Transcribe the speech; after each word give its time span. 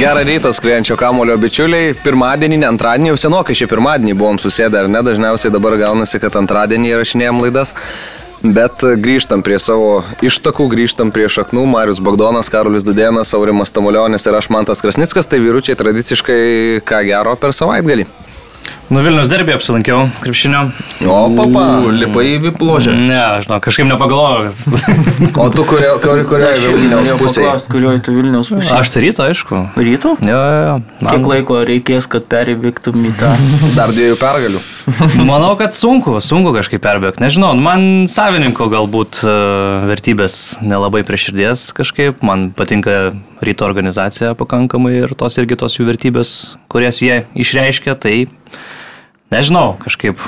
Gerą 0.00 0.22
rytą, 0.24 0.52
skrienčio 0.52 0.94
kamulio 0.96 1.34
bičiuliai. 1.36 1.90
Pirmadienį, 2.00 2.56
ne 2.62 2.68
antradienį, 2.70 3.10
jau 3.10 3.18
senokai 3.20 3.52
šį 3.58 3.66
pirmadienį 3.68 4.14
buvom 4.16 4.38
susėdę, 4.40 4.78
ar 4.80 4.86
ne? 4.88 5.02
Dažniausiai 5.04 5.52
dabar 5.52 5.76
gaunasi, 5.76 6.16
kad 6.22 6.38
antradienį 6.40 6.94
įrašinėjom 6.94 7.42
laidas. 7.44 7.74
Bet 8.40 8.80
grįžtam 8.80 9.44
prie 9.44 9.58
savo 9.60 9.98
ištakų, 10.24 10.70
grįžtam 10.72 11.12
prie 11.12 11.28
šaknų. 11.28 11.66
Marius 11.68 12.00
Bagdonas, 12.00 12.48
Karolis 12.48 12.88
Dudėnas, 12.88 13.34
Aurimas 13.36 13.76
Tamulionis 13.76 14.24
ir 14.24 14.40
aš 14.40 14.48
Mantas 14.48 14.80
Krasnickas. 14.80 15.28
Tai 15.28 15.42
vyručiai 15.44 15.76
tradiciškai 15.76 16.40
ką 16.88 17.04
gero 17.10 17.36
per 17.36 17.52
savaitgalį. 17.52 18.08
Nu 18.90 18.98
Vilnius 19.04 19.28
derbė 19.30 19.54
apsilankiau 19.54 20.08
krepšinio. 20.18 20.64
O, 21.06 21.18
papa, 21.36 21.62
lipai 21.94 22.24
į 22.32 22.38
vipložę. 22.48 22.90
Ne, 22.98 23.20
aš 23.36 23.44
žinau, 23.44 23.58
kažkaip 23.62 23.86
nepagalvojau. 23.86 24.50
O 25.38 25.44
tu 25.54 25.62
kurio, 25.62 25.92
kurio, 26.02 26.24
kurioje 26.26 26.72
Vilniaus 26.74 27.12
pusėje? 27.20 27.52
Kurioje 27.70 28.00
tu 28.08 28.14
Vilniaus 28.16 28.50
pusėje? 28.50 28.72
Aš 28.74 28.90
tai 28.90 29.04
ryto, 29.04 29.22
aišku. 29.30 29.60
Ryto? 29.78 30.16
Jo, 30.26 30.40
jo, 30.42 30.58
jo. 30.66 30.74
Kiek 31.04 31.28
laiko 31.30 31.60
reikės, 31.68 32.10
kad 32.10 32.26
perivyktum 32.34 33.06
į 33.06 33.14
tą? 33.20 33.30
Dar 33.78 33.94
dviejų 33.94 34.18
pergalių. 34.18 34.64
Manau, 35.30 35.52
kad 35.60 35.78
sunku, 35.78 36.16
sunku 36.18 36.50
kažkaip 36.58 36.82
perbėgti. 36.82 37.22
Nežinau, 37.22 37.52
man 37.62 38.10
savininko 38.10 38.66
galbūt 38.74 39.22
uh, 39.22 39.86
vertybės 39.86 40.58
nelabai 40.66 41.04
prie 41.06 41.22
širdies 41.28 41.68
kažkaip. 41.78 42.26
Man 42.26 42.50
patinka 42.58 43.12
ryto 43.40 43.70
organizacija 43.70 44.34
pakankamai 44.34 44.96
ir 45.04 45.14
tos 45.14 45.38
irgi 45.40 45.56
tos 45.62 45.78
jų 45.78 45.86
vertybės, 45.88 46.34
kurias 46.72 47.00
jie 47.06 47.22
išreiškia. 47.38 47.94
Tai 48.02 48.16
nežinau, 49.32 49.74
kažkaip 49.82 50.20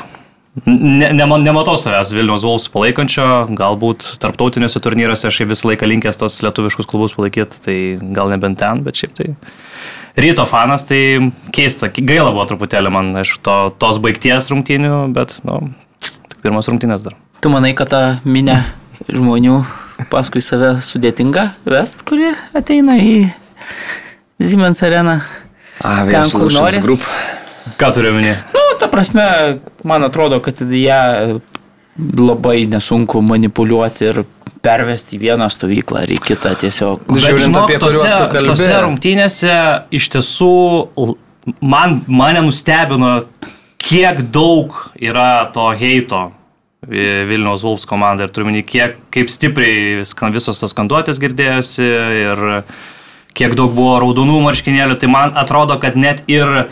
ne, 0.66 1.10
ne, 1.12 1.26
nematau 1.44 1.76
savęs 1.80 2.12
Vilnius 2.14 2.44
Wolfs 2.46 2.68
palaikančio, 2.72 3.26
galbūt 3.56 4.06
tarptautinėse 4.22 4.82
turnyruose 4.84 5.28
aš 5.30 5.42
visą 5.48 5.70
laiką 5.70 5.88
linkęs 5.88 6.20
tos 6.20 6.40
lietuviškus 6.44 6.88
klubus 6.90 7.16
palaikyti, 7.16 7.60
tai 7.64 7.76
gal 8.14 8.32
nebent 8.32 8.60
ten, 8.60 8.84
bet 8.86 9.00
šiaip 9.00 9.16
tai. 9.18 9.32
Ryto 10.22 10.44
fanas, 10.44 10.84
tai 10.84 11.32
keista, 11.56 11.88
gaila 11.88 12.34
buvo 12.34 12.44
truputėlį 12.50 12.92
man 12.92 13.12
iš 13.22 13.38
to, 13.44 13.56
tos 13.80 14.00
baigties 14.02 14.50
rungtynių, 14.52 15.06
bet, 15.16 15.38
na, 15.48 15.56
nu, 15.62 15.72
tik 16.28 16.42
pirmas 16.44 16.68
rungtynės 16.68 17.06
dar. 17.06 17.16
Tu 17.42 17.50
manai, 17.52 17.72
kad 17.78 17.90
ta 17.94 18.02
minė 18.28 18.60
žmonių 19.16 19.62
paskui 20.12 20.42
save 20.44 20.76
sudėtinga 20.84 21.52
vest, 21.64 22.04
kurie 22.08 22.34
ateina 22.56 22.98
į 23.00 23.30
Siemens 24.42 24.82
areną? 24.82 25.20
A, 25.82 26.02
vėl 26.04 26.28
kur 26.34 26.50
nori. 26.52 26.82
Grup. 26.82 27.04
Ką 27.78 27.92
turiu 27.94 28.12
minėti? 28.16 28.56
Nu, 28.56 28.62
ta 28.80 28.88
prasme, 28.90 29.24
man 29.86 30.06
atrodo, 30.06 30.40
kad 30.44 30.60
ją 30.60 31.40
labai 32.18 32.62
nesunku 32.70 33.20
manipuliuoti 33.24 34.08
ir 34.08 34.22
pervesti 34.62 35.18
vieną 35.20 35.48
stovyklą 35.50 36.04
ar 36.04 36.12
į 36.14 36.20
kitą 36.22 36.54
tiesiog. 36.60 37.08
Žiūrint 37.10 37.58
apie 37.58 37.78
tose, 37.82 38.12
tose 38.46 38.70
rungtynėse 38.84 39.56
iš 39.94 40.08
tiesų 40.14 40.52
man, 41.60 42.00
mane 42.06 42.44
nustebino, 42.46 43.24
kiek 43.82 44.22
daug 44.34 44.76
yra 45.02 45.50
to 45.54 45.66
heito 45.78 46.28
Vilniaus 46.82 47.62
Vulfs 47.62 47.86
komandai 47.86 48.26
ir 48.26 48.32
turiu 48.34 48.48
minį, 48.48 48.64
kiek, 48.66 48.96
kaip 49.14 49.30
stipriai 49.30 50.02
visos 50.34 50.58
tos 50.58 50.72
skanduotės 50.74 51.20
girdėjosi 51.22 51.86
ir 51.86 52.42
kiek 53.38 53.54
daug 53.58 53.70
buvo 53.74 54.00
raudonų 54.02 54.40
marškinėlių, 54.48 54.96
tai 54.98 55.10
man 55.10 55.36
atrodo, 55.38 55.78
kad 55.82 55.94
net 55.98 56.24
ir 56.30 56.66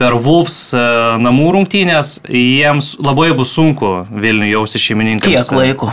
per 0.00 0.16
Vulfs 0.22 0.72
e, 0.74 0.80
namų 1.22 1.52
rungtynės 1.58 2.16
jiems 2.28 2.96
labai 3.02 3.30
bus 3.36 3.54
sunku 3.56 4.02
Vilniui 4.10 4.52
jausi 4.54 4.80
šeimininkams. 4.82 5.36
Kiek 5.36 5.54
laiko? 5.56 5.92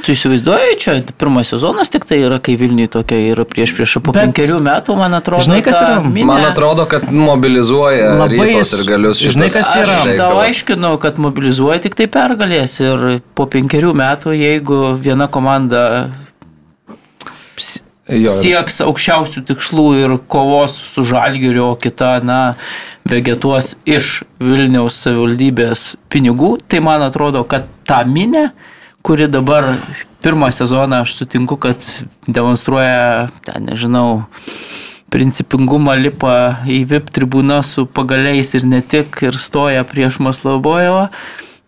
Tu 0.00 0.14
įsivaizduoji, 0.14 0.76
čia 0.80 0.92
pirmas 1.20 1.50
sezonas 1.52 1.90
tik 1.92 2.06
tai 2.08 2.22
yra, 2.24 2.38
kai 2.40 2.54
Vilniui 2.56 2.88
tokia 2.88 3.18
yra 3.34 3.44
prieš 3.48 3.74
prieš 3.76 3.98
po 4.00 4.14
Bet, 4.14 4.30
penkerių 4.30 4.60
metų, 4.64 4.96
man 4.96 5.16
atrodo. 5.18 5.44
Žinai, 5.44 5.58
kas 5.66 5.76
yra? 5.82 5.98
Minė... 6.04 6.28
Man 6.30 6.46
atrodo, 6.48 6.86
kad 6.88 7.04
mobilizuoja 7.12 8.14
labai 8.22 8.48
ir 8.54 8.86
galius. 8.88 9.20
Žinai, 9.20 9.50
kas 9.52 9.74
yra? 9.76 9.98
Aš 10.06 10.14
tau 10.22 10.40
aiškinau, 10.40 10.94
kad 11.02 11.20
mobilizuoja 11.20 11.82
tik 11.84 11.98
tai 11.98 12.08
pergalės 12.12 12.78
ir 12.80 13.20
po 13.36 13.44
penkerių 13.50 13.92
metų, 14.00 14.32
jeigu 14.40 14.80
viena 15.02 15.28
komanda 15.32 15.84
jo, 18.18 18.32
sieks 18.34 18.80
aukščiausių 18.84 19.44
tikslų 19.48 19.86
ir 20.02 20.16
kovos 20.30 20.76
su 20.92 21.04
žalgiriu, 21.06 21.70
o 21.72 21.78
kita, 21.80 22.18
na, 22.26 22.40
vegetuos 23.08 23.74
iš 23.88 24.20
Vilniaus 24.42 24.98
savivaldybės 25.04 25.94
pinigų, 26.12 26.56
tai 26.68 26.82
man 26.84 27.04
atrodo, 27.06 27.44
kad 27.48 27.68
tą 27.88 28.02
minę, 28.08 28.50
kuri 29.06 29.28
dabar 29.30 29.76
pirmą 30.24 30.50
sezoną 30.52 31.04
aš 31.04 31.14
sutinku, 31.20 31.56
kad 31.60 31.84
demonstruoja, 32.28 33.30
ten 33.46 33.70
nežinau, 33.70 34.26
principingumą 35.10 35.96
lipa 35.98 36.34
į 36.70 36.84
VIP 36.90 37.10
tribūną 37.16 37.60
su 37.66 37.86
pagaliais 37.90 38.54
ir 38.54 38.66
ne 38.68 38.82
tik 38.82 39.22
ir 39.26 39.38
stoja 39.40 39.82
prieš 39.88 40.20
Maslavojevą. 40.22 41.08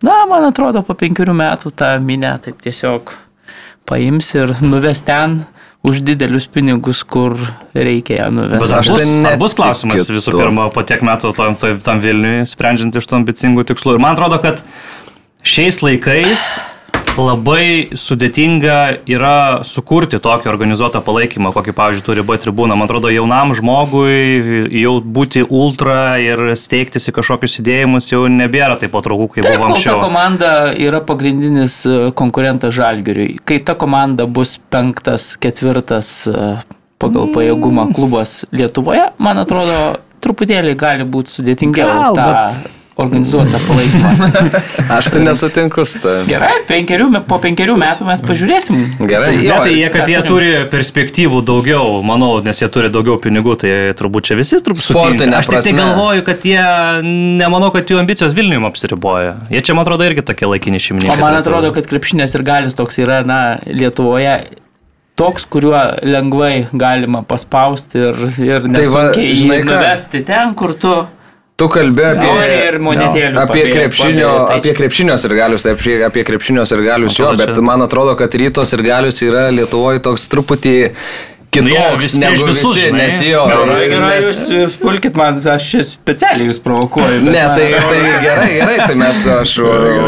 Na, 0.03 0.23
man 0.27 0.47
atrodo, 0.47 0.83
po 0.83 0.95
penkerių 0.99 1.35
metų 1.35 1.71
tą 1.79 1.95
minę 2.03 2.33
taip 2.43 2.61
tiesiog 2.63 3.13
paims 3.87 4.31
ir 4.35 4.55
nuves 4.63 5.03
ten, 5.07 5.41
už 5.83 5.99
didelius 6.07 6.47
pinigus, 6.47 7.03
kur 7.03 7.35
reikia 7.75 8.23
ją 8.23 8.27
nuvesti. 8.31 8.63
Bet 8.63 8.75
aš 8.79 8.91
bus, 8.93 9.09
tai 9.25 9.33
bus 9.41 9.55
klausimas 9.57 10.07
visų 10.07 10.35
pirma, 10.37 10.69
po 10.71 10.83
tiek 10.87 11.03
metų 11.03 11.33
tam, 11.35 11.57
tam 11.59 12.03
Vilniui, 12.03 12.45
sprendžiant 12.47 12.95
iš 12.95 13.09
tų 13.09 13.19
ambicingų 13.19 13.67
tikslų. 13.73 13.97
Ir 13.97 14.03
man 14.03 14.15
atrodo, 14.15 14.39
kad 14.43 14.63
šiais 15.43 15.81
laikais 15.83 16.53
labai 17.19 17.93
sudėtinga 17.97 19.05
yra 19.09 19.61
sukurti 19.67 20.19
tokį 20.21 20.49
organizuotą 20.51 21.01
palaikymą, 21.05 21.51
kokį, 21.55 21.75
pavyzdžiui, 21.77 22.05
turi 22.05 22.25
B 22.25 22.37
tribūna. 22.41 22.77
Man 22.79 22.87
atrodo, 22.87 23.11
jaunam 23.13 23.53
žmogui 23.57 24.69
jau 24.81 24.95
būti 25.01 25.43
ultra 25.45 26.17
ir 26.21 26.53
steigtis 26.59 27.09
į 27.09 27.15
kažkokius 27.19 27.59
įdėjimus 27.61 28.09
jau 28.11 28.25
nebėra 28.31 28.77
taip 28.81 28.93
patrauklu, 28.95 29.29
kaip 29.35 29.45
Taip, 29.45 29.59
buvo 29.61 29.73
anksčiau. 29.73 29.99
Ta 29.99 30.07
komanda 30.07 30.53
yra 30.73 31.01
pagrindinis 31.05 31.79
e, 31.85 31.97
konkurentas 32.17 32.75
Žalgiriui. 32.77 33.37
Kai 33.45 33.59
ta 33.65 33.77
komanda 33.79 34.27
bus 34.27 34.57
penktas, 34.73 35.33
ketvirtas 35.41 36.13
e, 36.31 36.53
pagal 37.01 37.27
mm. 37.27 37.35
pajėgumą 37.37 37.89
klubas 37.95 38.41
Lietuvoje, 38.55 39.11
man 39.21 39.43
atrodo, 39.43 39.99
truputėlį 40.23 40.77
gali 40.79 41.05
būti 41.09 41.37
sudėtingiau. 41.37 41.91
Gal, 41.91 42.17
tą... 42.17 42.31
bet 42.31 42.82
organizuotą 42.95 43.57
palaikymą. 43.67 44.09
Aš 44.97 45.09
tai 45.13 45.21
nesutinku 45.23 45.85
su 45.85 45.99
tai. 46.03 46.15
Gerai, 46.29 46.59
penkerių, 46.69 47.09
po 47.27 47.39
penkerių 47.41 47.75
metų 47.81 48.05
mes 48.07 48.21
pažiūrėsim. 48.25 48.83
Gerai, 48.99 49.31
tai, 49.31 49.39
jo, 49.47 49.57
tai 49.65 49.73
jie, 49.73 49.87
kad 49.93 50.11
jie 50.11 50.19
turi 50.27 50.51
perspektyvų 50.71 51.41
daugiau, 51.47 52.01
manau, 52.05 52.35
nes 52.45 52.61
jie 52.61 52.69
turi 52.73 52.91
daugiau 52.93 53.17
pinigų, 53.23 53.57
tai 53.63 53.73
turbūt 53.97 54.29
čia 54.29 54.37
visi 54.37 54.61
turbūt 54.61 54.85
sutinka. 54.85 55.29
Aš 55.39 55.49
tik 55.49 55.65
tai 55.69 55.75
galvoju, 55.79 56.25
kad 56.27 56.45
jie, 56.47 56.65
nemanau, 57.41 57.71
kad 57.73 57.89
jų 57.89 58.01
ambicijos 58.03 58.35
Vilniuje 58.37 58.61
apsiriboja. 58.69 59.37
Jie 59.53 59.63
čia, 59.65 59.77
man 59.77 59.87
atrodo, 59.87 60.05
irgi 60.09 60.25
tokie 60.29 60.49
laikini 60.49 60.81
šeimininkai. 60.83 61.17
O 61.17 61.23
man 61.23 61.39
atrodo, 61.39 61.73
kad 61.73 61.89
krepšinės 61.89 62.37
ir 62.37 62.45
galis 62.45 62.77
toks 62.77 63.01
yra, 63.01 63.23
na, 63.25 63.41
Lietuvoje 63.65 64.37
toks, 65.17 65.45
kuriuo 65.49 65.81
lengvai 66.05 66.67
galima 66.73 67.21
paspausti 67.25 68.01
ir, 68.01 68.23
ir 68.41 68.69
nesunkiai 68.69 68.71
tai 68.73 68.87
va, 68.93 69.57
jį 69.57 69.59
nuvesti 69.67 70.23
ten, 70.25 70.55
kur 70.57 70.73
tu 70.77 70.93
Tu 71.63 71.69
kalbė 71.71 72.07
apie, 72.11 72.31
no, 72.83 72.93
apie, 73.39 73.61
krepšinio, 73.71 74.31
tai 74.49 74.57
apie 74.59 74.73
krepšinio 74.75 75.15
sirgalius, 75.21 75.63
tai 75.63 75.77
apie, 75.77 75.93
apie 76.09 76.25
krepšinio 76.27 76.65
sirgalius 76.67 77.15
jo, 77.19 77.29
bet 77.39 77.55
man 77.63 77.85
atrodo, 77.85 78.17
kad 78.19 78.33
ryto 78.35 78.65
sirgalius 78.67 79.21
yra 79.23 79.45
Lietuvoje 79.53 80.03
toks 80.03 80.27
truputį 80.33 80.75
kitoks 81.53 82.13
nu, 82.17 82.21
negu 82.25 82.47
visus, 82.49 82.75
visi, 82.75 82.91
nes 82.91 83.19
jo. 83.23 83.43
Gerai, 83.47 83.83
gerai, 83.91 84.15
jūs 84.57 84.79
pulkit 84.81 85.17
man, 85.19 85.37
aš 85.53 85.69
specialiai 85.93 86.49
jūs 86.49 86.61
provokuoju. 86.65 87.21
Ne, 87.27 87.43
tai, 87.53 87.69
tai 87.77 87.99
gerai, 88.25 88.49
gerai, 88.57 88.77
tai 88.83 88.97
mes, 88.99 89.27
aš, 89.37 89.59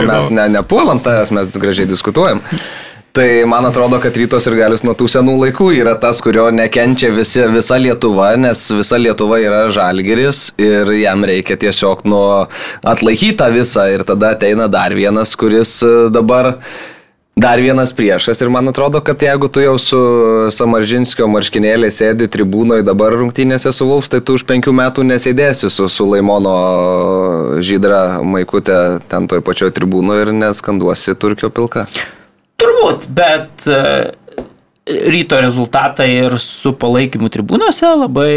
mes 0.09 0.31
ne, 0.33 0.49
nepuolam 0.57 0.99
tavęs, 1.05 1.31
mes 1.37 1.55
gražiai 1.61 1.87
diskutuojam. 1.89 2.43
Tai 3.15 3.45
man 3.47 3.63
atrodo, 3.63 3.95
kad 4.03 4.17
rytos 4.19 4.43
ir 4.49 4.57
galius 4.59 4.81
nuo 4.83 4.91
tų 4.91 5.05
senų 5.07 5.37
laikų 5.45 5.69
yra 5.77 5.93
tas, 5.95 6.17
kurio 6.19 6.49
nekenčia 6.51 7.13
visi, 7.15 7.45
visa 7.47 7.77
Lietuva, 7.79 8.33
nes 8.35 8.65
visa 8.75 8.97
Lietuva 8.99 9.37
yra 9.39 9.61
žalgeris 9.71 10.49
ir 10.59 10.91
jam 10.99 11.23
reikia 11.23 11.55
tiesiog 11.61 12.03
nuo 12.11 12.25
atlaikytą 12.83 13.47
visą 13.55 13.85
ir 13.93 14.03
tada 14.03 14.33
ateina 14.35 14.67
dar 14.67 14.91
vienas, 14.99 15.31
kuris 15.39 15.77
e, 15.79 15.93
dabar 16.11 16.57
Dar 17.35 17.59
vienas 17.59 17.91
priešas 17.91 18.39
ir 18.39 18.47
man 18.47 18.71
atrodo, 18.71 19.01
kad 19.03 19.19
jeigu 19.19 19.49
tu 19.51 19.59
jau 19.59 19.73
su 19.75 19.97
Samaržinskio 20.55 21.27
marškinėlė 21.27 21.89
sėdi 21.91 22.29
tribūnoje 22.31 22.85
dabar 22.87 23.11
rungtynėse 23.19 23.73
su 23.75 23.89
Vulfs, 23.89 24.07
tai 24.13 24.21
tu 24.23 24.37
už 24.39 24.45
penkių 24.47 24.71
metų 24.71 25.03
nesėdėsi 25.03 25.67
su, 25.67 25.89
su 25.91 26.07
Laimono 26.07 26.55
žydra 27.59 28.21
maikutė 28.23 29.01
ten 29.11 29.27
toj 29.27 29.43
pačioj 29.43 29.75
tribūnoje 29.75 30.29
ir 30.29 30.31
neskanduosi 30.45 31.19
Turkio 31.19 31.51
pilka. 31.51 31.89
Turbūt, 32.61 33.07
bet 33.15 33.65
e, 33.67 33.79
ryto 35.11 35.39
rezultatai 35.43 36.09
ir 36.25 36.37
su 36.39 36.71
palaikymu 36.79 37.27
tribūnose 37.33 37.89
labai 37.99 38.35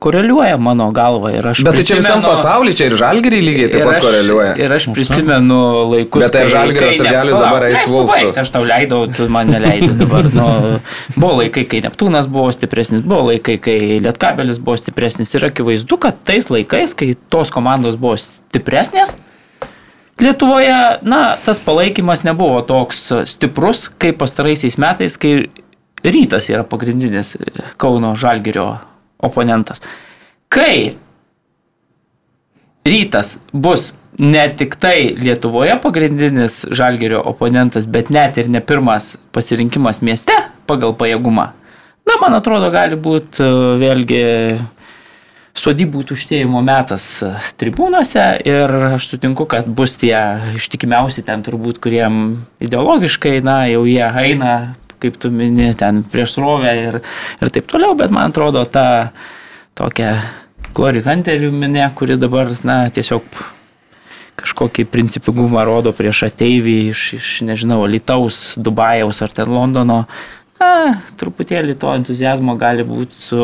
koreliuoja 0.00 0.58
mano 0.60 0.86
galva. 0.94 1.30
Ir 1.34 1.46
aš 1.50 1.62
Bet 1.64 1.78
tai 1.78 1.84
čia 1.88 1.96
visam 1.98 2.20
pasaulyje, 2.24 2.76
čia 2.78 2.86
ir 2.90 2.96
žalgeriai 3.00 3.44
lygiai 3.44 3.68
taip 3.72 3.84
pat 3.88 3.96
aš- 3.98 4.04
koreliuoja. 4.04 4.50
Ir 4.60 4.72
aš 4.76 4.86
prisimenu 4.94 5.58
laikus. 5.92 6.22
Bet 6.26 6.32
tai 6.36 6.42
sirgalius 6.52 7.00
ne- 7.00 7.44
dabar 7.44 7.64
eis 7.70 7.84
pabaigt, 7.88 8.40
Aš 8.44 8.52
tau 8.54 8.64
leidau, 8.68 9.02
tu 9.16 9.28
man 9.32 9.48
neleidai 9.52 9.96
dabar. 10.00 10.28
Nu, 10.36 10.46
buvo 11.16 11.40
laikai, 11.40 11.64
kai 11.68 11.80
Neptūnas 11.84 12.28
buvo 12.28 12.52
stipresnis, 12.56 13.00
buvo 13.04 13.30
laikai, 13.32 13.56
kai 13.60 13.78
Lietkabelis 14.04 14.60
buvo 14.60 14.76
stipresnis. 14.80 15.32
Ir 15.34 15.48
akivaizdu, 15.50 15.98
kad 16.00 16.20
tais 16.28 16.48
laikais, 16.52 16.92
kai 16.96 17.14
tos 17.32 17.50
komandos 17.50 17.96
buvo 18.00 18.16
stipresnės, 18.20 19.16
Lietuvoje, 20.20 20.76
na, 21.04 21.36
tas 21.44 21.60
palaikymas 21.60 22.22
nebuvo 22.24 22.62
toks 22.64 23.10
stiprus, 23.28 23.86
kaip 24.00 24.16
pastaraisiais 24.22 24.78
metais, 24.80 25.18
kai 25.20 25.50
rytas 26.06 26.48
yra 26.48 26.64
pagrindinis 26.64 27.34
Kauno 27.76 28.14
Žalgirio 28.16 28.70
oponentas. 29.20 29.82
Kai 30.48 30.96
rytas 32.86 33.36
bus 33.52 33.92
ne 34.18 34.46
tik 34.56 34.78
tai 34.80 35.12
Lietuvoje 35.18 35.76
pagrindinis 35.82 36.62
žalgerio 36.72 37.20
oponentas, 37.26 37.86
bet 37.86 38.10
net 38.10 38.38
ir 38.40 38.48
ne 38.48 38.62
pirmas 38.64 39.16
pasirinkimas 39.36 40.00
mieste 40.02 40.36
pagal 40.66 40.96
pajėgumą. 40.96 41.50
Na, 42.06 42.16
man 42.22 42.36
atrodo, 42.38 42.70
gali 42.70 42.96
būti 42.96 43.44
vėlgi 43.80 44.22
sodybų 45.56 46.04
tuštėjimo 46.10 46.60
metas 46.64 47.06
e, 47.24 47.32
tribūnose 47.60 48.24
ir 48.46 48.72
aš 48.92 49.10
sutinku, 49.12 49.46
kad 49.50 49.68
bus 49.68 49.96
tie 50.00 50.16
ištikimiausi 50.58 51.24
ten 51.26 51.44
turbūt, 51.46 51.80
kuriem 51.82 52.46
ideologiškai, 52.62 53.38
na, 53.46 53.62
jau 53.70 53.84
jie 53.88 54.04
eina, 54.04 54.54
kaip 55.02 55.18
tu 55.20 55.30
mini, 55.32 55.72
ten 55.78 56.02
prieš 56.12 56.36
srovę 56.36 56.72
ir, 56.80 57.00
ir 57.40 57.52
taip 57.52 57.68
toliau, 57.72 57.96
bet 57.98 58.14
man 58.14 58.32
atrodo 58.32 58.64
ta 58.68 59.12
tokia 59.76 60.18
Glory 60.76 61.00
Hunterių 61.04 61.50
minė, 61.56 61.86
kuri 61.96 62.18
dabar, 62.20 62.50
na, 62.68 62.84
tiesiog 62.92 63.24
kažkokį 64.36 64.84
principingumą 64.92 65.62
rodo 65.64 65.92
prieš 65.96 66.26
ateivį 66.28 66.76
iš, 66.90 67.04
iš 67.16 67.28
nežinau, 67.48 67.80
Lietaus, 67.88 68.58
Dubajaus 68.60 69.22
ar 69.24 69.32
ten 69.32 69.48
Londono. 69.48 70.02
Na, 70.60 70.70
truputėlį 71.20 71.76
to 71.80 71.92
entuzijazmo 71.96 72.56
gali 72.60 72.84
būti 72.84 73.16
su 73.16 73.40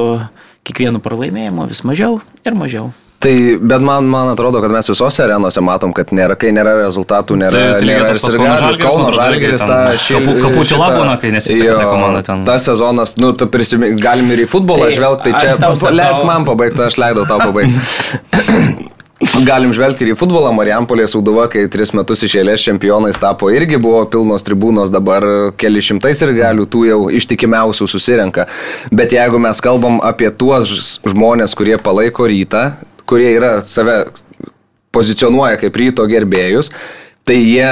kiekvienu 0.64 1.00
pralaimėjimu 1.02 1.68
vis 1.68 1.82
mažiau 1.84 2.20
ir 2.46 2.54
mažiau. 2.54 2.92
Tai, 3.22 3.30
bet 3.62 3.78
man, 3.86 4.02
man 4.10 4.32
atrodo, 4.32 4.58
kad 4.64 4.72
mes 4.74 4.88
visose 4.90 5.22
arenose 5.22 5.60
matom, 5.62 5.92
kad 5.94 6.10
nėra, 6.10 6.34
kai 6.34 6.48
nėra 6.50 6.72
rezultatų, 6.80 7.36
nėra, 7.38 7.52
Tai- 7.54 7.76
tai 7.78 7.86
nėra 7.86 8.08
ir 8.10 8.18
sirgalių. 8.18 8.46
Kauno 8.48 8.56
Žalgiris, 8.58 8.82
Kauno 8.88 9.02
man 9.04 9.12
atrodo, 9.12 9.26
irgi 9.28 9.44
Žalgiris 9.46 9.60
ten 9.60 9.68
tą 9.68 9.92
šį- 10.06 10.16
kapų- 10.16 10.34
kapų 10.42 10.54
tyla 10.56 10.64
šitą- 10.72 10.96
būna, 10.98 11.14
kai 11.22 11.30
nesiseka 11.36 11.76
ta 11.78 11.84
komanda 11.86 12.22
ten. 12.26 12.44
Tas 12.44 12.66
sezonas, 12.66 13.14
nu, 13.22 13.30
tu 13.32 13.46
prisimink, 13.46 14.00
galim 14.02 14.30
ir 14.34 14.42
į 14.42 14.48
futbolą 14.50 14.88
Tai 14.88 14.96
žvelgti, 14.98 15.30
tai 15.30 15.40
čia, 15.40 15.54
sakau- 15.54 15.94
leisk 15.94 16.24
man 16.26 16.44
pabaigti, 16.44 16.82
aš 16.82 16.98
leidau 16.98 17.24
tau 17.30 17.38
pabaigti. 17.38 17.78
Galim 19.46 19.70
žvelgti 19.74 20.02
ir 20.02 20.12
į 20.12 20.16
futbolą, 20.18 20.50
Marijampolės 20.56 21.14
Uduva, 21.14 21.44
kai 21.50 21.68
tris 21.70 21.92
metus 21.94 22.24
iš 22.26 22.34
eilės 22.40 22.64
čempionais 22.64 23.20
tapo, 23.22 23.52
irgi 23.54 23.78
buvo 23.78 24.00
pilnos 24.10 24.42
tribūnos, 24.42 24.90
dabar 24.90 25.24
keli 25.58 25.82
šimtai 25.84 26.10
ir 26.16 26.32
galių 26.40 26.66
tų 26.66 26.82
jau 26.88 26.98
ištikimiausių 27.20 27.86
susirenka. 27.86 28.48
Bet 28.90 29.14
jeigu 29.14 29.38
mes 29.42 29.62
kalbam 29.62 30.00
apie 30.02 30.32
tuos 30.34 30.98
žmonės, 31.06 31.54
kurie 31.54 31.78
palaiko 31.78 32.26
rytą, 32.26 32.64
kurie 33.06 33.30
yra 33.36 33.52
save 33.62 34.10
pozicionuoja 34.92 35.60
kaip 35.62 35.78
ryto 35.78 36.06
gerbėjus, 36.10 36.72
tai 37.24 37.38
jie 37.38 37.70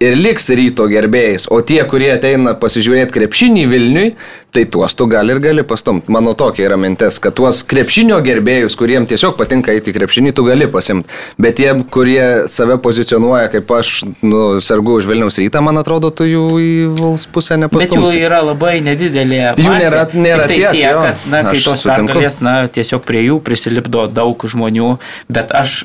ir 0.00 0.14
liks 0.14 0.48
ryto 0.54 0.84
gerbėjais, 0.90 1.48
o 1.50 1.58
tie, 1.66 1.80
kurie 1.90 2.12
ateina 2.14 2.52
pasižiūrėti 2.54 3.14
krepšinį 3.16 3.64
Vilniui, 3.70 4.12
tai 4.54 4.62
tuos 4.70 4.94
tu 4.96 5.04
gali 5.10 5.34
ir 5.34 5.40
gali 5.42 5.64
pastumti. 5.66 6.06
Mano 6.14 6.32
tokia 6.38 6.68
yra 6.68 6.76
mintis, 6.80 7.18
kad 7.20 7.34
tuos 7.36 7.64
krepšinio 7.68 8.20
gerbėjus, 8.24 8.76
kuriems 8.78 9.10
tiesiog 9.10 9.34
patinka 9.36 9.74
eiti 9.74 9.90
į 9.92 9.96
krepšinį, 9.98 10.32
tu 10.38 10.44
gali 10.46 10.68
pasimti. 10.70 11.10
Bet 11.36 11.58
tie, 11.58 11.72
kurie 11.92 12.46
save 12.48 12.78
pozicionuoja 12.84 13.50
kaip 13.52 13.74
aš, 13.74 14.04
nu, 14.22 14.60
sergu 14.64 14.96
už 15.02 15.10
Vilniaus 15.10 15.36
rytą, 15.42 15.60
man 15.66 15.82
atrodo, 15.82 16.12
tu 16.14 16.24
jų 16.30 16.46
į 16.62 16.70
Vals 17.02 17.26
pusę 17.26 17.58
Bet 17.58 17.66
jų 17.66 17.82
nepastumsi. 17.82 18.22
yra 18.22 18.40
labai 18.46 18.78
nedidelė. 18.86 19.42
Jų 19.58 19.66
masė. 19.68 19.84
nėra- 19.84 20.08
nėra 20.14 20.46
Tik 20.46 20.54
tai 20.54 20.56
tiek, 20.62 20.70
tiek, 20.78 20.90
jo. 20.94 21.02
kad, 21.10 21.28
na, 21.34 21.42
kai 21.50 21.60
tos 21.66 21.82
pergalės, 21.90 22.40
na, 22.40 22.56
tiesiog 22.68 23.02
prie 23.04 23.26
jų 23.28 23.42
prisilipdo 23.42 24.06
daug 24.08 24.38
žmonių, 24.46 24.98
bet 25.28 25.50
aš 25.52 25.82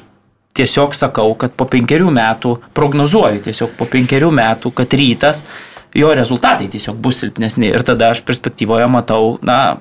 tiesiog 0.53 0.95
sakau, 0.97 1.33
kad 1.39 1.55
po 1.57 1.67
penkerių 1.69 2.11
metų, 2.13 2.55
prognozuoju 2.77 3.43
tiesiog 3.47 3.73
po 3.77 3.87
penkerių 3.89 4.29
metų, 4.33 4.73
kad 4.77 4.93
rytas, 4.97 5.43
jo 5.97 6.11
rezultatai 6.13 6.69
tiesiog 6.73 6.97
bus 7.01 7.23
silpnesni. 7.23 7.71
Ir 7.73 7.85
tada 7.85 8.11
aš 8.13 8.23
perspektyvoje 8.27 8.87
matau, 8.91 9.37
na, 9.45 9.77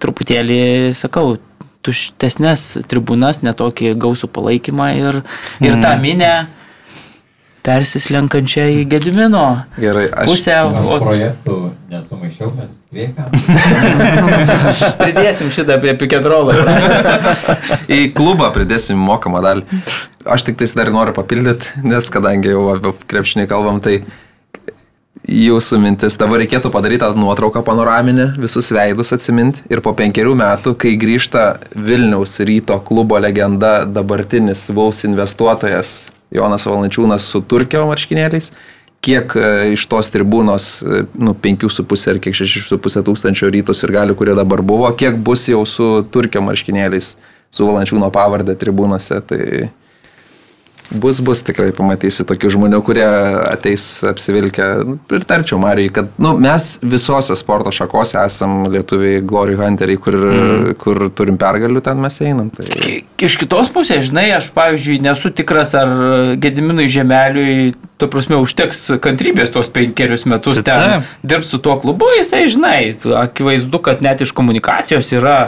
truputėlį, 0.00 0.92
sakau, 0.96 1.36
tuštesnės 1.84 2.86
tribūnas, 2.88 3.42
netokį 3.44 3.92
gausų 4.00 4.30
palaikymą 4.32 4.90
ir, 4.96 5.20
ir 5.60 5.80
tą 5.82 5.94
minę 6.00 6.34
persislenkančią 7.64 8.66
į 8.78 8.82
Gedimino 8.92 9.44
Gerai, 9.80 10.06
aš. 10.12 10.28
pusę. 10.28 10.56
Aš 10.80 10.90
O 10.90 10.98
projektų 11.00 11.56
nesumaišiau, 11.92 12.50
mes 12.58 12.74
kreipiam. 12.92 13.30
pridėsim 15.02 15.52
šitą 15.54 15.78
prie 15.82 15.94
pikėtrolo. 16.00 16.56
Į 17.98 18.02
klubą 18.16 18.50
pridėsim 18.54 19.00
mokamą 19.00 19.40
dalį. 19.44 19.80
Aš 20.24 20.46
tik 20.48 20.60
tais 20.60 20.76
dar 20.76 20.92
noriu 20.92 21.16
papildyti, 21.16 21.72
nes 21.84 22.12
kadangi 22.12 22.52
jau 22.52 22.68
apie 22.74 22.94
krepšinį 23.10 23.48
kalbam, 23.50 23.80
tai 23.84 24.02
jūsų 25.24 25.78
mintis, 25.80 26.18
dabar 26.20 26.42
reikėtų 26.42 26.70
padaryti 26.72 27.00
tą 27.04 27.12
nuotrauką 27.16 27.62
panoraminę, 27.64 28.32
visus 28.40 28.68
veidus 28.74 29.14
atsiminti 29.16 29.64
ir 29.72 29.80
po 29.84 29.94
penkerių 29.96 30.34
metų, 30.40 30.74
kai 30.80 30.96
grįžta 31.00 31.44
Vilniaus 31.76 32.36
ryto 32.44 32.76
klubo 32.84 33.20
legenda, 33.20 33.78
dabartinis 33.88 34.66
Vaus 34.76 35.04
investuotojas 35.08 35.94
Jonas 36.34 36.66
Valančiūnas 36.66 37.28
su 37.30 37.40
Turkio 37.46 37.84
marškinėliais, 37.88 38.50
kiek 39.04 39.36
e, 39.36 39.50
iš 39.74 39.84
tos 39.90 40.10
tribūnos, 40.12 40.68
e, 40.82 41.04
nu, 41.20 41.34
5,5 41.44 42.08
ar 42.10 42.20
kiek 42.24 42.36
6,5 42.36 43.04
tūkstančio 43.06 43.50
rytos 43.52 43.84
ir 43.84 43.94
galių, 43.94 44.16
kurie 44.18 44.34
dabar 44.38 44.64
buvo, 44.64 44.90
kiek 44.98 45.18
bus 45.22 45.46
jau 45.50 45.62
su 45.68 45.88
Turkio 46.10 46.42
marškinėliais, 46.44 47.14
su 47.54 47.68
Valančiūno 47.68 48.10
pavardė 48.14 48.56
tribūnose, 48.58 49.20
tai 49.28 49.70
bus, 50.90 51.20
bus 51.24 51.42
tikrai 51.44 51.70
pamatysi 51.76 52.26
tokių 52.28 52.50
žmonių, 52.54 52.80
kurie 52.86 53.06
ateis 53.06 53.86
apsivilkę. 54.06 54.68
Pritarčiau 55.10 55.58
Marijai, 55.62 55.92
kad 55.94 56.10
nu, 56.22 56.34
mes 56.40 56.74
visose 56.82 57.36
sporto 57.38 57.72
šakose 57.74 58.18
esam 58.22 58.66
lietuviai 58.72 59.22
Glory 59.24 59.56
Hunteriai, 59.58 60.00
kur, 60.00 60.18
mm. 60.18 60.76
kur 60.80 61.06
turim 61.16 61.38
pergalių, 61.40 61.82
ten 61.84 62.02
mes 62.02 62.20
einam. 62.24 62.50
Tai... 62.54 62.68
Iš 63.24 63.38
kitos 63.40 63.70
pusės, 63.74 64.08
žinai, 64.10 64.28
aš, 64.36 64.50
pavyzdžiui, 64.56 65.00
nesu 65.04 65.32
tikras, 65.34 65.74
ar 65.78 65.94
Gediminui 66.42 66.90
Žemeliui, 66.92 67.72
tu 68.00 68.08
prasme, 68.10 68.38
užteks 68.42 68.98
kantrybės 69.02 69.54
tuos 69.54 69.70
penkerius 69.72 70.26
metus 70.28 70.60
Tai 70.60 70.66
ten 70.66 70.82
taip. 70.82 71.14
dirbti 71.24 71.54
su 71.54 71.62
tuo 71.64 71.78
klubu, 71.80 72.10
jisai, 72.18 72.44
žinai, 72.52 72.78
akivaizdu, 73.24 73.80
kad 73.84 74.04
net 74.04 74.24
iš 74.24 74.34
komunikacijos 74.36 75.12
yra 75.16 75.38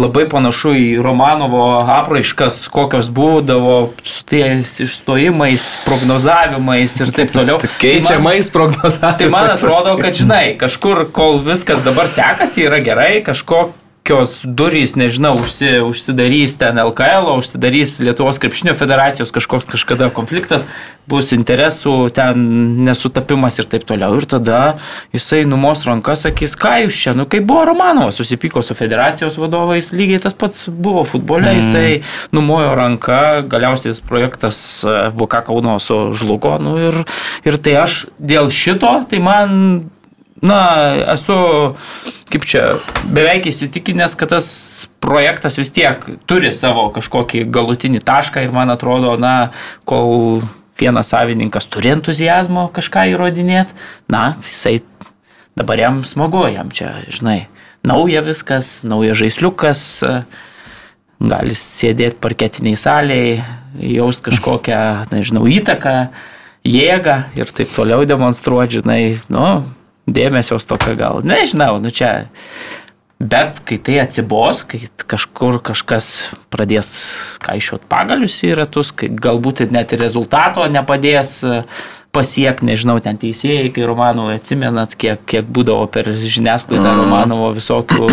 labai 0.00 0.24
panašu 0.30 0.74
į 0.74 0.86
Romanovo 1.04 1.62
apraiškas, 1.94 2.64
kokios 2.72 3.10
būdavo 3.14 3.76
su 4.02 4.24
tais 4.28 4.72
išstojimais, 4.82 5.68
prognozavimais 5.86 6.96
ir 7.04 7.14
taip 7.14 7.34
toliau. 7.34 7.60
Tai 7.62 7.70
Keičiamais 7.82 8.50
prognozavimais. 8.54 9.20
Tai 9.22 9.30
man 9.32 9.52
atrodo, 9.52 9.96
kad 10.02 10.18
žinai, 10.18 10.44
kažkur, 10.62 11.06
kol 11.14 11.38
viskas 11.46 11.84
dabar 11.86 12.10
sekasi, 12.10 12.66
yra 12.68 12.82
gerai, 12.84 13.22
kažkokios 14.04 14.44
durys, 14.44 14.96
nežinau, 14.96 15.38
užsi, 15.40 15.80
užsidarys 15.80 16.58
ten 16.60 16.76
LKL, 16.76 17.24
o 17.24 17.38
užsidarys 17.40 17.96
Lietuvos 18.04 18.36
krepšinio 18.38 18.74
federacijos 18.76 19.32
kažkoks 19.32 19.64
kažkada 19.64 20.10
konfliktas, 20.12 20.66
bus 21.08 21.32
interesų, 21.32 22.10
ten 22.12 22.84
nesutapimas 22.84 23.56
ir 23.58 23.64
taip 23.64 23.86
toliau. 23.88 24.12
Ir 24.20 24.26
tada 24.28 24.76
jisai 25.14 25.46
numos 25.48 25.86
rankas, 25.88 26.26
sakys, 26.26 26.52
ką 26.52 26.84
jūs 26.84 27.00
čia, 27.00 27.14
nu 27.16 27.24
kaip 27.24 27.46
buvo 27.48 27.64
Romanovas, 27.64 28.20
susipyko 28.20 28.60
su 28.60 28.76
federacijos 28.76 29.38
vadovais, 29.40 29.88
lygiai 29.96 30.20
tas 30.20 30.36
pats 30.36 30.68
buvo 30.68 31.06
futbole, 31.08 31.48
mm. 31.48 31.62
jisai 31.62 32.36
numojo 32.36 32.76
ranką, 32.76 33.48
galiausiai 33.48 33.94
tas 33.94 34.04
projektas 34.04 34.60
e, 34.84 34.98
VK 35.16 35.46
Kauno 35.48 35.78
sužlugo. 35.80 36.58
Nu, 36.60 36.76
ir, 36.90 37.00
ir 37.48 37.56
tai 37.56 37.80
aš 37.86 38.04
dėl 38.20 38.52
šito, 38.52 38.98
tai 39.08 39.24
man 39.24 39.88
na, 40.44 40.60
esu, 41.14 41.36
kaip 42.32 42.44
čia, 42.48 42.64
beveik 43.08 43.48
įsitikinęs, 43.48 44.16
kad 44.20 44.34
tas 44.34 44.48
projektas 45.04 45.56
vis 45.60 45.72
tiek 45.74 46.04
turi 46.28 46.52
savo 46.52 46.90
kažkokį 46.94 47.46
galutinį 47.52 48.02
tašką 48.04 48.44
ir 48.44 48.52
man 48.54 48.72
atrodo, 48.74 49.16
na, 49.20 49.54
kol 49.88 50.42
vienas 50.80 51.12
savininkas 51.14 51.68
turi 51.70 51.94
entuzijazmo 51.94 52.66
kažką 52.74 53.06
įrodinėti, 53.14 53.76
na, 54.12 54.34
jisai 54.44 54.80
dabar 55.56 55.80
jam 55.80 56.02
smagu, 56.06 56.44
jam 56.52 56.72
čia, 56.74 56.92
žinai, 57.08 57.46
nauja 57.86 58.24
viskas, 58.26 58.82
naujas 58.84 59.20
žaisliukas, 59.22 59.84
gali 61.24 61.56
sėdėti 61.56 62.20
parketiniai 62.20 62.76
saliai, 62.80 63.38
jaus 63.80 64.20
kažkokią, 64.24 64.80
nežinau, 65.14 65.46
įtaką, 65.48 65.94
jėgą 66.68 67.16
ir 67.38 67.54
taip 67.54 67.72
toliau 67.72 68.04
demonstruoti, 68.08 68.82
žinai, 68.82 69.00
nu, 69.32 69.46
dėmesio 70.06 70.60
stoka 70.62 70.96
gal, 70.98 71.22
nežinau, 71.26 71.78
nu 71.82 71.92
čia 71.94 72.16
Bet 73.24 73.60
kai 73.64 73.76
tai 73.78 74.00
atsibos, 74.02 74.64
kai 74.66 74.80
kažkur 75.06 75.60
kažkas 75.62 76.06
pradės 76.52 76.90
kaišiot 77.44 77.86
pagalius 77.88 78.40
į 78.42 78.56
ratus, 78.58 78.90
kai 78.90 79.06
galbūt 79.08 79.62
net 79.70 79.94
ir 79.94 80.02
rezultato 80.02 80.66
nepadės 80.66 81.36
e, 81.46 81.60
pasiekti, 82.14 82.66
nežinau, 82.66 82.98
ten 83.04 83.16
teisėjai, 83.20 83.70
kai 83.72 83.86
Romanovai 83.86 84.34
atsimenat, 84.40 84.96
kiek, 84.98 85.22
kiek 85.30 85.46
būdavo 85.46 85.86
per 85.94 86.10
žiniasklaidą 86.10 86.90
Mhm. 86.90 87.00
Romanovo 87.04 87.52
visokių 87.54 88.08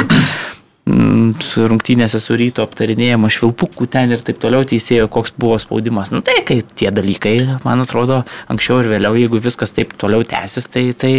mm, 0.85 1.33
rungtynėse 1.73 2.21
su 2.21 2.37
ryto 2.37 2.63
aptarinėjimo 2.63 3.31
švilpukų 3.33 3.89
ten 3.89 4.13
ir 4.13 4.21
taip 4.21 4.37
toliau 4.43 4.63
teisėjo, 4.69 5.09
koks 5.09 5.33
buvo 5.33 5.57
spaudimas. 5.59 6.13
Nu 6.13 6.21
tai, 6.21 6.43
kai 6.45 6.61
tie 6.61 6.93
dalykai, 6.93 7.39
man 7.65 7.81
atrodo, 7.83 8.21
anksčiau 8.53 8.83
ir 8.85 8.93
vėliau, 8.93 9.17
jeigu 9.17 9.41
viskas 9.41 9.73
taip 9.73 9.97
toliau 9.97 10.21
tęsis, 10.29 10.69
tai, 10.69 10.91
tai 10.93 11.15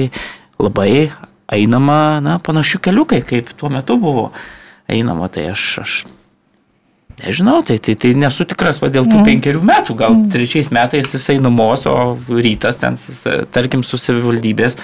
labai 0.61 1.11
einama, 1.53 2.21
na, 2.25 2.39
panašių 2.43 2.81
keliukai, 2.83 3.23
kaip 3.27 3.53
tuo 3.59 3.71
metu 3.73 3.99
buvo 4.01 4.31
einama, 4.91 5.29
tai 5.33 5.51
aš, 5.53 5.67
aš 5.83 5.95
nežinau, 7.21 7.61
tai, 7.67 7.79
tai, 7.83 7.95
tai 7.99 8.13
nesu 8.19 8.47
tikras, 8.49 8.81
va 8.83 8.91
dėl 8.93 9.07
tų 9.07 9.19
mm. 9.21 9.27
penkerių 9.29 9.63
metų, 9.69 9.97
gal 9.99 10.17
mm. 10.17 10.29
trečiais 10.33 10.73
metais 10.75 11.13
jisai 11.15 11.39
numos, 11.43 11.87
o 11.91 12.17
rytas 12.31 12.81
ten, 12.83 12.97
tarkim, 13.53 13.85
su 13.87 14.01
savivaldybės 14.01 14.79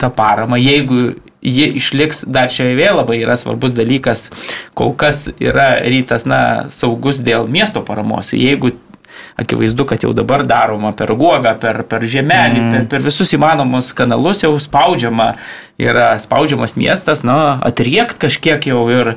tą 0.00 0.10
paramą, 0.14 0.58
jeigu 0.60 1.14
ji 1.44 1.68
išliks, 1.80 2.24
dar 2.30 2.52
čia 2.52 2.70
vėl 2.76 2.98
labai 3.00 3.20
yra 3.22 3.36
svarbus 3.40 3.76
dalykas, 3.76 4.28
kol 4.76 4.94
kas 4.98 5.26
yra 5.38 5.74
rytas, 5.84 6.28
na, 6.28 6.40
saugus 6.72 7.20
dėl 7.24 7.48
miesto 7.50 7.84
paramos, 7.86 8.32
jeigu 8.36 8.74
akivaizdu, 9.36 9.86
kad 9.88 10.04
jau 10.04 10.12
dabar 10.14 10.44
daroma 10.46 10.92
per 10.96 11.12
guogą, 11.18 11.54
per, 11.60 11.82
per 11.90 12.06
žemelį, 12.06 12.60
mm. 12.60 12.74
per, 12.74 12.84
per 12.92 13.06
visus 13.06 13.32
įmanomus 13.34 13.92
kanalus 13.96 14.44
jau 14.44 14.52
spaudžiama, 14.62 15.32
yra 15.80 16.12
spaudžiamas 16.22 16.76
miestas, 16.78 17.24
na, 17.26 17.58
atriekt 17.66 18.20
kažkiek 18.22 18.68
jau 18.70 18.84
ir, 18.94 19.14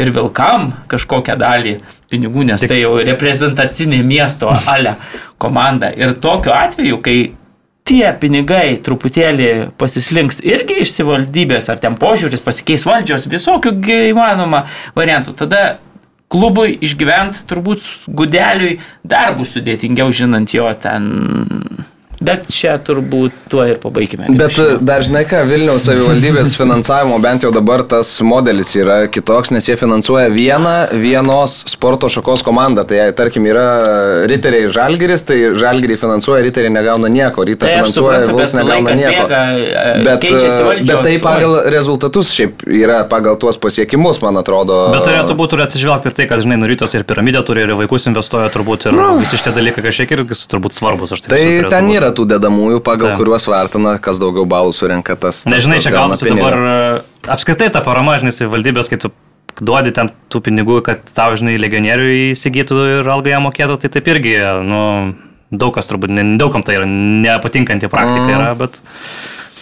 ir 0.00 0.12
vilkam 0.14 0.70
kažkokią 0.88 1.36
dalį 1.40 1.76
pinigų, 2.08 2.46
nes 2.48 2.64
tai 2.64 2.80
jau 2.80 2.94
reprezentacinė 2.96 4.00
miesto 4.06 4.54
ale 4.66 4.96
komanda. 5.42 5.92
Ir 5.92 6.16
tokiu 6.22 6.54
atveju, 6.56 7.02
kai 7.04 7.18
tie 7.88 8.06
pinigai 8.20 8.78
truputėlį 8.84 9.50
pasislinks 9.80 10.42
irgi 10.44 10.82
iš 10.84 10.92
savivaldybės, 10.96 11.70
ar 11.72 11.80
ten 11.82 11.96
požiūris 11.98 12.42
pasikeis 12.44 12.84
valdžios, 12.88 13.28
visokių 13.32 13.72
įmanoma 14.10 14.64
variantų, 14.96 15.36
tada 15.44 15.62
klubui 16.32 16.76
išgyventi 16.84 17.44
turbūt 17.48 17.84
gudeliui 18.08 18.78
dar 19.02 19.34
bus 19.38 19.54
sudėtingiau, 19.56 20.12
žinant 20.12 20.52
jo 20.54 20.68
ten. 20.82 21.08
Bet 22.18 22.48
čia 22.50 22.74
turbūt 22.82 23.34
tuo 23.50 23.62
ir 23.68 23.76
pabaigime. 23.78 24.26
Bet 24.38 24.56
e, 24.58 24.66
dar 24.82 25.04
žinai 25.06 25.22
ką, 25.28 25.44
Vilniaus 25.46 25.84
savivaldybės 25.86 26.56
finansavimo 26.58 27.20
bent 27.22 27.44
jau 27.46 27.52
dabar 27.54 27.84
tas 27.86 28.10
modelis 28.26 28.72
yra 28.74 29.04
kitoks, 29.12 29.52
nes 29.54 29.68
jie 29.68 29.76
finansuoja 29.78 30.26
vieną 30.34 30.74
vienos 30.98 31.60
sporto 31.70 32.10
šakos 32.10 32.42
komandą. 32.46 32.82
Tai 32.88 32.98
jei, 32.98 33.14
tarkim 33.16 33.46
yra 33.46 33.66
riteriai 34.30 34.66
ir 34.66 34.74
žalgeris, 34.74 35.22
tai 35.28 35.38
žalgeriai 35.58 36.00
finansuoja, 36.00 36.42
riteriai 36.48 36.74
negauna 36.74 37.10
nieko, 37.12 37.44
ryta 37.46 37.68
Tai 37.68 37.76
finansuoja, 37.84 38.24
Vuls 38.32 38.56
negauna 38.58 38.96
nieko. 38.98 39.28
bėga, 39.28 39.44
e, 39.54 39.94
Bet, 40.08 40.26
e, 40.26 40.34
valdžios 40.34 40.90
bet 40.90 41.06
tai 41.06 41.14
pagal 41.22 41.56
rezultatus 41.70 42.32
šiaip 42.34 42.66
yra 42.66 42.98
pagal 43.10 43.38
tuos 43.38 43.60
pasiekimus, 43.62 44.18
man 44.26 44.42
atrodo. 44.42 44.80
Bet 44.96 45.06
turėtų 45.06 45.38
būti 45.38 45.58
ir 45.58 45.64
atsižvelgti 45.68 46.10
ir 46.10 46.18
tai, 46.18 46.28
kad, 46.34 46.42
žinai, 46.42 46.58
nurytos 46.64 46.98
ir 46.98 47.06
piramidė 47.06 47.44
turi, 47.46 47.62
ir 47.62 47.76
vaikus 47.78 48.10
investuoja 48.10 48.50
turbūt, 48.54 48.90
ir 48.90 48.98
visi 49.22 49.38
šitie 49.38 49.54
dalykai 49.54 49.86
kažkiek 49.86 50.18
irgi 50.18 50.42
turbūt 50.50 50.74
svarbus. 50.78 51.14
Tai 51.22 51.38
ten 51.38 51.70
turbūt. 51.70 52.07
Yra 52.08 52.14
tų 52.16 52.26
dedamųjų, 52.32 52.80
pagal 52.84 53.12
Taip. 53.12 53.20
kuriuos 53.20 53.46
vertina, 53.48 53.98
kas 54.02 54.18
daugiau 54.18 54.46
balų 54.48 54.72
surenka 54.74 55.14
tas. 55.16 55.44
tas- 55.44 55.52
Nežinai, 55.52 55.78
tas 55.78 55.84
čia 55.84 55.92
gauna 55.94 56.16
gaunasi 56.16 56.32
dabar 56.34 56.58
e, 56.58 57.02
apskritai 57.28 57.70
ta 57.72 57.80
parama, 57.84 58.18
žinai, 58.18 58.32
savivaldybės, 58.34 58.88
kai 58.90 58.96
tu 58.98 59.12
duodi 59.60 59.92
ten 59.92 60.10
tų 60.30 60.40
pinigų, 60.48 60.82
kad 60.86 61.00
tau, 61.14 61.32
žinai, 61.34 61.56
legionierių 61.58 62.32
įsigytų 62.32 63.00
ir 63.00 63.08
algą 63.10 63.32
jam 63.34 63.42
mokėtų, 63.48 63.78
tai 63.82 63.88
taip 63.90 64.06
irgi, 64.12 64.36
nu, 64.64 65.14
daug 65.50 65.74
kas 65.74 65.88
turbūt, 65.90 66.10
ne- 66.14 66.36
daugam 66.38 66.62
tai 66.62 66.76
yra 66.76 66.86
nepatinkanti 66.86 67.88
praktika 67.88 68.26
Mm. 68.28 68.36
yra, 68.38 68.54
bet 68.58 68.80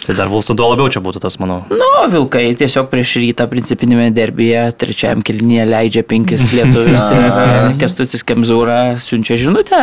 tai 0.07 0.15
dar 0.15 0.29
Vulsų 0.31 0.55
duo 0.57 0.69
labiau 0.71 0.87
čia 0.91 1.01
būtų 1.03 1.21
tas, 1.23 1.35
manau. 1.41 1.59
Nu, 1.71 1.89
Vilkai 2.11 2.45
tiesiog 2.57 2.87
prieš 2.91 3.17
rytą 3.19 3.47
principinėme 3.51 4.07
derbyje 4.15 4.69
trečiajam 4.79 5.23
kilnyje 5.25 5.65
leidžia 5.67 6.03
penkis 6.07 6.47
lietuvius 6.55 7.09
ir 7.15 7.75
Kestutis 7.81 8.23
Kemzūra 8.27 8.79
siunčia 9.03 9.39
žinutę 9.39 9.81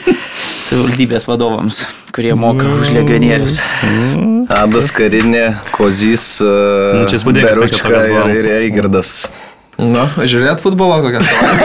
savivaldybės 0.66 1.26
vadovams, 1.28 1.84
kurie 2.14 2.34
moka 2.38 2.68
už 2.80 2.92
legionierius. 2.96 3.60
Adas 4.52 4.90
karinė, 4.94 5.46
Kozys, 5.72 6.26
Nu, 6.44 7.08
Beručka 7.32 8.04
ir, 8.04 8.30
ir 8.36 8.52
Eigirdas. 8.60 9.32
Nu, 9.78 10.04
žiūrėt 10.22 10.60
futbolo 10.62 11.00
kokią 11.02 11.20
savaitę. 11.26 11.64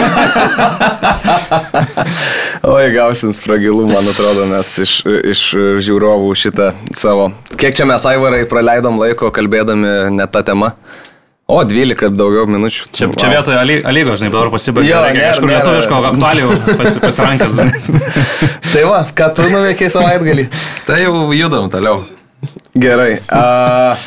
Oi, 2.74 2.88
gausim 2.96 3.34
spragilų, 3.36 3.86
man 3.92 4.10
atrodo, 4.10 4.48
mes 4.50 4.72
iš, 4.82 4.94
iš 5.06 5.44
žiūrovų 5.86 6.32
šitą 6.38 6.72
savo. 6.98 7.30
Kiek 7.60 7.78
čia 7.78 7.86
mes, 7.90 8.06
Aivarai, 8.10 8.46
praleidom 8.50 8.98
laiko 9.02 9.30
kalbėdami 9.36 9.94
ne 10.16 10.28
tą 10.32 10.42
temą? 10.48 10.74
O, 11.50 11.64
12 11.66 12.14
daugiau 12.14 12.46
minučių. 12.46 12.90
Čia, 12.94 13.08
čia 13.18 13.30
vietoje 13.32 13.58
Alygo, 13.90 14.14
žinai, 14.20 14.30
dabar 14.30 14.52
pasibaigė. 14.54 14.92
Jo, 14.92 15.00
Reikia 15.08 15.32
kažkur 15.32 15.50
lietuviško 15.50 16.02
aktualijų 16.12 16.58
pasi, 16.78 17.00
pasirankęs. 17.02 17.56
Tai 18.74 18.84
va, 18.86 19.00
ką 19.18 19.30
tu 19.34 19.48
nuveikiai 19.50 19.90
savaitgalį? 19.90 20.46
Tai 20.86 21.00
jau 21.02 21.24
judam 21.34 21.66
toliau. 21.74 22.04
Gerai. 22.78 23.16
A, 23.34 23.98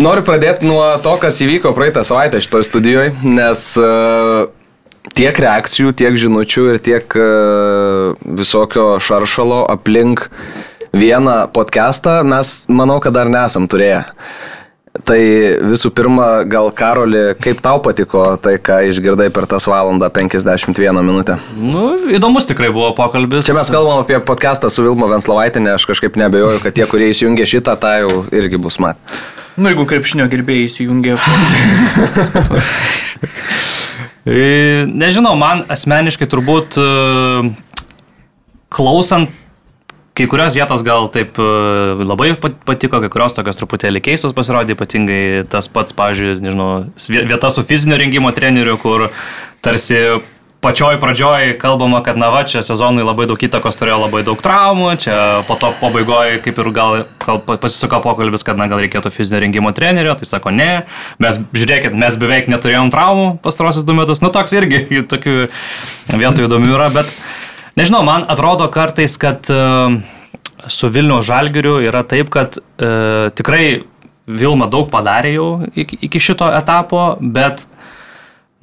noriu 0.00 0.24
pradėti 0.26 0.68
nuo 0.68 0.84
to, 1.04 1.16
kas 1.22 1.40
įvyko 1.44 1.72
praeitą 1.76 2.04
savaitę 2.06 2.40
šitoje 2.44 2.68
studijoje, 2.68 3.14
nes 3.24 3.66
a, 3.80 3.90
tiek 5.16 5.38
reakcijų, 5.46 5.94
tiek 5.96 6.18
žinučių 6.20 6.68
ir 6.74 6.80
tiek 6.84 7.18
a, 7.18 7.28
visokio 8.40 8.96
šaršalo 9.02 9.64
aplink 9.72 10.28
vieną 10.96 11.46
podcastą 11.52 12.22
mes, 12.24 12.64
manau, 12.72 13.00
kad 13.04 13.16
dar 13.16 13.30
nesam 13.32 13.68
turėję. 13.68 14.04
Tai 15.04 15.18
visų 15.72 15.90
pirma, 15.96 16.44
gal 16.48 16.70
Karoli, 16.76 17.34
kaip 17.42 17.60
tau 17.64 17.80
patiko 17.84 18.24
tai, 18.40 18.56
ką 18.62 18.78
išgirdai 18.88 19.28
per 19.34 19.48
tas 19.50 19.66
valandą 19.68 20.08
51 20.14 21.02
minutę? 21.04 21.36
Nu, 21.58 21.88
įdomus 22.16 22.48
tikrai 22.48 22.70
buvo 22.72 22.92
pokalbis. 22.96 23.48
Čia 23.48 23.56
mes 23.58 23.72
kalbam 23.72 24.00
apie 24.04 24.20
podcastą 24.24 24.70
su 24.72 24.86
Vilmo 24.86 25.08
Venslovaitinė, 25.10 25.74
aš 25.76 25.88
kažkaip 25.90 26.16
nebejoju, 26.20 26.62
kad 26.64 26.76
tie, 26.76 26.86
kurie 26.88 27.10
įsijungia 27.12 27.48
šitą, 27.50 27.76
tą 27.82 27.92
jau 28.04 28.12
irgi 28.32 28.60
bus 28.62 28.80
mat. 28.82 28.96
Nu, 29.56 29.70
jeigu 29.70 29.86
krepšinio 29.88 30.28
gerbėjai 30.32 30.68
įsijungia. 30.70 31.18
E, 34.26 34.82
Nežinau, 34.90 35.36
man 35.38 35.60
asmeniškai 35.70 36.26
turbūt 36.26 36.74
e, 36.82 36.86
klausant 38.74 39.30
kai 40.16 40.26
kurios 40.32 40.54
vietos 40.56 40.82
gal 40.86 41.10
taip 41.12 41.36
e, 41.42 41.48
labai 42.08 42.30
pat- 42.40 42.56
patiko, 42.68 43.02
kai 43.04 43.10
kurios 43.12 43.34
tokios 43.36 43.58
truputėlį 43.60 44.00
keistos 44.06 44.32
pasirodė, 44.36 44.76
ypatingai 44.78 45.20
tas 45.52 45.68
pats, 45.68 45.92
pavyzdžiui, 45.96 46.38
nežinau, 46.44 46.70
vie- 47.12 47.26
vieta 47.28 47.50
su 47.52 47.64
fizinio 47.68 47.98
rengimo 48.00 48.32
treneriu, 48.36 48.78
kur 48.80 49.10
tarsi 49.64 50.00
pačioj 50.64 50.96
pradžioj 50.98 51.52
kalbama, 51.60 52.00
kad 52.02 52.16
na 52.18 52.30
va, 52.32 52.40
čia 52.48 52.62
sezonui 52.64 53.04
labai 53.06 53.26
daug 53.28 53.38
įtakos 53.44 53.76
turėjo 53.78 53.98
labai 54.06 54.22
daug 54.26 54.40
traumų, 54.42 54.88
čia 55.04 55.18
po 55.46 55.54
to 55.60 55.68
pabaigoje 55.82 56.40
kaip 56.42 56.58
ir 56.64 56.70
gal, 56.74 56.96
gal 57.22 57.38
pa- 57.44 57.58
pasisuka 57.60 58.00
pokalbis, 58.02 58.42
kad 58.42 58.58
na 58.58 58.66
gal 58.72 58.80
reikėtų 58.82 59.12
fizinio 59.14 59.44
rengimo 59.44 59.70
trenerio, 59.76 60.16
tai 60.18 60.26
sako 60.26 60.50
ne, 60.56 60.70
mes 61.22 61.38
žiūrėkit, 61.54 61.94
mes 61.94 62.16
beveik 62.18 62.48
neturėjom 62.50 62.90
traumų 62.90 63.28
pastarosius 63.44 63.84
du 63.86 63.94
metus, 64.00 64.24
nu 64.24 64.32
toks 64.34 64.56
irgi 64.58 64.82
tokių 65.12 65.36
vietų 66.16 66.48
įdomių 66.48 66.72
yra, 66.74 66.88
bet 66.98 67.12
nežinau, 67.76 68.02
man 68.06 68.24
atrodo 68.28 68.68
kartais, 68.72 69.16
kad 69.20 69.48
e, 69.52 69.60
su 70.72 70.90
Vilniaus 70.92 71.26
žalgiriu 71.28 71.78
yra 71.84 72.02
taip, 72.08 72.32
kad 72.34 72.58
e, 72.58 73.30
tikrai 73.36 73.66
Vilma 74.26 74.66
daug 74.66 74.88
padarė 74.90 75.36
jau 75.36 75.50
iki, 75.78 76.00
iki 76.08 76.18
šito 76.18 76.48
etapo, 76.50 77.12
bet 77.20 77.68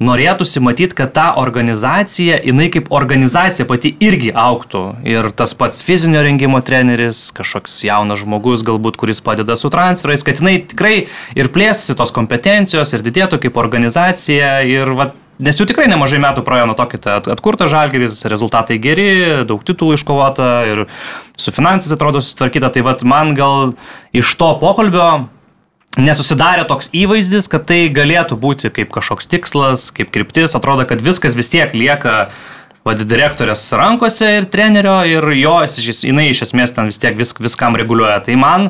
norėtųsi 0.04 0.60
matyti, 0.60 0.96
kad 0.98 1.12
ta 1.14 1.26
organizacija, 1.40 2.40
jinai 2.44 2.66
kaip 2.74 2.90
organizacija 2.94 3.66
pati 3.68 3.94
irgi 4.02 4.32
auktų. 4.34 4.82
Ir 5.06 5.30
tas 5.38 5.54
pats 5.56 5.84
fizinio 5.86 6.22
rengimo 6.26 6.60
treneris, 6.66 7.28
kažkoks 7.36 7.78
jaunas 7.86 8.20
žmogus, 8.24 8.64
galbūt, 8.66 8.98
kuris 9.00 9.22
padeda 9.24 9.56
su 9.56 9.70
transferais, 9.72 10.26
kad 10.26 10.42
jinai 10.42 10.58
tikrai 10.68 10.94
ir 11.38 11.52
plėstųsi 11.54 11.96
tos 11.98 12.12
kompetencijos 12.14 12.92
ir 12.92 13.06
didėtų 13.06 13.40
kaip 13.46 13.60
organizacija. 13.60 14.58
Ir, 14.68 14.92
va, 14.98 15.12
nes 15.38 15.58
jau 15.58 15.66
tikrai 15.68 15.86
nemažai 15.90 16.20
metų 16.22 16.44
praėjo 16.46 16.68
nuo 16.70 16.76
to, 16.78 16.86
at- 17.10 17.30
atkurta 17.34 17.68
žalgeris, 17.70 18.22
rezultatai 18.30 18.78
geri, 18.82 19.44
daug 19.48 19.62
titulų 19.66 19.98
iškovota 19.98 20.50
ir 20.70 20.84
su 21.36 21.54
finansais 21.54 21.94
atrodo 21.94 22.22
susitvarkyta. 22.22 22.72
Tai 22.74 22.84
vad 22.86 23.02
man 23.02 23.34
gal 23.38 23.74
iš 24.14 24.34
to 24.38 24.52
pokalbio 24.62 25.28
nesusidarė 26.00 26.66
toks 26.66 26.90
įvaizdis, 26.94 27.48
kad 27.50 27.66
tai 27.68 27.86
galėtų 27.94 28.38
būti 28.40 28.70
kaip 28.74 28.90
kažkoks 28.94 29.30
tikslas, 29.30 29.90
kaip 29.94 30.10
kryptis. 30.14 30.56
Atrodo, 30.58 30.86
kad 30.88 31.02
viskas 31.04 31.36
vis 31.38 31.50
tiek 31.52 31.74
lieka 31.76 32.28
vad, 32.84 33.00
direktorės 33.00 33.64
rankose 33.76 34.28
ir 34.40 34.48
trenerio 34.50 34.98
ir 35.08 35.30
jo, 35.38 35.56
jinai 35.64 36.28
iš 36.32 36.44
esmės 36.48 36.74
ten 36.76 36.90
vis 36.90 37.00
tiek 37.00 37.16
vis, 37.18 37.34
viskam 37.38 37.78
reguliuoja. 37.78 38.20
Tai 38.26 38.36
man 38.40 38.68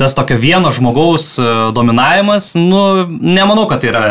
tas 0.00 0.14
tokio 0.16 0.38
vieno 0.40 0.72
žmogaus 0.72 1.34
e, 1.36 1.48
dominavimas, 1.76 2.54
nu, 2.56 3.06
nemanau, 3.10 3.66
kad 3.68 3.82
tai 3.82 3.90
yra 3.90 4.04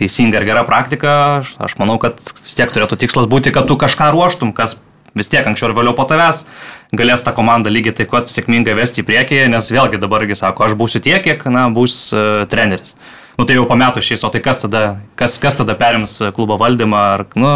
teisinga 0.00 0.40
ir 0.40 0.48
gera 0.48 0.64
praktika. 0.68 1.14
Aš, 1.40 1.54
aš 1.68 1.76
manau, 1.80 1.98
kad 2.02 2.18
vis 2.42 2.58
tiek 2.58 2.72
turėtų 2.72 2.98
tikslas 3.04 3.30
būti, 3.30 3.54
kad 3.54 3.68
tu 3.70 3.78
kažką 3.80 4.10
ruoštum, 4.14 4.54
kas 4.56 4.78
vis 5.14 5.30
tiek 5.30 5.46
anksčiau 5.46 5.70
ir 5.70 5.76
vėliau 5.76 5.94
po 5.96 6.06
tavęs 6.10 6.44
galės 6.94 7.24
tą 7.26 7.34
komandą 7.34 7.72
lygiai 7.72 7.94
taip 8.00 8.10
pat 8.12 8.30
sėkmingai 8.30 8.74
vesti 8.78 9.02
į 9.02 9.08
priekį, 9.08 9.42
nes 9.50 9.70
vėlgi 9.72 10.00
dabargi 10.02 10.36
sako, 10.38 10.66
aš 10.66 10.76
būsiu 10.78 11.02
tiek, 11.02 11.22
kiek, 11.24 11.44
na, 11.50 11.66
bus 11.74 12.08
uh, 12.14 12.44
treneris. 12.50 12.96
Nu 13.38 13.46
tai 13.46 13.56
jau 13.58 13.66
po 13.66 13.74
metų 13.78 14.02
šiais, 14.04 14.22
o 14.26 14.30
tai 14.30 14.42
kas 14.44 14.62
tada, 14.62 14.84
kas, 15.18 15.40
kas 15.42 15.58
tada 15.58 15.74
perims 15.78 16.20
klubo 16.36 16.58
valdymą, 16.60 17.00
ar, 17.16 17.24
nu, 17.38 17.54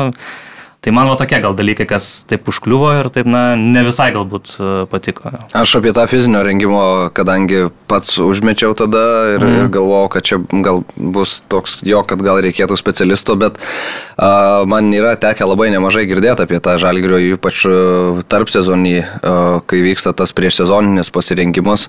Tai 0.78 0.92
man 0.94 1.08
va 1.11 1.16
tokie 1.18 1.40
gal 1.42 1.56
dalykai, 1.58 1.88
kas 1.90 2.04
taip 2.30 2.47
užkliuvo 2.49 2.92
ir 3.00 3.08
taip, 3.11 3.26
na, 3.26 3.56
ne 3.58 3.80
visai 3.82 4.12
galbūt 4.14 4.52
e, 4.54 4.66
patiko. 4.87 5.32
Aš 5.58 5.73
apie 5.80 5.90
tą 5.97 6.04
fizinio 6.06 6.44
rengimo, 6.47 6.82
kadangi 7.16 7.64
pats 7.90 8.14
užmečiau 8.23 8.76
tada 8.78 9.02
ir, 9.35 9.42
mm. 9.42 9.56
ir 9.58 9.73
galvojau, 9.75 10.11
kad 10.14 10.28
čia 10.28 10.38
gal 10.62 10.85
bus 10.94 11.40
toks 11.50 11.80
jo, 11.82 12.04
kad 12.06 12.23
gal 12.23 12.38
reikėtų 12.47 12.78
specialisto, 12.78 13.35
bet 13.40 13.58
uh, 13.58 14.62
man 14.70 14.92
yra 14.94 15.16
tekę 15.18 15.49
labai 15.50 15.73
nemažai 15.75 16.06
girdėti 16.06 16.47
apie 16.47 16.62
tą 16.62 16.76
žalgrių, 16.78 17.25
ypač 17.35 17.64
uh, 17.66 18.23
tarp 18.30 18.52
sezonį, 18.54 19.00
uh, 19.02 19.58
kai 19.66 19.82
vyksta 19.82 20.14
tas 20.14 20.30
prieš 20.30 20.62
sezoninis 20.62 21.11
pasirengimas. 21.11 21.88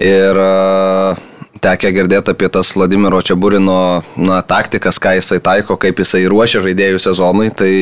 Ir 0.00 0.40
uh, 0.40 1.20
tekę 1.60 1.92
girdėti 1.92 2.32
apie 2.32 2.48
tas 2.52 2.72
Vladimiro 2.76 3.20
Čiaburino 3.24 3.76
na, 4.16 4.40
taktikas, 4.46 4.98
ką 5.02 5.16
jisai 5.18 5.40
taiko, 5.44 5.76
kaip 5.80 6.00
jisai 6.00 6.24
ruošia 6.30 6.62
žaidėjų 6.64 7.00
sezonui, 7.02 7.50
tai 7.54 7.72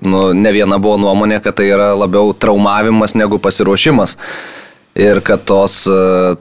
nu, 0.00 0.26
ne 0.36 0.52
viena 0.54 0.80
buvo 0.82 0.96
nuomonė, 1.02 1.40
kad 1.44 1.58
tai 1.58 1.68
yra 1.72 1.92
labiau 1.98 2.32
traumavimas 2.32 3.16
negu 3.18 3.40
pasiruošimas. 3.42 4.16
Ir 4.94 5.18
kad 5.26 5.42
tos, 5.42 5.80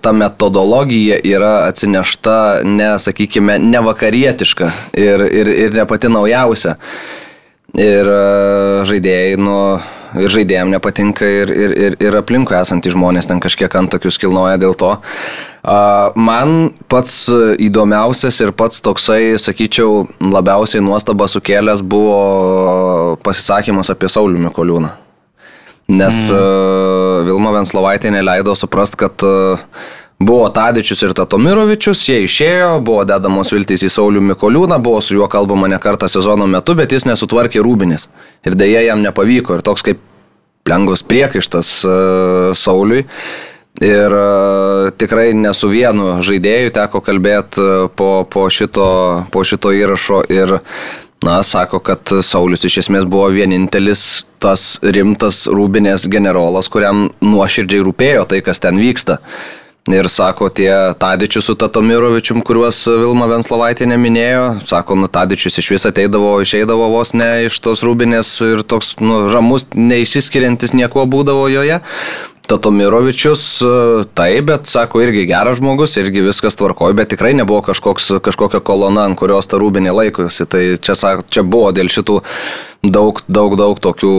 ta 0.05 0.11
metodologija 0.13 1.17
yra 1.25 1.63
atsinešta, 1.71 2.61
ne, 2.69 2.91
sakykime, 3.01 3.57
ne 3.57 3.81
vakarietiška 3.81 4.69
ir, 4.93 5.25
ir, 5.25 5.49
ir 5.49 5.73
ne 5.73 5.87
pati 5.89 6.11
naujausia. 6.13 6.75
Ir 7.73 8.09
žaidėjai, 8.85 9.39
nu, 9.41 9.57
ir 10.19 10.33
žaidėjim 10.33 10.73
nepatinka 10.73 11.27
ir, 11.27 11.51
ir, 11.51 11.73
ir, 11.85 11.97
ir 12.03 12.17
aplinkui 12.19 12.57
esantys 12.59 12.95
žmonės 12.95 13.29
ten 13.29 13.41
kažkiek 13.43 13.73
antakius 13.79 14.19
kilnoja 14.21 14.59
dėl 14.61 14.75
to. 14.77 14.91
Man 16.19 16.73
pats 16.91 17.15
įdomiausias 17.63 18.41
ir 18.43 18.51
pats 18.57 18.83
toksai, 18.83 19.37
sakyčiau, 19.39 20.03
labiausiai 20.19 20.83
nuostaba 20.83 21.29
sukėlęs 21.31 21.81
buvo 21.81 23.17
pasisakymas 23.23 23.93
apie 23.93 24.11
Saulių 24.11 24.43
Mikoliūną. 24.49 24.91
Nes 25.93 26.15
mm. 26.31 27.27
Vilma 27.27 27.51
Venslovaitė 27.57 28.11
neleido 28.13 28.55
suprast, 28.55 28.95
kad 28.99 29.23
Buvo 30.19 30.47
Tadičius 30.53 31.01
ir 31.03 31.13
Tatomirovičius, 31.17 32.03
jie 32.07 32.21
išėjo, 32.23 32.77
buvo 32.85 33.03
dedamos 33.07 33.51
viltys 33.51 33.83
į 33.83 33.89
Saulių 33.91 34.21
Mikoliūną, 34.29 34.77
buvo 34.83 35.01
su 35.03 35.17
juo 35.17 35.27
kalbama 35.27 35.67
ne 35.71 35.79
kartą 35.81 36.07
sezono 36.11 36.47
metu, 36.47 36.77
bet 36.79 36.93
jis 36.93 37.07
nesutvarkė 37.09 37.63
rūbinės. 37.65 38.07
Ir 38.47 38.55
dėja 38.59 38.85
jam 38.87 39.03
nepavyko. 39.03 39.57
Ir 39.57 39.65
toks 39.65 39.83
kaip 39.83 40.03
lengvas 40.69 41.03
priekaištas 41.03 41.73
uh, 41.87 42.53
Sauliui. 42.55 43.03
Ir 43.83 44.13
uh, 44.13 44.91
tikrai 44.95 45.31
ne 45.33 45.51
su 45.57 45.67
vienu 45.71 46.19
žaidėju 46.23 46.75
teko 46.75 47.01
kalbėti 47.03 47.59
uh, 47.59 47.87
po, 47.89 48.11
po, 48.29 48.45
šito, 48.53 48.85
po 49.33 49.43
šito 49.47 49.73
įrašo 49.75 50.23
ir 50.31 50.59
Na, 51.23 51.37
sako, 51.43 51.79
kad 51.79 52.09
Saulis 52.19 52.65
iš 52.67 52.81
esmės 52.81 53.05
buvo 53.07 53.29
vienintelis 53.31 54.25
tas 54.43 54.73
rimtas 54.83 55.45
rūbinės 55.47 56.09
generolas, 56.11 56.67
kuriam 56.67 57.05
nuoširdžiai 57.23 57.85
rūpėjo 57.85 58.25
tai, 58.27 58.41
kas 58.43 58.59
ten 58.59 58.75
vyksta. 58.75 59.21
Ir 59.91 60.07
sako, 60.07 60.47
tie 60.49 60.71
Tadičius 60.95 61.45
su 61.45 61.55
Tatomirovičium, 61.59 62.39
kuriuos 62.47 62.85
Vilma 62.87 63.25
Venslovaitė 63.27 63.83
neminėjo, 63.91 64.45
sako, 64.63 64.95
nu 64.95 65.09
Tadičius 65.11 65.59
iš 65.59 65.73
vis 65.73 65.85
ateidavo, 65.89 66.37
išeidavo 66.39 66.87
vos 66.93 67.11
ne 67.11 67.49
iš 67.49 67.57
tos 67.59 67.83
rūbinės 67.83 68.31
ir 68.47 68.63
toks, 68.63 68.93
nu, 69.03 69.25
ramus, 69.33 69.67
neišsiskiriantis 69.75 70.71
nieko 70.79 71.03
būdavo 71.03 71.49
joje. 71.51 71.81
Tatomirovičius, 72.47 73.43
taip, 74.15 74.47
bet 74.47 74.71
sako, 74.71 75.03
irgi 75.03 75.27
geras 75.27 75.59
žmogus, 75.59 75.97
irgi 75.99 76.23
viskas 76.23 76.55
tvarkoja, 76.59 76.95
bet 76.95 77.11
tikrai 77.11 77.33
nebuvo 77.35 77.59
kažkoks, 77.67 78.21
kažkokia 78.23 78.63
kolona, 78.63 79.09
ant 79.09 79.19
kurios 79.19 79.51
ta 79.51 79.59
rūbinė 79.59 79.91
laikosi. 79.95 80.47
Tai 80.47 80.63
čia, 80.79 80.95
čia 81.27 81.43
buvo 81.43 81.71
dėl 81.75 81.91
šitų 81.91 82.21
daug, 82.83 83.21
daug, 83.31 83.55
daug 83.57 83.79
tokių 83.79 84.13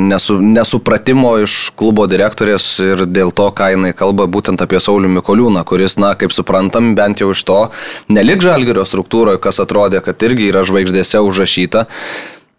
nesu, 0.00 0.38
nesupratimo 0.40 1.34
iš 1.44 1.56
klubo 1.78 2.06
direktorės 2.10 2.66
ir 2.82 3.04
dėl 3.06 3.32
to, 3.36 3.50
ką 3.52 3.72
jinai 3.74 3.92
kalba 3.96 4.26
būtent 4.30 4.62
apie 4.64 4.80
Saulių 4.80 5.10
Mikoliūną, 5.18 5.64
kuris, 5.68 5.98
na, 6.00 6.14
kaip 6.18 6.32
suprantam, 6.34 6.94
bent 6.98 7.20
jau 7.22 7.30
iš 7.34 7.44
to, 7.48 7.60
nelik 8.08 8.42
žalgerio 8.44 8.86
struktūroje, 8.88 9.42
kas 9.44 9.60
atrodė, 9.64 10.00
kad 10.04 10.24
irgi 10.24 10.48
yra 10.48 10.64
žvaigždėse 10.68 11.20
užrašyta, 11.24 11.86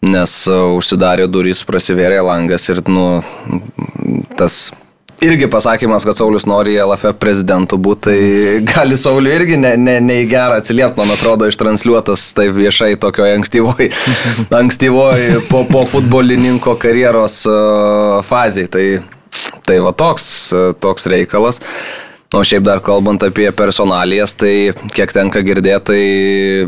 nes 0.06 0.36
užsidarė 0.48 1.28
durys, 1.28 1.66
prasivėrė 1.68 2.22
langas 2.24 2.70
ir, 2.72 2.84
nu, 2.88 3.08
tas 4.40 4.70
irgi 5.22 5.50
pasakymas, 5.52 6.06
kad 6.08 6.18
Saulis 6.18 6.46
nori 6.50 6.78
LFF 6.80 7.18
prezidentų 7.20 7.80
būti, 7.82 8.02
tai 8.08 8.18
gali 8.74 8.98
Sauliu 9.00 9.34
irgi 9.36 9.60
ne, 9.60 9.76
ne, 9.78 10.00
ne 10.04 10.20
į 10.24 10.28
gerą 10.32 10.60
atsiliepti, 10.62 11.00
man 11.00 11.14
atrodo, 11.14 11.50
ištransliuotas 11.50 12.30
taip 12.38 12.56
viešai 12.58 12.94
tokioje 13.02 13.38
ankstyvoje 13.40 13.90
ankstyvoj 14.62 15.46
po, 15.52 15.64
po 15.70 15.86
futbolininko 15.90 16.76
karjeros 16.82 17.42
uh, 17.50 18.20
fazėje. 18.26 18.72
Tai, 18.74 18.86
tai 19.68 19.80
va 19.84 19.96
toks, 19.98 20.30
uh, 20.56 20.72
toks 20.80 21.10
reikalas. 21.12 21.62
O 22.30 22.44
šiaip 22.46 22.62
dar 22.62 22.78
kalbant 22.86 23.24
apie 23.26 23.48
personalijas, 23.58 24.36
tai 24.38 24.70
kiek 24.94 25.10
tenka 25.16 25.42
girdėti, 25.42 25.82
tai 25.88 26.02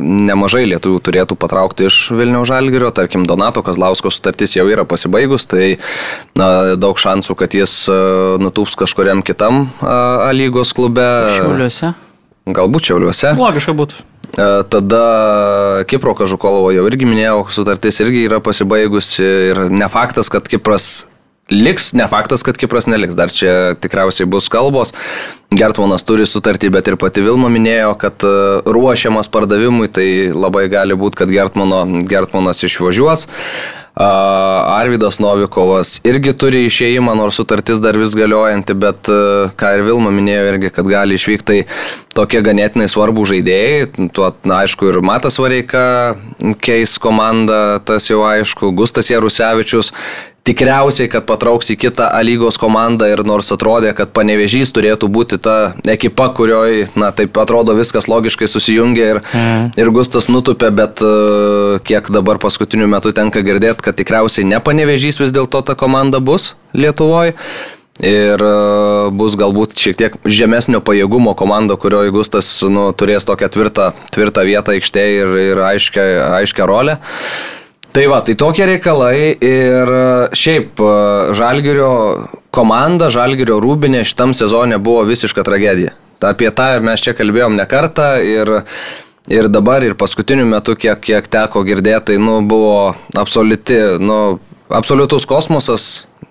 nemažai 0.01 0.63
lietuvių 0.71 1.01
turėtų 1.05 1.37
patraukti 1.37 1.85
iš 1.85 1.97
Vilniaus 2.17 2.49
Žalgirio, 2.49 2.89
tarkim, 2.97 3.27
Donato 3.29 3.61
Kazlausko 3.61 4.09
sutartis 4.09 4.55
jau 4.57 4.65
yra 4.73 4.87
pasibaigus, 4.89 5.45
tai 5.45 5.75
na, 6.33 6.73
daug 6.81 6.97
šansų, 6.97 7.37
kad 7.37 7.53
jis 7.53 7.75
nutūps 8.41 8.73
kažkuriam 8.79 9.21
kitam 9.21 9.67
A 9.85 10.31
lygos 10.33 10.73
klube. 10.73 11.05
Šiauliuose. 11.37 11.93
Galbūt 12.49 12.89
Šiauliuose. 12.89 13.35
Logiška 13.37 13.77
būtų. 13.77 14.01
Tada 14.71 15.05
Kipro 15.91 16.15
Kažukolovo 16.17 16.73
jau 16.73 16.87
irgi 16.89 17.05
minėjau, 17.05 17.45
sutartis 17.53 18.01
irgi 18.01 18.25
yra 18.31 18.41
pasibaigusi 18.41 19.29
ir 19.51 19.65
ne 19.69 19.93
faktas, 19.93 20.31
kad 20.33 20.49
Kipras 20.49 21.03
liks, 21.51 21.91
ne 21.93 22.07
faktas, 22.07 22.45
kad 22.47 22.57
Kipras 22.57 22.87
neliks, 22.87 23.17
dar 23.17 23.31
čia 23.33 23.75
tikriausiai 23.81 24.29
bus 24.29 24.47
kalbos. 24.51 24.95
Gertmanas 25.51 26.05
turi 26.07 26.25
sutartį, 26.29 26.71
bet 26.71 26.87
ir 26.87 26.97
pati 26.99 27.23
Vilma 27.25 27.51
minėjo, 27.51 27.91
kad 27.99 28.23
e, 28.23 28.33
ruošiamas 28.71 29.27
pardavimui, 29.31 29.91
tai 29.91 30.07
labai 30.31 30.69
gali 30.71 30.95
būti, 30.95 31.19
kad 31.19 31.33
Gertmano, 31.33 31.83
Gertmanas 32.07 32.63
išvažiuos. 32.63 33.27
Arvidas 33.91 35.17
Novikovas 35.19 35.97
irgi 36.07 36.31
turi 36.39 36.61
išėjimą, 36.69 37.11
nors 37.19 37.35
sutartis 37.35 37.81
dar 37.83 37.97
vis 37.99 38.15
galiojanti, 38.15 38.73
bet 38.79 39.09
e, 39.11 39.51
ką 39.59 39.73
ir 39.75 39.83
Vilma 39.83 40.13
minėjo 40.15 40.45
irgi, 40.53 40.71
kad 40.71 40.87
gali 40.87 41.17
išvykti, 41.19 41.43
tai 41.43 42.15
tokie 42.15 42.39
ganėtinai 42.45 42.87
svarbų 42.87 43.27
žaidėjai. 43.33 44.07
Tuo, 44.15 44.31
na, 44.47 44.61
aišku, 44.63 44.87
ir 44.93 45.01
Matas 45.03 45.35
Vareika 45.43 46.15
keis 46.63 46.95
komandą, 47.03 47.81
tas 47.83 48.07
jau 48.07 48.23
aišku, 48.29 48.71
Gustas 48.79 49.11
Jarusevičius 49.11 49.91
tikriausiai, 50.47 51.09
kad 51.11 51.25
patrauks 51.29 51.69
į 51.73 51.77
kitą 51.83 52.07
lygos 52.25 52.57
komandą 52.61 53.07
ir 53.11 53.21
nors 53.27 53.51
atrodė, 53.53 53.93
kad 53.97 54.13
panevežys 54.15 54.73
turėtų 54.73 55.09
būti 55.13 55.37
ta 55.41 55.73
ekipa, 55.89 56.31
kurioje, 56.37 56.87
na, 56.97 57.11
taip 57.15 57.37
atrodo 57.41 57.75
viskas 57.77 58.09
logiškai 58.09 58.49
susijungia 58.49 59.09
ir, 59.15 59.21
mm. 59.21 59.67
ir 59.77 59.91
Gustas 59.93 60.29
nutupė, 60.31 60.71
bet 60.73 61.03
uh, 61.05 61.77
kiek 61.85 62.09
dabar 62.13 62.41
paskutiniu 62.41 62.89
metu 62.89 63.13
tenka 63.13 63.43
girdėti, 63.45 63.85
kad 63.85 63.99
tikriausiai 63.99 64.47
ne 64.49 64.61
panevežys 64.63 65.21
vis 65.21 65.35
dėlto 65.35 65.61
ta 65.67 65.77
komanda 65.77 66.23
bus 66.23 66.55
Lietuvoje. 66.73 67.37
Ir 68.01 68.41
uh, 68.41 69.11
bus 69.13 69.35
galbūt 69.37 69.75
šiek 69.77 69.97
tiek 69.99 70.13
žemesnio 70.25 70.79
pajėgumo 70.81 71.35
komanda, 71.37 71.75
kurioje 71.77 72.09
Gustas 72.15 72.49
nu, 72.65 72.89
turės 72.97 73.27
tokią 73.29 73.51
tvirtą, 73.53 73.91
tvirtą 74.15 74.47
vietą 74.47 74.73
aikštėje 74.73 75.17
ir, 75.21 75.39
ir 75.51 75.65
aiškę, 75.69 76.05
aiškę 76.39 76.65
rolę. 76.65 76.97
Uh, 76.97 77.60
Tai 77.91 78.05
va, 78.07 78.21
tai 78.23 78.37
tokie 78.39 78.63
reikalai 78.69 79.33
ir 79.35 79.89
e, 79.91 80.03
šiaip 80.37 80.79
e, 80.79 80.91
Žalgirio 81.35 81.91
komanda, 82.55 83.09
Žalgirio 83.11 83.57
rūbinė 83.59 84.05
šitam 84.07 84.31
sezone 84.37 84.79
buvo 84.79 85.03
visiška 85.09 85.43
tragedija. 85.43 85.91
Apie 86.23 86.51
tą 86.55 86.69
mes 86.85 87.03
čia 87.03 87.11
kalbėjom 87.17 87.57
ne 87.57 87.65
kartą 87.67 88.13
ir, 88.23 88.51
ir 89.27 89.49
dabar 89.51 89.83
ir 89.83 89.97
paskutiniu 89.99 90.45
metu, 90.47 90.77
kiek, 90.79 91.01
kiek 91.03 91.27
teko 91.33 91.65
girdėti, 91.67 92.13
tai 92.13 92.17
nu, 92.21 92.37
buvo 92.47 92.93
absoliuti, 93.19 93.79
nu, 93.99 94.19
absoliutus 94.71 95.25
kosmosas 95.27 95.87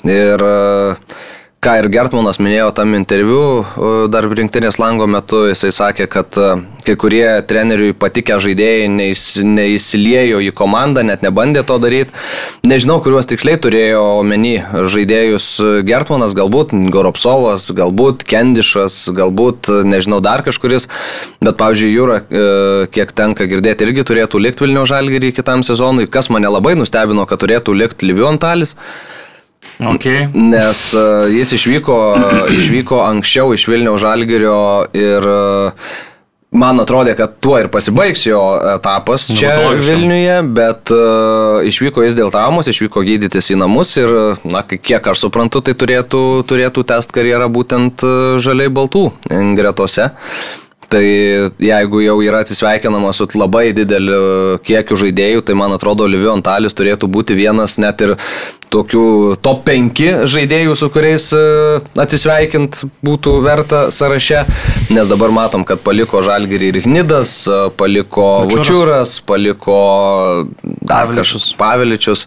ir 0.06 0.40
uh, 0.40 1.18
ką 1.60 1.74
ir 1.76 1.90
Gertmanas 1.92 2.38
minėjo 2.40 2.70
tam 2.72 2.94
interviu, 2.96 3.40
e, 3.60 3.88
dar 4.08 4.24
rinktinės 4.24 4.78
lango 4.80 5.04
metu 5.10 5.42
jisai 5.44 5.68
sakė, 5.76 6.06
kad 6.08 6.38
e, 6.40 6.54
kai 6.86 6.94
kurie 6.96 7.26
treneriui 7.44 7.92
patikę 8.00 8.38
žaidėjai 8.40 8.86
neįs, 8.88 9.24
neįsiliejo 9.44 10.40
į 10.46 10.54
komandą, 10.56 11.04
net 11.04 11.20
nebandė 11.26 11.60
to 11.68 11.76
daryti. 11.82 12.16
Nežinau, 12.64 12.96
kuriuos 13.04 13.28
tiksliai 13.28 13.60
turėjo 13.60 14.00
omeny 14.22 14.54
žaidėjus 14.94 15.50
Gertmanas, 15.84 16.32
galbūt 16.38 16.72
Goropsovas, 16.96 17.68
galbūt 17.76 18.24
Kendišas, 18.24 19.02
galbūt, 19.20 19.68
nežinau, 19.84 20.22
dar 20.24 20.40
kažkuris, 20.46 20.88
bet, 21.44 21.54
pavyzdžiui, 21.60 21.92
Jūra, 21.92 22.20
kiek 22.94 23.12
tenka 23.12 23.44
girdėti, 23.50 23.84
irgi 23.84 24.08
turėtų 24.08 24.40
likti 24.40 24.64
Vilnių 24.64 24.88
žalgyrį 24.88 25.34
kitam 25.36 25.64
sezonui, 25.66 26.08
kas 26.08 26.32
mane 26.32 26.48
labai 26.48 26.78
nustebino, 26.80 27.28
kad 27.28 27.44
turėtų 27.44 27.76
likti 27.76 28.08
Liviu 28.08 28.30
Antalis. 28.32 28.78
Okay. 29.80 30.28
Nes 30.34 30.84
uh, 30.96 31.24
jis 31.32 31.52
išvyko, 31.56 31.96
išvyko 32.52 33.00
anksčiau 33.06 33.54
iš 33.56 33.66
Vilniaus 33.68 34.00
Žalgirio 34.02 34.60
ir 34.96 35.28
uh, 35.28 35.90
man 36.50 36.82
atrodė, 36.82 37.14
kad 37.18 37.36
tuo 37.42 37.56
ir 37.60 37.70
pasibaigs 37.72 38.26
jo 38.26 38.40
etapas 38.74 39.28
čia 39.30 39.54
logiška. 39.60 39.94
Vilniuje, 39.94 40.36
bet 40.56 40.92
uh, 40.94 41.60
išvyko 41.68 42.04
jis 42.04 42.18
dėl 42.18 42.32
traumos, 42.34 42.68
išvyko 42.70 43.04
gydytis 43.06 43.52
į 43.54 43.60
namus 43.62 43.94
ir, 44.00 44.12
na, 44.48 44.64
kiek 44.66 45.12
aš 45.12 45.26
suprantu, 45.26 45.62
tai 45.64 45.76
turėtų, 45.78 46.24
turėtų 46.50 46.84
test 46.90 47.14
karjerą 47.16 47.48
būtent 47.52 48.04
uh, 48.06 48.40
žaliai 48.42 48.72
baltų 48.72 49.08
gretose. 49.56 50.10
Tai 50.90 51.02
jeigu 51.62 52.00
jau 52.02 52.16
yra 52.24 52.40
atsisveikinama 52.42 53.12
su 53.14 53.28
labai 53.38 53.68
dideliu 53.76 54.58
kiekiu 54.66 54.96
žaidėjų, 54.98 55.44
tai 55.46 55.54
man 55.54 55.70
atrodo, 55.76 56.08
Livio 56.10 56.32
Antalis 56.34 56.74
turėtų 56.74 57.06
būti 57.06 57.36
vienas 57.38 57.76
net 57.78 58.02
ir 58.02 58.16
tokių 58.74 59.04
top 59.42 59.62
5 59.68 60.02
žaidėjų, 60.30 60.74
su 60.78 60.88
kuriais 60.90 61.28
e, 61.34 61.42
atsisveikint 62.00 62.82
būtų 63.06 63.36
verta 63.44 63.84
sąraše, 63.94 64.42
nes 64.94 65.10
dabar 65.10 65.30
matom, 65.34 65.66
kad 65.66 65.82
paliko 65.86 66.24
Žalgirį 66.26 66.72
ir 66.72 66.80
Gnidas, 66.86 67.36
e, 67.46 67.60
paliko 67.78 68.26
Vučiūras, 68.50 69.18
paliko 69.26 69.78
dar 70.62 71.10
kažkokius 71.14 71.52
Paveličius. 71.60 72.26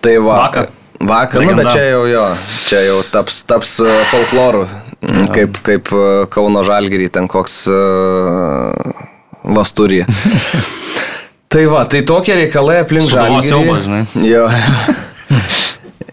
Tai 0.00 0.14
va, 0.24 0.36
Vakar. 0.46 0.70
Vakar, 1.00 1.44
nu, 1.48 1.56
bet 1.56 1.72
čia 1.72 1.84
jau 1.94 2.04
jo, 2.08 2.28
čia 2.68 2.84
jau 2.84 3.00
taps, 3.08 3.40
taps 3.48 3.78
e, 3.80 4.00
folkloru, 4.12 4.66
mm, 4.68 4.89
kaip, 5.34 5.60
kaip 5.64 5.90
e, 5.94 6.04
Kauno 6.32 6.64
Žalgirį 6.66 7.08
ten 7.14 7.28
koks 7.30 7.62
uh, 7.72 8.72
vasturį. 9.44 10.04
tai 11.52 11.64
va, 11.70 11.86
tai 11.88 12.04
tokie 12.06 12.36
reikalai 12.36 12.80
aplink 12.84 13.08
Žalgirį. 13.12 14.04
Jo. 14.28 14.46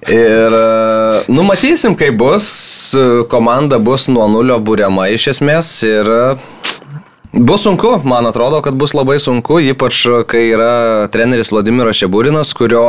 Ir 0.07 0.53
e, 0.55 0.67
numatysim, 1.27 1.95
kaip 1.99 2.15
bus, 2.15 2.47
komanda 3.27 3.75
bus 3.83 4.05
nuo 4.07 4.29
nulio 4.31 4.55
būriama 4.63 5.09
iš 5.11 5.33
esmės 5.33 5.71
ir 5.83 6.07
e, 6.07 6.21
bus 7.33 7.65
sunku, 7.67 7.97
man 8.07 8.29
atrodo, 8.29 8.61
kad 8.63 8.77
bus 8.79 8.95
labai 8.95 9.17
sunku, 9.19 9.59
ypač 9.73 10.05
kai 10.31 10.45
yra 10.53 11.09
treneris 11.11 11.51
Vladimiras 11.51 11.99
Šeburinas, 11.99 12.53
kurio 12.55 12.85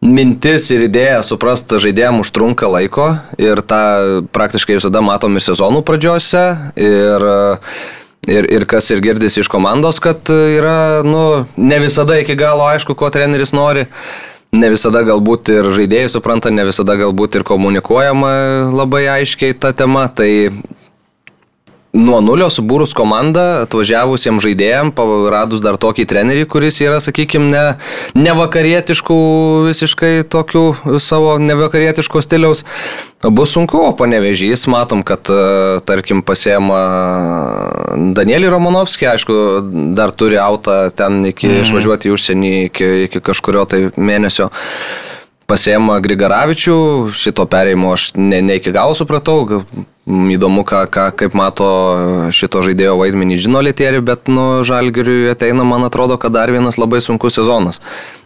mintis 0.00 0.70
ir 0.72 0.86
idėja 0.88 1.20
suprasti 1.26 1.80
žaidėjim 1.82 2.22
užtrunka 2.22 2.68
laiko 2.72 3.12
ir 3.40 3.60
tą 3.60 4.24
praktiškai 4.32 4.78
visada 4.78 5.02
matom 5.04 5.36
ir 5.36 5.44
sezonų 5.44 5.84
pradžiose 5.86 6.44
ir 6.80 7.30
Ir, 8.28 8.44
ir 8.52 8.66
kas 8.68 8.84
ir 8.92 9.00
girdisi 9.00 9.40
iš 9.40 9.48
komandos, 9.48 9.96
kad 10.04 10.28
yra, 10.28 11.00
nu, 11.02 11.46
ne 11.56 11.78
visada 11.80 12.18
iki 12.20 12.34
galo 12.36 12.66
aišku, 12.68 12.92
ko 12.92 13.08
treneris 13.08 13.54
nori. 13.56 13.86
Ne 14.52 14.68
visada 14.74 15.00
galbūt 15.08 15.48
ir 15.54 15.70
žaidėjai 15.72 16.10
supranta, 16.12 16.52
ne 16.52 16.66
visada 16.68 16.98
galbūt 17.00 17.38
ir 17.38 17.46
komunikuojama 17.48 18.32
labai 18.76 19.06
aiškiai 19.14 19.56
ta 19.56 19.72
tema. 19.72 20.04
Tai 20.12 20.28
nuo 21.96 22.20
nulio 22.22 22.46
subūrus 22.52 22.92
komandą, 22.94 23.64
atvažiavusiems 23.64 24.44
žaidėjams, 24.44 25.00
radus 25.32 25.62
dar 25.64 25.78
tokį 25.80 26.06
trenerį, 26.10 26.46
kuris 26.50 26.78
yra, 26.84 27.00
sakykime, 27.02 27.50
ne, 27.50 27.64
ne 28.14 28.34
vakarietiškų, 28.38 29.18
visiškai 29.66 30.12
tokių 30.30 30.64
savo 31.02 31.34
nevakarietiško 31.42 32.22
stiliaus, 32.22 32.62
bus 33.26 33.56
sunku, 33.56 33.82
o 33.88 33.90
panevežys, 33.96 34.68
matom, 34.70 35.02
kad, 35.06 35.26
e, 35.26 35.82
tarkim, 35.88 36.22
pasiema 36.26 36.80
Danielį 38.16 38.54
Romanovskį, 38.54 39.10
aišku, 39.16 39.36
dar 39.98 40.14
turi 40.14 40.38
autą 40.40 40.82
ten 40.94 41.24
iki 41.32 41.50
mm. 41.50 41.62
išvažiuoti 41.66 42.10
į 42.10 42.16
užsienį 42.16 42.56
iki, 42.70 42.90
iki 43.08 43.24
kažkurio 43.24 43.66
tai 43.68 43.88
mėnesio 43.98 44.52
pasiema 45.50 45.98
Grigaravičių, 45.98 46.76
šito 47.18 47.46
perėjimo 47.50 47.96
aš 47.96 48.12
ne, 48.14 48.38
ne 48.46 48.60
iki 48.60 48.70
galo 48.74 48.94
supratau, 48.94 49.42
įdomu, 50.08 50.64
ką, 50.64 50.86
ką, 50.90 51.04
kaip 51.16 51.34
mato 51.36 51.68
šito 52.32 52.62
žaidėjo 52.64 52.96
vaidmenį 52.98 53.36
žino 53.44 53.60
Lietieri, 53.60 54.00
bet 54.00 54.30
nu 54.32 54.64
Žalgiriui 54.64 55.30
ateina, 55.30 55.64
man 55.64 55.84
atrodo, 55.84 56.16
kad 56.18 56.32
dar 56.32 56.50
vienas 56.50 56.78
labai 56.80 57.02
sunkus 57.04 57.36
sezonas. 57.36 57.80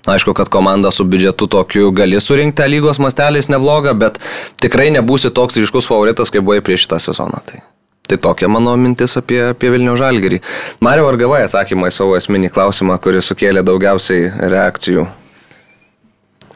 Aišku, 0.06 0.34
kad 0.37 0.48
komanda 0.48 0.90
su 0.94 1.04
biudžetu 1.04 1.48
tokiu 1.50 1.90
gali 1.90 2.20
surinkti 2.20 2.68
lygos 2.68 3.00
masteliais 3.02 3.50
neblogą, 3.50 3.94
bet 3.98 4.18
tikrai 4.62 4.90
nebūsi 4.94 5.32
toks 5.34 5.58
ryškus 5.58 5.88
favoritas, 5.90 6.30
kaip 6.30 6.44
buvai 6.46 6.62
prieš 6.64 6.87
šitą 6.87 7.00
sezoną. 7.10 7.42
Tai. 7.44 7.62
Tai 8.04 8.18
tokia 8.20 8.50
mano 8.52 8.74
mintis 8.76 9.16
apie, 9.16 9.40
apie 9.54 9.70
Vilnių 9.72 9.96
Žalgirį. 9.96 10.42
Mario 10.84 11.08
ar 11.08 11.16
gavai 11.16 11.40
atsakymą 11.46 11.88
į 11.88 11.94
savo 11.96 12.18
esminį 12.18 12.52
klausimą, 12.52 12.98
kuris 13.00 13.32
sukėlė 13.32 13.64
daugiausiai 13.64 14.28
reakcijų 14.52 15.06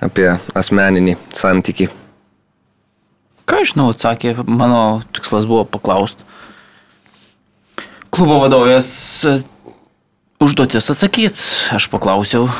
apie 0.04 0.28
asmeninį 0.54 1.16
santykį. 1.34 1.88
Ką 3.48 3.62
aš 3.64 3.72
žinau, 3.72 3.88
atsakė, 3.94 4.34
mano 4.44 5.00
tikslas 5.16 5.46
buvo 5.48 5.64
paklausti. 5.64 6.26
Klubo 8.12 8.38
vadovės 8.42 8.88
e, 9.24 9.38
užduotis 10.42 10.90
atsakyti. 10.92 11.40
Aš 11.76 11.88
paklausiau, 11.92 12.50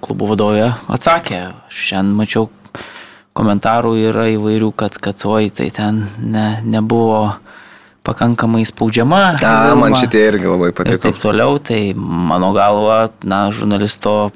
klubo 0.00 0.30
vadovė 0.30 0.70
atsakė. 0.92 1.42
Šiandien 1.68 2.16
mačiau 2.16 2.48
komentarų 3.36 3.94
yra 4.08 4.26
įvairių, 4.32 4.70
kad, 4.76 4.96
kad 5.02 5.24
oi, 5.28 5.48
tai 5.52 5.68
ten 5.72 6.06
ne, 6.20 6.46
nebuvo 6.64 7.36
pakankamai 8.06 8.64
spaudžiama. 8.66 9.22
A, 9.44 9.74
man 9.78 9.96
šitie 9.96 10.24
irgi 10.32 10.48
labai 10.48 10.72
ir 10.72 10.76
patiko. 10.76 11.02
taip 11.04 11.20
toliau, 11.22 11.58
tai 11.62 11.92
mano 11.96 12.52
galva, 12.56 13.06
na, 13.24 13.44
žurnalisto, 13.54 14.32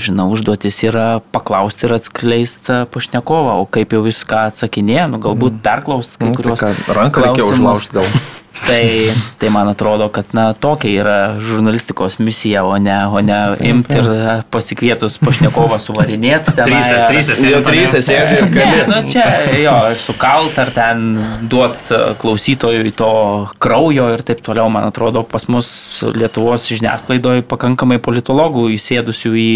žinau, 0.00 0.26
užduotis 0.34 0.78
yra 0.88 1.20
paklausti 1.34 1.86
ir 1.88 1.94
atskleisti 1.98 2.80
pašnekovą, 2.92 3.58
o 3.62 3.66
kaip 3.70 3.92
jau 3.96 4.02
viską 4.04 4.46
atsakinėja, 4.50 5.06
nu, 5.12 5.20
galbūt 5.22 5.60
perklausti 5.64 6.18
kai 6.20 6.30
Nu, 6.30 6.34
tai 6.34 6.42
kuriuos. 6.42 6.60
ką, 6.60 6.94
ranką 6.96 7.22
klausimus. 7.22 7.54
užlaužti 7.58 7.98
gal. 8.00 8.04
Tai, 8.70 8.86
tai 9.42 9.48
man 9.50 9.68
atrodo, 9.72 10.06
kad 10.14 10.30
na, 10.36 10.50
tokia 10.54 11.02
yra 11.02 11.16
žurnalistikos 11.42 12.20
misija, 12.22 12.62
o 12.64 12.76
ne, 12.78 12.96
o 13.10 13.20
ne 13.24 13.38
imti 13.66 13.98
ir 13.98 14.10
pasikvietus 14.54 15.18
pašnekovą 15.22 15.80
suvarinėti. 15.82 16.54
Sėdi. 16.60 17.50
Jo 17.50 17.60
tryse 17.66 18.00
sėdi 18.04 18.38
ir 18.38 18.46
Ne, 18.50 18.54
gali. 18.54 18.84
nu 18.90 19.00
čia 19.10 19.26
jo, 19.58 19.74
sukalt 19.98 20.58
ar 20.62 20.70
ten 20.74 21.02
duot 21.50 21.90
e, 21.90 22.00
klausytojui 22.20 22.92
to 22.96 23.10
kraujo 23.62 24.08
ir 24.14 24.22
taip 24.26 24.42
toliau, 24.46 24.70
man 24.72 24.86
atrodo, 24.88 25.22
pas 25.26 25.46
mus 25.50 25.70
Lietuvos 26.14 26.68
žiniasklaidoje 26.70 27.44
pakankamai 27.50 27.98
politologų 28.02 28.68
įsėdusių 28.76 29.32
į, 29.40 29.50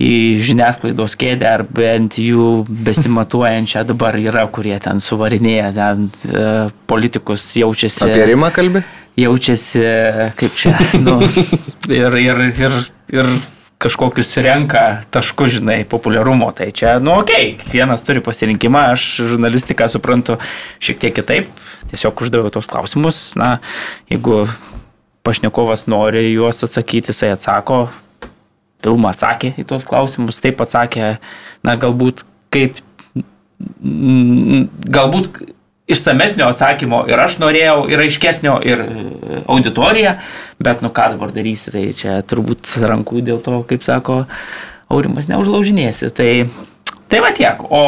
į 0.00 0.14
žiniasklaidos 0.48 1.16
kėdę 1.20 1.48
ar 1.50 1.64
bent 1.68 2.16
jų 2.20 2.64
besimatuojančią 2.68 3.84
dabar 3.90 4.16
yra, 4.16 4.46
kurie 4.52 4.78
ten 4.80 5.02
suvarinėja, 5.02 5.70
ten 5.76 6.08
e, 6.08 6.44
politikus 6.90 7.44
jaučiasi 7.60 8.06
Apie 8.08 8.26
Rimą 8.32 8.48
kalbė? 8.54 8.84
jaučiasi, 9.20 9.82
kaip 10.38 10.56
čia, 10.56 10.76
nu, 11.02 11.18
ir, 12.00 12.16
ir, 12.22 12.42
ir, 12.56 12.76
ir 13.12 13.32
kažkokius 13.80 14.32
renka 14.44 14.84
taškus, 15.12 15.58
žinai, 15.58 15.82
populiarumo. 15.88 16.50
Tai 16.56 16.68
čia, 16.76 16.98
nu, 17.02 17.14
okei, 17.22 17.54
okay, 17.54 17.56
kiekvienas 17.62 18.04
turi 18.06 18.22
pasirinkimą, 18.24 18.90
aš 18.94 19.08
žurnalistiką 19.34 19.88
suprantu 19.92 20.36
šiek 20.82 21.00
tiek 21.00 21.16
kitaip, 21.16 21.48
tiesiog 21.92 22.24
uždaviau 22.24 22.52
tos 22.52 22.68
klausimus, 22.70 23.30
na, 23.40 23.56
jeigu 24.12 24.44
pašnekovas 25.26 25.86
nori 25.90 26.30
juos 26.30 26.64
atsakyti, 26.64 27.12
jisai 27.12 27.34
atsako, 27.36 27.86
Vilma 28.84 29.14
atsakė 29.14 29.54
į 29.60 29.66
tuos 29.68 29.86
klausimus, 29.88 30.40
taip 30.42 30.60
atsakė, 30.62 31.14
na, 31.66 31.76
galbūt 31.80 32.24
kaip, 32.54 32.80
galbūt 33.80 35.42
išsamesnio 35.90 36.48
atsakymo 36.50 37.02
ir 37.10 37.20
aš 37.20 37.38
norėjau, 37.42 37.84
ir 37.90 38.02
aiškesnio, 38.04 38.56
ir 38.66 38.82
e, 38.84 39.42
auditorija, 39.50 40.16
bet 40.62 40.84
nu 40.84 40.92
ką 40.94 41.10
dabar 41.16 41.32
darysi, 41.34 41.72
tai 41.74 41.84
čia 41.96 42.20
turbūt 42.26 42.76
rankų 42.86 43.24
dėl 43.26 43.40
to, 43.42 43.60
kaip 43.68 43.84
sako, 43.86 44.22
aurimas 44.90 45.30
neužlaužinėsi. 45.30 46.12
Tai, 46.14 46.30
tai 47.10 47.22
va 47.24 47.32
tiek. 47.36 47.64
O 47.66 47.82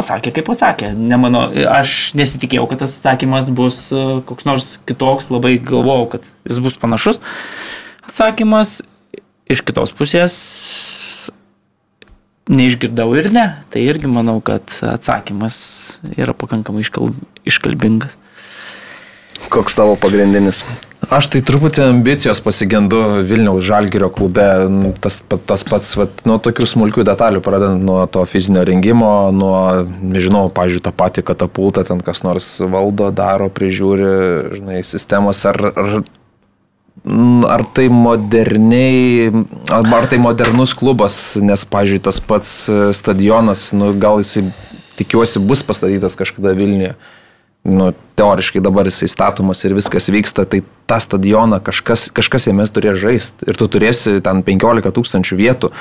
atsakė 0.00 0.32
kaip 0.36 0.52
atsakė. 0.52 0.92
Nemano, 0.96 1.46
aš 1.72 2.12
nesitikėjau, 2.18 2.68
kad 2.70 2.84
tas 2.84 2.98
atsakymas 2.98 3.50
bus 3.56 3.86
e, 3.92 4.04
koks 4.28 4.48
nors 4.48 4.70
kitoks, 4.88 5.30
labai 5.32 5.56
galvojau, 5.58 6.08
kad 6.16 6.30
jis 6.48 6.60
bus 6.62 6.78
panašus. 6.80 7.20
Atsakymas 8.08 8.80
iš 9.50 9.64
kitos 9.66 9.92
pusės 9.96 10.36
neišgirdau 12.50 13.12
ir 13.18 13.30
ne, 13.34 13.46
tai 13.70 13.84
irgi 13.86 14.10
manau, 14.10 14.40
kad 14.42 14.66
atsakymas 14.82 15.56
yra 16.16 16.34
pakankamai 16.34 16.82
iškal, 16.82 17.12
iškalbingas. 17.46 18.18
Koks 19.50 19.78
tavo 19.78 19.94
pagrindinis? 19.98 20.64
Aš 21.10 21.30
tai 21.32 21.40
truputį 21.46 21.80
ambicijos 21.86 22.42
pasigendu 22.44 22.98
Vilniaus 23.26 23.64
Žalgirio 23.66 24.10
klube, 24.14 24.44
tas, 25.02 25.16
tas 25.48 25.64
pats, 25.66 25.94
vat, 25.98 26.20
nuo 26.28 26.36
tokių 26.42 26.68
smulkių 26.68 27.06
detalių, 27.08 27.40
pradedant 27.42 27.82
nuo 27.86 28.02
to 28.12 28.22
fizinio 28.28 28.66
rengimo, 28.68 29.30
nuo, 29.34 29.56
nežinau, 30.04 30.44
pažiūrėjau, 30.54 30.84
tą 30.90 30.92
patį 31.00 31.24
katapultą 31.32 31.86
ten 31.88 32.04
kas 32.04 32.22
nors 32.26 32.52
valdo, 32.60 33.08
daro, 33.16 33.48
prižiūri, 33.50 34.12
žinai, 34.58 34.82
sistemas, 34.86 35.40
ar, 35.48 35.58
ar 35.72 36.02
Ar 37.48 37.64
tai 37.72 37.86
moderniai, 37.88 39.30
ar 39.72 40.08
tai 40.10 40.18
modernus 40.20 40.74
klubas, 40.76 41.14
nes, 41.40 41.64
pažiūrėjau, 41.64 42.04
tas 42.10 42.18
pats 42.20 42.50
stadionas, 42.98 43.70
nu, 43.72 43.94
gal 43.96 44.20
jisai, 44.20 44.50
tikiuosi, 45.00 45.40
bus 45.40 45.64
pastatytas 45.64 46.18
kažkada 46.20 46.52
Vilniuje 46.58 46.92
nu, 47.62 47.92
teoriškai 48.16 48.62
dabar 48.64 48.88
jisai 48.88 49.08
statomas 49.10 49.60
ir 49.64 49.74
viskas 49.76 50.08
vyksta, 50.12 50.46
tai 50.48 50.62
tą 50.88 51.00
stadioną 51.02 51.60
kažkas, 51.64 52.08
kažkas 52.16 52.48
jame 52.48 52.64
turės 52.72 53.00
žaisti 53.00 53.48
ir 53.48 53.58
tu 53.58 53.68
turėsi 53.68 54.20
ten 54.24 54.44
15 54.46 54.94
tūkstančių 54.96 55.40
vietų. 55.40 55.72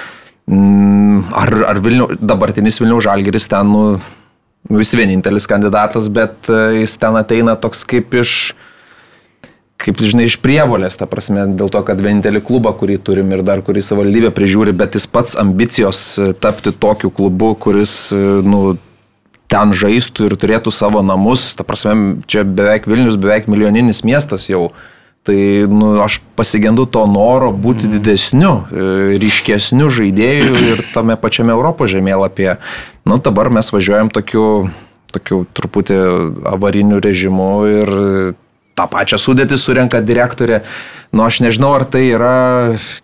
Mm, 0.50 1.30
ar, 1.36 1.54
ar 1.72 1.80
Vilnių, 1.86 2.10
dabartinis 2.20 2.82
Vilnių 2.82 3.00
žalgeris 3.06 3.48
ten, 3.52 3.70
nu, 3.72 4.00
vis 4.76 4.92
vienintelis 4.98 5.48
kandidatas, 5.48 6.10
bet 6.12 6.50
e, 6.52 6.82
jis 6.82 6.98
ten 7.00 7.16
ateina 7.20 7.56
toks 7.56 7.86
kaip 7.88 8.18
iš, 8.18 8.56
kaip 9.80 10.02
žinai, 10.04 10.28
iš 10.28 10.38
prievolės, 10.44 10.98
ta 11.00 11.08
prasme, 11.10 11.46
dėl 11.58 11.72
to, 11.72 11.82
kad 11.88 12.02
vienintelį 12.04 12.42
klubą, 12.46 12.74
kurį 12.76 13.00
turim 13.04 13.32
ir 13.32 13.44
dar 13.48 13.64
kurį 13.66 13.84
savivaldybė 13.86 14.34
prižiūri, 14.36 14.76
bet 14.76 14.98
jis 15.00 15.08
pats 15.08 15.38
ambicijos 15.40 16.02
e, 16.20 16.30
tapti 16.36 16.74
tokiu 16.76 17.12
klubu, 17.16 17.54
kuris, 17.56 17.94
e, 18.12 18.20
nu, 18.44 18.76
ten 19.50 19.72
žaistų 19.74 20.28
ir 20.28 20.36
turėtų 20.40 20.74
savo 20.76 21.02
namus. 21.06 21.54
Ta 21.58 21.66
prasme, 21.66 22.20
čia 22.30 22.44
beveik 22.44 22.90
Vilnius, 22.92 23.18
beveik 23.20 23.48
milijoninis 23.50 24.04
miestas 24.06 24.50
jau. 24.52 24.68
Tai 25.28 25.38
nu, 25.72 25.94
aš 26.04 26.20
pasigendu 26.40 26.86
to 26.90 27.02
noro 27.10 27.50
būti 27.56 27.88
mm. 27.88 27.96
didesniu, 27.96 28.52
e, 28.68 29.16
ryškesniu 29.22 29.88
žaidėju 29.96 30.60
ir 30.74 30.84
tame 30.92 31.16
pačiame 31.20 31.56
Europos 31.56 31.92
žemėlapyje. 31.96 32.60
Nu, 33.08 33.20
dabar 33.24 33.52
mes 33.54 33.72
važiuojam 33.72 34.12
tokiu, 34.12 34.46
tokiu 35.16 35.42
truputį 35.56 36.04
avariniu 36.52 37.00
režimu 37.04 37.52
ir 37.72 37.96
tą 38.80 38.88
pačią 38.92 39.20
sudėtį 39.20 39.60
surenka 39.60 40.02
direktorė. 40.06 40.64
Nu, 41.12 41.26
aš 41.26 41.42
nežinau, 41.44 41.74
ar 41.78 41.88
tai 41.90 42.06
yra 42.14 42.34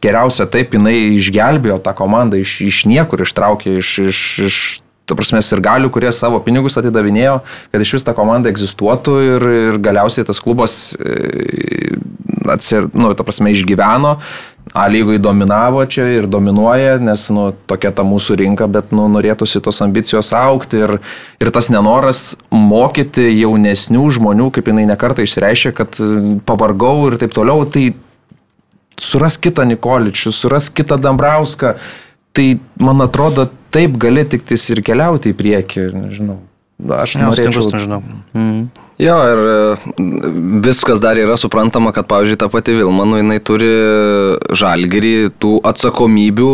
geriausia 0.03 0.47
taip, 0.49 0.75
jinai 0.77 1.15
išgelbėjo 1.17 1.79
tą 1.83 1.95
komandą 1.97 2.39
iš, 2.41 2.59
iš 2.65 2.83
niekur, 2.89 3.25
ištraukė 3.25 3.79
iš, 3.81 3.93
iš, 4.05 4.19
iš 4.45 4.59
ta 5.05 5.17
prasme, 5.17 5.41
ir 5.41 5.61
galių, 5.61 5.91
kurie 5.93 6.09
savo 6.15 6.39
pinigus 6.41 6.77
atidavinėjo, 6.79 7.39
kad 7.73 7.83
iš 7.83 7.95
vis 7.97 8.05
ta 8.05 8.15
komanda 8.17 8.49
egzistuotų 8.49 9.15
ir, 9.25 9.47
ir 9.69 9.79
galiausiai 9.85 10.25
tas 10.25 10.41
klubas, 10.41 10.95
e, 10.97 11.93
atsir, 12.49 12.89
nu, 12.93 13.13
ta 13.17 13.25
prasme, 13.25 13.53
išgyveno, 13.53 14.15
A 14.75 14.89
lygui 14.91 15.21
dominavo 15.23 15.85
čia 15.87 16.03
ir 16.17 16.25
dominuoja, 16.27 16.97
nes 16.99 17.29
nu, 17.31 17.45
tokia 17.69 17.93
ta 17.95 18.03
mūsų 18.03 18.35
rinka, 18.41 18.67
bet 18.67 18.89
nu, 18.91 19.05
norėtųsi 19.07 19.61
tos 19.63 19.79
ambicijos 19.85 20.33
aukti 20.35 20.81
ir, 20.83 20.97
ir 21.39 21.51
tas 21.55 21.69
nenoras 21.71 22.33
mokyti 22.51 23.29
jaunesnių 23.29 24.03
žmonių, 24.17 24.49
kaip 24.51 24.67
jinai 24.67 24.83
nekartą 24.89 25.23
išreiškė, 25.23 25.71
kad 25.79 25.95
pavargau 26.43 26.97
ir 27.07 27.15
taip 27.21 27.31
toliau, 27.37 27.63
tai 27.63 27.93
suras 28.99 29.39
kitą 29.39 29.63
Nikoličių, 29.69 30.33
suras 30.35 30.67
kitą 30.67 30.99
Dambrauską, 30.99 31.77
tai 32.35 32.49
man 32.75 33.07
atrodo 33.07 33.47
taip 33.71 33.95
gali 34.01 34.27
tik 34.27 34.43
ir 34.51 34.83
keliauti 34.83 35.31
į 35.31 35.39
priekį, 35.39 35.87
nežinau. 36.03 36.41
Aš 36.75 37.15
Ja, 37.15 37.29
norėčiau. 37.29 37.69
nežinau. 37.71 38.01
Mm. 38.35 38.65
Jo, 38.99 39.15
ir 39.31 39.39
e, 39.47 39.59
viskas 40.63 40.99
dar 41.03 41.15
yra 41.19 41.37
suprantama, 41.39 41.91
kad, 41.95 42.07
pavyzdžiui, 42.07 42.39
ta 42.39 42.47
pati 42.51 42.75
Vilma, 42.75 43.05
nu, 43.07 43.17
jinai 43.19 43.39
turi 43.43 43.69
žalgerį 44.55 45.31
tų 45.39 45.59
atsakomybių 45.67 46.49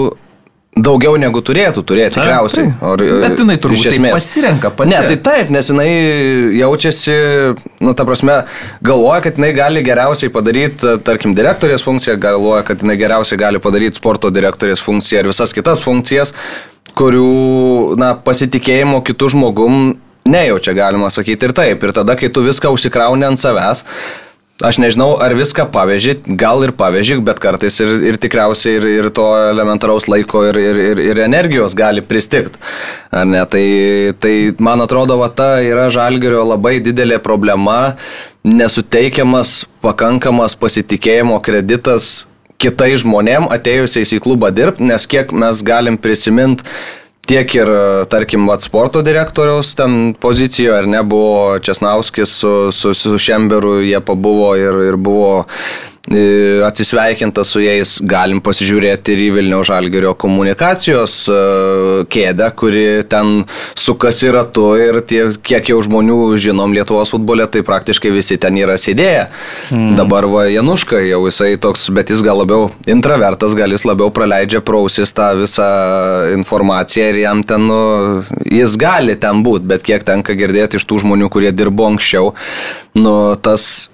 daugiau 0.72 1.18
negu 1.20 1.42
turėtų 1.44 1.82
turėti, 1.84 2.16
Taip, 2.16 2.24
tikriausiai. 2.24 2.70
Ar, 2.82 3.02
e, 3.04 3.18
Bet 3.26 3.42
jinai 3.42 3.58
iš 3.58 3.62
turbūt 3.66 3.88
esmės. 3.92 4.14
pasirenka 4.16 4.70
pati. 4.72 4.90
Ne, 4.94 5.02
tai 5.10 5.18
taip, 5.26 5.50
nes 5.52 5.68
jinai 5.74 5.90
jaučiasi, 6.62 7.18
nu, 7.84 7.94
ta 7.98 8.06
prasme, 8.08 8.38
galvoja, 8.82 9.22
kad 9.26 9.36
jinai 9.42 9.52
gali 9.58 9.84
geriausiai 9.84 10.32
padaryti, 10.32 10.96
tarkim, 11.04 11.34
direktorės 11.36 11.84
funkciją, 11.84 12.16
galvoja, 12.24 12.64
kad 12.64 12.86
jinai 12.86 12.96
geriausiai 13.02 13.38
gali 13.42 13.60
padaryti 13.60 14.00
sporto 14.00 14.32
direktorės 14.32 14.80
funkciją 14.86 15.26
ir 15.26 15.32
visas 15.34 15.52
kitas 15.54 15.84
funkcijas, 15.84 16.32
kurių, 16.96 17.98
na, 18.00 18.14
pasitikėjimo 18.16 19.02
kitų 19.08 19.30
žmogum 19.36 19.98
nejaučia, 20.26 20.74
galima 20.78 21.10
sakyti 21.14 21.50
ir 21.50 21.56
taip. 21.58 21.84
Ir 21.84 21.96
tada, 21.96 22.18
kai 22.20 22.30
tu 22.34 22.44
viską 22.46 22.74
užsikrauni 22.76 23.28
ant 23.28 23.42
savęs, 23.42 23.86
Aš 24.62 24.78
nežinau, 24.78 25.16
ar 25.18 25.34
viską 25.34 25.64
paveži, 25.74 26.14
gal 26.38 26.62
ir 26.62 26.72
paveži, 26.78 27.16
bet 27.26 27.40
kartais 27.42 27.80
ir, 27.82 27.96
ir 28.12 28.18
tikriausiai 28.22 28.78
ir, 28.78 28.86
ir 29.00 29.08
to 29.10 29.26
elementaraus 29.50 30.06
laiko 30.06 30.44
ir, 30.46 30.60
ir, 30.62 30.80
ir, 30.92 31.02
ir 31.02 31.22
energijos 31.24 31.74
gali 31.78 32.04
pristikti. 32.06 32.62
Ar 33.10 33.26
ne? 33.26 33.42
Tai, 33.50 33.66
tai 34.22 34.36
man 34.62 34.86
atrodo, 34.86 35.18
va 35.18 35.32
ta 35.34 35.56
yra 35.66 35.88
žalgerio 35.94 36.44
labai 36.46 36.76
didelė 36.86 37.18
problema, 37.24 37.96
nesuteikiamas 38.46 39.64
pakankamas 39.82 40.54
pasitikėjimo 40.62 41.42
kreditas 41.42 42.28
kitai 42.62 42.94
žmonėm 43.02 43.50
atėjusiais 43.50 44.14
į 44.14 44.22
klubą 44.22 44.54
dirbti, 44.54 44.86
nes 44.86 45.10
kiek 45.10 45.34
mes 45.34 45.66
galim 45.66 45.98
prisiminti 45.98 46.70
tiek 47.32 47.54
ir, 47.56 47.70
tarkim, 48.12 48.44
vat, 48.50 48.64
sporto 48.66 49.02
direktoriaus 49.06 49.72
ten 49.80 50.14
pozicijoje, 50.20 50.82
ar 50.82 50.88
ne, 50.90 51.04
buvo 51.08 51.60
Česnauskis 51.64 52.34
su, 52.42 52.54
su, 52.76 52.94
su 52.98 53.16
Šemberu, 53.18 53.78
jie 53.86 54.02
pabuvo 54.04 54.52
ir, 54.60 54.82
ir 54.90 54.98
buvo 55.00 55.46
e, 55.46 55.91
atsisveikinta 56.66 57.44
su 57.46 57.62
jais, 57.62 58.00
galim 58.02 58.42
pasižiūrėti 58.42 59.14
ir 59.14 59.20
į 59.22 59.28
Vilniaus 59.36 59.70
Žalgerio 59.70 60.16
komunikacijos 60.18 61.18
e, 61.30 61.36
kėdę, 62.12 62.48
kuri 62.58 62.86
ten 63.10 63.44
sukasi 63.78 64.32
ratu 64.34 64.72
ir 64.82 65.02
tie, 65.06 65.28
kiek 65.46 65.70
jau 65.70 65.78
žmonių 65.86 66.18
žinom 66.42 66.74
Lietuvos 66.74 67.14
futbole, 67.14 67.46
tai 67.54 67.62
praktiškai 67.68 68.14
visi 68.16 68.40
ten 68.42 68.58
yra 68.58 68.80
sėdėję. 68.82 69.28
Mm. 69.70 69.94
Dabar 70.00 70.26
va 70.32 70.48
Januška 70.50 71.04
jau 71.06 71.22
jisai 71.30 71.54
toks, 71.62 71.88
bet 71.94 72.10
jis 72.10 72.26
gal 72.26 72.42
labiau 72.42 72.72
intravertas, 72.90 73.54
gal 73.58 73.72
jis 73.72 73.86
labiau 73.86 74.10
praleidžia 74.14 74.64
prausis 74.66 75.14
tą 75.14 75.32
visą 75.44 75.70
informaciją 76.34 77.12
ir 77.14 77.22
jam 77.28 77.46
ten, 77.46 77.70
nu, 77.70 78.26
jis 78.50 78.74
gali 78.82 79.20
ten 79.22 79.46
būti, 79.46 79.70
bet 79.70 79.86
kiek 79.86 80.04
tenka 80.08 80.34
girdėti 80.34 80.82
iš 80.82 80.90
tų 80.90 81.04
žmonių, 81.06 81.30
kurie 81.30 81.54
dirbo 81.54 81.92
anksčiau, 81.94 82.34
nu, 82.98 83.16
tas 83.38 83.92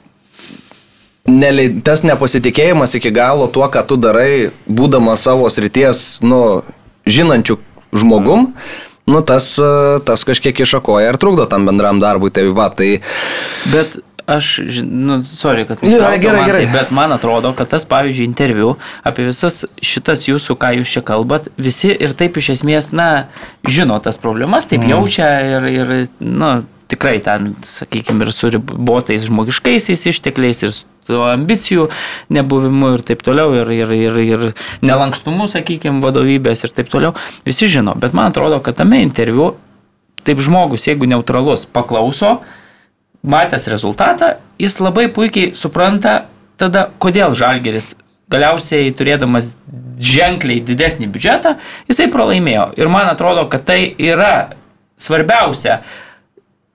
nelei, 1.28 1.70
tas 1.84 2.04
nepasitikėjimas 2.08 2.98
iki 2.98 3.12
galo 3.14 3.48
tuo, 3.52 3.68
ką 3.72 3.84
tu 3.88 4.00
darai, 4.00 4.50
būdamas 4.68 5.28
savo 5.28 5.50
srities, 5.54 6.20
nu, 6.26 6.64
žinančių 7.08 7.60
žmogum, 7.96 8.52
nu, 9.08 9.24
tas, 9.28 9.54
e, 9.60 9.72
tas 10.08 10.28
kažkiek 10.28 10.66
išakoja 10.66 11.14
ir 11.14 11.22
trukdo 11.22 11.48
tam 11.50 11.68
bendram 11.68 12.02
darbui. 12.04 12.32
Tai 12.34 12.48
va, 12.56 12.70
tai 12.74 13.00
Bet 13.72 14.00
aš, 14.28 14.60
nu, 14.84 15.22
sorry, 15.24 15.64
kad... 15.68 15.80
Gerai, 15.80 15.94
nutraukiau 15.94 16.32
gerai, 16.32 16.46
gerai. 16.50 16.64
tai, 16.66 16.74
Bet 16.74 16.92
man 16.96 17.16
atrodo, 17.16 17.54
kad 17.56 17.72
tas, 17.72 17.88
pavyzdžiui, 17.88 18.28
interviu 18.28 18.74
apie 19.08 19.30
visas 19.30 19.64
šitas 19.80 20.28
jūsų, 20.28 20.58
ką 20.60 20.74
jūs 20.82 20.98
čia 20.98 21.04
kalbat, 21.08 21.48
visi 21.56 21.94
ir 21.96 22.16
taip 22.18 22.40
iš 22.40 22.58
esmės, 22.58 22.92
na, 22.92 23.30
žino 23.68 24.00
tas 24.04 24.20
problemas, 24.20 24.68
taip 24.68 24.84
mm. 24.84 24.92
jaučia 24.92 25.30
ir, 25.48 25.70
ir, 25.72 25.96
na, 26.20 26.58
tikrai 26.92 27.18
ten, 27.24 27.54
sakykime, 27.66 28.26
ir 28.26 28.34
su 28.36 28.52
ribotais 28.54 29.28
žmogiškaisiais 29.28 30.08
ištekliais 30.12 30.64
ir 30.66 30.74
su 30.76 31.22
ambicijų 31.24 31.88
nebuvimu 32.34 32.94
ir 32.98 33.06
taip 33.08 33.24
toliau, 33.26 33.54
ir, 33.56 33.72
ir, 33.72 33.94
ir, 33.96 34.20
ir 34.24 34.46
nelankstumu, 34.86 35.48
sakykime, 35.52 36.02
vadovybės 36.04 36.66
ir 36.68 36.76
taip 36.76 36.92
toliau. 36.92 37.16
Visi 37.48 37.70
žino, 37.72 37.96
bet 38.00 38.16
man 38.18 38.32
atrodo, 38.32 38.60
kad 38.64 38.80
tame 38.80 39.02
interviu 39.06 39.54
taip 40.28 40.42
žmogus, 40.44 40.88
jeigu 40.90 41.08
neutralus, 41.08 41.64
paklauso, 41.72 42.42
matęs 43.28 43.70
rezultatą, 43.72 44.36
jis 44.60 44.80
labai 44.84 45.08
puikiai 45.14 45.54
supranta 45.56 46.26
tada, 46.60 46.90
kodėl 47.00 47.36
Žalgeris 47.38 47.96
galiausiai 48.32 48.92
turėdamas 48.96 49.54
ženkliai 50.04 50.60
didesnį 50.66 51.08
biudžetą, 51.14 51.56
jisai 51.88 52.10
pralaimėjo. 52.12 52.70
Ir 52.78 52.92
man 52.92 53.08
atrodo, 53.10 53.48
kad 53.52 53.64
tai 53.68 53.80
yra 53.98 54.58
svarbiausia 55.00 55.80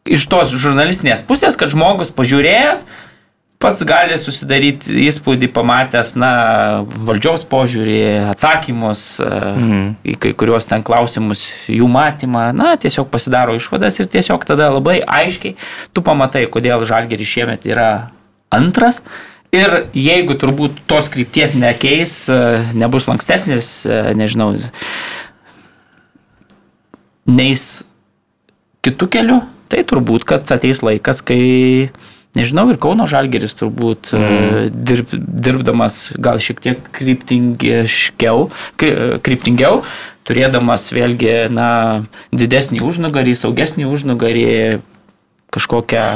iš 0.08 0.26
tos 0.30 0.52
žurnalistinės 0.54 1.24
pusės, 1.26 1.56
kad 1.58 1.72
žmogus 1.72 2.12
pažiūrėjęs, 2.14 2.84
pats 3.62 3.84
gali 3.86 4.16
susidaryti 4.18 4.96
įspūdį, 5.06 5.48
pamatęs, 5.54 6.16
na, 6.18 6.32
valdžios 7.06 7.44
požiūrį, 7.50 7.98
atsakymus 8.32 9.04
mhm. 9.22 9.84
į 10.02 10.16
kai 10.22 10.32
kuriuos 10.38 10.66
ten 10.70 10.82
klausimus, 10.86 11.44
jų 11.70 11.86
matymą, 11.90 12.48
na, 12.56 12.74
tiesiog 12.80 13.10
pasidaro 13.12 13.54
išvadas 13.58 14.00
ir 14.02 14.10
tiesiog 14.10 14.46
tada 14.48 14.72
labai 14.74 14.98
aiškiai 15.06 15.54
tu 15.94 16.04
pamatai, 16.04 16.48
kodėl 16.50 16.82
Žalgeris 16.88 17.30
šiemet 17.36 17.68
yra 17.70 17.92
antras. 18.52 19.02
Ir 19.52 19.82
jeigu 19.92 20.32
turbūt 20.40 20.78
tos 20.88 21.10
krypties 21.12 21.52
nekeis, 21.52 22.14
e, 22.32 22.36
nebus 22.72 23.04
lankstesnis, 23.04 23.82
e, 23.84 23.98
nežinau, 24.16 24.54
neis 27.28 27.82
kitų 28.82 29.10
kelių, 29.12 29.36
tai 29.72 29.82
turbūt, 29.88 30.26
kad 30.28 30.48
ateis 30.52 30.82
laikas, 30.84 31.22
kai, 31.24 31.88
nežinau, 32.38 32.68
ir 32.72 32.78
Kauno 32.82 33.08
Žalgeris 33.08 33.56
turbūt 33.58 34.12
mm. 34.16 34.70
dirb, 34.84 35.16
dirbdamas 35.16 36.04
gal 36.20 36.40
šiek 36.44 36.62
tiek 36.64 36.86
kryptingiškiau, 36.94 38.46
kry- 38.80 39.18
kryptingiau, 39.24 39.82
turėdamas 40.28 40.90
vėlgi, 40.94 41.34
na, 41.52 41.68
didesnį 42.30 42.84
užnugarį, 42.84 43.36
saugesnį 43.38 43.88
užnugarį, 43.90 44.48
kažkokią 45.52 46.06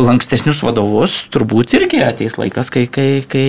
lankstesnius 0.00 0.62
vadovus, 0.64 1.16
turbūt 1.32 1.74
irgi 1.78 2.02
ateis 2.04 2.36
laikas, 2.40 2.70
kai, 2.72 2.86
kai, 2.90 3.22
kai 3.26 3.46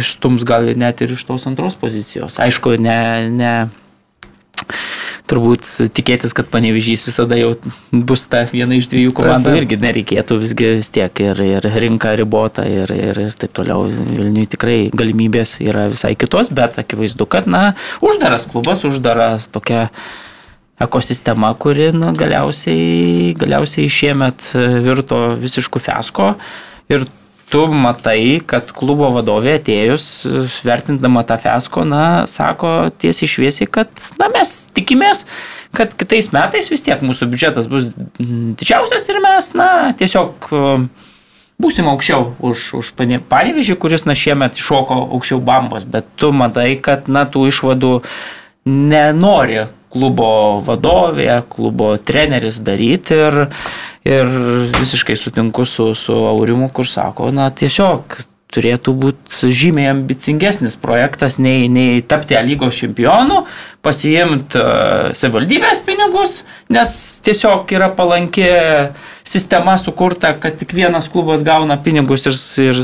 išstums 0.00 0.44
gal 0.48 0.68
net 0.78 1.02
ir 1.04 1.14
iš 1.16 1.24
tos 1.28 1.46
antros 1.48 1.76
pozicijos. 1.80 2.38
Aišku, 2.42 2.76
ne, 2.80 2.98
ne, 3.32 3.54
turbūt 5.30 5.66
tikėtis, 5.96 6.34
kad 6.36 6.48
panevežys 6.52 7.04
visada 7.06 7.38
jau 7.38 7.54
bus 7.92 8.26
ta 8.30 8.44
viena 8.50 8.78
iš 8.78 8.88
dviejų 8.92 9.14
komandų 9.16 9.52
taip. 9.52 9.60
irgi 9.62 9.78
nereikėtų, 9.82 10.38
visgi 10.42 10.70
vis 10.78 10.90
tiek 10.94 11.22
ir, 11.24 11.42
ir 11.44 11.68
rinka 11.82 12.14
ribota 12.18 12.66
ir, 12.68 12.92
ir, 12.94 13.20
ir 13.26 13.36
taip 13.38 13.54
toliau. 13.56 13.86
Vilniui 13.88 14.46
tikrai 14.52 14.78
galimybės 14.96 15.56
yra 15.64 15.88
visai 15.92 16.14
kitos, 16.18 16.52
bet 16.54 16.78
akivaizdu, 16.82 17.28
kad, 17.30 17.50
na, 17.50 17.74
uždaras 18.04 18.46
klubas, 18.50 18.84
uždaras 18.86 19.48
tokia 19.52 19.88
ekosistema, 20.82 21.52
kuri 21.58 21.90
na, 21.96 22.12
galiausiai, 22.16 23.32
galiausiai 23.40 23.92
šiemet 23.92 24.50
virto 24.84 25.20
visiškų 25.40 25.82
fiasko 25.88 26.34
ir 26.92 27.06
tu 27.50 27.62
matai, 27.70 28.40
kad 28.46 28.72
klubo 28.74 29.08
vadovė 29.14 29.56
atėjus, 29.60 30.04
vertindama 30.66 31.22
tą 31.26 31.36
fiasko, 31.42 31.84
na, 31.86 32.24
sako 32.30 32.90
tiesiai 32.98 33.30
šviesiai, 33.30 33.68
kad, 33.70 33.92
na, 34.18 34.28
mes 34.34 34.54
tikimės, 34.74 35.24
kad 35.76 35.94
kitais 35.98 36.32
metais 36.34 36.70
vis 36.72 36.82
tiek 36.86 37.02
mūsų 37.06 37.28
biudžetas 37.30 37.70
bus 37.70 37.92
didžiausias 38.18 39.06
ir 39.12 39.20
mes, 39.22 39.52
na, 39.58 39.68
tiesiog 39.98 40.50
e, 40.50 40.64
būsim 41.62 41.86
aukščiau 41.92 42.32
už, 42.50 42.66
už 42.80 42.92
Pane- 42.98 43.22
Panevėžį, 43.30 43.78
kuris, 43.78 44.08
na, 44.10 44.18
šiemet 44.18 44.58
iššoko 44.58 44.98
aukščiau 45.06 45.38
bambos, 45.46 45.86
bet 45.86 46.10
tu 46.18 46.32
matai, 46.34 46.72
kad, 46.82 47.06
na, 47.06 47.28
tų 47.30 47.46
išvadų 47.52 48.00
nenori 48.66 49.68
klubo 49.92 50.60
vadovė, 50.66 51.30
klubo 51.52 51.94
treneris 51.98 52.60
daryti 52.64 53.16
ir, 53.16 53.42
ir 54.06 54.32
visiškai 54.78 55.16
sutinku 55.18 55.66
su, 55.68 55.92
su 55.98 56.16
Aurimu, 56.30 56.70
kur 56.74 56.88
sako, 56.90 57.30
na 57.34 57.48
tiesiog 57.50 58.18
turėtų 58.54 58.94
būti 58.94 59.50
žymiai 59.50 59.90
ambicingesnis 59.90 60.76
projektas 60.78 61.40
nei, 61.42 61.66
nei 61.72 62.02
tapti 62.06 62.38
lygos 62.46 62.78
čempionu, 62.78 63.42
pasiimti 63.86 64.60
uh, 64.60 65.10
savivaldybės 65.16 65.84
pinigus, 65.86 66.40
nes 66.74 66.96
tiesiog 67.24 67.70
yra 67.76 67.92
palanki 67.94 68.48
sistema 69.26 69.78
sukurta, 69.78 70.32
kad 70.40 70.58
tik 70.58 70.72
vienas 70.72 71.08
klubas 71.10 71.42
gauna 71.44 71.76
pinigus 71.82 72.26
ir, 72.26 72.36
ir 72.62 72.80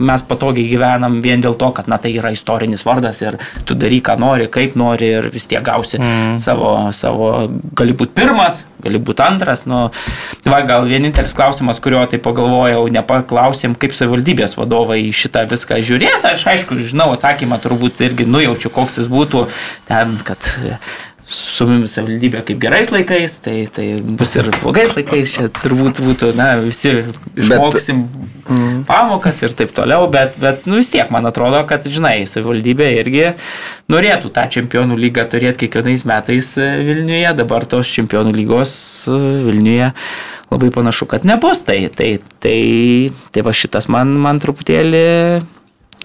mes 0.00 0.24
patogiai 0.24 0.68
gyvenam 0.70 1.18
vien 1.24 1.42
dėl 1.44 1.56
to, 1.60 1.68
kad 1.76 1.90
na, 1.92 1.98
tai 2.00 2.14
yra 2.16 2.32
istorinis 2.32 2.86
vardas 2.88 3.20
ir 3.20 3.36
tu 3.68 3.76
daryk, 3.76 4.06
ką 4.08 4.16
nori, 4.20 4.48
kaip 4.52 4.78
nori 4.80 5.10
ir 5.18 5.28
vis 5.32 5.46
tiek 5.50 5.64
gausi 5.64 6.00
mm. 6.00 6.38
savo, 6.42 6.72
savo, 6.96 7.28
gali 7.76 7.92
būti 7.96 8.16
pirmas, 8.16 8.62
gali 8.82 9.00
būti 9.02 9.24
antras. 9.26 9.66
Nu, 9.68 9.82
va, 10.48 10.62
gal 10.68 10.88
vienintelis 10.88 11.36
klausimas, 11.36 11.80
kurio 11.84 12.00
tai 12.08 12.20
pagalvojau, 12.22 12.86
nepaklausėm, 12.96 13.76
kaip 13.80 13.92
savivaldybės 13.96 14.56
vadovai 14.56 15.02
į 15.04 15.12
šitą 15.20 15.44
viską 15.52 15.82
žiūrės. 15.84 16.24
Aš 16.32 16.46
aišku, 16.54 16.80
žinau 16.80 17.10
atsakymą, 17.12 17.60
turbūt 17.62 18.00
irgi 18.08 18.24
nujaučiu, 18.28 18.72
koks 18.72 19.02
jis 19.02 19.12
būtų 19.12 19.44
ten, 19.90 20.01
kad 20.26 20.46
su 21.32 21.66
mumis 21.68 21.94
savivaldybė 21.94 22.42
kaip 22.46 22.58
gerais 22.62 22.90
laikais, 22.92 23.36
tai, 23.44 23.54
tai 23.72 23.86
bus 24.02 24.34
ir 24.36 24.48
blogais 24.58 24.92
laikais, 24.96 25.30
čia 25.32 25.46
turbūt 25.54 26.00
būtų, 26.02 26.32
na, 26.38 26.48
visi 26.64 26.92
išmoksim 27.38 28.02
bet, 28.02 28.82
pamokas 28.88 29.38
ir 29.44 29.54
taip 29.56 29.72
toliau, 29.76 30.08
bet, 30.12 30.36
bet, 30.42 30.66
nu 30.68 30.80
vis 30.80 30.90
tiek, 30.92 31.08
man 31.14 31.28
atrodo, 31.30 31.62
kad, 31.68 31.86
žinai, 31.88 32.24
savivaldybė 32.28 32.90
irgi 32.98 33.24
norėtų 33.92 34.32
tą 34.34 34.48
čempionų 34.56 34.98
lygą 34.98 35.28
turėti 35.32 35.66
kiekvienais 35.66 36.04
metais 36.08 36.52
e, 36.58 36.68
Vilniuje, 36.88 37.32
dabar 37.38 37.66
tos 37.70 37.90
čempionų 37.94 38.34
lygos 38.36 38.74
e, 39.06 39.18
Vilniuje 39.46 39.92
labai 40.52 40.72
panašu, 40.74 41.08
kad 41.08 41.24
nebus, 41.28 41.62
tai, 41.64 41.86
tai, 41.96 42.16
tai, 42.42 42.58
tai 43.32 43.46
va 43.46 43.54
šitas 43.56 43.88
man, 43.92 44.12
man 44.20 44.42
truputėlį 44.42 45.06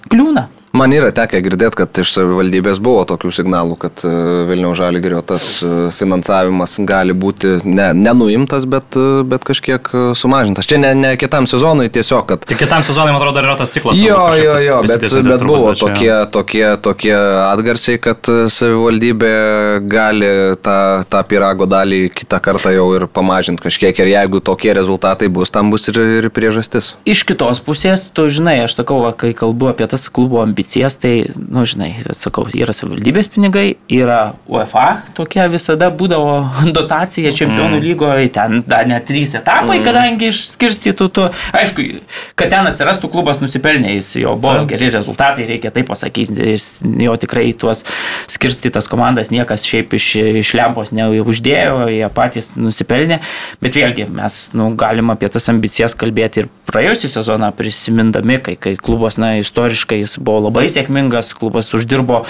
kliūna. 0.08 0.48
Man 0.78 0.94
yra 0.94 1.10
tekę 1.16 1.40
girdėti, 1.42 1.78
kad 1.80 2.00
iš 2.02 2.12
savivaldybės 2.14 2.78
buvo 2.84 3.02
tokių 3.10 3.32
signalų, 3.34 3.78
kad 3.82 4.02
e, 4.06 4.12
Vilniaus 4.50 4.78
Žalgirio 4.78 5.24
tas 5.26 5.46
e, 5.66 5.70
finansavimas 5.96 6.76
gali 6.86 7.16
būti 7.18 7.56
ne, 7.66 7.88
nenuimtas, 7.98 8.68
bet, 8.70 8.94
e, 8.94 9.24
bet 9.28 9.46
kažkiek 9.48 9.90
sumažintas. 10.18 10.68
Čia 10.70 10.78
ne, 10.84 10.92
ne 10.98 11.14
kitam 11.18 11.48
sezonui, 11.50 11.88
tiesiog, 11.94 12.28
kad... 12.30 12.46
Tik 12.46 12.62
kitam 12.62 12.86
sezonui, 12.86 13.14
man 13.16 13.22
atrodo, 13.22 13.40
dar 13.40 13.48
yra 13.50 13.56
tas 13.58 13.74
ciklas. 13.74 13.98
Jo, 13.98 14.20
jo, 14.38 14.54
jo, 14.62 14.78
bet, 14.86 15.02
bet 15.02 15.16
turbūt, 15.16 15.46
buvo 15.50 15.72
bet 15.72 15.82
čia- 15.82 15.88
tokie, 15.88 16.12
tokie, 16.36 16.66
tokie 16.86 17.16
atgarsiai, 17.16 18.02
kad 18.04 18.32
savivaldybė 18.54 19.34
gali 19.90 20.32
tą, 20.62 20.78
tą 21.10 21.24
pirago 21.32 21.66
dalį 21.70 22.04
kitą 22.14 22.42
kartą 22.44 22.76
jau 22.76 22.86
ir 23.00 23.08
pamažinti 23.10 23.66
kažkiek 23.66 24.04
ir 24.04 24.14
jeigu 24.14 24.44
tokie 24.46 24.78
rezultatai 24.78 25.32
bus, 25.34 25.54
tam 25.54 25.74
bus 25.74 25.90
ir, 25.90 26.02
ir 26.22 26.30
priežastis. 26.34 26.94
Iš 27.08 27.26
kitos 27.28 27.64
pusės, 27.66 28.06
tu 28.14 28.30
žinai, 28.30 28.60
aš 28.68 28.78
sakau, 28.78 29.02
va, 29.08 29.16
kai 29.18 29.34
kalbu 29.38 29.74
apie 29.74 29.90
tas 29.90 30.06
klubo 30.14 30.44
ambicijas, 30.46 30.67
tai, 31.02 31.14
nu, 31.38 31.64
žinai, 31.68 31.90
sakau, 32.18 32.46
yra 32.52 32.74
savivaldybės 32.76 33.30
pinigai, 33.32 33.78
yra 33.94 34.34
UEFA, 34.50 35.04
tokia 35.18 35.48
visada 35.52 35.90
būdavo 35.94 36.40
dotacija 36.78 37.32
čempionų 37.36 37.78
mm. 37.78 37.84
lygoje, 37.86 38.32
ten 38.36 38.62
dar 38.68 38.88
net 38.90 39.08
trys 39.10 39.36
etapai, 39.40 39.80
mm. 39.80 39.86
kadangi 39.86 40.32
išskirstytų 40.32 41.10
tu, 41.14 41.28
aišku, 41.58 41.86
kad 42.40 42.52
ten 42.54 42.70
atsirastų 42.70 43.12
klubas 43.14 43.42
nusipelnė, 43.44 43.96
jis 43.98 44.14
jo 44.24 44.36
buvo 44.40 44.62
Taip. 44.62 44.72
geri 44.74 44.92
rezultatai, 44.96 45.48
reikia 45.50 45.72
tai 45.76 45.86
pasakyti, 45.88 46.52
jis 46.54 46.68
jo 46.84 47.16
tikrai 47.20 47.48
tuos 47.58 47.84
skirstytas 48.32 48.90
komandas 48.92 49.32
niekas 49.34 49.66
šiaip 49.68 49.96
iš, 49.98 50.10
iš 50.44 50.54
lempos 50.58 50.94
neuždėjo, 50.96 51.88
jie 51.94 52.12
patys 52.14 52.52
nusipelnė, 52.58 53.22
bet 53.64 53.78
vėlgi 53.78 54.08
mes 54.12 54.40
nu, 54.58 54.72
galim 54.80 55.14
apie 55.14 55.30
tas 55.32 55.48
ambicijas 55.52 55.96
kalbėti 55.98 56.44
ir 56.44 56.52
praėjusią 56.70 57.12
sezoną 57.18 57.52
prisimindami, 57.58 58.40
kai, 58.44 58.58
kai 58.60 58.76
klubas, 58.80 59.20
na, 59.22 59.36
istoriškai 59.42 60.02
jis 60.02 60.18
buvo 60.22 60.48
labai 60.48 60.57
sėkmingas, 60.66 61.36
klubas 61.38 61.70
uždirbo 61.78 62.24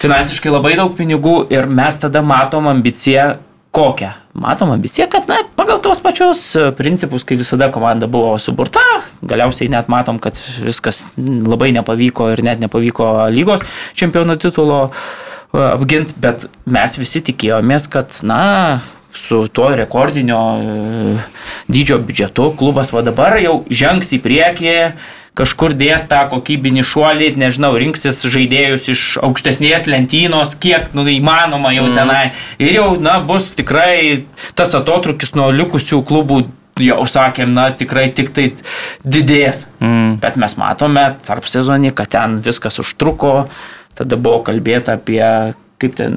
finansiškai 0.00 0.52
labai 0.52 0.72
daug 0.80 0.96
pinigų 0.96 1.42
ir 1.52 1.68
mes 1.68 2.00
tada 2.00 2.24
matom 2.24 2.70
ambiciją 2.72 3.34
kokią? 3.76 4.14
Matom 4.36 4.72
ambiciją, 4.72 5.06
kad 5.12 5.28
na, 5.28 5.42
pagal 5.56 5.78
tos 5.84 6.00
pačius 6.04 6.40
e, 6.56 6.66
principus, 6.76 7.24
kai 7.28 7.36
visada 7.36 7.68
komanda 7.72 8.08
buvo 8.08 8.34
suburta, 8.40 8.82
galiausiai 9.24 9.70
net 9.72 9.92
matom, 9.92 10.18
kad 10.20 10.40
viskas 10.64 11.06
labai 11.16 11.70
nepavyko 11.76 12.30
ir 12.32 12.44
net 12.44 12.60
nepavyko 12.64 13.30
lygos 13.32 13.64
čempionų 13.96 14.36
titulo 14.40 14.80
apginti, 15.56 16.12
bet 16.20 16.48
mes 16.68 16.98
visi 17.00 17.22
tikėjomės, 17.24 17.88
kad 17.92 18.20
na, 18.28 18.42
su 19.16 19.46
tuo 19.48 19.70
rekordinio 19.76 20.40
e, 20.60 21.16
dydžio 21.72 22.00
biudžetu 22.04 22.50
klubas 22.58 22.92
va 22.92 23.02
dabar 23.06 23.38
jau 23.40 23.62
žengs 23.72 24.12
į 24.16 24.20
priekį, 24.24 24.74
kažkur 25.36 25.74
dės 25.76 26.06
tą 26.10 26.22
kokybinį 26.30 26.84
šuolį, 26.86 27.30
nežinau, 27.40 27.74
rinksis 27.78 28.22
žaidėjus 28.32 28.88
iš 28.92 29.02
aukštesnės 29.26 29.86
lentynos, 29.90 30.54
kiek 30.60 30.88
nu, 30.96 31.04
įmanoma 31.12 31.74
jau 31.76 31.90
tenai. 31.96 32.30
Ir 32.62 32.72
jau, 32.78 32.86
na, 33.00 33.18
bus 33.24 33.52
tikrai 33.58 34.24
tas 34.56 34.72
atotrukis 34.78 35.36
nuo 35.36 35.50
likusių 35.54 36.00
klubų, 36.08 36.46
jau 36.82 37.04
sakėm, 37.08 37.52
na, 37.56 37.68
tikrai 37.76 38.08
tik 38.16 38.32
tai 38.36 38.48
didės. 39.04 39.66
Mm. 39.80 40.16
Bet 40.24 40.40
mes 40.40 40.56
matome 40.60 41.08
tarp 41.28 41.48
sezonį, 41.48 41.92
kad 41.96 42.12
ten 42.16 42.40
viskas 42.44 42.80
užtruko, 42.82 43.36
tada 43.96 44.20
buvo 44.20 44.42
kalbėta 44.48 44.96
apie 44.96 45.24
kaip 45.76 45.92
ten 45.98 46.14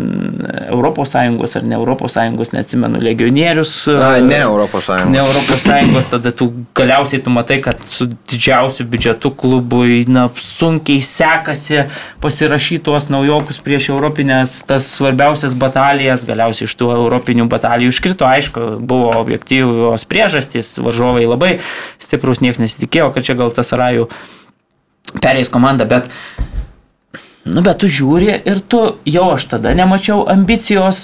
ES 0.71 1.55
ar 1.59 1.65
ne 1.67 1.77
ES, 1.79 2.51
neatsimenu, 2.55 3.01
legionierius. 3.03 3.73
Na, 3.91 4.11
ne 4.23 4.37
Europos 4.39 4.85
Sąjungos. 4.87 5.11
Ne 5.11 5.19
Europos 5.19 5.63
Sąjungos, 5.65 6.07
tada 6.07 6.31
tu 6.31 6.47
galiausiai 6.75 7.21
tu 7.23 7.33
matai, 7.33 7.59
kad 7.63 7.81
su 7.87 8.07
didžiausiu 8.07 8.85
biudžetu 8.87 9.33
klubui 9.35 10.05
na, 10.07 10.29
sunkiai 10.35 11.03
sekasi 11.03 11.83
pasirašyti 12.23 12.85
tuos 12.87 13.09
naujokus 13.11 13.59
prieš 13.65 13.89
europinės, 13.91 14.61
tas 14.69 14.87
svarbiausias 14.95 15.57
batalijas, 15.59 16.23
galiausiai 16.29 16.69
iš 16.69 16.77
tų 16.79 16.93
europinių 16.95 17.49
batalijų 17.51 17.91
iškrito, 17.91 18.27
aišku, 18.29 18.65
buvo 18.79 19.11
objektyvios 19.19 20.07
priežastys, 20.07 20.77
varžovai 20.79 21.27
labai 21.27 21.57
stiprus, 21.99 22.39
niekas 22.45 22.63
nesitikėjo, 22.63 23.11
kad 23.15 23.27
čia 23.27 23.35
gal 23.39 23.51
tas 23.51 23.75
rajų 23.75 24.07
perėjęs 25.19 25.51
komanda, 25.51 25.89
bet 25.89 26.07
Nu, 27.49 27.63
bet 27.65 27.81
tu 27.81 27.89
žiūri 27.89 28.29
ir 28.45 28.61
tu 28.61 28.81
jau 29.09 29.29
aš 29.33 29.47
tada 29.55 29.73
nemačiau 29.77 30.25
ambicijos 30.29 30.99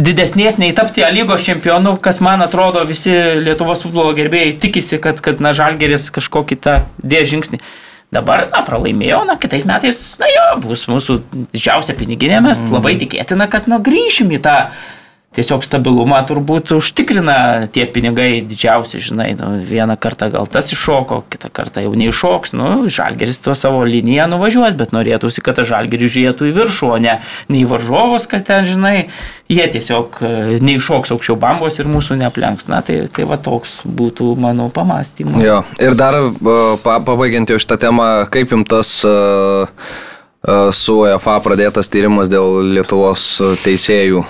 didesnės 0.00 0.58
nei 0.60 0.72
tapti 0.76 1.04
lygos 1.12 1.44
čempionu, 1.46 1.96
kas 2.02 2.20
man 2.24 2.42
atrodo 2.42 2.82
visi 2.88 3.12
Lietuvos 3.44 3.84
futbolo 3.84 4.14
gerbėjai 4.16 4.56
tikisi, 4.62 4.98
kad, 5.02 5.20
kad 5.22 5.42
na, 5.44 5.52
Žalgeris 5.56 6.08
kažkokį 6.14 6.58
tą 6.64 6.80
dėjo 7.02 7.34
žingsnį. 7.34 7.60
Dabar, 8.10 8.48
na, 8.50 8.64
pralaimėjo, 8.66 9.20
na, 9.28 9.36
kitais 9.38 9.62
metais, 9.68 9.98
na 10.18 10.26
jo, 10.26 10.46
bus 10.64 10.88
mūsų 10.90 11.20
didžiausia 11.52 11.94
piniginė, 11.94 12.40
mes 12.42 12.64
labai 12.72 12.96
tikėtina, 12.98 13.46
kad, 13.52 13.68
na, 13.70 13.78
grįšim 13.78 14.32
į 14.34 14.40
tą 14.42 14.56
tiesiog 15.36 15.62
stabilumą 15.62 16.18
turbūt 16.26 16.72
užtikrina 16.74 17.68
tie 17.70 17.84
pinigai 17.86 18.40
didžiausi, 18.42 18.98
žinai, 19.04 19.28
nu, 19.38 19.52
vieną 19.62 19.94
kartą 20.02 20.26
gal 20.32 20.48
tas 20.50 20.72
iššoko, 20.74 21.20
kitą 21.30 21.52
kartą 21.54 21.84
jau 21.84 21.92
neiššoks, 21.94 22.56
nu, 22.58 22.70
žalgeris 22.90 23.38
tuo 23.44 23.54
savo 23.54 23.84
liniją 23.86 24.26
nuvažiuos, 24.32 24.74
bet 24.78 24.90
norėtųsi, 24.96 25.44
kad 25.46 25.60
tas 25.60 25.68
žalgeris 25.70 26.10
žiūrėtų 26.16 26.50
į 26.50 26.54
viršų, 26.56 26.88
o 26.96 26.98
ne, 27.04 27.14
ne 27.46 27.60
į 27.62 27.68
varžovus, 27.70 28.26
kad 28.30 28.42
ten, 28.48 28.66
žinai, 28.66 28.96
jie 29.46 29.68
tiesiog 29.70 30.18
e, 30.18 30.32
neiššoks 30.66 31.14
aukščiau 31.14 31.38
bambos 31.38 31.78
ir 31.78 31.90
mūsų 31.90 32.18
neaplenks. 32.18 32.66
Na, 32.70 32.82
tai, 32.86 33.04
tai 33.14 33.28
va 33.30 33.38
toks 33.38 33.80
būtų 33.86 34.32
mano 34.40 34.66
pamastymas. 34.74 35.38
Jo, 35.46 35.60
ir 35.78 35.94
dar 35.98 36.18
e, 36.18 36.26
pa, 36.82 36.98
pabaigiant 37.06 37.54
jau 37.54 37.60
šitą 37.62 37.78
temą, 37.86 38.10
kaip 38.34 38.50
jums 38.50 38.66
tas 38.70 38.92
uh, 39.06 39.70
su 40.74 41.00
UEFA 41.04 41.38
pradėtas 41.44 41.90
tyrimas 41.92 42.30
dėl 42.32 42.62
Lietuvos 42.74 43.30
teisėjų 43.62 44.26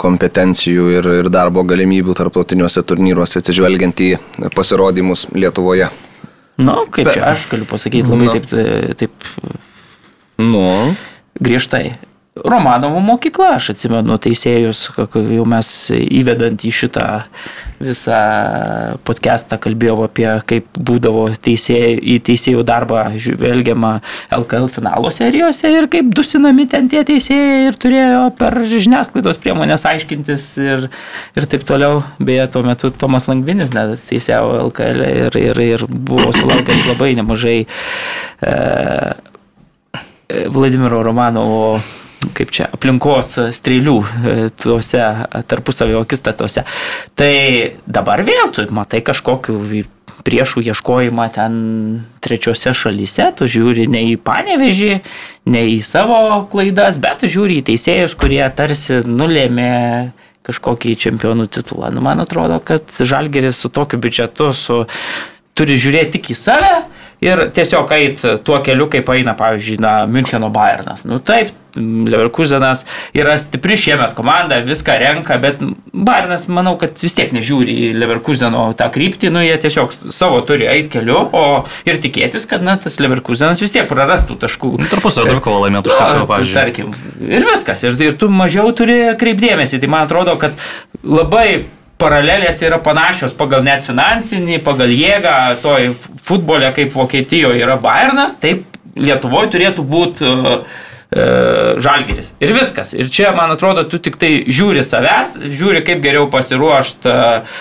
kompetencijų 0.00 0.86
ir, 0.98 1.08
ir 1.22 1.30
darbo 1.32 1.64
galimybių 1.66 2.14
tarptautiniuose 2.18 2.82
turnyruose 2.86 3.42
atsižvelgiant 3.42 4.02
į 4.04 4.10
pasirodymus 4.54 5.28
Lietuvoje. 5.34 5.90
Na, 6.60 6.76
nu, 6.76 6.86
kaip 6.92 7.10
čia 7.14 7.26
aš 7.32 7.48
galiu 7.50 7.66
pasakyti 7.68 8.06
labai 8.06 8.28
nu. 8.28 8.34
taip, 8.36 8.98
taip 9.00 9.28
nu. 10.42 10.64
griežtai. 11.40 11.92
Romanovo 12.32 12.96
mokykla, 13.04 13.58
aš 13.58 13.74
atsimenu 13.74 14.14
teisėjus, 14.24 14.86
jau 14.96 15.42
mes 15.52 15.68
įvedant 15.92 16.62
į 16.64 16.70
šitą 16.72 17.04
visą 17.76 18.20
podcastą 19.04 19.58
kalbėjau 19.60 19.98
apie, 20.06 20.24
kaip 20.48 20.80
būdavo 20.80 21.26
teisėjai, 21.44 21.92
į 22.00 22.16
teisėjų 22.24 22.64
darbą 22.64 23.04
žvelgiama 23.20 23.92
LKL 24.32 24.70
finalo 24.72 25.12
serijose 25.12 25.74
ir 25.76 25.90
kaip 25.92 26.08
dusinami 26.16 26.64
ten 26.72 26.88
tie 26.88 27.04
teisėjai 27.04 27.68
ir 27.68 27.80
turėjo 27.84 28.24
per 28.40 28.62
žiniasklaidos 28.64 29.36
priemonės 29.42 29.84
aiškintis 29.92 30.48
ir, 30.64 30.88
ir 31.36 31.52
taip 31.52 31.68
toliau. 31.68 32.00
Beje, 32.16 32.48
tuo 32.54 32.64
metu 32.64 32.94
Tomas 32.96 33.28
Langvinis 33.28 33.76
net 33.76 33.98
teisėjo 34.08 34.70
LKL 34.70 35.10
ir, 35.10 35.42
ir, 35.50 35.66
ir 35.76 35.84
buvo 35.92 36.32
sulaukęs 36.32 36.86
labai 36.88 37.12
nemažai 37.20 37.58
e, 37.66 38.54
Vladimiro 40.48 41.04
Romanovo 41.04 41.82
kaip 42.36 42.52
čia, 42.54 42.68
aplinkos 42.72 43.34
strėlių 43.56 43.96
e, 44.02 44.36
tuose 44.62 45.02
tarpusavio 45.50 46.02
akistatuose. 46.04 46.64
Tai 47.18 47.34
dabar 47.86 48.22
vėl 48.26 48.52
tu 48.54 48.66
matai 48.74 49.02
kažkokiu 49.04 49.58
priešų 50.22 50.62
ieškojimą 50.70 51.26
ten 51.34 51.54
trečiose 52.22 52.74
šalyse, 52.76 53.30
tu 53.38 53.48
žiūri 53.50 53.88
ne 53.90 54.04
į 54.12 54.18
panevežį, 54.22 54.92
ne 55.50 55.62
į 55.72 55.80
savo 55.86 56.44
klaidas, 56.52 57.00
bet 57.02 57.22
tu 57.22 57.30
žiūri 57.30 57.60
į 57.60 57.66
teisėjus, 57.72 58.14
kurie 58.18 58.42
tarsi 58.54 59.02
nulėmė 59.06 59.72
kažkokį 60.46 60.96
čempionų 60.98 61.46
titulą. 61.54 61.92
Nu, 61.94 62.02
man 62.04 62.22
atrodo, 62.22 62.58
kad 62.64 62.90
Žalgeris 62.90 63.60
su 63.62 63.70
tokiu 63.70 64.00
biudžetu 64.02 64.50
su, 64.56 64.82
turi 65.58 65.78
žiūrėti 65.78 66.16
tik 66.16 66.32
į 66.34 66.38
save 66.38 66.72
ir 67.22 67.46
tiesiog 67.54 67.92
eit 67.94 68.24
tuo 68.46 68.58
keliu, 68.64 68.88
kaip 68.90 69.10
eina, 69.14 69.36
pavyzdžiui, 69.38 69.78
na, 69.82 69.94
Müncheno 70.10 70.50
Bayernas. 70.54 71.06
Nu 71.06 71.20
taip, 71.22 71.52
Leverkusenas. 71.76 72.84
Yra 73.16 73.36
stipri 73.40 73.76
šiemet 73.80 74.14
komanda, 74.18 74.60
viską 74.64 74.96
renka, 75.00 75.38
bet 75.42 75.60
Bayernas, 75.92 76.46
manau, 76.52 76.74
kad 76.80 76.96
vis 77.02 77.16
tiek 77.16 77.32
nežiūri 77.34 77.74
į 77.86 77.90
Leverkuseno 78.00 78.64
tą 78.78 78.88
kryptį, 78.92 79.32
nu 79.34 79.42
jie 79.44 79.56
tiesiog 79.62 79.94
savo 80.12 80.40
turi 80.48 80.68
eiti 80.70 80.92
keliu, 80.96 81.18
o 81.32 81.44
ir 81.88 82.00
tikėtis, 82.02 82.46
kad, 82.50 82.64
na, 82.64 82.78
tas 82.80 82.98
Leverkusenas 83.02 83.62
vis 83.62 83.74
tiek 83.74 83.88
prarastų 83.90 84.38
taškų. 84.42 84.72
Nu, 84.82 84.88
Tarpusavio 84.92 85.36
dvikovą 85.36 85.66
laimėtų 85.66 85.92
už 85.92 86.00
tai, 86.00 86.24
pavyzdžiui. 86.30 86.56
Tarkim, 86.56 86.96
ir 87.28 87.46
viskas, 87.48 87.84
ir, 87.86 88.00
ir 88.08 88.18
tu 88.20 88.30
mažiau 88.32 88.72
turi 88.76 88.98
kreipdėmėsi, 89.20 89.80
tai 89.82 89.92
man 89.92 90.08
atrodo, 90.08 90.36
kad 90.40 90.58
labai 91.04 91.64
paralelės 92.02 92.62
yra 92.66 92.80
panašios 92.82 93.34
pagal 93.38 93.64
net 93.66 93.84
finansinį, 93.86 94.58
pagal 94.66 94.90
jėgą, 94.90 95.36
toj 95.62 95.92
futbole 96.26 96.70
kaip 96.74 96.94
Vokietijoje 96.96 97.62
yra 97.62 97.78
Bayernas, 97.82 98.38
taip 98.42 98.66
Lietuvoje 98.92 99.48
turėtų 99.54 99.84
būti 99.88 100.26
uh, 100.28 100.80
žalgeris. 101.12 102.32
Ir 102.40 102.54
viskas. 102.56 102.94
Ir 102.96 103.10
čia, 103.12 103.32
man 103.36 103.52
atrodo, 103.52 103.84
tu 103.88 104.00
tik 104.02 104.16
tai 104.20 104.30
žiūri 104.48 104.84
savęs, 104.86 105.38
žiūri, 105.44 105.82
kaip 105.84 106.00
geriau 106.04 106.28
pasiruošti 106.32 107.10
uh, 107.10 107.58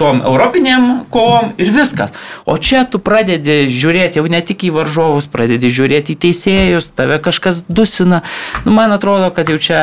tom 0.00 0.20
europinėm 0.26 1.06
kovom 1.12 1.54
ir 1.60 1.72
viskas. 1.74 2.12
O 2.44 2.58
čia 2.60 2.84
tu 2.84 3.00
pradedi 3.00 3.64
žiūrėti 3.72 4.20
jau 4.20 4.26
ne 4.28 4.42
tik 4.44 4.66
į 4.68 4.74
varžovus, 4.76 5.30
pradedi 5.32 5.72
žiūrėti 5.72 6.16
į 6.16 6.20
teisėjus, 6.26 6.92
tave 6.98 7.20
kažkas 7.24 7.64
dusina. 7.68 8.22
Nu, 8.66 8.76
man 8.76 8.92
atrodo, 8.96 9.32
kad 9.34 9.48
jau 9.48 9.58
čia 9.60 9.82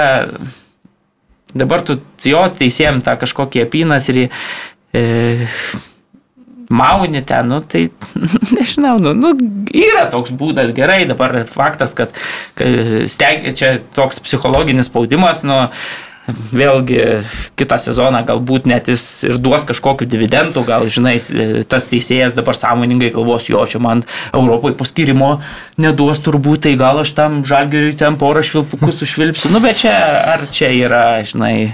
Dabar 1.57 1.82
tu 1.82 1.95
jo 2.28 2.41
teisėjim 2.51 2.99
tą 3.05 3.15
kažkokį 3.22 3.63
apynas 3.63 4.09
ir 4.11 4.28
e, 4.28 5.47
mauni 6.70 7.22
ten, 7.26 7.47
nu, 7.47 7.61
tai 7.61 7.88
nežinau, 8.57 8.97
nu, 9.03 9.13
nu, 9.18 9.34
yra 9.72 10.07
toks 10.11 10.34
būdas 10.36 10.74
gerai, 10.76 11.05
dabar 11.09 11.39
faktas, 11.49 11.95
kad, 11.97 12.18
kad 12.57 13.07
stengia 13.11 13.55
čia 13.55 13.78
toks 13.95 14.22
psichologinis 14.24 14.91
spaudimas, 14.91 15.45
nu, 15.47 15.65
vėlgi 16.28 17.03
kitą 17.59 17.78
sezoną 17.80 18.20
galbūt 18.28 18.68
net 18.68 18.89
jis 18.91 19.03
ir 19.28 19.38
duos 19.39 19.63
kažkokiu 19.68 20.07
dividendu, 20.09 20.63
gal 20.68 20.88
žinai, 20.91 21.15
tas 21.72 21.88
teisėjas 21.88 22.36
dabar 22.36 22.57
sąmoningai 22.57 23.13
galvos, 23.15 23.47
jo 23.47 23.63
čia 23.70 23.80
man 23.84 24.03
Europoje 24.36 24.76
paskirimo 24.76 25.38
neduos 25.80 26.20
turbūt, 26.26 26.65
tai 26.68 26.76
gal 26.80 26.99
aš 27.03 27.13
tam 27.18 27.39
žalgeriui 27.47 27.95
ten 27.99 28.20
porą 28.20 28.43
švilpukų 28.43 28.91
sušvilpsiu, 28.91 29.53
nu 29.53 29.63
bet 29.63 29.86
čia 29.86 29.95
ar 30.36 30.47
čia 30.51 30.74
yra, 30.76 31.05
žinai, 31.28 31.72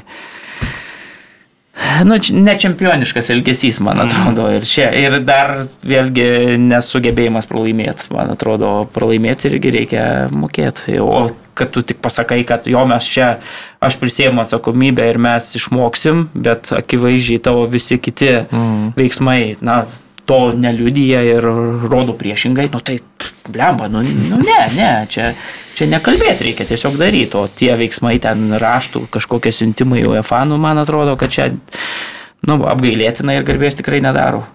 Nu, 2.05 2.17
ne 2.31 2.53
čempioniškas 2.59 3.31
elgesys, 3.33 3.79
man 3.81 3.97
mhm. 3.97 4.09
atrodo. 4.09 4.49
Ir, 4.53 4.65
čia, 4.67 4.89
ir 4.93 5.17
dar 5.25 5.55
vėlgi 5.85 6.57
nesugebėjimas 6.61 7.49
pralaimėti. 7.49 8.11
Man 8.13 8.33
atrodo, 8.35 8.75
pralaimėti 8.93 9.49
irgi 9.49 9.73
reikia 9.77 10.03
mokėti. 10.33 10.99
O 11.01 11.31
kad 11.53 11.73
tu 11.73 11.83
tik 11.85 11.99
pasakai, 12.01 12.41
kad 12.49 12.67
jo 12.69 12.81
mes 12.89 13.07
čia, 13.09 13.35
aš 13.83 13.97
prisėmu 14.01 14.41
atsakomybę 14.41 15.05
ir 15.09 15.19
mes 15.21 15.51
išmoksim, 15.59 16.27
bet 16.33 16.71
akivaizdžiai 16.73 17.41
tavo 17.45 17.67
visi 17.69 17.99
kiti 18.01 18.31
mm. 18.41 18.93
veiksmai, 18.97 19.55
na, 19.61 19.83
to 20.25 20.39
neliudyja 20.57 21.21
ir 21.27 21.45
rodo 21.91 22.15
priešingai, 22.17 22.69
nu 22.73 22.81
tai, 22.81 22.97
blemba, 23.49 23.89
nu, 23.91 24.01
nu 24.01 24.39
ne, 24.41 24.59
ne, 24.73 24.91
čia, 25.11 25.33
čia 25.77 25.87
nekalbėti 25.91 26.49
reikia 26.49 26.67
tiesiog 26.69 26.97
daryti, 26.99 27.37
o 27.39 27.47
tie 27.47 27.73
veiksmai 27.79 28.17
ten 28.23 28.53
raštų, 28.61 29.07
kažkokie 29.13 29.53
siuntimai 29.55 30.03
UEFA, 30.07 30.43
nu 30.49 30.59
man 30.61 30.81
atrodo, 30.81 31.15
kad 31.19 31.33
čia, 31.33 31.51
nu, 32.47 32.59
apgailėtina 32.69 33.37
ir 33.37 33.47
garbės 33.47 33.79
tikrai 33.79 34.01
nedaro. 34.03 34.45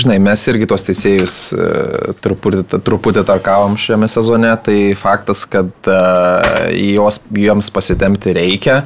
Žinai, 0.00 0.16
mes 0.22 0.42
irgi 0.48 0.68
tos 0.70 0.84
teisėjus 0.86 1.36
e, 1.52 1.64
truputį, 2.24 2.78
truputį 2.86 3.24
tarkavom 3.28 3.74
šiame 3.80 4.08
sezone, 4.08 4.52
tai 4.64 4.78
faktas, 4.96 5.42
kad 5.50 5.68
uh, 5.90 6.70
jos, 6.72 7.18
jiems 7.36 7.68
pasitemti 7.74 8.32
reikia. 8.38 8.78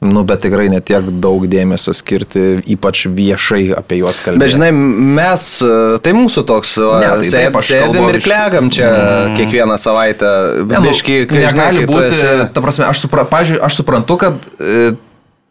Nu, 0.00 0.22
bet 0.24 0.40
tikrai 0.40 0.70
netiek 0.72 1.04
daug 1.20 1.42
dėmesio 1.50 1.92
skirti, 1.92 2.62
ypač 2.72 3.02
viešai 3.12 3.66
apie 3.76 3.98
juos 4.00 4.22
kalbėti. 4.24 4.40
Bet 4.40 4.54
žinai, 4.54 4.70
mes, 4.72 5.44
e, 5.60 5.98
tai 6.00 6.14
mūsų 6.16 6.44
toks, 6.48 6.72
ne, 6.80 7.10
tai 7.20 7.28
sėd, 7.28 7.58
sėdim 7.68 8.08
ir 8.08 8.18
klegam 8.24 8.70
čia 8.72 8.88
mm. 8.88 9.36
kiekvieną 9.36 9.76
savaitę. 9.82 10.30
Ne, 10.62 10.78
nu, 10.78 10.88
Biški, 10.88 11.18
negali 11.28 11.84
būti, 11.84 12.08
esi... 12.16 12.48
ta 12.56 12.64
prasme, 12.64 12.88
aš, 12.88 13.04
supra, 13.04 13.26
pažiūrė, 13.28 13.60
aš 13.68 13.82
suprantu, 13.82 14.16
kad 14.24 14.50
e, 14.56 14.90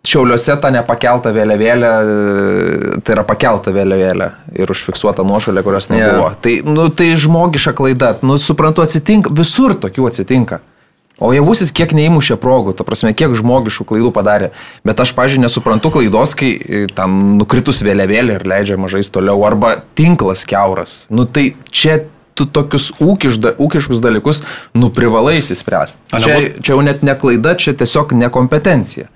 Šiauliuose 0.08 0.54
ta 0.64 0.70
nepakelta 0.72 1.34
vėliavėlė, 1.36 1.90
tai 3.04 3.16
yra 3.18 3.24
pakelta 3.28 3.74
vėliavėlė 3.76 4.30
ir 4.56 4.72
užfiksuota 4.72 5.26
nuošalė, 5.28 5.60
kurios 5.66 5.90
nebuvo. 5.92 6.30
Yeah. 6.30 6.38
Tai, 6.40 6.54
nu, 6.72 6.86
tai 6.88 7.10
žmogiša 7.20 7.74
klaida, 7.76 8.14
nu, 8.24 8.38
suprantu, 8.40 8.86
atsitinka, 8.88 9.34
visur 9.36 9.76
tokių 9.76 10.08
atsitinka. 10.08 10.62
O 11.20 11.32
javusis 11.36 11.74
kiek 11.76 11.92
neįmušė 11.96 12.38
progų, 12.40 12.74
ta 12.80 12.86
prasme, 12.88 13.12
kiek 13.18 13.34
žmogiškų 13.36 13.88
klaidų 13.92 14.12
padarė. 14.16 14.52
Bet 14.88 15.02
aš, 15.04 15.12
pažiūrėjau, 15.18 15.46
nesuprantu 15.48 15.92
klaidos, 15.96 16.36
kai 16.40 16.54
e, 16.56 16.86
tam 16.96 17.36
nukritus 17.40 17.84
vėliavėlė 17.86 18.40
ir 18.40 18.48
leidžia 18.48 18.80
mažais 18.80 19.12
toliau, 19.12 19.44
arba 19.48 19.76
tinklas 20.00 20.46
keuras. 20.48 21.04
Nu 21.12 21.28
tai 21.28 21.52
čia 21.72 22.02
tu 22.40 22.48
tokius 22.48 22.94
ūkišda, 23.04 23.58
ūkiškus 23.60 24.00
dalykus, 24.04 24.44
nu 24.78 24.88
privalai 24.96 25.42
įsispręsti. 25.42 26.00
Čia, 26.16 26.38
čia 26.64 26.72
jau 26.72 26.84
net 26.86 27.04
ne 27.04 27.16
klaida, 27.20 27.58
čia 27.60 27.76
tiesiog 27.76 28.16
nekompetencija. 28.16 29.10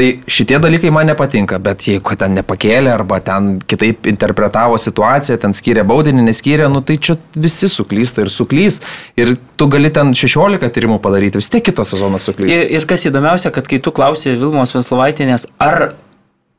Tai 0.00 0.06
šitie 0.32 0.56
dalykai 0.56 0.88
man 0.96 1.10
nepatinka, 1.10 1.58
bet 1.60 1.82
jeigu 1.84 2.14
ten 2.16 2.32
nepakėlė 2.38 2.88
arba 2.94 3.18
ten 3.20 3.58
kitaip 3.68 4.06
interpretavo 4.08 4.78
situaciją, 4.80 5.36
ten 5.42 5.52
skyrė 5.52 5.82
baudinį, 5.84 6.24
neskyrė, 6.24 6.70
nu 6.72 6.80
tai 6.80 6.96
čia 6.96 7.18
visi 7.36 7.68
suklysta 7.68 8.24
ir 8.24 8.30
suklys. 8.32 8.80
Ir 9.20 9.34
tu 9.60 9.68
gali 9.68 9.90
ten 9.92 10.14
16 10.16 10.72
tyrimų 10.72 10.96
padaryti, 11.04 11.36
vis 11.42 11.52
tiek 11.52 11.66
kitą 11.66 11.84
sezoną 11.84 12.16
suklys. 12.16 12.48
Ir, 12.48 12.64
ir 12.80 12.88
kas 12.88 13.04
įdomiausia, 13.10 13.52
kad 13.52 13.68
kai 13.68 13.76
tu 13.84 13.92
klausai 13.92 14.38
Vilmos 14.40 14.72
Veslovaitinės, 14.72 15.50
ar 15.60 15.90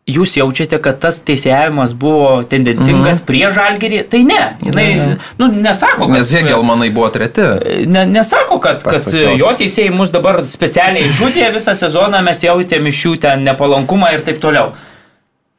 jūs 0.09 0.33
jaučiate, 0.37 0.79
kad 0.81 0.99
tas 1.01 1.19
teisėjimas 1.25 1.93
buvo 1.97 2.43
tendencingas 2.49 3.19
mm 3.19 3.21
-hmm. 3.21 3.25
prie 3.25 3.51
žalgerį, 3.53 4.03
tai 4.09 4.23
ne. 4.23 4.41
Jinai, 4.65 5.17
nu, 5.37 5.47
nesako, 5.47 6.07
kad... 6.07 6.17
Nes 6.17 6.33
Hegelmanai 6.33 6.89
buvo 6.89 7.09
treti. 7.09 7.41
Ne, 7.87 8.05
nesako, 8.05 8.59
kad, 8.59 8.83
kad 8.83 9.03
Pasakios. 9.03 9.39
jo 9.39 9.51
teisėjai 9.59 9.93
mus 9.93 10.09
dabar 10.09 10.43
specialiai 10.47 11.09
žudė 11.09 11.51
visą 11.53 11.75
sezoną, 11.75 12.21
mes 12.21 12.43
jautėm 12.43 12.87
iš 12.87 13.05
jų 13.05 13.17
ten 13.19 13.43
nepalankumą 13.43 14.13
ir 14.13 14.25
taip 14.25 14.41
toliau. 14.41 14.73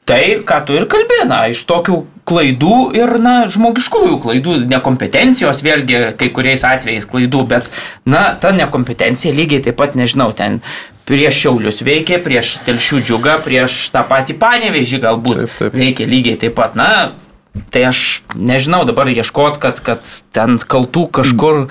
Tai, 0.04 0.42
ką 0.42 0.56
tu 0.66 0.74
ir 0.74 0.88
kalbė, 0.90 1.20
na, 1.30 1.44
iš 1.46 1.60
tokių 1.62 2.00
klaidų 2.26 2.78
ir, 2.98 3.12
na, 3.22 3.46
žmogiškųjų 3.46 4.16
klaidų, 4.24 4.56
nekompetencijos, 4.66 5.62
vėlgi 5.62 6.00
kai 6.18 6.28
kuriais 6.34 6.64
atvejais 6.66 7.06
klaidų, 7.06 7.44
bet, 7.46 7.68
na, 8.04 8.34
ta 8.34 8.50
nekompetencija 8.50 9.30
lygiai 9.34 9.62
taip 9.62 9.78
pat, 9.78 9.94
nežinau, 9.94 10.32
ten 10.34 10.58
prieš 11.12 11.42
Šiaulius 11.44 11.82
veikė, 11.84 12.20
prieš 12.24 12.56
Telšių 12.66 13.02
džiugą, 13.04 13.38
prieš 13.44 13.84
tą 13.92 14.04
patį 14.08 14.38
panevežį 14.40 15.02
galbūt 15.02 15.44
Taip, 15.44 15.56
taip. 15.58 15.76
veikė 15.76 16.08
lygiai 16.08 16.38
taip 16.40 16.56
pat, 16.56 16.78
na, 16.78 16.90
tai 17.74 17.86
aš 17.90 18.22
nežinau 18.34 18.86
dabar 18.88 19.10
ieškot, 19.12 19.60
kad, 19.62 19.82
kad 19.84 20.14
ten 20.32 20.56
kaltų 20.56 21.08
kažkur... 21.20 21.66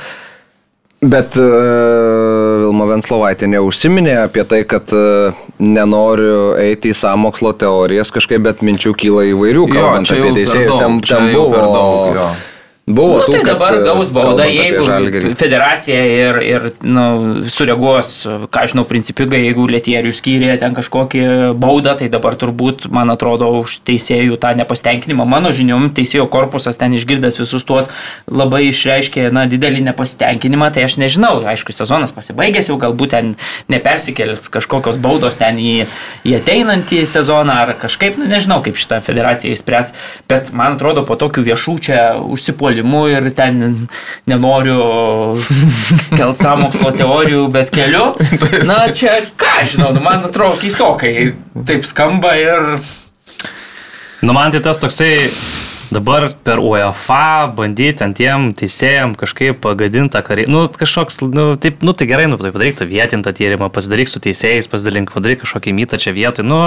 Bet 1.01 1.33
uh, 1.33 2.61
Vilma 2.61 2.85
Venslovaitė 2.91 3.47
neužsiminė 3.49 4.19
apie 4.27 4.43
tai, 4.45 4.59
kad 4.69 4.91
uh, 4.93 5.39
nenoriu 5.57 6.51
eiti 6.61 6.91
į 6.93 6.97
samokslo 6.99 7.55
teorijas 7.57 8.13
kažkaip, 8.13 8.43
bet 8.45 8.61
minčių 8.61 8.93
kyla 9.01 9.25
įvairių, 9.31 9.65
Jo, 9.65 9.79
kalbant 9.79 10.11
jau 10.13 10.19
apie 10.21 10.35
teisėjus. 10.37 10.77
Ten, 10.77 10.99
ten 11.01 11.31
jau 11.33 11.47
per 11.49 11.65
buvo, 11.65 11.73
daug, 11.73 12.19
jo. 12.19 12.27
Buvo 12.89 13.19
Nu, 13.19 13.25
tų, 13.27 13.35
tai 13.35 13.41
kad, 13.43 13.49
dabar 13.53 13.75
uh, 13.77 13.83
gaus 13.85 14.09
baudą, 14.13 14.45
jeigu 14.49 15.33
federacija 15.37 15.99
ir, 16.01 16.39
ir 16.41 16.63
nu, 16.81 17.43
sureaguos, 17.53 18.09
ką 18.51 18.63
žinau, 18.71 18.85
principigai, 18.89 19.43
jeigu 19.45 19.67
Lietierių 19.69 20.13
skyrė 20.15 20.55
ten 20.61 20.73
kažkokį 20.77 21.21
baudą, 21.61 21.93
tai 21.99 22.09
dabar 22.11 22.33
turbūt, 22.41 22.87
man 22.93 23.13
atrodo, 23.13 23.51
už 23.61 23.79
teisėjų 23.87 24.39
tą 24.41 24.55
nepasitenkinimą. 24.57 25.27
Mano 25.29 25.51
žiniom, 25.53 25.91
teisėjo 25.93 26.25
korpusas 26.31 26.79
ten 26.81 26.95
išgirdęs 26.97 27.37
visus 27.43 27.65
tuos 27.67 27.91
labai 28.25 28.63
išreiškė, 28.71 29.27
na, 29.35 29.45
didelį 29.51 29.83
nepasitenkinimą, 29.91 30.71
tai 30.73 30.87
aš 30.87 30.97
nežinau, 31.01 31.35
aišku, 31.53 31.75
sezonas 31.75 32.15
pasibaigęs 32.15 32.71
jau, 32.71 32.79
galbūt 32.81 33.13
ten 33.13 33.33
nepersikėlės 33.71 34.49
kažkokios 34.53 34.97
baudos 35.01 35.37
ten 35.37 35.61
į, 35.61 35.85
į 36.25 36.35
ateinantį 36.39 37.03
sezoną 37.09 37.61
ar 37.67 37.75
kažkaip, 37.81 38.17
nu, 38.17 38.25
nežinau, 38.31 38.61
kaip 38.65 38.79
šitą 38.81 39.01
federaciją 39.05 39.53
įspręs, 39.53 39.93
bet 40.31 40.49
man 40.55 40.79
atrodo, 40.79 41.05
po 41.05 41.19
tokių 41.19 41.45
viešų 41.51 41.77
čia 41.85 42.01
užsipuolimų 42.71 43.01
ir 43.11 43.29
ten 43.35 43.87
nenoriu 44.29 45.37
kelt 46.17 46.39
samokslo 46.39 46.91
teorijų, 46.95 47.45
bet 47.51 47.71
keliu. 47.73 48.13
Na, 48.67 48.91
čia 48.93 49.21
ką, 49.35 49.65
žinau, 49.67 49.91
nu, 49.93 50.01
man 50.03 50.25
atrodo 50.27 50.59
keistokai 50.61 51.33
taip 51.67 51.85
skamba 51.85 52.35
ir 52.39 52.81
Nu, 54.21 54.35
man 54.37 54.51
tai 54.53 54.59
tas 54.61 54.77
toksai 54.77 55.31
dabar 55.91 56.29
per 56.43 56.59
UEFA 56.63 57.51
bandyti 57.55 58.05
ant 58.05 58.15
tiem 58.17 58.49
teisėjam 58.57 59.13
kažkaip 59.19 59.59
pagadintą 59.63 60.23
karį. 60.25 60.47
Nu, 60.51 60.63
kažkoks, 60.71 61.19
nu, 61.27 61.51
taip, 61.59 61.83
nu, 61.85 61.93
tai 61.97 62.07
gerai, 62.09 62.29
nu, 62.31 62.39
tai 62.39 62.53
padaryk 62.55 62.79
tą 62.79 62.87
vietintą 62.89 63.33
tyrimą, 63.35 63.67
pasidaryk 63.73 64.09
su 64.09 64.23
teisėjais, 64.23 64.71
pasidalink, 64.71 65.11
padaryk 65.11 65.43
kažkokį 65.43 65.75
mytą 65.75 65.99
čia 66.01 66.15
vietoj. 66.15 66.47
Nu, 66.47 66.61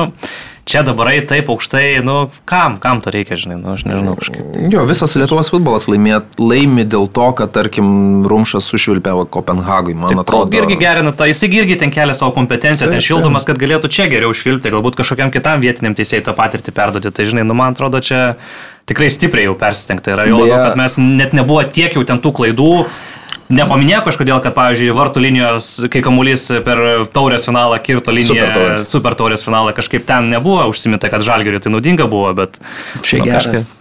čia 0.68 0.82
dabar 0.84 1.10
eit 1.12 1.28
taip 1.32 1.48
aukštai, 1.52 2.00
nu, 2.04 2.16
kam, 2.48 2.76
kam 2.80 3.00
to 3.04 3.12
reikia, 3.14 3.36
žinai, 3.40 3.56
nu, 3.60 3.72
aš 3.76 3.84
nežinau 3.88 4.16
kažkaip. 4.20 4.60
Jo, 4.72 4.84
visas 4.88 5.16
Lietuvos 5.16 5.50
futbolas 5.52 5.88
laimė, 5.88 6.20
laimi 6.40 6.84
dėl 6.88 7.08
to, 7.08 7.30
kad, 7.40 7.52
tarkim, 7.56 7.88
Rumšas 8.28 8.68
sušvilpė 8.72 9.16
va 9.16 9.24
Kopenhagui, 9.28 9.96
man 9.96 10.12
Taip, 10.12 10.22
atrodo. 10.24 10.56
irgi 10.60 10.78
gerina 10.80 11.12
tą, 11.16 11.28
jis 11.30 11.44
irgi 11.48 11.78
ten 11.80 11.92
kelia 11.94 12.16
savo 12.16 12.32
kompetenciją, 12.36 12.90
ten 12.92 13.04
šildomas, 13.04 13.48
kad 13.48 13.60
galėtų 13.60 13.92
čia 13.92 14.08
geriau 14.12 14.32
švilpti, 14.36 14.72
galbūt 14.72 15.00
kažkokiam 15.00 15.32
kitam 15.34 15.64
vietiniam 15.64 15.96
teisėjui 15.96 16.24
tą 16.28 16.36
patirtį 16.36 16.76
perduoti. 16.76 17.12
Tai 17.14 17.28
žinai, 17.28 17.44
nu 17.48 17.56
man 17.56 17.76
atrodo, 17.76 18.00
čia 18.04 18.36
tikrai 18.90 19.10
stipriai 19.10 19.48
jau 19.48 19.56
persistengta 19.58 20.12
yra. 20.14 20.26
Jau, 20.28 20.38
Beje- 20.42 20.50
labiau, 20.52 20.68
kad 20.70 20.76
mes 20.80 20.96
net 21.00 21.32
nebuvo 21.36 21.62
tiek 21.72 21.94
jau 21.96 22.04
ten 22.04 22.20
tų 22.20 22.32
klaidų. 22.40 22.70
Nepaminėjo 23.54 24.00
kažkodėl, 24.06 24.38
kad, 24.40 24.54
pavyzdžiui, 24.56 24.92
vartų 24.96 25.20
linijos, 25.20 25.66
kai 25.92 26.00
kamuolys 26.02 26.46
per 26.64 26.78
taurės 27.12 27.44
finalą 27.44 27.76
kirto 27.84 28.10
liniją, 28.14 28.30
Super 28.32 28.52
taurės. 28.56 28.86
super 28.88 29.14
taurės 29.20 29.44
finalą, 29.44 29.74
kažkaip 29.76 30.06
ten 30.08 30.30
nebuvo 30.32 30.64
užsiminta, 30.72 31.10
kad 31.12 31.20
žalgeriui 31.26 31.60
tai 31.60 31.70
naudinga 31.74 32.06
buvo, 32.08 32.32
bet... 32.34 32.56
Šiaip 33.04 33.20
nu, 33.20 33.26
geras. 33.28 33.46
kažkaip- 33.46 33.80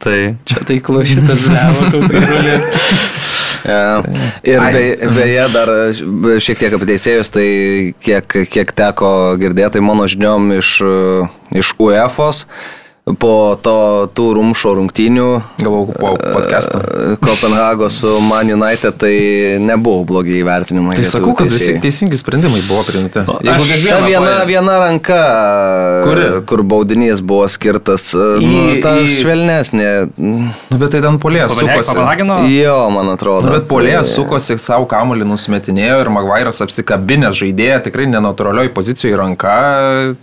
Tai 0.00 0.18
čia 0.48 0.60
tai 0.64 0.78
klausytas 0.80 1.42
levo, 1.44 1.88
žolės. 2.08 2.68
Ja. 3.68 4.00
Ir 4.48 4.60
be, 4.72 4.84
beje, 5.12 5.42
dar 5.52 5.68
šiek 6.40 6.56
tiek 6.62 6.72
apie 6.78 6.86
teisėjus, 6.88 7.28
tai 7.34 7.44
kiek, 8.00 8.24
kiek 8.48 8.72
teko 8.72 9.10
girdėti, 9.40 9.74
tai 9.76 9.82
mano 9.84 10.06
žiniom 10.08 10.46
iš, 10.56 10.70
iš 11.60 11.74
UEFOS 11.76 12.46
po 13.18 13.56
to 13.62 13.74
tų 14.14 14.24
rumšo 14.36 14.74
rungtynių 14.78 15.28
Gavau 15.58 15.86
po 15.92 16.12
podcastą. 16.16 16.80
e, 16.80 17.16
Kopenhagos 17.20 17.98
su 18.00 18.20
Man 18.20 18.50
United, 18.52 18.96
tai 18.98 19.58
nebuvo 19.60 20.04
blogi 20.04 20.38
įvertinimai. 20.42 20.94
Tai 20.96 21.04
sakau, 21.04 21.34
kad 21.34 21.50
visi 21.50 21.74
teisingi 21.80 22.16
sprendimai 22.20 22.60
buvo 22.68 22.82
priimti. 22.86 23.18
Aš- 23.24 23.42
Jeigu 23.44 23.64
Ta 23.64 23.74
kiekvieną 23.74 24.06
viena, 24.06 24.44
viena 24.46 24.78
ranka, 24.78 25.20
Kuri? 26.04 26.46
kur 26.46 26.62
baudinys 26.62 27.20
buvo 27.20 27.48
skirtas, 27.48 28.14
nu, 28.14 28.76
Į- 28.76 28.82
ta 28.82 28.94
į- 29.00 29.08
švelnesnė. 29.18 29.90
Nu, 30.16 30.50
bet 30.78 30.90
tai 30.92 31.00
ten 31.00 31.18
polėjas 31.18 31.54
sukosi. 31.56 31.96
Jo, 32.60 32.90
man 32.90 33.08
atrodo. 33.16 33.46
Nu, 33.48 33.52
bet 33.58 33.68
polėjas 33.68 34.14
sukosi 34.14 34.58
savo 34.58 34.86
kamuolį 34.86 35.24
nusimetinėjo 35.24 36.00
ir 36.00 36.08
Magvairas 36.10 36.60
apsikabinęs 36.60 37.34
žaidėją 37.42 37.82
tikrai 37.84 38.06
nenaturalioj 38.06 38.68
pozicijoje 38.74 39.14
į 39.16 39.20
ranką. 39.20 40.16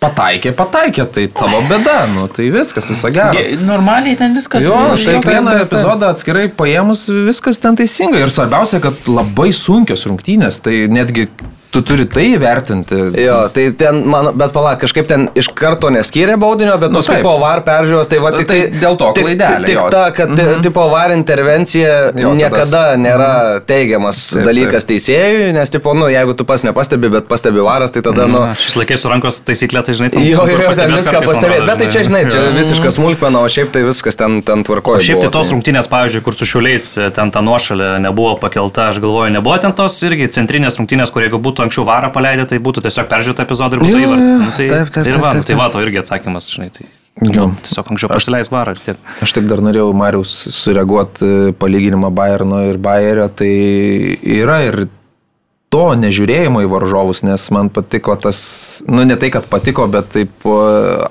Pataikė, 0.00 0.54
pataikė, 0.56 1.04
tai 1.12 1.26
tavo 1.36 1.58
bėda, 1.68 2.06
nu 2.08 2.22
tai 2.32 2.46
viskas, 2.54 2.86
viso 2.88 3.10
gero. 3.12 3.34
Ge- 3.36 3.58
Normaliai 3.68 4.16
ten 4.16 4.32
viskas. 4.32 4.64
Jo, 4.64 4.78
štai 4.96 5.18
taip, 5.18 5.26
vieną 5.28 5.50
taip, 5.52 5.58
taip. 5.60 5.66
epizodą 5.68 6.08
atskirai 6.14 6.46
paėmus, 6.56 7.02
viskas 7.26 7.60
ten 7.60 7.76
teisingai. 7.76 8.22
Ir 8.24 8.32
svarbiausia, 8.32 8.80
kad 8.80 9.10
labai 9.12 9.50
sunkios 9.52 10.06
rungtynės, 10.08 10.62
tai 10.64 10.86
netgi 10.88 11.26
tu 11.70 11.82
turi 11.86 12.06
tai 12.10 12.26
įvertinti. 12.34 12.98
Jo, 13.20 13.36
tai 13.54 13.68
ten, 13.78 14.02
man, 14.10 14.32
bet 14.38 14.52
palauk, 14.54 14.80
kažkaip 14.82 15.06
ten 15.10 15.28
iš 15.38 15.50
karto 15.56 15.90
neskyrė 15.94 16.34
baudinio, 16.40 16.74
bet 16.82 16.90
Nu, 16.90 16.98
paskui 16.98 17.18
taip. 17.18 17.26
po 17.26 17.36
var 17.38 17.62
peržiūros, 17.66 18.08
tai 18.10 18.18
va 18.22 18.32
Nu, 18.34 18.40
tik 18.42 18.48
tai 18.50 18.58
dėl 18.74 18.96
to 18.98 19.10
tik, 19.14 19.26
klaidelė, 19.26 19.68
tik 19.68 19.78
jo. 19.78 19.86
ta, 19.92 20.02
kad 20.14 20.32
mhm. 20.34 20.64
tipo 20.66 20.86
var 20.90 21.14
intervencija 21.14 22.10
Jo, 22.18 22.32
niekada 22.34 22.96
nėra 22.98 23.30
teigiamas 23.66 24.22
Taip, 24.32 24.44
dalykas 24.48 24.86
teisėjui, 24.88 25.52
nes 25.54 25.70
tipo, 25.70 25.94
nu, 25.94 26.08
jeigu 26.10 26.34
tu 26.38 26.46
pas 26.48 26.64
nepastebi, 26.66 27.10
bet 27.12 27.28
pastebi 27.30 27.62
varas, 27.64 27.94
tai 27.94 28.02
tada, 28.06 28.26
nu, 28.30 28.42
Na, 28.50 28.56
šis 28.58 28.76
laikais 28.80 29.04
su 29.04 29.12
rankos 29.12 29.40
taisyklė, 29.46 29.84
tai 29.86 29.96
žinai, 29.98 30.10
ten 30.14 30.26
Jo, 30.26 30.46
jo, 30.50 30.74
ten 30.74 30.94
viską 30.96 31.22
pastebėti, 31.26 31.66
bet 31.70 31.82
tai 31.84 31.88
čia, 31.92 32.04
žinai, 32.08 32.24
čia 32.32 32.44
visiškas 32.56 32.98
smulkmena, 32.98 33.44
o 33.44 33.50
šiaip 33.52 33.70
tai 33.74 33.84
viskas 33.86 34.18
ten, 34.18 34.40
ten 34.46 34.66
tvarkoja. 34.66 35.02
Šiaip 35.06 35.22
tai 35.24 35.32
tos 35.38 35.54
rungtynės, 35.54 35.90
pavyzdžiui, 35.92 36.24
kur 36.26 36.38
su 36.38 36.48
šiuliais 36.48 36.90
e, 36.98 37.08
ten 37.14 37.32
ta 37.34 37.42
nuošalė 37.44 37.92
nebuvo 38.02 38.36
pakelta, 38.42 38.90
aš 38.90 39.00
galvoju, 39.02 39.34
nebuvo 39.36 39.58
ten 39.62 39.74
tos 39.76 39.98
irgi 40.06 40.30
centrinės 40.34 40.78
rungtynės, 40.80 41.12
kur 41.14 41.26
jeigu 41.26 41.40
būtų 41.42 41.59
anksčiau 41.66 41.84
varą 41.88 42.10
paleidę, 42.14 42.46
tai 42.50 42.58
būtų 42.62 42.84
tiesiog 42.86 43.08
peržiūrėta 43.10 43.44
epizodą 43.46 43.78
ir 43.78 43.84
būtų 43.84 44.00
įvartį. 44.04 44.30
Nu, 44.40 44.50
tai, 44.56 44.68
Taip, 44.70 44.94
taip, 44.94 45.06
ir 45.06 45.12
taip, 45.16 45.22
va, 45.24 45.30
taip, 45.34 45.42
nu, 45.42 45.48
tai 45.50 45.58
va, 45.60 45.68
to 45.74 45.82
irgi 45.84 46.02
atsakymas, 46.02 46.48
žinai, 46.54 46.70
tai 46.76 46.86
Jo. 47.20 47.50
tiesiog 47.66 47.90
anksčiau 47.92 48.08
pasileis 48.12 48.48
varą 48.52 48.72
ir 48.76 48.80
tiek. 48.84 49.00
Aš 49.24 49.34
tik 49.36 49.48
dar 49.50 49.60
norėjau 49.64 49.90
Marius 49.98 50.30
sureaguoti 50.56 51.52
palyginimą 51.60 52.08
Bayerno 52.16 52.62
ir 52.68 52.78
Bayerio, 52.80 53.26
tai 53.28 53.50
yra 54.24 54.60
ir 54.64 54.86
to 55.70 55.84
nežiūrėjimo 55.94 56.64
į 56.64 56.68
varžovus, 56.72 57.20
nes 57.22 57.44
man 57.54 57.68
patiko 57.70 58.16
tas, 58.18 58.82
nu 58.90 59.04
ne 59.06 59.14
tai, 59.14 59.28
kad 59.30 59.44
patiko, 59.46 59.86
bet 59.86 60.08
taip 60.16 60.42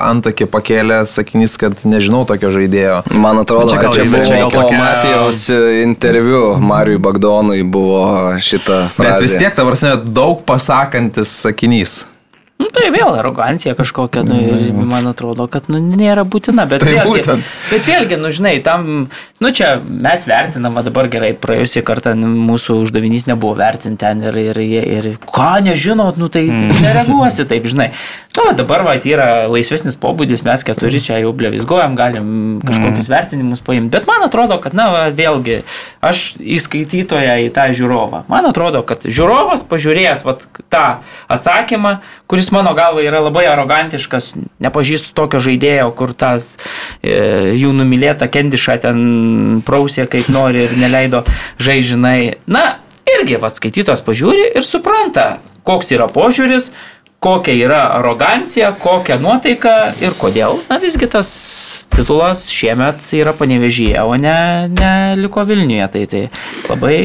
antakį 0.03 0.49
pakėlė 0.51 0.97
sakinys, 1.07 1.55
kad 1.61 1.85
nežinau 1.87 2.25
tokio 2.27 2.51
žaidėjo. 2.51 2.97
Man 3.15 3.39
atrodo, 3.39 3.71
Čia 3.71 3.87
čia 3.95 4.03
buvo 4.03 4.23
čia 4.27 4.41
tokia- 4.51 4.81
Matijos 4.83 5.45
interviu 5.85 6.57
Mariui 6.59 6.99
Bagdonui 6.99 7.63
buvo 7.63 8.03
šita 8.35 8.89
frazė. 8.91 9.15
Bet 9.15 9.21
vis 9.23 9.37
tiek, 9.39 9.55
ta 9.55 9.63
prasme, 9.63 9.95
daug 10.03 10.43
pasakantis 10.43 11.31
sakinys. 11.45 12.01
Nu, 12.59 12.67
tai 12.75 12.89
vėl 12.91 13.13
arogancija 13.15 13.71
kažkokia, 13.71 14.19
nu, 14.27 14.35
ir 14.51 14.73
man 14.75 15.07
atrodo, 15.07 15.45
kad 15.47 15.69
nu, 15.71 15.79
nėra 15.79 16.25
būtina, 16.27 16.65
bet, 16.67 16.83
Tai 16.83 16.91
vėlgi, 16.91 17.13
būtent. 17.13 17.51
bet 17.69 17.85
vėlgi, 17.87 18.17
nu, 18.19 18.31
žinai, 18.35 18.51
tam, 18.65 18.89
nu, 19.39 19.51
čia 19.55 19.77
mes 19.79 20.25
vertinama 20.27 20.83
dabar 20.83 21.07
gerai, 21.11 21.31
praėjusį 21.39 21.85
kartą 21.87 22.17
mūsų 22.19 22.81
uždavinys 22.83 23.29
nebuvo 23.31 23.55
vertinti 23.61 24.03
ten 24.03 24.25
ir, 24.27 24.41
ir, 24.51 24.59
ir, 24.59 24.89
ir 24.91 25.07
ką 25.23 25.53
nežinot, 25.69 26.19
nu, 26.19 26.27
tai 26.27 26.43
mm. 26.51 26.83
nereaguosi 26.83 27.47
taip, 27.47 27.69
žinai. 27.71 27.93
Nu, 28.37 28.43
va, 28.45 28.51
dabar, 28.53 28.83
va, 28.85 28.91
yra 29.09 29.47
laisvesnis 29.49 29.95
pobūdis, 29.97 30.43
mes 30.45 30.61
keturi 30.61 30.99
čia 31.01 31.15
jau 31.17 31.31
blevizgojam, 31.33 31.95
galim 31.97 32.27
kažkokius 32.61 33.07
mm. 33.07 33.09
vertinimus 33.09 33.63
paimti, 33.65 33.89
bet 33.95 34.05
man 34.05 34.21
atrodo, 34.21 34.59
kad, 34.61 34.75
na, 34.77 34.85
va, 34.93 34.99
vėlgi, 35.09 35.63
aš 36.05 36.21
į 36.37 36.59
skaitytoją, 36.61 37.39
į 37.47 37.49
tą 37.55 37.65
žiūrovą, 37.73 38.21
man 38.29 38.45
atrodo, 38.45 38.83
kad 38.85 39.07
žiūrovas 39.09 39.65
pažiūrėjęs 39.71 40.21
va, 40.27 40.35
tą 40.69 40.83
atsakymą, 41.25 41.95
kuris 42.29 42.51
mano 42.53 42.75
galva 42.77 43.01
yra 43.01 43.23
labai 43.25 43.47
arogantiškas, 43.49 44.35
nepažįstu 44.61 45.17
tokio 45.17 45.41
žaidėjo, 45.49 45.89
kur 45.97 46.13
tas 46.13 46.51
e, 47.01 47.17
jų 47.57 47.73
numylėta 47.81 48.29
kendiša 48.29 48.77
ten 48.85 49.01
prausė 49.65 50.05
kaip 50.05 50.29
nori 50.29 50.67
ir 50.67 50.77
neleido 50.77 51.25
žaižinai. 51.57 52.37
Na, 52.45 52.77
irgi, 53.09 53.41
va, 53.41 53.49
skaitytojas 53.49 54.05
pažiūri 54.05 54.51
ir 54.53 54.69
supranta, 54.69 55.39
koks 55.65 55.91
yra 55.97 56.07
požiūris, 56.13 56.69
kokia 57.19 57.53
yra 57.65 57.81
arogancija, 57.97 58.71
kokia 58.79 59.17
nuotaika 59.19 59.93
ir 60.01 60.13
kodėl. 60.19 60.61
Na 60.69 60.77
visgi 60.79 61.07
tas 61.11 61.31
titulas 61.91 62.45
šiemet 62.53 63.03
yra 63.17 63.33
panevežyje, 63.35 63.99
o 64.07 64.15
ne, 64.15 64.37
ne 64.71 64.93
liko 65.19 65.43
Vilniuje. 65.49 65.89
Tai, 65.95 66.05
tai 66.07 66.23
labai 66.69 67.01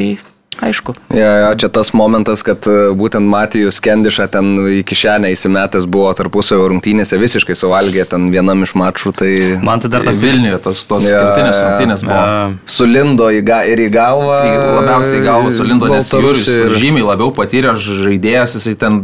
Aišku. 0.62 0.92
Ja, 1.10 1.30
ja, 1.42 1.46
čia 1.58 1.66
tas 1.66 1.88
momentas, 1.98 2.44
kad 2.46 2.62
e, 2.70 2.74
būtent 2.94 3.26
Matijus 3.26 3.80
Kendišą 3.82 4.28
ten 4.30 4.52
į 4.62 4.84
kišenę 4.86 5.32
įsimetęs 5.34 5.82
buvo 5.90 6.12
tarpusavio 6.14 6.68
rungtynėse, 6.70 7.18
visiškai 7.18 7.56
suvalgė 7.58 8.04
ten 8.12 8.28
vienam 8.30 8.62
iš 8.62 8.76
mačų. 8.78 9.10
Tai 9.18 9.30
Man 9.66 9.82
tai 9.82 9.90
dar 9.90 10.06
tas 10.06 10.20
Vilniuje 10.22 10.60
tas 10.62 10.84
tos 10.86 11.08
Jo, 11.10 11.18
skirtinės 11.18 11.58
jo. 11.58 11.64
rungtynės 11.66 12.04
buvo. 12.06 12.20
A, 12.22 12.70
sulindo 12.70 13.32
į 13.34 13.42
ga, 13.50 13.64
ir 13.66 13.82
į 13.82 13.90
galvą. 13.98 14.38
Labiausiai 14.78 15.18
į 15.18 15.26
galvą 15.26 15.50
sulindo, 15.58 15.90
nes 15.90 16.06
Jūris 16.14 16.22
Baltarusiui 16.22 16.56
ir- 16.68 16.78
žymiai 16.84 17.08
labiau 17.10 17.34
patyręs 17.34 17.82
žaidėjas, 18.06 18.54
jisai 18.60 18.76
ten 18.78 19.02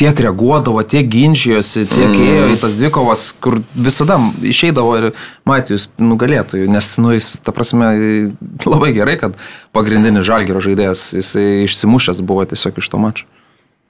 tiek 0.00 0.20
reaguodavo, 0.24 0.80
tiek 0.88 1.08
ginčijosi, 1.12 1.84
tiek 1.90 2.08
mm. 2.08 2.22
ėjo 2.24 2.44
į 2.54 2.60
tas 2.62 2.76
dvikovas, 2.78 3.26
kur 3.42 3.58
visada 3.74 4.16
išeidavo 4.48 4.94
ir 4.96 5.08
Matijus 5.48 5.90
nugalėtojų, 6.00 6.70
nes, 6.72 6.94
nu, 7.02 7.12
jis, 7.16 7.34
ta 7.44 7.52
prasme, 7.56 7.90
labai 8.64 8.94
gerai, 8.96 9.18
kad 9.20 9.36
pagrindinis 9.76 10.24
žalgerio 10.28 10.62
žaidėjas, 10.64 11.10
jisai 11.18 11.44
išsimušęs 11.66 12.24
buvo 12.24 12.46
tiesiog 12.48 12.80
iš 12.80 12.88
to 12.92 13.02
mačo. 13.02 13.28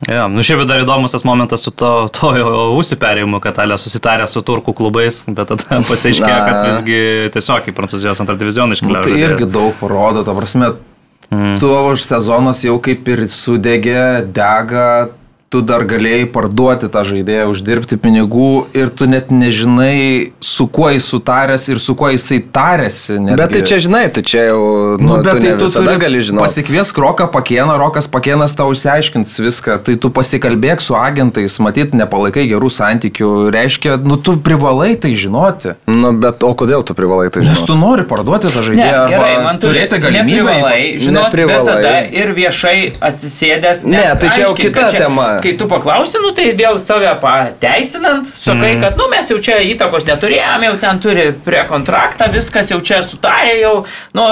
Ja, 0.09 0.25
nu 0.33 0.41
šiaip 0.41 0.63
dar 0.65 0.81
įdomus 0.81 1.13
tas 1.13 1.27
momentas 1.29 1.61
su 1.67 1.71
to, 1.77 2.09
to 2.17 2.31
užsiperėjimu, 2.79 3.37
kad 3.45 3.59
Alė 3.61 3.77
susitarė 3.79 4.25
su 4.33 4.41
turkų 4.41 4.73
klubais, 4.79 5.23
bet 5.29 5.53
tada 5.53 5.81
pasiaiškėjo, 5.91 6.39
kad 6.47 6.61
visgi 6.71 7.01
tiesiog 7.37 7.69
į 7.69 7.75
Prancūzijos 7.77 8.23
antrą 8.25 8.39
divizioną 8.41 8.73
Nu, 8.73 8.79
iškeliavo. 8.79 9.05
tai 9.05 9.13
žaidėjas. 9.13 9.35
irgi 9.35 9.51
daug 9.53 9.77
parodo, 9.77 10.25
ta 10.25 10.35
prasme, 10.35 10.73
mm. 11.29 11.59
tavo 11.61 11.93
sezonas 12.01 12.65
jau 12.65 12.79
kaip 12.83 13.13
ir 13.13 13.27
sudegė, 13.29 14.05
dega, 14.33 14.89
tu 15.51 15.65
dar 15.67 15.83
galėjai 15.83 16.29
parduoti 16.31 16.87
tą 16.95 17.01
žaidėją, 17.09 17.49
uždirbti 17.51 17.97
pinigų 17.99 18.69
ir 18.71 18.93
tu 18.95 19.09
net 19.11 19.33
nežinai, 19.35 20.31
su 20.39 20.69
kuo 20.71 20.93
jis 20.95 21.09
sutaręs 21.11 21.65
ir 21.73 21.81
su 21.83 21.97
kuo 21.99 22.07
jisai 22.13 22.39
tarėsi. 22.55 23.17
Netgi. 23.19 23.39
Bet 23.41 23.51
tai 23.57 23.63
čia 23.67 23.81
žinai, 23.83 24.05
tu 24.15 24.23
čia 24.23 24.45
jau, 24.47 24.61
nu, 24.95 25.09
Nu, 25.11 25.17
bet 25.27 25.41
tu 25.41 25.43
tai 25.43 25.51
ne 25.51 25.57
tu 25.59 25.67
turi 25.75 25.97
gali 25.99 26.21
žinoti. 26.23 26.45
Pasikviesk 26.47 27.01
Roką 27.03 27.27
Pakieną, 27.35 27.75
Rokas 27.83 28.07
Pakienas 28.07 28.55
tau 28.55 28.71
išsiaiškins 28.71 29.33
viską, 29.43 29.81
tai 29.89 29.97
tu 29.99 30.13
pasikalbėk 30.15 30.85
su 30.87 30.95
agentais, 30.95 31.59
matyt, 31.59 31.99
nepalaikai 31.99 32.47
gerų 32.53 32.71
santykių, 32.71 33.33
reiškia, 33.51 33.99
nu 34.07 34.21
tu 34.23 34.37
privalai 34.39 34.93
tai 35.03 35.17
žinoti. 35.19 35.75
Nu, 35.91 36.15
bet 36.15 36.47
o 36.47 36.53
kodėl 36.55 36.87
tu 36.87 36.95
privalai 36.95 37.27
tai 37.35 37.43
Nes 37.43 37.59
žinoti? 37.59 37.73
tu 37.73 37.81
nori 37.81 38.07
parduoti 38.07 38.55
tą 38.55 38.63
Ne, 38.63 38.69
žaidėją, 38.71 39.03
gerai, 39.11 39.35
arba 39.35 39.43
man 39.49 39.59
turėti 39.59 39.99
galimybę. 39.99 40.47
Neprivalai, 40.47 40.87
žinot, 41.03 41.27
Neprivalai. 41.27 41.59
bet 41.59 41.75
tada 41.75 42.23
ir 42.23 42.35
viešai 42.39 42.79
atsisėdęs. 43.11 43.83
Ne, 43.91 43.99
net 43.99 44.23
tai 44.23 44.31
čia 44.31 44.47
jau 44.47 44.55
kita 44.55 44.87
kad 44.87 44.99
tema. 45.03 45.40
Kai 45.41 45.53
tu 45.57 45.67
paklausi, 45.71 46.19
nu 46.23 46.31
tai 46.37 46.53
vėl 46.53 46.79
save 46.79 47.13
pateisinant, 47.23 48.27
sakai, 48.29 48.75
Mhm. 48.77 48.81
kad, 48.81 48.97
nu 48.97 49.09
mes 49.09 49.29
jau 49.31 49.39
čia 49.39 49.59
įtakos 49.65 50.05
neturėjome, 50.07 50.65
jau 50.69 50.77
ten 50.81 50.99
turi 51.01 51.33
prie 51.45 51.65
kontraktą, 51.69 52.31
viskas 52.33 52.71
jau 52.71 52.81
čia 52.81 53.01
sutarė 53.03 53.61
jau, 53.61 53.85
nu 54.15 54.27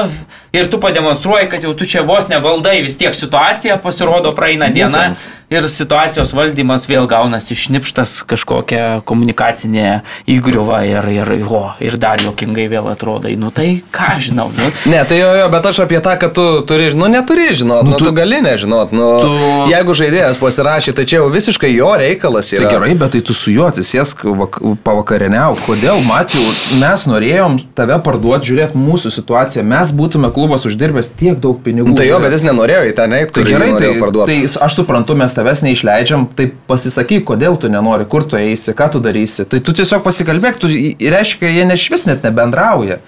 ir 0.53 0.69
tu 0.71 0.79
pademonstruoji, 0.81 1.49
kad 1.53 1.63
jau 1.67 1.75
tu 1.77 1.85
čia 1.89 2.03
vos 2.07 2.29
nevaldai 2.31 2.81
vis 2.85 2.97
tiek 2.97 3.15
situaciją, 3.15 3.79
pasirodo 3.83 4.33
praeina 4.37 4.69
diena 4.73 5.15
ir 5.51 5.65
situacijos 5.69 6.33
valdymas 6.37 6.85
vėl 6.89 7.07
gaunasi 7.09 7.55
šnipštas 7.57 8.19
kažkokia 8.29 9.01
komunikacinė 9.09 10.01
įgriuva 10.29 10.83
ir, 10.89 11.07
ir, 11.13 11.31
o, 11.49 11.63
ir 11.81 11.97
dar 12.01 12.21
jokingai 12.21 12.67
vėl 12.69 12.89
atrodai. 12.93 13.35
Nu 13.41 13.51
tai 13.55 13.83
ką 13.93 14.19
žinau, 14.25 14.51
nu, 14.57 14.69
Ne, 14.89 15.01
tai 15.09 15.19
jo, 15.21 15.31
jo, 15.37 15.49
bet 15.53 15.67
aš 15.69 15.81
apie 15.85 16.01
tą, 16.05 16.15
kad 16.21 16.33
tu 16.37 16.45
turi, 16.69 16.91
nu 16.97 17.09
neturi 17.13 17.51
žinot, 17.57 17.85
nu, 17.85 17.93
nu 17.95 18.01
tu, 18.01 18.09
tu 18.09 18.13
gali 18.17 18.41
nežinot, 18.45 18.93
nu 18.93 19.09
tu... 19.23 19.33
Jeigu 19.73 19.95
žaidėjas 19.97 20.41
pasirašė, 20.41 20.95
tai 20.97 21.05
čia 21.09 21.21
jau 21.23 21.29
visiškai 21.33 21.71
jo 21.75 21.91
reikalas 22.01 22.49
Tai 22.53 22.61
yra. 22.63 22.71
gerai, 22.77 22.93
bet 22.99 23.13
tai 23.17 23.21
tu 23.25 23.37
su 23.37 23.53
juo 23.53 23.69
atsisėsk 23.69 24.25
vak- 24.39 24.61
pavakarieniauk. 24.85 25.61
Kodėl, 25.67 26.01
Matijau, 26.09 26.45
mes 26.81 27.05
norėjom 27.09 27.59
tave 27.77 27.99
parduoti, 28.05 28.49
žiūrėk 28.53 28.77
mūsų 28.79 29.13
situaciją. 29.17 29.65
Mes 29.69 29.93
būtume 29.97 30.31
klubas 30.33 30.39
uždirbęs 30.69 31.11
tiek 31.19 31.37
daug 31.43 31.59
pinigų. 31.65 31.93
Nu, 31.93 31.97
tai 31.99 32.07
jo, 32.09 32.19
bet 32.23 32.33
jis 32.33 32.45
nenorėjo 32.47 32.87
į 32.89 32.95
tą 32.97 33.07
neįt, 33.11 33.35
Tai 33.37 33.45
gerai, 33.47 33.69
tai, 33.77 33.91
parduoti. 34.01 34.39
tai 34.47 34.65
aš 34.67 34.79
suprantu, 34.81 35.17
mes 35.19 35.37
tavęs 35.37 35.63
neišleidžiam, 35.67 36.25
tai 36.39 36.49
pasisakyk, 36.71 37.27
kodėl 37.29 37.59
tu 37.61 37.71
nenori, 37.73 38.09
kur 38.09 38.25
tu 38.29 38.39
eisi, 38.41 38.73
ką 38.77 38.89
tu 38.95 39.03
darysi. 39.05 39.45
Tai 39.49 39.61
tu 39.65 39.75
tiesiog 39.77 40.03
pasikalbėk, 40.07 40.59
tu 40.63 40.71
reiškia, 40.71 41.53
jie 41.53 41.69
nešvis 41.69 42.09
net 42.09 42.25
nebendrauja. 42.27 43.03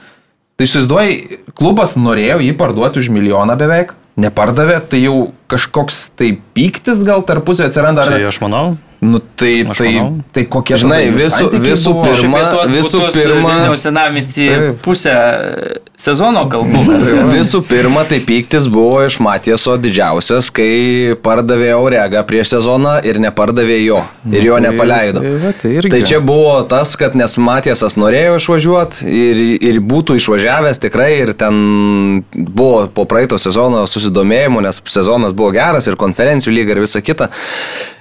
Tai 0.61 0.69
įsivaizduoji, 0.69 1.41
klubas 1.57 1.97
norėjo 1.97 2.43
jį 2.45 2.53
parduoti 2.61 3.01
už 3.01 3.09
milijoną 3.15 3.57
beveik, 3.57 3.95
nepardavė, 4.21 4.83
tai 4.93 5.01
jau 5.07 5.31
kažkoks 5.51 6.11
tai 6.21 6.35
pyktis 6.57 7.01
gal 7.07 7.25
tarpusai 7.25 7.71
atsiranda. 7.71 8.05
Tai 8.05 8.21
Ar... 8.21 8.29
aš 8.29 8.43
manau. 8.45 8.77
Nu, 9.01 9.17
tai, 9.37 9.65
Aš 9.65 9.79
tai, 9.79 9.95
manau. 9.97 10.19
tai 10.37 10.43
kokie 10.45 10.77
Žinai, 10.77 11.07
visų- 11.15 11.49
visų 11.57 11.93
pirma- 12.05 12.67
visų 12.69 12.99
pirma- 13.15 13.77
senamestį 13.81 14.49
pusę 14.85 15.15
sezono 15.97 16.43
kalbu. 16.53 16.83
Visų 17.33 17.63
pirma, 17.65 18.05
tai 18.09 18.19
pyktis 18.25 18.69
buvo 18.69 19.01
iš 19.07 19.17
Matieso 19.25 19.77
didžiausias, 19.81 20.51
kai 20.53 21.15
pardavė 21.25 21.71
Auregą 21.79 22.21
prieš 22.29 22.53
sezoną 22.57 22.99
ir 23.09 23.21
nepardavė 23.25 23.79
jo. 23.87 24.03
Ir 24.31 24.45
jo 24.51 24.59
nepaleido. 24.61 25.21
tai 25.25 25.33
va, 25.47 25.53
tai 25.63 25.73
irgi. 25.79 25.91
Tai 25.97 26.03
čia 26.09 26.21
buvo 26.21 26.61
tas, 26.69 26.93
kad 27.01 27.17
nes 27.17 27.37
Matiesas 27.41 27.97
norėjo 27.97 28.37
išvažiuoti 28.37 29.09
ir, 29.09 29.43
ir 29.65 29.81
būtų 29.81 30.19
išvažiavęs 30.21 30.81
tikrai 30.85 31.11
ir 31.23 31.33
ten 31.33 32.25
buvo 32.37 32.87
po 32.93 33.05
praeito 33.09 33.39
sezono 33.41 33.87
susidomėjimo, 33.89 34.61
nes 34.65 34.81
sezonas 34.85 35.33
buvo 35.33 35.53
geras 35.57 35.89
ir 35.89 35.97
konferencijų 35.97 36.53
lyga 36.53 36.77
ir 36.77 36.85
visa 36.85 37.01
kita. 37.01 37.31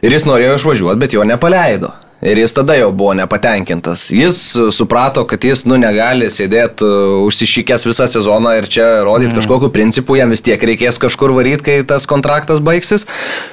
Ir 0.01 0.11
jis 0.15 0.23
norėjo 0.27 0.55
išvažiuoti, 0.55 0.88
bet 0.95 1.13
jo 1.13 1.23
nepaleido. 1.23 1.91
Ir 2.19 2.35
jis 2.41 2.51
tada 2.51 2.75
jau 2.75 2.89
buvo 2.91 3.13
nepatenkintas. 3.15 4.09
Jis 4.11 4.39
e, 4.59 4.65
suprato, 4.75 5.23
kad 5.27 5.43
jis, 5.43 5.63
nu, 5.69 5.77
negali 5.79 6.27
sėdėti 6.27 6.83
uh, 6.83 7.21
užsišykęs 7.23 7.85
visą 7.87 8.09
sezoną 8.11 8.57
ir 8.59 8.67
čia 8.67 8.87
rodyti 9.07 9.31
mm. 9.31 9.37
kažkokiu 9.39 9.69
principu, 9.71 10.17
jam 10.19 10.33
vis 10.33 10.43
tiek 10.43 10.59
reikės 10.59 10.99
kažkur 10.99 11.31
varyti, 11.37 11.63
kai 11.63 11.77
tas 11.87 12.03
kontraktas 12.09 12.59
baigsis. 12.59 13.07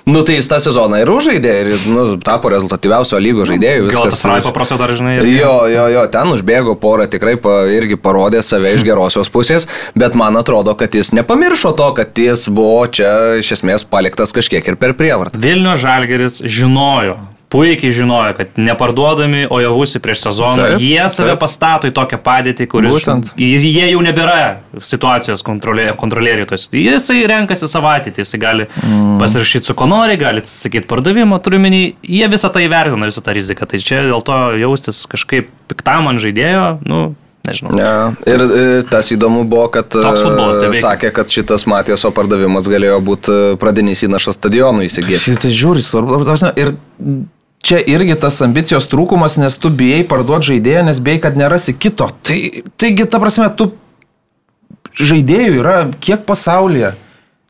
Nu, 0.08 0.24
tai 0.26 0.40
jis 0.40 0.50
tą 0.50 0.58
sezoną 0.64 0.98
ir 1.04 1.12
užžaidė 1.14 1.52
ir, 1.62 1.70
nu, 1.92 2.08
tapo 2.26 2.50
rezultatyviausio 2.50 3.20
lygo 3.22 3.46
žaidėjų. 3.46 3.86
Gal 3.92 4.08
tas 4.08 4.18
Viskas. 4.18 4.26
Rai 4.32 4.40
paprašė 4.48 4.80
dar, 4.82 4.94
žinai. 4.98 5.14
irgi. 5.20 5.36
Jo, 5.38 5.54
jo, 5.70 5.86
jo, 5.94 6.02
ten 6.16 6.34
užbėgo 6.34 6.74
porą, 6.82 7.06
tikrai 7.12 7.36
pa, 7.38 7.60
irgi 7.70 8.00
parodė 8.02 8.42
save 8.42 8.74
iš 8.80 8.82
gerosios 8.88 9.30
pusės, 9.30 9.68
bet 9.94 10.18
man 10.18 10.42
atrodo, 10.42 10.74
kad 10.74 10.98
jis 10.98 11.12
nepamiršo 11.14 11.70
to, 11.78 11.92
kad 12.02 12.18
jis 12.18 12.48
buvo 12.50 12.82
čia 12.90 13.38
iš 13.44 13.54
esmės 13.60 13.86
paliktas 13.86 14.34
kažkiek 14.34 14.74
ir 14.74 14.82
per 14.82 14.98
prievartą. 14.98 15.38
Vilnių 15.38 15.78
Žalgeris 15.78 16.42
žinojo. 16.42 17.35
Puikiai 17.48 17.92
žinojo, 17.94 18.32
kad 18.34 18.56
neparduodami, 18.58 19.44
o 19.54 19.60
jau 19.62 19.70
būsi 19.76 20.00
prieš 20.02 20.24
sezoną, 20.24 20.64
Taip, 20.72 20.80
jie 20.82 21.02
save 21.14 21.30
taip. 21.30 21.42
pastato 21.44 21.86
į 21.86 21.92
tokią 21.94 22.18
padėtį, 22.24 22.66
kuris... 22.72 22.90
Būtent. 22.90 23.28
Ir 23.38 23.62
jie 23.62 23.84
jau 23.92 24.00
nebėra 24.02 24.38
situacijos 24.82 25.44
kontrolė, 25.46 25.92
kontrolieriai. 26.00 26.58
Jisai 26.74 27.20
renkasi 27.30 27.68
savo 27.70 27.92
ateitį, 27.92 28.24
jisai 28.24 28.40
gali 28.42 28.66
mm. 28.66 29.20
pasirašyti 29.22 29.70
su 29.70 29.76
ko 29.78 29.86
nori, 29.90 30.18
gali 30.18 30.42
atsisakyti 30.42 30.90
pardavimo, 30.90 31.38
turiu 31.38 31.60
minį, 31.62 31.84
jie 32.16 32.26
visą 32.32 32.50
tai 32.50 32.64
vertina, 32.72 33.06
visą 33.06 33.22
tą 33.22 33.36
riziką. 33.38 33.70
Tai 33.70 33.80
čia 33.92 34.02
dėl 34.08 34.26
to 34.26 34.40
jaustis 34.58 35.04
kažkaip 35.14 35.54
piktam 35.70 36.10
ant 36.10 36.22
žaidėjo, 36.22 36.66
nu, 36.90 37.04
nežinau. 37.46 37.78
Ja, 37.78 37.94
ir 38.26 38.42
e, 38.42 38.66
tas 38.90 39.12
įdomu 39.14 39.44
buvo, 39.46 39.68
kad 39.78 39.88
Toks 39.94 40.24
futbolas, 40.24 40.58
tai 40.62 40.72
e, 40.74 40.82
sakė, 40.82 41.12
kad 41.14 41.30
šitas 41.32 41.66
Matieso 41.70 42.10
pardavimas 42.14 42.66
galėjo 42.70 42.98
būti 43.06 43.32
e, 43.32 43.54
pradinis 43.62 44.02
įnašas 44.06 44.38
stadionų 44.40 44.86
įsigyti. 44.88 45.22
Šitai 45.30 45.54
žiūri, 45.54 45.86
svarbu. 45.86 46.20
Ir 46.58 46.74
čia 47.64 47.80
irgi 47.80 48.16
tas 48.20 48.40
ambicijos 48.44 48.88
trūkumas, 48.90 49.38
nes 49.40 49.56
tu 49.60 49.70
bijai 49.70 50.04
parduoti 50.08 50.52
žaidėją, 50.52 50.84
nes 50.88 51.00
bijai, 51.02 51.22
kad 51.24 51.38
nerasi 51.38 51.74
kito. 51.76 52.10
Tai, 52.26 52.38
taigi, 52.78 53.08
ta 53.10 53.20
prasme, 53.22 53.48
tu 53.58 53.72
žaidėjų 54.96 55.60
yra 55.60 55.76
kiek 56.00 56.24
pasaulyje. 56.28 56.94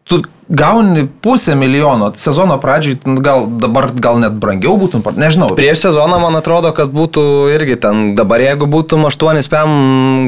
Tu 0.07 0.23
gauni 0.49 1.09
pusę 1.23 1.55
milijono, 1.57 2.13
sezono 2.17 2.59
pradžiai 2.59 2.97
gal 3.05 3.47
dabar 3.51 3.89
gal 3.95 4.21
net 4.23 4.37
brangiau 4.39 4.77
būtum, 4.79 5.03
nežinau. 5.19 5.49
Prieš 5.59 5.89
sezoną 5.89 6.21
man 6.23 6.39
atrodo, 6.39 6.71
kad 6.77 6.93
būtų 6.95 7.25
irgi 7.51 7.75
ten, 7.83 8.15
dabar 8.19 8.43
jeigu 8.45 8.69
būtum 8.71 9.09
8 9.09 9.43
pėm 9.51 9.73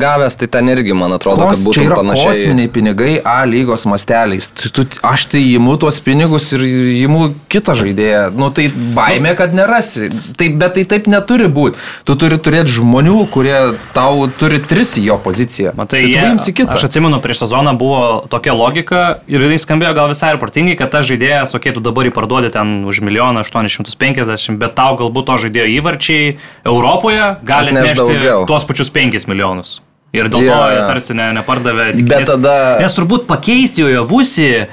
gavęs, 0.03 0.39
tai 0.41 0.49
ten 0.51 0.71
irgi 0.75 0.97
man 0.99 1.15
atrodo, 1.15 1.47
Kos, 1.47 1.61
kad 1.61 1.69
būtų 1.69 1.85
yra 1.87 2.01
panašiai. 2.01 2.33
kosminiai 2.33 2.73
pinigai 2.75 3.13
A 3.23 3.45
lygos 3.47 3.87
masteliais. 3.87 4.51
Tu, 4.51 4.73
tu, 4.75 4.87
aš 5.07 5.29
tai 5.35 5.45
įimu 5.45 5.77
tuos 5.79 6.01
pinigus 6.03 6.51
ir 6.57 6.67
įimu 6.67 7.29
kitą 7.53 7.79
žaidėją. 7.79 8.25
Nu 8.35 8.51
tai 8.55 8.69
baime, 8.75 9.37
kad 9.39 9.55
nerasi. 9.55 10.11
Tai, 10.35 10.51
bet 10.59 10.75
tai 10.79 10.87
taip 10.89 11.07
neturi 11.07 11.47
būti. 11.47 11.79
Tu 12.09 12.19
turi 12.19 12.41
turėti 12.43 12.75
žmonių, 12.75 13.21
kurie 13.31 13.59
tau 13.95 14.27
turi 14.41 14.59
tris 14.67 14.97
į 14.99 15.07
jo 15.13 15.21
poziciją. 15.23 15.77
Matai, 15.79 16.03
tai 16.03 16.43
tu 16.43 16.53
jie, 16.59 16.67
aš 16.67 16.89
atsimenu, 16.91 17.23
prieš 17.23 17.45
sezoną 17.45 17.77
buvo 17.79 18.03
tokia 18.31 18.57
logika 18.57 19.07
ir 19.31 19.47
jis 19.47 19.67
skambėjo 19.69 19.95
gal 19.95 20.08
visai 20.11 20.33
ir 20.35 20.39
protingai, 20.43 20.77
kad 20.79 20.91
tas 20.91 21.07
žaidėjas, 21.09 21.55
okei, 21.59 21.73
tu 21.77 21.81
dabar 21.85 22.05
jį 22.09 22.13
parduodi 22.17 22.51
ten 22.55 22.85
už 22.89 23.01
milijoną 23.05 23.45
850, 23.45 24.59
bet 24.59 24.75
tau 24.79 24.97
galbūt 25.01 25.27
to 25.31 25.37
žaidėjo 25.45 25.69
įvarčiai 25.79 26.37
Europoje 26.67 27.37
gali 27.45 27.73
daugiau. 27.75 28.47
tuos 28.49 28.65
pačius 28.69 28.91
5 28.91 29.29
milijonus. 29.29 29.81
Ir 30.17 30.25
dėl 30.33 30.41
Jo, 30.47 30.55
to 30.57 30.69
jie 30.73 30.85
tarsi 30.89 31.15
ne, 31.15 31.27
nepardavė. 31.37 31.91
Bet 32.09 32.25
tada- 32.27 32.81
Nes 32.81 32.95
turbūt 32.97 33.27
pakeisti 33.29 33.83
jo 33.85 33.89
javusi 33.93 34.67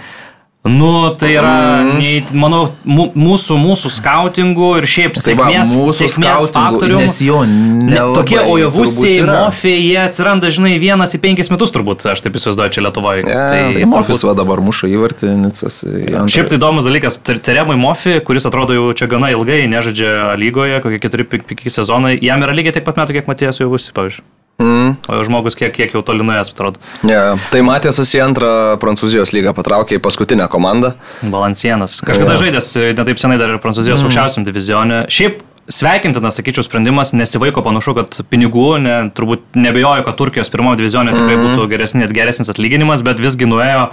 Nu, 0.66 1.10
tai 1.14 1.36
yra, 1.38 1.84
Mhm. 1.86 1.98
nei, 2.02 2.24
manau, 2.34 2.72
mūsų, 2.88 3.54
mūsų 3.62 3.90
skautingų 3.94 4.70
ir 4.80 4.88
šiaip 4.90 5.14
Tai 5.14 5.36
va, 5.38 5.46
sėkmės, 5.46 5.74
sėkmės 5.94 6.48
faktorių. 6.56 6.98
nes 6.98 7.20
jo 7.22 7.44
Ne, 7.46 8.00
tokie 8.18 8.40
ojavusiai, 8.42 9.20
turbūt 9.22 9.46
mofiai, 9.46 9.78
jie 9.86 10.00
atsiranda, 10.02 10.50
žinai, 10.50 10.80
vienas 10.82 11.14
į 11.14 11.20
penkis 11.22 11.52
metus 11.54 11.70
turbūt, 11.70 12.02
aš 12.10 12.22
taip 12.26 12.34
įsivaizduoju 12.34 12.72
čia 12.74 12.82
Lietuvoje. 12.82 13.22
Ja, 13.30 13.72
Tai 13.76 13.86
Mofis 13.86 14.24
va 14.26 14.34
dabar 14.34 14.58
muša 14.58 14.90
įvartį, 14.90 15.36
Nicas. 15.38 15.84
Šiaip 15.86 16.50
tai 16.50 16.58
įdomus 16.58 16.84
dalykas, 16.90 17.18
Ter- 17.22 17.38
Teremai 17.38 17.78
Mofi, 17.78 18.20
kuris 18.26 18.46
atrodo 18.50 18.74
jau 18.74 18.92
čia 18.98 19.06
gana 19.08 19.30
ilgai, 19.30 19.68
nežaidžia 19.70 20.34
lygoje, 20.36 20.82
kokie 20.82 21.00
4-5 21.00 21.70
sezonai, 21.70 22.18
jam 22.24 22.42
yra 22.42 22.54
lygiai 22.58 22.74
tiek 22.74 22.84
pat 22.84 22.96
metų, 22.96 23.14
kiek 23.14 23.28
Matijas 23.28 23.60
būsi, 23.62 23.94
pavyzdžiui. 23.94 24.24
Mm. 24.62 24.96
Žmogus 25.28 25.58
kiek, 25.60 25.74
kiek 25.76 25.92
jau 25.92 26.02
toli 26.06 26.24
nuėjęs, 26.24 26.54
atrodo. 26.54 26.80
Yeah. 27.04 27.42
Tai 27.52 27.64
Matėsas 27.68 28.14
į 28.16 28.22
antrą 28.24 28.52
Prancūzijos 28.80 29.34
lygą 29.36 29.52
patraukė 29.58 29.98
į 30.00 30.04
paskutinę 30.06 30.48
komandą. 30.52 30.94
Balansienas. 31.22 31.98
Kažkada 32.06 32.38
Jo. 32.38 32.46
žaidęs, 32.46 32.70
e, 32.80 32.94
netaip 32.96 33.20
senai 33.20 33.40
dar 33.42 33.52
ir 33.52 33.60
Prancūzijos 33.64 34.00
mm. 34.00 34.08
aukščiausiam 34.08 34.48
divizione. 34.48 35.04
Šiaip 35.12 35.44
sveikintinas, 35.68 36.36
sakyčiau, 36.38 36.62
sprendimas, 36.66 37.10
nesivaiko 37.18 37.64
panašu, 37.66 37.96
kad 37.98 38.18
pinigų, 38.30 38.66
ne, 38.84 38.96
turbūt 39.18 39.58
nebejoju, 39.58 40.04
kad 40.06 40.18
Turkijos 40.20 40.52
pirmojo 40.54 40.78
divizione 40.78 41.14
tikrai 41.16 41.38
būtų 41.42 41.66
geresnis, 41.72 42.12
geresnis 42.14 42.52
atlyginimas, 42.54 43.02
bet 43.06 43.18
visgi 43.24 43.48
nuėjo 43.50 43.88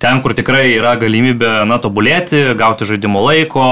ten, 0.00 0.22
kur 0.24 0.32
tikrai 0.38 0.64
yra 0.78 0.94
galimybė, 1.00 1.66
na, 1.68 1.76
tobulėti, 1.84 2.40
gauti 2.58 2.88
žaidimo 2.88 3.20
laiko, 3.26 3.66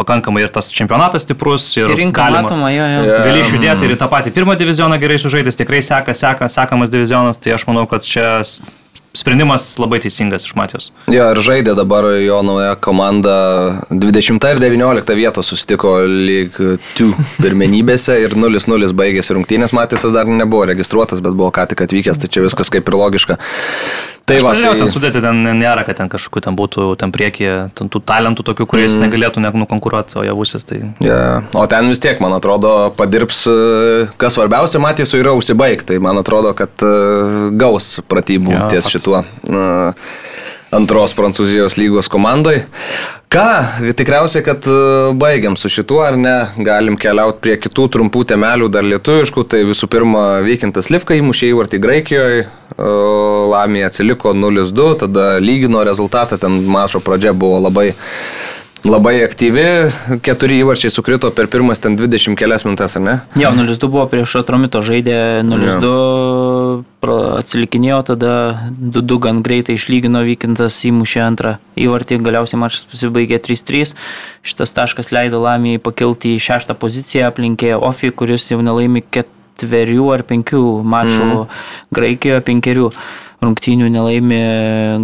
pakankamai 0.00 0.46
ir 0.46 0.52
tas 0.54 0.72
čempionatas 0.72 1.26
stiprus. 1.28 1.68
Ir 1.76 1.90
Ir 1.92 2.00
rinka 2.00 2.22
galima- 2.24 2.46
matoma, 2.48 2.72
jo, 2.72 2.88
jo. 2.94 3.20
Gali 3.28 3.44
išjudėti 3.44 3.84
ir 3.90 3.96
į 3.96 4.00
tą 4.00 4.08
patį 4.08 4.32
pirmą 4.32 4.56
divizioną 4.56 4.96
gerai 5.02 5.20
sužaidęs, 5.20 5.60
tikrai 5.60 5.82
seka, 5.84 6.14
seka, 6.16 6.48
sekamas 6.48 6.88
divizionas, 6.88 7.36
tai 7.36 7.52
aš 7.58 7.66
manau, 7.68 7.84
kad 7.86 8.02
čia 8.08 8.40
sprendimas 9.16 9.68
labai 9.80 10.00
teisingas 10.04 10.46
iš 10.46 10.54
Matijos. 10.58 10.90
Jo, 11.12 11.28
ir 11.32 11.40
žaidė 11.44 11.76
dabar 11.78 12.08
jo 12.20 12.40
nauja 12.46 12.74
komanda 12.82 13.36
20 13.90 14.48
ir 14.52 14.62
19 14.62 15.16
vietos 15.18 15.52
susitiko 15.52 15.98
lyg 16.06 16.58
2 16.98 17.08
pirmenybėse 17.40 18.18
ir 18.22 18.36
0-0 18.36 18.92
baigėsi 18.96 19.36
rungtynės. 19.36 19.74
Matysas 19.76 20.14
dar 20.16 20.28
nebuvo 20.30 20.66
registruotas, 20.72 21.22
bet 21.24 21.36
buvo 21.36 21.52
ką 21.54 21.68
tik 21.72 21.86
atvykęs, 21.86 22.20
tai 22.22 22.30
čia 22.32 22.44
viskas 22.46 22.72
kaip 22.72 22.88
ir 22.88 22.98
logiška. 23.00 23.40
Tai 24.26 24.40
va, 24.42 24.56
tai... 24.58 24.72
ten 24.74 24.88
sudėti 24.90 25.20
ten 25.22 25.44
nėra, 25.54 25.84
kad 25.86 26.00
ten 26.00 26.08
kažkokių 26.10 26.40
ten 26.48 26.56
būtų 26.58 26.86
ten 26.98 27.12
priekyje, 27.14 27.52
ten 27.78 27.90
tų 27.94 28.00
talentų 28.10 28.42
tokių, 28.48 28.64
kuriais 28.72 28.96
mm. 28.96 29.04
negalėtų 29.06 29.42
nukonkuruoti, 29.44 30.16
o 30.18 30.24
javusis 30.26 30.66
tai... 30.66 30.80
Yeah. 30.98 31.46
O 31.54 31.62
ten 31.70 31.86
vis 31.92 32.02
tiek, 32.02 32.18
man 32.18 32.34
atrodo, 32.34 32.72
padirbs, 32.98 33.44
e, 33.46 34.08
kas 34.18 34.34
svarbiausia, 34.34 34.82
Matysų 34.82 35.22
yra 35.22 35.36
užsibaigti. 35.38 35.92
Tai 35.92 36.00
man 36.02 36.18
atrodo, 36.18 36.56
kad 36.58 36.74
e, 36.82 36.90
gaus 37.54 38.00
pratybų 38.10 38.50
ja, 38.50 38.64
ties 38.72 38.88
faktas. 38.88 38.96
šituo 38.96 39.22
e, 39.22 39.62
antros 40.74 41.14
Prancūzijos 41.16 41.76
lygos 41.78 42.10
komandai. 42.10 42.62
Ką, 43.30 43.46
tikriausiai, 43.98 44.44
kad 44.46 44.66
e, 44.70 44.76
baigiam 45.18 45.56
su 45.58 45.70
šituo, 45.72 45.98
ar 46.06 46.16
ne, 46.18 46.34
galim 46.62 46.94
keliauti 47.00 47.42
prie 47.42 47.56
kitų 47.58 47.88
trumpų 47.96 48.22
temelių, 48.30 48.70
dar 48.72 48.86
lietuviškų. 48.86 49.44
Tai 49.50 49.64
visų 49.66 49.88
pirma, 49.90 50.26
Vykintas 50.46 50.90
Livka 50.94 51.18
įmušė 51.18 51.50
įvartį 51.50 51.82
Graikijoje, 51.82 52.46
Lamija 52.76 53.88
atsiliko 53.90 54.34
0-2, 54.36 54.88
tada 55.00 55.26
lygino 55.40 55.80
rezultatą, 55.86 56.38
ten 56.38 56.60
mačo 56.68 57.00
pradžia 57.00 57.32
buvo 57.32 57.62
labai 57.66 57.92
Labai 58.84 59.16
aktyvi, 59.24 59.62
keturi 60.22 60.60
įvarčiai 60.60 60.92
sukrito 60.92 61.30
per 61.34 61.48
pirmas 61.50 61.80
ten 61.82 61.96
20 61.96 62.36
kelias 62.38 62.66
minutės, 62.66 62.94
ar 62.98 63.02
ne? 63.02 63.14
Jo, 63.40 63.50
0-2 63.56 63.88
buvo 63.88 64.04
prieš 64.10 64.36
Atromito 64.42 64.82
žaidė, 64.84 65.42
0-2 65.48 66.84
pra- 67.02 67.38
atsilikinėjo, 67.40 68.02
tada 68.12 68.32
2-2 68.76 69.18
gan 69.26 69.40
greitai 69.46 69.78
išlygino 69.80 70.22
Vykintas, 70.26 70.76
įmušė 70.86 71.24
antrą 71.24 71.56
įvartį, 71.80 72.20
galiausiai 72.26 72.60
mačas 72.60 72.86
pasibaigė 72.90 73.40
3-3. 73.42 73.96
Šitas 74.46 74.76
taškas 74.76 75.10
leido 75.14 75.40
Lamijai 75.42 75.82
pakilti 75.82 76.36
į 76.36 76.42
šeštą 76.46 76.76
poziciją, 76.78 77.32
aplinkė 77.32 77.74
Ofį, 77.80 78.12
kuris 78.12 78.50
jau 78.52 78.60
nelaimi 78.62 79.02
ketverių 79.02 80.10
ar 80.14 80.26
penkių 80.28 80.62
mačų 80.84 81.30
mm. 81.32 81.62
Graikijoje, 81.96 82.44
penkerių 82.52 82.90
rungtynių 83.46 83.88
nelaimi 83.94 84.40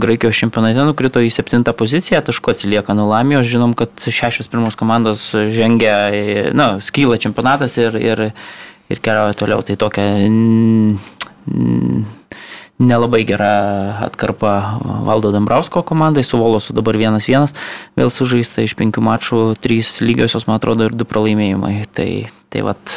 Graikijos 0.03 0.39
čempionate, 0.43 0.85
nukrito 0.89 1.23
į 1.23 1.31
septintą 1.33 1.75
poziciją, 1.77 2.23
tašku 2.27 2.53
atsilieka 2.53 2.97
nuo 2.99 3.09
Lamijos, 3.11 3.49
žinom, 3.51 3.77
kad 3.79 3.95
šešios 4.03 4.51
pirmos 4.53 4.79
komandos 4.79 5.31
žengia, 5.33 5.97
na, 6.57 6.75
skyla 6.83 7.21
čempionatas 7.23 7.79
ir, 7.81 7.97
ir, 8.01 8.25
ir 8.93 9.03
keliauja 9.05 9.39
toliau, 9.39 9.63
tai 9.67 9.79
tokia 9.81 10.09
nelabai 12.83 13.23
gera 13.29 13.53
atkarpa 14.07 14.53
Valdo 15.07 15.33
Dambrausko 15.33 15.85
komandai, 15.87 16.25
su 16.27 16.39
Volosu 16.41 16.75
dabar 16.75 16.99
1-1, 16.99 17.55
vėl 17.99 18.13
sužaista 18.13 18.65
iš 18.65 18.75
penkių 18.79 19.05
mačų, 19.07 19.43
trys 19.63 20.01
lygiosios, 20.03 20.49
man 20.49 20.59
atrodo, 20.59 20.89
ir 20.89 20.97
du 20.97 21.07
pralaimėjimai, 21.09 21.77
tai, 21.95 22.11
tai 22.53 22.65
vat 22.67 22.97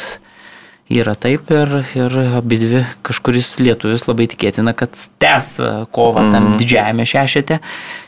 yra 0.90 1.16
taip 1.18 1.50
ir, 1.54 1.72
ir 1.98 2.18
abi 2.38 2.60
dvi 2.62 2.84
kažkuris 3.06 3.56
lietuvis 3.64 4.06
labai 4.10 4.28
tikėtina, 4.30 4.76
kad 4.78 4.94
tęs 5.22 5.56
kovą 5.96 6.28
tam 6.34 6.52
didžiajame 6.60 7.08
šešete 7.10 7.60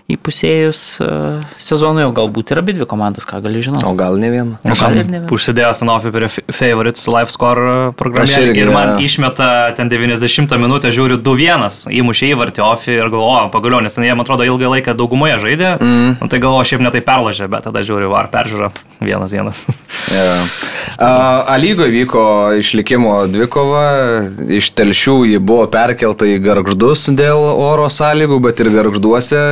įpusėjus 0.07 0.81
e, 1.03 1.07
sezonui, 1.59 2.05
o 2.07 2.13
galbūt 2.15 2.53
ir 2.53 2.61
abi 2.61 2.77
dvi 2.77 2.85
komandos, 2.87 3.25
ką 3.27 3.41
gali 3.43 3.59
žinoti. 3.63 3.83
O 3.83 3.91
gal 3.97 4.15
ne 4.21 4.29
vieną. 4.31 4.59
O 4.63 4.75
gal 4.79 4.95
ir 4.95 5.09
ne 5.09 5.19
vienas. 5.19 5.33
Užsidėjo 5.35 5.73
Sanofi 5.75 6.13
prie 6.15 6.29
Favorites 6.31 7.03
Live 7.11 7.33
Score 7.33 7.91
programėlę 7.99 8.53
irgi, 8.53 8.61
ir 8.63 8.71
man 8.71 8.93
jo. 8.93 9.09
išmeta 9.09 9.49
ten 9.75 9.91
90 9.91 10.55
minutę, 10.63 10.93
žiūriu 10.95 11.19
2-1, 11.19 11.89
įmušė 11.99 12.31
įvartį 12.31 12.63
Ofi 12.63 12.95
ir 12.95 13.11
galvoju, 13.11 13.51
pagaliau, 13.51 13.83
nes 13.83 13.99
ten 13.99 14.07
jie, 14.07 14.13
man 14.15 14.23
atrodo, 14.23 14.47
ilgą 14.47 14.71
laiką 14.77 14.95
daugumoje 14.95 15.41
žaidė, 15.43 15.73
mm. 15.75 16.15
nu, 16.21 16.31
tai 16.31 16.39
galvoju, 16.43 16.69
šiaip 16.71 16.87
netai 16.87 17.03
perlažė, 17.03 17.51
bet 17.51 17.67
tada 17.67 17.83
žiūriu, 17.83 18.13
ar 18.15 18.31
peržiūrą 18.31 18.71
1-1. 19.03 19.75
Yeah. 20.07 20.47
A 21.03 21.57
lygoje 21.59 21.91
vyko 21.91 22.23
išlikimo 22.57 23.19
dvikova, 23.27 23.83
iš 24.55 24.71
telšių 24.77 25.17
ji 25.33 25.43
buvo 25.43 25.67
perkelta 25.71 26.25
į 26.31 26.39
garždus 26.47 27.09
dėl 27.11 27.43
oro 27.51 27.91
sąlygų, 27.91 28.39
bet 28.47 28.63
ir 28.63 28.71
garžduose 28.73 29.43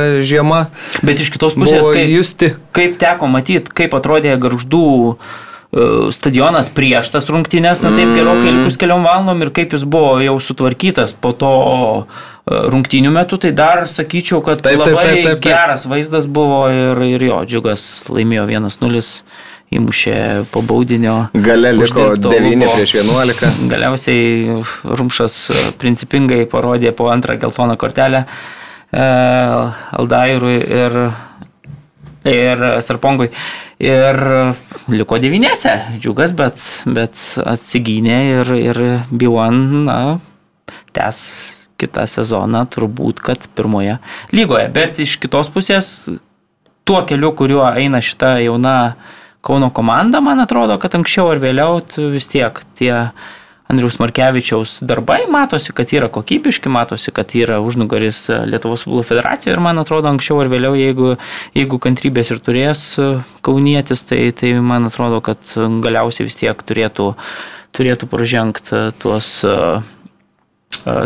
žiema 0.46 0.66
Bet 1.02 1.20
iš 1.20 1.30
kitos 1.34 1.54
pusės, 1.58 1.84
kaip, 1.90 2.08
justi. 2.10 2.54
kaip 2.72 2.96
teko 3.00 3.26
matyti, 3.30 3.70
kaip 3.74 3.94
atrodė 3.96 4.36
garždų 4.40 5.16
e, 5.16 6.12
stadionas 6.14 6.68
prieš 6.70 7.10
tas 7.14 7.26
rungtynės, 7.28 7.82
na 7.82 7.90
taip 7.94 8.14
gerokai 8.16 8.54
likus 8.54 8.78
keliom 8.80 9.04
valandom 9.06 9.42
ir 9.42 9.50
kaip 9.50 9.74
jis 9.76 9.84
buvo 9.84 10.18
jau 10.22 10.38
sutvarkytas 10.40 11.14
po 11.18 11.32
to 11.32 11.52
e, 12.06 12.62
rungtynių 12.72 13.10
metu, 13.12 13.38
tai 13.42 13.52
dar 13.52 13.86
sakyčiau, 13.90 14.42
kad 14.46 14.62
Taip, 14.62 14.78
taip, 14.78 14.94
labai 14.94 15.04
taip, 15.04 15.24
taip, 15.24 15.42
taip. 15.42 15.50
geras 15.50 15.86
vaizdas 15.90 16.26
buvo 16.26 16.66
ir, 16.70 17.02
ir 17.16 17.26
jo, 17.28 17.42
džiugas 17.46 18.06
laimėjo 18.12 18.46
1-0, 18.46 19.02
įmušė 19.76 20.18
po 20.54 20.60
baudinio. 20.62 21.24
Gale 21.34 21.72
liko 21.74 21.88
uždirbto 22.12 22.30
9 22.30 22.60
ūpo. 22.62 22.74
prieš 22.76 22.92
11. 23.00 23.66
Galiausiai 23.72 24.60
Rumšas 24.86 25.40
e, 25.50 25.64
principingai 25.80 26.44
parodė 26.46 26.94
po 26.94 27.10
antrą 27.10 27.34
geltoną 27.42 27.74
kortelę 27.76 28.24
Aldairui 28.96 30.56
ir, 30.56 30.96
ir 32.32 32.64
Sarpongui. 32.84 33.30
Ir 33.82 34.16
liko 34.88 35.18
devynėse, 35.20 35.74
džiugas, 36.00 36.32
bet, 36.36 36.62
bet 36.88 37.20
atsigynė 37.44 38.20
ir, 38.38 38.52
ir 38.56 38.82
B1, 39.12 39.60
na, 39.84 39.98
tęs 40.96 41.20
kitą 41.76 42.06
sezoną 42.08 42.64
turbūt, 42.72 43.20
kad 43.20 43.48
pirmoje 43.56 43.98
lygoje. 44.32 44.70
Bet 44.72 45.00
iš 45.04 45.18
kitos 45.20 45.50
pusės, 45.52 46.08
tuo 46.88 47.02
keliu, 47.08 47.34
kuriuo 47.36 47.66
eina 47.76 48.00
šita 48.00 48.38
jauna 48.44 48.78
Kauno 49.46 49.68
komanda, 49.70 50.18
man 50.18 50.40
atrodo, 50.42 50.74
kad 50.82 50.96
anksčiau 50.98 51.28
ar 51.30 51.38
vėliau 51.38 51.76
vis 52.10 52.26
tiek 52.26 52.56
tie 52.74 52.94
Andriaus 53.72 53.98
Markevičiaus 53.98 54.76
darbai 54.86 55.24
matosi, 55.30 55.72
kad 55.74 55.90
yra 55.96 56.08
kokybiški, 56.12 56.70
matosi, 56.70 57.10
kad 57.14 57.34
yra 57.34 57.58
užnugaris 57.64 58.26
Lietuvos 58.46 58.86
futbolo 58.86 59.02
federacijoje 59.06 59.56
ir 59.56 59.62
man 59.64 59.82
atrodo 59.82 60.10
anksčiau 60.12 60.38
ar 60.42 60.50
vėliau, 60.52 60.76
jeigu, 60.78 61.16
jeigu 61.56 61.80
kantrybės 61.82 62.30
ir 62.30 62.42
turės 62.46 62.86
kaunietis, 63.46 64.06
tai, 64.06 64.20
tai 64.38 64.54
man 64.62 64.86
atrodo, 64.86 65.18
kad 65.24 65.56
galiausiai 65.82 66.28
vis 66.28 66.38
tiek 66.38 66.62
turėtų, 66.68 67.12
turėtų 67.76 68.10
pražengti 68.12 68.86
tuos 69.02 69.32
ta, 69.42 69.82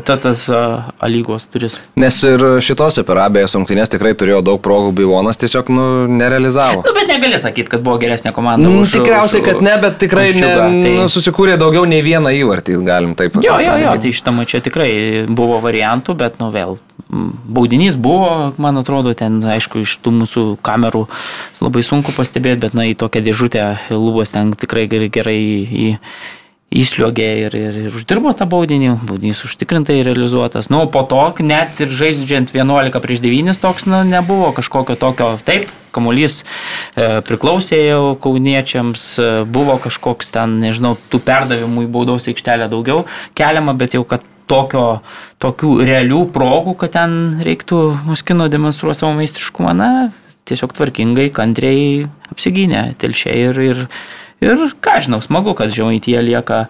tas 0.04 0.48
a, 0.52 0.92
lygos 1.08 1.46
duris. 1.52 1.78
Nes 1.96 2.18
ir 2.28 2.42
šitose 2.64 3.02
per 3.06 3.16
abiejas 3.22 3.54
rungtynės 3.56 3.88
tikrai 3.92 4.12
turėjo 4.18 4.42
daug 4.44 4.60
progų, 4.62 4.90
Bivonas 5.00 5.38
tiesiog 5.40 5.70
nu, 5.72 5.84
nerealizavo. 6.20 6.82
Nu, 6.84 6.92
bet 6.96 7.08
negali 7.08 7.38
sakyti, 7.40 7.70
kad 7.72 7.84
buvo 7.86 7.96
geresnė 8.02 8.32
komanda. 8.36 8.66
Nu, 8.68 8.82
už- 8.82 8.92
tikriausiai, 8.98 9.40
už- 9.40 9.46
kad 9.48 9.62
ne, 9.64 9.76
bet 9.80 9.98
tikrai 10.02 10.28
už 10.34 10.40
ne, 10.42 10.52
tai- 10.56 10.94
nu, 10.98 11.08
susikūrė 11.08 11.56
daugiau 11.60 11.86
nei 11.88 12.02
vieną 12.04 12.32
įvartį, 12.42 12.76
galim 12.84 13.14
taip 13.16 13.36
Jo, 13.36 13.40
jo, 13.42 13.58
jo, 13.60 13.72
pasakyti. 13.72 14.00
tai 14.02 14.12
šitame 14.20 14.46
čia 14.46 14.60
tikrai 14.60 15.26
buvo 15.28 15.60
variantų, 15.64 16.16
bet, 16.16 16.38
nu 16.40 16.50
vėl, 16.52 16.78
m, 17.10 17.32
baudinys 17.48 17.96
buvo, 17.96 18.52
man 18.58 18.76
atrodo, 18.76 19.14
ten, 19.16 19.40
aišku, 19.40 19.80
iš 19.80 19.96
tų 20.04 20.12
mūsų 20.20 20.58
kamerų 20.62 21.06
labai 21.60 21.82
sunku 21.82 22.12
pastebėti, 22.12 22.60
bet, 22.60 22.74
na, 22.74 22.82
į 22.84 22.96
tokią 22.96 23.24
dėžutę 23.24 23.78
lubos 23.96 24.30
ten 24.30 24.52
tikrai 24.52 24.86
gerai, 24.88 25.08
gerai 25.08 25.38
į, 25.66 25.96
įsliogė 26.70 27.28
ir, 27.46 27.54
ir, 27.58 27.78
ir 27.88 27.94
uždirbo 27.98 28.30
tą 28.38 28.46
baudinį, 28.50 28.92
baudinys 29.08 29.42
užtikrintai 29.46 29.98
realizuotas. 30.06 30.68
Nu, 30.70 30.84
po 30.90 31.02
to, 31.10 31.18
net 31.42 31.82
ir 31.82 31.90
žaidžiant 31.90 32.52
11 32.54 33.02
prieš 33.02 33.22
9, 33.24 33.58
toks 33.58 33.88
na, 33.90 34.04
nebuvo 34.06 34.52
kažkokio 34.54 34.94
tokio, 35.00 35.32
taip, 35.46 35.66
kamuolys 35.90 36.44
e, 36.94 37.18
priklausė 37.26 37.80
jau 37.88 38.04
kauniečiams, 38.22 39.06
e, 39.18 39.30
buvo 39.50 39.80
kažkoks 39.82 40.30
ten, 40.36 40.60
nežinau, 40.62 40.94
tų 41.10 41.22
perdavimų 41.26 41.88
į 41.88 41.90
baudos 41.90 42.30
aikštelę 42.30 42.70
daugiau 42.70 43.02
keliama, 43.34 43.74
bet 43.74 43.98
jau 43.98 44.04
kad 44.06 44.22
tokio, 44.50 45.00
tokių 45.42 45.74
realių 45.86 46.24
progų, 46.34 46.78
kad 46.78 46.94
ten 46.94 47.42
reiktų 47.46 47.82
muskino 48.06 48.46
demonstruoti 48.50 49.02
savo 49.02 49.18
meistriškumą, 49.18 49.74
na, 49.74 49.90
tiesiog 50.46 50.74
tvarkingai, 50.78 51.30
kantriai 51.34 52.06
apsigynė 52.30 52.92
telšiai 53.02 53.46
ir, 53.50 53.62
ir 53.72 53.86
Ir 54.40 54.70
ką 54.80 55.00
žinau, 55.04 55.20
smagu, 55.20 55.52
kad 55.56 55.72
žemaitie 55.72 56.16
lieka, 56.24 56.64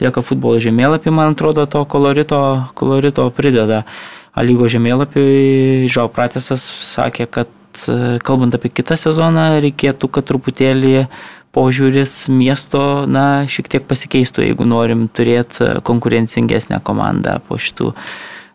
lieka 0.00 0.24
futbolo 0.24 0.60
žemėlapį, 0.62 1.12
man 1.12 1.34
atrodo, 1.36 1.66
to 1.68 1.84
kolorito, 1.84 2.40
kolorito 2.74 3.28
prideda. 3.36 3.84
A 4.32 4.44
lygo 4.46 4.70
žemėlapį 4.70 5.88
Žau 5.90 6.08
Pratesas 6.14 6.62
sakė, 6.62 7.26
kad 7.26 7.50
e, 7.90 8.16
kalbant 8.24 8.54
apie 8.56 8.70
kitą 8.72 8.96
sezoną, 8.96 9.58
reikėtų, 9.60 10.08
kad 10.08 10.28
truputėlį 10.30 11.08
požiūris 11.52 12.30
miesto, 12.32 13.04
na, 13.10 13.44
šiek 13.50 13.68
tiek 13.68 13.86
pasikeistų, 13.90 14.46
jeigu 14.46 14.64
norim 14.70 15.08
turėti 15.12 15.82
konkurencingesnę 15.84 16.78
komandą 16.86 17.40
po 17.48 17.58
šitų 17.58 17.90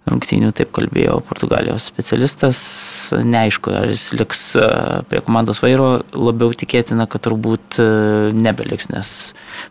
rungtynių, 0.10 0.52
taip 0.56 0.72
kalbėjo 0.76 1.20
Portugalijos 1.26 1.88
specialistas. 1.90 2.60
Neaišku, 3.26 3.74
ar 3.74 3.90
jis 3.90 4.12
liks 4.18 4.44
e, 4.60 4.68
prie 5.10 5.22
komandos 5.26 5.64
vairo, 5.64 5.90
labiau 6.14 6.54
tikėtina, 6.54 7.08
kad 7.10 7.26
turbūt 7.26 7.80
e, 7.82 7.88
nebeliks, 8.38 8.92
nes 8.94 9.16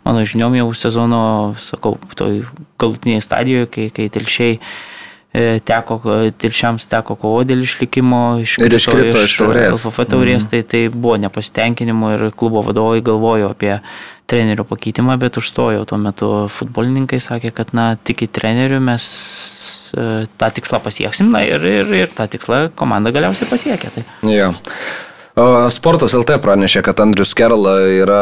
mano 0.06 0.24
žiniom 0.26 0.58
jau 0.58 0.72
sezono, 0.78 1.22
sakau, 1.62 1.96
toj 2.18 2.42
galutiniai 2.82 3.22
stadijoje, 3.24 3.70
kai, 3.76 3.86
kai 3.94 4.08
telšiai 4.16 4.56
e, 4.58 5.44
teko, 5.62 6.00
tilšiams 6.42 6.90
teko 6.90 7.14
kovo 7.20 7.44
dėl 7.46 7.62
išlikimo 7.62 8.24
iš, 8.42 8.58
ir 8.66 8.74
iškrito 8.80 9.22
iš 9.28 9.38
taurės. 9.38 9.70
LFF 9.78 10.08
taurės, 10.16 10.48
mm. 10.48 10.50
tai, 10.50 10.64
tai 10.66 10.82
buvo 10.90 11.14
nepasitenkinimo 11.22 12.14
ir 12.16 12.26
klubo 12.34 12.64
vadovai 12.66 13.04
galvojo 13.06 13.54
apie 13.54 13.76
trenerio 14.26 14.64
pakeitimą, 14.66 15.14
bet 15.20 15.38
užstojo 15.38 15.84
tuo 15.86 16.00
metu 16.00 16.32
futbolininkai, 16.50 17.20
sakė, 17.22 17.52
kad 17.54 17.70
na, 17.76 17.92
tik 18.02 18.24
į 18.26 18.32
trenerių 18.34 18.80
mes 18.82 19.06
tą 19.94 20.50
tikslą 20.58 20.82
pasieksim 20.84 21.32
na, 21.34 21.44
ir, 21.46 21.64
ir, 21.64 21.96
ir 22.04 22.12
tą 22.14 22.28
tikslą 22.30 22.68
komanda 22.78 23.14
galiausiai 23.14 23.48
pasiekė. 23.50 23.92
Tai. 23.94 24.06
Jo. 24.30 24.52
Sportas 25.74 26.12
LT 26.14 26.36
pranešė, 26.38 26.84
kad 26.86 27.00
Andrius 27.02 27.32
Kerla 27.34 27.72
yra 27.90 28.18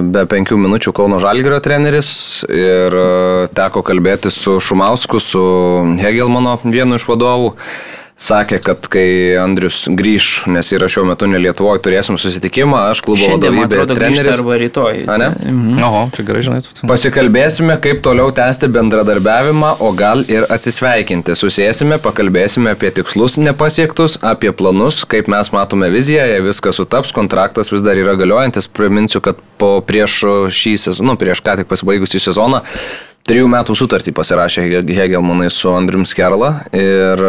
be 0.00 0.22
penkių 0.30 0.56
minučių 0.56 0.94
Kauno 0.96 1.18
Žalgirio 1.20 1.58
treneris 1.60 2.10
ir 2.48 2.94
e, 2.96 3.08
teko 3.52 3.82
kalbėti 3.84 4.32
su 4.32 4.54
Šumausku, 4.56 5.20
su 5.20 5.42
Hegelmano 6.00 6.56
vienu 6.64 6.96
iš 6.96 7.04
vadovų 7.10 7.52
sakė, 8.18 8.58
kad 8.62 8.88
kai 8.90 9.06
Andrius 9.38 9.84
grįž, 9.94 10.48
nes 10.50 10.72
yra 10.74 10.88
šiuo 10.90 11.04
metu 11.08 11.28
ne 11.30 11.38
Lietuvoje, 11.40 11.80
turėsim 11.84 12.18
susitikimą, 12.20 12.88
aš 12.92 13.02
klubo 13.06 13.30
vadovybė 13.34 13.82
ir 13.84 13.92
treneris. 13.94 14.32
Arba 14.34 14.58
rytoj. 14.58 15.04
A, 15.06 15.18
ne? 15.22 15.28
Mhm. 15.38 15.78
Oho, 15.86 16.02
tai 16.14 16.24
gerai 16.26 16.42
žinai. 16.46 16.60
Tu. 16.66 16.86
Pasikalbėsime, 16.90 17.78
kaip 17.84 18.02
toliau 18.04 18.32
tęsti 18.34 18.70
bendradarbiavimą, 18.74 19.76
o 19.84 19.92
gal 19.96 20.24
ir 20.26 20.48
atsisveikinti. 20.50 21.36
Susėsime, 21.38 22.00
pakalbėsime 22.02 22.74
apie 22.74 22.90
tikslus 22.98 23.38
nepasiektus, 23.40 24.18
apie 24.26 24.52
planus, 24.56 25.04
kaip 25.08 25.30
mes 25.30 25.52
matome 25.54 25.90
viziją, 25.94 26.26
jei 26.32 26.42
viskas 26.44 26.80
sutaps, 26.80 27.14
kontraktas 27.14 27.70
vis 27.74 27.86
dar 27.86 27.98
yra 27.98 28.18
galiojantis. 28.18 28.66
Priminsiu, 28.78 29.22
kad 29.24 29.38
po 29.58 29.78
prieš 29.86 30.20
šį 30.54 30.74
sezoną, 30.88 31.12
nu, 31.12 31.18
prieš 31.20 31.42
ką 31.46 31.60
tik 31.60 31.70
pasibaigusį 31.70 32.20
sezoną, 32.28 32.64
trijų 33.28 33.48
metų 33.52 33.76
sutartį 33.76 34.12
pasirašė 34.16 34.64
Hegelmanai 34.96 35.50
su 35.52 35.70
Andrium 35.72 36.06
Skerla. 36.08 36.50
Ir, 36.76 37.22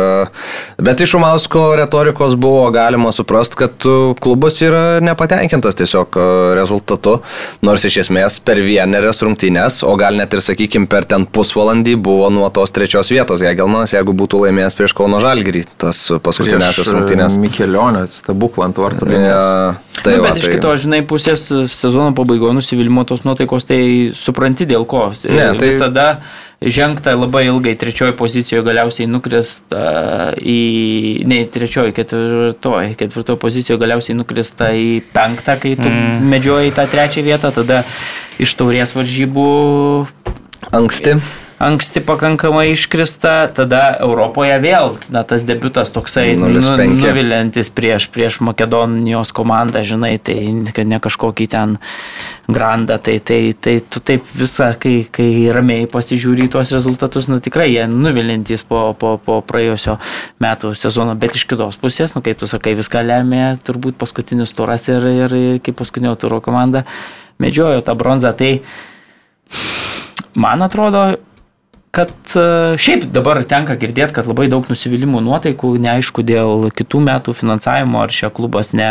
bet 0.79 1.03
iš 1.03 1.15
Umausko 1.19 1.73
retorikos 1.79 2.35
buvo 2.39 2.67
galima 2.73 3.11
suprasti, 3.15 3.59
kad 3.59 3.87
klubas 4.23 4.59
yra 4.63 4.83
nepatenkintas 5.03 5.77
tiesiog 5.79 6.15
e, 6.15 6.27
rezultatu, 6.57 7.17
nors 7.65 7.85
iš 7.87 7.99
esmės 8.05 8.39
per 8.43 8.61
vienerias 8.63 9.23
rungtynes, 9.25 9.81
o 9.87 9.95
gal 9.99 10.17
net 10.19 10.33
ir, 10.35 10.43
sakykime, 10.45 10.87
per 10.91 11.07
ten 11.09 11.27
pusvalandį 11.27 11.97
buvo 11.99 12.29
nuo 12.33 12.47
tos 12.53 12.73
trečios 12.75 13.11
vietos 13.13 13.43
Hegelmanas, 13.45 13.93
jeigu 13.95 14.15
būtų 14.15 14.45
laimėjęs 14.45 14.79
prieš 14.79 14.95
Kauno 14.97 15.21
Žalgirį 15.23 15.65
tas 15.81 16.05
paskutinėsias 16.23 16.87
e, 16.87 16.95
rungtynės. 16.95 17.37
Mikelionė, 17.41 18.05
stebuklą 18.13 18.69
ant 18.69 18.79
vartų. 18.79 19.09
Ja, 19.13 19.43
tai 19.99 20.15
nu, 20.15 20.23
va, 20.23 20.31
bet 20.31 20.41
iš 20.41 20.47
tai... 20.47 20.55
kitos, 20.57 20.83
žinai, 20.85 21.01
pusės 21.07 21.45
sezono 21.75 22.13
pabaigoje 22.17 22.55
nusivylimų 22.59 23.05
tos 23.09 23.25
nuotaikos, 23.27 23.67
tai 23.69 23.81
supranti 24.17 24.67
dėl 24.69 24.87
ko. 24.89 25.09
Ne, 25.27 25.51
tai 25.59 25.69
Visa 25.69 25.88
tada 25.89 26.21
žengta 26.61 27.15
labai 27.17 27.45
ilgai. 27.49 27.75
Trečioji 27.79 28.15
pozicijoje 28.19 28.63
galiausiai 28.67 29.09
nukrista 29.09 29.83
į, 30.37 30.61
ne, 31.29 31.41
trečioji, 31.51 31.95
ketvirtoji, 31.97 32.95
ketvirtoji 32.99 33.41
pozicijoje 33.41 33.81
galiausiai 33.83 34.17
nukrista 34.19 34.71
į 34.75 35.01
penktą, 35.15 35.59
kai 35.59 35.75
tu 35.79 35.89
mm. 35.89 36.31
medžioji 36.31 36.75
tą 36.77 36.87
trečią 36.91 37.25
vietą, 37.27 37.53
tada 37.55 37.83
iš 38.39 38.55
taurės 38.59 38.95
varžybų 38.95 39.51
anksti 40.75 41.19
anksti 41.59 41.99
pakankamai 42.07 42.71
iškrista, 42.71 43.49
tada 43.51 43.81
Europoje 43.99 44.55
vėl, 44.63 44.93
na, 45.11 45.25
tas 45.27 45.43
debutas 45.43 45.91
toksai 45.91 46.31
nu, 46.39 46.47
nuvilintis 46.55 47.67
prieš, 47.75 48.07
prieš 48.13 48.39
Makedonijos 48.47 49.33
komandą, 49.35 49.83
žinai, 49.83 50.13
tai 50.23 50.37
ne 50.55 50.99
kažkokį 51.03 51.49
ten 51.51 51.75
grandą, 52.47 52.95
tai, 53.03 53.17
tai, 53.19 53.41
tai 53.51 53.75
tu 53.83 53.99
taip 53.99 54.31
visą, 54.39 54.71
kai, 54.79 55.03
kai 55.11 55.51
ramiai 55.53 55.85
pasižiūri 55.91 56.47
tuos 56.49 56.71
rezultatus, 56.73 57.27
nu 57.27 57.41
tikrai 57.43 57.67
jie 57.73 57.85
nuvilintis 57.91 58.63
po, 58.63 58.89
po, 58.97 59.17
po 59.19 59.41
praėjusio 59.45 59.99
metų 60.39 60.73
sezono, 60.79 61.13
bet 61.19 61.35
iš 61.35 61.43
kitos 61.49 61.77
pusės, 61.81 62.15
nu 62.15 62.23
kaip 62.25 62.39
tu 62.39 62.47
sakai, 62.49 62.77
viską 62.79 63.03
lemė 63.03 63.43
turbūt 63.67 63.99
paskutinis 63.99 64.55
turas 64.55 64.87
ir, 64.87 65.11
ir 65.11 65.39
kaip 65.65 65.77
paskutinio 65.83 66.15
turo 66.19 66.39
komanda 66.41 66.87
medžiojo 67.39 67.83
tą 67.83 67.99
bronzą, 67.99 68.31
tai 68.31 68.61
man 70.39 70.63
atrodo, 70.63 71.19
kad 71.91 72.11
e, 72.35 72.77
šiaip 72.81 73.07
dabar 73.13 73.41
tenka 73.49 73.75
girdėti, 73.79 74.13
kad 74.19 74.29
labai 74.29 74.47
daug 74.51 74.67
nusivylimų 74.69 75.23
nuotaikų, 75.25 75.73
neaišku 75.81 76.23
dėl 76.25 76.69
kitų 76.75 77.01
metų 77.07 77.35
finansavimo, 77.37 78.03
ar 78.03 78.13
šia 78.13 78.29
klubas 78.33 78.73
ne, 78.77 78.89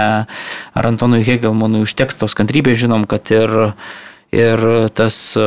ar 0.74 0.90
Antonui 0.90 1.22
Hegelmanui 1.26 1.84
užteks 1.86 2.18
tos 2.18 2.34
kantrybės, 2.38 2.80
žinom, 2.82 3.06
kad 3.10 3.30
ir 3.34 3.54
ir 4.34 4.60
tas, 4.92 5.16
e, 5.40 5.44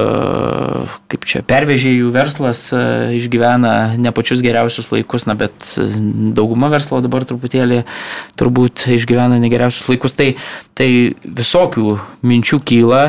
kaip 1.12 1.26
čia, 1.30 1.44
pervežėjų 1.46 2.10
verslas 2.16 2.64
e, 2.74 2.80
išgyvena 3.20 3.74
ne 4.02 4.14
pačius 4.16 4.42
geriausius 4.42 4.90
laikus, 4.94 5.28
na, 5.30 5.36
bet 5.38 5.76
dauguma 6.38 6.72
verslo 6.74 7.02
dabar 7.06 7.26
truputėlį 7.30 7.84
turbūt 8.42 8.88
išgyvena 8.98 9.38
negeriausius 9.44 9.92
laikus. 9.92 10.18
Tai, 10.18 10.32
tai 10.78 10.90
visokių 11.22 12.00
minčių 12.26 12.62
kyla 12.66 13.04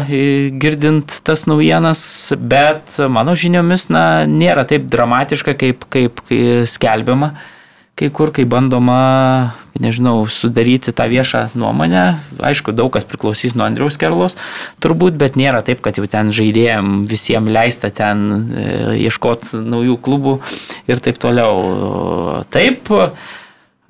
girdint 0.61 1.23
tas 1.25 1.47
naujienas, 1.49 2.05
bet 2.37 3.01
mano 3.09 3.37
žiniomis, 3.39 3.89
na, 3.93 4.05
nėra 4.29 4.67
taip 4.69 4.91
dramatiška, 4.93 5.57
kaip, 5.57 5.89
kaip 5.93 6.21
skelbiama 6.69 7.33
kai 7.99 8.09
kur, 8.11 8.33
kai 8.33 8.45
bandoma, 8.49 9.55
nežinau, 9.81 10.25
sudaryti 10.31 10.95
tą 10.97 11.07
viešą 11.11 11.43
nuomonę. 11.59 12.05
Aišku, 12.41 12.73
daug 12.77 12.93
kas 12.95 13.05
priklausys 13.09 13.57
nuo 13.57 13.67
Andriaus 13.67 13.99
Kerlos, 14.01 14.37
turbūt, 14.83 15.19
bet 15.21 15.37
nėra 15.41 15.63
taip, 15.67 15.83
kad 15.85 16.01
jau 16.01 16.09
ten 16.11 16.33
žaidėjim 16.35 17.05
visiems 17.11 17.53
leista 17.53 17.93
ten 17.95 18.25
e, 18.33 18.67
ieškoti 19.05 19.61
naujų 19.61 19.99
klubų 20.03 20.39
ir 20.91 21.05
taip 21.05 21.21
toliau. 21.23 22.43
Taip, 22.53 22.91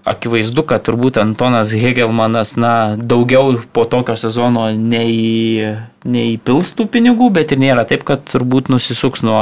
akivaizdu, 0.08 0.64
kad 0.66 0.82
turbūt 0.86 1.18
Antonas 1.22 1.70
Hegelmanas, 1.78 2.56
na, 2.58 2.96
daugiau 2.98 3.54
po 3.74 3.84
tokio 3.86 4.16
sezono 4.18 4.66
nei, 4.74 5.62
nei 6.02 6.34
pilstų 6.42 6.88
pinigų, 6.90 7.28
bet 7.36 7.54
ir 7.54 7.62
nėra 7.62 7.84
taip, 7.86 8.02
kad 8.08 8.24
turbūt 8.26 8.70
nusisuks 8.72 9.22
nuo 9.26 9.40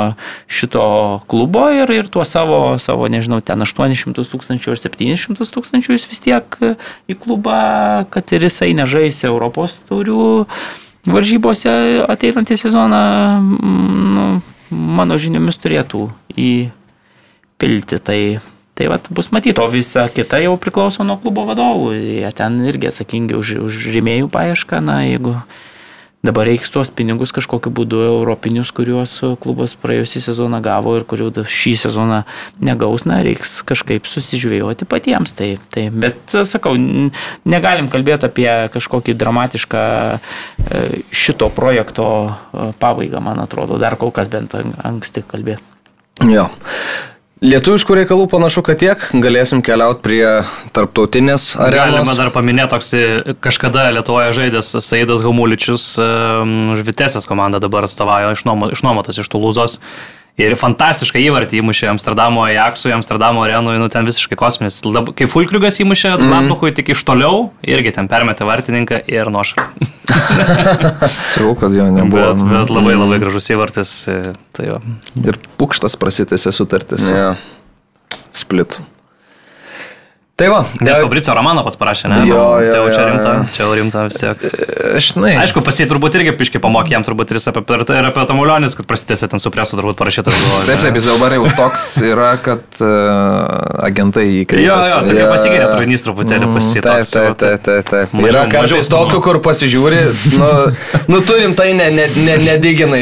šito 0.51 0.85
klubo 1.33 1.65
ir, 1.73 1.89
ir 1.97 2.13
tuo 2.13 2.27
savo, 2.29 2.77
savo, 2.83 3.09
nežinau, 3.13 3.41
ten 3.41 3.65
800 3.65 4.27
tūkstančių 4.35 4.75
ar 4.75 4.83
700 4.85 5.49
tūkstančių 5.57 5.97
jis 5.97 6.07
vis 6.13 6.25
tiek 6.29 6.61
į 7.09 7.19
klubą, 7.25 8.05
kad 8.13 8.37
ir 8.37 8.45
jisai 8.45 8.75
nežais 8.77 9.25
Europos 9.25 9.81
taurių 9.89 10.45
varžybose 11.09 11.73
ateinantį 12.05 12.61
sezoną, 12.61 13.05
nu, 13.41 14.31
mano 14.71 15.17
žiniomis 15.17 15.57
turėtų 15.63 16.11
įpilti. 16.37 18.05
Tai 18.05 18.21
Tai 18.81 18.87
vat, 18.89 19.11
bus 19.13 19.29
matyti, 19.29 19.61
o 19.61 19.67
visa 19.69 20.07
kita 20.09 20.39
jau 20.41 20.55
priklauso 20.57 21.05
nuo 21.05 21.19
klubo 21.21 21.45
vadovų. 21.45 21.91
Jie 22.01 22.31
ten 22.33 22.55
irgi 22.65 22.89
atsakingi 22.89 23.37
už, 23.37 23.59
už 23.67 23.81
rėmėjų 23.93 24.31
paiešką. 24.33 24.81
Na, 24.81 25.03
jeigu 25.05 25.35
Dabar 26.21 26.45
reiks 26.45 26.69
tuos 26.69 26.91
pinigus 26.93 27.31
kažkokiu 27.33 27.71
būdu 27.73 28.03
europinius, 28.05 28.69
kuriuos 28.77 29.15
klubas 29.41 29.73
praėjusį 29.81 30.21
sezoną 30.27 30.59
gavo 30.61 30.93
ir 30.99 31.07
kurių 31.09 31.47
šį 31.49 31.73
sezoną 31.81 32.19
negaus, 32.61 33.07
na, 33.09 33.23
reiks 33.25 33.63
kažkaip 33.65 34.05
susižiūrėti 34.05 34.85
patiems. 34.85 35.33
Tai, 35.39 35.55
tai, 35.73 35.87
bet, 35.89 36.21
sakau, 36.29 36.75
negalim 37.49 37.89
kalbėti 37.89 38.29
apie 38.29 38.51
kažkokį 38.75 39.17
dramatišką 39.17 39.85
e, 40.13 40.83
šito 41.09 41.49
projekto 41.57 42.11
e, 42.29 42.69
pabaigą, 42.77 43.25
man 43.25 43.41
atrodo, 43.41 43.81
dar 43.81 43.97
kol 43.97 44.13
kas 44.13 44.29
bent 44.29 44.59
an- 44.61 44.77
anksti 44.93 45.25
kalbėti. 45.25 45.65
Jo. 46.29 46.51
Lietuviškų 47.41 47.95
reikalų 48.03 48.27
panašu, 48.29 48.61
kad 48.67 48.77
tiek. 48.83 49.05
Galėsim 49.17 49.63
keliauti 49.65 50.03
prie 50.05 50.25
tarptautinės 50.77 51.55
Galima 51.57 51.87
arenos. 52.03 52.19
dar 52.19 52.29
paminėti 52.35 52.69
toks 52.75 52.91
kažkada 53.41 53.87
Lietuvoje 53.97 54.35
žaidęs 54.37 54.75
Saidas 54.85 55.23
Gamuličius, 55.25 55.87
um, 56.05 56.75
už 56.75 56.85
Vitesės 56.85 57.25
komandą 57.25 57.57
dabar 57.65 57.89
atstovauja 57.89 58.35
išnuomo- 58.37 58.69
išnuomotas 58.77 59.23
iš 59.25 59.33
Tulūzos. 59.33 59.79
Ir 60.41 60.55
fantastišką 60.57 61.21
įvartį 61.21 61.59
įmušė 61.61 61.91
Amsterdamo 61.93 62.45
Ajaxui, 62.47 62.93
Amsterdamo 62.97 63.43
arenui, 63.45 63.75
nu 63.83 63.89
ten 63.93 64.07
visiškai 64.09 64.39
kosminis. 64.41 64.79
Kai 65.19 65.27
Fulkriugas 65.29 65.77
įmušė 65.85 66.15
Mhm. 66.17 66.25
mm. 66.27 66.33
Lapuchui 66.33 66.73
tik 66.77 66.89
iš 66.95 67.03
toliau, 67.05 67.51
irgi 67.63 67.93
ten 67.93 68.09
permetė 68.09 68.47
vartininką 68.49 69.03
ir 69.11 69.29
nuošalę. 69.31 69.67
Sakau, 71.33 71.55
kad 71.61 71.75
jo 71.77 71.87
nebuvo. 71.93 72.33
Bet, 72.35 72.45
bet 72.51 72.73
labai 72.73 72.95
labai 72.97 73.19
gražus 73.23 73.51
įvartis. 73.53 73.93
e, 74.09 74.33
Tai 74.57 74.67
jo. 74.67 74.81
Ir 75.25 75.39
pukštas 75.61 75.97
prasitėsi 76.01 76.53
sutartis. 76.53 77.07
Ja. 77.11 77.35
Split. 78.33 78.79
Tai 80.41 80.49
va. 80.49 80.61
Net 80.81 80.95
e, 80.95 81.01
Fabricio 81.05 81.35
Romano 81.37 81.61
pats 81.67 81.77
parašė, 81.77 82.09
ne? 82.09 82.21
Jo, 82.25 82.39
jo, 82.65 82.71
tai 82.73 82.79
jau 82.81 82.89
čia 82.95 83.03
rimta, 83.11 83.33
čia 83.53 83.65
jau 83.67 83.75
rimta 83.77 84.05
vis 84.07 84.17
tiek. 84.17 84.45
Žinai, 85.05 85.35
Aišku, 85.43 85.61
pas 85.67 85.77
jį 85.77 85.87
turbūt 85.91 86.17
irgi 86.17 86.33
piški 86.39 86.63
pamokė, 86.65 86.95
jam 86.97 87.05
turbūt 87.05 87.35
ir 87.35 87.41
apie, 87.53 87.65
ir 87.99 88.09
apie 88.09 88.25
Tamulionis, 88.31 88.77
kad 88.79 88.89
prasidėsi 88.89 89.29
ten 89.29 89.43
su 89.43 89.53
presu 89.53 89.77
turbūt 89.77 89.99
parašyta. 90.01 90.33
Taip, 90.65 90.81
taip, 90.81 90.97
jis 90.97 91.09
dabar 91.11 91.35
jau 91.37 91.45
toks 91.59 91.85
yra, 92.09 92.31
kad 92.41 92.81
uh, 92.81 93.85
agentai 93.85 94.25
Jo, 94.31 94.39
įkreipia. 94.47 94.71
jo, 94.71 95.03
tokia 95.05 95.21
Jo, 95.27 95.29
pasigirė 95.35 95.67
jo. 95.67 95.71
turinys 95.77 96.07
truputėlį 96.07 96.49
Taip, 96.49 96.57
pasitoks. 96.57 97.13
taip, 97.13 97.37
taip, 97.45 97.63
taip, 97.69 97.91
taip. 97.93 98.17
Mažiau- 98.17 98.33
Yra 98.33 98.47
kartais 98.57 98.91
tokių, 98.95 99.21
kur 99.29 99.41
pasižiūri, 99.45 100.01
nu, 100.41 100.51
nu 101.13 101.21
turim 101.29 101.53
tai 101.59 101.69
ne, 101.77 101.91
ne, 101.99 102.09
ne, 102.17 102.39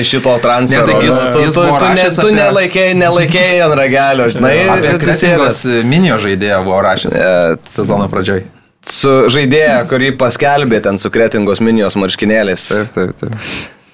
iš 0.02 0.10
šito 0.16 0.34
transfero. 0.42 0.82
Ne, 0.82 0.90
taigi 0.90 1.10
jis- 1.12 1.22
tu, 1.30 1.44
jis 1.46 1.54
tu, 1.54 1.66
tu, 1.78 1.92
ne, 1.94 2.10
tu 2.18 2.34
nelaikėjai, 2.34 2.98
nelaikėjai 2.98 3.62
ant 3.68 3.78
ragelio, 3.78 4.28
žinai. 4.34 4.54
Apie 4.74 4.92
atsisėdęs. 4.96 5.22
Kretingos 5.38 5.86
minio 5.88 6.18
žaidėją 6.22 6.60
buvo 6.66 6.82
rašęs 6.86 7.14
E, 7.18 7.27
sezono 7.68 8.08
pradžioj. 8.12 8.44
Su 8.88 9.14
žaidėja, 9.32 9.82
kurį 9.90 10.14
paskelbė 10.20 10.80
ten 10.84 11.00
su 11.00 11.10
kretingos 11.12 11.60
minijos 11.60 11.98
marškinėliais. 12.00 12.68
Taip, 12.70 12.94
taip, 12.94 13.18
taip. 13.20 13.42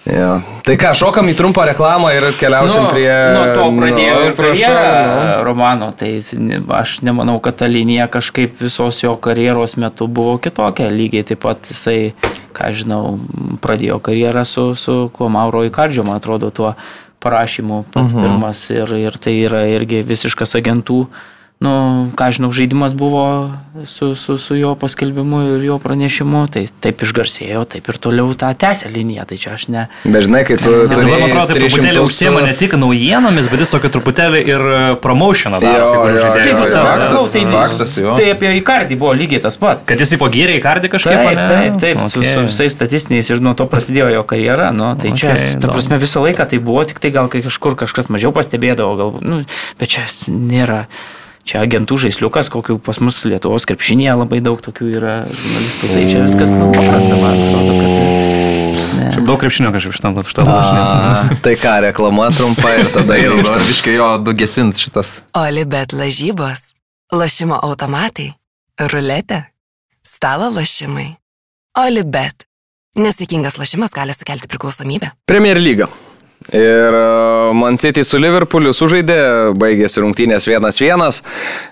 Jo. 0.05 0.43
Tai 0.61 0.74
ką, 0.76 0.91
šokam 0.93 1.30
į 1.32 1.35
trumpą 1.39 1.64
reklamą 1.64 2.11
ir 2.12 2.26
keliausim 2.37 2.91
prie... 2.91 3.09
nuo 3.09 3.45
to 3.57 3.68
pradėjo 3.78 4.16
Nu, 4.18 4.26
ir 4.26 4.35
karjerą 4.37 5.45
Romano, 5.47 5.89
tai 5.97 6.11
aš 6.76 6.99
nemanau, 7.09 7.39
kad 7.45 7.57
ta 7.62 7.68
linija 7.70 8.05
kažkaip 8.12 8.61
visos 8.61 9.01
jo 9.01 9.14
karjeros 9.16 9.78
metu 9.80 10.05
buvo 10.05 10.37
kitokia. 10.45 10.91
Lygiai 10.93 11.24
taip 11.30 11.41
pat 11.47 11.64
jisai, 11.72 12.12
ką 12.53 12.68
žinau, 12.76 13.14
pradėjo 13.64 13.97
karjerą 14.05 14.45
su, 14.45 14.66
su 14.76 14.99
kuo 15.16 15.30
Mauro 15.32 15.64
Ikardžio, 15.64 16.05
man 16.05 16.20
atrodo, 16.20 16.53
tuo 16.53 16.74
parašymu 17.24 17.87
pats 17.95 18.12
uh 18.12 18.18
-huh. 18.18 18.28
pirmas 18.28 18.70
ir, 18.70 18.95
ir 19.09 19.16
tai 19.16 19.39
yra 19.49 19.64
irgi 19.72 20.05
visiškas 20.05 20.53
agentų. 20.61 21.07
Nu, 21.65 21.75
ką 22.19 22.31
žinau, 22.37 22.53
žaidimas 22.53 22.97
buvo 22.99 23.25
su, 23.89 24.12
su, 24.19 24.37
su 24.39 24.57
jo 24.59 24.75
paskelbimu 24.79 25.43
ir 25.55 25.69
jo 25.71 25.81
pranešimu, 25.83 26.45
tai 26.53 26.67
taip 26.85 27.03
išgarsėjo, 27.07 27.65
taip 27.75 27.89
ir 27.89 28.01
toliau 28.05 28.35
tą 28.39 28.53
tęsę 28.59 28.93
liniją, 28.93 29.25
tai 29.31 29.41
čia 29.41 29.55
aš 29.57 29.69
ne, 29.73 29.89
Bet 30.05 30.27
žinai, 30.27 30.43
kai 30.45 30.57
tu... 30.61 30.71
Jis 30.71 31.01
dabar, 31.01 31.21
man 31.23 31.31
atrodo, 31.31 31.55
turėjai 31.57 31.71
truputėlį 31.73 31.95
300 31.97 32.03
užsiema 32.05 32.43
ne 32.45 32.53
tik 32.61 32.75
naujienomis, 32.77 33.49
bet 33.49 33.62
jis 33.65 33.73
tokio 33.73 33.91
truputėlį 33.95 34.43
ir 34.51 34.65
e, 34.69 34.81
promotioną 35.01 35.61
daro. 35.65 35.87
Taip, 36.12 36.61
faktas, 36.61 37.31
tai, 37.33 37.45
faktas, 37.55 37.97
jo. 38.03 38.19
tai 38.21 38.29
apie 38.35 38.53
Ikardį 38.61 39.01
buvo 39.01 39.15
lygiai 39.17 39.41
tas 39.47 39.57
pats. 39.61 39.87
Kad 39.89 40.05
jis 40.05 40.15
įpogyrė 40.19 40.59
į 40.59 40.62
kardį 40.65 40.93
kažkaip. 40.93 41.17
Taip, 41.25 41.41
ane? 41.41 41.49
taip, 41.49 41.81
taip, 41.81 42.05
okay. 42.05 42.12
su, 42.12 42.23
su 42.29 42.47
visais 42.51 42.77
statistiniais 42.77 43.33
ir 43.33 43.43
nuo 43.45 43.57
to 43.57 43.67
prasidėjo 43.71 44.12
jo 44.19 44.23
karjera. 44.29 44.71
Nu, 44.77 44.93
tai 45.01 45.15
okay, 45.15 45.25
čia, 45.25 45.59
ta 45.65 45.73
prasme, 45.73 45.99
visą 46.03 46.23
laiką 46.27 46.47
tai 46.53 46.61
buvo, 46.61 46.85
tik 46.89 47.01
tai 47.01 47.15
gal 47.17 47.33
kai 47.33 47.41
kažkur 47.49 47.81
kažkas 47.81 48.12
mažiau 48.12 48.35
pastebėdavo, 48.37 48.95
galbūt, 49.01 49.25
nu, 49.25 49.43
bet 49.81 49.97
čia 49.97 50.07
nėra. 50.29 50.85
Čia 51.45 51.61
agentų 51.61 51.99
žaisliukas, 52.01 52.49
kokių 52.49 52.78
pas 52.80 52.97
mus 53.05 53.18
Lietuvos 53.28 53.66
krepšinėje 53.68 54.14
labai 54.16 54.38
daug 54.45 54.62
tokių 54.64 54.86
yra 54.97 55.16
žurnalistų, 55.28 55.90
tai 55.92 56.05
čia 56.09 56.22
viskas 56.24 56.55
nu, 56.57 56.70
paprasta, 56.72 57.18
man 57.20 57.36
atrodo, 57.36 57.74
kad... 57.82 57.90
Ne. 58.95 59.11
Šiaip 59.12 59.26
daug 59.28 59.42
krepšinio 59.42 59.72
kažkaip 59.74 59.97
šitam, 59.99 60.16
A, 60.49 61.26
tai 61.45 61.53
ką, 61.61 61.74
reklama 61.84 62.30
trumpa 62.32 62.72
ir 62.78 62.88
tada 62.95 63.18
Ir 63.20 63.28
jau 63.28 63.59
biškai 63.68 63.97
jo 63.99 64.09
dugesint 64.24 64.80
šitas. 64.80 65.18
Olibet 65.36 65.92
lažybos, 65.92 66.72
lošimo 67.12 67.61
automatai, 67.61 68.30
ruletė, 68.80 69.42
stalo 70.07 70.49
lošimai. 70.55 71.11
Olibet. 71.84 72.49
Nesėkmingas 72.95 73.59
lošimas 73.59 73.92
gali 73.92 74.14
sukelti 74.16 74.49
priklausomybę. 74.49 75.12
Premier 75.28 75.61
lyga. 75.61 75.90
Ir 76.53 76.92
e, 76.99 77.53
Man 77.57 77.78
City 77.80 78.05
su 78.05 78.20
Liverpooliu 78.20 78.74
sužaidė, 78.76 79.16
baigėsi 79.57 80.03
rungtynės 80.05 80.49
1-1. 80.51 81.22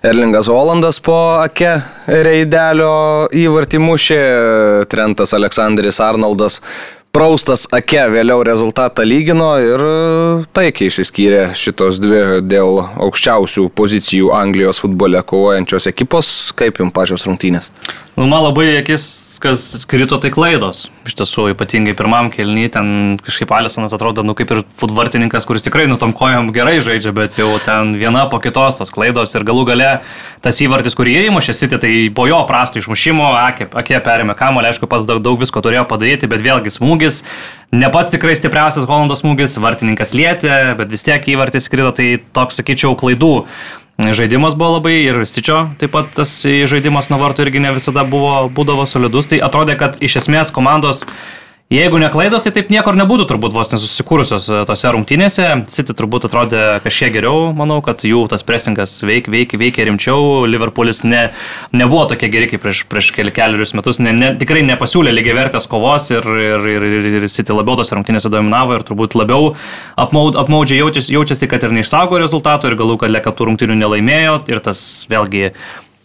Erlingas 0.09 0.49
Holandas 0.49 1.03
po 1.05 1.19
ake 1.43 1.75
reidelio 2.09 3.29
įvartį 3.37 3.83
mušė, 3.85 4.25
Trentas 4.93 5.37
Aleksandris 5.37 6.01
Arnoldas 6.01 6.63
praustas 7.13 7.67
ake 7.77 8.01
vėliau 8.09 8.41
rezultatą 8.47 9.05
lygino 9.05 9.51
ir 9.61 9.83
e, 9.85 9.97
taikiai 10.57 10.89
išsiskyrė 10.89 11.43
šitos 11.59 12.01
dvi 12.01 12.41
dėl 12.49 12.81
aukščiausių 12.81 13.69
pozicijų 13.77 14.33
Anglijos 14.33 14.81
futbole 14.81 15.21
kovojančios 15.21 15.91
ekipos. 15.93 16.33
Kaip 16.57 16.81
jums 16.81 16.97
pačios 16.97 17.29
rungtynės? 17.29 17.69
Nu, 18.13 18.27
man 18.29 18.43
labai 18.45 18.67
akis, 18.77 19.05
kas 19.41 19.87
krito, 19.89 20.19
tai 20.21 20.29
klaidos. 20.35 20.83
Iš 21.09 21.15
tiesų, 21.17 21.47
ypatingai 21.55 21.95
pirmam 21.97 22.27
kelny, 22.29 22.67
ten 22.69 23.17
kažkaip 23.25 23.55
Alisonas 23.57 23.95
atrodo, 23.97 24.21
nu 24.21 24.35
kaip 24.37 24.53
ir 24.53 24.61
futvartininkas, 24.77 25.47
kuris 25.49 25.65
tikrai 25.65 25.87
nutom 25.89 26.13
kojom 26.13 26.51
gerai 26.53 26.77
žaidžia, 26.85 27.15
bet 27.17 27.39
jau 27.41 27.49
ten 27.65 27.95
viena 27.97 28.27
po 28.29 28.37
kitos 28.45 28.77
tos 28.77 28.93
klaidos 28.93 29.33
ir 29.33 29.49
galų 29.49 29.65
gale 29.73 29.89
tas 30.45 30.61
įvartis, 30.61 30.99
kurį 30.99 31.17
jie 31.17 31.25
įmušė, 31.31 31.57
City, 31.57 31.81
tai 31.81 31.95
po 32.13 32.29
jo 32.29 32.43
prastų 32.45 32.83
išmušimo, 32.83 33.33
akė, 33.47 33.71
akė 33.81 34.05
perėmė 34.05 34.37
kamuolį, 34.37 34.75
aišku, 34.75 34.93
pats 34.93 35.09
daug, 35.09 35.25
daug 35.25 35.41
visko 35.41 35.65
turėjo 35.65 35.89
padaryti, 35.89 36.29
bet 36.29 36.45
vėlgi 36.45 36.77
smūgis, 36.77 37.23
ne 37.73 37.89
pats 37.95 38.13
tikrai 38.13 38.37
stipriausias 38.37 38.85
Holando 38.91 39.17
smūgis, 39.17 39.57
vartininkas 39.57 40.13
lietė, 40.13 40.75
bet 40.77 40.93
vis 40.93 41.09
tiek 41.09 41.33
įvartis 41.33 41.73
krito, 41.73 41.95
tai 41.97 42.19
toks, 42.37 42.61
sakyčiau, 42.61 42.93
klaidų. 42.93 43.39
Žaidimas 44.11 44.57
buvo 44.59 44.79
labai 44.79 44.97
ir 45.05 45.21
Sičio, 45.29 45.61
taip 45.79 45.93
pat 45.95 46.11
tas 46.17 46.31
žaidimas 46.43 47.11
nuo 47.13 47.21
vartų 47.21 47.47
irgi 47.47 47.63
ne 47.63 47.71
visada 47.77 48.03
buvo, 48.09 48.49
būdavo 48.51 48.87
solidus, 48.91 49.29
tai 49.31 49.39
atrodė, 49.45 49.77
kad 49.79 50.01
iš 50.03 50.19
esmės 50.25 50.51
komandos, 50.55 51.05
jeigu 51.73 51.99
neklaidos, 52.03 52.45
tai 52.45 52.53
taip 52.57 52.71
niekur 52.73 52.97
nebūtų 52.99 53.27
turbūt 53.31 53.55
vos 53.55 53.71
nesusikūrusios 53.73 54.49
e, 54.51 54.61
tose 54.69 54.91
rungtynėse. 54.93 55.47
City 55.73 55.95
turbūt 55.97 56.27
atrodė 56.29 56.63
kažkiek 56.85 57.15
geriau, 57.15 57.51
manau, 57.57 57.81
kad 57.85 58.05
jų 58.07 58.25
tas 58.31 58.45
presingas 58.47 58.95
veik, 59.07 59.31
veik, 59.33 59.55
veikia 59.59 59.87
rimčiau, 59.89 60.45
Liverpoolis 60.51 61.03
ne, 61.07 61.23
nebuvo 61.73 62.05
tokie 62.11 62.29
geri 62.33 62.51
kaip 62.51 62.65
prieš, 62.65 62.85
prieš 62.91 63.13
keli, 63.17 63.33
keliarius 63.35 63.73
metus, 63.79 64.01
ne, 64.05 64.13
ne, 64.17 64.33
tikrai 64.41 64.65
nepasiūlė 64.69 65.15
lygiai 65.17 65.39
vertės 65.41 65.69
kovos 65.71 66.11
ir, 66.13 66.29
ir, 66.29 66.69
ir, 66.77 66.89
ir, 67.13 67.29
City 67.33 67.57
labiau 67.57 67.79
tose 67.81 67.97
rungtynėse 67.97 68.33
dominavo 68.33 68.77
ir 68.77 68.85
turbūt 68.89 69.17
labiau 69.19 69.55
apmaud, 70.01 70.37
apmaudžiai 70.43 70.83
jaučiasi, 70.83 71.17
jaučiasi, 71.17 71.49
kad 71.49 71.65
ir 71.65 71.73
neišsaugo 71.79 72.21
rezultatų 72.21 72.73
ir 72.73 72.79
galų 72.83 72.99
gale, 73.07 73.25
kad 73.25 73.39
tų 73.39 73.49
rungtynių 73.49 73.79
nelaimėjo. 73.81 74.43
Ir 74.53 74.61
tas 74.65 74.83
vėlgi 75.11 75.53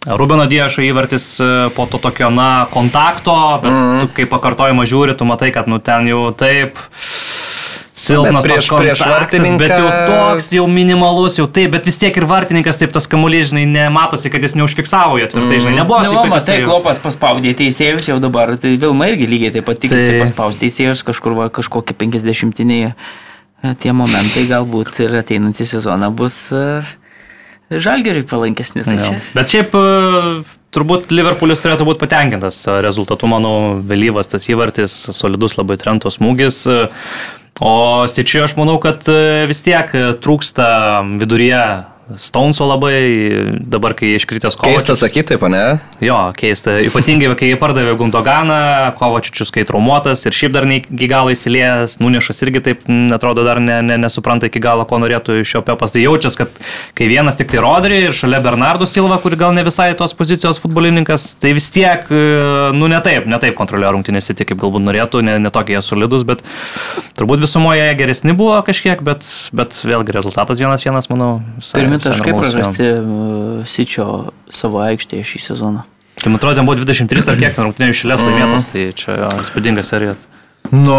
Rubino 0.08 0.46
Diešo 0.48 0.82
įvartis 0.88 1.26
e, 1.44 1.48
po 1.76 1.86
to 1.92 2.00
tokio, 2.00 2.30
na, 2.32 2.68
kontakto, 2.72 3.34
bet 3.64 3.72
mm. 3.72 4.00
tu 4.06 4.08
kai 4.16 4.26
pakartojimą 4.32 4.86
žiūri, 4.88 5.18
tu 5.20 5.26
matai, 5.28 5.52
kad, 5.52 5.68
nu, 5.68 5.80
ten 5.84 6.08
jau 6.08 6.30
taip 6.32 6.80
silpnas 7.98 8.46
prieš- 8.46 8.70
toks 8.70 8.80
prieš 8.80 9.00
vartininką- 9.10 9.58
Bet 9.58 9.72
jau 9.74 9.88
toks 10.08 10.50
jau 10.54 10.66
minimalus, 10.70 11.40
jau 11.42 11.48
taip, 11.50 11.72
bet 11.74 11.86
vis 11.90 11.98
tiek 11.98 12.16
ir 12.16 12.26
vartininkas 12.30 12.78
taip 12.78 12.92
tas 12.94 13.08
kamuolys, 13.10 13.50
žinai, 13.50 13.66
nematosi, 13.68 14.30
kad 14.32 14.44
jis 14.46 14.54
neužfiksavo 14.56 15.18
jo 15.20 15.28
tvirtai, 15.34 15.58
žinai, 15.66 15.80
nebuvo. 15.82 16.00
Na, 16.06 16.12
taip, 16.14 16.30
matai, 16.30 16.40
jisai- 16.40 16.64
Klopas 16.68 17.00
paspaudė 17.04 17.56
teisėjus 17.58 18.08
jau 18.12 18.20
dabar, 18.22 18.54
tai 18.62 18.76
Vilma 18.78 19.10
irgi 19.10 19.28
lygiai 19.28 19.52
taip 19.58 19.66
pat 19.66 19.80
tikisi 19.82 20.14
Tai- 20.14 20.20
paspausti 20.24 20.68
teisėjus 20.70 21.04
kažkur 21.04 21.34
va, 21.36 21.50
kažkokie 21.50 21.98
50-iniai 21.98 22.94
e, 22.94 23.74
tie 23.82 23.92
momentai 23.92 24.46
galbūt 24.48 24.94
ir 25.02 25.18
ateinantį 25.24 25.66
sezoną 25.66 26.14
bus 26.16 26.52
e, 26.54 26.84
žalgeriui 27.72 28.28
palankesni. 28.28 28.84
Tai 28.86 28.98
čia. 29.02 29.18
Bet 29.36 29.52
šiaip 29.52 29.76
e, 29.76 29.82
turbūt 30.76 31.12
Liverpoolis 31.14 31.64
turėtų 31.64 31.88
būti 31.88 32.04
patenkintas 32.06 32.62
e, 32.68 32.78
rezultatu, 32.86 33.30
manau, 33.32 33.58
vėlyvas 33.88 34.32
tas 34.32 34.48
įvartis, 34.52 34.96
solidus 35.16 35.58
labai 35.60 35.80
Trento 35.82 36.14
smūgis. 36.14 36.64
e, 36.72 36.88
O 37.58 38.06
Sičiui 38.06 38.44
aš 38.46 38.52
manau, 38.54 38.76
kad 38.78 39.08
vis 39.50 39.64
tiek 39.66 39.90
trūksta 40.22 40.68
viduryje 41.18 41.62
Stonso 42.16 42.64
labai, 42.68 42.96
dabar 43.68 43.96
kai 43.98 44.14
iškritęs 44.16 44.56
Kovačius. 44.56 44.84
Keista 44.86 44.96
sakyti, 44.96 45.34
taip, 45.34 45.44
ne? 45.52 45.80
Jo, 46.04 46.18
keista. 46.38 46.78
Ypatingai, 46.88 47.34
kai 47.40 47.50
pardavė 47.60 47.98
Gundoganą, 48.00 48.60
Kovačius 49.00 49.52
kai 49.54 49.66
traumuotas 49.68 50.24
ir 50.28 50.36
šiaip 50.36 50.56
dar 50.56 50.68
ne 50.70 50.80
iki 50.82 51.10
galo 51.10 51.34
įsilėjęs, 51.36 51.98
Nunešas 52.04 52.44
irgi 52.46 52.64
taip, 52.70 52.86
mm, 52.88 53.16
atrodo, 53.18 53.44
dar 53.48 53.62
ne, 53.64 53.80
ne, 53.86 53.98
nesupranta 54.00 54.48
iki 54.48 54.62
galo, 54.64 54.86
ko 54.88 55.00
norėtų 55.04 55.42
iš 55.42 55.56
jo 55.58 55.64
pepas. 55.68 55.96
Tai 55.96 56.04
jaučias, 56.04 56.38
kad 56.40 56.62
kai 56.98 57.10
vienas 57.12 57.40
tik 57.40 57.52
tai 57.52 57.64
Rodri 57.64 58.00
ir 58.06 58.16
šalia 58.16 58.40
Bernardo 58.44 58.88
Silva, 58.88 59.20
kur 59.24 59.36
gal 59.40 59.56
ne 59.58 59.66
visai 59.68 59.90
tos 60.00 60.16
pozicijos 60.18 60.62
futbolininkas, 60.64 61.34
tai 61.42 61.56
vis 61.58 61.68
tiek, 61.76 62.08
e, 62.12 62.24
nu 62.78 62.92
ne 62.92 63.02
taip, 63.04 63.28
ne 63.28 63.42
taip 63.44 63.58
kontroliuoja 63.60 63.96
rungtynės, 63.98 64.32
tik 64.32 64.54
kaip 64.54 64.62
galbūt 64.64 64.86
norėtų, 64.88 65.26
ne, 65.28 65.38
ne 65.44 65.52
tokie 65.54 65.78
jie 65.78 65.84
solidus, 65.86 66.26
bet 66.28 66.44
turbūt 67.18 67.44
visumoje 67.44 67.88
geresni 68.00 68.36
buvo 68.38 68.58
kažkiek, 68.66 69.02
bet, 69.06 69.26
bet 69.56 69.76
vėlgi 69.88 70.16
rezultatas 70.16 70.62
vienas 70.62 70.86
vienas, 70.86 71.10
manau. 71.12 71.42
Visai... 71.60 71.82
Pirmin 71.82 71.97
8 72.00 72.08
taškai 72.08 72.34
prarasti 72.38 72.88
uh, 72.94 73.68
Sičio 73.68 74.08
savo 74.54 74.82
aikštėje 74.86 75.28
šį 75.34 75.44
sezoną. 75.52 75.84
Tai 76.18 76.32
man 76.34 76.40
atrodo, 76.42 76.64
buvo 76.66 76.80
23 76.80 77.30
ar 77.30 77.38
kiek 77.38 77.54
ten 77.54 77.68
rungtynių 77.68 77.94
išėlės 77.94 78.24
mhm. 78.24 78.32
laimėtas, 78.32 78.72
tai 78.72 78.88
čia 78.98 79.18
įspūdinga 79.44 79.86
serija. 79.86 80.16
Nu, 80.74 80.98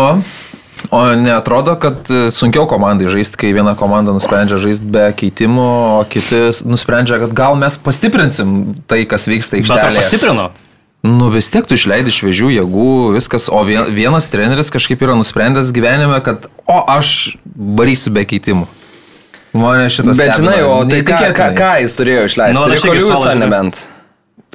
o 0.94 1.00
netrodo, 1.18 1.74
kad 1.80 2.06
uh, 2.12 2.28
sunkiau 2.34 2.68
komandai 2.70 3.10
žaisti, 3.12 3.40
kai 3.40 3.50
viena 3.56 3.74
komanda 3.78 4.14
nusprendžia 4.16 4.60
žaisti 4.62 4.94
be 4.94 5.08
keitimų, 5.18 5.68
o 5.98 6.06
kiti 6.10 6.48
nusprendžia, 6.68 7.18
kad 7.24 7.34
gal 7.36 7.58
mes 7.58 7.80
pastiprinsim 7.82 8.78
tai, 8.86 9.02
kas 9.10 9.26
vyksta 9.30 9.58
aikštelėje. 9.58 9.92
Bet 9.98 10.02
pastiprino? 10.04 10.50
Nu 11.06 11.28
vis 11.30 11.46
tiek 11.46 11.66
tu 11.66 11.76
išleidai 11.78 12.10
šviežių 12.10 12.48
jėgų, 12.56 12.92
viskas, 13.14 13.46
o 13.54 13.60
vienas 13.62 14.26
treneris 14.32 14.72
kažkaip 14.74 15.04
yra 15.06 15.14
nusprendęs 15.14 15.70
gyvenime, 15.74 16.18
kad 16.26 16.48
o 16.66 16.80
aš 16.90 17.38
varysiu 17.54 18.10
be 18.14 18.24
keitimų. 18.26 18.66
Mane 19.52 19.86
šitas 19.90 20.18
Bet 20.18 20.34
žinai, 20.36 20.58
stebina 20.58 20.66
o 20.66 20.82
tai 20.88 21.02
ką, 21.06 21.20
ką, 21.36 21.46
ką 21.56 21.70
jis 21.84 21.94
turėjo 21.96 22.24
išleisti? 22.28 22.58
Nu, 22.58 22.66
Rikoliusą 22.72 23.34
nebent. 23.38 23.78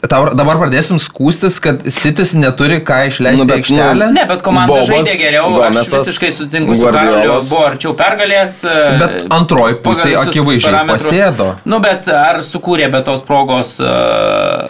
Tau 0.04 0.26
dabar 0.36 0.58
pradėsim 0.60 0.98
skūstis, 1.00 1.62
kad 1.64 1.86
Sitis 1.88 2.34
neturi 2.36 2.82
ką 2.84 2.98
išleisti 3.08 3.40
Nu, 3.40 3.46
nu, 3.46 3.48
bet, 3.48 3.62
aikštelę. 3.62 4.08
nu, 4.10 4.16
Ne, 4.18 4.26
bet 4.28 4.42
komanda 4.44 4.74
Bobas, 4.74 4.90
žaidė 4.90 5.14
geriau, 5.22 5.46
Gomesas, 5.56 5.94
aš 5.94 6.10
visiškai 6.10 6.32
sutinku 6.36 6.76
su 6.76 6.82
Guardiolas. 6.84 7.48
buvo 7.50 7.64
arčiau 7.70 7.94
pergalės. 7.96 8.58
e, 8.68 8.98
Bet 9.00 9.24
antroj 9.32 9.78
pagal 9.78 9.82
pusėje 9.86 10.18
visus 10.18 10.28
akivaizdžiai 10.34 10.84
pasėdo. 10.90 11.48
Nu, 11.64 11.80
bet 11.80 12.08
ar 12.12 12.42
sukūrė 12.44 12.92
be 12.92 13.02
tos 13.08 13.24
progos 13.24 13.78
uh, 13.80 14.68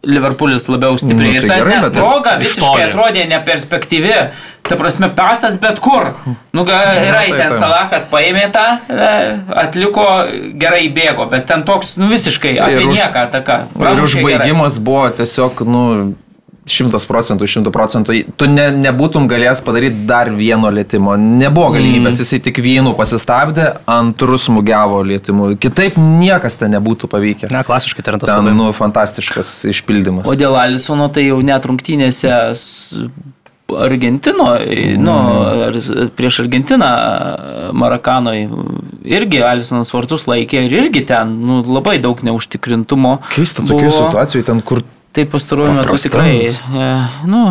Liverpoolis 0.00 0.64
labiau 0.72 0.96
stipriai? 0.96 1.34
Nu, 1.34 1.40
ir 1.42 1.44
tai 1.44 1.48
ta 1.50 1.56
gerai, 1.60 1.80
net 1.82 1.96
ir 1.98 2.00
proga 2.00 2.32
iš 2.38 2.54
visiškai 2.54 2.84
atrodė 2.86 3.26
neperspektyvi. 3.28 4.14
Ta 4.64 4.78
prasme, 4.80 5.10
pasas 5.16 5.58
bet 5.60 5.80
kur. 5.84 6.12
Nu, 6.56 6.64
gerai, 6.64 7.10
tai 7.10 7.26
ten 7.34 7.52
taip. 7.52 7.58
Salahas 7.60 8.06
paėmė 8.08 8.46
tą, 8.54 8.64
e, 8.88 9.10
atliko, 9.64 10.06
gerai 10.60 10.86
bėgo, 10.94 11.26
bet 11.32 11.44
ten 11.50 11.66
toks, 11.68 11.96
nu, 12.00 12.08
visiškai 12.12 12.54
apie 12.60 12.80
Ir 12.80 12.88
nieką 12.94 13.26
ataka. 13.28 13.60
Ir 13.76 14.02
užbaigimas 14.06 14.80
buvo 14.80 15.08
tiesiog, 15.20 15.64
nu, 15.68 15.84
šimtas 16.70 17.06
procentų, 17.08 17.48
šimtų 17.50 17.72
procentų. 17.74 18.16
Tu 18.40 18.48
ne, 18.50 18.68
nebūtum 18.86 19.26
galėjęs 19.30 19.62
padaryti 19.66 20.04
dar 20.08 20.30
vieno 20.34 20.70
lėtimo. 20.72 21.16
Nebuvo 21.20 21.72
galimybės, 21.76 22.20
jisai 22.22 22.40
tik 22.46 22.60
vienu 22.64 22.92
pasistabdė, 22.98 23.66
antrus 23.90 24.46
smūgiavo 24.48 25.02
lėtimu. 25.10 25.50
Kitaip 25.60 25.98
niekas 26.00 26.56
ten 26.60 26.72
nebūtų 26.76 27.10
pavykę. 27.12 27.50
Ne, 27.52 27.64
klasiškai 27.66 28.04
tarantas. 28.06 28.30
Ten, 28.30 28.44
labai. 28.46 28.56
nu, 28.58 28.70
fantastiškas 28.76 29.54
išpildymas. 29.74 30.28
O 30.30 30.36
dėl 30.38 30.56
Alisono 30.60 31.10
tai 31.12 31.26
jau 31.28 31.40
net 31.44 31.66
rungtynėse 31.68 32.30
Argentino, 33.70 34.58
nu, 34.98 35.12
ar 35.68 35.76
s- 35.78 35.92
prieš 36.18 36.40
Argentiną 36.42 36.88
Marakanoj 37.72 38.40
irgi 39.06 39.42
Alisonas 39.46 39.92
vartus 39.94 40.24
laikė 40.26 40.64
ir 40.66 40.74
irgi 40.80 41.04
ten 41.06 41.36
nu, 41.46 41.60
labai 41.62 42.00
daug 42.02 42.18
neužtikrintumo. 42.26 43.20
Keista 43.30 43.62
tokių 43.62 43.92
situacijų, 43.94 44.42
ten 44.48 44.60
kur 44.66 44.82
Tai 45.16 45.26
pastaruoju 45.26 45.74
metu 45.74 45.98
tikrai. 45.98 46.34
E, 46.46 46.88
nu, 47.26 47.44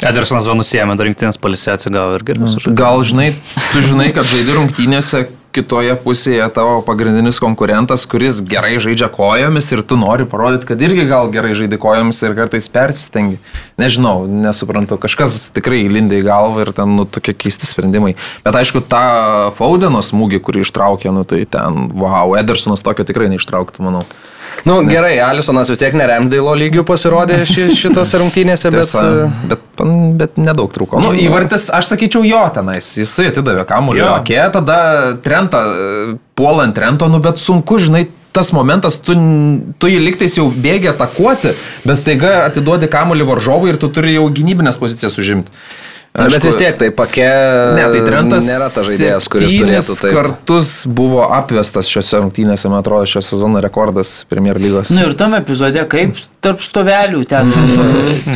Edersonas 0.00 0.46
vėl 0.48 0.56
nusėmė, 0.56 0.96
dar 0.96 1.08
rinktinės 1.10 1.36
palisė 1.40 1.74
atsigavo 1.74 2.14
ir 2.16 2.24
gerai. 2.24 2.48
Tai 2.64 2.72
Gal 2.78 3.02
žinai, 3.04 3.28
tu 3.72 3.82
žinai, 3.84 4.08
kad 4.16 4.28
žaidži 4.28 4.56
rungtynėse 4.56 5.26
kitoje 5.54 5.94
pusėje 5.98 6.44
tavo 6.54 6.78
pagrindinis 6.86 7.40
konkurentas, 7.42 8.04
kuris 8.08 8.38
gerai 8.46 8.76
žaidžia 8.82 9.10
kojomis 9.12 9.70
ir 9.74 9.82
tu 9.86 9.98
nori 9.98 10.26
parodyti, 10.30 10.68
kad 10.68 10.82
irgi 10.86 11.08
gal 11.10 11.30
gerai 11.34 11.52
žaidži 11.58 11.80
kojomis 11.82 12.22
ir 12.22 12.36
kartais 12.38 12.70
persistengi. 12.70 13.40
Nežinau, 13.80 14.24
nesuprantu, 14.30 14.98
kažkas 15.02 15.50
tikrai 15.56 15.82
įlindė 15.88 16.22
į 16.22 16.26
galvą 16.28 16.64
ir 16.64 16.72
ten, 16.76 16.94
nu, 16.96 17.04
tokie 17.04 17.34
keisti 17.34 17.68
sprendimai. 17.68 18.14
Bet 18.46 18.60
aišku, 18.62 18.84
tą 18.86 19.04
Faudeno 19.58 20.04
smūgį, 20.06 20.42
kurį 20.46 20.64
ištraukė, 20.64 21.10
nu, 21.14 21.26
tai 21.28 21.42
ten, 21.50 21.90
wow, 21.98 22.36
Edersonas 22.38 22.86
tokio 22.86 23.06
tikrai 23.08 23.30
neištrauktų, 23.34 23.84
manau. 23.90 24.06
Nu, 24.68 24.76
gerai, 24.88 25.14
Alisonas 25.24 25.70
vis 25.72 25.80
tiek 25.80 25.94
neremsdėlo 25.96 26.52
lygių 26.58 26.84
pasirodė 26.88 27.40
ši, 27.50 27.70
šitose 27.78 28.20
rungtynėse, 28.20 28.72
bet... 28.74 28.92
E, 28.92 29.26
bet, 29.50 29.66
bet, 29.80 29.92
bet 30.20 30.40
nedaug 30.40 30.72
trūko. 30.74 31.00
Nu, 31.02 31.12
įvartis, 31.16 31.68
aš 31.74 31.94
sakyčiau, 31.94 32.24
jo 32.28 32.42
tenais. 32.54 32.92
Jisai 33.00 33.30
atidavė 33.30 33.64
kamuolį. 33.68 34.04
Okay, 34.20 34.40
tada 34.54 34.80
trenta, 35.24 35.64
e, 35.66 36.16
puolant 36.38 36.76
trento, 36.76 37.08
nu, 37.12 37.22
bet 37.24 37.40
sunku, 37.40 37.80
žinai, 37.82 38.06
tas 38.36 38.52
momentas, 38.54 38.98
tu, 39.02 39.16
tu 39.82 39.90
jį 39.90 40.00
liktais 40.04 40.36
jau 40.38 40.46
bėgi 40.54 40.92
atakuoti, 40.92 41.54
bet 41.86 41.98
staiga 41.98 42.44
atiduodi 42.46 42.90
kamuolį 42.90 43.26
varžovui 43.32 43.72
ir 43.72 43.80
tu 43.80 43.90
turi 43.92 44.14
jau 44.14 44.28
gynybinės 44.34 44.78
pozicijas 44.80 45.18
užimti. 45.18 45.50
Na, 46.10 46.26
bet 46.26 46.42
vis 46.44 46.56
tiek 46.58 46.74
tai 46.80 46.88
pakė. 46.90 47.28
Ne, 47.76 47.84
tai 47.92 48.00
Trentas 48.02 48.48
Nėra 48.48 48.66
tas 48.72 48.88
žaidėjas, 48.88 49.28
kuris 49.30 49.54
turėtų 49.54 49.94
tai. 50.00 50.10
kartus 50.16 50.72
buvo 50.90 51.22
apvestas 51.30 51.86
šiose 51.90 52.18
rungtynėse, 52.24 52.66
man 52.72 52.82
atrodo, 52.82 53.06
šio 53.06 53.22
sezono 53.22 53.62
rekordas 53.62 54.24
Premier 54.28 54.58
lygos. 54.58 54.90
nu 54.90 55.06
ir 55.06 55.14
tam 55.14 55.38
epizode 55.38 55.84
kaip 55.92 56.18
tarp 56.40 56.62
stovelių 56.64 57.20
ten, 57.28 57.50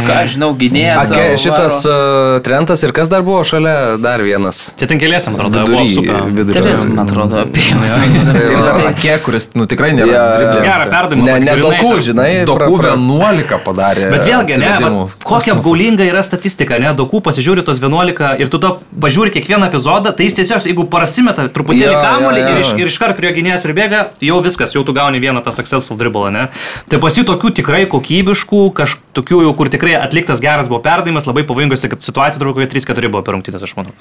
ką 0.05 0.17
aš 0.21 0.35
žinau, 0.37 0.51
gynėjas. 0.59 1.11
Ake, 1.11 1.23
savo 1.25 1.41
šitas 1.45 1.79
uh, 1.89 2.41
Trentas 2.45 2.83
ir 2.85 2.93
kas 2.97 3.09
dar 3.13 3.23
buvo 3.25 3.41
šalia, 3.49 3.97
dar 4.03 4.23
vienas. 4.25 4.73
Čia 4.79 4.89
ten 4.91 5.01
keliesiam, 5.01 5.37
atrodo, 5.39 5.63
buvo 5.69 5.85
Vidury, 5.85 6.33
vidury. 6.37 6.57
Teres, 6.59 6.85
man 6.89 7.07
atrodo, 7.09 7.41
apie. 7.47 7.65
Ir 8.55 8.61
dar 8.65 8.81
Ake, 8.91 9.17
kuris, 9.25 9.49
nu, 9.57 9.65
tikrai 9.71 9.93
nėra 9.97 10.13
Ja. 10.15 10.25
Gerą 10.65 10.89
perdavimą. 10.93 11.25
Ne, 11.27 11.39
ne 11.47 11.55
daugų, 11.63 11.93
žinai. 12.05 12.29
pra- 12.49 12.69
11 12.69 13.59
padarė. 13.65 14.11
Bet 14.13 14.27
vėlgi, 14.29 14.59
ne, 14.61 14.73
bet 14.85 15.25
kokia 15.25 15.55
apgaulinga 15.57 16.05
yra 16.09 16.23
statistika, 16.27 16.79
ne, 16.83 16.93
daugų 16.99 17.23
pasižiūri 17.25 17.65
tos 17.67 17.81
11 17.83 18.37
ir 18.45 18.53
tu 18.53 18.61
to 18.63 18.75
pažiūri 19.01 19.33
kiekvieną 19.35 19.71
epizodą, 19.73 20.13
tai 20.17 20.29
jis 20.29 20.37
tiesiog, 20.41 20.65
jeigu 20.69 20.87
prasimeta 20.93 21.49
truputėlį 21.49 21.93
Jo, 21.95 22.03
kamuolį 22.05 22.41
jo, 22.41 22.47
jo. 22.47 22.53
ir, 22.55 22.63
iš, 22.65 22.73
ir 22.85 22.93
iškart 22.93 23.17
prie 23.19 23.31
jo 23.31 23.35
gynėjas 23.39 23.65
pribėga, 23.67 24.03
jau 24.25 24.39
viskas, 24.45 24.75
jau 24.77 24.85
tu 24.87 24.93
gauni 24.97 25.21
vieną 25.23 25.43
tą 25.47 25.53
successful 25.57 25.99
dribblą, 26.01 26.31
ne. 26.35 26.45
Tai 26.91 27.01
pasi 27.03 27.25
tokių 27.27 27.55
tikrai 27.61 27.85
kokybiškų, 27.95 28.61
kažkokių 28.77 29.41
jau, 29.47 29.53
kur 29.57 29.71
tikrai 29.73 29.95
atliktas 29.99 30.43
geras 30.43 30.69
buvo 30.71 30.81
perdavimas, 30.85 31.27
labai 31.31 31.45
pavojingose, 31.49 31.89
kad 31.93 32.03
situacija 32.05 32.43
turbūt 32.43 32.59
kokie 32.61 32.71
3-4 32.75 33.11
buvo 33.13 33.23
per 33.27 33.37
rungtynės, 33.39 33.65
aš 33.67 33.75
manau. 33.79 33.95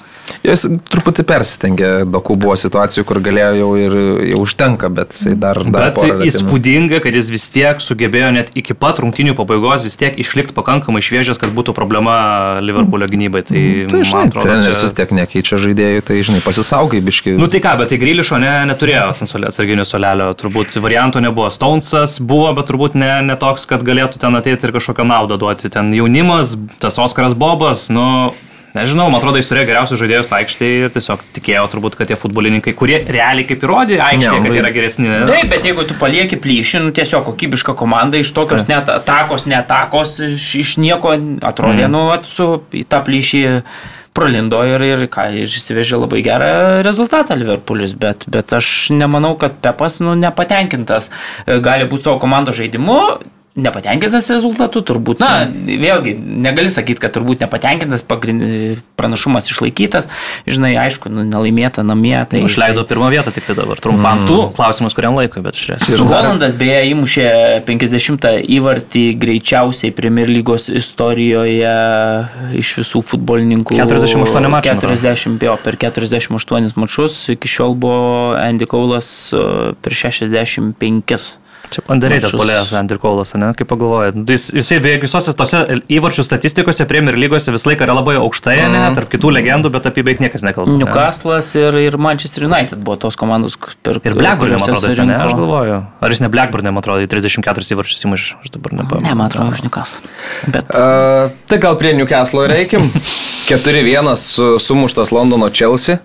Jis 0.44 0.66
truputį 0.92 1.24
persistengė, 1.28 1.90
dokų 2.10 2.36
buvo 2.42 2.56
situacijų, 2.58 3.06
kur 3.08 3.20
galėjo 3.24 3.52
jau 3.60 3.70
ir 3.80 3.96
jau 4.34 4.40
užtenka, 4.44 4.90
bet 4.92 5.14
jisai 5.16 5.36
dar... 5.40 5.60
dar 5.64 5.92
Bet 5.94 6.26
įspūdinga, 6.28 7.00
kad 7.04 7.14
jis 7.16 7.30
vis 7.32 7.46
tiek 7.54 7.80
sugebėjo 7.82 8.32
net 8.34 8.50
iki 8.58 8.74
pat 8.78 9.00
rungtynių 9.02 9.36
pabaigos 9.38 9.84
vis 9.86 9.96
tiek 10.00 10.16
išlikti 10.20 10.56
pakankamai 10.56 11.02
šviežias, 11.04 11.38
kad 11.40 11.52
būtų 11.54 11.74
problema 11.76 12.16
Liverpoolio 12.64 13.08
gynybai. 13.10 13.44
Tai, 13.46 13.62
Tai 13.90 14.00
žinai, 14.02 14.24
man 14.24 14.30
atrodo, 14.32 14.46
treneris 14.48 14.80
čia- 14.80 14.88
vis 14.88 14.96
tiek 14.98 15.14
nekeičia 15.20 15.58
žaidėjų, 15.60 16.04
tai 16.08 16.18
žinai, 16.26 16.40
pasisaugai 16.44 17.00
biški. 17.04 17.36
Nu 17.38 17.48
tai 17.52 17.60
ką, 17.64 17.76
bet 17.80 17.92
tai 17.92 17.98
Grilišo 18.02 18.40
ne, 18.42 18.52
neturėjo 18.72 19.06
atsarginių 19.12 19.86
solelio, 19.88 20.30
turbūt 20.38 20.74
variantų 20.82 21.22
nebuvo. 21.28 21.50
Stonesas 21.54 22.16
buvo, 22.20 22.50
bet 22.56 22.68
turbūt 22.70 22.96
ne, 22.98 23.12
ne 23.28 23.36
toks, 23.40 23.66
kad 23.70 23.83
galėtų 23.86 24.20
ten 24.22 24.40
ateiti 24.40 24.66
ir 24.66 24.74
kažkokią 24.74 25.06
naudą 25.08 25.38
duoti. 25.40 25.70
Ten 25.72 25.92
jaunimas, 25.96 26.56
tas 26.82 26.98
Oskaras 27.02 27.36
Bobas, 27.38 27.86
nu, 27.92 28.34
nežinau, 28.74 29.06
man 29.12 29.20
atrodo, 29.20 29.38
jis 29.40 29.48
turėjo 29.50 29.68
geriausius 29.70 30.00
žaidėjus 30.02 30.32
aikštėje 30.38 30.84
ir 30.86 30.94
tiesiog 30.94 31.24
tikėjo 31.36 31.64
turbūt, 31.72 31.98
kad 31.98 32.10
tie 32.10 32.18
futbolininkai, 32.18 32.74
kurie 32.76 33.00
realiai 33.04 33.46
kaip 33.48 33.64
įrodė 33.64 34.00
aikštėje, 34.02 34.42
kad 34.46 34.60
yra 34.60 34.72
geresni. 34.74 35.10
Taip, 35.30 35.50
bet 35.52 35.68
jeigu 35.68 35.86
tu 35.88 35.96
palieki 36.00 36.38
plyšį, 36.42 36.84
nu 36.86 36.94
tiesiog 36.96 37.26
kokybiška 37.30 37.76
komanda 37.78 38.20
iš 38.20 38.34
tokios 38.36 38.66
net 38.70 38.90
atakos, 38.92 39.46
netakos, 39.50 40.16
iš, 40.34 40.48
iš 40.62 40.78
nieko 40.82 41.14
atrodė, 41.14 41.86
mm. 41.86 41.92
nu, 41.94 42.06
vat, 42.10 42.26
su 42.30 42.48
į 42.74 42.86
tą 42.90 43.04
plyšį 43.06 43.44
pralindo 44.14 44.62
ir, 44.66 44.82
ir 44.86 45.06
ką, 45.10 45.26
ir 45.34 45.50
išsivežė 45.50 45.98
labai 46.04 46.22
gerą 46.24 46.50
rezultatą 46.86 47.36
Liverpoolis, 47.38 47.96
bet, 47.98 48.26
bet 48.30 48.54
aš 48.54 48.90
nemanau, 48.94 49.34
kad 49.38 49.58
Pepas, 49.64 49.98
nu, 50.04 50.14
nepatenkintas 50.18 51.10
e, 51.10 51.58
gali 51.62 51.88
būti 51.90 52.06
savo 52.06 52.20
komandos 52.22 52.60
žaidimu. 52.60 53.00
Nepatenkintas 53.54 54.26
rezultatu, 54.34 54.80
turbūt, 54.82 55.20
na, 55.22 55.46
vėlgi, 55.46 56.16
negali 56.18 56.72
sakyti, 56.74 56.98
kad 57.04 57.12
turbūt 57.14 57.44
nepatenkintas, 57.44 58.02
pagrind- 58.02 58.80
pranašumas 58.98 59.46
išlaikytas, 59.52 60.08
žinai, 60.46 60.72
aišku, 60.86 61.10
nu, 61.12 61.22
nelaimėta 61.28 61.84
namie. 61.86 62.16
Tai, 62.26 62.40
Tai 62.40 62.48
išleido 62.48 62.82
pirmą 62.88 63.12
vietą 63.14 63.30
tik 63.34 63.46
tai 63.46 63.54
dabar. 63.58 63.78
Trumpam. 63.78 64.24
Mm. 64.24 64.30
Tu 64.30 64.38
klausimas 64.56 64.96
kuriam 64.96 65.14
laikui, 65.18 65.42
bet 65.44 65.58
žiūrėsiu. 65.58 65.94
Ir 65.94 66.02
Holandas 66.02 66.56
beje 66.58 66.80
įmušė 66.90 67.28
50 67.68 68.26
įvartį 68.58 69.04
greičiausiai 69.22 69.94
Premier 69.94 70.30
lygos 70.30 70.66
istorijoje 70.72 71.74
iš 72.58 72.74
visų 72.82 73.04
futbolininkų. 73.06 73.78
48 73.78 74.24
mačų, 74.24 74.50
man 74.50 74.58
atrodo. 74.58 74.98
40, 74.98 75.46
jo, 75.46 75.56
per 75.62 75.78
48 75.78 76.74
mačus, 76.80 77.20
iki 77.34 77.50
šiol 77.50 77.78
buvo 77.78 78.34
Andy 78.38 78.66
Kaulas 78.70 79.30
e, 79.30 79.74
per 79.78 79.94
65. 79.94 81.38
Čia 81.72 81.82
underrated 81.88 82.34
polėjas 82.36 82.72
Andrikaulas, 82.76 83.32
ne? 83.40 83.48
Kaip 83.56 83.68
pagalvojat. 83.70 84.16
Nu, 84.18 84.24
Jis, 84.28 84.50
jisai 84.54 84.78
beveik 84.84 85.06
visose 85.06 85.32
tose 85.36 85.62
įvarčių 85.92 86.24
statistikose, 86.26 86.84
Premier 86.90 87.16
lygose 87.18 87.54
visą 87.54 87.70
laiką 87.70 87.86
yra 87.86 87.96
labai 87.96 88.16
aukštai, 88.20 88.56
ne? 88.74 88.82
Tarp 88.96 89.08
kitų 89.14 89.32
legendų, 89.38 89.72
bet 89.74 89.88
apie 89.90 90.04
beveik 90.04 90.20
niekas 90.24 90.44
nekalba. 90.46 90.74
ne? 90.74 90.82
Newcastle'as 90.84 91.48
ir, 91.58 91.78
ir 91.86 91.96
Manchester 91.96 92.44
United 92.46 92.82
buvo 92.84 92.98
tos 93.06 93.16
komandos, 93.20 93.56
per 93.82 93.98
Ir 94.04 94.14
Blackburn, 94.18 94.58
man 94.58 94.66
atrodo, 94.68 94.92
ne? 95.08 95.16
Aš 95.24 95.34
galvoju. 95.40 95.80
Ar 96.04 96.14
jis 96.14 96.20
ne 96.24 96.30
Blackburn, 96.34 96.68
man 96.70 96.84
atrodo, 96.84 97.06
į 97.06 97.10
34 97.10 97.72
įvarčius 97.74 98.04
įmuš, 98.06 98.28
aš 98.44 98.54
dabar 98.58 98.76
nepamenu. 98.76 99.06
Ne, 99.08 99.16
man 99.16 99.30
atrodo, 99.32 99.56
už 99.56 99.64
Newcastle. 99.66 100.04
Bet 100.52 100.70
Uh, 100.74 101.30
tai 101.48 101.58
gal 101.62 101.76
prie 101.78 101.92
Newcastle 101.96 102.48
reikim. 102.50 102.88
4-1 103.48 104.16
su, 104.20 104.58
sumuštas 104.58 105.12
Londono 105.14 105.48
Chelsea. 105.54 105.98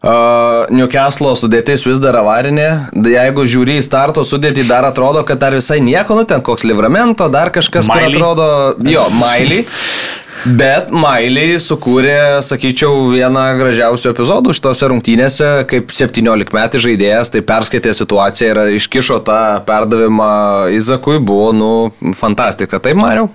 Uh, 0.00 0.64
Newcastle 0.72 1.34
sudėtis 1.36 1.82
vis 1.84 1.98
dar 2.00 2.16
avarinė. 2.22 2.68
Jeigu 3.04 3.44
žiūri 3.44 3.76
į 3.76 3.84
starto 3.84 4.24
sudėtį, 4.24 4.64
dar 4.70 4.86
atrodo, 4.88 5.20
kad 5.28 5.42
dar 5.42 5.52
visai 5.52 5.76
nieko, 5.84 6.16
nu 6.16 6.24
ten 6.24 6.40
koks 6.40 6.64
livramento, 6.64 7.26
dar 7.28 7.52
kažkas, 7.52 7.84
kur 7.84 8.00
Miley. 8.00 8.16
atrodo, 8.16 8.46
jo, 8.88 9.04
Mailiai. 9.20 9.66
Bet 10.56 10.88
Mailiai 10.88 11.58
sukūrė, 11.60 12.40
sakyčiau, 12.46 13.10
vieną 13.12 13.42
gražiausių 13.60 14.14
epizodų 14.14 14.54
šitose 14.56 14.88
rungtynėse, 14.88 15.50
kaip 15.68 15.92
17 15.92 16.56
metų 16.56 16.80
žaidėjas, 16.80 17.34
tai 17.34 17.44
perskaitė 17.44 17.92
situaciją 17.98 18.54
ir 18.54 18.62
iškišo 18.78 19.20
tą 19.28 19.42
perdavimą 19.68 20.30
Izakui, 20.78 21.18
buvo, 21.20 21.52
nu, 21.52 22.14
fantastika. 22.16 22.80
Taip, 22.80 22.96
Mariau? 22.96 23.28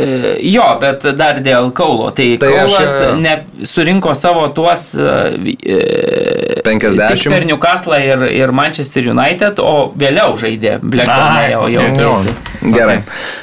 E, 0.00 0.36
Jo, 0.50 0.64
bet 0.80 1.04
dar 1.18 1.40
dėl 1.44 1.70
Kaulo. 1.76 2.08
Tai, 2.16 2.26
Tai 2.40 2.48
tai 2.48 2.58
aš, 2.62 2.72
Kaulas 2.72 2.96
e, 3.04 3.10
ne, 3.20 3.34
surinko 3.68 4.14
savo 4.16 4.46
tuos 4.56 4.90
e, 4.96 6.60
50. 6.64 7.04
tik 7.12 7.26
per 7.32 7.44
Newcastle 7.48 7.98
ir, 8.04 8.24
ir 8.36 8.52
Manchester 8.56 9.10
United, 9.12 9.60
o 9.60 9.90
vėliau 9.98 10.36
žaidė 10.40 10.78
Blackburn. 10.82 11.38
Jau, 11.50 11.62
jau, 11.72 11.84
okay, 11.90 12.04
jau, 12.04 12.16
okay. 12.20 12.74
Gerai. 12.74 12.98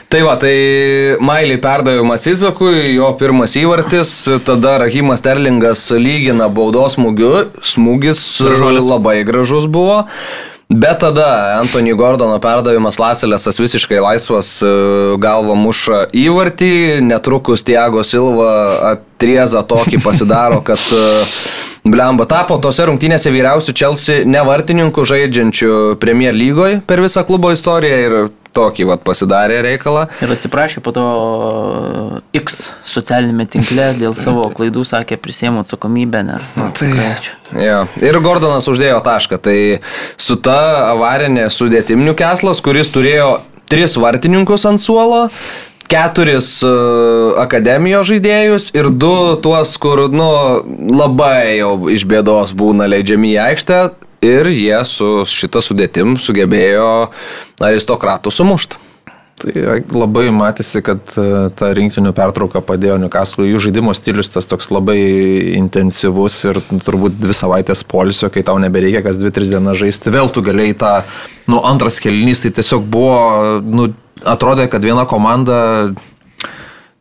Tai 0.07 0.21
va, 0.23 0.35
tai 0.39 0.55
Mailiai 1.19 1.59
perdavimas 1.61 2.27
Izakui, 2.31 2.93
jo 2.95 3.11
pirmas 3.19 3.57
įvartis, 3.59 4.13
tada 4.47 4.77
Rahimas 4.85 5.23
Terlingas 5.25 5.87
lygina 5.99 6.47
baudos 6.53 6.95
smūgiu, 6.97 7.49
smūgis 7.61 8.21
Gražuolis. 8.45 8.87
labai 8.87 9.17
gražus 9.27 9.67
buvo. 9.67 10.05
Bet 10.69 10.99
tada 10.99 11.59
Anthony 11.61 11.93
Gordono 11.95 12.35
perdavimas 12.43 12.97
Laselėsas 12.99 13.55
visiškai 13.61 14.01
laisvas 14.03 14.49
e, 14.59 14.71
galva 15.23 15.55
muša 15.55 16.01
įvartį, 16.11 16.99
netrukus 17.07 17.63
Tiago 17.63 18.03
Silva 18.03 18.49
atrieza 18.89 19.63
tokį 19.63 20.01
pasidaro, 20.03 20.59
kad 20.67 20.83
e, 20.91 21.05
Blemba 21.91 22.25
tapo 22.29 22.57
tose 22.61 22.85
rungtynėse 22.89 23.31
vyriausių 23.31 23.73
Chelsea 23.77 24.25
nevartininkų 24.27 25.05
žaidžiančių 25.07 25.71
Premier 26.01 26.35
lygoje 26.35 26.81
per 26.87 26.99
visą 27.03 27.23
klubo 27.27 27.51
istoriją 27.55 27.97
ir 28.07 28.15
tokį 28.57 28.87
vat 28.89 29.03
pasidarė 29.05 29.59
reikalą. 29.61 30.07
Ir 30.25 30.31
atsiprašė 30.33 30.81
po 30.81 30.89
to 30.95 31.03
X 32.37 32.67
socialinėme 32.89 33.45
tinkle 33.53 33.91
dėl 33.99 34.15
savo 34.17 34.47
klaidų, 34.57 34.81
sakė, 34.87 35.19
prisėmų 35.21 35.61
atsakomybę, 35.65 36.23
nes... 36.27 36.49
Nu, 36.57 36.69
tai- 36.73 36.89
tikrai 36.89 37.11
čia- 37.21 37.35
Jo. 37.63 37.77
Ir 38.03 38.17
Gordonas 38.25 38.65
uždėjo 38.67 38.97
tašką. 39.05 39.37
Tai 39.45 39.57
su 40.19 40.35
ta 40.43 40.57
avarinė 40.91 41.45
sudėtimnių 41.53 42.15
keslas, 42.19 42.59
kuris 42.65 42.89
turėjo 42.91 43.37
tris 43.71 43.95
vartininkus 43.99 44.65
ant 44.67 44.81
suolo, 44.83 45.27
keturis 45.91 46.49
uh, 46.65 47.37
akademijos 47.41 48.09
žaidėjus 48.11 48.71
ir 48.77 48.89
du 48.91 49.13
tuos, 49.43 49.75
kur 49.81 50.07
nu, 50.13 50.29
labai 50.93 51.59
jau 51.59 51.71
iš 51.93 52.07
bėdos 52.09 52.53
būna 52.57 52.89
leidžiami 52.91 53.35
į 53.35 53.39
aikštę. 53.49 53.79
Ir 54.25 54.49
jie 54.49 54.79
su 54.89 55.21
šita 55.29 55.61
sudėtim 55.61 56.15
sugebėjo 56.17 56.89
aristokratų 57.61 58.33
sumušti. 58.33 58.86
Tai 59.37 59.53
labai 59.93 60.31
matėsi, 60.33 60.81
kad 60.81 61.11
e, 61.13 61.25
ta 61.53 61.69
rinktinių 61.77 62.09
pertrauka 62.17 62.57
padėjo 62.65 62.95
Newcastle. 63.03 63.45
Jų 63.45 63.67
žaidimo 63.67 63.93
stilius 63.93 64.31
tas 64.33 64.49
toks 64.49 64.71
labai 64.73 64.97
intensyvus 65.59 66.39
ir 66.49 66.57
turbūt 66.87 67.19
dvi 67.21 67.35
savaitės 67.37 67.85
polisio, 67.85 68.31
kai 68.33 68.41
tau 68.47 68.57
nebereikia 68.61 69.03
kas 69.05 69.19
dvi, 69.21 69.29
tris 69.35 69.53
dienas 69.53 69.77
žaisti. 69.77 70.09
Vėl 70.15 70.33
tu 70.33 70.41
galėjai 70.41 70.79
tą, 70.81 70.91
nu, 71.53 71.61
antras 71.69 72.01
kelnys, 72.01 72.41
tai 72.41 72.55
tiesiog 72.57 72.89
buvo, 72.89 73.21
nu, 73.61 73.91
atrodė, 74.25 74.65
kad 74.73 74.81
viena 74.81 75.05
komanda 75.05 75.59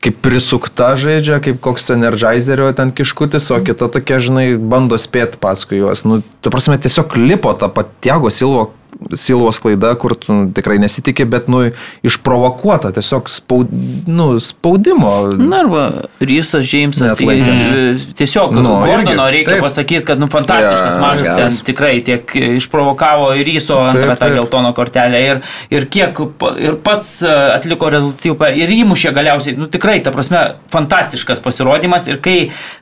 kaip 0.05 0.21
prisukta 0.23 0.93
žaidžia, 1.01 1.41
kaip 1.43 1.57
koks 1.65 1.89
energizerio 1.97 2.69
ten 2.77 2.93
kiškutis, 2.95 3.49
o 3.51 3.63
kita 3.65 3.89
tokia, 3.97 4.21
žinai, 4.23 4.51
bando 4.61 5.01
spėti 5.01 5.41
paskui 5.41 5.81
juos. 5.81 6.05
Nu, 6.05 6.21
tu 6.45 6.53
prasme, 6.53 6.77
tiesiog 6.77 7.17
lipo 7.17 7.57
tą 7.57 7.73
patiego 7.73 8.29
Silvo 8.29 8.69
Silvos 9.15 9.59
klaida, 9.63 9.93
kur 10.01 10.15
tu 10.19 10.35
tikrai 10.57 10.79
nesitikė, 10.83 11.27
bet, 11.29 11.51
nu, 11.53 11.63
išprovokuota, 12.07 12.91
tiesiog 12.97 13.29
spaud, 13.31 13.71
nu, 14.09 14.29
spaudimo. 14.43 15.13
Na 15.37 15.61
arba 15.65 15.83
Rysas 16.21 16.65
Džeimsas, 16.67 17.21
jis, 17.21 18.07
tiesiog 18.19 18.55
Nu, 18.57 18.63
nu, 18.65 18.75
Gordono 18.87 19.27
irgi, 19.29 19.37
reikia 19.37 19.53
taip. 19.57 19.63
pasakyti, 19.67 20.05
kad 20.09 20.21
nu, 20.23 20.29
fantastiškas 20.33 20.95
Ja, 20.95 21.01
mačas 21.03 21.27
ten 21.27 21.37
geras. 21.37 21.61
tikrai 21.67 22.01
tiek 22.07 22.37
išprovokavo 22.57 23.33
ir 23.37 23.47
Ryso 23.47 23.79
antrą 23.85 24.17
tą 24.17 24.31
geltoną 24.35 24.73
kortelę 24.77 25.21
ir, 25.27 25.41
ir 25.71 25.87
kiek 25.93 26.19
ir 26.63 26.79
pats 26.85 27.23
e, 27.23 27.31
atliko 27.57 27.91
rezultatyvų 27.93 28.51
ir 28.57 28.73
įmušė 28.81 29.13
galiausiai, 29.17 29.57
nu 29.61 29.69
tikrai, 29.71 29.99
ta 30.05 30.13
prasme, 30.15 30.43
fantastiškas 30.73 31.41
pasirodymas 31.45 32.09
ir 32.09 32.21
kai, 32.25 32.39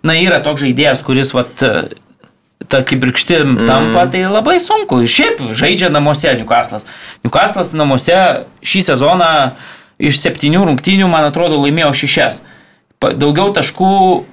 na, 0.06 0.14
yra 0.18 0.40
toks 0.44 0.62
žaidėjas, 0.64 1.02
kuris, 1.06 1.34
vat, 1.36 1.64
ta 2.68 2.82
kibirkštim 2.82 3.46
Mm. 3.58 3.66
tampa, 3.66 4.06
tai 4.10 4.22
labai 4.28 4.56
sunku. 4.60 5.02
Šiaip 5.06 5.40
žaidžia 5.52 5.90
namuose 5.90 6.28
Newcastle'as. 6.38 6.86
Newcastle'as 7.24 7.74
namuose 7.74 8.16
šį 8.62 8.80
sezoną 8.90 9.52
iš 9.98 10.18
septynių 10.24 10.64
rungtynių, 10.66 11.08
man 11.08 11.24
atrodo, 11.28 11.58
laimėjo 11.62 11.92
šešias. 11.94 12.40
Daugiau 13.00 13.52
taškų 13.52 14.24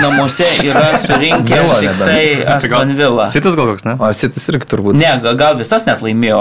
namuose 0.00 0.44
yra 0.64 0.96
surinkę 1.02 1.58
tik 1.58 1.82
nebent. 1.82 1.98
tai 1.98 2.44
Aston 2.56 2.94
Villa. 2.96 3.26
Sitas 3.28 3.56
gal 3.58 3.66
koks, 3.72 3.84
ne? 3.84 3.96
O 4.00 4.10
Sitis 4.16 4.46
irgi 4.48 4.68
turbūt. 4.70 4.96
Ne, 4.98 5.10
ga- 5.24 5.34
gal 5.38 5.56
visas 5.58 5.84
net 5.86 6.00
laimėjo 6.04 6.40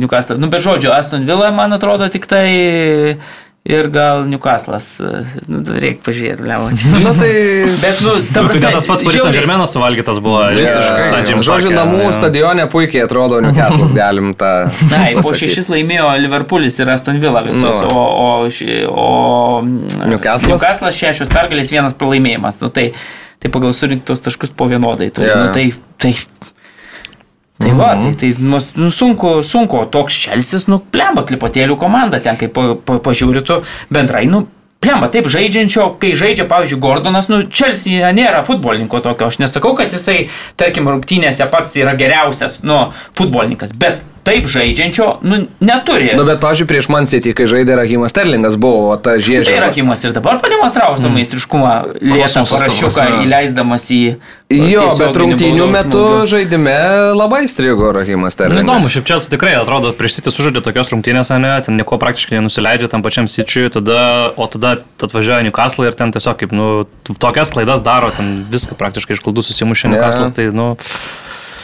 Newcastle. 0.00 0.38
Nu, 0.40 0.48
bet 0.52 0.64
žodžiu, 0.64 0.90
Aston 0.94 1.26
Villa, 1.28 1.50
man 1.54 1.72
atrodo, 1.76 2.08
tik 2.10 2.26
tai 2.26 3.18
ir 3.64 3.88
gal 3.92 4.22
Newcastle'as. 4.26 4.86
Nu, 5.46 5.60
reikia 5.68 6.00
pažiūrėti, 6.06 6.44
liavo. 6.48 6.70
Na 7.04 7.12
tai 7.14 7.32
Bet, 7.82 8.00
nu, 8.02 8.14
ta 8.32 8.42
Nu, 8.42 8.48
tai 8.48 8.60
prasme, 8.60 8.70
tas 8.72 8.86
pats 8.88 9.02
Paris 9.04 9.16
žiauriai- 9.18 9.26
Saint-Germainas 9.28 9.74
suvalgytas 9.76 10.18
buvo. 10.24 10.40
Visiškai. 10.56 11.04
St. 11.10 11.20
James 11.28 11.44
Žodžiu, 11.46 11.72
namų 11.76 12.00
jo. 12.06 12.12
stadione 12.16 12.64
puikiai 12.72 13.04
atrodo 13.04 13.38
Newcastle'as, 13.44 13.92
galim 13.94 14.32
tą. 14.40 14.50
Na, 14.90 15.02
po 15.22 15.34
šešis 15.36 15.68
laimėjo 15.70 16.08
Liverpoolis 16.24 16.80
ir 16.80 16.90
Aston 16.96 17.20
Villa 17.22 17.42
visos, 17.46 17.84
Nu. 17.84 17.92
o, 17.92 18.04
o, 18.24 18.28
o 18.96 19.08
mm, 19.62 20.08
Newcastle'as? 20.14 20.48
Newcastle'as 20.54 20.96
šešios 21.04 21.28
pergalės, 21.32 21.70
vienas 21.74 21.94
pralaimėjimas. 22.00 22.58
Nu, 22.64 22.72
tai, 22.74 22.90
tai 23.40 23.52
pagal 23.52 23.76
surinktus 23.76 24.24
taškus 24.24 24.50
po 24.56 24.66
vienodai. 24.72 25.10
Tai, 25.14 25.28
Jo. 25.28 25.36
nu, 25.44 25.52
tai, 25.54 25.68
tai, 26.00 26.14
tai 27.60 27.74
va, 27.76 27.90
tai, 28.00 28.14
tai 28.16 28.30
nu, 28.40 28.60
sunku, 28.90 29.40
sunku, 29.46 29.82
toks 29.92 30.22
Čelsis, 30.24 30.64
nu, 30.70 30.80
plemba 30.80 31.26
klipotėlių 31.28 31.76
komanda, 31.80 32.22
ten 32.24 32.40
kaip 32.40 32.54
pa, 32.56 32.72
pa, 32.74 32.96
pažiūrėtų 33.10 33.60
bendrai, 33.92 34.24
nu, 34.30 34.46
Plemba, 34.80 35.10
taip 35.12 35.26
žaidžiančio, 35.28 35.82
kai 36.00 36.14
žaidžia, 36.16 36.46
pavyzdžiui, 36.48 36.78
Gordonas, 36.80 37.26
nu, 37.28 37.42
Chelsea 37.52 38.08
nėra 38.16 38.40
futbolininko 38.46 39.02
tokio. 39.04 39.26
Aš 39.28 39.36
nesakau, 39.42 39.74
kad 39.76 39.92
jisai, 39.92 40.30
tarkim, 40.56 40.88
rungtynėse 40.88 41.44
pats 41.52 41.76
yra 41.76 41.92
geriausias, 42.00 42.62
nu, 42.64 42.78
futbolininkas, 43.18 43.74
bet 43.76 44.00
taip 44.30 44.46
žaidžiančio, 44.50 45.06
nu, 45.26 45.42
neturi. 45.60 46.12
Nu, 46.14 46.24
bet, 46.28 46.38
pavyzdžiui, 46.42 46.68
prieš 46.70 46.88
Man 46.92 47.08
City, 47.10 47.34
kai 47.36 47.48
žaidė 47.50 47.76
Rahimas 47.80 48.14
Sterlingas, 48.14 48.56
buvo 48.60 48.94
ta 48.96 49.16
Tai 49.16 49.24
žiežė. 49.26 49.56
Rakimas 49.62 50.04
ir 50.06 50.14
dabar 50.14 50.38
pademonstravo 50.42 50.98
savo 51.00 51.12
meistriškumą, 51.16 51.72
lėtą 51.98 52.44
Kosmosas, 52.44 52.50
ta 52.50 52.68
parašiuką 52.68 53.24
įleisdamas 53.26 53.86
į... 53.90 54.02
Jo, 54.50 54.86
bet 54.98 55.14
rungtynių 55.18 55.66
metu 55.70 56.02
žaidime 56.30 56.74
labai 57.14 57.44
strigo 57.50 57.92
Rahimas 57.94 58.34
Nu, 58.38 58.46
Įdomu, 58.60 58.86
Sterlingas. 58.86 58.94
šiaip 58.94 59.08
čia 59.10 59.18
tikrai 59.34 59.54
atrodo, 59.58 59.92
prieš 59.96 60.18
City 60.18 60.32
sužaidė 60.34 60.62
tokios 60.64 60.90
rungtynės, 60.94 61.30
ne, 61.42 61.52
ten 61.66 61.78
nieko 61.78 61.98
praktiškai 62.02 62.38
nenusileidžia 62.38 62.90
tam 62.90 63.04
pačiam 63.06 63.30
Sičiui, 63.30 63.70
tada, 63.74 64.30
o 64.34 64.46
tada 64.50 64.76
atvažiuoja 65.02 65.46
Newcastle 65.46 65.86
ir 65.90 65.98
ten 65.98 66.14
tiesiog 66.14 66.38
kaip, 66.42 66.54
nu, 66.54 66.84
tokias 67.14 67.54
klaidas 67.54 67.82
daro, 67.86 68.10
ten 68.14 68.44
viską 68.50 68.78
praktiškai 68.78 69.18
iš 69.18 69.24
klaidų 69.26 69.46
susimušė 69.46 69.90
Ne. 69.90 69.98
Newcastle, 69.98 70.30
tai, 70.34 70.50
nu, 70.54 70.72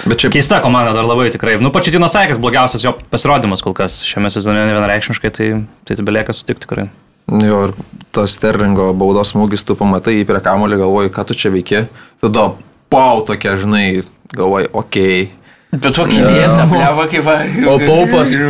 Bet 0.05 0.21
čia 0.21 0.31
Keista 0.33 0.61
komanda 0.61 0.93
dar 0.93 1.07
labai 1.09 1.31
tikrai. 1.33 1.57
Nu, 1.63 1.73
pačiatino 1.75 2.09
sakė, 2.13 2.35
kad 2.35 2.43
blogiausias 2.43 2.85
jo 2.85 2.93
pasirodymas 3.13 3.65
kol 3.65 3.75
kas 3.77 4.03
šiame 4.07 4.31
sezone 4.33 4.67
vienareikšmiškai, 4.69 5.33
tai, 5.33 5.49
tai 5.89 5.97
belieka 6.05 6.37
sutikti 6.37 6.67
tikrai. 6.67 6.87
Jo, 7.27 7.63
ir 7.67 7.73
tas 8.15 8.37
Sterlingo 8.37 8.93
baudos 8.99 9.33
smūgis, 9.33 9.65
tu 9.67 9.75
pamatai 9.79 10.21
jį 10.21 10.29
prie 10.29 10.43
kamulį, 10.45 10.79
galvoji, 10.85 11.15
ką 11.17 11.25
tu 11.27 11.39
čia 11.39 11.51
veiki. 11.55 11.87
Tada, 12.23 12.51
pau, 12.93 13.25
tokia, 13.27 13.57
žinai, 13.59 14.05
galvoji, 14.37 14.71
okei. 14.71 15.25
Okay. 15.27 15.81
Bet 15.81 15.97
tokį 15.97 16.21
vietą, 16.23 16.69
bleva, 16.71 17.09
kaip 17.11 17.25
va. 17.27 17.41
O 17.73 17.79
paupas. 17.83 18.37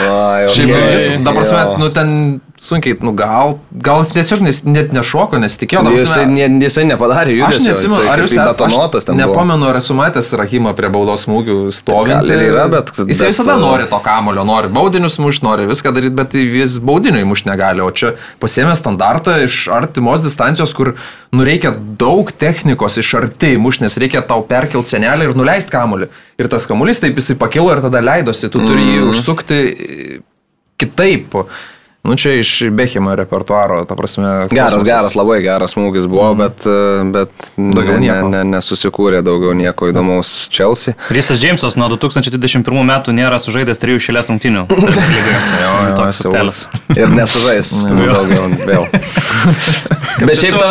Ai, 0.00 0.48
Šiaip, 0.52 1.24
prasme, 1.24 1.60
jo. 1.64 1.76
nu 1.80 1.88
ten 1.92 2.10
sunkiai, 2.60 2.96
nu 3.00 3.14
gal, 3.16 3.54
gal 3.72 4.02
jis 4.04 4.10
tiesiog 4.12 4.42
nes, 4.44 4.58
net 4.68 4.90
nešoko, 4.92 5.38
nesitikėjo. 5.40 5.80
ta 5.86 5.92
Jisai, 5.94 6.24
ne, 6.28 6.44
jisai 6.60 6.82
nepadarė 6.90 7.32
Aš 7.46 7.56
judesio. 7.56 7.64
neatsimenu, 7.70 8.08
ar 8.12 8.20
jūs 8.20 8.34
detonuotas 8.36 9.06
ten 9.08 9.16
buvo. 9.16 9.30
Nepamenu, 9.32 9.68
ar 9.70 9.78
esu 9.80 9.96
matęs 9.96 10.28
Rahimą 10.36 10.74
prie 10.76 10.90
baudos 10.92 11.24
smūgių 11.24 11.56
stovint. 11.72 12.28
Ir 12.28 12.44
yra, 12.50 12.66
bet- 12.68 12.92
Jis 13.00 13.16
bet, 13.22 13.30
visada 13.32 13.54
uh, 13.56 13.62
nori 13.64 13.86
to 13.88 14.00
kamulio, 14.04 14.44
nori 14.44 14.68
baudinius 14.76 15.16
mušti, 15.24 15.44
nori 15.48 15.64
viską 15.70 15.94
daryti, 15.96 16.14
bet 16.20 16.36
jis 16.36 16.76
baudinių 16.84 17.24
įmušti 17.24 17.48
negali. 17.48 17.80
O 17.80 17.88
čia 17.96 18.12
pasėmė 18.44 18.76
standartą 18.76 19.38
iš 19.46 19.56
artimos 19.72 20.20
distancijos, 20.22 20.76
kur 20.76 20.92
nu 21.32 21.48
reikia 21.48 21.72
daug 21.96 22.28
technikos 22.44 23.00
iš 23.00 23.14
arti 23.22 23.54
įmušti, 23.56 23.86
nes 23.88 23.96
reikia 24.04 24.20
tau 24.20 24.44
perkelti 24.44 24.92
senelį 24.98 25.30
ir 25.30 25.36
nuleisti 25.40 25.72
kamulį. 25.72 26.12
Ir 26.36 26.52
tas 26.52 26.68
kamuolys 26.68 27.00
taip 27.00 27.16
jisai 27.16 27.40
pakilo 27.40 27.72
ir 27.72 27.80
tada 27.88 28.04
leidosi, 28.04 28.52
tu 28.52 28.60
turi 28.60 28.84
jį 28.84 29.02
užsukti 29.14 29.60
e, 29.64 30.22
kitaip. 30.76 31.40
Nu 32.02 32.16
čia 32.16 32.32
iš 32.40 32.62
Bechimo 32.70 33.14
repertuaro, 33.14 33.84
ta 33.84 33.94
prasme. 33.94 34.24
Geras, 34.24 34.72
kosmosas. 34.72 34.86
geras, 34.88 35.14
labai 35.14 35.42
geras 35.44 35.74
smūgis 35.76 36.08
buvo, 36.08 36.30
bet, 36.34 36.64
e, 36.64 37.04
bet 37.12 37.30
Daugiau 37.60 37.98
ne, 37.98 38.06
nieko. 38.06 38.30
ne, 38.32 38.40
ne, 38.40 38.56
nesusikūrė 38.56 39.20
daugiau 39.26 39.52
nieko 39.54 39.90
įdomaus 39.92 40.48
Chelsea. 40.48 40.96
Rysas 41.12 41.38
Džeimsas 41.42 41.76
nuo 41.76 41.90
2021 41.92 42.88
metų 42.88 43.14
nėra 43.14 43.36
sužaidęs 43.44 43.82
trijų 43.84 44.00
šilės 44.08 44.32
rungtinių. 44.32 44.66
Jo, 45.60 45.70
jo, 45.84 45.94
Toks 45.96 46.20
subtelis. 46.24 46.58
Ir 46.96 47.12
nesužais 47.12 47.70
daugiau 47.84 48.48
vėl. 48.64 48.86
Bet 50.20 50.36
šiaip 50.36 50.56
ta, 50.60 50.70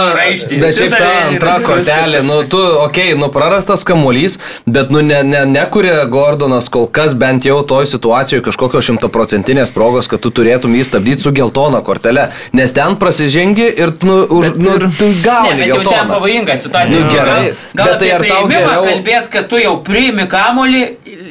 bet 0.62 0.76
šiaip 0.78 0.94
ta 0.94 1.08
antra 1.26 1.56
kortelė, 1.66 2.20
nu 2.28 2.42
tu, 2.50 2.60
okei, 2.60 3.14
okay, 3.14 3.18
nu 3.18 3.30
prarastas 3.34 3.82
kamuolys, 3.88 4.36
bet 4.70 4.92
nu 4.94 5.02
ne, 5.06 5.22
ne, 5.26 5.42
nekuria 5.50 6.04
Gordonas 6.12 6.68
kol 6.70 6.86
kas 6.86 7.16
bent 7.18 7.48
jau 7.48 7.58
toj 7.66 7.88
situacijoje 7.90 8.44
kažkokios 8.46 8.90
šimtaprocentinės 8.92 9.74
progos, 9.74 10.10
kad 10.12 10.22
tu 10.22 10.30
turėtum 10.36 10.76
jį 10.78 10.86
stabdyti 11.20 11.24
su 11.24 11.32
geltona 11.36 11.82
kortelė, 11.84 12.28
nes 12.56 12.72
ten 12.74 12.96
prasižengi 13.00 13.68
ir 13.78 13.92
nu, 14.08 14.22
už, 14.30 14.54
nu, 14.56 14.78
tu 14.98 15.06
Ne, 15.10 15.22
gauni 15.24 15.50
bet 15.50 15.60
ten 15.60 15.72
geltoną. 15.84 16.08
pavojinga 16.14 16.58
situacija. 16.58 17.00
Nu, 17.00 17.10
gerai, 17.12 17.54
gal 17.76 17.86
bet 17.88 18.00
tai 18.00 18.12
ar 18.12 18.22
tau 18.28 18.48
geriau- 18.48 18.86
kalbėt, 18.88 19.30
kad 19.30 19.48
tu 19.50 19.58
jau 19.58 19.78
priimi 19.84 20.28
kamolį 20.28 20.84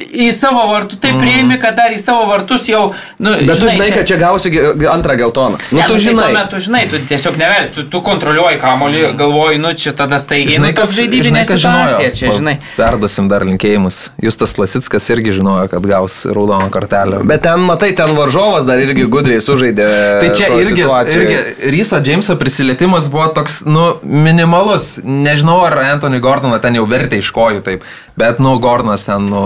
į 0.09 0.31
savo 0.33 0.63
vartus, 0.71 0.97
tai 0.99 1.11
priimi, 1.19 1.57
kad 1.61 1.75
dar 1.77 1.91
į 1.93 1.99
savo 1.99 2.25
vartus 2.29 2.67
jau... 2.69 2.93
Nu, 3.19 3.35
Bet 3.45 3.59
tu 3.59 3.67
žinai, 3.69 3.89
kad 3.93 4.05
čia 4.07 4.17
gausi 4.17 4.49
antrą 4.89 5.15
geltoną. 5.19 5.57
Nu 5.71 5.79
Ne, 5.79 5.85
tu 5.87 5.93
tai 5.93 5.99
žinai. 5.99 6.23
tuomet 6.33 6.49
Tu 6.49 6.59
žinai, 6.65 6.81
tu 6.89 6.97
tiesiog 7.09 7.37
neveri, 7.37 7.69
tu, 7.75 7.83
tu 7.91 8.01
kontroliuoji 8.01 8.57
kamolį, 8.59 9.03
galvoji, 9.19 9.59
nu 9.61 9.73
čia 9.77 9.91
tada 9.93 10.17
staigiai, 10.19 10.55
Žinai, 10.57 10.71
nu, 10.73 10.77
kas, 10.79 10.93
žaidybinė 10.97 11.23
žinai, 11.29 11.43
kas 11.45 11.61
žinojo. 11.61 11.91
situacija, 11.93 12.09
čia, 12.17 12.33
žinai. 12.39 12.55
Perduosim 12.77 13.27
dar 13.29 13.45
linkėjimus. 13.45 13.99
Justas 14.23 14.55
Lasitskas 14.57 15.09
irgi 15.13 15.31
žinojo, 15.39 15.67
kad 15.69 15.85
gaus 15.87 16.25
raudoną 16.25 16.69
kortelę. 16.73 17.21
Bet 17.29 17.43
ten, 17.45 17.59
matai, 17.69 17.91
ten 17.95 18.15
varžovas 18.17 18.65
dar 18.65 18.79
irgi 18.81 19.05
gudriai 19.05 19.41
sužaidė. 19.45 19.78
Tai 19.79 20.29
čia 20.37 20.49
irgi, 20.57 20.81
situacijoj. 20.81 21.23
irgi 21.23 21.71
Ryso 21.75 21.99
Džeimso 22.03 22.35
prisilietimas 22.39 23.09
buvo 23.11 23.27
toks, 23.35 23.61
nu, 23.65 23.85
minimalus. 24.03 24.97
Nežinau, 25.03 25.59
ar 25.67 25.77
Anthony 25.85 26.19
Gordoną 26.23 26.59
ten 26.63 26.79
jau 26.79 26.85
vertė 26.89 27.21
iš 27.23 27.31
kojų 27.35 27.63
taip, 27.65 27.87
bet, 28.19 28.41
nu, 28.43 28.53
Gordonas 28.61 29.05
ten, 29.07 29.29
nu, 29.31 29.43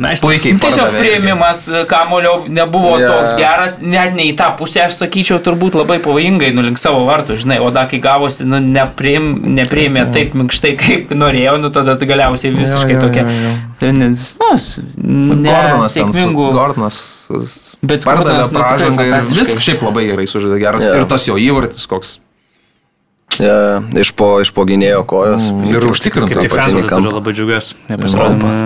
Meistras. 0.00 0.26
puikiai. 0.26 0.58
Tiesiog 0.60 0.96
prieimimas 0.98 1.64
kamulio 1.90 2.34
nebuvo 2.48 2.96
yeah. 2.98 3.10
toks 3.10 3.34
geras, 3.38 3.78
net 3.82 4.14
ne 4.16 4.28
į 4.30 4.34
tą 4.38 4.50
pusę, 4.58 4.84
aš 4.86 4.98
sakyčiau, 5.00 5.40
turbūt 5.44 5.78
labai 5.80 5.98
pavojingai 6.04 6.52
nulink 6.56 6.80
savo 6.82 7.02
vartų, 7.08 7.38
žinai, 7.40 7.60
o 7.64 7.72
da, 7.74 7.86
kai 7.90 8.02
gavosi, 8.04 8.46
nu, 8.48 8.60
nepriim, 8.64 9.32
nepriėmė 9.60 10.06
taip 10.14 10.36
minkštai, 10.38 10.74
kaip 10.80 11.14
norėjau, 11.16 11.56
nu, 11.64 11.72
tada 11.74 11.96
galiausiai 12.00 12.54
visiškai 12.56 12.96
jo, 12.98 13.02
tokia, 13.06 13.26
jo, 13.26 13.56
nu, 15.00 15.40
Gordonas 15.40 15.96
ten, 15.96 16.12
su- 16.12 16.20
nesėkmingų. 16.20 16.48
Gordonas 16.56 17.02
Bet 17.80 18.04
pardavė 18.04 18.42
Gordonas, 18.42 18.50
nu, 18.52 18.60
pražangą 18.60 19.06
ir 19.08 19.30
viskas 19.32 19.64
šiaip 19.64 19.84
labai 19.86 20.04
gerai 20.10 20.26
sužaidė 20.28 20.58
geras. 20.60 20.84
Jo. 20.84 20.98
Ir 21.00 21.06
tas 21.08 21.24
jo 21.28 21.38
įvartis 21.40 21.88
koks. 21.88 22.18
Ja, 23.38 23.80
iš 23.96 24.10
po, 24.16 24.34
iš 24.42 24.50
po 24.52 24.66
gynėjo 24.68 25.04
kojos. 25.08 25.52
Mm, 25.52 25.70
ir 25.70 25.86
užtikrintai. 25.86 26.34
Kaip 26.34 26.48
tik 26.48 26.56
kampą. 26.56 26.88
turiu 26.90 27.14
labai 27.14 27.36
džiugiuosi. 27.36 27.78
nepasirodymą. 27.92 28.56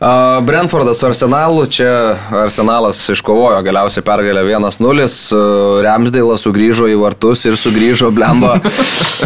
A, 0.00 0.40
Brentfordas 0.42 0.98
su 0.98 1.06
Arsenalu, 1.06 1.66
čia 1.66 2.16
Arsenalas 2.32 3.02
iškovojo 3.12 3.58
galiausiai 3.62 4.04
pergalę 4.04 4.46
1-0, 4.48 5.04
a, 5.04 5.42
Remsdailas 5.84 6.46
sugrįžo 6.46 6.88
į 6.88 6.96
vartus 7.02 7.44
ir 7.44 7.58
sugrįžo 7.60 8.08
blemba. 8.14 8.56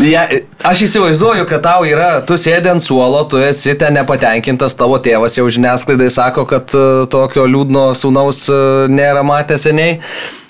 Ja, 0.02 0.24
aš 0.66 0.88
įsivaizduoju, 0.88 1.44
kad 1.46 1.62
tau 1.62 1.84
yra, 1.86 2.18
tu 2.26 2.34
sėdi 2.34 2.66
ant 2.72 2.82
suolo, 2.82 3.20
tu 3.30 3.38
esi 3.38 3.76
ten 3.78 3.94
nepatenkintas, 3.94 4.74
tavo 4.74 4.98
tėvas 4.98 5.38
jau 5.38 5.46
žiniasklaidai 5.46 6.10
sako, 6.10 6.42
kad 6.50 6.74
a, 6.74 7.04
tokio 7.06 7.46
liūdno 7.46 7.92
sūnaus 7.94 8.48
nėra 8.90 9.22
matę 9.22 9.60
seniai. 9.62 10.00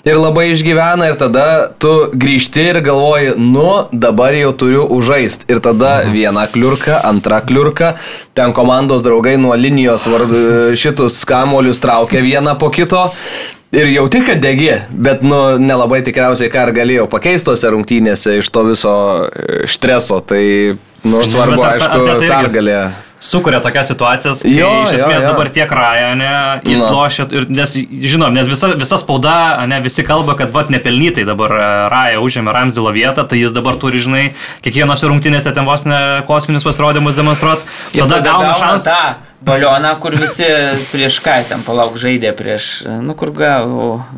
Ir 0.05 0.19
labai 0.21 0.51
išgyvena 0.53 1.07
ir 1.09 1.15
tada 1.17 1.45
tu 1.81 1.91
grįžti 2.13 2.67
ir 2.69 2.77
galvoji, 2.85 3.31
nu 3.41 3.87
dabar 3.89 4.35
jau 4.37 4.51
turiu 4.53 4.83
užžaisti. 4.93 5.47
Ir 5.49 5.63
tada 5.65 5.95
viena 6.05 6.43
kliurka, 6.45 6.99
antra 7.09 7.39
kliurka, 7.41 7.95
ten 8.37 8.53
komandos 8.53 9.01
draugai 9.01 9.33
nuo 9.41 9.55
linijos 9.57 10.05
vardu, 10.05 10.75
šitus 10.77 11.17
kamolius 11.25 11.81
traukia 11.81 12.21
vieną 12.21 12.53
po 12.61 12.69
kito. 12.69 13.07
Ir 13.73 13.89
jau 13.95 14.05
tik, 14.13 14.27
kad 14.29 14.45
degi, 14.45 14.69
bet 14.93 15.25
nu 15.25 15.57
nelabai 15.57 16.03
tikriausiai 16.05 16.53
ką 16.53 16.67
ir 16.67 16.75
galėjau 16.77 17.07
pakeisti 17.09 17.49
tose 17.49 17.73
rungtynėse 17.73 18.37
iš 18.43 18.53
to 18.53 18.61
viso 18.69 18.93
e, 19.25 19.65
streso. 19.65 20.21
Tai 20.21 20.43
nu 21.01 21.25
svarbu, 21.25 21.65
ar 21.65 21.73
aišku, 21.79 22.05
tai 22.21 22.29
pergalė. 22.29 22.79
Sukuria 23.19 23.61
tokias 23.63 23.87
situacijas, 23.87 24.41
kai 24.43 24.51
Jo, 24.57 24.69
iš 24.83 24.91
jo, 24.91 24.97
esmės 24.99 25.23
jo. 25.23 25.29
dabar 25.31 25.49
tiek 25.55 25.71
raja, 25.71 26.09
ne, 26.19 26.31
įlošia, 26.67 27.25
ir, 27.31 27.45
nes, 27.49 27.75
žinom, 28.11 28.33
nes 28.35 28.49
visa, 28.51 28.73
visa 28.75 28.99
spauda, 28.99 29.35
ne, 29.71 29.79
visi 29.85 30.03
kalba, 30.05 30.35
kad 30.37 30.51
vat 30.53 30.69
nepelnytai 30.73 31.23
dabar 31.25 31.55
e, 31.55 31.69
raja 31.93 32.19
užėmė 32.21 32.53
Ramzilo 32.53 32.91
vietą, 32.95 33.23
tai 33.23 33.39
jis 33.39 33.55
dabar 33.55 33.79
turi, 33.81 34.03
žinai, 34.03 34.25
kiekvienose 34.67 35.07
rungtynėse 35.09 35.55
ten 35.55 35.65
vos 35.65 35.87
ne 35.87 36.01
kosminius 36.27 36.67
pasirodymus 36.67 37.15
demonstruoti, 37.17 37.63
Ir 37.95 38.03
tada 38.03 38.19
gauna 38.27 38.51
šansą. 38.59 38.99
Balioną, 39.41 39.91
kur 40.01 40.15
visi 40.17 40.47
prieš 40.91 41.19
ką 41.23 41.35
ten 41.49 41.63
palauk 41.65 41.97
žaidė, 42.01 42.31
prieš, 42.37 42.85
nu 43.03 43.15
kur 43.17 43.31
gal, 43.35 43.69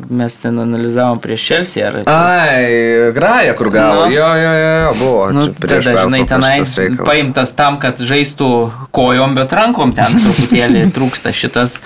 mes 0.08 0.38
ten 0.40 0.58
analizavom 0.62 1.20
prieš 1.22 1.46
Chelsea 1.50 1.86
ar... 1.88 2.00
Ai, 2.08 3.12
graja, 3.16 3.54
kur 3.58 3.70
gavo. 3.74 4.06
Nu. 4.06 4.12
Jo, 4.14 4.28
jo, 4.38 4.52
jo, 4.56 4.72
jo, 4.72 4.92
buvo. 5.00 5.22
Nu, 5.34 5.46
prieš 5.52 5.90
tada, 5.90 6.04
žinai, 6.06 6.24
tenai 6.28 6.56
paimtas 7.04 7.54
tam, 7.58 7.80
kad 7.82 8.00
žaistų 8.00 8.50
kojom, 8.94 9.36
bet 9.38 9.56
rankom 9.56 9.94
ten 9.96 10.20
truputėlį 10.22 10.88
trūksta 10.96 11.34
šitas. 11.34 11.80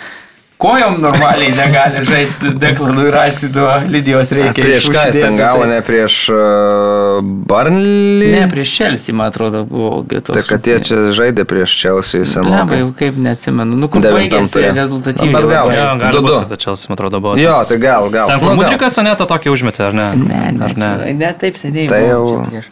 Kojom 0.63 1.01
normaliai 1.03 1.51
negali 1.59 2.05
žaisti, 2.07 2.53
deklanui 2.63 3.09
rasti 3.11 3.49
tuo 3.53 3.67
Lydijos 3.91 4.31
reikia. 4.37 4.63
Prieš 4.63 4.85
ką 4.95 5.07
jis 5.09 5.17
ten 5.19 5.35
gavo, 5.41 5.65
tai- 5.65 5.71
ne 5.73 5.81
prieš 5.83 6.19
uh, 6.31 7.19
Barnley? 7.51 8.31
Ne, 8.37 8.45
prieš 8.53 8.77
Chelsea, 8.77 9.15
man 9.15 9.27
atrodo, 9.33 9.65
buvo 9.67 10.03
getos. 10.07 10.37
Tai 10.39 10.45
kad 10.47 10.67
jie 10.71 10.79
čia 10.87 11.01
žaidė 11.19 11.45
prieš 11.51 11.75
Chelsea 11.83 12.23
senokai. 12.25 12.79
jau 12.85 12.93
kaip 12.99 13.19
neatsimenu. 13.19 13.75
Nu, 13.83 13.89
kur 13.91 14.07
baigėsi 14.07 14.63
rezultatyviai. 14.71 15.35
Bet 15.35 15.51
gal. 15.51 15.73
Jo, 15.75 15.89
gali 15.99 16.13
Du, 16.15 16.23
du. 16.31 16.39
kad 16.55 16.59
Čelsi, 16.63 16.87
man 16.91 16.99
atrodo, 17.01 17.21
buvo. 17.21 17.35
Jo, 17.43 17.59
tai 17.69 17.79
gal, 17.83 18.07
gal. 18.15 18.31
Ten, 18.31 18.39
Nu, 18.39 18.47
kur 18.47 18.55
gal. 18.55 18.63
Mudrikas 18.63 18.99
Anetą 19.03 19.27
tokį 19.35 19.51
užmetė, 19.57 19.89
ar 19.91 19.95
ne? 19.99 20.09
Ne, 20.15 20.41
ne, 20.53 20.65
ar 20.71 20.77
ne? 20.79 21.13
ne 21.25 21.33
taip 21.43 21.59
seniai. 21.59 21.89
Tai 21.91 22.01
buvo, 22.07 22.13
jau- 22.13 22.31
čia 22.31 22.51
prieš- 22.55 22.71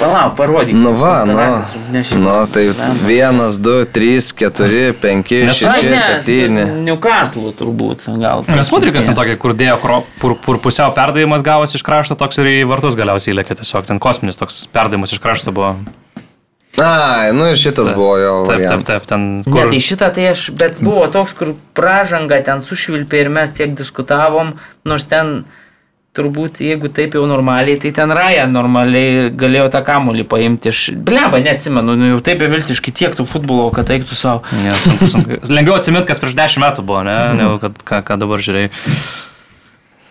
Palauk, 0.00 0.34
parodyk. 0.38 0.74
Nu 0.74 0.94
va, 0.96 1.24
nu. 1.28 1.36
Nu, 2.16 2.34
tai 2.48 2.70
vienas, 3.04 3.58
du, 3.60 3.84
trys, 3.84 4.30
keturi, 4.32 4.94
penki, 4.96 5.42
šeši, 5.52 5.86
ne, 5.92 5.98
septyni. 6.06 6.64
Newcastle 6.86 7.52
turbūt, 7.58 8.06
gal. 8.22 8.46
Nes 8.48 8.72
Mudrikas 8.72 9.10
ten 9.10 9.18
tokį, 9.18 9.36
kur 9.42 9.52
dėjo, 9.56 9.76
kur, 10.22 10.36
kur 10.40 10.60
pusiau 10.64 10.94
perdavimas 10.96 11.44
gavosi 11.44 11.76
iš 11.76 11.84
krašto, 11.84 12.16
toks 12.16 12.40
ir 12.40 12.48
į 12.48 12.60
vartus 12.70 12.96
galiausiai 12.96 13.34
įlėkė 13.36 13.60
tiesiog, 13.60 13.84
ten 13.90 14.00
kosminis 14.00 14.40
toks 14.40 14.62
perdavimas 14.72 15.12
iš 15.12 15.20
krašto 15.20 15.52
buvo. 15.52 15.74
Ai, 16.80 17.32
nu 17.36 17.50
ir 17.50 17.58
šitas 17.60 17.90
buvo 17.92 18.14
jo. 18.16 18.34
Taip, 18.48 18.62
taip, 18.64 18.84
taip, 18.88 19.06
ten 19.10 19.24
Ne, 19.40 19.44
kur. 19.52 19.68
tai 19.68 19.80
šitą 19.84 20.08
tai 20.16 20.30
aš, 20.32 20.46
bet 20.56 20.78
buvo 20.80 21.04
toks, 21.12 21.34
kur 21.36 21.52
pražanga 21.76 22.38
ten 22.46 22.62
sušvilpė 22.64 23.26
ir 23.26 23.32
mes 23.34 23.52
tiek 23.52 23.74
diskutavom, 23.76 24.54
nors 24.88 25.04
ten 25.10 25.42
turbūt, 26.16 26.58
jeigu 26.64 26.90
taip 26.90 27.14
jau 27.14 27.22
normaliai, 27.30 27.78
tai 27.80 27.92
ten 27.94 28.10
Raja 28.14 28.46
normaliai 28.50 29.28
galėjo 29.38 29.68
tą 29.70 29.82
kamulį 29.86 30.24
paimti 30.30 30.72
iš... 30.72 30.82
Bleba, 31.06 31.38
neatsimenu, 31.42 31.94
nu 31.98 32.10
jau 32.12 32.20
taip 32.26 32.42
beviltiškai 32.42 32.94
tiek 32.98 33.14
tų 33.14 33.26
futbolo, 33.30 33.68
kad 33.74 33.92
eiktų 33.94 34.18
savo. 34.18 34.42
Ne, 34.58 34.74
sunku, 34.74 35.10
sunku. 35.12 35.38
Lengviau 35.52 35.78
atsimint, 35.78 36.08
kas 36.08 36.22
prieš 36.22 36.34
dešimt 36.38 36.66
metų 36.66 36.86
buvo, 36.86 37.04
ne, 37.06 37.16
negu 37.38 37.60
kad 37.62 37.78
ką, 37.86 38.02
ką 38.08 38.18
dabar 38.24 38.42
žiūrėjai. 38.42 38.72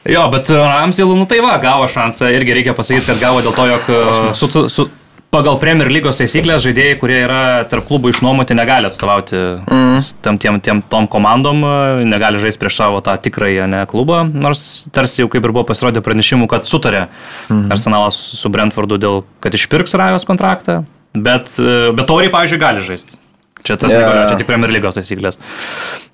Jo, 0.10 0.24
bet 0.32 0.48
Ramsdėlų, 0.56 1.18
nu 1.20 1.28
tai 1.30 1.42
va, 1.44 1.58
gavo 1.60 1.90
šansą, 1.92 2.32
irgi 2.32 2.56
reikia 2.56 2.74
pasakyti, 2.78 3.10
kad 3.12 3.20
gavo 3.20 3.44
dėl 3.44 3.54
to, 3.58 3.66
jog 3.68 3.90
e, 3.92 4.00
su, 4.40 4.48
su, 4.72 4.88
pagal 5.34 5.60
Premier 5.62 5.90
lygos 5.92 6.20
taisyklės 6.20 6.64
žaidėjai, 6.66 6.98
kurie 7.02 7.20
yra 7.24 7.42
tarp 7.70 7.86
klubų 7.88 8.12
išnuomoti, 8.14 8.58
negali 8.58 8.90
atstovauti 8.90 9.38
mm. 9.38 10.02
tam, 10.26 10.40
tiem, 10.42 10.60
tiem, 10.66 10.82
tom 10.90 11.08
komandom, 11.12 11.62
negali 12.10 12.42
žaisti 12.42 12.62
prieš 12.62 12.80
savo 12.82 13.02
tą 13.06 13.16
tikrąją 13.22 13.70
ne, 13.70 13.84
klubą, 13.90 14.24
nors 14.30 14.86
tarsi 14.96 15.24
jau 15.24 15.30
kaip 15.32 15.46
ir 15.46 15.54
buvo 15.54 15.68
pasirodę 15.70 16.04
pranešimų, 16.06 16.50
kad 16.52 16.68
sutarė 16.70 17.06
mm. 17.50 17.68
Arsenalas 17.76 18.18
su 18.42 18.52
Brentfordu 18.54 19.00
dėl, 19.02 19.24
kad 19.44 19.56
išpirks 19.56 19.98
Rajos 20.00 20.28
kontraktą, 20.30 20.82
bet, 21.14 21.54
bet 21.60 22.10
Tauriai, 22.10 22.34
pavyzdžiui, 22.34 22.64
gali 22.66 22.86
žaisti. 22.86 23.22
Čia 23.64 23.76
tas 23.76 23.92
yeah. 23.92 24.02
negalioja, 24.02 24.30
čia 24.32 24.38
tik 24.40 24.48
Premier 24.48 24.72
lygos 24.72 24.96
taisyklės. 24.96 25.40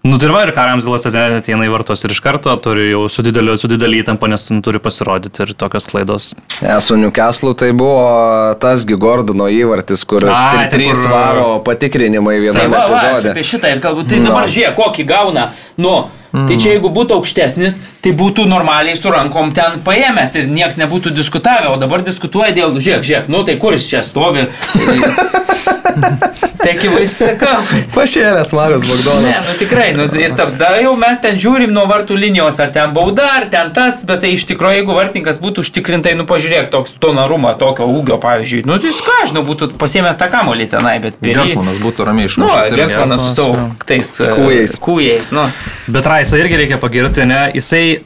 Nu 0.05 0.17
tai 0.21 0.29
va 0.29 0.43
ir 0.45 0.51
Karamzilas 0.53 1.05
ateina 1.09 1.65
į 1.65 1.71
vartus 1.73 2.03
ir 2.05 2.13
iš 2.13 2.19
karto 2.21 2.53
turi 2.61 2.91
jau 2.91 3.05
su 3.09 3.23
dideliu, 3.25 3.55
su 3.57 3.69
dideliu 3.69 4.03
įtampa, 4.03 4.29
nes 4.29 4.43
nu, 4.51 4.59
turi 4.65 4.81
pasirodyti 4.81 5.41
ir 5.45 5.53
tokios 5.57 5.87
klaidos. 5.89 6.33
Ne, 6.61 6.75
su 6.81 6.97
Newcastle 6.97 7.55
tai 7.57 7.71
buvo 7.77 8.53
tasgi 8.61 8.97
Gordono 9.01 9.47
įvartis, 9.49 10.03
kur 10.09 10.27
A, 10.29 10.43
tai 10.53 10.67
trys 10.73 11.05
kur... 11.05 11.13
varo 11.13 11.47
patikrinimai 11.65 12.37
viename 12.43 12.69
tai 12.69 12.83
epizode. 12.83 13.33
Apie 13.33 13.47
šitą 13.53 13.73
ir 13.73 13.81
galbūt 13.85 14.13
tai 14.13 14.21
dabar 14.25 14.45
no. 14.45 14.53
žiūrėk, 14.57 14.77
kokį 14.81 15.09
gauna. 15.09 15.49
Nu, 15.81 15.95
Mm. 16.35 16.49
Tai 16.49 16.55
čia 16.59 16.73
jeigu 16.73 16.89
būtų 16.91 17.15
aukštesnis, 17.15 17.77
tai 18.03 18.11
būtų 18.19 18.43
normaliai 18.51 18.97
su 18.99 19.07
rankom 19.07 19.53
ten 19.55 19.77
paėmęs 19.85 20.33
ir 20.35 20.49
niekas 20.51 20.75
nebūtų 20.81 21.13
diskutavę, 21.15 21.69
o 21.71 21.77
dabar 21.79 22.03
diskutuoja 22.03 22.51
dėl, 22.57 22.75
žiūrėk, 22.75 23.07
žiūrėk, 23.07 23.29
nu 23.31 23.45
tai 23.47 23.55
kuris 23.61 23.87
čia 23.87 24.03
stovi. 24.03 24.43
tai 26.59 26.73
akivaizdžiai 26.75 27.35
sakau. 27.35 27.79
Pašėlęs 27.95 28.51
Marius 28.57 28.83
Bagdonas. 28.89 29.23
Ne, 29.23 29.35
nu 29.47 29.55
tikrai, 29.61 29.87
nu, 29.97 30.09
ir 30.19 30.35
tada 30.37 30.73
jau 30.81 30.95
mes 30.99 31.21
ten 31.23 31.39
žiūrim 31.41 31.71
nuo 31.75 31.85
vartų 31.89 32.17
linijos, 32.19 32.59
ar 32.63 32.73
ten 32.75 32.91
bauda, 32.95 33.29
ar 33.39 33.47
ten 33.53 33.71
tas, 33.75 34.01
bet 34.07 34.23
tai 34.25 34.33
iš 34.35 34.47
tikrųjų, 34.51 34.81
jeigu 34.81 34.97
vartininkas 34.97 35.39
būtų 35.43 35.63
užtikrintai, 35.63 36.17
nu 36.19 36.27
pažiūrėk, 36.27 36.67
toks 36.73 36.97
tonarumą, 36.99 37.55
tokio 37.61 37.87
ūgio, 37.87 38.19
pavyzdžiui, 38.23 38.65
nu 38.67 38.79
tai 38.83 38.91
ką, 39.05 39.17
žinau, 39.31 39.45
būtų 39.47 39.71
pasiemęs 39.79 40.19
tą 40.19 40.29
kamolį 40.33 40.67
tenai, 40.75 40.97
bet... 41.03 41.19
Gertmanas 41.23 41.79
būtų 41.83 42.09
ramiai 42.09 42.27
išmušęs. 42.29 42.71
Nu, 42.71 42.79
Gertmanas 42.81 43.23
su 43.23 43.33
savo 43.35 43.69
tais 43.87 44.11
kūjais. 44.19 44.77
kūjais 44.83 45.31
nu. 45.35 45.47
Bet 45.91 46.07
Rai 46.09 46.25
Raisą 46.25 46.39
irgi 46.41 46.57
reikia 46.57 46.77
pagirti, 46.81 47.25
ne? 47.29 47.51
Jisai 47.53 47.99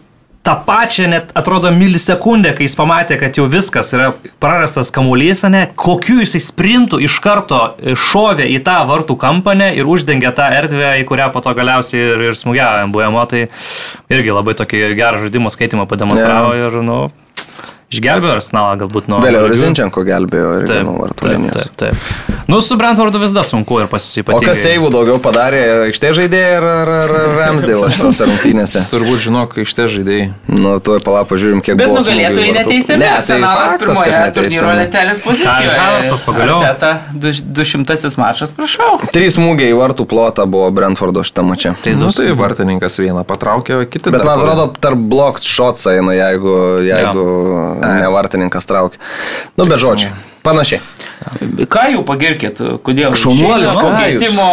tą 0.44 0.56
pačią 0.66 1.08
net 1.12 1.32
atrodo 1.38 1.72
milisekundę, 1.76 2.54
kai 2.58 2.66
jis 2.68 2.76
pamatė, 2.80 3.18
kad 3.22 3.38
jau 3.38 3.46
viskas 3.52 3.92
yra 3.96 4.10
prarastas 4.42 4.92
kamuolys, 4.96 5.44
ne, 5.52 5.66
kokiu 5.80 6.22
jisai 6.24 6.42
sprintų 6.44 7.02
iš 7.06 7.20
karto 7.24 7.62
šovė 8.10 8.48
į 8.56 8.62
tą 8.66 8.80
vartų 8.90 9.18
kampą 9.20 9.56
ne, 9.60 9.72
ir 9.78 9.90
uždengė 9.90 10.32
tą 10.38 10.50
erdvę, 10.62 10.96
į 11.04 11.08
kurią 11.10 11.30
po 11.36 11.44
to 11.46 11.54
galiausiai 11.58 12.02
ir, 12.14 12.26
ir 12.30 12.40
smūgiavo 12.40 12.88
MBMO, 12.90 13.26
tai 13.32 13.46
irgi 14.16 14.36
labai 14.36 14.56
tokį 14.60 14.84
gerą 15.00 15.26
žaidimo 15.26 15.52
skaitimą 15.54 15.90
pademonstravo 15.92 16.56
yeah. 16.56 16.70
ir, 16.70 16.84
nu, 16.88 17.02
Išgelbėjo 17.90 18.36
Arsenalą 18.38 18.76
galbūt 18.84 19.08
nuo... 19.10 19.18
Vėliau 19.24 19.48
Rizinčenko 19.50 20.04
gelbėjo 20.06 20.52
ir 20.60 20.74
nuo 20.86 21.00
vartų 21.00 21.32
linijos. 21.32 21.72
Taip, 21.74 21.80
taip, 21.82 22.04
taip. 22.28 22.39
Nu, 22.50 22.62
su 22.62 22.76
Brentfordu 22.78 23.20
vis 23.22 23.32
dar 23.32 23.46
sunku 23.46 23.78
ir 23.78 23.86
pasipatikti. 23.92 24.48
O 24.48 24.50
kas 24.50 24.64
Seivų 24.64 24.88
daugiau 24.90 25.20
padarė, 25.22 25.60
aikštė 25.86 26.10
žaidėjai 26.18 26.54
ar, 26.58 26.64
ar, 26.66 26.92
ar 26.98 27.12
Ramsdale 27.38 27.90
šitos 27.94 28.22
rungtynėse? 28.26 28.82
Turbūt 28.90 29.22
žinok, 29.28 29.54
aikštė 29.62 29.86
žaidėjai. 29.94 30.24
Nu, 30.50 30.72
tuoj 30.82 30.98
palapo 31.06 31.38
žiūrim, 31.38 31.62
kiek 31.62 31.78
Bet 31.78 31.92
buvo. 31.92 32.00
Bet 32.02 32.10
nugalėtojai 32.10 32.56
neteisėmi. 32.56 33.04
Ne, 33.04 33.12
tai 33.28 33.78
pirmoje 33.84 34.22
turnyro 34.40 34.72
lentelės 34.80 35.22
pozicijoje. 35.22 35.76
Halasas 35.78 36.24
pagaliau. 36.26 36.58
Teta, 36.66 36.90
200 37.60 38.18
mačas, 38.18 38.56
prašau. 38.58 38.98
Trys 39.14 39.38
smūgiai 39.38 39.70
į 39.70 39.78
vartų 39.78 40.08
plotą 40.10 40.48
buvo 40.50 40.72
Brentfordo 40.74 41.22
šitą 41.30 41.46
mačią. 41.46 41.76
Tai, 41.86 41.94
nu, 42.02 42.10
tai 42.18 42.32
vartininkas 42.40 42.98
vieną 43.04 43.28
patraukė, 43.30 43.78
o 43.78 43.86
kitą. 43.86 44.16
Bet 44.18 44.26
man 44.26 44.42
atrodo, 44.42 44.72
tarp 44.82 45.06
blok 45.14 45.38
shots 45.46 45.86
eina, 45.94 46.18
jeigu, 46.18 46.58
jeigu 46.90 47.30
ja 47.78 47.94
ne 48.02 48.10
vartininkas 48.18 48.66
traukia. 48.66 48.98
Nu, 49.54 49.70
be 49.70 49.78
žodžių. 49.78 50.10
Panašiai. 50.42 50.82
Ką 51.70 51.86
jau 51.94 52.04
pagirkit, 52.08 52.62
kodėl? 52.86 53.16
Šaunuolis, 53.18 53.76
keitimo. 53.76 54.52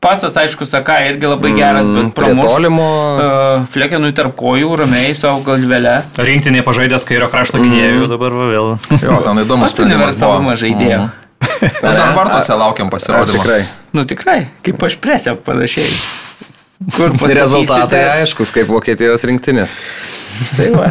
Pasas, 0.00 0.32
aišku, 0.40 0.64
Sakai 0.64 1.10
irgi 1.10 1.28
labai 1.28 1.50
geras, 1.52 1.84
bet 1.84 2.06
mm, 2.06 2.12
pramuštolimo. 2.16 2.84
Uh, 3.20 3.66
Flekenui 3.68 4.14
tarp 4.16 4.32
kojų, 4.38 4.70
ramiai 4.80 5.10
savo 5.12 5.42
galvelę. 5.44 5.98
Rinktinė 6.16 6.62
pažaidęs 6.64 7.04
kairio 7.04 7.28
krašto 7.28 7.60
gynėjų, 7.60 8.06
mm. 8.06 8.08
dabar 8.08 8.36
vėl. 8.48 8.70
Jo, 8.96 9.18
ten 9.26 9.42
įdomus 9.44 9.76
universalumą 9.84 10.56
žaidėjo. 10.62 11.02
Mm. 11.10 11.28
Dar 11.84 12.16
vartose 12.16 12.56
laukiam 12.56 12.88
pasirodymą. 12.92 13.42
Tikrai. 13.42 13.60
Nu 13.92 14.06
tikrai, 14.08 14.38
kaip 14.64 14.80
aš 14.88 14.96
presę 15.04 15.36
panašiai. 15.36 15.92
Kur 16.96 17.12
rezultatai 17.42 18.00
aiškus, 18.20 18.52
kaip 18.56 18.72
Vokietijos 18.72 19.24
rinktinės. 19.28 19.76
Tai 20.56 20.70
va. 20.72 20.88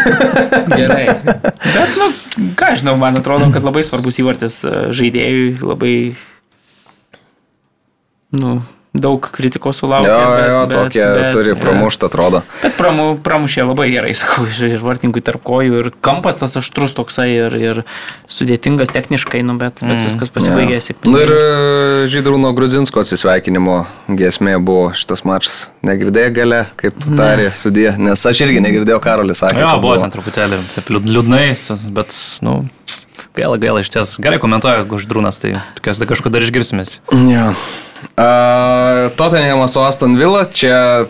Gerai. 0.78 1.04
Bet, 1.22 1.94
nu, 2.00 2.08
ką 2.34 2.70
žinau, 2.80 2.96
man 3.00 3.18
atrodo, 3.20 3.50
kad 3.54 3.66
labai 3.66 3.84
svarbus 3.86 4.20
įvartis 4.22 4.60
e, 4.66 4.72
žaidėjui, 4.96 5.48
labai, 5.62 5.94
nu, 8.34 8.56
daug 8.94 9.26
kritikos 9.34 9.80
sulaukė. 9.82 10.06
Jo, 10.06 10.18
bet, 10.30 10.44
jo, 10.46 10.58
bet, 10.70 10.76
tokie 10.78 11.02
bet, 11.02 11.26
turi 11.34 11.54
pramuštą, 11.58 12.08
atrodo. 12.10 12.42
Bet 12.62 12.76
pramu, 12.78 13.06
pramušė 13.24 13.66
labai 13.66 13.88
gerai, 13.90 14.12
sakau, 14.20 14.46
ir 14.46 14.78
vartininkui 14.84 15.22
tarp 15.26 15.42
kojų, 15.46 15.80
ir 15.82 15.90
kampas 16.04 16.38
tas 16.40 16.54
aštrus 16.60 16.94
toksai, 16.94 17.26
ir, 17.34 17.58
ir 17.58 17.82
sudėtingas 18.30 18.94
techniškai, 18.94 19.42
nu, 19.46 19.58
bet, 19.58 19.82
bet 19.82 19.96
mm, 19.98 20.06
viskas 20.06 20.30
pasibaigė 20.34 20.78
ja. 20.78 20.84
sėkmingai. 20.86 21.10
Na 21.10 21.18
nu, 21.18 21.24
ir 21.26 21.34
e, 21.34 22.08
Žydrūno 22.14 22.54
Grudzinsko 22.54 23.02
atsisveikinimo 23.02 23.80
gesmė 24.20 24.56
buvo 24.62 24.92
šitas 24.94 25.24
mačas. 25.26 25.60
Negirdėjai 25.84 26.34
gale, 26.38 26.60
kaip 26.78 27.00
tarė 27.04 27.50
ne. 27.50 27.56
sudė, 27.58 27.88
nes 27.98 28.26
aš 28.30 28.44
irgi 28.46 28.62
negirdėjau, 28.62 29.02
Karolis 29.02 29.42
sakė. 29.42 29.64
Jo, 29.64 29.74
buvo 29.82 29.98
ten 30.00 30.14
truputėlį, 30.14 30.62
taip 30.76 30.94
liūdnai, 30.94 31.48
bet, 31.98 32.14
nu, 32.46 32.60
Gaila, 33.34 33.58
gaila, 33.58 33.82
iš 33.82 33.90
ties. 33.90 34.14
Gerai 34.22 34.38
komentuoja 34.38 34.84
Guždrūnas, 34.86 35.40
tai 35.42 35.56
tikiuosi, 35.74 36.06
kažkur 36.06 36.30
dar 36.30 36.44
išgirsimės. 36.46 37.00
Ja. 37.26 37.48
Uh, 38.14 39.10
Tottenhamas 39.18 39.74
su 39.74 39.82
Aston 39.82 40.14
Villa, 40.20 40.44
čia 40.46 41.08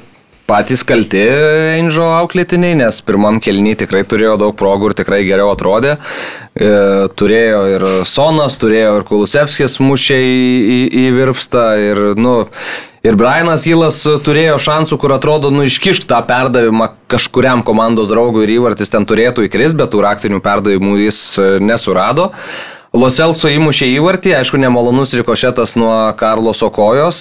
patys 0.48 0.84
kalti 0.86 1.22
Ainžo 1.74 2.06
auklėtiniai, 2.20 2.76
nes 2.78 3.00
pirmam 3.06 3.40
kelnyje 3.42 3.84
tikrai 3.84 4.04
turėjo 4.08 4.36
daug 4.40 4.56
progų 4.58 4.90
ir 4.90 4.96
tikrai 5.00 5.20
geriau 5.26 5.52
atrodė. 5.54 5.96
E, 6.54 6.72
turėjo 7.16 7.60
ir 7.72 7.86
Sonas, 8.08 8.58
turėjo 8.60 8.98
ir 9.00 9.06
Kulusevskis 9.08 9.78
mušė 9.82 10.18
į, 10.20 10.42
į, 10.76 10.80
į 11.04 11.06
virpstą 11.18 11.64
ir, 11.82 12.02
nu, 12.20 12.34
ir 13.06 13.18
Brianas 13.20 13.64
Hilas 13.68 14.02
turėjo 14.26 14.60
šansų, 14.62 15.00
kur 15.00 15.16
atrodo, 15.16 15.50
nu, 15.54 15.64
iškišti 15.68 16.10
tą 16.10 16.20
perdavimą 16.28 16.92
kažkuriam 17.10 17.64
komandos 17.66 18.12
draugui 18.12 18.44
ir 18.46 18.56
įvartis 18.58 18.92
ten 18.92 19.08
turėtų 19.08 19.48
įkris, 19.48 19.76
bet 19.78 19.94
tų 19.94 20.04
raktinių 20.04 20.44
perdavimų 20.44 21.00
jis 21.06 21.24
nesurado. 21.64 22.32
Loselso 22.94 23.48
įmušė 23.50 23.88
įvartį, 23.96 24.36
aišku, 24.38 24.58
nemalonus 24.62 25.16
rikošetas 25.18 25.72
nuo 25.74 25.90
Karlos 26.14 26.60
Okojos, 26.62 27.16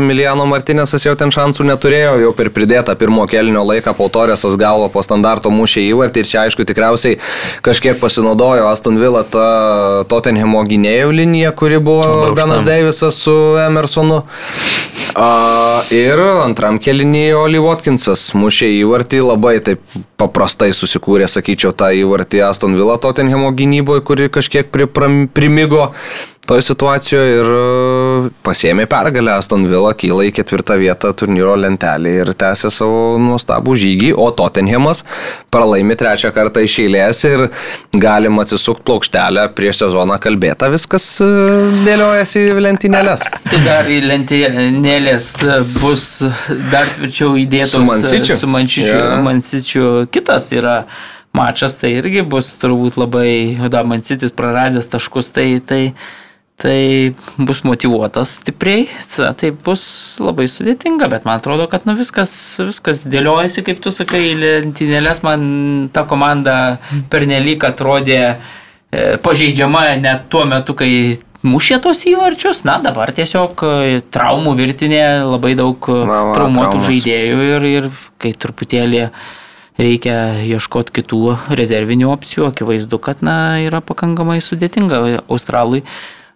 Milijano 0.00 0.46
Martinėsas 0.48 1.04
jau 1.04 1.12
ten 1.20 1.28
šansų 1.34 1.66
neturėjo, 1.68 2.14
jau 2.22 2.30
per 2.38 2.48
pridėtą 2.56 2.94
pirmo 2.96 3.26
kelnio 3.28 3.60
laiką 3.68 3.92
po 3.98 4.08
Torėsos 4.08 4.56
galvo 4.56 4.88
po 4.94 5.04
standarto 5.04 5.52
mušė 5.52 5.84
įvartį 5.90 6.24
ir 6.24 6.30
čia, 6.32 6.46
aišku, 6.46 6.64
tikriausiai 6.64 7.20
kažkiek 7.60 8.00
pasinaudojo 8.00 8.70
Aston 8.72 8.96
Villa 8.96 9.26
tą 9.28 9.46
Tottenhamo 10.08 10.64
gynėjų 10.64 11.12
liniją, 11.20 11.52
kuri 11.60 11.76
buvo 11.76 12.32
Benas 12.32 12.64
Deivisas 12.64 13.20
su 13.20 13.36
Emersonu. 13.60 14.22
A, 15.12 15.84
ir 15.92 16.24
antram 16.40 16.80
kelinėje 16.80 17.36
Oli 17.36 17.60
Watkinsas 17.60 18.30
mušė 18.32 18.72
įvartį, 18.80 19.26
labai 19.28 19.58
taip 19.60 19.84
paprastai 20.18 20.72
susikūrė, 20.74 21.28
sakyčiau, 21.30 21.72
tą 21.76 21.92
įvartį 21.94 22.42
Aston 22.48 22.74
Villa 22.78 22.98
Tottenhamo 23.00 23.52
gynyboje, 23.54 24.02
kuri 24.06 24.28
kažkiek 24.34 24.70
pripram 24.74 25.26
primigo 25.30 25.92
toje 26.48 26.64
situacijoje 26.64 27.32
ir 27.38 27.48
e, 27.52 28.30
pasėmė 28.46 28.86
pergalę 28.88 29.34
Aston 29.36 29.66
Villa, 29.68 29.92
kyla 29.98 30.24
į 30.28 30.32
ketvirtą 30.38 30.78
vietą 30.80 31.10
turnyro 31.16 31.52
lentelį 31.60 32.12
ir 32.22 32.30
tęsė 32.40 32.70
savo 32.72 33.02
nuostabų 33.20 33.74
žygį, 33.82 34.14
o 34.16 34.30
Tottenhamas 34.36 35.04
pralaimi 35.52 35.96
trečią 36.00 36.30
kartą 36.36 36.62
iš 36.64 36.78
eilės 36.86 37.20
ir 37.28 37.44
galim 37.92 38.40
atsisukti 38.40 38.86
plokštelę 38.88 39.44
prieš 39.58 39.82
sezoną 39.84 40.16
kalbėta, 40.24 40.70
viskas 40.72 41.10
e, 41.24 41.28
dėliojasi 41.84 42.46
į 42.46 42.64
lentynėlės. 42.64 43.26
Tai 43.48 43.60
dar 43.66 43.90
į 43.92 44.00
lentynėlės 44.06 45.30
bus 45.76 46.06
dar 46.72 46.88
tvirčiau 46.96 47.36
įdėtos 47.44 47.76
su 47.76 47.84
Mansičiu. 47.84 48.38
Su 48.40 48.48
Mansičiu, 48.48 48.94
yeah. 48.94 49.20
Mansičiu. 49.24 49.84
Kitas 50.14 50.48
yra 50.56 50.78
mačas, 51.36 51.76
tai 51.80 51.92
irgi 51.98 52.24
bus 52.24 52.54
turbūt 52.62 52.96
labai, 53.00 53.28
da, 53.68 53.84
Mansitis 53.84 54.32
praradęs 54.34 54.88
taškus, 54.94 55.28
tai, 55.36 55.50
tai, 55.60 55.82
tai 56.58 57.14
bus 57.38 57.62
motivuotas 57.62 58.32
stipriai, 58.40 58.88
ta, 59.14 59.30
tai 59.38 59.52
bus 59.54 59.82
labai 60.18 60.48
sudėtinga, 60.50 61.06
bet 61.12 61.28
man 61.28 61.38
atrodo, 61.38 61.68
kad 61.70 61.86
nu, 61.86 61.94
viskas, 61.98 62.32
viskas 62.58 63.04
dėliojasi, 63.06 63.62
kaip 63.66 63.78
tu 63.84 63.92
sakai, 63.94 64.32
lentynėlės, 64.34 65.22
man 65.22 65.46
ta 65.94 66.02
komanda 66.10 66.56
pernelyg 67.12 67.62
atrodė 67.68 68.18
e, 68.26 68.34
pažeidžiama 69.22 69.84
net 70.02 70.26
tuo 70.34 70.42
metu, 70.50 70.74
kai 70.74 70.90
mušė 71.46 71.78
tos 71.86 72.02
įvarčius, 72.10 72.64
na 72.66 72.80
dabar 72.82 73.14
tiesiog 73.14 73.62
e, 73.62 74.02
traumų 74.10 74.58
virtinė, 74.58 75.04
labai 75.30 75.54
daug 75.58 75.78
va, 75.78 76.02
va, 76.10 76.34
traumuotų 76.34 76.74
traumos. 76.74 76.90
žaidėjų 76.90 77.50
ir, 77.52 77.70
ir 77.70 77.90
kai 78.18 78.34
truputėlį 78.34 79.06
reikia 79.78 80.18
ieškoti 80.42 80.98
kitų 80.98 81.22
rezervinių 81.54 82.10
opcijų. 82.10 82.50
Akivaizdu, 82.50 82.98
kad 82.98 83.22
na, 83.22 83.60
yra 83.62 83.78
pakankamai 83.78 84.40
sudėtinga 84.42 85.20
Australui 85.30 85.84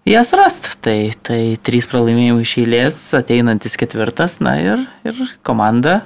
jas 0.08 0.32
rast. 0.38 0.72
Tai, 0.84 0.98
tai 1.22 1.40
trys 1.62 1.88
pralaimėjimai 1.90 2.44
iš 2.46 2.56
eilės, 2.64 3.00
ateinantis 3.18 3.78
ketvirtas, 3.80 4.40
na 4.44 4.58
ir, 4.60 4.86
ir 5.06 5.24
komanda. 5.46 6.02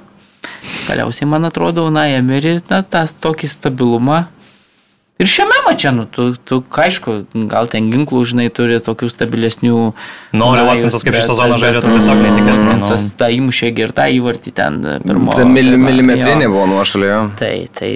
Galiausiai, 0.87 1.27
man 1.29 1.47
atrodo, 1.49 1.89
na, 1.93 2.07
Emery, 2.15 2.57
na, 2.69 2.83
tą 2.85 3.03
tokį 3.25 3.49
stabilumą 3.51 4.25
Ir 5.17 5.25
šiame 5.25 5.55
mače, 5.65 5.91
nu, 5.97 6.03
tu, 6.05 6.27
tu 6.45 6.59
aišku, 6.77 7.13
gal 7.49 7.65
ten 7.71 7.87
ginklų, 7.89 8.19
žinai, 8.29 8.51
turi 8.53 8.77
tokių 8.85 9.07
stabilesnių. 9.09 9.77
Nori 10.37 10.65
Vatkinsas 10.67 11.01
kaip 11.05 11.17
šį 11.17 11.23
sezoną 11.31 11.57
žaidžia, 11.57 11.81
tai 11.81 11.93
tiesiog 11.95 12.21
netikėtina. 12.21 12.65
Vatkinsas 12.67 13.07
tą 13.17 13.31
įmušė 13.33 13.71
ir 13.81 13.95
tą 13.97 14.05
įvartį 14.13 14.53
ten 14.59 14.77
pirmo. 15.01 15.33
Ten 15.39 15.49
mil, 15.55 15.73
milimetrinė 15.81 16.51
buvo 16.53 16.67
nuošalė. 16.69 17.09
Tai, 17.41 17.51
tai 17.73 17.91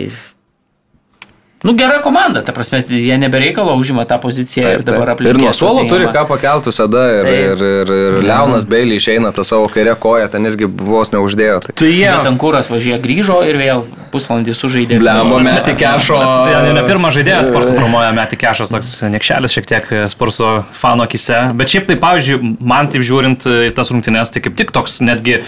Nu, 1.62 1.76
gera 1.78 2.00
komanda, 2.02 2.42
ta 2.42 2.56
prasme, 2.58 2.80
jie 2.90 3.18
nebereikalo 3.22 3.76
užima 3.78 4.08
tą 4.10 4.18
poziciją 4.22 4.66
taip, 4.66 4.80
ir 4.80 4.86
dabar 4.86 5.12
aplinkui. 5.14 5.38
Ir 5.38 5.46
nuo 5.46 5.52
suolo 5.54 5.84
turi 5.86 6.08
ką 6.10 6.24
pakelti 6.26 6.72
visada 6.72 7.04
ir, 7.20 7.28
ir, 7.30 7.62
ir, 7.68 7.92
ir 7.98 8.16
Leonas 8.26 8.66
Beilį 8.70 8.98
išeina 8.98 9.30
tą 9.36 9.46
savo 9.46 9.68
kairę 9.70 9.94
koją, 10.02 10.26
ten 10.34 10.50
irgi 10.50 10.66
vos 10.66 11.14
neuždėjo. 11.14 11.60
Tai, 11.68 11.76
tai 11.78 11.92
jie. 11.92 12.08
Tankūras 12.26 12.72
važiuoja 12.72 12.98
grįžo 13.04 13.38
ir 13.46 13.60
vėl 13.62 13.84
pusvalandį 14.10 14.56
sužaidė. 14.58 14.98
Blembo 15.04 15.38
metį 15.46 15.76
kešo. 15.84 16.18
Tai 16.18 16.64
ne, 16.74 16.86
pirmas 16.88 17.14
žaidėjas 17.20 17.52
sporto 17.52 17.76
traumuoja 17.78 18.10
metį 18.18 18.40
kešas, 18.42 18.74
toks 18.74 18.96
nekšelis 19.14 19.58
šiek 19.60 19.70
tiek 19.70 19.94
sporto 20.10 20.50
fano 20.82 21.06
akise. 21.06 21.44
Bet 21.62 21.76
šiaip 21.76 21.86
tai, 21.92 22.00
pavyzdžiui, 22.02 22.56
man 22.74 22.90
taip 22.90 23.06
žiūrint 23.06 23.46
į 23.70 23.70
tas 23.78 23.94
rungtynes, 23.94 24.34
tai 24.34 24.42
kaip 24.48 24.58
tik 24.58 24.74
toks 24.74 24.98
netgi 25.06 25.44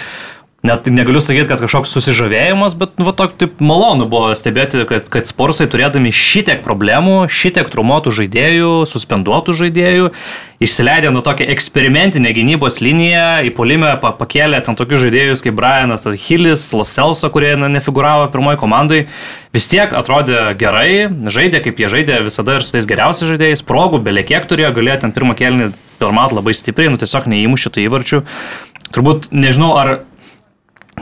net 0.64 0.86
negaliu 0.88 1.20
sakyti, 1.20 1.50
kad 1.50 1.60
kažkoks 1.60 1.92
susižavėjimas, 1.92 2.78
bet 2.80 2.94
nu, 2.96 3.04
va, 3.10 3.12
tok, 3.20 3.34
taip 3.36 3.60
malonu 3.60 4.06
buvo 4.08 4.30
stebėti, 4.40 4.86
kad, 4.88 5.10
kad 5.12 5.28
sportsai 5.28 5.68
turėdami 5.68 6.14
šitiek 6.16 6.62
problemų, 6.64 7.26
šitiek 7.28 7.68
trumuotų 7.68 8.14
žaidėjų, 8.16 8.70
suspenduotų 8.88 9.58
žaidėjų, 9.60 10.14
išsileidė 10.64 11.12
nuo 11.12 11.20
tokią 11.26 11.50
eksperimentinę 11.52 12.32
gynybos 12.38 12.80
liniją, 12.80 13.44
į 13.44 13.52
polimę 13.58 13.98
pakėlė 14.06 14.62
ten 14.64 14.80
tokius 14.80 15.04
žaidėjus 15.04 15.44
kaip 15.44 15.58
Brianas 15.60 16.08
Hillis, 16.30 16.64
Loselso, 16.72 17.28
kurie 17.34 17.58
na, 17.60 17.68
nefiguravo 17.68 18.32
pirmoji 18.32 18.62
komandai, 18.64 19.02
vis 19.52 19.68
tiek 19.68 19.92
atrodė 19.92 20.46
gerai, 20.56 21.10
žaidė 21.28 21.60
kaip 21.68 21.84
jie 21.84 21.92
žaidė 21.92 22.22
visada 22.30 22.56
ir 22.56 22.64
su 22.64 22.72
tais 22.78 22.88
geriausiais 22.88 23.36
žaidėjais, 23.36 23.68
progų 23.68 24.00
beliekiek 24.08 24.48
turėjo, 24.48 24.72
galėjo 24.80 25.02
ten 25.04 25.12
pirmą 25.12 25.36
kėlinį 25.36 25.74
pirmat 26.00 26.32
labai 26.32 26.56
stipriai, 26.56 26.88
nu 26.96 27.04
tiesiog 27.04 27.28
neįmušė 27.36 27.76
tų 27.76 27.84
įvarčių. 27.90 28.24
Turbūt 28.94 29.32
nežinau, 29.34 29.74
ar 29.76 29.96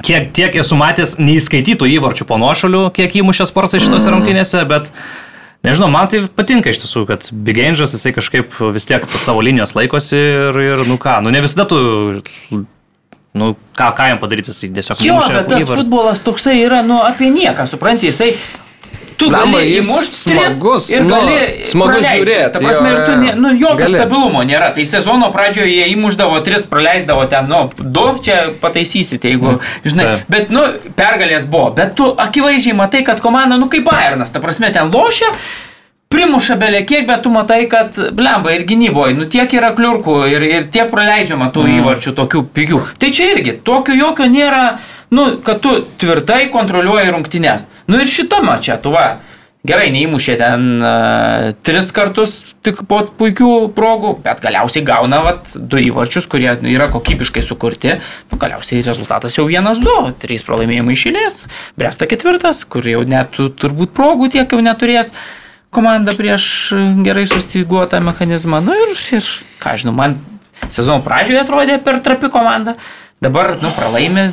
kiek 0.05 0.31
tiek 0.35 0.57
esu 0.63 0.77
matęs 0.79 1.15
neįskaitytų 1.21 1.89
įvarčių 1.97 2.27
po 2.29 2.39
nuošalių, 2.41 2.85
kiek 2.95 3.19
įmušė 3.21 3.47
sportas 3.49 3.83
šitose 3.83 4.09
mm. 4.09 4.15
rungtynėse, 4.15 4.65
bet 4.69 4.91
nežinau, 5.67 5.89
man 5.93 6.11
tai 6.11 6.23
patinka 6.25 6.73
iš 6.73 6.83
tiesų, 6.83 7.05
kad 7.09 7.29
Big 7.31 7.61
Angels 7.63 7.95
jisai 7.95 8.13
kažkaip 8.17 8.59
vis 8.75 8.89
tiek 8.89 9.07
savo 9.15 9.43
linijos 9.45 9.75
laikosi 9.77 10.19
ir, 10.19 10.61
ir 10.73 10.85
nu 10.89 10.99
ką, 11.01 11.19
nu 11.25 11.33
ne 11.33 11.43
visada 11.45 11.69
tu 11.69 11.81
Nu, 13.31 13.53
ką, 13.77 13.93
ką 13.95 14.09
jam 14.09 14.17
padaryti, 14.19 14.51
jis 14.51 14.73
tiesiog... 14.75 14.99
Jo, 15.05 15.15
bet 15.31 15.45
tas 15.47 15.63
įvart. 15.63 15.79
futbolas 15.79 16.19
toksai 16.19 16.57
yra, 16.65 16.81
nu, 16.83 16.97
apie 16.99 17.29
nieką, 17.31 17.63
supranti, 17.69 18.09
jisai 18.09 18.33
tu 19.21 19.29
Blemba, 19.29 19.59
gali 19.61 19.77
įmušti 19.77 20.17
smagus, 20.17 20.89
ir 20.89 21.05
nu, 21.05 21.13
gali 21.13 21.65
smagu 21.69 21.93
praleistis. 21.93 22.17
žiūrėt, 22.17 22.51
Ta 22.53 22.61
prasme, 22.63 22.89
jo, 22.89 22.97
ir 22.97 23.01
tu, 23.05 23.15
ne, 23.21 23.33
nu, 23.37 23.53
jokio 23.53 23.85
Gali. 23.85 23.97
stabilumo 23.99 24.43
nėra. 24.49 24.71
Tai 24.75 24.85
sezono 24.89 25.31
pradžioje 25.33 25.71
jie 25.75 25.89
įmuždavo 25.93 26.39
tris, 26.45 26.65
praleisdavo 26.69 27.25
ten, 27.31 27.49
nu, 27.51 27.63
du, 27.77 28.05
čia 28.25 28.37
pataisysite, 28.61 29.29
jeigu, 29.33 29.57
žinai. 29.85 30.07
Taip. 30.07 30.31
Bet, 30.33 30.53
nu, 30.53 30.65
pergalės 30.97 31.45
buvo. 31.49 31.69
Bet 31.77 31.93
tu 31.99 32.09
akivaizdžiai 32.25 32.77
matai, 32.77 33.03
kad 33.07 33.21
komanda, 33.23 33.59
nu, 33.61 33.69
kaip 33.71 33.85
Bayernas, 33.89 34.33
ta 34.33 34.41
prasme, 34.43 34.73
ten 34.73 34.89
lošia. 34.93 35.29
Primuša 36.11 36.57
belė 36.59 36.81
kiek, 36.83 37.05
bet 37.07 37.21
tu 37.23 37.31
matai, 37.31 37.61
kad 37.71 37.95
blemba 37.95 38.51
ir 38.51 38.65
gynyboje, 38.67 39.13
nu 39.15 39.27
tiek 39.31 39.53
yra 39.55 39.69
kliurkų 39.77 40.15
ir, 40.27 40.43
ir 40.43 40.65
tiek 40.73 40.89
praleidžiama 40.91 41.47
tų 41.55 41.63
mm. 41.63 41.77
įvarčių 41.79 42.11
tokių 42.17 42.41
pigių. 42.51 42.79
Tai 42.99 43.11
čia 43.15 43.29
irgi, 43.31 43.53
tokio 43.63 43.95
jokio 43.95 44.27
nėra, 44.27 44.65
nu, 45.11 45.27
kad 45.43 45.59
tu 45.63 45.75
tvirtai 45.99 46.45
kontroliuoji 46.53 47.11
rungtynes. 47.11 47.67
Nu 47.87 47.99
ir 47.99 48.07
šitama 48.07 48.57
čia, 48.63 48.77
tu 48.81 48.93
va, 48.93 49.19
gerai, 49.67 49.89
neįmušė 49.93 50.35
ten 50.39 50.63
uh, 50.81 51.49
tris 51.67 51.91
kartus 51.93 52.37
tik 52.65 52.79
po 52.89 53.01
puikių 53.19 53.49
progų, 53.77 54.15
bet 54.23 54.41
galiausiai 54.41 54.85
gauna 54.87 55.19
vat, 55.25 55.51
du 55.55 55.77
įvarčius, 55.81 56.25
kurie 56.31 56.49
yra 56.71 56.87
kokybiškai 56.93 57.43
sukurti. 57.45 57.97
Nu, 58.31 58.39
galiausiai 58.41 58.81
rezultatas 58.87 59.37
jau 59.37 59.45
vienas, 59.49 59.81
du, 59.83 59.93
trys 60.21 60.45
pralaimėjimai 60.47 60.95
išėlės, 60.97 61.45
Bresta 61.77 62.07
ketvirtas, 62.09 62.63
kur 62.65 62.87
jau 62.89 63.03
net 63.05 63.35
tu- 63.37 63.51
turbūt 63.51 63.93
progų 63.97 64.31
tiek 64.37 64.49
jau 64.49 64.61
neturės 64.63 65.13
komanda 65.71 66.11
prieš 66.17 66.71
gerai 67.05 67.27
sustiguotą 67.29 68.01
mechanizmą. 68.03 68.63
Nu 68.65 68.73
ir, 68.75 68.95
ir 69.19 69.27
ką 69.61 69.77
žinau, 69.79 69.93
man 69.95 70.17
sezono 70.69 71.03
pradžioje 71.05 71.43
atrodė 71.45 71.77
per 71.83 72.01
trapi 72.03 72.31
komanda, 72.33 72.75
dabar, 73.23 73.53
nu, 73.61 73.69
pralaimi 73.77 74.31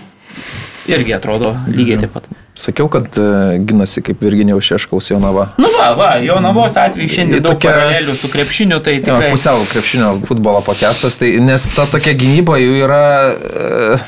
irgi 0.88 1.14
atrodo 1.16 1.54
lygiai 1.68 1.98
taip 2.02 2.12
pat. 2.16 2.26
Sakiau, 2.58 2.88
kad 2.90 3.14
e, 3.20 3.58
ginasi 3.68 4.02
kaip 4.02 4.20
Virginijaus 4.24 4.66
Šeškaus 4.66 5.12
Jonava. 5.12 5.44
Nu 5.62 5.68
va, 5.76 5.92
va, 5.98 6.08
jo 6.24 6.40
navos 6.42 6.74
atveju 6.80 7.08
šiandien 7.14 7.42
daug 7.44 7.54
Tokia- 7.54 7.70
paralelių 7.76 8.16
su 8.18 8.30
krepšiniu, 8.32 8.80
tai 8.82 8.96
Jo, 8.98 9.04
tikrai... 9.06 9.30
pusiau 9.34 9.62
krepšinio 9.70 10.12
futbolo 10.26 10.62
pakestas, 10.66 11.14
tai, 11.20 11.36
nes 11.44 11.68
ta 11.76 11.86
tokia 11.86 12.16
gynyba 12.18 12.58
jų 12.58 12.72
yra 12.82 13.02
e, 13.30 13.98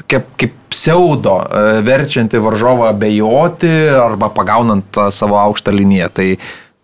tokia 0.00 0.22
kaip 0.40 0.54
pseudo, 0.72 1.36
e, 1.44 1.80
verčianti 1.86 2.40
varžovą 2.42 2.88
abejoti 2.94 3.72
arba 4.00 4.30
pagaunant 4.34 5.02
savo 5.14 5.36
aukštą 5.44 5.74
liniją. 5.76 6.08
Tai, 6.16 6.28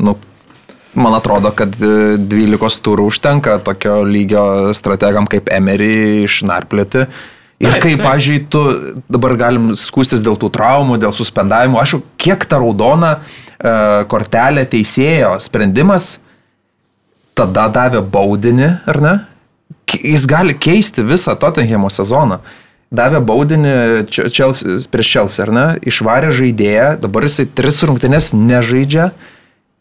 nu, 0.04 0.14
man 0.94 1.16
atrodo, 1.16 1.54
kad 1.56 1.72
e, 1.80 2.16
12 2.20 2.84
turų 2.84 3.08
užtenka 3.10 3.56
tokio 3.64 4.02
lygio 4.04 4.44
strategam 4.76 5.24
kaip 5.30 5.48
Emery 5.56 6.26
išnarplėti. 6.28 7.06
Ir 7.60 7.74
Taip, 7.74 7.82
kai, 7.82 7.92
taip. 7.92 8.06
pažiūrėjau, 8.06 8.46
tu 8.48 8.60
dabar 9.12 9.34
galim 9.36 9.72
skūstis 9.76 10.22
dėl 10.24 10.38
tų 10.40 10.48
traumų, 10.54 10.96
dėl 11.02 11.12
suspendavimų, 11.12 11.76
aš 11.82 11.98
kiek 12.20 12.46
ta 12.48 12.56
raudona 12.62 13.18
e, 13.18 13.74
kortelė 14.08 14.64
teisėjo 14.64 15.34
sprendimas 15.44 16.14
tada 17.36 17.66
davė 17.72 18.00
baudinį, 18.00 18.70
ar 18.88 19.00
ne? 19.04 19.12
Jis 19.90 20.24
gali 20.30 20.54
keisti 20.54 21.04
visą 21.06 21.34
Tottenhamo 21.40 21.90
sezoną. 21.92 22.40
Davė 22.94 23.20
baudinį 23.22 23.74
Chelsea, 24.08 24.80
prieš 24.90 25.12
Chelsea, 25.12 25.44
ar 25.44 25.52
ne? 25.54 25.66
Išvarė 25.86 26.32
žaidėją, 26.34 26.88
dabar 27.02 27.26
jisai 27.28 27.46
tris 27.46 27.82
rungtynes 27.86 28.32
nežaidžia. 28.36 29.10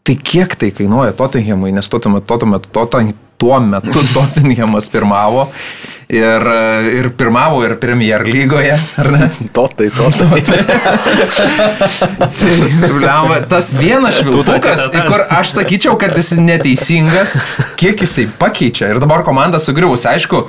Tai 0.06 0.16
kiek 0.16 0.54
tai 0.56 0.70
kainuoja 0.74 1.16
Tottenhamui, 1.16 1.72
nes 1.76 1.88
tuo 1.90 2.00
metu, 2.12 2.36
tuo 2.36 2.52
metu, 2.52 3.16
tuo 3.40 3.58
metu 3.64 4.04
Tottenhamas 4.16 4.92
pirmavo 4.92 5.48
ir, 6.10 6.46
ir 6.98 7.08
pirmavo 7.16 7.62
ir 7.64 7.76
Premier 7.80 8.24
lygoje, 8.26 8.74
ar 9.00 9.10
ne? 9.14 9.30
To 9.54 9.66
tai, 9.76 9.88
to 9.94 10.10
tai. 10.18 10.40
Tai, 12.40 12.56
blemba, 12.90 13.40
tas 13.50 13.72
vienas 13.76 14.18
švilpukas, 14.18 14.88
kur 15.06 15.24
aš 15.28 15.54
sakyčiau, 15.58 15.96
kad 16.00 16.16
jis 16.18 16.34
neteisingas, 16.40 17.38
kiek 17.80 18.02
jisai 18.02 18.26
pakeičia. 18.40 18.90
Ir 18.94 19.02
dabar 19.02 19.24
komanda 19.26 19.62
sugriuvus, 19.62 20.06
aišku. 20.10 20.46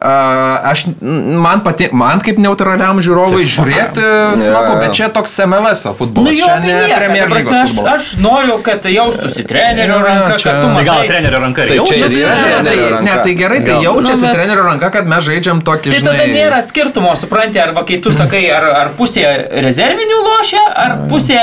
A, 0.00 0.60
Aš, 0.64 0.86
man, 1.00 1.60
pati, 1.64 1.88
man 1.92 2.20
kaip 2.24 2.38
neutraliam 2.42 2.98
žiūrovui 3.04 3.44
žiūrėti 3.48 4.02
smagu, 4.42 4.74
bet 4.80 4.92
čia 4.96 5.08
toks 5.12 5.32
MLS 5.46 5.84
futbolas. 5.98 6.28
Nu 6.28 6.32
jo, 6.34 6.44
čia 6.44 6.56
tai 6.60 7.20
ta 7.20 7.28
prasme, 7.30 7.58
aš, 7.62 7.70
futbolas. 7.70 7.94
aš 7.94 8.04
noriu, 8.20 8.56
kad 8.66 8.84
jaustųsi 8.90 9.44
trenerio 9.48 9.98
ranka, 10.02 10.36
čia- 10.38 10.52
kad 10.52 10.62
tu 10.62 10.68
Tai 10.74 10.84
gal 10.84 10.94
matai. 10.98 11.08
trenerio 11.08 11.38
ranka 11.44 11.62
ir 11.62 11.68
Tai 11.68 11.76
čia 11.76 11.96
jaučiasi. 11.96 12.20
yra 12.24 12.34
Ne, 12.34 12.42
tai, 12.44 12.62
trenerio 12.64 12.90
ranka. 12.96 13.04
ne, 13.04 13.22
tai 13.24 13.34
gerai, 13.34 13.58
tai 13.64 13.74
Gal. 13.74 13.82
jaučiasi 13.84 14.22
Nu, 14.24 14.28
bet- 14.28 14.36
trenerio 14.36 14.64
ranka, 14.68 14.90
kad 14.90 15.06
mes 15.06 15.22
žaidžiam 15.24 15.58
tokį, 15.62 15.88
Tai 15.90 15.98
žinai... 16.00 16.16
tada 16.18 16.26
nėra 16.34 16.58
skirtumo, 16.62 17.10
supranti, 17.16 17.58
ar 17.60 17.72
va, 17.72 17.82
kai 17.84 17.98
tu 18.04 18.10
sakai, 18.10 18.42
ar, 18.50 18.64
ar 18.82 18.88
pusė 18.98 19.24
rezervinių 19.62 20.18
lošia, 20.28 20.64
ar 20.84 20.96
pusė... 21.10 21.38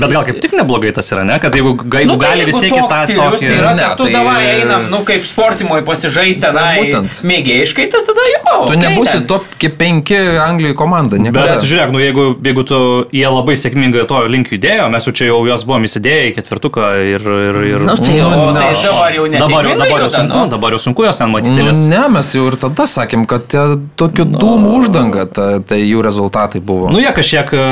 Bet 0.00 0.10
gal 0.14 0.24
kaip 0.24 0.40
tik 0.40 0.52
neblogai 0.56 0.92
tas 0.94 1.10
yra, 1.12 1.24
ne? 1.24 1.38
Kad 1.42 1.54
jeigu, 1.54 1.76
jeigu 1.84 2.10
Nu, 2.10 2.16
tai 2.18 2.30
gali 2.32 2.44
vis 2.48 2.56
tiek 2.60 2.72
tą 2.72 3.02
tokį... 3.06 3.50
yra, 3.58 3.74
Ne, 3.74 3.82
kad 3.82 3.96
tu 3.96 4.04
tai- 4.04 4.12
davai 4.12 4.44
einam, 4.60 4.88
nu 4.90 5.02
kaip 5.06 5.24
sportimoje 5.26 5.82
pasižaisti 5.86 6.40
tenai 6.42 6.78
būtent. 6.84 7.20
Mėgėjiškai, 7.80 7.90
tai 7.90 8.02
tada 8.10 8.26
jau. 8.30 8.66
Tu 8.66 8.72
okei, 8.74 8.80
nebūsi 8.84 9.12
ten. 9.18 9.26
top 9.26 9.44
5 9.60 10.12
Anglijai 10.44 10.74
komanda, 10.76 11.16
niekada. 11.18 11.56
Bet 11.56 11.64
žiūrėk, 11.66 11.92
nu 11.94 12.00
jeigu, 12.02 12.24
jeigu 12.44 12.64
tu, 12.68 12.78
jie 13.12 13.26
labai 13.26 13.54
sėkmingai 13.56 14.06
to 14.10 14.20
link 14.30 14.50
judėjo, 14.52 14.88
mes 14.92 15.06
jau 15.08 15.12
čia 15.16 15.28
jau 15.30 15.40
juos 15.48 15.64
buvom 15.68 15.84
įsidėję 15.88 16.30
į 16.30 16.34
ketvirtuką 16.38 16.88
ir... 17.14 17.20
ir, 17.20 17.60
ir 17.74 17.84
Nu, 17.90 17.96
tai, 17.96 18.16
jau, 18.18 18.30
Nu, 18.30 18.52
tai 18.54 18.70
ne. 18.70 18.74
dabar 18.74 18.74
jau 18.76 18.92
dabar, 18.92 19.14
jau, 19.16 19.24
nesėkmingai 19.34 19.76
dabar, 19.80 20.00
jau 20.04 20.10
sunku, 20.14 20.36
nu. 20.36 20.50
dabar 20.54 20.76
jau 20.76 20.80
sunku 20.86 21.04
jos 21.06 21.20
ten 21.20 21.30
matyti, 21.32 21.56
Nu, 21.60 21.68
nes... 21.70 21.82
ne, 21.90 22.02
mes 22.16 22.32
jau 22.34 22.46
ir 22.50 22.56
tada 22.60 22.86
sakėm, 22.90 23.24
kad 23.30 23.46
tokių 24.00 24.26
dūmų 24.36 24.74
uždanga, 24.80 25.26
ta, 25.30 25.46
tai 25.64 25.80
jų 25.82 26.02
rezultatai 26.06 26.60
buvo. 26.64 26.90
Nu, 26.92 27.00
jie 27.02 27.10
kažkiek 27.16 27.52
e, 27.56 27.64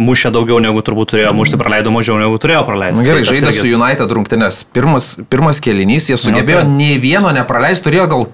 mušė 0.00 0.32
daugiau 0.34 0.58
negu 0.62 0.82
turbūt 0.86 1.12
turėjo 1.14 1.32
mušti, 1.36 1.58
praleido 1.60 1.92
mažiau 1.94 2.18
negu 2.20 2.38
turėjo 2.42 2.64
praleisti. 2.68 3.00
Na 3.02 3.06
gerai, 3.06 3.22
Tai 3.26 3.30
žaidė 3.32 3.52
irgi- 3.52 3.60
su 3.62 3.70
United 3.76 4.12
rungtynės. 4.18 4.62
Pirmas, 4.76 5.10
pirmas 5.30 5.60
kelinys, 5.64 6.08
jie 6.10 6.16
sugebėjo 6.20 6.64
Ok. 6.64 6.72
nei 6.76 6.98
vieno 7.02 7.30
nepraleisti, 7.34 7.84
turėjo 7.88 8.06
gal 8.12 8.26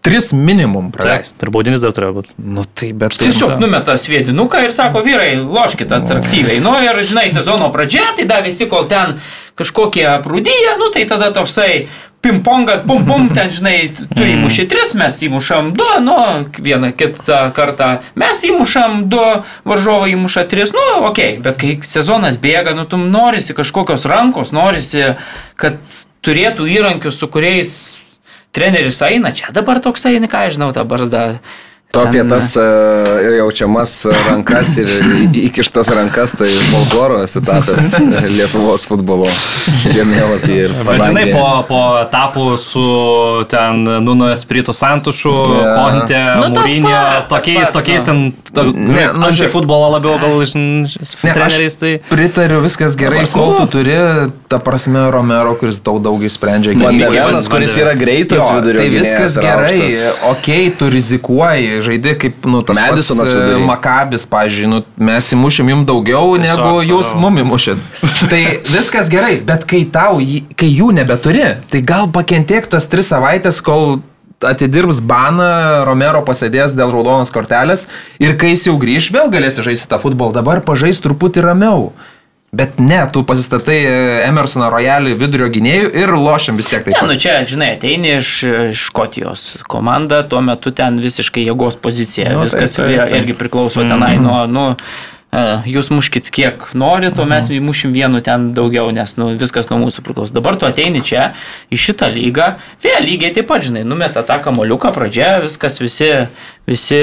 tris 0.00 0.32
minimum 0.32 0.90
praleisti. 0.92 1.44
Ir 1.44 1.52
baudinis 1.52 1.82
dar 1.82 1.92
turėjo 1.96 2.16
būti. 2.20 2.34
Nu 2.40 2.64
tai 2.64 2.92
bet. 2.96 3.18
Tiesiog 3.20 3.58
numeta 3.60 3.96
sviedinuką 4.00 4.62
ir 4.64 4.74
sako, 4.74 5.04
vyrai, 5.06 5.34
loškite 5.40 5.98
atraktyviai. 6.00 6.60
Nu 6.64 6.74
ir, 6.80 7.02
žinai, 7.08 7.28
sezono 7.32 7.68
pradžia, 7.74 8.12
tai 8.16 8.28
dar 8.30 8.44
visi, 8.46 8.68
kol 8.70 8.88
ten 8.90 9.18
kažkokie 9.60 10.06
aprūdyje, 10.08 10.78
nu 10.80 10.88
tai 10.94 11.04
tada 11.08 11.28
toksai 11.36 11.88
pingpongas, 12.24 12.80
pum 12.86 13.04
pum, 13.08 13.28
ten, 13.36 13.52
žinai, 13.52 13.76
tu 13.92 14.24
įmuši 14.24 14.66
tris, 14.70 14.94
mes 14.96 15.20
įmušam 15.26 15.72
du, 15.76 15.88
nu, 16.04 16.16
vieną 16.56 16.92
kitą 16.96 17.42
kartą 17.56 17.90
mes 18.20 18.44
įmušam 18.48 19.04
du, 19.12 19.24
varžovai 19.68 20.12
įmuša 20.14 20.46
tris, 20.48 20.74
nu, 20.76 20.84
okei, 21.08 21.36
okay. 21.36 21.40
bet 21.44 21.60
kai 21.60 21.74
sezonas 21.88 22.40
bėga, 22.40 22.76
nu, 22.76 22.86
tu 22.88 23.00
norisi 23.00 23.56
kažkokios 23.56 24.08
rankos, 24.08 24.54
norisi, 24.56 25.14
kad 25.60 25.80
turėtų 26.24 26.68
įrankius, 26.68 27.20
su 27.20 27.28
kuriais 27.32 27.74
treneris 28.56 29.00
eina, 29.06 29.32
čia 29.36 29.52
dabar 29.54 29.80
toks 29.82 30.06
eina, 30.10 30.30
ką 30.30 30.46
aš 30.46 30.58
žinau, 30.58 30.70
ta 30.76 30.84
barzda. 30.84 31.40
To 31.90 32.00
apie 32.06 32.20
ten- 32.22 32.30
tas 32.30 32.54
e, 32.56 32.62
ir 33.26 33.32
jaučiamas 33.40 34.06
rankas 34.30 34.76
ir 34.78 34.86
įkištas 35.48 35.88
rankas, 35.90 36.36
tai 36.38 36.52
folkloro 36.70 37.18
etapas 37.26 37.96
Lietuvos 38.30 38.84
futbolo 38.86 39.26
žemėlapį 39.90 40.58
Bet 40.86 41.02
žinai, 41.08 41.24
po, 41.34 41.46
po 41.66 41.80
etapų 42.04 42.44
su 42.62 42.84
ten 43.50 43.82
Nuno 44.06 44.28
Espirito 44.30 44.70
Santušu, 44.76 45.32
yeah. 45.58 45.74
Konte, 45.80 46.20
Nu, 46.40 46.46
Mūrinė, 46.54 46.94
tokiais, 47.30 47.58
pats, 47.64 47.74
tokiais 47.74 48.06
nu. 48.06 48.06
ten 48.06 48.54
to, 48.54 48.64
Ne, 48.70 48.94
ne, 48.94 49.04
nu, 49.16 49.26
antifutbolo 49.26 49.90
labiau 49.96 50.14
gal 50.22 50.38
iš 50.44 50.54
Ne, 51.26 51.34
treneriais. 51.34 51.76
Tai... 51.80 51.92
Pritariu, 52.10 52.60
viskas 52.64 52.94
gerai, 52.98 53.24
Dabar 53.26 53.34
kol 53.34 53.56
tu 53.64 53.66
turi, 53.78 53.96
ta 54.50 54.58
prasme, 54.62 55.08
Romero, 55.10 55.56
kuris 55.58 55.82
daug 55.82 55.98
daug 56.04 56.22
Vandevenas, 56.86 57.18
Vandevenas. 57.18 57.48
kuris 57.50 57.76
yra 57.82 57.94
greitas 57.98 58.38
Jo, 58.46 58.60
vidurio 58.60 58.80
tai 58.82 58.88
viskas 58.94 59.38
gerai, 59.42 59.76
okei, 60.30 60.68
okay, 60.70 60.70
tu 60.78 60.90
rizikuoji, 60.92 61.79
žaidži 61.84 62.14
kaip, 62.20 62.44
nu, 62.50 62.60
tas 62.66 62.78
Madisonas 62.78 63.30
pats, 63.30 63.54
e. 63.54 63.62
Makabis, 63.68 64.26
pažiūrėjau, 64.30 64.70
nu, 64.72 64.82
mes 65.10 65.30
įmušim 65.36 65.72
jums 65.72 65.88
daugiau, 65.88 66.36
Tiesiog 66.36 66.44
negu 66.44 66.84
jūs 66.84 67.10
toliau. 67.12 67.22
mum 67.24 67.40
įmušit. 67.44 67.82
tai 68.32 68.42
viskas 68.68 69.10
gerai, 69.12 69.40
bet 69.46 69.66
kai 69.68 69.82
tau, 69.92 70.20
kai 70.56 70.70
jų 70.70 70.92
nebeturi, 71.00 71.48
tai 71.72 71.82
gal 71.86 72.10
pakentiek 72.14 72.68
tos 72.70 72.88
tris 72.92 73.10
savaitės, 73.12 73.62
kol 73.64 74.00
atidirbs 74.40 75.02
baną, 75.04 75.84
Romero 75.84 76.22
pasėdės 76.24 76.72
dėl 76.76 76.92
raudonos 76.94 77.32
kortelės 77.34 77.86
ir 78.22 78.38
kai 78.40 78.54
jis 78.54 78.70
jau 78.70 78.78
grįž, 78.80 79.10
vėl 79.12 79.28
galėsi 79.32 79.64
žaisti 79.66 79.90
tą 79.90 80.00
futbolą, 80.00 80.32
dabar 80.36 80.62
pažais 80.64 81.00
truputį 81.02 81.44
ramiau. 81.44 81.90
Bet 82.52 82.78
ne, 82.78 82.98
tu 83.12 83.22
pasistatai 83.22 83.76
e, 83.86 83.90
Emersoną 84.26 84.72
Royalį 84.74 85.12
vidurio 85.20 85.46
gynėjų 85.54 85.92
ir 86.00 86.10
lošiam 86.18 86.56
vis 86.58 86.66
tiek 86.66 86.82
taip. 86.82 86.96
Ne, 86.96 87.06
nu 87.06 87.14
čia, 87.22 87.36
žinai, 87.46 87.76
ateini 87.76 88.16
iš 88.16 88.30
Škotijos 88.88 89.44
komanda, 89.70 90.24
tuo 90.26 90.40
metu 90.42 90.72
ten 90.74 90.98
visiškai 90.98 91.44
jėgos 91.46 91.78
pozicija. 91.78 92.32
Nu, 92.34 92.42
Viskas 92.48 92.74
taip, 92.74 92.88
taip, 92.88 93.04
taip, 93.04 93.14
irgi 93.20 93.36
priklauso 93.38 93.84
tenai 93.86 94.16
nuo, 94.18 94.40
nu, 94.50 94.64
e, 95.30 95.44
jūs 95.70 95.92
muškit 95.94 96.32
kiek 96.34 96.66
norit, 96.74 97.20
o 97.22 97.26
mes 97.30 97.46
įmušim 97.54 97.94
vienu 97.94 98.18
ten 98.26 98.48
daugiau, 98.56 98.90
nes 98.96 99.14
nu, 99.14 99.28
viskas 99.38 99.70
nuo 99.70 99.78
mūsų 99.84 100.02
priklauso. 100.08 100.34
Dabar 100.34 100.58
tu 100.58 100.66
ateini 100.66 101.04
čia 101.06 101.28
į 101.70 101.78
šitą 101.78 102.08
lygą, 102.16 102.56
vėl 102.82 103.06
lygiai 103.06 103.30
taip 103.36 103.46
pat, 103.52 103.62
žinai, 103.68 103.84
numeta 103.86 104.24
tą 104.26 104.40
kamoliuką 104.42 104.90
pradžia, 104.98 105.36
viskas 105.46 105.78
visi, 105.78 106.10
visi 106.66 106.98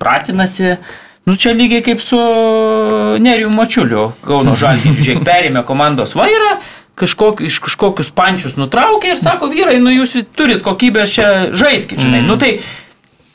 pratinasi. 0.00 0.78
Nu 1.28 1.36
čia 1.36 1.52
lygiai 1.52 1.84
kaip 1.84 2.00
su 2.00 2.16
Nerijų 3.20 3.50
Mačiuliu, 3.52 4.04
Kauno 4.24 4.54
Žalgiu. 4.56 4.94
Žiūrėk, 4.96 5.26
perėmė 5.26 5.60
komandos 5.68 6.14
vairą, 6.16 6.54
kažkok, 6.96 7.42
iš 7.44 7.58
kažkokius 7.66 8.08
pančius 8.16 8.56
nutraukė 8.56 9.12
ir 9.12 9.20
sako, 9.20 9.50
vyrai, 9.52 9.76
nu 9.82 9.92
jūs 9.92 10.16
turit 10.32 10.64
kokybės 10.64 11.12
čia 11.18 11.28
žaiskit, 11.52 12.00
žinai. 12.00 12.22
Mm. 12.22 12.30
Nu 12.32 12.38
tai 12.40 12.54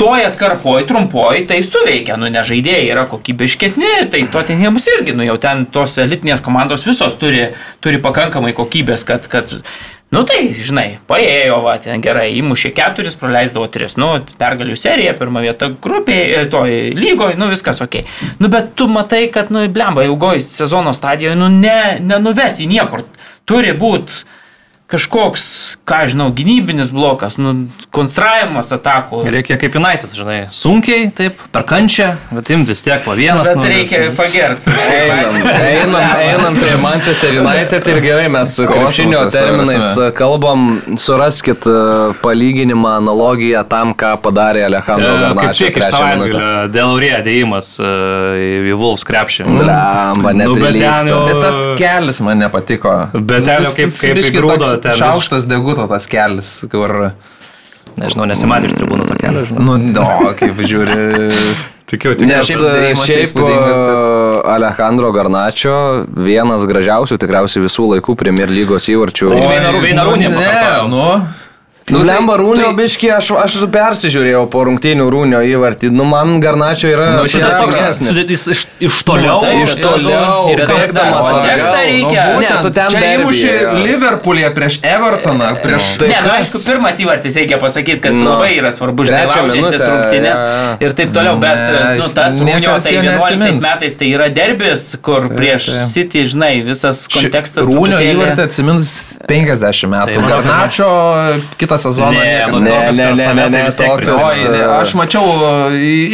toj 0.02 0.26
atkarpoj, 0.32 0.88
trumpoj, 0.90 1.44
tai 1.48 1.62
suveikia, 1.62 2.18
nu 2.18 2.32
nežaidėjai 2.34 2.90
yra 2.90 3.06
kokybiškesni, 3.12 3.92
tai 4.10 4.26
to 4.34 4.42
ten 4.50 4.66
jiems 4.66 4.90
irgi, 4.98 5.14
nu 5.14 5.30
jau 5.30 5.38
ten 5.46 5.68
tos 5.70 5.94
elitinės 6.02 6.42
komandos 6.44 6.88
visos 6.90 7.14
turi, 7.22 7.52
turi 7.84 8.02
pakankamai 8.02 8.56
kokybės, 8.58 9.06
kad, 9.06 9.30
kad 9.30 9.54
Nu 10.14 10.22
tai, 10.30 10.52
žinai, 10.54 11.00
paėjo, 11.10 11.56
va, 11.66 11.72
ten 11.82 12.02
gerai, 12.04 12.28
įmušė 12.38 12.70
keturis, 12.78 13.16
praleisdavo 13.18 13.66
tris, 13.74 13.96
nu, 13.98 14.12
pergalių 14.38 14.76
serija, 14.78 15.16
pirmą 15.18 15.42
vietą 15.42 15.72
grupėje, 15.82 16.44
toj 16.54 16.76
lygoje, 16.94 17.40
nu, 17.42 17.48
viskas 17.50 17.82
ok. 17.82 18.04
Nu, 18.38 18.52
bet 18.54 18.76
tu 18.78 18.86
matai, 18.92 19.24
kad, 19.34 19.50
nu, 19.54 19.64
blemba, 19.74 20.06
ilgoji 20.06 20.44
sezono 20.46 20.94
stadijoje, 20.94 21.40
nu, 21.40 21.50
ne, 21.50 21.98
nenuves 22.06 22.62
į 22.62 22.70
niekur. 22.76 23.08
Turi 23.50 23.74
būti 23.74 24.22
kažkoks, 24.94 25.44
ką 25.90 26.00
žinau, 26.14 26.30
gynybinis 26.38 26.92
blokas, 26.94 27.36
nu, 27.42 27.54
konstravimas 27.96 28.70
atakų. 28.76 29.24
Reikia 29.34 29.58
kaip 29.62 29.76
United, 29.80 30.14
žinai, 30.16 30.38
sunkiai, 30.54 31.10
taip, 31.16 31.42
per 31.54 31.66
kančią, 31.70 32.12
bet 32.32 32.52
im 32.54 32.64
vis 32.70 32.84
tiek 32.86 33.02
po 33.06 33.16
vienas. 33.18 33.48
Bet 33.50 33.58
nu, 33.60 33.66
reikia 33.72 34.04
pagerti. 34.18 34.70
Einam, 34.70 35.38
einam, 35.50 35.98
einam 36.22 36.58
prie 36.62 36.76
Manchester 36.84 37.34
United 37.42 37.88
ir 37.94 38.02
gerai, 38.06 38.28
mes 38.34 38.54
su 38.58 38.68
krepšinio 38.70 39.24
terminais 39.34 39.74
prasme. 39.90 40.12
kalbam, 40.18 40.66
suraskit 41.02 41.66
e, 41.68 41.76
palyginimą, 42.24 42.94
analogiją 43.02 43.64
tam, 43.70 43.94
ką 43.98 44.14
padarė 44.24 44.66
Alejandro 44.70 45.14
E, 45.18 45.20
Garnačio 45.26 45.68
tik 45.74 45.84
savaitgalio 45.84 46.68
dėl 46.74 46.94
Aurė 46.94 47.12
dėjimas 47.26 47.74
e, 47.82 47.92
į 48.72 48.78
Wolves 48.78 49.04
krepšį. 49.08 49.48
Blemba, 49.58 50.34
Nu, 50.44 50.56
bet 50.60 50.76
ten 50.78 51.08
jau- 51.10 51.22
Bet 51.28 51.40
tas 51.42 51.60
kelis 51.80 52.20
man 52.26 52.40
nepatiko. 52.44 52.94
Bet 53.14 53.46
ten 53.48 53.64
jau 53.64 53.72
kaip- 53.78 53.96
kaip 54.00 54.20
įgrūdo 54.30 54.68
ten. 54.84 54.98
Šaukštas 55.00 55.48
deguto 55.50 55.88
tas 55.92 56.10
kelis, 56.12 56.56
kur... 56.72 57.14
Nežinau, 57.94 58.26
nesimatė 58.26 58.72
iš 58.72 58.74
tribūnų 58.80 59.06
to 59.06 59.20
kelio, 59.20 59.44
žinai. 59.46 59.64
Nu, 59.68 59.78
no, 59.78 60.34
kaip 60.40 60.60
žiūri. 60.66 60.98
Tikiu, 61.94 62.14
Nes 62.26 62.48
šiaip 62.48 62.62
e, 62.64 62.94
šiaip 62.98 63.26
įspūdingas, 63.28 63.78
e, 63.78 63.96
Alejandro 64.50 65.12
Garnačio 65.14 65.76
vienas 66.16 66.64
gražiausių 66.66 67.20
tikriausiai 67.22 67.66
visų 67.66 67.90
laikų 67.92 68.16
Premier 68.18 68.50
lygos 68.50 68.88
įvarčių. 68.90 69.30
Tai 69.30 69.42
Veinarūnė 69.84 70.32
nu, 70.32 70.40
ne, 70.40 70.64
nu. 70.90 71.08
Nu, 71.92 72.00
tai- 72.00 72.08
Lemba 72.08 72.38
Rūnio 72.40 72.70
tai- 72.70 72.76
biški, 72.80 73.10
aš, 73.12 73.32
aš 73.44 73.56
persižiūrėjau 73.68 74.46
po 74.50 74.64
rungtynių 74.64 75.04
Rūnio 75.12 75.42
įvartį. 75.44 75.90
Nu, 75.92 76.06
man 76.08 76.40
Garnačio 76.40 76.88
yra 76.94 77.08
Nu, 77.18 77.26
šitas 77.28 77.58
toks, 77.60 78.00
jis 78.30 78.46
iš, 78.54 78.62
iš 78.80 79.00
toliau. 79.04 79.42
Nu, 79.42 79.42
tai 79.44 79.58
iš 79.66 79.74
toliau, 79.84 80.48
ir 80.54 80.64
bėgdamas 80.70 81.28
atgal. 81.28 81.76
reikia. 81.84 82.24
Nu, 82.34 82.40
Ne, 82.40 82.50
tu 82.64 82.70
ten 82.72 82.88
čia 82.90 83.02
įmušė. 83.18 83.52
Liverpoolė 83.84 84.48
prieš 84.56 84.80
Evertoną, 84.84 85.50
prieš... 85.64 85.90
Tai 86.00 86.08
ne, 86.08 86.22
nu, 86.24 86.32
aišku, 86.38 86.62
pirmas 86.68 86.96
įvartis 87.04 87.36
reikia 87.36 87.60
pasakyti, 87.60 88.00
kad 88.08 88.14
Nu, 88.16 88.24
nu, 88.24 88.30
labai 88.32 88.54
yra 88.62 88.72
svarbu, 88.72 89.04
minutę, 89.52 89.84
rungtynės 89.84 90.40
ir 90.84 90.96
taip 90.98 91.12
toliau, 91.16 91.36
bet 91.42 91.58
Ne, 91.64 91.98
nu, 92.00 92.08
tas 92.16 92.40
Rūnio, 92.40 92.80
tai 92.84 92.94
jo 92.96 93.02
11 93.04 93.12
neatsimins. 93.12 93.60
metais 93.64 93.96
tai 94.00 94.08
yra 94.14 94.30
derbis, 94.34 94.96
kur 95.02 95.28
prieš. 95.36 95.68
City, 95.92 96.24
žinai, 96.30 96.64
visas 96.64 97.08
kontekstas. 97.12 97.68
Rūnio 97.68 98.00
įvartį 98.00 98.48
atsimins 98.48 99.18
50 99.28 99.90
metų. 99.92 100.16
Tai 100.16 100.30
Garnačio 100.32 100.90
kitą 101.58 101.73
sezoną 101.82 102.12
Ne, 102.14 102.24
niekas 102.26 102.56
nu, 102.56 102.62
Ne, 102.64 102.72
tokius 102.72 102.98
ne, 102.98 103.08
ne, 103.16 103.34
ne, 103.36 103.48
ne, 103.50 103.62
prisimenu. 103.98 104.30
Oi, 104.30 104.50
ne, 104.54 104.64
aš 104.78 104.96
mačiau, 105.00 105.26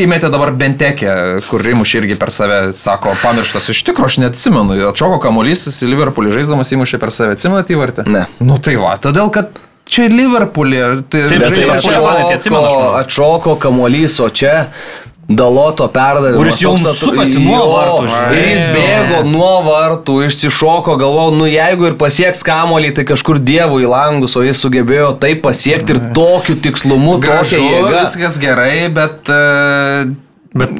įmetė 0.06 0.31
dabar 0.34 0.52
bentekę, 0.57 1.15
kur 1.49 1.65
įmušė 1.73 2.03
irgi 2.03 2.19
per 2.19 2.34
save, 2.34 2.60
sako, 2.77 3.15
pamirštas. 3.23 3.72
Iš 3.73 3.84
tikrųjų, 3.90 4.11
aš 4.14 4.19
neatsimenu. 4.26 4.77
Atšoko 4.91 5.22
kamuolys, 5.23 5.68
jis 5.69 5.81
į 5.86 5.94
Liverpoolį 5.94 6.36
žaisdamas 6.40 6.73
įmušė 6.76 7.02
per 7.02 7.14
save. 7.15 7.38
Atsimenate 7.38 7.76
įvartį? 7.76 8.07
Ne. 8.11 8.26
Nu 8.44 8.60
tai 8.64 8.77
va, 8.81 8.95
todėl 9.02 9.31
kad 9.36 9.57
čia 9.90 10.07
Liverpoolį. 10.11 10.81
Tai, 11.10 11.26
Taip, 11.31 11.45
tai 11.45 11.52
tai 11.56 11.68
atšoko, 11.77 12.80
atšoko 13.03 13.57
kamuolys, 13.61 14.19
o 14.23 14.30
čia 14.30 14.69
Daloto 15.30 15.86
perdavimas. 15.94 16.40
Kuris 16.40 16.62
jau 16.64 16.72
sukasi 16.78 17.38
nuo 17.44 17.60
vartų. 17.70 18.08
Ir 18.34 18.48
jis 18.50 18.64
bėgo 18.74 19.20
nuo 19.30 19.52
vartų, 19.68 20.16
išsišoko, 20.26 20.96
galvojau, 20.98 21.36
nu 21.38 21.50
jeigu 21.50 21.92
ir 21.92 21.98
pasieks 22.02 22.42
kamuolį, 22.48 22.96
tai 22.98 23.06
kažkur 23.12 23.38
dievų 23.38 23.84
į 23.84 23.92
langus, 23.92 24.34
o 24.40 24.46
jis 24.46 24.58
sugebėjo 24.64 25.12
tai 25.22 25.36
pasiekti 25.38 25.94
ir 25.94 26.02
tokiu 26.18 26.58
tikslumu, 26.64 27.20
tokia 27.22 27.62
jėga. 27.62 27.94
viskas 28.00 28.42
gerai, 28.42 28.90
bet... 28.94 29.30
Uh, 29.30 30.18
Bet, 30.50 30.72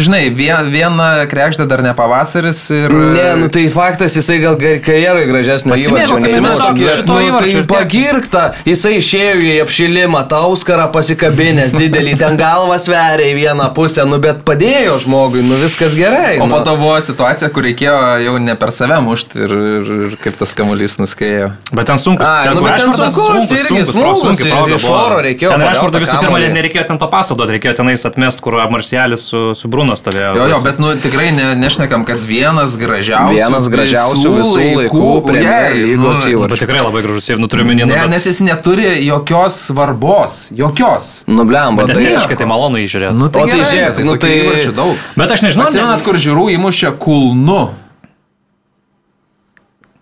žinai, 0.00 0.30
vien, 0.32 0.70
viena 0.72 1.26
krekždė 1.28 1.66
dar 1.68 1.82
ne 1.84 1.90
pavasaris 1.92 2.62
ir... 2.72 2.92
Ne, 3.12 3.26
nu 3.36 3.50
tai 3.52 3.66
faktas, 3.68 4.14
jisai 4.16 4.38
gal 4.40 4.54
karjerai 4.56 5.26
gražesnio 5.28 5.76
įvarčio 5.76 6.16
nei 6.16 6.30
atsimenu, 6.30 6.54
įmušė, 6.56 6.94
šito 6.96 7.02
bet, 7.02 7.10
nu, 7.10 7.18
įvarčio 7.26 7.60
tai 7.60 7.68
pagirkta, 7.68 8.44
jisai 8.64 8.92
išėjo 9.02 9.34
į 9.44 9.50
apšilimą, 9.66 10.22
tą 10.30 10.38
auskarą 10.46 10.86
pasikabinęs 10.94 11.74
didelį, 11.76 12.14
ten 12.22 12.40
galvą 12.40 12.78
sveria 12.80 13.26
į 13.28 13.34
vieną 13.36 13.66
pusę, 13.76 14.06
nu 14.08 14.16
bet 14.22 14.40
padėjo 14.48 14.96
žmogui, 15.04 15.44
nu 15.44 15.60
viskas 15.60 15.98
gerai. 15.98 16.38
O 16.40 16.48
nu. 16.48 16.56
po 16.56 16.62
to 16.64 16.78
buvo 16.80 16.96
situacija, 17.04 17.52
kur 17.52 17.68
reikėjo 17.68 18.00
jau 18.24 18.34
ne 18.40 18.56
per 18.56 18.72
save 18.72 18.96
mušti 19.04 19.44
ir, 19.44 19.54
ir, 19.74 19.92
ir 20.08 20.16
kaip 20.24 20.40
tas 20.40 20.56
kamuolys 20.56 20.96
nuskėjo. 21.02 21.52
Bet 21.68 21.90
ten 21.92 22.00
sunkus. 22.00 22.24
Ai, 22.24 22.56
nu, 22.56 22.64
bet 22.64 22.80
ten 22.80 22.96
sunkus 22.96 23.52
irgi, 23.52 23.84
sunkiai 23.92 24.64
iš 24.78 24.88
oro 24.88 25.20
reikėjo 25.28 25.52
Ten 25.52 25.68
tą 25.68 26.00
visų 26.00 26.24
pirma 26.24 26.40
nereikėjo 26.56 26.88
ten 26.94 27.04
to 27.04 27.12
pasodot, 27.12 27.52
reikėjo 27.52 27.76
tenais 27.82 28.08
atmest, 28.08 28.40
kur 28.40 28.56
Marcialis 28.72 29.17
Švedis 29.18 29.28
su, 29.28 29.54
su 29.54 29.68
Bruno 29.68 29.96
stovėjo. 29.96 30.34
Jo, 30.36 30.46
jo, 30.52 30.60
bet 30.64 30.78
nu 30.78 30.92
tikrai 31.00 31.30
ne, 31.32 31.48
nešnekam, 31.58 32.04
kad 32.08 32.20
vienas 32.22 32.76
gražiausių. 32.78 33.34
Vienas 33.34 33.68
gražiausių 33.72 34.34
visų 34.38 34.66
laikų 34.78 35.10
Premier 35.26 35.72
Ujei, 35.72 35.82
lygos 35.92 36.24
nu, 36.24 36.32
įvarčių. 36.34 36.52
Bet 36.54 36.62
tikrai 36.64 36.84
labai 36.84 37.02
gražus 37.06 37.30
ir 37.32 37.40
nu 37.42 37.50
turiu 37.50 37.66
minį, 37.68 37.88
Ne, 37.88 38.00
nes 38.12 38.28
jis 38.28 38.40
neturi 38.44 38.88
jokios 39.06 39.58
svarbos. 39.68 40.48
Jokios. 40.54 41.22
Nublemba. 41.26 41.86
Bet 41.86 41.96
Tai, 41.96 42.04
estetiškai 42.04 42.38
tai 42.38 42.48
malonu 42.48 42.82
įžiūrėti. 42.84 43.16
Nu, 43.18 43.28
O 43.28 43.46
tai 43.48 43.60
žiūrėk, 43.62 43.98
bet 43.98 44.06
nu, 44.06 44.16
tokių 44.20 44.72
tai-. 44.76 44.88
Bet 45.18 45.36
aš 45.36 45.44
nežinau, 45.48 45.68
Atsimenat, 45.68 46.04
kur 46.06 46.18
žiūrų 46.20 46.48
įmušė 46.58 46.94
kulnu. 47.02 47.68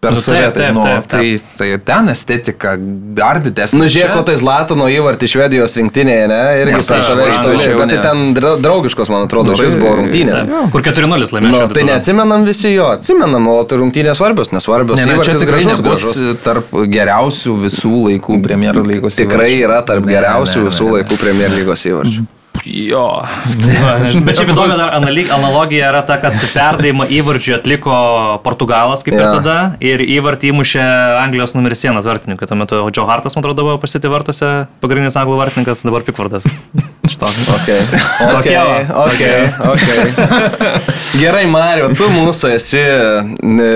Per 0.07 0.15
Nu, 0.15 0.20
save, 0.23 0.41
taip, 0.41 0.55
tai, 0.55 0.66
taip, 0.66 0.74
nu, 0.77 0.83
taip, 0.87 1.07
tai, 1.11 1.41
tai 1.59 1.69
ten 1.89 2.09
estetika 2.12 2.74
dar 3.19 3.41
didesnė. 3.43 3.81
Nu, 3.81 3.89
žiūrėk, 3.91 4.12
ko 4.15 4.23
tai 4.28 4.37
Zlatano 4.39 4.87
įvartį 4.93 5.28
Švedijos 5.33 5.74
rinktinėje, 5.81 6.28
ne? 6.31 6.41
Irgi 6.62 6.77
per 6.78 6.85
save 6.87 7.27
jau 7.66 7.78
bet 7.81 7.91
tai 7.91 7.99
ten 8.05 8.23
dra- 8.37 8.55
draugiškos, 8.62 9.11
man 9.11 9.27
atrodo, 9.27 9.51
Nu, 9.51 9.59
šis 9.59 9.74
tai- 9.74 9.81
buvo 9.83 9.97
rungtynės. 10.01 10.39
Taip. 10.47 10.70
Kur 10.77 10.87
4-0 10.87 11.33
laimėjo. 11.35 11.51
Nu, 11.57 11.66
tai 11.74 11.83
neatsimenam 11.91 12.47
visi 12.47 12.70
jo, 12.74 12.87
atsimenam, 12.95 13.49
o 13.51 13.57
tai 13.65 13.78
rungtynės 13.83 14.20
svarbios, 14.23 14.53
nesvarbios. 14.55 14.97
Ne, 14.97 15.07
ne, 15.11 15.19
čia 15.27 15.35
tikrai 15.41 15.65
gražus, 15.65 15.83
gražus. 15.83 16.43
tarp 16.47 16.70
geriausių 16.70 17.57
visų 17.66 17.95
laikų 18.07 18.43
Premier 18.47 18.74
lygos. 18.74 19.16
Tikrai 19.19 19.53
yra 19.59 19.83
tarp 19.83 20.07
Ne, 20.07 20.15
geriausių 20.15 20.69
visų 20.70 20.91
laikų 20.97 21.19
Premier 21.19 21.51
lygos 21.51 21.83
įvarčių. 21.91 22.27
Jo. 22.66 23.22
Nežinau. 24.02 24.26
Bet 24.26 24.40
čia 24.40 24.47
įdomi 24.51 24.74
dar 24.78 24.97
analogija 24.98 25.90
yra 25.93 26.02
ta, 26.06 26.18
kad 26.22 26.34
perdavimą 26.51 27.06
įvarčių 27.14 27.56
atliko 27.60 27.97
Portugalas 28.44 29.06
kaip 29.06 29.14
ir 29.14 29.22
Jo. 29.22 29.32
tada 29.38 29.56
ir 29.84 30.02
įvartį 30.02 30.51
įmušė 30.51 30.82
Anglijos 31.22 31.55
numeris 31.55 31.84
vienas 31.86 32.09
vartininkai. 32.09 32.48
Tuo 32.51 32.59
metu 32.59 32.82
Joe 32.90 33.06
Hartas, 33.09 33.38
man 33.38 33.44
atrodo, 33.44 33.68
buvo 33.68 33.78
pasitį 33.82 34.10
vartuose, 34.10 34.51
pagrindinis 34.82 35.18
anglų 35.18 35.38
vartininkas, 35.44 35.84
dabar 35.86 36.06
Pikvardas. 36.06 36.48
Šito. 37.10 37.30
Okay. 37.56 37.80
Va, 38.20 38.36
Okay, 38.36 38.56
okay, 38.90 39.48
okay. 39.59 40.80
Gerai, 41.18 41.47
Mario, 41.51 41.88
tu 41.97 42.09
mūsų 42.12 42.51
esi 42.56 42.80
e, 42.80 43.66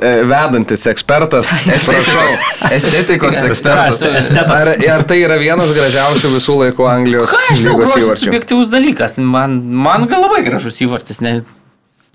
e, 0.00 0.12
vedantis 0.28 0.86
ekspertas. 0.90 1.50
Estetikos, 1.70 2.40
estetikos 2.74 3.38
ekspertas. 3.46 4.32
Ar, 4.40 4.72
ar 4.96 5.04
tai 5.08 5.20
yra 5.22 5.38
vienas 5.40 5.72
gražiausių 5.76 6.32
visų 6.34 6.56
laikų 6.64 6.88
Anglijos 6.90 7.34
lygos 7.60 7.94
įvarčių? 8.00 8.29
Subjektyvus 8.30 8.70
dalykas. 8.70 9.18
Man, 9.18 9.60
man 9.74 10.06
gal 10.06 10.22
labai 10.22 10.44
gražus 10.46 10.78
įvartis. 10.80 11.20
Ne, 11.20 11.40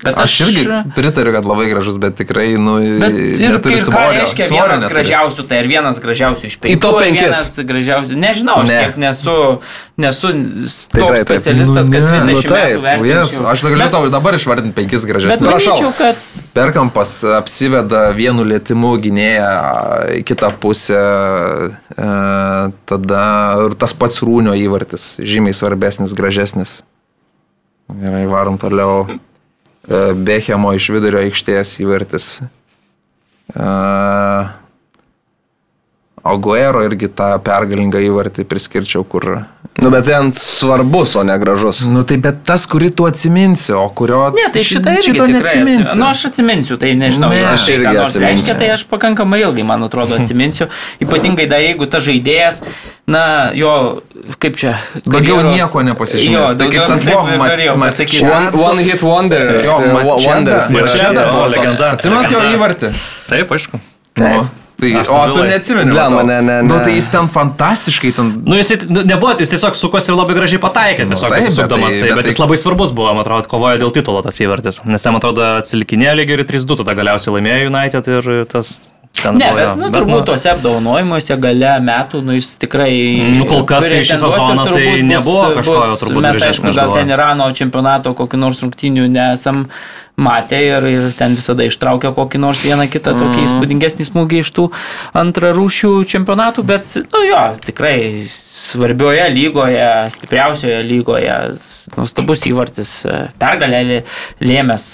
bet 0.03 0.17
Aš 0.19 0.33
irgi 0.43 0.63
pritariu, 0.95 1.31
kad 1.33 1.45
labai 1.47 1.69
gražus, 1.71 1.95
bet 1.97 2.17
tikrai, 2.19 2.57
nu, 2.59 2.75
Bet 2.99 3.15
ir, 3.15 3.55
ir 3.55 3.79
svorio. 3.79 4.11
reiškia 4.19 4.47
Svorio 4.49 4.65
vienas 4.67 4.81
neturi. 4.83 4.93
gražiausių, 4.95 5.45
tai 5.47 5.57
ar 5.63 5.67
vienas 5.71 5.99
gražiausių 6.03 6.45
iš 6.49 6.57
penkių. 6.59 6.81
top 6.83 6.97
ar 6.99 7.05
penkis. 7.05 7.21
Vienas 7.23 7.59
gražiausių, 7.71 8.17
nežinau, 8.19 8.57
aš 8.61 8.67
Ne. 8.67 8.79
tiek 8.83 8.97
nesu, 8.97 9.37
nesu 9.97 10.27
Tikrai 10.35 10.99
toks 10.99 11.19
taip. 11.23 11.27
specialistas, 11.31 11.89
kad 11.89 12.01
Nu, 12.03 12.07
ne. 12.11 12.19
30 12.19 12.35
Nu, 12.35 12.41
taip. 12.41 12.75
metų 12.75 12.81
vertinčiau. 12.83 13.45
aš 13.51 13.61
galiu 13.63 13.77
Bet- 13.79 13.91
tau 13.91 14.09
dabar 14.09 14.33
išvardinti 14.35 14.75
penkis 14.75 15.01
Bet 15.05 15.09
gražesnius. 15.15 15.47
manyčiau, 15.47 15.93
kad 15.97 16.15
Perkampas 16.55 17.17
apsiveda 17.35 18.05
vienu 18.15 18.45
lėtimu 18.47 18.93
gynėją 19.03 19.47
į 20.15 20.21
kitą 20.23 20.53
pusę, 20.63 20.99
e, 21.91 22.05
tada 22.87 23.23
ir 23.65 23.75
tas 23.81 23.91
pats 23.91 24.21
rūnio 24.23 24.53
įvartis, 24.55 25.17
žymiai 25.19 25.57
svarbesnis, 25.57 26.15
gražesnis. 26.15 26.77
Gerai, 27.91 28.23
varom 28.31 28.55
toliau. 28.61 29.03
E, 29.11 29.99
Bechemo 30.15 30.71
iš 30.77 30.87
vidurio 30.95 31.19
aikštės 31.25 31.75
įvartis. 31.83 32.29
Aguero 36.25 36.81
irgi 36.87 37.07
tą 37.13 37.35
pergalingą 37.45 37.99
įvartį 38.01 38.47
priskirčiau, 38.49 39.03
kur 39.05 39.43
Nu, 39.75 39.89
bet 39.91 40.05
ten 40.07 40.29
svarbus, 40.39 41.17
o 41.19 41.23
ne 41.27 41.33
gražus. 41.35 41.81
Nu 41.83 42.05
tai 42.07 42.15
bet 42.23 42.37
tas, 42.47 42.63
kurį 42.71 42.93
tu 42.95 43.03
atsiminsi, 43.09 43.73
o 43.75 43.81
kurio... 43.91 44.21
Ne, 44.31 44.45
tai 44.53 44.61
šitą 44.63 44.93
irgi 44.95 45.09
šito 45.09 45.25
tikrai 45.27 45.35
neatsiminsi. 45.35 45.81
atsiminsiu. 45.83 45.99
Nu, 45.99 46.05
aš 46.07 46.21
atsiminsiu, 46.29 46.77
tai 46.79 46.93
nežinau, 46.95 47.27
Ne, 47.33 47.41
aš 47.49 47.65
tai, 47.67 47.73
irgi 47.75 47.89
nors 47.91 48.05
atsiminsiu. 48.15 48.23
reiškia, 48.29 48.55
tai 48.61 48.69
aš 48.77 48.85
pakankamai 48.87 49.41
ilgai, 49.43 49.65
man 49.67 49.83
atrodo, 49.83 50.15
atsiminsiu. 50.15 50.69
Ypatingai 51.03 51.49
dar 51.51 51.59
jeigu 51.59 51.89
ta 51.91 51.99
žaidėjas, 51.99 52.61
na, 53.11 53.25
jo, 53.51 53.73
kaip 54.39 54.55
čia. 54.63 54.77
Daugiau 55.03 55.41
karjeros- 55.43 55.59
nieko 55.59 55.83
nepasižymės. 55.91 56.39
Jo, 56.39 56.47
Tai 56.47 56.55
daugiau 56.63 56.87
tas 56.87 57.03
taip 57.09 57.13
buvo 57.19 57.37
norėjau 57.43 57.75
Ma- 57.75 57.91
pasakyti. 57.91 58.23
One- 58.31 58.65
One, 58.71 58.83
hit 58.87 59.03
wonder. 59.03 59.59
Jo. 59.67 59.75
Wonders. 60.23 60.71
Yra 60.71 61.11
buvo 61.11 61.47
legenda. 61.51 61.91
Atsimenat 61.99 62.31
jo 62.31 62.39
įvartį? 62.55 62.93
Taip, 63.27 63.51
aišku. 63.59 63.83
Nu, 64.23 64.47
tai, 64.79 64.91
o 65.01 65.19
tu 65.33 65.43
neatsimeni. 65.47 65.91
Blemba, 65.91 66.09
matau. 66.23 66.27
ne, 66.27 66.39
ne, 66.41 66.55
Nu 66.67 66.75
ne. 66.77 66.83
tai 66.83 66.95
jis 66.97 67.07
ten 67.13 67.27
fantastiškai 67.31 68.11
ten... 68.17 68.31
Nu, 68.45 68.57
jis 68.59 68.73
nu, 68.89 69.03
nebuvo, 69.07 69.35
jis 69.39 69.53
tiesiog 69.53 69.77
sukosi 69.79 70.11
ir 70.11 70.17
labai 70.19 70.35
gražiai 70.35 70.59
pataikė, 70.63 71.05
tiesiog 71.11 71.29
taip, 71.31 71.39
bet 71.45 71.53
susukdamas. 71.53 71.91
tai- 71.93 71.99
Tai, 72.01 72.09
bet 72.09 72.15
bet 72.19 72.25
tai- 72.25 72.33
jis 72.33 72.41
labai 72.43 72.57
svarbus 72.59 72.91
buvo, 72.97 73.13
man 73.15 73.23
atrodo, 73.25 73.47
kovojo 73.51 73.77
dėl 73.85 73.93
titulo 73.95 74.21
tas 74.25 74.35
įvartis. 74.43 74.81
Nes 74.85 75.05
man 75.05 75.15
atrodo, 75.21 75.45
atsilikinėjo 75.61 76.17
lygiai 76.21 76.39
ir 76.41 76.45
3-2 76.51 76.77
tada 76.83 76.93
galiausiai 76.99 77.37
laimėjo 77.39 77.71
United 77.71 78.11
ir 78.17 78.45
tas... 78.51 78.75
ten 79.15 79.37
Ne, 79.39 79.47
buvo 79.47 79.55
bet, 79.55 79.77
nu, 79.79 79.89
turbūt 79.95 80.25
tuose 80.27 80.49
apdovanojimuose 80.51 81.37
gale 81.39 81.69
metų, 81.79 82.19
nu, 82.27 82.33
jis 82.35 82.49
tikrai... 82.59 82.91
Nu, 83.37 83.45
kol 83.47 83.63
kas 83.69 83.87
tai 83.87 84.01
šį 84.03 84.17
sezoną 84.19 84.65
tai 84.67 84.81
bus- 84.83 85.05
nebuvo 85.07 85.43
kažko 85.55 85.71
jau 85.77 85.85
bus- 85.87 86.01
turbūt 86.03 86.25
Mes, 86.27 86.43
aišku, 86.49 86.73
gal 86.75 86.91
ten 86.97 87.13
Irano 87.15 87.47
čempionato 87.55 88.11
kokį 88.13 88.37
nors 88.43 88.59
rungtinių 88.65 89.07
nesam 89.07 89.69
matę 90.17 90.55
ir, 90.63 90.85
ir 90.87 91.13
ten 91.17 91.35
visada 91.35 91.65
ištraukia 91.67 92.13
kokį 92.15 92.39
nors 92.39 92.61
vieną 92.63 92.87
kitą 92.91 93.13
tokį 93.19 93.35
Mhm. 93.35 93.45
įspūdingesnį 93.47 94.05
smūgį 94.07 94.39
iš 94.45 94.51
tų 94.55 94.69
antrarūšių 95.13 95.91
čempionatų, 96.07 96.63
bet, 96.63 96.95
nu 97.11 97.23
jo, 97.27 97.41
tikrai 97.65 98.23
svarbioje 98.29 99.25
lygoje, 99.33 99.89
stipriausioje 100.15 100.83
lygoje, 100.87 101.35
nuostabus 101.93 102.41
įvartis, 102.49 102.91
pergalė 103.39 103.81
lė- 103.85 104.03
lėmęs, 104.41 104.85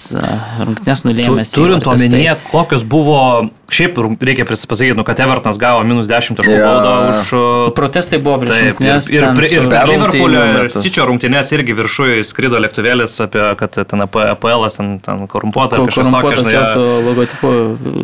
rungtynės 0.68 1.03
nulėmęs. 1.07 1.53
Tu, 1.53 1.61
turint 1.61 1.84
įvartis, 1.85 2.03
tai- 2.03 2.09
omenyje, 2.11 2.35
kokios 2.51 2.84
buvo, 2.84 3.49
šiaip 3.72 3.95
reikia 4.19 4.43
pasakyti, 4.68 4.97
nu, 4.99 5.05
kad 5.07 5.19
Evertonas 5.23 5.57
gavo 5.61 5.84
minus 5.88 6.09
10 6.11 6.35
taškų 6.39 6.51
Jo. 6.57 6.65
baudą 6.68 6.93
už 7.22 7.31
uh, 7.38 7.72
Protestai 7.77 8.19
buvo 8.19 8.41
prieš 8.43 8.57
Taip, 8.57 8.63
ir, 8.65 8.73
rungtynes, 8.76 9.09
ir, 9.11 9.22
ten 9.22 9.38
ir, 9.39 9.43
ir 9.55 9.61
rungtynių 9.63 9.93
Liverpoolio 9.95 10.43
ir. 10.65 10.69
Sičio 10.76 11.05
rungtynės 11.07 11.53
irgi 11.55 11.77
viršuje 11.80 12.23
skrido 12.27 12.59
lėktuvėlis 12.59 13.15
apie, 13.23 13.45
kad 13.61 13.72
ten 13.88 14.01
APL 14.07 14.68
ten, 14.76 14.99
ten 14.99 15.27
korumpuota 15.31 15.80
kažkas 15.80 16.11
tokio. 16.11 16.65
su 16.73 16.84
logotipu 17.07 17.53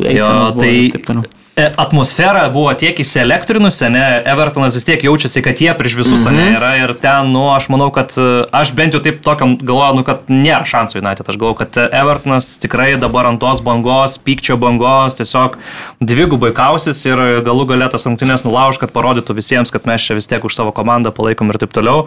buvo 0.08 0.60
tai 0.60 0.72
ir 0.88 0.96
taip 0.96 1.04
e, 1.12 1.47
atmosfera 1.76 2.46
buvo 2.52 2.72
tiek 2.78 2.98
įsielektrinusi, 3.02 3.88
ne, 3.92 4.04
Evertonas 4.28 4.76
vis 4.76 4.86
tiek 4.86 5.02
jaučiasi, 5.04 5.42
kad 5.44 5.60
jie 5.62 5.74
prieš 5.78 5.96
visus 5.98 6.24
mm. 6.24 6.36
-hmm. 6.36 6.56
yra 6.56 6.70
ir 6.84 6.94
ten, 7.02 7.32
nu, 7.32 7.48
aš 7.54 7.68
manau, 7.68 7.90
kad 7.94 8.14
e, 8.16 8.44
aš 8.52 8.72
bent 8.74 8.94
jau 8.94 9.02
taip 9.02 9.22
tokiam 9.24 9.56
galvoju, 9.56 10.00
nu, 10.00 10.04
kad 10.04 10.28
nėra 10.28 10.64
šansų 10.64 11.02
United, 11.02 11.28
aš 11.28 11.36
galvoju, 11.36 11.58
kad 11.62 11.80
Evertonas 11.92 12.58
tikrai 12.58 12.96
dabar 12.96 13.26
ant 13.26 13.40
tos 13.40 13.60
bangos, 13.60 14.18
pykčio 14.18 14.56
bangos, 14.56 15.18
tiesiog 15.18 15.56
dvigubai 16.00 16.52
kausis 16.52 17.04
ir 17.06 17.18
galų 17.46 17.66
galėtas 17.74 18.06
rungtynės 18.06 18.44
nulauž, 18.44 18.78
kad 18.78 18.92
parodytų 18.92 19.34
visiems, 19.34 19.70
kad 19.70 19.86
mes 19.86 20.02
čia 20.02 20.14
vis 20.14 20.26
tiek 20.26 20.44
už 20.44 20.54
savo 20.54 20.72
komandą 20.72 21.10
palaikom 21.10 21.50
ir 21.50 21.58
taip 21.58 21.72
toliau. 21.72 22.06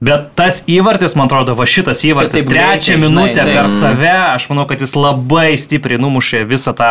Bet 0.00 0.30
tas 0.32 0.62
įvartis, 0.64 1.12
man 1.12 1.28
atrodo, 1.28 1.52
va 1.58 1.66
šitas 1.68 2.00
įvartis, 2.08 2.46
trečią 2.48 2.96
minutę 3.02 3.44
per 3.44 3.66
save, 3.68 4.14
aš 4.32 4.46
manau, 4.48 4.64
kad 4.70 4.80
jis 4.80 4.94
labai 4.96 5.58
stipriai 5.60 6.00
numušė 6.00 6.40
visą 6.48 6.72
tą 6.78 6.88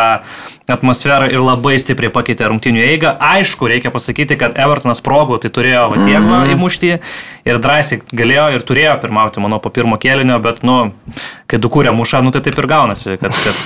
atmosferą 0.70 1.26
ir 1.32 1.42
labai 1.42 1.74
stipriai 1.82 2.12
pakeitė 2.14 2.46
rungtinių 2.52 2.84
eigą. 2.86 3.16
Aišku, 3.18 3.66
reikia 3.70 3.90
pasakyti, 3.90 4.38
kad 4.38 4.54
Evertonas 4.54 5.02
progų 5.02 5.40
tai 5.42 5.50
turėjo 5.50 5.88
va 5.90 6.04
tiek 6.04 6.28
va 6.28 6.44
įmušti 6.54 6.92
ir 7.48 7.58
drąsiai 7.58 8.00
galėjo 8.14 8.46
ir 8.54 8.64
turėjo 8.68 8.94
pirmauti, 9.02 9.42
manau, 9.42 9.58
po 9.62 9.72
pirmo 9.74 9.98
kėlinio, 10.00 10.36
bet, 10.44 10.60
nu, 10.66 10.92
kai 11.50 11.58
du 11.58 11.70
kūrė 11.72 11.90
muša, 11.96 12.20
nu 12.22 12.30
tai 12.34 12.42
taip 12.46 12.58
ir 12.60 12.68
gaunasi, 12.70 13.16
kad, 13.20 13.34
kad, 13.34 13.60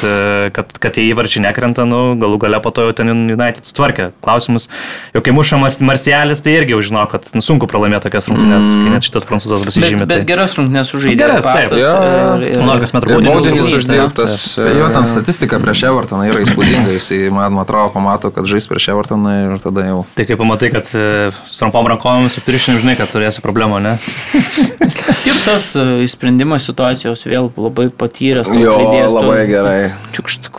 kad, 0.56 0.72
kad 0.80 0.96
tie 0.96 1.04
įvarčiai 1.10 1.44
nekrenta, 1.44 1.84
nu, 1.88 2.14
galų 2.20 2.38
gale 2.46 2.60
po 2.64 2.72
to 2.74 2.86
jau 2.86 2.94
ten 2.96 3.12
United 3.12 3.66
sutvarkė. 3.66 4.12
Klausimus, 4.24 4.70
jau 5.12 5.24
kai 5.24 5.34
muša 5.36 5.60
Mar- 5.60 5.82
Marcialis, 5.90 6.44
tai 6.44 6.56
irgi 6.60 6.76
jau 6.76 6.80
žino, 6.86 7.04
kad 7.10 7.28
nu, 7.34 7.42
sunku 7.44 7.68
pralaimėti 7.70 8.06
tokias 8.06 8.30
rungtynės, 8.30 8.70
kai 8.78 8.94
net 8.94 9.06
šitas 9.06 9.26
prancūzas 9.34 9.60
Bet, 9.60 9.68
pasižymė. 9.74 9.98
bet 10.06 10.08
tai- 10.14 10.24
geras 10.30 10.54
rungtynės 10.56 10.90
sužaidė. 10.94 11.18
Geras, 11.18 11.44
taip, 11.44 11.54
pasas 11.66 11.82
jo, 11.82 11.90
jo. 11.90 12.36
ir- 12.38 12.46
ir- 12.48 12.62
11 12.62 12.94
metrų 12.94 13.10
Ir 13.10 13.20
baudinys 13.20 13.42
baudinys 13.42 13.72
uždirbtas, 13.80 14.36
jo 14.56 14.88
ten 14.94 15.06
statistika 15.10 15.58
prieš 15.58 15.82
Evertoną 15.90 16.28
yra 16.30 16.40
įspūdinga, 16.46 16.88
jisai 16.94 17.30
man 17.34 17.58
atrodo 17.58 17.92
pamato, 17.92 18.30
kad 18.34 18.44
žais 18.46 18.66
prieš 18.70 18.88
Evertoną 18.94 19.34
ir 19.54 19.58
tada 19.58 19.84
jau. 19.90 20.06
Tai 20.14 20.24
kai 20.24 20.36
pamatai, 20.36 20.70
kad 20.72 20.86
e, 20.94 21.30
su 21.46 21.58
trumpom 21.58 21.86
rankom 21.90 22.30
su 22.30 22.40
pirštinėm 22.40 22.80
žinai, 22.80 22.96
kad 22.96 23.10
turėsi 23.10 23.42
problemų, 23.44 23.82
ne? 23.82 23.98
Ir 25.28 25.36
tas 25.44 25.70
e, 25.76 26.04
sprendimas 26.10 26.64
situacijos 26.68 27.24
vėl 27.26 27.50
labai 27.56 27.88
patyręs. 27.90 28.48
Jo, 28.54 28.76
žaidėjas, 28.78 29.10
tu- 29.10 29.16
labai 29.18 29.46
gerai. 29.48 29.92
Čiukšt, 30.16 30.50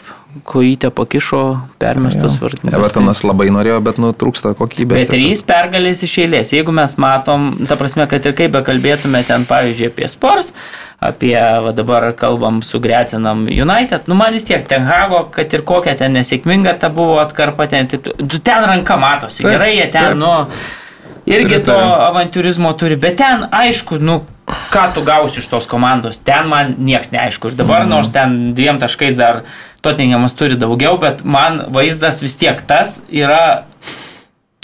kojytę 0.44 0.92
pakišo, 0.92 1.42
permestas 1.80 2.36
vartininkas. 2.42 2.76
Evertonas 2.80 3.22
labai 3.24 3.48
norėjo, 3.54 3.78
bet 3.86 4.00
nu 4.02 4.12
trūksta 4.12 4.52
kokybės. 4.58 5.06
Bet 5.06 5.14
trys 5.14 5.44
pergalės 5.46 6.04
iš 6.06 6.18
eilės. 6.26 6.52
Jeigu 6.56 6.74
mes 6.76 6.98
matom, 7.02 7.54
ta 7.70 7.78
prasme, 7.80 8.08
kad 8.12 8.26
ir 8.28 8.36
kaip 8.38 8.54
bekalbėtume 8.58 9.22
ten, 9.28 9.48
pavyzdžiui, 9.48 9.92
apie 9.94 10.10
Spurs, 10.12 10.52
apie, 11.00 11.36
va 11.38 11.72
dabar 11.76 12.10
kalbam 12.20 12.62
su 12.66 12.82
Gretinam 12.84 13.46
United, 13.48 14.10
nu 14.12 14.20
man 14.20 14.36
vis 14.36 14.48
tiek 14.48 14.68
ten 14.68 14.88
Hago, 14.90 15.26
kad 15.32 15.54
ir 15.54 15.64
kokia 15.68 15.96
ten 16.00 16.16
nesėkminga 16.18 16.76
ta 16.82 16.92
buvo 16.94 17.20
atkarpa 17.24 17.70
ten, 17.72 17.88
ten 17.88 18.70
ranka 18.70 19.00
matosi, 19.00 19.44
Taip, 19.44 19.54
gerai, 19.56 19.74
jie 19.78 19.90
ten, 19.92 20.12
taip. 20.12 20.20
nu, 20.20 21.32
irgi 21.32 21.64
to 21.68 21.76
avantūrizmo 22.10 22.76
turi, 22.80 23.00
bet 23.00 23.20
ten, 23.24 23.48
aišku, 23.52 24.00
nu, 24.04 24.22
ką 24.46 24.88
tu 24.94 25.04
gausi 25.06 25.40
iš 25.42 25.48
tos 25.50 25.68
komandos, 25.70 26.20
ten 26.22 26.50
man 26.50 26.76
nieks 26.78 27.12
neaišku. 27.14 27.52
Ir 27.52 27.60
dabar, 27.60 27.88
nors 27.90 28.12
ten 28.14 28.54
dviem 28.58 28.82
taškais 28.82 29.18
dar 29.18 29.44
Tottenhamas 29.86 30.34
turi 30.38 30.58
daugiau, 30.58 30.98
bet 31.02 31.24
man 31.26 31.66
vaizdas 31.74 32.22
vis 32.26 32.38
tiek 32.38 32.62
tas 32.66 33.02
yra 33.10 33.66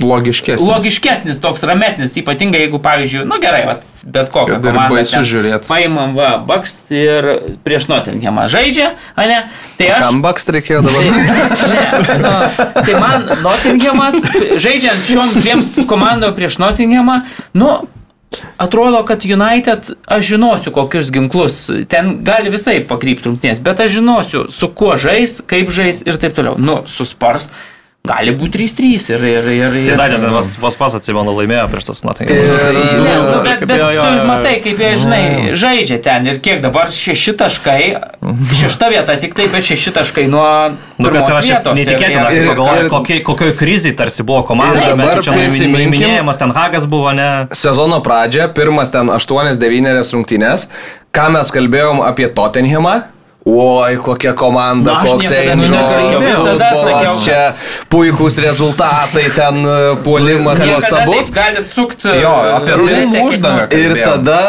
Logiškesnis. 0.02 0.66
logiškesnis, 0.66 1.38
toks 1.41 1.64
ramesnis, 1.68 2.16
ypatingai 2.18 2.64
jeigu, 2.64 2.80
pavyzdžiui, 2.82 3.22
nu 3.30 3.38
gerai, 3.41 3.62
vat, 3.68 3.86
bet 4.02 4.32
kokią 4.34 4.58
komandą. 4.58 4.95
baisu 4.95 5.14
ten 5.14 5.28
žiūrėt. 5.30 5.68
Paimam, 5.70 6.16
va, 6.18 6.32
bakst 6.48 6.90
ir 6.95 7.28
prieš 7.66 7.86
Nottinghamą 7.91 8.48
žaidžia, 8.52 8.95
ar 9.14 9.30
ne? 9.30 9.40
Tai 9.78 9.91
aš... 9.98 10.06
Kam 10.08 10.22
baks 10.26 10.49
reikėjo 10.49 10.82
dabar? 10.88 11.06
Ne, 11.72 11.86
nu, 12.24 12.34
tai 12.82 12.98
man 12.98 13.30
Nottinghamas, 13.45 14.18
žaidžiant 14.62 15.06
šiom 15.06 15.36
dviem 15.38 15.66
komandom 15.90 16.34
prieš 16.38 16.58
Nottinghamą, 16.62 17.22
nu, 17.58 17.76
atrodo, 18.58 19.03
kad 19.08 19.26
United, 19.26 19.91
aš 20.06 20.26
žinosiu, 20.34 20.72
kokius 20.76 21.12
ginklus, 21.12 21.60
ten 21.91 22.18
gali 22.28 22.53
visai 22.53 22.80
pakrypti 22.88 23.30
rungtynės, 23.30 23.62
bet 23.64 23.84
aš 23.84 23.98
žinosiu, 23.98 24.45
su 24.53 24.70
kuo 24.72 24.95
žais, 24.95 25.41
kaip 25.48 25.72
žais 25.74 26.03
ir 26.08 26.20
taip 26.22 26.36
toliau. 26.38 26.56
Nu, 26.62 26.82
su 26.88 27.08
Spars 27.08 27.49
gali 28.07 28.32
būti 28.34 28.57
3-3 28.65 29.11
ir... 29.14 29.23
ir, 29.30 29.48
ir, 29.53 29.73
Tai 29.76 29.82
ir 29.94 29.98
dar 29.99 30.10
ten 30.15 30.23
vos 30.34 30.48
vos 30.57 30.78
vos 30.80 30.95
atsimenu 30.98 31.36
laimėjo 31.38 31.68
prieš 31.69 31.86
tas 31.91 31.99
nu, 32.02 32.14
bet, 33.45 33.61
bet 33.69 33.78
jo, 33.78 33.90
jo, 33.94 34.02
tu 34.02 34.15
jo. 34.18 34.23
matai, 34.26 34.53
kaip 34.64 34.82
jie, 34.82 34.90
žinai, 35.03 35.22
žaidžia 35.61 35.99
ten 36.02 36.26
ir 36.32 36.40
kiek 36.44 36.64
dabar 36.64 36.90
šeši 36.95 37.36
taškai, 37.38 37.84
šešta 38.57 38.90
vieta 38.94 39.18
tik 39.22 39.38
taip, 39.38 39.53
bet 39.53 39.69
šeši 39.69 39.94
taškai 39.99 40.26
nuo 40.34 40.48
Nu, 40.98 41.11
kas 41.14 41.30
yra 41.30 41.44
šiaip 41.45 41.61
vietos. 41.61 41.78
neįtikėtina, 41.78 42.26
Ir- 42.26 42.28
kai 42.28 42.41
ir- 42.41 42.49
pagalvoji, 42.49 42.84
ir- 42.84 42.91
kokioj, 42.95 43.22
kokioj 43.30 43.53
krizai 43.61 43.94
tarsi 43.98 44.26
buvo 44.26 44.41
komanda. 44.49 44.82
Ir 44.90 44.98
Mes 44.98 45.14
čia 45.22 45.38
minėjęs, 45.38 46.38
ten 46.41 46.52
Hagas 46.57 46.90
buvo, 46.90 47.14
ne? 47.14 47.30
Sezono 47.53 48.02
pradžia, 48.02 48.49
pirmas 48.53 48.90
ten 48.91 49.07
8-9 49.14 50.10
rungtynės. 50.18 50.68
Ką 51.14 51.30
mes 51.38 51.52
kalbėjom 51.53 52.02
apie 52.07 52.28
Tottenhamą? 52.34 53.03
Oi, 53.45 53.97
kokia 53.97 54.34
komanda, 54.38 54.93
Na, 54.93 54.99
koks 55.01 55.31
Angel 55.34 55.72
sakiau, 56.38 57.13
čia 57.26 57.38
puikūs 57.89 58.35
rezultatai, 58.38 59.23
ten 59.34 59.63
e, 59.65 59.77
puolimas 60.05 60.59
nuostabus. 60.61 61.31
galit 61.34 61.72
sukti. 61.73 62.11
Jo, 62.22 62.35
apie 62.59 62.76
rungtynių 62.77 63.23
uždangą. 63.26 63.65
Ir 63.73 63.95
tada, 63.97 64.43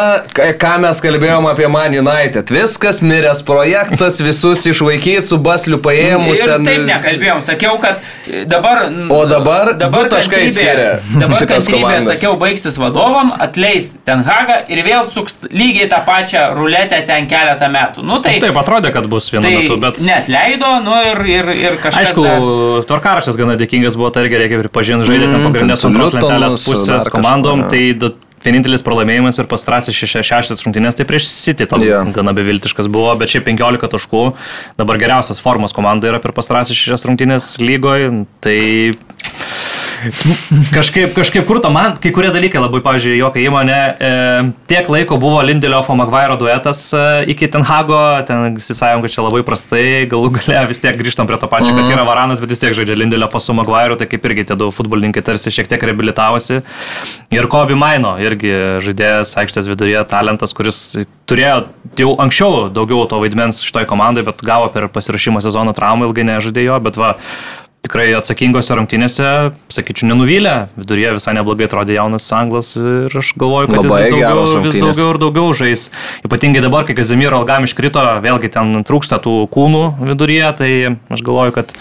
ką 0.61 0.73
mes 0.83 1.01
kalbėjom 1.01 1.47
apie 1.49 1.69
Man 1.73 1.97
United, 1.97 2.53
viskas 2.53 3.01
miręs 3.01 3.41
projektas, 3.47 4.19
visus 4.21 4.61
išvaikyti 4.69 5.25
su 5.31 5.41
basliu 5.41 5.81
paėmus 5.81 6.37
Ir 6.37 6.53
ten. 6.53 6.69
taip 6.69 6.85
nekalbėjom, 6.91 7.41
sakiau, 7.49 7.81
kad 7.81 8.05
dabar... 8.45 8.83
O 9.09 9.23
dabar 9.25 9.73
du 9.73 10.05
taškai 10.13 10.43
skiria 10.53 10.99
Dabar 11.17 11.49
kantrybė, 11.49 11.97
sakiau, 12.11 12.35
baigsis 12.37 12.77
vadovam, 12.77 13.33
atleis 13.41 13.95
Ten 14.05 14.21
Hagą 14.29 14.61
ir 14.69 14.85
vėl 14.85 15.09
suks 15.09 15.41
lygiai 15.49 15.89
tą 15.89 16.03
pačią 16.05 16.45
ruletę 16.53 17.01
ten 17.09 17.25
keletą 17.31 17.73
metų. 17.73 18.05
Nu 18.05 18.21
tai... 18.21 18.37
Taip, 18.37 18.53
atrodė, 18.83 18.93
kad 18.93 19.07
bus 19.09 19.29
vienu 19.31 19.43
Tai 19.45 19.53
metu, 19.55 19.77
bet... 19.81 20.01
net 20.03 20.27
leido, 20.31 20.69
nu 20.83 20.95
ir, 21.07 21.21
ir, 21.29 21.49
ir 21.55 21.77
kažkas. 21.81 22.01
Aišku, 22.03 22.25
dar- 22.25 22.87
tvarkaraštas 22.89 23.39
gana 23.39 23.55
dėkingas 23.59 23.95
buvo, 23.99 24.11
tai 24.13 24.25
irgi 24.27 24.41
reikia 24.43 24.59
pripažinti, 24.63 25.07
žaidė 25.07 25.29
ten 25.31 25.39
Mm, 25.39 25.47
pagrindinės 25.49 25.79
ten 25.79 25.81
su 25.81 25.89
antros 25.91 26.13
lentelės 26.17 26.67
pusės 26.67 27.09
komandom, 27.11 27.65
jo. 27.65 27.71
tai 27.71 28.13
vienintelis 28.43 28.83
pralaimėjimas 28.83 29.39
ir 29.39 29.47
pastrasis 29.47 29.95
šešias 29.95 30.59
rungtynės, 30.65 30.97
tai 30.99 31.05
prieš 31.07 31.29
City 31.31 31.65
toks 31.69 31.87
Jo. 31.87 32.01
gana 32.11 32.33
beviltiškas 32.35 32.89
buvo, 32.91 33.13
bet 33.15 33.31
šiaip 33.31 33.45
15 33.47 33.87
taškų, 33.95 34.23
dabar 34.77 34.99
geriausias 34.99 35.39
formos 35.39 35.71
komanda 35.75 36.11
yra 36.11 36.19
per 36.19 36.35
pastrasis 36.35 36.75
šešias 36.75 37.07
rungtynės 37.07 37.53
lygoje, 37.63 38.25
tai 38.43 38.59
Kažkaip, 40.73 41.13
kažkaip 41.15 41.45
kurto 41.47 41.69
man, 41.73 41.95
kai 42.01 42.11
kurie 42.15 42.29
dalykai 42.33 42.61
labai, 42.61 42.81
pavyzdžiui, 42.83 43.15
jokia 43.19 43.43
įmonė, 43.47 43.77
e, 43.77 44.11
tiek 44.69 44.89
laiko 44.91 45.17
buvo 45.21 45.41
Lindelofo 45.45 45.95
Magvairo 45.97 46.35
duetas 46.39 46.81
e, 46.95 47.03
iki 47.33 47.47
Tenhago, 47.51 47.99
ten 48.27 48.57
visi 48.57 48.75
sąjunga 48.77 49.11
čia 49.11 49.23
labai 49.25 49.43
prastai, 49.47 49.85
galų 50.11 50.33
gale 50.37 50.65
vis 50.71 50.83
tiek 50.83 50.97
grįžtam 50.99 51.29
prie 51.29 51.39
to 51.39 51.49
pačio, 51.51 51.75
kad 51.77 51.89
yra 51.93 52.05
Varanas, 52.07 52.41
bet 52.43 52.51
vis 52.53 52.63
tiek 52.63 52.75
žaidžia 52.75 52.97
Lindelofo 52.99 53.41
su 53.43 53.55
Magvairu, 53.55 53.97
tai 53.99 54.09
kaip 54.11 54.27
irgi 54.29 54.47
tie 54.51 54.59
du 54.59 54.69
futbolininkai 54.75 55.23
tarsi 55.25 55.53
šiek 55.53 55.71
tiek 55.71 55.87
reabilitavosi. 55.87 56.61
Ir 57.33 57.49
Kobi 57.51 57.77
Maino, 57.79 58.15
irgi 58.21 58.53
žaidėjas 58.83 59.35
aikštės 59.43 59.71
viduryje, 59.71 60.03
talentas, 60.11 60.55
kuris 60.57 60.83
turėjo 61.29 61.63
jau 61.99 62.13
anksčiau 62.21 62.67
daugiau 62.73 63.05
to 63.09 63.19
vaidmens 63.21 63.63
šitoj 63.65 63.87
komandai, 63.89 64.25
bet 64.27 64.43
gavo 64.45 64.69
per 64.73 64.89
pasirašymo 64.91 65.41
sezono 65.43 65.73
traumą, 65.75 66.09
ilgai 66.09 66.27
nežaidėjo, 66.27 66.79
bet 66.83 66.99
va, 66.99 67.13
tikrai 67.83 68.07
atsakingose 68.15 68.77
rungtynėse, 68.77 69.29
sakyčiau, 69.73 70.07
nenuvylė. 70.11 70.55
Viduryje 70.79 71.15
visai 71.17 71.35
neblogai 71.37 71.67
atrodė 71.67 71.97
jaunas 71.97 72.29
anglas 72.35 72.73
ir 72.79 73.13
aš 73.19 73.33
galvoju, 73.39 73.69
kad 73.73 73.83
Labai 73.83 73.99
jis 73.99 74.13
vis 74.13 74.15
daugiau, 74.15 74.63
vis 74.63 74.77
daugiau 74.79 75.09
ir 75.11 75.19
daugiau 75.21 75.57
žais. 75.57 75.85
Ypatingai 76.23 76.63
dabar, 76.63 76.87
kai 76.87 76.95
Kazimiro 76.97 77.41
Algam 77.41 77.67
iškrito, 77.67 78.03
vėlgi 78.23 78.53
ten 78.55 78.85
trūksta 78.87 79.19
tų 79.23 79.35
kūnų 79.53 79.83
viduryje, 80.13 80.49
tai 80.61 80.71
aš 81.11 81.25
galvoju, 81.27 81.57
kad 81.59 81.75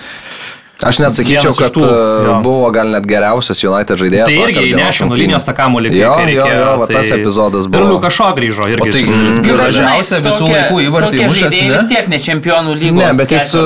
Aš 0.83 0.99
net 0.99 1.13
sakyčiau, 1.15 1.53
Vienas 1.53 1.59
iš 1.59 1.63
kad 1.63 1.73
tų, 1.77 1.83
e, 1.87 2.27
jo. 2.27 2.35
buvo 2.43 2.71
gal 2.75 2.89
net 2.91 3.05
geriausias 3.07 3.61
United 3.63 3.97
žaidėjas. 4.03 4.27
tai 4.27 4.35
irgi 4.51 4.73
įnešė 4.75 5.45
takamų 5.49 5.83
lygiai. 5.87 6.01
Jo, 6.03 6.13
jo, 6.19 6.27
reikėjo, 6.27 6.59
jo, 6.59 6.73
va 6.83 6.87
tas 6.91 7.09
tai- 7.09 7.19
epizodas 7.21 7.65
Ir 7.65 7.71
buvo. 7.71 7.93
Lukašo 7.93 8.29
grįžo 8.39 8.67
irgi. 8.73 8.83
O 8.83 8.93
tai 8.93 9.01
jis 9.05 9.39
Nu, 9.39 9.45
gražiausia 9.55 10.21
visų 10.27 10.39
tokie- 10.43 10.57
laikų 10.59 10.77
įvartį 10.89 11.23
žaidėjai 11.39 11.69
ne? 11.69 11.73
Vis 11.77 11.87
tiek 11.93 12.09
ne 12.09 12.19
čempionų 12.19 12.73
lygos. 12.83 13.03
Ne, 13.03 13.13
bet 13.23 13.31
jis 13.31 13.55
e, 13.55 13.65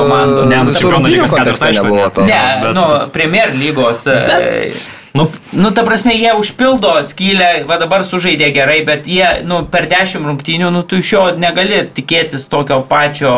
komandos. 0.00 0.50
Ne, 0.50 0.62
nu, 0.64 0.72
su 0.74 0.80
čempionų 0.88 1.08
lygos 1.14 1.30
kontekste 1.30 1.72
nebuvo 1.76 1.96
ne. 2.04 2.10
to. 2.10 2.20
Ne, 2.26 2.42
bet- 2.62 2.74
nu, 2.74 2.84
Premier 3.12 3.48
lygos. 3.52 4.04
Bet- 4.04 5.03
Nu, 5.14 5.28
nu, 5.52 5.70
ta 5.70 5.82
prasme, 5.86 6.10
jie 6.18 6.32
užpildo 6.34 6.90
skylę, 7.06 7.62
va 7.70 7.76
dabar 7.78 8.02
sužaidė 8.02 8.48
gerai, 8.50 8.80
bet 8.82 9.04
jie, 9.06 9.28
nu, 9.46 9.60
per 9.70 9.86
dešimt 9.86 10.26
rungtynių, 10.26 10.72
nu, 10.74 10.80
tu 10.82 10.98
iš 10.98 11.12
jo 11.12 11.20
negali 11.38 11.84
tikėtis 11.94 12.48
tokio 12.50 12.80
pačio, 12.90 13.30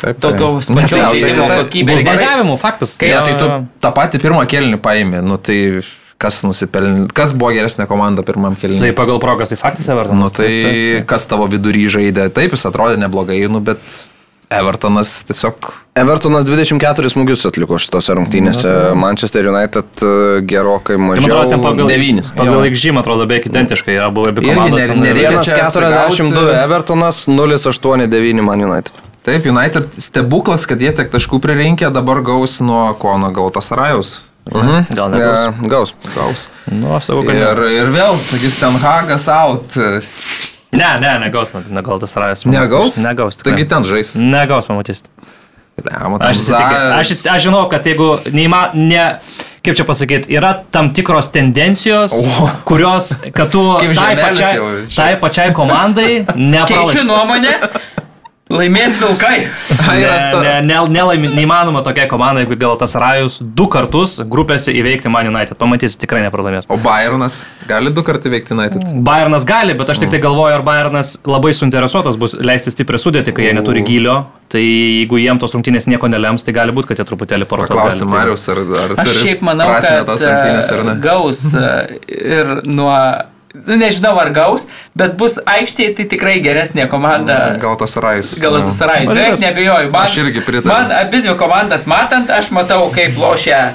Taip, 0.00 0.18
taip. 0.18 0.18
tokio 0.24 0.48
pačio 0.74 0.98
tai 0.98 1.20
žaidimo 1.22 1.46
tai- 1.46 1.60
kokybės. 1.62 2.02
Bangavimų 2.08 2.56
faktas. 2.58 2.96
Kai, 2.98 3.12
tai 3.28 3.36
tu 3.38 3.46
tą 3.86 3.92
patį 3.94 4.18
pirmą 4.24 4.42
kelnį 4.50 4.80
paėmė, 4.82 5.22
nu 5.22 5.38
tai 5.38 5.60
kas 6.20 6.42
nusipelnė, 6.42 7.06
kas 7.14 7.30
buvo 7.32 7.54
geresnė 7.54 7.86
komanda 7.86 8.26
pirmam 8.26 8.58
Tai 8.58 8.66
kelniui? 8.66 8.90
pagal 8.98 9.22
progas, 9.22 9.54
tai 9.54 9.56
faktas 9.62 9.86
Evertonas. 9.86 10.18
Nu 10.18 10.34
tai 10.34 11.04
kas 11.06 11.24
tavo 11.30 11.46
vidury 11.46 11.86
žaidė, 11.86 12.26
taip 12.34 12.58
jis 12.58 12.66
atrodė 12.66 12.98
neblogai, 13.06 13.38
nu 13.48 13.60
bet 13.62 13.78
Evertonas 14.50 15.12
tiesiog 15.28 15.68
Evertonas 16.00 16.44
24 16.46 17.10
smūgius 17.12 17.44
atliko 17.46 17.76
šitose 17.78 18.14
rungtynėse. 18.18 18.70
Manchester 18.98 19.46
United 19.50 20.02
e, 20.02 20.10
gerokai 20.48 20.96
Tai 20.96 21.02
man 21.02 21.10
mažiau. 21.12 21.28
atrodo, 21.28 21.50
ten 21.50 21.62
pagal, 21.62 21.90
9. 21.90 22.30
pagal 22.38 22.56
man 22.94 23.02
atrodo, 23.04 23.26
beveik 23.30 23.46
identiškai 23.50 23.94
yra 23.98 24.08
buvę 24.14 24.32
abi 24.34 24.46
komandos. 24.48 24.88
ne- 24.96 25.10
ir- 25.10 25.20
Vienas 25.20 25.46
čia 25.46 25.56
42 25.68 26.00
apsigauti. 26.06 26.56
Evertonas, 26.64 27.22
089 27.28 28.42
Man 28.42 28.64
United. 28.64 28.92
Taip, 29.22 29.46
United 29.46 29.92
stebuklas, 30.00 30.66
kad 30.66 30.80
jie 30.80 30.90
tiek 30.96 31.10
taškų 31.12 31.38
pririnkė, 31.44 31.90
dabar 31.92 32.22
gaus 32.24 32.60
nuo 32.60 32.94
Kono 32.98 33.30
gautas 33.30 33.70
Rajaus. 33.70 34.20
Mhm. 34.50 34.86
Gal 34.96 35.10
negaus. 35.12 35.42
Ne, 35.60 35.68
gaus. 35.68 35.94
Gaus. 36.16 36.48
Nu, 36.72 36.94
aš 36.96 37.10
sakau, 37.10 37.26
kad 37.26 37.34
ne. 37.36 37.42
Ir, 37.44 37.60
ir 37.84 37.90
vėl, 37.92 38.16
sakys, 38.18 38.56
ten 38.58 38.72
Hagas 38.80 39.28
out. 39.28 39.76
Ne, 40.72 40.86
ne, 41.02 41.18
negaus, 41.18 41.50
ne, 41.54 41.64
negal 41.74 41.98
tas 41.98 42.14
rajas. 42.16 42.44
Negaus? 42.46 42.96
Negaus. 43.02 43.36
tikrai. 43.40 43.56
Taigi 43.56 43.68
ten 43.68 43.84
žais. 43.88 44.14
Negaus, 44.14 44.68
pamatysit. 44.70 45.10
Aš, 46.20 46.36
aš, 47.00 47.10
aš 47.26 47.42
žinau, 47.46 47.64
kad 47.72 47.86
jeigu 47.88 48.18
neįma, 48.36 48.66
ne, 48.76 49.04
kaip 49.64 49.76
čia 49.78 49.84
pasakyti, 49.88 50.28
yra 50.36 50.50
tam 50.72 50.90
tikros 50.94 51.30
tendencijos, 51.32 52.12
O. 52.12 52.48
kurios, 52.68 53.10
kad 53.32 53.48
tu 53.52 53.62
tai 53.80 54.12
pačiai, 54.18 54.60
tai 54.92 55.08
pačiai 55.22 55.54
komandai 55.56 56.10
Keičiu 56.26 56.36
nepralaimi. 56.52 57.06
nuomonę, 57.08 57.54
laimės 58.50 58.98
vilkai. 59.00 59.36
Ne, 59.90 60.06
ne, 60.06 60.52
ne, 60.64 60.76
nelaimi, 60.92 61.28
neįmanoma 61.34 61.80
tokia 61.84 62.04
komanda, 62.08 62.42
jeigu 62.44 62.54
gal 62.60 62.76
tas 62.78 62.92
rajus 62.98 63.40
du 63.42 63.66
kartus 63.70 64.18
grupėse 64.30 64.72
įveikti 64.76 65.10
Man 65.12 65.26
United. 65.32 65.58
Pamatysi, 65.58 65.98
tikrai 66.00 66.20
nepralaimės. 66.22 66.68
O 66.70 66.78
Bayernas 66.80 67.42
gali 67.68 67.90
du 67.94 68.04
kartų 68.06 68.30
veikti 68.32 68.54
United. 68.54 68.84
Bayernas 69.06 69.44
gali, 69.48 69.74
bet 69.78 69.90
aš 69.90 70.02
tik 70.04 70.12
tai 70.14 70.20
galvoju, 70.22 70.60
ar 70.60 70.64
Bayernas 70.66 71.16
labai 71.26 71.52
suinteresuotas 71.56 72.18
bus 72.20 72.36
leisti 72.38 72.72
stiprią 72.74 73.00
sudėtį, 73.02 73.34
kai 73.34 73.48
jie 73.48 73.56
neturi 73.58 73.82
gylio. 73.86 74.20
Tai 74.50 74.62
jeigu 74.62 75.20
jiem 75.22 75.38
tos 75.42 75.52
rungtynės 75.54 75.90
nieko 75.90 76.08
nelems, 76.10 76.46
tai 76.46 76.54
gali 76.54 76.74
būti, 76.74 76.92
kad 76.92 77.02
jie 77.02 77.06
truputėlį 77.10 77.50
parodo. 77.50 77.70
Paklausti 77.70 78.08
Marius, 78.08 78.46
ar, 78.50 78.62
ar 78.84 78.94
Aš 79.02 79.12
šiaip 79.20 79.44
manau, 79.46 79.68
kad 79.76 80.06
tos 80.08 80.24
rungtynės 80.26 80.70
ar 80.74 80.82
e, 80.82 80.86
ne. 80.88 80.96
gaus 81.02 81.44
e, 81.54 81.68
ir 82.10 82.56
nuo... 82.66 82.94
Nu, 83.54 83.74
nežinau 83.76 84.12
ar 84.22 84.28
gaus, 84.30 84.68
bet 84.94 85.16
bus 85.18 85.34
aikštėje 85.42 85.96
tai 85.98 86.04
tikrai 86.12 86.36
geresnė 86.44 86.84
komanda. 86.90 87.56
Gal 87.58 87.74
tas 87.80 87.96
Rajus. 87.98 88.36
Gal 88.38 88.60
tas 88.62 88.78
Rajus, 88.80 89.08
beveik 89.10 89.40
nebejoju. 89.42 89.90
Man, 89.90 90.04
Aš 90.06 90.18
irgi 90.22 90.40
pritariu. 90.46 90.70
Man 90.70 90.92
abi 90.94 91.18
dvi 91.24 91.34
komandas 91.40 91.86
matant, 91.90 92.30
aš 92.30 92.52
matau, 92.54 92.84
kaip 92.94 93.18
lošia 93.18 93.72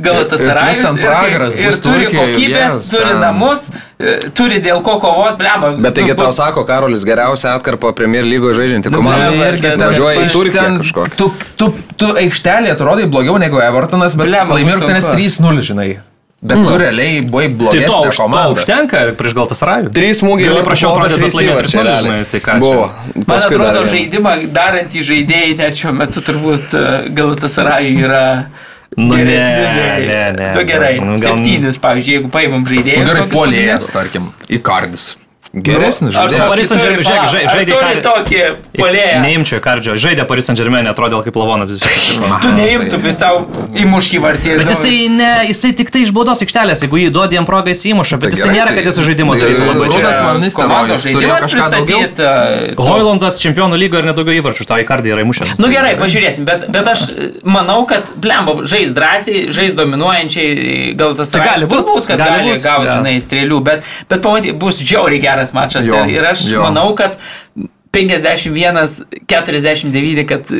gal 0.00 0.24
tas 0.30 0.40
Ir- 0.40 0.48
ir 0.48 0.54
Rajus. 0.56 0.80
ten 0.86 0.96
pragaras 1.02 1.56
ir 1.56 1.66
bus 1.68 1.78
turi 1.84 2.06
Turkijoj, 2.08 2.32
kokybės, 2.32 2.72
yes, 2.80 2.88
turi 2.90 3.10
ten. 3.12 3.20
namus, 3.20 3.66
e, 4.00 4.16
turi 4.34 4.60
dėl 4.64 4.82
ko 4.82 4.96
kovot, 5.04 5.36
blemba. 5.38 5.70
Bet 5.76 5.94
taigi 5.94 6.08
nu, 6.10 6.14
tau 6.16 6.26
bus- 6.26 6.36
sako, 6.40 6.64
Karolis, 6.64 7.04
geriausia 7.04 7.52
atkarpa 7.60 7.92
Premier 7.94 8.24
lygoje 8.24 8.54
žaidžianti 8.56 8.90
Nu, 8.90 8.98
komanda. 8.98 9.28
blemba, 9.30 9.52
irgi 9.52 9.76
važiuoja 9.84 10.24
į 10.24 10.32
Turkiją 10.32 10.66
kažkokią. 10.80 11.16
Tu, 11.16 11.32
tu, 11.56 11.74
tu 11.96 12.06
aikštelė 12.06 12.72
atrodai 12.72 13.06
blogiau 13.06 13.38
negu 13.38 13.60
Evertonas, 13.60 14.16
bet 14.16 14.26
bus 14.26 14.62
rungtynės 14.64 15.04
sunku. 15.04 15.16
3-0, 15.16 15.60
žinai. 15.62 15.98
Bet 16.46 16.60
tu 16.66 16.76
realiai 16.78 17.20
buvai 17.26 17.46
Tai 17.48 17.56
to, 17.56 17.58
blogesnė 17.62 18.08
už, 18.10 18.16
to 18.16 18.22
komanda. 18.22 18.52
užtenka 18.54 19.00
prieš 19.18 19.34
gal 19.38 19.46
tas 19.50 19.62
rajų. 19.66 19.90
Trys 19.96 20.20
smūgiai 20.22 20.48
Gali 20.50 20.60
ir 20.62 20.66
prašiau 20.68 20.92
bet 21.00 21.14
trys 21.18 21.34
įvarčiai. 21.42 21.80
3:0, 21.80 21.84
realiai. 21.88 22.04
žinai, 22.06 22.24
tai 22.30 22.40
ką? 22.46 22.58
Buvo. 22.62 22.84
Man 23.16 23.24
Paskui 23.26 23.56
dar 23.58 23.66
atrodo, 23.66 23.82
vieną. 23.82 23.92
žaidimą 23.94 24.32
darantys 24.52 25.04
žaidėjai 25.10 25.56
net 25.58 25.74
šiuo 25.82 25.92
metu 26.00 26.20
turbūt 26.22 26.76
Galatas 27.18 27.58
Rajai 27.58 27.92
yra 28.06 28.24
Nu, 28.96 29.14
ne, 29.14 29.24
geresni. 29.24 29.64
nei- 29.76 30.06
ne, 30.06 30.32
ne. 30.38 30.52
Tu 30.54 30.64
gerai. 30.64 30.94
Nu, 31.00 31.16
gal- 31.18 31.36
Septynis, 31.36 31.76
pavyzdžiui, 31.82 32.14
jeigu 32.16 32.30
paimam 32.30 32.62
žaidėjus. 32.64 33.04
Gerai, 33.10 33.22
kokius 33.26 33.36
polėjas, 33.36 33.90
tarkim, 33.92 34.30
Ikardis. 34.48 35.16
Geresnis 35.56 36.12
Ar 36.16 36.26
žaidėjas. 36.28 36.48
Paris 36.52 36.68
Saint-Germain, 36.68 37.04
žiūrėk, 37.06 37.46
žaidė 37.54 37.72
turi 37.72 37.92
ką- 37.96 38.02
tokį 38.04 38.40
polėją. 38.76 39.20
Neimčiau 39.24 39.60
kardžio. 39.64 39.94
Žaidė 39.96 40.26
Paris 40.28 40.44
Saint 40.50 40.58
Germain, 40.60 40.84
atrodė 40.90 41.20
kaip 41.24 41.36
lavonas 41.40 41.70
visiškai. 41.72 42.28
Tu 42.44 42.50
neimtum, 42.52 43.06
jis 43.08 43.20
tau 43.22 43.38
įmuš 43.72 44.10
į 44.18 44.20
vartį. 44.20 44.56
Bet 44.60 44.72
jisai, 44.74 44.98
ne, 45.08 45.30
jisai 45.48 45.70
tik 45.78 45.88
tai 45.94 46.02
iš 46.04 46.12
baudos 46.12 46.42
aikštelės, 46.44 46.82
jeigu 46.84 47.00
jį 47.00 47.08
duodi 47.14 47.38
jam 47.38 47.46
progą, 47.48 47.72
jis 47.72 47.86
įmuša, 47.94 48.18
bet 48.20 48.34
Tai 48.34 48.36
jisai 48.36 48.50
nėra, 48.52 48.68
tai- 48.68 48.76
kad 48.82 48.90
jis 48.92 49.00
žaidimo 49.08 49.32
tai 49.38 49.48
turėtų 49.48 49.68
labai 49.70 49.88
čia. 49.94 50.12
Van 50.26 50.40
Nistelrooyas 50.44 51.06
turėjo 51.08 51.38
kažką 51.46 51.70
daugiau? 51.72 52.04
Hoilandas 52.76 53.40
čempionų 53.42 53.78
lygo 53.80 53.98
ir 54.00 54.06
nedaugiau 54.10 54.36
įvarčių, 54.42 54.66
tą 54.68 54.78
į 54.82 54.86
kardį 54.88 55.12
yra 55.14 55.24
įmušęs. 55.24 55.56
Nu 55.62 55.68
gerai, 55.72 55.94
pažiūrėsim, 56.00 56.44
bet, 56.48 56.66
bet 56.72 56.88
aš 56.92 57.06
e, 57.12 57.28
manau, 57.48 57.80
kad 57.88 58.08
blemba 58.20 58.58
žais 58.68 58.92
drąsiai, 58.96 59.46
žais 59.54 59.74
dominuojančiai, 59.78 60.94
gal 60.98 61.14
tas 61.18 61.32
Tai 61.34 61.44
gali 61.44 61.68
būt, 61.68 61.84
turbūt, 61.86 62.06
kad 62.10 62.18
gali 62.22 62.56
gauti, 62.62 62.92
žinai, 62.92 63.16
strėlių, 63.24 63.60
bet, 63.66 63.84
bet 64.10 64.22
pamaty, 64.24 64.52
bus 64.56 64.80
žiauriai 64.82 65.20
geras 65.22 65.45
mačas 65.54 65.86
Jo, 65.86 66.02
ir, 66.10 66.24
aš 66.26 66.40
jo. 66.50 66.62
manau, 66.64 66.94
kad 66.98 67.14
51-49, 67.96 70.24
kad 70.28 70.50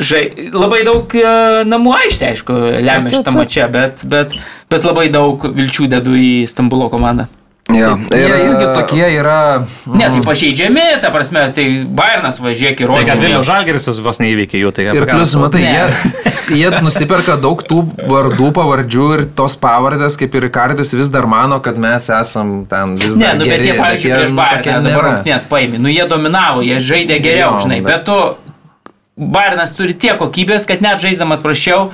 žai, 0.00 0.50
labai 0.54 0.84
daug 0.86 1.14
e, 1.18 1.22
namų 1.68 1.92
aikštė, 2.00 2.24
aišku, 2.32 2.52
lemia 2.84 3.10
šitą 3.14 3.30
mačą, 3.34 3.68
bet, 3.72 3.94
bet, 4.10 4.28
bet 4.70 4.82
labai 4.86 5.06
daug 5.14 5.44
vilčių 5.54 5.84
dedu 5.96 6.12
į 6.18 6.46
Stambulo 6.50 6.86
komandą. 6.92 7.24
Jo. 7.72 7.94
Jie 8.12 8.24
irgi 8.28 8.64
e, 8.66 8.72
tokie 8.76 9.06
yra. 9.16 9.64
Ne, 9.88 10.04
tai 10.12 10.20
pažeidžiami, 10.20 10.82
ta 11.00 11.08
prasme, 11.08 11.46
tai 11.56 11.64
Bayernas 11.88 12.36
važiuok 12.44 12.82
ir 12.84 12.90
Tai 12.92 13.04
kad. 13.08 13.22
Vilnių 13.24 13.40
žalgeris 13.46 13.88
vos 14.04 14.20
neįveikė 14.20 14.60
jų, 14.60 14.72
tai 14.76 14.84
Ir 14.92 15.06
mes 15.08 15.32
matai, 15.40 15.62
Ne. 15.64 15.72
jie, 15.72 16.60
jie 16.60 16.82
nusiperka 16.84 17.38
daug 17.40 17.62
tų 17.64 17.78
vardų, 18.04 18.50
pavardžių 18.60 19.06
ir 19.16 19.24
tos 19.40 19.56
pavardės, 19.56 20.18
kaip 20.20 20.36
ir 20.36 20.44
Rikardis, 20.50 20.92
vis 20.92 21.08
dar 21.08 21.24
mano, 21.26 21.56
kad 21.64 21.80
mes 21.80 22.10
esam 22.12 22.66
ten 22.68 22.96
vis 23.00 23.16
Ne, 23.16 23.30
dar. 23.32 23.40
nu, 23.40 23.48
bet 23.48 23.56
geri, 23.56 23.70
jie, 23.72 23.78
pavyzdžiui, 23.80 24.10
jie, 24.12 24.18
prieš 24.20 24.30
nu, 24.30 24.36
tokie 24.36 24.70
Bayerną 24.70 24.90
dabar 24.90 24.92
nėra. 24.92 25.08
rungtynės 25.16 25.48
paėmė. 25.48 25.78
Nu, 25.80 25.88
jie 25.88 26.04
dominavo, 26.12 26.60
jie 26.68 26.76
žaidė 26.84 27.16
geriau, 27.24 27.54
Jo, 27.56 27.64
žinai. 27.64 27.80
bet- 27.80 27.94
Bet 27.94 28.04
tu, 28.04 28.20
Bayernas 29.16 29.72
turi 29.78 29.94
tiek 29.94 30.18
kokybės, 30.18 30.66
kad 30.66 30.80
net 30.82 31.00
žaisdamas 31.00 31.40
prašiau, 31.40 31.92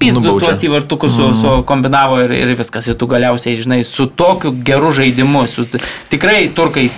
pizdu 0.00 0.34
tuos 0.40 0.64
įvartukus 0.66 1.14
su, 1.16 1.30
su 1.38 1.54
kombinavo 1.68 2.22
ir, 2.24 2.34
ir 2.40 2.56
viskas. 2.58 2.88
Ir 2.90 2.98
tu 3.00 3.08
galiausiai, 3.10 3.58
žinai, 3.60 3.82
su 3.86 4.08
tokiu 4.08 4.54
geru 4.66 4.94
žaidimu, 4.96 5.46
su, 5.50 5.66
tikrai 6.10 6.48
turkai 6.56 6.88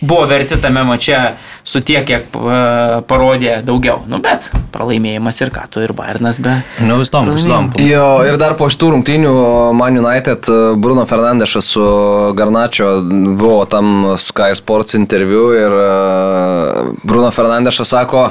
buvo 0.00 0.24
verti 0.26 0.60
tame 0.60 0.84
mače 0.84 1.18
su 1.64 1.80
tiek, 1.84 2.04
kiek 2.06 2.36
uh, 2.38 2.52
parodė 3.08 3.58
daugiau. 3.66 4.00
Nu, 4.08 4.20
bet 4.24 4.48
pralaimėjimas 4.72 5.40
ir 5.42 5.50
ką 5.52 5.66
tu, 5.72 5.82
ir 5.84 5.92
Bayernas 5.96 6.38
be. 6.42 6.54
Nu, 6.86 7.00
vis 7.02 7.10
tom, 7.12 7.28
vis 7.34 7.46
tom. 7.48 7.70
Jo, 7.82 8.06
ir 8.26 8.38
dar 8.40 8.54
po 8.58 8.70
šitų 8.70 8.92
rungtynių 8.94 9.34
Man 9.76 9.98
United 10.00 10.48
e, 10.48 10.58
Bruno 10.80 11.04
Fernandešas 11.08 11.70
su 11.74 11.86
Garnačio 12.38 12.92
buvo 13.38 13.64
tam 13.70 14.14
Sky 14.16 14.54
Sports 14.56 14.96
interviu 14.98 15.48
ir 15.56 15.76
e, 15.82 15.88
Bruno 17.02 17.32
Fernandešas 17.34 17.92
sako, 17.96 18.28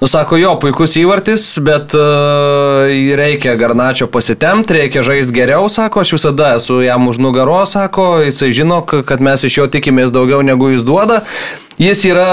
Nu, 0.00 0.06
sako, 0.06 0.36
jo, 0.38 0.52
puikus 0.62 0.92
įvartis, 1.00 1.42
bet 1.66 1.90
uh, 1.98 2.86
reikia 3.18 3.56
Garnačio 3.58 4.06
pasitemti, 4.06 4.76
reikia 4.76 5.02
žaisti 5.02 5.34
geriau, 5.34 5.66
sako, 5.66 6.04
aš 6.04 6.12
visada 6.14 6.52
esu 6.60 6.78
jam 6.84 7.08
už 7.10 7.18
nugaro, 7.18 7.64
sako, 7.66 8.20
jisai 8.22 8.52
žino, 8.54 8.78
kad 8.86 9.18
mes 9.18 9.42
iš 9.42 9.58
jo 9.58 9.66
tikimės 9.66 10.14
daugiau 10.14 10.44
negu 10.46 10.70
jis 10.70 10.86
duoda. 10.86 11.24
Jis 11.82 12.04
yra, 12.12 12.28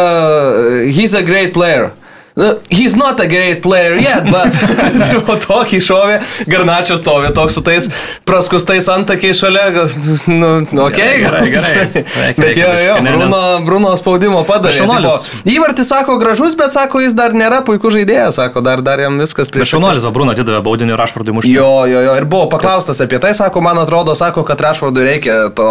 he's 0.93 1.17
a 1.17 1.25
great 1.25 1.57
player. 1.57 1.89
Uh, 2.35 2.59
He's 2.69 2.95
not 2.99 3.19
a 3.23 3.27
great 3.27 3.61
player 3.63 3.95
yet, 3.95 4.25
but 4.27 4.51
tipo, 5.07 5.37
tokį 5.39 5.77
šovė, 5.79 6.15
Garnačios 6.51 6.99
stovi 6.99 7.29
toks 7.31 7.55
su 7.55 7.61
tais 7.63 7.85
praskustais 8.27 8.89
antakiais 8.91 9.39
šalia, 9.39 9.85
nu, 10.27 10.49
nu 10.67 10.81
okei, 10.83 11.21
Gerai, 11.23 11.45
gerai, 11.47 11.71
žinai. 11.85 12.03
gerai. 12.03 12.33
Bet 12.35 12.59
jo, 12.59 12.67
jo, 12.83 12.97
Bruno, 13.05 13.39
Bruno 13.63 13.93
spaudimo 13.95 14.41
padarė. 14.47 14.75
Šaunuolis. 14.81 15.29
Įvartis 15.47 15.87
sako 15.93 16.17
gražus, 16.19 16.57
bet 16.59 16.75
sako, 16.75 16.99
jis 17.05 17.15
dar 17.15 17.31
nėra 17.31 17.61
puikus 17.63 17.95
žaidėjas, 17.95 18.35
sako, 18.41 18.59
dar, 18.67 18.83
dar 18.83 18.99
jam 19.05 19.15
viskas 19.23 19.47
prieš. 19.53 19.71
šaunuolis, 19.77 20.03
o 20.03 20.11
Bruno 20.15 20.35
atidavė 20.35 20.59
baudinį 20.67 20.99
Rašvardui 20.99 21.37
mušti. 21.39 21.53
Jo, 21.55 21.85
jo, 21.87 22.03
jo, 22.09 22.17
ir 22.19 22.27
buvo 22.27 22.49
paklaustas 22.51 22.99
apie 23.05 23.21
tai, 23.23 23.31
sako, 23.37 23.63
man 23.63 23.79
atrodo, 23.79 24.11
sako, 24.19 24.43
kad 24.43 24.59
Rašvardui 24.67 25.07
reikia 25.07 25.39
to, 25.55 25.69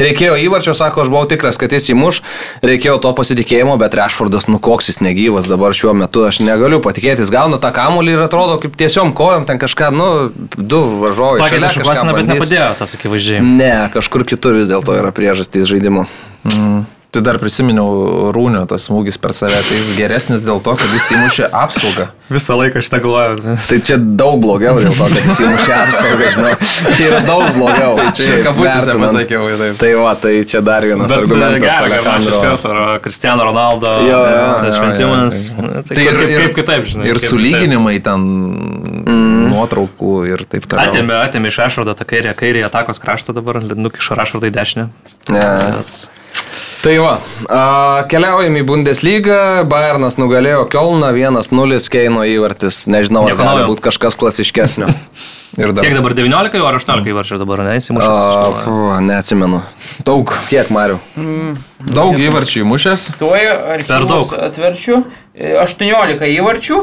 reikėjo 0.00 0.40
įvarčio, 0.46 0.72
sako, 0.80 1.04
aš 1.04 1.12
buvau 1.12 1.28
tikras, 1.28 1.60
kad 1.60 1.76
jis 1.76 1.92
įmuš, 1.92 2.22
reikėjo 2.64 2.96
to 3.04 3.12
pasitikėjimo, 3.20 3.76
bet 3.84 4.00
Rašvardas, 4.00 4.48
nu 4.48 4.62
koks 4.64 4.88
jis 4.94 5.02
negyvas 5.04 5.52
dabar 5.52 5.76
šiuo 5.76 5.92
metu, 5.92 6.05
aš 6.26 6.40
negaliu 6.44 6.80
patikėti, 6.84 7.24
jis 7.24 7.32
gauna 7.32 7.60
tą 7.62 7.70
kamulį 7.76 8.16
ir 8.16 8.24
atrodo, 8.26 8.58
kaip 8.62 8.76
tiesiom 8.78 9.12
kojom 9.16 9.46
ten 9.48 9.60
kažką, 9.62 9.90
nu, 9.94 10.08
du 10.56 10.82
šalia 11.50 11.70
šukuoseną, 11.74 12.12
kažką 12.12 12.18
bet 12.18 12.30
nepadėjo 12.34 12.68
tas 12.80 12.96
akivaizdžiai. 12.98 13.44
Ne, 13.44 13.72
kažkur 13.94 14.26
kitur 14.28 14.58
vis 14.58 14.70
dėlto 14.70 14.96
yra 14.98 15.12
priežastys 15.16 15.68
žaidimo. 15.70 16.06
Tai 17.16 17.22
dar 17.24 17.38
prisiminiau 17.40 18.30
Rūnio 18.36 18.66
tas 18.68 18.84
smūgis 18.90 19.16
per 19.22 19.32
save, 19.32 19.56
tai 19.64 19.78
jis 19.78 19.94
geresnis 19.96 20.42
dėl 20.44 20.58
to, 20.60 20.74
kad 20.76 20.90
jis 20.92 21.06
įmušė 21.16 21.46
apsaugą. 21.56 22.10
Visą 22.28 22.56
laiką 22.58 22.80
šitą 22.82 22.98
galvoju. 23.04 23.54
Tai 23.70 23.76
čia 23.86 23.96
daug 24.18 24.40
blogiau 24.42 24.76
dėl 24.82 24.92
to, 24.98 25.06
kad 25.12 25.28
jis 25.30 25.40
įmušė 25.46 25.72
apsaugą, 25.78 26.30
žinau. 26.34 26.50
Čia 26.98 27.06
yra 27.08 27.20
daug 27.28 27.44
blogiau. 27.56 27.94
Tai 28.00 28.06
čia 28.18 28.26
ir 28.34 28.42
kabutėse 28.48 28.96
pasakiau, 29.00 29.46
taip. 29.62 29.78
Tai 29.80 29.90
va, 30.02 30.12
tai 30.26 30.32
čia 30.50 30.60
dar 30.66 30.84
vienas 30.90 31.08
Bet 31.12 31.22
argumentas. 31.22 31.64
gerai, 31.78 31.90
kad 31.94 32.10
aš 32.16 32.28
iš 32.32 32.36
karto 32.44 32.72
yra 32.74 32.86
Cristiano 33.06 33.46
Ronaldo, 33.48 33.94
Jo, 34.06 34.18
jo, 34.26 34.42
jo, 34.66 34.74
šventimas. 34.76 35.40
jo, 35.54 35.64
Na, 35.66 35.82
Tai 35.86 35.94
Tai 35.96 36.02
kaip, 36.02 36.20
ir, 36.20 36.28
ir, 36.34 36.44
kaip 36.44 36.58
kitaip, 36.60 36.84
žinai. 36.92 37.08
ir 37.14 37.20
kaip 37.22 37.30
sulyginimai 37.30 37.96
ten 38.04 38.28
nuotraukų 39.50 40.12
ir 40.34 40.44
taip 40.50 40.66
toliau. 40.68 40.90
Atėmė, 40.90 41.16
atėmė 41.30 41.50
iš 41.52 41.58
Rašvardo 41.62 41.94
tą 41.96 42.06
kairę, 42.08 42.34
kairį 42.38 42.64
atakos 42.68 43.00
kraštą 43.02 43.34
dabar, 43.36 43.62
nukišo 43.62 44.18
Rašvardą 44.18 44.50
į 44.50 44.54
dešinę. 44.58 44.88
Ne. 45.32 45.46
Tai 46.86 46.92
va, 47.02 47.16
a, 47.50 47.60
keliaujam 48.06 48.54
į 48.60 48.60
Bundesliga, 48.62 49.64
Bayernas 49.66 50.14
nugalėjo 50.20 50.68
Kielną 50.70 51.08
1-0 51.18 51.80
Keino 51.90 52.20
įvartis, 52.22 52.84
nežinau, 52.86 53.24
ar 53.26 53.32
Nieko 53.32 53.42
gali 53.42 53.64
būti 53.66 53.82
kažkas 53.88 54.14
klasiškesnio. 54.20 54.92
Ir 55.58 55.72
dar. 55.74 55.82
Kiek 55.82 55.96
dabar 55.96 56.14
19 56.14 56.62
ar 56.62 56.78
18 56.78 57.10
įvarčių 57.10 57.40
dabar, 57.42 57.64
ne, 57.66 57.74
įsimušęs? 57.80 58.68
Neatsimenu. 59.02 59.64
Daug, 60.06 60.30
kiek 60.46 60.70
Mariu? 60.70 61.00
Daug 61.90 62.22
įvarčių 62.22 62.62
įmušęs. 62.62 63.08
Tuoj 63.18 63.50
Per 63.90 64.06
daug. 64.06 64.36
atverčiu. 64.46 65.00
E, 65.34 65.56
18 65.64 66.30
įvarčių 66.36 66.78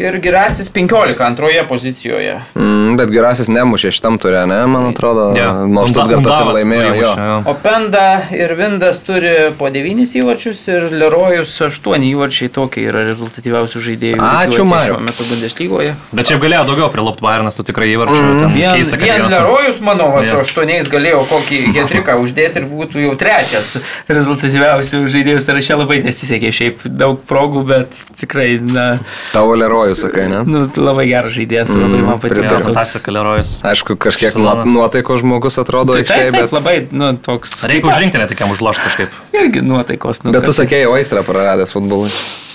ir 0.00 0.18
Girasis 0.22 0.70
15 0.72 1.20
antroje 1.24 1.64
pozicijoje. 1.68 2.36
Mm, 2.54 2.96
bet 2.98 3.12
gerasis 3.12 3.50
nemušė 3.52 3.92
šitam 3.94 4.16
turė, 4.22 4.42
ne, 4.48 4.60
man 4.70 4.90
atrodo. 4.90 5.30
Jo. 5.36 5.50
Nors 5.70 5.92
Stuttgartas 5.92 6.40
ir 6.40 6.50
laimėjo 6.56 6.92
jo. 6.98 7.12
O 7.50 7.54
Penda 7.60 8.06
ir 8.34 8.54
Vindas 8.58 9.02
turi 9.06 9.34
po 9.58 9.68
9 9.72 10.14
įvarčius 10.22 10.62
ir 10.72 10.88
Lerojus 10.94 11.52
8 11.66 12.06
įvarčiai 12.10 12.50
tokie 12.54 12.86
yra 12.88 13.04
rezultatyviausių 13.10 13.84
žaidėjų. 13.88 14.20
Ačiū, 14.30 14.64
Mariau. 14.68 14.96
Šiuo 14.96 15.04
metu 15.04 15.26
Bundeslygoje. 15.28 15.94
Bet 16.16 16.30
šiaip 16.30 16.42
galėjo 16.44 16.64
daugiau 16.70 16.90
prilopti 16.92 17.24
Bayernas, 17.26 17.58
tu 17.58 17.66
tikrai 17.68 17.90
įvarčių. 17.94 18.20
Mm. 18.20 18.54
Vien, 18.56 18.78
Keista, 18.80 19.00
vien 19.00 19.26
Lerojus, 19.28 19.82
manau, 19.84 20.10
su 20.24 20.30
Jo. 20.30 20.44
8 20.46 20.90
galėjo 20.92 21.24
kokį 21.30 21.60
getriką 21.76 22.16
uždėti 22.22 22.62
ir 22.62 22.68
būtų 22.70 23.04
jau 23.04 23.14
trečias 23.20 23.74
rezultatyviausių 24.08 25.02
žaidėjų 25.10 25.42
sąraše 25.44 25.78
labai 25.80 26.00
nesisekė. 26.06 26.52
Šiaip 26.54 26.84
daug 26.86 27.20
progų, 27.28 27.64
bet 27.68 27.96
tikrai, 28.20 28.52
na, 28.62 28.86
Tavo 29.32 29.54
lerojus, 29.58 29.89
sakai, 29.98 30.28
ne? 30.28 30.42
nu, 30.46 30.62
labai 30.76 31.06
geras 31.08 31.32
žaidėjas, 31.32 31.72
labai 31.74 32.02
man 32.02 32.18
patiko. 32.22 32.60
fantastika 32.66 33.10
Lerojus. 33.12 33.60
Aišku, 33.62 33.96
kažkiek 33.96 34.30
Sezoną. 34.32 34.64
nuo- 34.64 34.74
nuotaikos 34.84 35.20
žmogus 35.22 35.58
atrodo 35.58 35.92
Tai 35.94 36.02
aikštėje, 36.02 36.30
bet... 36.32 36.52
labai, 36.52 36.76
nu, 36.92 37.12
toks. 37.16 37.64
Reikia 37.64 37.80
kaip 37.82 37.90
aš. 37.90 37.96
užrinkti 37.98 38.18
netikiam 38.22 38.50
užlošti 38.54 38.82
kažkaip. 38.86 39.08
Irgi 39.32 39.62
nuotaikos. 39.62 40.22
Nu, 40.24 40.32
Bet 40.32 40.44
tu 40.44 40.52
kad- 40.52 40.60
sakėjai, 40.66 40.90
aistrą 41.00 41.22
praradęs 41.24 41.72
futbolui. 41.72 42.10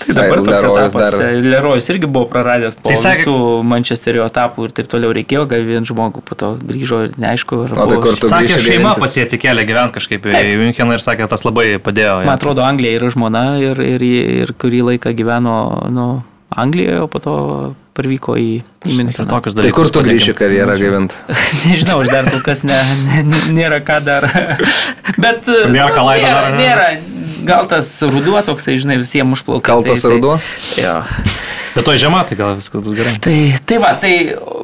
Tai 0.06 0.14
dabar 0.14 0.38
toks 0.38 0.62
Lerojus 0.62 0.92
etapas. 0.94 1.14
dar-. 1.18 1.42
Lerojus 1.42 1.88
irgi 1.90 2.06
buvo 2.06 2.28
praradęs 2.30 2.76
po 2.78 2.92
Tai 2.92 2.94
sakė- 2.94 3.24
visų 3.26 3.62
Mančesterio 3.66 4.22
etapų 4.28 4.68
ir 4.68 4.70
taip 4.76 4.86
toliau 4.92 5.10
reikėjo, 5.16 5.48
gal 5.50 5.64
vien 5.66 5.82
žmogų 5.82 6.22
po 6.22 6.34
to 6.38 6.52
grįžo 6.62 7.00
ir 7.08 7.16
neaišku, 7.18 7.64
ar 7.64 7.72
O 7.72 7.74
tai 7.74 7.96
buvo- 7.96 8.02
kur 8.04 8.14
tu 8.14 8.28
Sakė, 8.30 8.54
šeima 8.62 8.94
pas 9.00 9.10
jį 9.16 9.24
atsikėlė 9.26 9.66
gyventi 9.66 9.96
kažkaip 9.98 10.22
į 10.22 10.30
Taip. 10.30 10.52
Müncheną 10.62 10.94
ir 10.94 11.02
sakė, 11.02 11.26
tas 11.28 11.42
labai 11.42 11.78
padėjo. 11.82 12.24
Man 12.24 12.38
atrodo, 12.38 12.62
Anglija 12.62 13.00
yra 13.00 13.10
žmona 13.10 13.58
ir, 13.58 13.80
ir, 13.82 14.02
ir 14.44 14.54
kurį 14.54 14.84
laiką 14.94 15.10
gyveno 15.16 15.90
nu, 15.90 16.22
Anglijoje, 16.54 17.00
o 17.02 17.08
po 17.10 17.18
to 17.18 17.32
parvyko 17.96 18.36
į, 18.38 18.60
į 18.86 18.92
Ir 18.92 18.98
Müncheną. 19.00 19.26
tokius 19.30 19.54
Tai 19.56 19.62
dalykus. 19.64 19.74
kur 19.74 19.88
tu 19.90 19.98
padėkim. 19.98 20.12
grįši 20.14 20.34
karjerą 20.38 20.76
gaivinti? 20.78 21.14
Nežinau, 21.66 22.02
aš 22.04 22.10
dar 22.12 22.28
kol 22.30 22.42
kas 22.46 22.62
ne, 22.68 22.76
ne, 23.26 23.40
nėra 23.56 23.80
ką 23.82 23.96
dar. 24.06 24.28
Bet 25.22 25.48
Nėra 25.48 25.90
ką 25.96 26.04
laido 26.06 26.26
nėra, 26.28 26.42
dar, 26.42 26.52
ne? 26.52 26.62
nėra. 26.62 26.86
Gal 27.46 27.68
tas 27.70 27.90
ruduo 28.06 28.40
toksai, 28.46 28.78
žinai, 28.82 28.98
visiems 29.02 29.38
užplaukia. 29.38 29.66
Kaltas 29.70 30.02
tai, 30.04 30.16
ruduo? 30.16 30.38
Tai, 30.74 30.82
jo. 30.82 30.96
Bet 31.76 31.84
to 31.84 31.92
žiema, 32.00 32.22
tai 32.24 32.38
gal 32.38 32.54
viskas 32.56 32.80
bus 32.80 32.94
gerai. 32.96 33.18
Tai, 33.20 33.36
tai 33.68 33.76
va, 33.82 33.90
tai, 34.00 34.12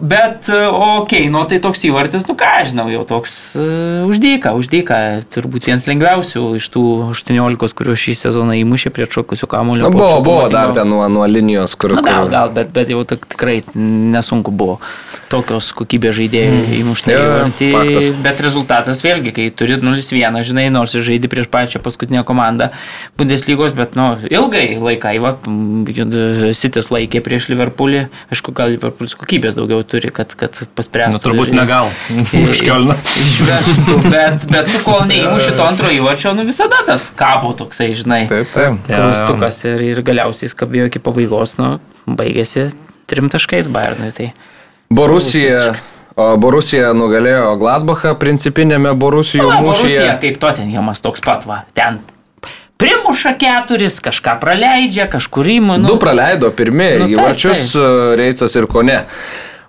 bet, 0.01 0.49
okei, 0.49 1.27
okay, 1.27 1.27
nu 1.29 1.43
tai 1.45 1.59
toks 1.61 1.85
įvartis, 1.85 2.25
nu 2.25 2.33
ką, 2.41 2.49
aš 2.63 2.71
žinau, 2.73 2.87
jau 2.89 3.03
toks 3.05 3.35
uh, 3.61 4.07
uždyka, 4.09 4.55
uždyka, 4.57 5.01
turbūt 5.35 5.69
vienas 5.69 5.85
lengviausių 5.91 6.45
iš 6.57 6.71
tų 6.73 6.85
18, 7.13 7.77
kuriuos 7.77 8.01
šį 8.01 8.17
sezoną 8.17 8.57
įmušė 8.63 8.95
prie 8.97 9.05
šokusių 9.13 9.51
kamuolio. 9.53 9.91
Nu, 9.91 9.99
buvo, 9.99 10.23
buvo 10.25 10.47
dar 10.53 10.73
ten 10.73 10.89
nuo, 10.89 11.05
nuo 11.13 11.29
linijos, 11.29 11.77
kur... 11.77 11.99
Na, 11.99 12.07
gal, 12.07 12.33
gal, 12.33 12.55
bet, 12.57 12.73
bet 12.73 12.95
jau 12.95 13.05
tik- 13.05 13.29
tikrai 13.37 13.59
nesunku 13.77 14.49
buvo 14.49 14.79
tokios 15.29 15.69
kokybės 15.77 16.17
žaidėjų 16.17 16.57
mm. 16.57 16.73
įmušti. 16.81 17.13
Jo, 17.13 17.29
faktas. 17.77 18.09
bet 18.25 18.41
rezultatas 18.45 19.05
vėlgi, 19.05 19.37
kai 19.37 19.51
turi 19.53 19.77
0-1, 19.77 20.41
žinai, 20.49 20.67
nors 20.73 20.97
ir 20.97 21.05
žaidži 21.05 21.29
prieš 21.33 21.53
pačią 21.53 21.85
paskutinę 21.85 22.25
komandą 22.29 22.72
Bundeslygos, 23.19 23.73
bet, 23.77 23.95
nu, 23.99 24.07
ilgai 24.31 24.79
laiką, 24.83 25.13
va, 25.23 25.33
Sitis 26.57 26.89
laikė 26.93 27.21
prieš 27.25 27.49
Liverpoolį, 27.53 28.07
aišku, 28.33 28.55
gal 28.57 28.73
Liverpoolis 28.75 29.15
kokybės 29.21 29.57
daugiau 29.59 29.83
turi, 29.87 30.11
kad, 30.15 30.33
kad 30.39 30.57
paspręstų. 30.79 31.19
Nu, 31.19 31.23
turbūt 31.25 31.53
ir- 31.53 31.59
negal. 31.61 31.91
Už 32.43 32.63
Kielną. 32.65 32.97
Išvežtų, 33.27 33.99
bet, 34.13 34.47
bet 34.51 34.71
tu 34.73 34.81
kol 34.87 35.05
neįmuši 35.11 35.55
to 35.59 35.67
antro 35.67 35.91
įvarčio, 35.93 36.35
nu 36.39 36.47
visada 36.49 36.83
tas 36.87 37.09
kabo 37.19 37.53
toksai, 37.59 37.93
žinai. 37.99 38.25
Taip, 38.31 38.51
taip. 38.55 38.81
Kraustukas 38.89 39.63
ir, 39.69 39.83
ir 39.93 40.03
galiausiai 40.07 40.51
skabėjo 40.53 40.89
iki 40.91 41.03
pabaigos, 41.03 41.57
nu, 41.61 41.77
baigėsi 42.09 42.71
trim 43.11 43.29
taškais 43.33 43.69
Bayernui. 43.73 44.13
Tai 44.17 44.33
Borusija. 44.93 45.75
O 46.13 46.27
Borusija 46.37 46.91
nugalėjo 46.93 47.55
Gladbachą 47.57 48.11
principinėme 48.21 48.91
Borusijų 49.01 49.47
Na, 49.49 49.63
Borusija 49.65 49.89
mūšyje. 49.89 50.17
kaip 50.21 50.35
Tottenhamas 50.43 51.01
toks 51.01 51.23
pat, 51.25 51.47
va, 51.49 51.63
ten 51.73 52.03
primuša 52.83 53.37
keturis, 53.41 54.01
kažką 54.03 54.37
praleidžia, 54.43 55.07
kažkur 55.13 55.49
įmonių. 55.59 55.89
Du 55.89 56.01
praleido 56.03 56.51
pirmie 56.55 56.91
Nu, 57.05 57.09
įvarčius 57.15 57.73
taip. 57.73 58.19
Reicas 58.21 58.59
ir 58.59 58.69
Kone. 58.71 59.01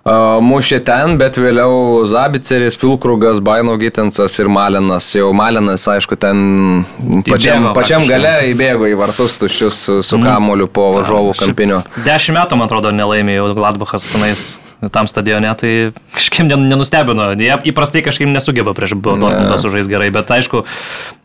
A, 0.04 0.14
Mušė 0.44 0.82
ten, 0.84 1.14
bet 1.20 1.38
vėliau 1.40 2.02
Zabiceris, 2.10 2.76
Filkrugas, 2.76 3.38
Baino 3.40 3.78
Gitensas 3.80 4.36
ir 4.42 4.50
Malinas. 4.52 5.06
Jau 5.16 5.30
Malinas, 5.36 5.86
aišku, 5.88 6.18
ten 6.20 6.84
pačiam, 7.24 7.70
Įbėgo 7.70 7.72
pačiam 7.78 8.04
gale 8.08 8.34
įbėgo 8.50 8.90
į 8.90 8.98
vartus 9.00 9.38
tuščius 9.40 9.80
su, 9.86 9.96
su 10.04 10.20
kamoliu 10.20 10.68
po 10.68 10.90
varžovų 10.98 11.32
kampinio. 11.40 11.80
Dešimt 12.04 12.36
metų, 12.36 12.60
man 12.60 12.68
atrodo, 12.68 12.92
nelaimė 12.92 13.38
jau 13.38 13.48
Gladbachas 13.56 14.10
tenais 14.12 14.52
tam 14.92 15.06
stadione, 15.10 15.50
tai 15.60 15.92
kažkaip 16.16 16.48
nen- 16.48 16.68
nenustebino. 16.68 17.30
Jie 17.38 17.56
įprastai 17.70 18.02
kažkaip 18.04 18.28
nesugeba 18.32 18.74
prieš 18.76 18.96
Dortmundą 18.98 19.58
sužais 19.60 19.88
gerai, 19.88 20.10
bet 20.14 20.28
aišku, 20.30 20.64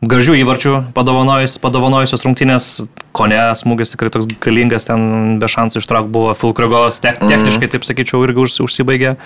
gražių 0.06 0.38
įvarčių 0.44 0.74
padovanojus, 0.96 1.58
padovanojusios 1.64 2.24
rungtynės, 2.26 2.70
konė 3.16 3.42
smūgis 3.60 3.96
tikrai 3.96 4.10
toks 4.14 4.30
galingas, 4.40 4.86
ten 4.86 5.40
be 5.40 5.48
šansų 5.48 5.84
ištrauk 5.84 6.08
buvo, 6.14 6.34
Fulkrigos 6.38 7.02
te, 7.04 7.16
techniškai, 7.20 7.70
taip 7.76 7.88
sakyčiau, 7.88 8.24
irgi 8.28 8.46
už, 8.46 8.60
užsibaigė. 8.68 9.18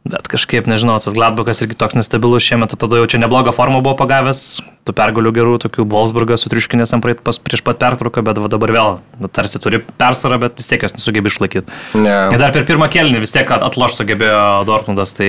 Bet 0.00 0.30
kažkaip, 0.32 0.64
nežinau, 0.64 0.94
tas 0.96 1.12
Gladbachas 1.12 1.60
irgi 1.60 1.76
toks 1.76 1.92
nestabilus 1.98 2.46
šiemet, 2.46 2.72
tada 2.80 2.96
jau 3.02 3.08
čia 3.10 3.18
neblogą 3.20 3.52
formą 3.52 3.82
buvo 3.84 3.98
pagavęs, 3.98 4.62
tų 4.88 4.94
pergalių 4.96 5.32
gerų, 5.36 5.58
tokių 5.66 5.84
Wolfsburgas 5.92 6.40
sutriuškinęs 6.46 6.94
jam 6.94 7.02
prieš 7.04 7.60
pat 7.66 7.82
pertrauką, 7.82 8.24
bet 8.24 8.40
dabar 8.48 8.72
vėl, 8.72 8.96
nu, 9.20 9.28
tarsi 9.28 9.60
turi 9.60 9.82
persvarą, 10.00 10.38
bet 10.46 10.56
vis 10.56 10.70
tiek 10.70 10.86
jos 10.86 10.96
nesugebė 10.96 11.28
išlaikyti. 11.28 11.76
Ne. 12.00 12.16
Ir 12.32 12.40
dar 12.40 12.54
per 12.56 12.64
pirmą 12.70 12.88
kelnį 12.90 13.20
vis 13.20 13.36
tiek 13.36 13.52
atloš 13.52 13.98
sugebėjo 14.00 14.40
Dortmundas, 14.70 15.12
tai 15.20 15.28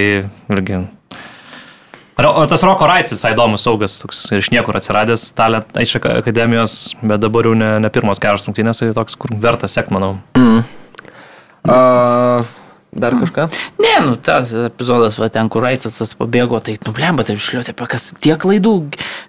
irgi. 0.55 0.85
O 2.21 2.45
tas 2.47 2.63
Roko 2.63 2.85
Raits 2.87 3.11
visai 3.11 3.33
įdomus 3.33 3.63
saugas, 3.65 3.97
toks 4.03 4.23
iš 4.37 4.51
niekur 4.53 4.77
atsiradęs, 4.77 5.27
talent 5.35 5.75
iš 5.83 5.97
ak- 5.99 6.09
akademijos, 6.21 6.93
bet 7.01 7.19
dabar 7.23 7.49
jau 7.49 7.55
ne, 7.57 7.73
ne 7.81 7.89
pirmos 7.91 8.21
geros 8.23 8.47
rungtynės, 8.47 8.79
tai 8.79 8.91
toks, 8.95 9.19
kur 9.19 9.35
verta 9.41 9.67
sekti, 9.71 9.95
manau. 9.95 10.19
A, 11.65 12.43
dar 12.91 13.15
kažką? 13.15 13.47
Ne, 13.79 13.93
nu 14.05 14.15
tas 14.19 14.51
epizodas, 14.53 15.15
va 15.19 15.29
ten, 15.31 15.47
kur 15.49 15.63
Raicas 15.63 15.95
tas 15.95 16.11
pabėgo, 16.19 16.59
tai 16.63 16.75
nublemba, 16.83 17.23
tai 17.23 17.37
išliuotė 17.39 17.71
apie 17.71 17.87
kas 17.87 18.09
tiek 18.19 18.39
klaidų. 18.41 18.73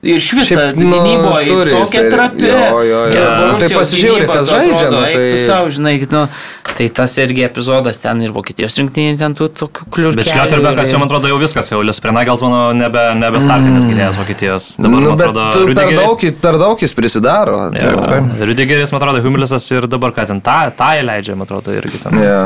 Ir 0.02 0.18
iš 0.18 0.32
vis 0.34 0.50
ta 0.50 0.72
nu, 0.74 0.88
gynyboje 0.90 1.46
turi 1.46 1.76
tokia 1.76 2.02
trapi. 2.10 2.48
jo, 2.48 2.82
jo, 2.82 2.82
jo. 2.82 3.02
Ir 3.14 3.22
Nu, 3.52 3.58
tai 3.58 3.68
gynyba, 3.70 4.26
kas 4.34 4.50
žaidžia, 4.50 4.88
nu, 4.90 5.02
eik 5.06 5.14
tu 5.14 5.36
tai- 5.36 5.46
savo, 5.46 5.70
žinai, 5.70 5.94
nu, 6.10 6.26
tai 6.62 6.86
tas 6.94 7.14
irgi 7.18 7.44
epizodas 7.46 7.98
ten 8.02 8.22
ir 8.22 8.32
Vokietijos 8.34 8.76
rinktinė 8.78 9.16
ten 9.20 9.34
tų 9.38 9.48
tokių 9.58 9.86
kliūčių. 9.92 10.18
Bet 10.18 10.30
Šlioterbekas 10.30 10.92
jau, 10.92 11.00
man 11.02 11.10
atrodo, 11.10 11.30
jau 11.30 11.38
viskas, 11.40 11.70
jau 11.72 11.80
Lius 11.84 12.00
Prenagels, 12.02 12.42
manau, 12.44 12.62
nebe, 12.76 13.02
nebe 13.18 13.42
startinis 13.42 13.86
gynėjas 13.88 14.18
Vokietijos. 14.20 14.68
Dabar, 14.78 14.94
nu, 14.94 15.10
man 15.10 15.20
bet 15.20 15.32
atrodo, 15.32 15.66
per 15.74 15.92
daug, 15.98 16.24
per 16.44 16.58
daug 16.62 16.84
jis 16.86 16.96
prisidaro. 16.96 17.58
Taip, 17.74 18.00
taip. 18.06 18.32
Rüdigeris, 18.52 18.94
man 18.94 19.02
atrodo, 19.02 19.22
Humilisas 19.26 19.68
ir 19.74 19.88
dabar 19.90 20.14
ką 20.16 20.26
ten, 20.30 20.42
tą, 20.44 20.58
tą 20.78 20.92
įleidžia, 21.02 21.36
man 21.38 21.50
atrodo, 21.50 21.74
irgi 21.76 22.02
ten. 22.04 22.18
Ja. 22.22 22.42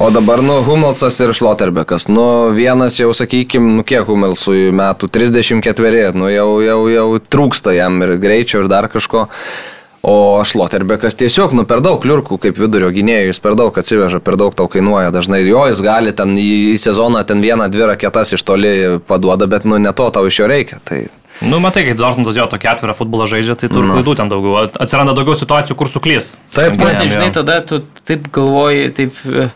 O 0.00 0.10
dabar, 0.14 0.42
nu, 0.44 0.58
Humelsas 0.66 1.20
ir 1.24 1.34
Šloterbekas. 1.36 2.08
Nu, 2.10 2.26
vienas 2.56 2.98
jau, 3.00 3.12
sakykime, 3.16 3.78
nu, 3.78 3.86
kiek 3.86 4.08
Humelsui 4.08 4.68
metų, 4.74 5.12
34, 5.12 6.12
nu, 6.18 6.32
jau, 6.32 6.50
jau, 6.64 6.78
jau 6.92 7.08
trūksta 7.28 7.76
jam 7.76 8.00
ir 8.06 8.16
greičio, 8.22 8.64
ir 8.64 8.72
dar 8.72 8.88
kažko. 8.92 9.28
O 10.06 10.44
Šloterbekas 10.46 11.16
tiesiog, 11.18 11.56
nu, 11.58 11.64
per 11.66 11.82
daug 11.82 11.98
kliurkų 12.02 12.38
kaip 12.44 12.58
vidurio 12.60 12.92
gynėjų, 12.94 13.32
jis 13.32 13.40
per 13.42 13.56
daug 13.58 13.74
atsiveža, 13.74 14.20
per 14.22 14.38
daug 14.38 14.54
tau 14.54 14.68
kainuoja. 14.70 15.10
Dažnai 15.14 15.42
jo 15.42 15.64
jis 15.66 15.82
gali 15.82 16.14
ten 16.14 16.36
į, 16.38 16.76
sezoną 16.78 17.24
ten 17.26 17.42
vieną, 17.42 17.66
dvi 17.72 17.88
raketas 17.90 18.36
iš 18.38 18.46
toli 18.46 18.74
paduoda, 19.10 19.50
bet, 19.50 19.66
nu, 19.66 19.80
ne 19.82 19.92
to 19.92 20.06
tau 20.14 20.30
iš 20.30 20.44
jo 20.44 20.50
reikia. 20.50 20.78
Tai 20.86 21.08
Nu, 21.38 21.60
matai, 21.62 21.84
kai 21.86 21.94
Dortmundas 21.94 22.34
jo 22.34 22.48
tokį 22.50 22.66
atvirą 22.72 22.94
futbolą 22.98 23.28
žaidžia, 23.30 23.54
tai 23.58 23.68
turi 23.70 23.86
klaidų 23.92 24.14
ten 24.18 24.30
daugiau. 24.30 24.64
Atsiranda 24.82 25.14
daugiau 25.14 25.38
situacijų, 25.38 25.76
kur 25.78 25.90
suklys. 25.90 26.32
Taip, 26.56 26.74
nežinai, 26.80 27.28
jo. 27.28 27.34
tada 27.36 27.60
tu 27.62 27.78
taip 28.08 28.26
galvoji, 28.34 28.88
taip, 28.96 29.20
e, 29.22 29.46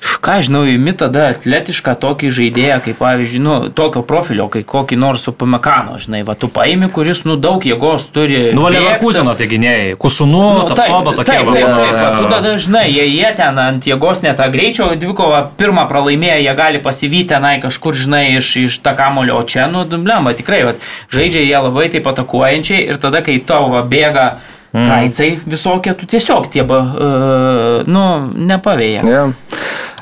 ką 0.00 0.40
žinau, 0.44 0.64
imi 0.68 0.92
tada 0.96 1.30
atletišką 1.32 1.94
tokį 2.00 2.30
žaidėją, 2.36 2.78
kaip 2.84 2.98
pavyzdžiui, 3.00 3.40
nu, 3.44 3.54
tokio 3.76 4.02
profilio, 4.06 4.46
kai 4.52 4.62
kokį 4.68 4.98
nors 5.00 5.24
su 5.26 5.32
Pamekano, 5.36 5.96
žinai, 6.00 6.22
va, 6.28 6.36
tu 6.38 6.48
paimi, 6.52 6.90
kuris, 6.92 7.22
nu, 7.28 7.36
daug 7.40 7.64
jėgos 7.64 8.08
turi. 8.14 8.50
Nu, 8.56 8.66
bėgti. 8.66 8.78
Leverkusino 8.78 9.34
tie 9.38 9.48
gynėjai, 9.50 9.96
Kusunu, 10.00 10.42
nu, 10.58 10.68
Tapsoba 10.70 11.14
tokie. 11.16 11.32
Taip, 11.32 11.50
taip, 11.52 11.66
taip, 11.68 11.96
va, 11.96 12.12
tu 12.18 12.30
tada 12.32 12.54
žinai, 12.60 12.86
jie, 12.92 13.06
jie 13.08 13.32
ten 13.38 13.60
ant 13.60 13.88
jėgos 13.90 14.22
net 14.24 14.40
tą 14.40 14.48
greičio 14.52 14.90
dvikovą 15.00 15.42
pirmą 15.60 15.86
pralaimėję, 15.90 16.38
jie 16.44 16.54
gali 16.58 16.84
pasivyti 16.84 17.32
tenai 17.34 17.56
kažkur, 17.64 17.96
žinai, 17.96 18.24
iš, 18.38 18.54
iš 18.64 18.78
tą 18.84 18.96
kamulio, 18.98 19.40
o 19.40 19.48
čia, 19.48 19.68
nu, 19.72 19.84
dublema, 19.88 20.32
tikrai, 20.36 20.62
va, 20.68 20.76
žaidžia 21.12 21.44
jie 21.44 21.60
labai 21.68 21.90
taip 21.92 22.08
atakuojančiai 22.08 22.86
ir 22.88 23.00
tada, 23.02 23.24
kai 23.24 23.36
tavo 23.44 23.80
bėga 23.88 24.26
mm. 24.72 24.88
raicai 24.88 25.30
visokie, 25.44 25.94
tu 25.98 26.08
tiesiog 26.10 26.50
tie, 26.52 26.64
uh, 26.64 27.86
nu, 27.86 28.04
nepavėja. 28.50 29.04
Ja. 29.06 29.24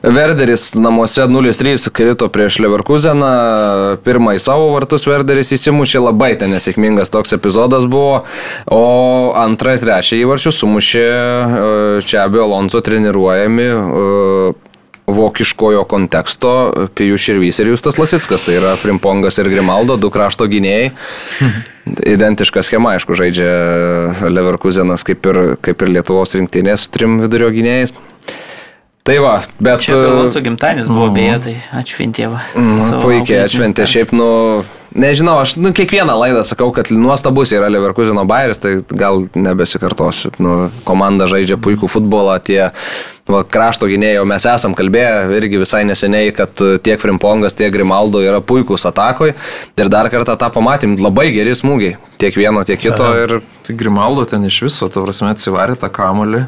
Verderis 0.02 0.74
namuose 0.74 1.26
0-3 1.26 1.90
krito 1.90 2.28
prieš 2.32 2.58
Leverkuseną, 2.62 3.30
pirmą 4.04 4.36
į 4.38 4.42
savo 4.42 4.70
vartus 4.74 5.08
Verderis 5.08 5.52
įsimušė, 5.56 6.02
labai 6.06 6.34
ten 6.38 6.54
nesėkmingas 6.54 7.10
toks 7.14 7.34
epizodas 7.36 7.88
buvo, 7.90 8.22
o 8.70 8.84
antrą 9.38 9.76
ir 9.76 9.82
trečią 9.82 10.20
įvarčius 10.22 10.62
sumušė 10.62 11.04
e, 11.08 11.66
Čiabio 12.06 12.44
Alonso 12.46 12.82
treniruojami 12.84 13.68
e, 13.68 13.76
vokiškojo 15.08 15.84
konteksto 15.88 16.52
Pijus 16.94 17.24
Širvys 17.24 17.58
ir 17.62 17.72
Justas 17.72 17.98
Lasickas, 17.98 18.44
tai 18.44 18.58
yra 18.58 18.74
Frimpongas 18.76 19.40
ir 19.40 19.48
Grimaldo, 19.50 19.96
du 19.96 20.10
krašto 20.12 20.46
gynėjai. 20.50 20.90
Identiška 22.14 22.62
schema, 22.66 22.94
aišku, 22.96 23.16
žaidžia 23.16 24.28
Leverkusenas 24.28 25.06
kaip 25.08 25.24
ir, 25.30 25.40
kaip 25.64 25.82
ir 25.82 25.94
Lietuvos 25.96 26.36
rinktinės 26.36 26.90
trim 26.92 27.18
vidurio 27.24 27.48
gynėjais. 27.54 27.96
Tai 29.08 29.18
va, 29.24 29.36
bet... 29.56 29.80
Čia 29.86 29.96
Alonso 30.04 30.40
gimtadienis 30.44 30.88
buvo 30.92 31.08
beje, 31.14 31.36
tai 31.46 31.54
atšventėva. 31.80 32.42
Mhm, 32.52 32.98
Puikiai 33.00 33.46
atšventė. 33.46 33.86
Šiaip, 33.88 34.10
nu, 34.12 34.26
nežinau, 34.92 35.38
aš 35.40 35.54
nu, 35.56 35.72
kiekvieną 35.76 36.12
laidą 36.12 36.42
sakau, 36.44 36.68
kad 36.76 36.90
nuostabus 36.92 37.54
yra 37.56 37.70
Leverkusino 37.72 38.26
bairis, 38.28 38.60
tai 38.60 38.78
gal 38.84 39.24
nebesikartosiu. 39.32 40.34
Nu, 40.44 40.56
komanda 40.84 41.24
žaidžia 41.30 41.56
puikų 41.56 41.88
futbolą, 41.88 42.36
tie 42.44 42.66
va, 43.32 43.40
krašto 43.48 43.88
gynėjai, 43.88 44.26
mes 44.28 44.48
esam 44.52 44.76
kalbėję 44.76 45.40
irgi 45.40 45.62
visai 45.64 45.86
neseniai, 45.88 46.34
kad 46.36 46.60
tiek 46.84 47.00
Frimpongas, 47.00 47.56
tiek 47.56 47.72
Grimaldo 47.72 48.20
yra 48.20 48.44
puikūs 48.44 48.84
atakoj. 48.92 49.32
Ir 49.80 49.92
dar 49.92 50.12
kartą 50.12 50.36
tą 50.36 50.52
pamatėm, 50.52 51.00
labai 51.00 51.30
geri 51.32 51.56
smūgiai. 51.56 51.96
Tiek 52.20 52.36
vieno, 52.36 52.60
tiek 52.68 52.80
kito. 52.84 53.08
Ir 53.24 53.40
Tai 53.68 53.74
Grimaldo 53.76 54.22
ten 54.24 54.46
iš 54.48 54.62
viso, 54.64 54.86
ta 54.88 55.02
prasme, 55.04 55.28
atsivarė 55.34 55.74
tą 55.76 55.90
kamolį. 55.92 56.46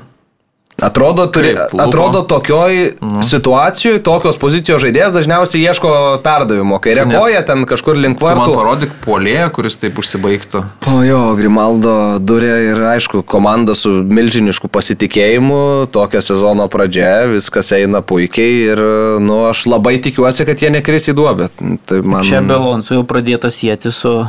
Atrodo, 0.81 1.27
turi, 1.27 1.55
klubo. 1.70 1.85
atrodo 1.85 2.23
tokioj 2.23 2.97
nu. 3.01 3.23
situacijoje, 3.23 4.01
tokios 4.05 4.39
pozicijos 4.40 4.82
žaidėjas 4.82 5.15
dažniausiai 5.16 5.62
ieško 5.69 5.93
perdavimo, 6.24 6.78
kai 6.82 6.94
reaguoja 6.98 7.43
ten 7.47 7.66
kažkur 7.69 7.98
link 8.01 8.19
Tu 8.20 8.27
man 8.27 8.40
vartų. 8.40 8.57
parodyk 8.57 8.94
polėją, 9.05 9.51
kuris 9.57 9.78
taip 9.81 10.01
užsibaigtų. 10.01 10.65
O 10.90 11.01
jo, 11.05 11.20
Grimaldo 11.39 11.94
durė 12.20 12.55
ir 12.70 12.82
aišku, 12.94 13.23
komanda 13.28 13.77
su 13.78 13.93
milžinišku 14.05 14.70
pasitikėjimu, 14.73 15.90
tokio 15.93 16.23
sezono 16.24 16.69
pradžia, 16.73 17.27
viskas 17.31 17.73
eina 17.77 18.02
puikiai 18.05 18.61
ir, 18.73 18.85
nu, 19.20 19.43
aš 19.51 19.66
labai 19.70 19.98
tikiuosi, 20.02 20.47
kad 20.48 20.62
jie 20.62 20.73
nekris 20.73 21.11
į 21.12 21.16
duobę. 21.20 21.51
Tai 21.89 22.01
man... 22.05 22.24
Čia 22.27 22.40
Belonsu 22.47 22.97
jau 23.01 23.05
pradėta 23.09 23.52
sieti 23.52 23.93
su 23.94 24.23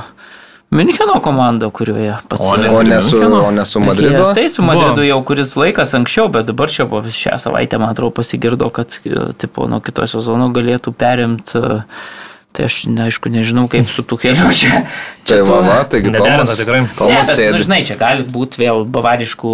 Müncheno 0.72 1.20
komanda, 1.22 1.68
kurioje 1.70 2.16
pats. 2.32 2.46
O 2.48 2.56
ne- 2.58 2.70
O 2.70 2.82
ne 2.84 3.02
su, 3.02 3.18
o 3.20 3.52
ne 3.52 3.66
su 3.66 3.80
Madridu. 3.84 4.16
Atėjęs 4.16 4.34
Tai 4.36 4.48
su 4.50 4.62
Madridu 4.64 5.04
jau 5.04 5.20
kuris 5.28 5.56
laikas 5.60 5.92
anksčiau, 5.98 6.30
bet 6.32 6.46
dabar 6.48 6.70
čia 6.72 6.86
po 6.88 7.02
šią 7.04 7.36
savaitę, 7.44 7.78
man 7.80 7.90
atrodo, 7.92 8.12
pasigirdo, 8.16 8.70
kad 8.72 8.88
e, 9.06 9.34
tipo, 9.38 9.68
nuo 9.68 9.82
kito 9.84 10.08
sezono 10.08 10.48
galėtų 10.56 10.94
perimti. 10.96 11.60
Tai 12.52 12.66
aš, 12.68 12.82
neaišku, 12.92 13.30
nežinau, 13.32 13.68
kaip 13.72 13.88
su 13.88 14.04
tų 14.04 14.18
keliu 14.20 14.50
čia. 14.52 14.82
Tai 15.28 15.38
čia 15.38 15.44
va, 15.44 15.52
tuo- 15.52 15.60
va, 15.68 15.76
taigi 15.88 16.10
Nederina 16.12 16.42
Tomas, 16.44 16.58
tikrai. 16.60 16.82
Ne, 16.82 16.90
Tomas 16.98 17.30
bet, 17.36 17.54
nu, 17.56 17.62
žinai, 17.64 17.78
čia 17.88 17.96
gali 18.00 18.24
būti 18.28 18.60
vėl 18.60 18.82
bavariškų 18.92 19.52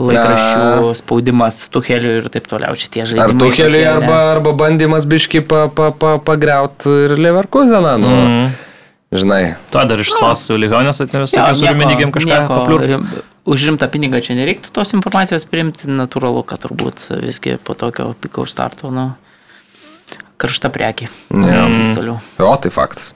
laikraščių 0.00 0.94
spaudimas 1.00 1.58
Tuheliu 1.72 2.14
ir 2.22 2.28
taip 2.32 2.46
toliau. 2.48 2.72
Čia 2.76 2.88
tie 2.94 3.04
žaidimai. 3.04 3.24
Ar 3.24 3.36
tokie, 3.40 3.68
ne? 3.68 3.84
arba, 3.88 4.20
arba 4.32 4.52
bandymas 4.56 5.04
biški 5.08 5.42
pa, 5.48 5.66
pa, 5.68 5.90
pa, 5.92 6.16
pagriauti 6.24 6.88
ir 7.08 7.16
Leverkuseną, 7.20 7.98
nu, 8.00 8.08
Mhm. 8.16 8.48
Žinai. 9.12 9.56
To 9.72 9.84
dar 9.88 10.00
iš 10.02 10.12
sos 10.16 10.48
lygionės 10.52 11.00
atėjus, 11.04 11.32
Jo, 11.34 11.42
sakė, 11.42 11.54
su 11.56 11.66
Rumenigėm 11.70 12.12
kažką 12.14 12.40
rim- 12.92 13.08
Už 13.48 13.62
rimtą 13.64 13.88
pinigą 13.88 14.20
čia 14.20 14.34
nereiktų 14.36 14.68
tos 14.76 14.92
informacijos 14.92 15.46
priimti, 15.48 15.88
natūralu, 15.88 16.44
kad 16.44 16.60
turbūt 16.66 17.06
visgi 17.24 17.56
po 17.64 17.72
tokio 17.72 18.14
pikaus 18.20 18.52
starto, 18.52 18.90
nu, 18.92 19.14
karšta. 20.36 20.68
Jo. 21.32 21.64
toliau. 21.96 22.16
O, 22.44 22.52
tai 22.60 22.70
faktas. 22.70 23.14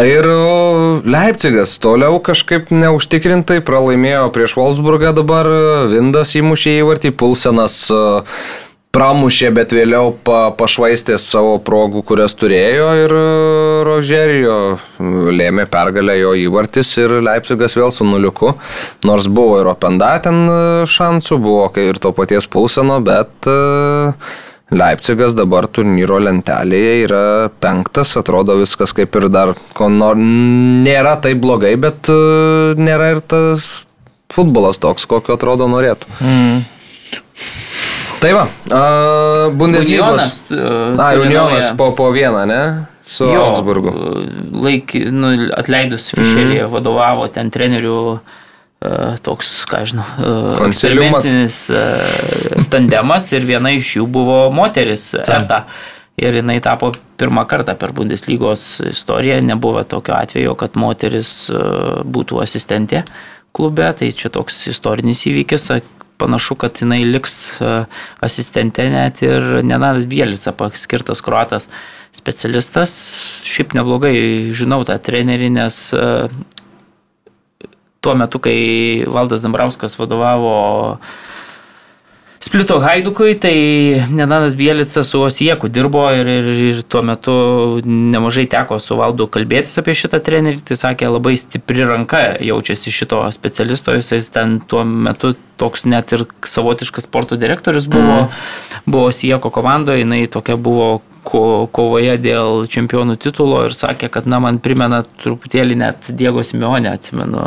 Ir 0.00 0.24
o, 0.26 1.02
Leipzigas 1.04 1.76
toliau 1.78 2.16
kažkaip 2.24 2.72
neužtikrintai 2.74 3.60
pralaimėjo 3.60 4.32
prieš 4.34 4.56
Wolfsburgą 4.56 5.12
dabar, 5.14 5.46
Vindas 5.92 6.32
įmušė 6.34 6.78
įvartį, 6.80 7.12
Pulsenas 7.20 7.76
e, 7.92 8.00
pramušė, 8.94 9.50
bet 9.54 9.74
vėliau 9.74 10.12
pa, 10.26 10.48
pašvaistė 10.56 11.18
savo 11.20 11.56
progų, 11.62 12.04
kurias 12.06 12.34
turėjo 12.38 12.88
ir 13.02 13.14
e, 13.14 13.24
Rožerijo 13.88 14.56
lėmė 15.34 15.66
pergalę 15.70 16.16
jo 16.20 16.34
įvartis 16.44 16.92
ir 17.02 17.18
Leipzigas 17.24 17.76
vėl 17.78 17.92
su 17.94 18.06
nuliuku. 18.06 18.54
Nors 19.08 19.26
buvo 19.26 19.60
ir 19.62 19.70
Openda 19.72 20.14
ten 20.24 20.44
e, 20.46 20.58
šansų, 20.90 21.38
buvo 21.42 21.68
ir 21.82 21.98
to 22.02 22.14
paties 22.16 22.46
Pulseno, 22.50 23.00
bet 23.04 23.50
e, 23.50 23.56
Leipzigas 24.74 25.34
dabar 25.36 25.66
turnyro 25.68 26.20
lentelėje 26.22 26.94
yra 27.04 27.24
penktas, 27.62 28.14
atrodo 28.18 28.56
viskas 28.62 28.94
kaip 28.96 29.18
ir 29.20 29.28
dar 29.30 29.52
ko 29.76 29.90
nor, 29.92 30.18
nėra 30.18 31.18
taip 31.22 31.42
blogai, 31.42 31.74
bet 31.78 32.08
nėra 32.78 33.12
ir 33.14 33.20
tas 33.28 33.66
futbolas 34.34 34.80
toks, 34.82 35.06
kokio 35.10 35.36
atrodo 35.36 35.68
norėtų. 35.70 36.10
Mm. 36.24 36.64
Tai 38.24 38.32
va, 38.32 38.44
uh, 38.48 39.52
Bundeslygos. 39.52 40.06
Unionas, 40.08 40.36
e, 40.48 40.56
turi 40.96 41.26
Unionas 41.26 41.66
po, 41.76 41.90
po 41.92 42.06
vieną, 42.14 42.46
ne? 42.48 42.86
Su 43.04 43.26
Jo, 43.28 43.42
Augsburgu. 43.50 43.92
Laik, 44.64 44.94
nu, 45.12 45.34
atleidus 45.52 46.06
Fischerį 46.14 46.62
Mhm. 46.62 46.70
vadovavo 46.72 47.26
ten 47.28 47.50
trenerių 47.52 47.98
e, 48.84 48.88
toks, 49.24 49.50
ką 49.68 49.82
žinau, 49.90 50.06
Konsiliumas. 50.56 51.24
eksperimentinis, 51.26 51.58
e, 51.68 52.64
tandemas 52.72 53.28
ir 53.32 53.44
viena 53.44 53.68
iš 53.76 53.98
jų 53.98 54.06
buvo 54.08 54.50
moteris 54.52 55.14
Eta. 55.20 55.66
Ir 56.16 56.32
jinai 56.40 56.60
tapo 56.62 56.92
pirmą 57.18 57.44
kartą 57.50 57.74
per 57.76 57.92
Bundeslygos 57.92 58.80
istoriją, 58.88 59.42
nebuvo 59.42 59.84
tokio 59.84 60.14
atvejo, 60.14 60.54
kad 60.56 60.76
moteris 60.80 61.50
būtų 61.50 62.40
asistentė 62.40 63.04
klube, 63.52 63.92
tai 63.98 64.12
čia 64.12 64.30
toks 64.30 64.68
istorinis 64.72 65.26
įvykis. 65.26 65.82
Panašu, 66.18 66.54
kad 66.54 66.78
jinai 66.78 67.02
liks 67.04 67.34
e, 67.58 67.74
asistente 68.22 68.86
net 68.90 69.22
ir 69.24 69.64
Nenadas 69.66 70.06
Bielica, 70.06 70.52
paskirtas 70.54 71.22
kruatas 71.24 71.68
specialistas. 72.14 72.94
Šiaip 73.48 73.74
neblogai 73.74 74.16
žinau 74.54 74.84
tą 74.86 74.96
trenerį, 75.02 75.50
nes 75.56 75.78
e, 75.96 76.08
tuo 78.04 78.14
metu, 78.20 78.38
kai 78.44 78.58
Valdas 79.10 79.42
Dambrauskas 79.42 79.98
vadovavo 79.98 80.54
Splito 82.44 82.76
Haidukui, 82.76 83.34
tai 83.40 84.04
Nenadas 84.10 84.54
Bielicas 84.54 85.08
su 85.08 85.20
Osieku 85.24 85.68
dirbo 85.72 86.02
ir, 86.12 86.28
ir, 86.28 86.48
ir 86.68 86.82
tuo 86.84 87.00
metu 87.00 87.36
nemažai 87.86 88.44
teko 88.52 88.76
su 88.84 88.98
Valdu 88.98 89.24
kalbėtis 89.32 89.80
apie 89.80 89.94
šitą 89.96 90.20
trenerį. 90.26 90.60
Tai 90.68 90.76
sakė, 90.76 91.08
labai 91.08 91.38
stipri 91.40 91.86
ranka 91.88 92.20
jaučiasi 92.44 92.92
šito 92.92 93.22
specialisto, 93.32 93.96
jis 93.96 94.28
ten 94.34 94.58
tuo 94.68 94.84
metu 94.84 95.32
toks 95.56 95.86
net 95.88 96.12
ir 96.12 96.26
savotiškas 96.44 97.08
sporto 97.08 97.40
direktorius 97.40 97.88
buvo, 97.88 98.26
mm. 98.26 98.84
buvo 98.84 99.08
Osieko 99.08 99.48
komandoje, 99.48 100.04
jinai 100.04 100.26
tokia 100.28 100.60
buvo 100.60 100.98
ko, 101.24 101.40
kovoje 101.72 102.14
dėl 102.20 102.66
čempionų 102.70 103.16
titulo 103.20 103.62
ir 103.66 103.74
sakė, 103.76 104.10
kad, 104.12 104.28
na, 104.30 104.38
man 104.44 104.60
primena 104.62 105.02
truputėlį 105.22 105.76
net 105.80 106.10
Diego 106.14 106.44
Simeonė, 106.46 106.92
atsimenu, 106.94 107.42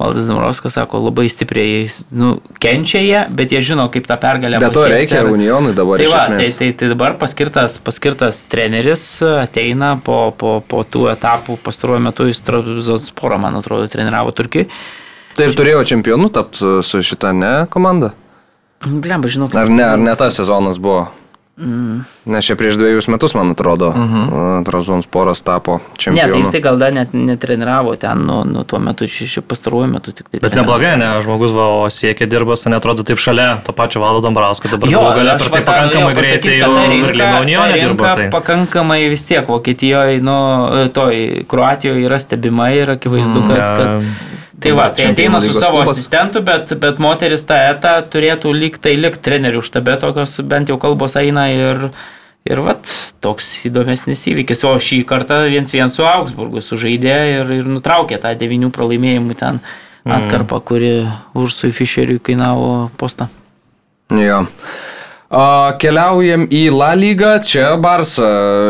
Valdas 0.00 0.26
Damrauskas 0.28 0.76
sako, 0.76 1.00
labai 1.06 1.26
stipriai, 1.32 1.86
nu, 2.16 2.34
kenčia 2.62 3.00
jie, 3.00 3.22
bet 3.32 3.54
jie 3.54 3.62
žino, 3.64 3.86
kaip 3.92 4.08
tą 4.08 4.18
pergalę 4.20 4.60
Bet 4.60 4.74
to 4.76 4.82
pasiekti. 4.84 4.96
reikia 4.96 5.22
ir 5.22 5.30
Unionui 5.32 5.72
dabar 5.76 6.02
Tai, 6.02 6.08
va, 6.12 6.24
tai, 6.34 6.50
tai, 6.58 6.70
tai 6.76 6.90
dabar 6.92 7.16
paskirtas, 7.20 7.78
paskirtas 7.82 8.42
treneris 8.52 9.06
ateina 9.24 9.94
po, 10.04 10.18
po, 10.36 10.58
po 10.60 10.84
tų 10.84 11.08
etapų 11.14 11.56
pastaruoju 11.64 12.04
metu 12.10 12.28
jis 12.28 12.44
Trabzonsporą, 12.46 13.40
man 13.40 13.56
atrodo, 13.60 13.88
treniravo 13.92 14.34
Turkijai. 14.36 14.68
Tai 15.36 15.48
ir 15.48 15.56
turėjo 15.56 15.82
čempionų 15.88 16.30
tapti 16.32 16.76
su 16.84 17.00
šita, 17.04 17.32
ne, 17.36 17.54
komanda? 17.72 18.12
Blemba, 18.84 19.28
žinau, 19.32 19.48
Ar 19.56 19.72
ne, 19.72 19.84
ar 19.84 20.00
ne 20.00 20.12
tas 20.16 20.36
sezonas 20.36 20.76
buvo? 20.80 21.06
Mm. 21.56 22.04
Nes 22.26 22.42
čia 22.42 22.56
prieš 22.58 22.74
dviejus 22.74 23.06
metus, 23.06 23.34
man 23.38 23.50
atrodo, 23.54 23.88
uh 23.88 23.96
-huh. 23.96 24.64
Trazonsporas 24.66 25.42
tapo 25.42 25.72
Ne, 25.72 25.78
tai 25.78 25.98
čempionu. 25.98 26.38
jisai 26.38 26.60
gal 26.60 26.78
dar 26.78 26.94
net 26.94 27.08
netreniravo 27.12 27.96
ten, 27.96 28.18
nu, 28.18 28.42
nu 28.44 28.64
tuo 28.64 28.78
metu, 28.78 29.06
ši 29.06 29.40
pastaruoju 29.40 29.86
metu 29.86 30.12
tik 30.12 30.28
tai. 30.28 30.40
Bet 30.40 30.54
neblogai, 30.54 30.96
ne, 30.96 31.20
žmogus 31.22 31.52
va, 31.52 31.62
o 31.62 31.90
siekia 31.90 32.26
dirbas, 32.26 32.62
tai 32.62 32.72
netrodo 32.72 33.02
taip 33.02 33.18
šalia 33.18 33.58
to 33.66 33.72
pačio 33.72 34.00
Valdo 34.00 34.20
Dombrausko, 34.20 34.68
dabar 34.68 34.90
Jo, 34.90 35.00
galia 35.00 35.36
per 35.38 35.48
tai 35.50 35.62
pakankamai 35.62 36.14
greitai 36.14 36.58
jau 36.58 36.74
ta 36.74 37.40
Unione 37.40 37.80
dirba. 37.80 38.14
Tai. 38.14 38.30
Pakankamai 38.30 39.08
vis 39.08 39.26
tiek 39.26 39.48
Vokietijoje, 39.48 40.20
nu, 40.20 40.68
toj 40.92 41.44
Kroatijoje 41.48 42.04
yra 42.04 42.18
stebima 42.18 42.70
ir 42.70 42.90
akivaizdu, 42.90 43.42
kad... 43.42 43.56
Ja. 43.56 43.76
kad 43.76 44.02
Tai 44.60 44.72
va, 44.72 44.88
tai 44.88 45.10
ateina 45.12 45.40
su 45.40 45.52
savo 45.52 45.76
klubas. 45.76 45.90
asistentu, 45.92 46.40
bet, 46.40 46.72
bet 46.80 46.98
moteris 46.98 47.44
tą 47.44 47.58
etą 47.74 47.90
turėtų 48.12 48.54
lyg 48.56 48.78
tai 48.80 48.94
likti 48.96 49.20
trenerių 49.28 49.60
štabe, 49.60 49.98
tokios 50.00 50.40
bent 50.40 50.72
jau 50.72 50.78
kalbos 50.80 51.16
eina 51.20 51.50
ir, 51.52 51.90
ir 52.46 52.62
vat, 52.64 52.90
toks 53.24 53.48
įdomesnis 53.68 54.24
įvykis. 54.32 54.64
O 54.68 54.74
šį 54.82 55.02
kartą 55.08 55.42
viens 55.50 55.72
vien 55.74 55.92
su 55.92 56.06
Augsburgu 56.06 56.62
sužaidė 56.64 57.16
ir, 57.34 57.54
ir 57.60 57.70
nutraukė 57.70 58.20
tą 58.22 58.34
devinių 58.38 58.72
pralaimėjimų 58.74 59.38
ten 59.38 59.62
atkarpą, 60.06 60.60
kuri 60.62 60.92
Ursui 61.34 61.72
Fischeriui 61.74 62.22
kainavo 62.22 62.90
postą. 62.98 63.28
Jo. 64.14 64.44
A, 65.26 65.74
keliaujam 65.82 66.44
į 66.54 66.68
La 66.70 66.92
lygą. 66.94 67.32
Čia 67.42 67.72
Barsa 67.82 68.28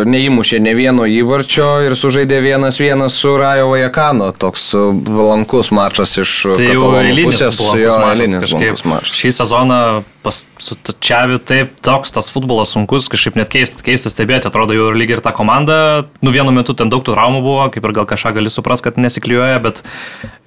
neįmušė 0.09 0.61
ne 0.65 0.73
vieno 0.79 1.05
įvarčio 1.05 1.69
ir 1.85 1.97
sužaidė 1.99 2.39
vienas 2.41 2.81
vienas 2.81 3.19
su 3.21 3.35
Rajo 3.37 3.69
Vajakano. 3.75 4.31
Toks 4.33 4.71
a, 4.73 4.87
valankus 4.97 5.69
mačas 5.77 6.17
iš 6.23 6.33
Tai 6.49 6.71
katalonų 6.71 7.27
pusės. 7.29 7.61
Jo, 7.77 7.99
valankus 8.01 8.87
mačas. 8.89 9.13
Šį 9.21 9.35
sezoną 9.43 9.81
pas, 10.27 10.41
su 10.59 10.77
Čiavi 11.07 11.39
taip 11.47 11.77
toks 11.87 12.11
tas 12.15 12.29
futbolas 12.35 12.73
sunkus, 12.75 13.07
kažkaip 13.13 13.39
net 13.39 13.51
keist, 13.53 13.83
keistas 13.87 14.17
stebėti, 14.17 14.49
atrodo 14.51 14.75
jau 14.75 14.89
ir 14.91 14.99
lygiai 14.99 15.21
ir 15.21 15.23
ta 15.25 15.31
komanda, 15.37 15.79
nu 16.25 16.33
vienu 16.35 16.55
metu 16.55 16.75
ten 16.75 16.91
daug 16.91 17.05
tų 17.07 17.15
traumų 17.15 17.45
buvo, 17.45 17.69
kaip 17.75 17.87
ir 17.87 17.95
gal 18.01 18.09
kažką 18.11 18.35
gali 18.41 18.53
suprasti, 18.53 18.89
kad 18.89 18.99
nesiklijuoja, 18.99 19.61
bet 19.63 19.85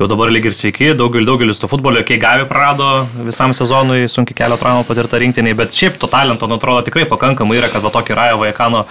jau 0.02 0.10
dabar 0.12 0.34
lygiai 0.36 0.52
ir 0.52 0.58
sveiki, 0.58 0.92
daugelis, 1.00 1.30
daugelis 1.30 1.64
to 1.64 1.72
futbolio, 1.72 2.04
kiek 2.08 2.20
gavė 2.22 2.50
prarado 2.50 2.92
visam 3.30 3.56
sezonui, 3.56 4.04
sunkiai 4.12 4.44
kelio 4.44 4.60
traumą 4.60 4.84
patirta 4.88 5.22
rinktiniai, 5.24 5.56
bet 5.58 5.76
šiaip 5.76 5.98
to 6.02 6.12
talento, 6.12 6.52
nu, 6.52 6.60
atrodo 6.60 6.84
tikrai 6.90 7.08
pakankamai 7.10 7.62
yra, 7.62 7.72
kad 7.72 7.86
va 7.86 7.94
tokį 7.96 8.20
Rajo 8.20 8.44
Vajakano 8.44 8.86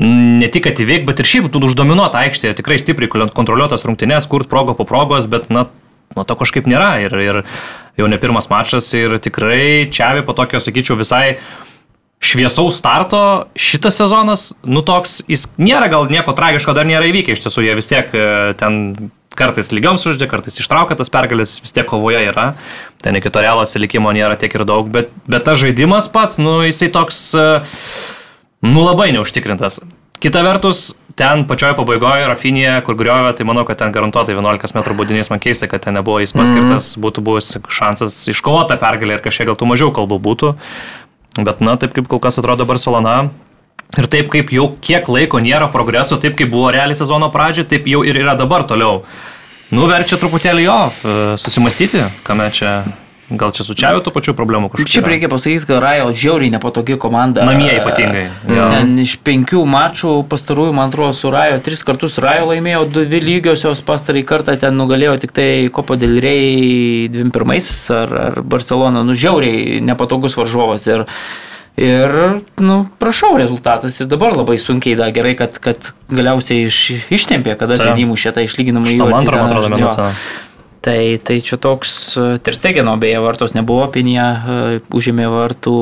ne 0.00 0.48
tik 0.50 0.66
kad 0.66 0.80
įveik, 0.82 1.04
bet 1.06 1.22
ir 1.22 1.28
šiaip 1.30 1.52
tu 1.52 1.62
uždominuot 1.62 2.16
aikštėje, 2.18 2.56
tikrai 2.58 2.80
stipriai 2.82 3.28
kontroliuotas 3.30 3.86
rungtynės, 3.86 4.26
kurt 4.30 4.50
progo 4.50 4.74
po 4.74 4.86
progos, 4.88 5.28
bet 5.30 5.46
na, 5.54 5.68
nuo 6.16 6.24
to 6.26 6.36
kažkaip 6.38 6.66
nėra. 6.70 6.96
Ir, 7.04 7.14
ir 7.22 7.40
jau 7.98 8.08
ne 8.10 8.18
pirmas 8.20 8.50
mačas 8.50 8.88
ir 8.96 9.18
tikrai 9.22 9.90
Čiavi 9.92 10.24
po 10.26 10.34
tokio, 10.36 10.60
sakyčiau, 10.62 10.98
visai 10.98 11.36
šviesaus 12.24 12.78
starto 12.80 13.20
šitas 13.58 13.98
sezonas, 14.00 14.46
nu 14.64 14.80
toks, 14.86 15.20
jis 15.28 15.44
nėra 15.60 15.90
gal 15.92 16.08
nieko 16.08 16.32
tragiško, 16.36 16.72
dar 16.76 16.88
nėra 16.88 17.10
įvykę, 17.10 17.34
iš 17.34 17.44
tiesų 17.44 17.66
jie 17.66 17.74
vis 17.76 17.90
tiek 17.90 18.14
e, 18.16 18.54
ten 18.60 18.78
kartais 19.36 19.68
lygioms 19.74 20.06
uždė, 20.08 20.28
kartais 20.30 20.56
ištraukia 20.62 20.96
tas 20.96 21.12
pergalės, 21.12 21.58
vis 21.60 21.74
tiek 21.74 21.86
kovoje 21.90 22.22
yra, 22.30 22.52
ten 23.04 23.18
iki 23.18 23.32
to 23.34 23.42
realo 23.44 23.66
atsilikimo 23.66 24.14
nėra 24.14 24.38
tiek 24.40 24.54
ir 24.56 24.64
daug, 24.68 24.88
bet, 24.94 25.12
bet 25.28 25.44
tas 25.44 25.60
žaidimas 25.60 26.08
pats, 26.12 26.40
nu 26.40 26.62
jisai 26.64 26.88
toks, 26.94 27.20
e, 27.36 27.46
nu 28.64 28.86
labai 28.86 29.10
neužtikrintas. 29.16 29.82
Kita 30.24 30.40
vertus, 30.46 30.94
ten 31.18 31.44
pačioje 31.46 31.76
pabaigoje 31.78 32.26
Rafinėje, 32.30 32.74
kur 32.86 32.96
griovė, 32.98 33.32
tai 33.38 33.46
manau, 33.46 33.64
kad 33.68 33.78
ten 33.82 33.94
garantuotai 33.94 34.34
11 34.34 34.74
m 34.74 34.96
baudinys 34.98 35.30
man 35.30 35.42
keista, 35.42 35.68
kad 35.70 35.84
ten 35.86 35.94
nebuvo 35.94 36.18
jis 36.22 36.34
paskirtas, 36.34 36.94
mm. 36.94 37.04
būtų 37.04 37.24
buvęs 37.28 37.50
šansas 37.70 38.18
iškovota 38.32 38.78
pergalė 38.80 39.18
ir 39.18 39.24
kažkiek 39.24 39.50
gal 39.50 39.58
tų 39.58 39.70
mažiau 39.70 39.94
kalbų 39.94 40.18
būtų. 40.24 40.54
Bet, 41.38 41.62
na, 41.64 41.76
taip 41.78 41.94
kaip 41.94 42.10
kol 42.10 42.22
kas 42.22 42.38
atrodo 42.38 42.66
Barcelona. 42.66 43.30
Ir 43.98 44.08
taip 44.10 44.30
kaip 44.32 44.50
jau 44.54 44.68
kiek 44.82 45.06
laiko 45.10 45.38
nėra 45.42 45.68
progreso, 45.70 46.18
taip 46.18 46.34
kaip 46.38 46.50
buvo 46.50 46.70
realiai 46.74 46.98
sezono 46.98 47.28
pradžioje, 47.30 47.68
taip 47.70 47.86
jau 47.90 48.02
ir 48.06 48.18
yra 48.18 48.34
dabar 48.38 48.64
toliau. 48.66 49.04
Nu, 49.74 49.86
verčia 49.90 50.18
truputėlį 50.20 50.64
jo 50.66 50.78
e, 50.86 51.14
susimastyti, 51.40 52.02
kame 52.26 52.48
čia, 52.54 52.82
gal 53.40 53.54
čia 53.56 53.66
su 53.66 53.76
Čiaviu 53.78 54.02
tų 54.04 54.12
pačių 54.14 54.34
problemų 54.38 54.70
kažkaip. 54.72 54.90
Šiaip 54.94 55.08
reikia 55.10 55.30
pasakyti, 55.32 55.68
kad 55.68 55.82
Rajo 55.84 56.10
žiauriai 56.14 56.52
nepatogi 56.54 56.98
komanda. 57.00 57.46
Namie 57.48 57.70
ypatingai, 57.78 58.24
jo. 58.48 58.68
Ten 58.74 58.92
iš 59.02 59.16
penkių 59.26 59.64
mačų 59.68 60.16
pastarųjų, 60.30 60.74
man 60.76 60.92
atrodo, 60.92 61.14
su 61.16 61.32
Rajo 61.34 61.62
tris 61.64 61.84
kartus 61.86 62.18
Rajo 62.22 62.50
laimėjo, 62.52 62.84
dvi 62.98 63.22
lygiosios 63.24 63.82
pastarąjį 63.86 64.26
kartą 64.28 64.58
ten 64.60 64.78
nugalėjo 64.80 65.16
tik 65.24 65.34
tai 65.36 65.48
Kopo 65.74 65.98
del 66.00 66.20
Rey 66.22 67.08
21 67.12 67.90
ar, 67.96 68.14
ar 68.28 68.38
Barcelona. 68.42 69.02
Nu, 69.06 69.16
žiauriai 69.18 69.80
nepatogus 69.84 70.38
varžovas. 70.40 70.88
Ir, 70.90 71.08
Ir, 71.74 72.12
nu, 72.62 72.74
prašau, 73.02 73.34
rezultatas 73.34 73.98
ir 73.98 74.06
dabar 74.06 74.36
labai 74.38 74.60
sunkiai, 74.62 74.94
da, 74.94 75.08
gerai, 75.10 75.32
kad, 75.34 75.56
kad 75.58 75.88
galiausiai 76.06 76.68
iš, 76.68 76.76
ištempė, 77.10 77.56
kada 77.58 77.74
Taip. 77.74 77.88
ten 77.88 78.02
įmušė 78.04 78.30
tą 78.36 78.44
išlyginamą 78.46 78.92
Šitą 78.92 79.08
antrą, 79.10 79.40
man 79.42 79.50
atrodo, 79.50 79.72
minutę. 79.72 80.12
Tai, 80.84 81.16
tai 81.24 81.38
čia 81.40 81.56
toks 81.56 82.18
Terstegeno 82.44 82.98
beje 83.00 83.20
vartos 83.24 83.54
nebuvo, 83.56 83.86
Pinė 83.92 84.20
uh, 84.20 84.74
užėmė 84.92 85.30
vartų 85.32 85.76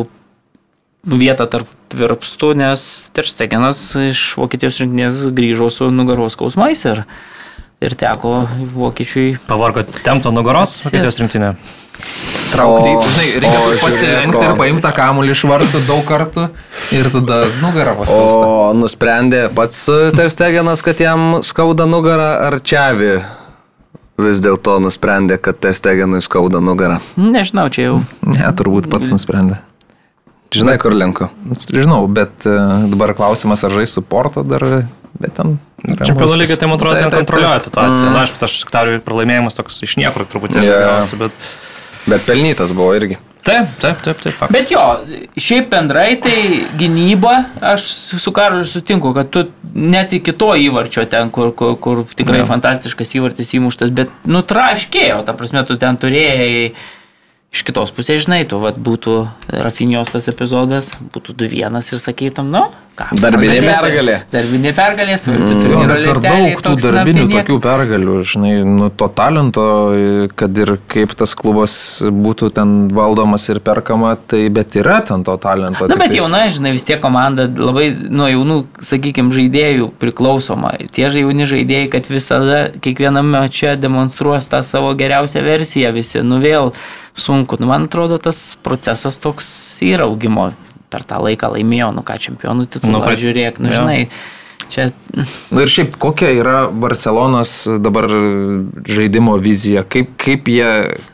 vietą 1.03 1.49
tarp 1.51 1.71
virpstų, 1.93 2.53
nes 2.57 2.85
Terstegenas 3.17 3.83
iš 3.99 4.23
Vokietijos 4.39 4.79
rinktinės 4.81 5.25
grįžo 5.35 5.69
su 5.75 5.91
nugaros 5.93 6.37
skausmais 6.37 6.85
ir, 6.87 7.03
ir 7.83 7.97
teko 7.99 8.45
vokiečiui. 8.77 9.41
Pavargo 9.49 9.83
temto 10.05 10.31
nugaros, 10.31 10.79
Vokietijos 10.87 11.19
rinktinė. 11.21 11.53
Traukti, 12.53 12.95
O- 12.95 13.03
žinai, 13.03 13.27
reikia 13.43 13.77
pasilenkti 13.83 14.47
ir 14.47 14.57
paimti 14.59 14.87
tą 14.87 14.95
kamuolį 14.97 15.35
iš 15.35 15.45
vartų 15.49 15.83
daug 15.89 16.03
kartų 16.07 16.49
ir 16.95 17.11
tada 17.13 17.43
nugarą 17.59 17.99
paskausta. 17.99 18.47
O 18.47 18.73
nusprendė 18.79 19.47
pats 19.55 19.85
Terstegenas, 20.17 20.85
kad 20.85 21.01
jam 21.03 21.41
skauda 21.43 21.91
nugarą, 21.91 22.35
ar 22.49 22.61
Čiavi 22.63 23.17
vis 24.25 24.41
dėlto 24.45 24.79
nusprendė, 24.85 25.39
kad 25.43 25.59
Terstegenui 25.63 26.23
skauda 26.25 26.63
nugarą? 26.65 27.01
Nežinau, 27.21 27.69
čia 27.73 27.89
jau. 27.91 27.99
Ne, 28.27 28.45
turbūt 28.59 28.89
pats 28.93 29.13
nusprendė. 29.15 29.61
Žinai, 30.53 30.77
kur 30.81 30.93
lenku? 30.93 31.31
Žinau, 31.73 32.05
bet 32.13 32.45
e, 32.45 32.57
dabar 32.93 33.15
klausimas, 33.17 33.63
ar 33.65 33.73
žais 33.73 33.95
su 33.97 34.03
Porto 34.05 34.45
dar, 34.45 34.65
bet 35.17 35.33
ten... 35.39 35.57
Čempionų 35.83 36.37
lygiai, 36.43 36.59
tai 36.61 36.69
man 36.69 36.77
atrodo, 36.77 36.99
ten 36.99 37.09
Taip, 37.09 37.11
taip, 37.11 37.17
taip. 37.17 37.25
kontroliuoja 37.25 37.63
situaciją. 37.65 38.11
Na, 38.13 38.21
aišku, 38.27 38.39
tas 38.43 38.53
Šaktariui 38.61 39.01
pralaimėjimas 39.03 39.57
toks 39.59 39.81
iš 39.87 39.97
niekur. 39.99 40.29
Jo. 40.29 40.63
gavosi, 40.69 41.19
Bet... 41.25 41.41
Bet 42.03 42.27
pelnytas 42.27 42.75
buvo 42.77 42.93
irgi. 42.99 43.17
Taip, 43.43 43.73
taip, 43.83 43.99
taip, 44.05 44.21
taip. 44.23 44.35
faktas. 44.39 44.55
Bet 44.55 44.71
jo, 44.71 44.83
šiaip 45.35 45.67
bendrai 45.73 46.15
tai 46.23 46.37
gynyba, 46.79 47.33
aš 47.73 47.89
su 48.23 48.33
Karoliu 48.35 48.69
sutinku, 48.71 49.11
kad 49.17 49.33
tu 49.35 49.49
net 49.75 50.15
iki 50.15 50.35
to 50.39 50.53
įvarčio 50.55 51.09
ten, 51.11 51.31
kur, 51.35 51.51
kur, 51.59 51.75
kur 51.83 52.05
tikrai 52.15 52.45
Jo. 52.45 52.49
fantastiškas 52.53 53.17
įvartis 53.19 53.51
įmuštas, 53.59 53.91
bet 53.91 54.13
nutraškėjo, 54.31 55.25
ta 55.27 55.35
prasme, 55.35 55.65
tu 55.67 55.75
ten 55.81 55.99
turėjai 55.99 56.71
iš 57.53 57.67
kitos 57.69 57.91
pusės, 57.93 58.23
žinai, 58.25 58.45
tu 58.49 58.57
vat, 58.63 58.79
būtų 58.81 59.17
Rafinijos 59.53 60.09
tas 60.15 60.29
epizodas, 60.33 60.95
būtų 61.13 61.35
2-1 61.43 61.83
ir 61.93 62.01
sakytum, 62.01 62.49
nu, 62.49 62.63
ką. 62.97 63.11
Darbinė 63.21 63.59
pergalė. 63.67 64.15
Darbinė 64.33 64.73
pergalė, 64.77 65.19
svarbi 65.21 65.51
Jo, 65.53 65.59
turnyro 65.61 65.83
bet 65.91 66.07
per 66.07 66.21
daug 66.25 66.63
tų 66.65 66.73
na, 66.73 66.93
darbinių 66.97 67.21
tai 67.21 67.29
niek- 67.29 67.37
tokių 67.43 67.59
pergalių, 67.67 68.15
žinai, 68.33 68.53
nu, 68.65 68.89
to 68.89 69.09
talento, 69.13 69.67
kad 70.41 70.59
ir 70.65 70.73
kaip 70.93 71.13
tas 71.21 71.35
klubas 71.37 71.75
būtų 72.05 72.49
ten 72.57 72.73
valdomas 72.97 73.45
ir 73.53 73.61
perkama, 73.65 74.15
tai 74.17 74.47
bet 74.49 74.73
yra 74.81 75.03
ten 75.05 75.21
to 75.29 75.37
talento. 75.37 75.91
Na, 75.93 76.01
bet 76.01 76.17
jauna, 76.17 76.47
žinai, 76.57 76.73
vis 76.73 76.89
tiek 76.89 77.05
komanda 77.05 77.45
labai 77.53 77.91
nuo 78.09 78.31
jaunų, 78.33 78.59
sakykime, 78.81 79.29
žaidėjų 79.37 79.91
priklausoma. 80.01 80.73
Tie 80.89 81.05
jauni 81.05 81.45
žaidėjai, 81.53 81.93
kad 81.93 82.09
visada 82.09 82.65
kiekviename 82.81 83.45
čia 83.53 83.77
demonstruos 83.77 84.49
tą 84.49 84.65
savo 84.65 84.97
geriausią 84.97 85.45
versiją 85.45 85.93
visi. 85.93 86.25
Nu 86.25 86.41
vėl 86.41 86.73
sunku. 87.15 87.57
Nu, 87.61 87.67
man 87.71 87.89
atrodo, 87.91 88.19
tas 88.19 88.57
procesas 88.63 89.19
toks 89.23 89.49
yra 89.85 90.05
augimo. 90.09 90.53
Per 90.93 91.05
tą 91.09 91.23
laiką 91.25 91.49
laimėjo, 91.55 91.89
nu 91.97 92.03
ką, 92.05 92.19
čempionų 92.21 92.67
titulą, 92.69 92.93
Nu, 92.93 92.99
nu, 93.01 93.05
kad- 93.07 93.17
žiūrėk, 93.21 93.59
nu 93.65 93.71
jo. 93.73 93.81
žinai. 93.81 94.01
Čia, 94.73 94.91
Na 95.51 95.65
ir 95.65 95.69
šiaip, 95.69 95.97
kokia 96.01 96.31
yra 96.33 96.69
Barcelonos 96.73 97.67
dabar 97.83 98.07
žaidimo 98.89 99.35
vizija, 99.43 99.83
kaip, 99.85 100.15
kaip 100.21 100.47
jie, 100.49 100.69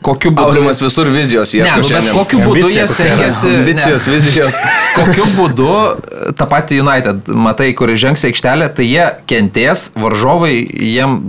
kokiu 0.05 0.31
būdu... 0.31 0.45
Aurimas 0.53 0.79
visur 0.83 1.09
vizijos 1.11 1.51
Ne, 1.53 1.65
ieško 1.65 1.81
nu, 1.81 1.89
bet 1.89 2.11
kokiu 2.15 2.39
būdu 2.45 2.69
jie 2.71 2.85
stengiasi... 2.87 3.49
ne. 3.51 3.57
Ambicijos, 3.63 4.07
vizijos. 4.07 4.59
Kokiu 4.99 5.25
būdu 5.35 5.67
tą 6.39 6.47
patį 6.51 6.79
United, 6.85 7.27
matai, 7.35 7.71
kur 7.75 7.91
žengs 7.99 8.23
aikštelę, 8.29 8.69
tai 8.75 8.87
jie 8.87 9.09
kentės, 9.27 9.89
varžovai 9.99 10.53
jiem 10.63 11.19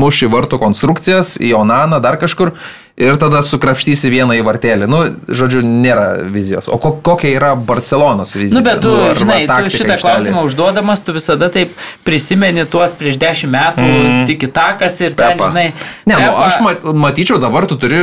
muši 0.00 0.30
vartų 0.32 0.58
konstrukcijas, 0.62 1.34
į 1.42 1.54
Onaną, 1.58 1.98
dar 2.02 2.16
kažkur 2.20 2.54
ir 3.00 3.16
tada 3.20 3.40
sukrapštysi 3.44 4.10
vieną 4.12 4.36
į 4.38 4.44
vartelį. 4.46 4.88
Nu, 4.90 5.00
žodžiu, 5.26 5.62
nėra 5.64 6.26
vizijos. 6.30 6.68
O 6.70 6.76
ko, 6.82 6.92
kokia 7.04 7.32
yra 7.38 7.52
Barcelonos 7.56 8.34
vizija? 8.36 8.58
Nu, 8.58 8.64
bet 8.66 8.82
tu, 8.84 8.92
va 8.92 9.12
žinai, 9.18 9.40
tu 9.48 9.72
šitą 9.72 9.96
aikštelėje? 9.96 10.00
klausimą 10.04 10.44
užduodamas, 10.48 11.04
tu 11.06 11.16
visada 11.16 11.50
taip 11.52 11.72
prisimeni 12.06 12.66
tuos 12.70 12.94
prieš 12.98 13.20
dešimt 13.20 13.54
metų, 13.54 13.86
mm. 13.86 14.24
tik 14.30 14.48
takas 14.54 15.00
ir 15.00 15.16
ten, 15.16 15.36
Pepa. 15.36 15.50
žinai. 15.50 15.68
Ne, 16.04 16.14
nu, 16.14 16.18
Pepa- 16.20 16.46
aš 16.46 16.60
mat, 16.64 16.88
matyčiau 17.08 17.40
dabar, 17.42 17.68
tu 17.70 17.80
turi 17.80 18.00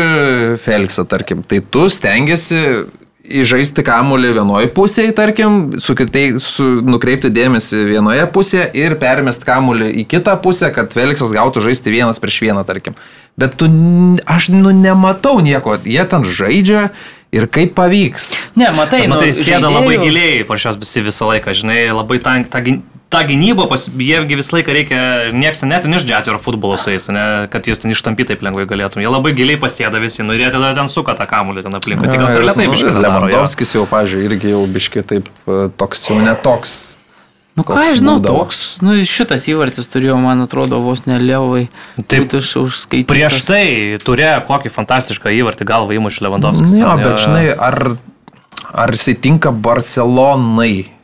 Felixą, 0.63 1.05
tarkim, 1.09 1.45
tai 1.45 1.61
tu 1.61 1.87
stengiasi 1.91 2.63
įžaisti 3.27 3.83
kamuolį 3.85 4.31
vienoje 4.37 4.69
pusėje, 4.75 5.11
tarkim, 5.15 5.57
su 5.83 5.95
kitai, 5.99 6.39
su, 6.43 6.65
nukreipti 6.85 7.31
dėmesį 7.33 7.83
vienoje 7.91 8.25
pusėje 8.33 8.69
ir 8.79 8.95
permest 9.01 9.43
kamuolį 9.47 9.89
į 10.01 10.05
kitą 10.13 10.37
pusę, 10.43 10.71
kad 10.75 10.95
Felixas 10.95 11.33
gautų 11.35 11.63
žaisti 11.67 11.93
vienas 11.93 12.21
prieš 12.23 12.39
vieną, 12.45 12.63
tarkim. 12.67 12.95
Bet 13.38 13.53
tu, 13.53 13.68
aš 14.26 14.49
nu, 14.49 14.72
nematau 14.73 15.38
nieko, 15.45 15.77
jie 15.85 16.01
ten 16.09 16.23
žaidžia 16.26 16.89
ir 17.30 17.45
kaip 17.45 17.76
pavyks. 17.77 18.31
Ne, 18.57 18.72
matai, 18.73 19.03
Bet, 19.03 19.09
nu, 19.11 19.15
matai, 19.15 19.30
sėda 19.38 19.68
žaidėjų- 19.68 19.76
labai 19.77 19.97
giliai, 20.01 20.43
po 20.47 20.57
šios 20.57 20.80
visi 20.81 21.03
visą 21.05 21.27
laiką, 21.30 21.53
žinai, 21.53 21.93
labai 21.93 22.18
ta, 22.23 22.34
ta, 22.49 22.64
ta 23.14 23.22
gynyba, 23.30 23.68
jiegi 23.69 24.39
visą 24.41 24.57
laiką 24.57 24.73
reikia, 24.73 24.99
nieks 25.38 25.61
net 25.69 25.85
neišdžiati 25.85 26.34
ar 26.34 26.41
futbolo 26.41 26.80
su 26.81 26.89
jais, 26.89 27.05
ne, 27.14 27.45
kad 27.53 27.61
jūs 27.69 27.85
ten 27.85 27.93
ištampyti 27.93 28.34
taip 28.34 28.41
lengvai 28.41 28.65
galėtum. 28.65 29.05
Jie 29.05 29.14
labai 29.14 29.35
giliai 29.38 29.61
pasėda 29.61 30.01
visi, 30.01 30.26
nu 30.26 30.34
ir 30.34 30.47
jie 30.47 30.51
tada 30.57 30.73
ten 30.73 30.89
suka 30.89 31.14
tą 31.14 31.30
kamuolį 31.30 31.68
ten 31.69 31.77
aplinkui. 31.77 32.09
Tik 32.09 32.18
gal 32.18 32.34
per 32.34 32.41
lietai 32.49 32.68
biškai. 32.73 32.89
jo. 32.95 33.05
Lewandowskis 33.05 33.76
jau, 33.77 33.85
pažiūrėjau, 33.85 34.31
irgi 34.34 34.49
jau 34.57 34.65
biškai 34.65 35.05
taip 35.14 35.30
e, 35.45 35.69
toks 35.77 36.09
jau 36.09 36.18
netoks. 36.18 36.96
Nu 37.57 37.63
ką 37.65 37.73
koks 37.73 37.89
aš 37.89 37.95
žinau, 37.97 38.17
būdavo. 38.19 38.43
toks, 38.45 38.57
nu 38.85 38.93
šitas 39.09 39.47
įvartis 39.49 39.89
turėjo, 39.89 40.19
man 40.21 40.43
atrodo, 40.43 40.77
vos 40.84 41.07
neliauvai. 41.09 41.63
Taip, 42.05 42.35
už, 42.38 42.51
užskaityti. 42.61 43.09
Prieš 43.09 43.39
tai 43.47 43.63
turėjo 43.97 44.43
kokį 44.45 44.69
fantastišką 44.75 45.34
įvartį 45.39 45.65
galvą 45.65 45.97
įmušė 45.97 46.27
Lewandowskis. 46.27 46.75
Jo, 46.77 46.93
ten, 46.93 47.07
bet 47.07 47.23
žinai, 47.23 47.47
ar, 47.57 47.79
ar 48.77 48.93
jisai 48.93 49.17
tinka 49.25 49.49
Barcelonai? 49.49 50.96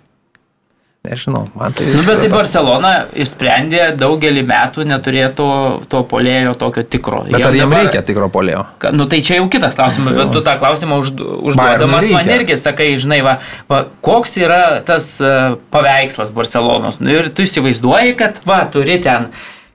Nežinau, 1.03 1.49
man 1.59 1.73
tai... 1.75 1.83
Nu, 1.91 1.99
bet 2.07 2.21
tai 2.23 2.29
Barcelona 2.31 2.89
išsprendė 3.19 3.89
daugelį 3.99 4.39
metų 4.47 4.85
neturėtų 4.87 5.47
to 5.91 5.99
polėjo 6.07 6.53
tokio 6.61 6.85
tikro. 6.87 7.17
Bet 7.27 7.41
Jiem 7.41 7.47
ar 7.49 7.57
jam 7.59 7.73
dabar- 7.73 7.81
reikia 7.83 8.03
tikro 8.07 8.29
polėjo? 8.31 8.61
Ka- 8.79 8.93
Nu 8.95 9.03
tai 9.11 9.19
čia 9.19 9.41
jau 9.41 9.49
kitas 9.51 9.75
klausimas, 9.75 10.15
bet 10.15 10.31
tu 10.31 10.39
tą 10.45 10.53
klausimą 10.61 11.01
uždu- 11.03 11.41
užduodamas 11.49 12.07
man 12.07 12.31
irgi 12.37 12.55
sakai, 12.55 12.93
žinai, 13.03 13.19
va, 13.27 13.33
va, 13.67 13.81
koks 13.99 14.37
yra 14.39 14.61
tas 14.87 15.09
uh, 15.19 15.57
paveikslas 15.75 16.31
Barcelonos. 16.31 17.01
Nu, 17.03 17.11
ir 17.11 17.27
tu 17.35 17.43
įsivaizduoji, 17.43 18.15
kad 18.23 18.39
va, 18.47 18.61
turi 18.71 18.95
ten 19.03 19.27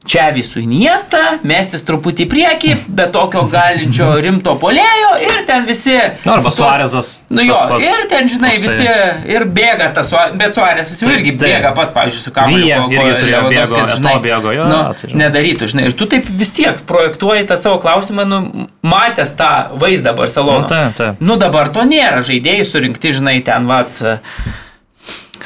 čia 0.08 0.28
visų 0.32 0.62
miestą, 0.68 1.18
mesis 1.46 1.82
truputį 1.84 2.24
į 2.24 2.28
priekį, 2.30 2.74
bet 2.96 3.10
tokio 3.12 3.42
galinčio 3.50 4.06
rimto 4.22 4.54
polėjo 4.60 5.10
ir 5.24 5.42
ten 5.48 5.66
visi... 5.68 5.96
Nu, 6.24 6.32
arba 6.36 6.52
Suarezas, 6.54 7.18
Nu 7.28 7.42
jo, 7.44 7.56
pats. 7.68 7.84
ir 7.84 8.06
ten, 8.08 8.28
žinai, 8.30 8.54
visi 8.62 8.86
ir 9.28 9.44
bėga 9.52 9.90
tas, 9.96 10.12
bet 10.38 10.54
Suarezas 10.56 11.02
jau 11.02 11.10
Taip, 11.10 11.18
irgi 11.18 11.34
taip. 11.34 11.42
bėga 11.50 11.72
pats, 11.76 11.92
pavyzdžiui, 11.96 12.22
su 12.24 12.32
kamuoliu. 12.36 12.70
Ko 12.88 13.02
irgi 13.08 13.18
turėjo 13.24 13.42
bėgo, 13.52 13.82
žinai, 13.94 14.14
bėgo, 14.24 14.54
jo, 14.56 14.68
nu, 14.70 14.78
tai 15.00 15.10
žinai. 15.10 15.20
nedarytų, 15.24 15.68
žinai. 15.74 15.86
Ir 15.90 15.96
tu 15.98 16.08
taip 16.14 16.30
vis 16.40 16.54
tiek 16.56 16.80
projektuoji 16.88 17.48
tą 17.50 17.58
savo 17.60 17.80
klausimą, 17.82 18.24
nu, 18.28 18.40
matęs 18.86 19.34
tą 19.38 19.50
vaizdą 19.82 20.14
Barceloną. 20.18 20.62
Nu, 20.64 20.72
taip, 20.72 20.96
taip. 20.98 21.20
Nu, 21.20 21.36
dabar 21.42 21.68
to 21.74 21.84
nėra. 21.88 22.22
Žaidėjai 22.24 22.64
surinkti, 22.68 23.12
žinai, 23.18 23.36
ten, 23.46 23.68
vat, 23.68 24.00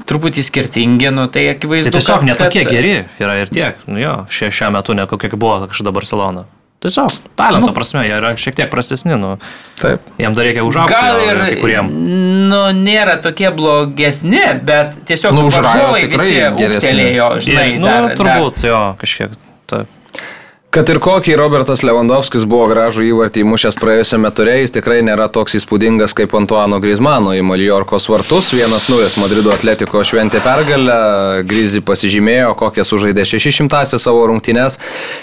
truputį 0.09 0.43
skirtingi, 0.47 1.11
nu, 1.15 1.27
tai 1.33 1.49
akivaizdu. 1.53 1.91
Tai 1.91 2.01
tiesiog 2.01 2.19
kad- 2.21 2.29
netokie 2.29 2.65
kad- 2.65 2.73
geri 2.73 3.05
yra 3.21 3.37
ir 3.43 3.49
tiek. 3.53 3.77
Nu 3.87 3.99
jo, 4.01 4.27
šia, 4.31 4.51
šiuo 4.51 4.71
metu 4.73 4.95
ne 4.95 5.07
kokia 5.07 5.31
buvo 5.37 5.67
kažkada 5.67 5.93
Barcelona. 5.93 6.45
Tiesiog 6.83 7.13
talento 7.39 7.69
nu, 7.69 7.73
prasme, 7.77 8.01
jie 8.09 8.17
yra 8.19 8.33
šiek 8.35 8.57
tiek 8.59 8.71
prastesni, 8.71 9.15
nu, 9.15 9.37
Taip. 9.79 10.01
jiem 10.19 10.35
dar 10.35 10.45
reikia 10.45 10.65
užaugti. 10.67 10.91
Gal 10.93 11.21
ir, 11.23 11.39
kai 11.45 11.57
kuriem. 11.61 11.87
nu, 12.51 12.63
nėra 12.75 13.21
tokie 13.23 13.51
blogesni, 13.55 14.41
bet 14.67 14.97
tiesiog 15.07 15.33
Nu, 15.33 15.47
už 15.47 15.61
Rajo 15.63 15.69
varžovai 15.69 16.01
tikrai 16.09 16.27
visi 16.27 16.41
geresni. 16.59 16.89
ūgtelėjo, 16.91 17.29
žinai, 17.47 17.79
nu, 17.79 17.87
dar, 17.87 18.17
turbūt, 18.19 18.65
jo, 18.67 18.81
kažkiek. 18.99 19.31
Ta. 19.71 19.85
Kad 20.73 20.89
ir 20.89 21.03
kokį 21.05 21.35
Robertas 21.37 21.83
Lewandowskis 21.85 22.47
buvo 22.49 22.65
gražų 22.71 23.03
įvartį 23.11 23.43
įmušęs 23.43 23.75
praėjusiame 23.77 24.31
turė, 24.33 24.55
jis 24.63 24.71
tikrai 24.73 25.03
nėra 25.05 25.27
toks 25.29 25.59
įspūdingas 25.59 26.15
kaip 26.17 26.33
Antuano 26.33 26.79
Grizmano 26.81 27.35
į 27.37 27.43
Maljorkos 27.45 28.07
vartus. 28.09 28.49
1-0 28.57 29.21
Madrido 29.21 29.53
atletiko 29.53 30.01
šventė 30.01 30.41
pergalę, 30.41 30.95
Grizi 31.45 31.83
pasižymėjo, 31.85 32.55
kokias 32.57 32.89
sužaidė 32.89 33.27
600 33.29 34.01
savo 34.01 34.23
rungtynes 34.31 34.79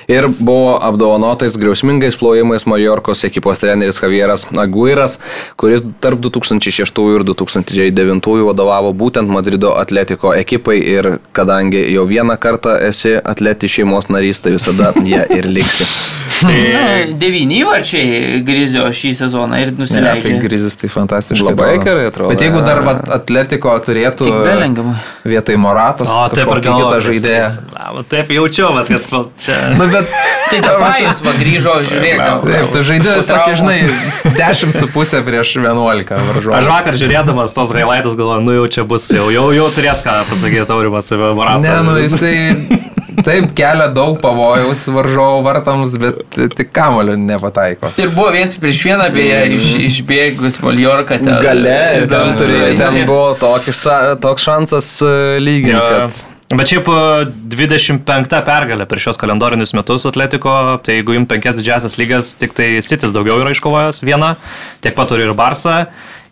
ir 0.05 0.27
buvo 0.37 0.75
apdovanotais 0.85 1.57
griausmingais 1.57 2.19
plojimais 2.21 2.67
Maljorkos 2.69 3.25
ekipos 3.25 3.63
treneris 3.63 4.03
Javieras 4.05 4.45
Aguiras, 4.53 5.17
kuris 5.57 5.81
tarp 5.97 6.21
2006 6.21 7.01
ir 7.15 7.25
2009 7.31 8.45
vadovavo 8.51 8.93
būtent 8.93 9.33
Madrido 9.33 9.73
atletiko 9.81 10.37
ekipai 10.37 10.77
ir 10.93 11.11
kadangi 11.33 11.87
jau 11.89 12.05
vieną 12.05 12.37
kartą 12.37 12.77
esi 12.91 13.17
atleti 13.17 13.73
šeimos 13.79 14.13
narys, 14.13 14.45
tai 14.45 14.53
visada 14.59 14.93
jie 15.01 15.25
ir 15.41 15.49
liksi. 15.59 15.87
Tai 16.39 16.55
devyni 17.19 17.57
įvarčiai 17.65 18.37
Grizio 18.47 18.85
šį 18.95 19.09
sezoną 19.17 19.57
ir 19.59 19.71
Ne, 19.71 19.75
tai 19.75 19.81
nusileidžia. 19.81 20.37
Grizis 20.39 20.77
tai 20.79 20.87
fantastiškai. 20.93 21.49
Labai 21.49 21.71
gerai 21.83 22.05
atrodo. 22.07 22.29
Bet 22.31 22.45
jeigu 22.45 22.61
dar 22.63 22.79
vat, 22.85 23.01
Atletiko 23.11 23.73
turėtų 23.83 24.29
vietoj 25.27 25.59
Moratos, 25.59 26.07
O, 26.07 26.27
taip 26.31 26.47
galvoju. 26.47 26.85
kitą 26.85 27.01
žaidėją. 27.09 27.49
Na, 27.75 28.05
Taip 28.13 28.31
jaučiau, 28.31 28.69
vat, 28.77 28.87
kad 28.87 29.11
va, 29.11 29.23
čia. 29.41 29.57
Nu, 29.75 29.89
bet 29.91 30.07
Tai 30.49 30.59
Dapajus 30.65 31.19
va 31.21 31.33
grįžo, 31.37 31.73
žiūrėk. 31.85 32.21
Taip, 32.45 32.71
tu 32.73 32.81
žaidži 32.87 33.11
po 33.11 33.25
tokia, 33.27 33.33
traumos. 33.33 33.59
žinai, 33.59 34.33
10 34.39 34.73
su 34.79 34.87
pusė 34.93 35.19
prieš 35.25 35.51
11 35.59 36.13
Aš 36.15 36.29
varžovų. 36.31 36.63
vakar 36.71 36.97
žiūrėdamas 36.97 37.53
tos 37.53 37.73
gailaitus 37.75 38.15
galvoju, 38.17 38.45
nu 38.47 38.55
jau 38.57 38.65
čia 38.77 38.85
bus, 38.89 39.05
jau, 39.13 39.27
jau, 39.33 39.49
jau 39.53 39.67
turės 39.75 40.01
ką 40.05 40.15
pasakyti 40.31 40.65
Taurimas 40.69 41.11
apie 41.13 41.33
Moratą. 41.37 41.61
Ne, 41.67 41.75
nu 41.85 41.99
jisai 42.01 42.33
taip 43.25 43.51
kelia 43.57 43.89
daug 43.93 44.17
pavojaus 44.21 44.85
varžovų 44.93 45.43
vartams, 45.45 45.95
bet 46.01 46.39
tik 46.57 46.71
kamulio 46.75 47.17
nepataiko. 47.19 47.91
Ir 47.99 48.11
buvo 48.15 48.31
viens 48.35 48.55
prieš 48.59 48.81
vieną, 48.87 49.09
beje, 49.13 49.39
iš, 49.57 49.69
išbėgus 49.89 50.59
Maljorką 50.63 51.19
ten. 51.21 51.35
Gale 51.43 51.77
ir 51.99 52.09
ten, 52.11 52.35
turėjo, 52.39 52.73
ten 52.81 52.99
buvo 53.09 53.31
tokis, 53.39 53.85
toks 54.23 54.49
šansas 54.49 54.91
e, 55.05 55.15
lyginti, 55.43 55.77
Jo. 55.77 55.87
kad 56.09 56.27
Bet 56.49 56.71
šiaip 56.71 56.87
e, 56.89 57.01
25 57.53 58.39
pergalė 58.47 58.87
per 58.89 58.97
šios 58.97 59.19
kalendorinius 59.21 59.75
metus 59.77 60.07
Atletiko, 60.09 60.53
tai 60.81 60.95
jeigu 60.97 61.13
jums 61.13 61.29
penkias 61.29 61.59
didžiasias 61.59 61.93
lygas, 62.01 62.31
tik 62.41 62.55
tai 62.57 62.71
Sitis 62.81 63.13
daugiau 63.13 63.37
yra 63.43 63.51
iškovojęs 63.53 64.01
vieną, 64.01 64.31
tiek 64.81 64.97
pat 64.97 65.11
turi 65.11 65.27
ir 65.27 65.35
Barsa. 65.37 65.83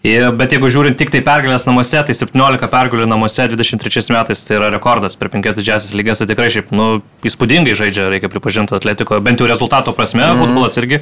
Ir- 0.08 0.30
Bet 0.38 0.54
jeigu 0.56 0.70
žiūrint 0.72 0.96
tik 1.00 1.10
tai 1.12 1.20
pergalės 1.26 1.66
namuose, 1.68 1.98
tai 2.08 2.14
17 2.16 2.70
pergalių 2.72 3.08
namuose 3.10 3.48
23 3.52 4.12
metais 4.16 4.44
tai 4.48 4.56
yra 4.60 4.70
rekordas 4.72 5.18
per 5.20 5.28
penkias 5.34 5.58
didžiasias 5.58 5.92
lygas, 5.98 6.22
tai 6.22 6.28
tikrai 6.30 6.48
šiaip, 6.54 6.70
nu, 6.72 6.86
įspūdingai 7.28 7.74
žaidžia, 7.76 8.06
reikia 8.14 8.30
pripažinti 8.32 8.78
Atletiko, 8.78 9.18
bent 9.26 9.42
jau 9.42 9.50
rezultato 9.50 9.92
prasme, 9.98 10.24
mm. 10.24 10.40
futbolas 10.40 10.78
irgi, 10.80 11.02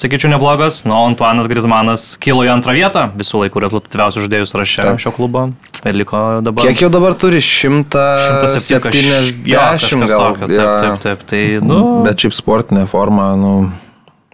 sakyčiau, 0.00 0.32
neblogas. 0.32 0.80
Nu, 0.88 0.96
Antuanas 1.06 1.46
Grizmanas 1.52 2.08
kilo 2.18 2.42
į 2.48 2.50
antrą 2.56 2.74
vietą 2.74 3.04
visų 3.20 3.44
laikų 3.44 3.62
rezultatyviausių 3.68 4.24
žaidėjų 4.26 4.48
sąraše 4.50 4.88
šio 5.04 5.12
klubo 5.14 5.44
ir 5.84 5.94
liko 6.00 6.24
dabar. 6.42 6.64
kiek 6.66 6.82
jau 6.82 6.90
dabar 6.90 7.14
turi 7.14 7.38
170 7.44 9.46
Jo, 9.46 9.60
kažkas 9.78 10.10
gal. 10.10 10.34
tokio, 10.34 10.48
Taip, 10.48 10.82
taip, 10.82 10.98
taip. 11.04 11.18
Tai, 11.30 11.42
nu, 11.62 12.02
Bet 12.04 12.18
šiaip 12.24 12.34
sportinė 12.36 12.86
forma, 12.90 13.30
nu, 13.38 13.52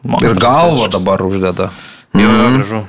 monstras 0.06 0.36
ir 0.36 0.40
visiškas. 0.40 0.92
dabar 1.00 1.22
uždeda. 1.26 1.70
Jo, 2.16 2.30
jo, 2.30 2.50
gražu. 2.56 2.80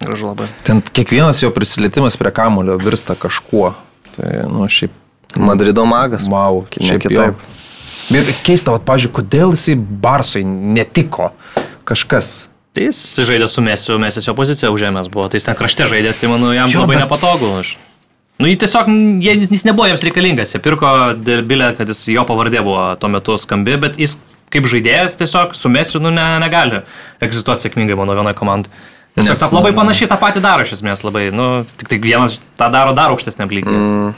Gražu 0.00 0.26
labai. 0.30 0.48
Ten 0.64 0.80
kiekvienas 0.80 1.42
jo 1.42 1.50
prisilietimas 1.52 2.16
prie 2.16 2.32
kamulio 2.32 2.78
virsta 2.80 3.14
kažkuo. 3.20 3.74
Tai, 4.16 4.30
nu, 4.48 4.64
šiaip, 4.68 4.94
Madrido 5.36 5.84
magas. 5.86 6.24
wow, 6.26 6.64
Ne 6.80 6.86
šiaip 6.88 7.02
kitaip. 7.04 7.34
jo. 7.36 7.56
Bet 8.10 8.30
keista, 8.42 8.72
vat, 8.74 8.82
pažiūrėjau, 8.88 9.14
kodėl 9.20 9.52
jisai 9.54 9.76
Barsui 9.76 10.40
netiko 10.44 11.28
kažkas. 11.86 12.48
Tai 12.74 12.88
jis 12.88 12.98
žaidė 13.26 13.46
su 13.50 13.62
Mesiu, 13.62 13.98
Mesis 14.02 14.26
jo 14.26 14.34
poziciją 14.34 14.72
užėmęs 14.74 15.10
buvo, 15.12 15.28
tai 15.30 15.38
jis 15.38 15.46
ten 15.46 15.54
krašte 15.58 15.86
žaidė, 15.90 16.10
atsimenu, 16.14 16.50
jam 16.56 16.70
Jo, 16.70 16.82
labai 16.84 16.96
bet- 16.96 17.04
nepatogu. 17.04 17.52
Aš. 17.60 17.76
Nu, 18.40 18.48
jį 18.48 18.56
tiesiog, 18.62 18.88
jie, 19.22 19.34
jis, 19.36 19.50
jis 19.52 19.64
nebuvo 19.68 19.86
jiems 19.90 20.02
reikalingas, 20.06 20.54
jie 20.54 20.60
pirko 20.64 20.90
dėl 21.20 21.42
bilę, 21.46 21.74
kad 21.78 21.90
jis, 21.92 22.06
jo 22.14 22.22
pavardė 22.24 22.62
buvo 22.64 22.86
tuo 22.96 23.10
metu 23.12 23.36
skambi, 23.38 23.76
bet 23.82 23.98
jis 24.00 24.16
kaip 24.50 24.64
žaidėjas 24.70 25.14
tiesiog 25.20 25.52
su 25.54 25.68
Mesiu, 25.70 26.00
nu, 26.02 26.10
ne, 26.14 26.24
negali 26.42 26.80
egzistuoti 27.22 27.66
sėkmingai 27.68 27.98
mano 28.00 28.16
vienoje 28.18 28.34
komandai. 28.38 28.70
Tiesiog 29.18 29.34
Nes, 29.34 29.54
labai 29.56 29.72
panašiai 29.74 30.08
tą 30.10 30.16
patį 30.20 30.42
daro 30.44 30.64
iš 30.66 30.76
esmės 30.78 31.02
labai, 31.02 31.28
nu, 31.34 31.48
tik 31.80 31.90
tai 31.90 31.98
vienas 32.02 32.38
tą 32.60 32.68
daro 32.70 32.94
dar 32.94 33.10
aukštesnė 33.10 33.48
lygį. 33.50 33.74
Mm. 33.74 34.12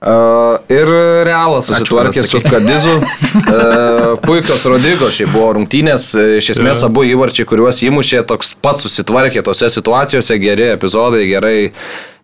Uh, 0.00 0.56
ir 0.72 0.88
Realas 1.28 1.66
susitvarkė 1.68 2.24
su 2.24 2.40
Kadizu. 2.44 3.00
Uh, 3.30 4.16
puikios 4.22 4.62
Rodigo 4.66 5.06
šiaip 5.12 5.30
buvo 5.30 5.50
rungtynės. 5.54 6.08
Iš 6.40 6.48
esmės 6.54 6.80
abu 6.86 7.04
įvarčiai, 7.06 7.46
kuriuos 7.46 7.78
įmušė, 7.86 8.22
toks 8.26 8.54
pats 8.62 8.82
susitvarkė 8.86 9.42
tose 9.46 9.68
situacijose, 9.70 10.38
geri 10.42 10.66
epizodai, 10.72 11.22
gerai, 11.30 11.54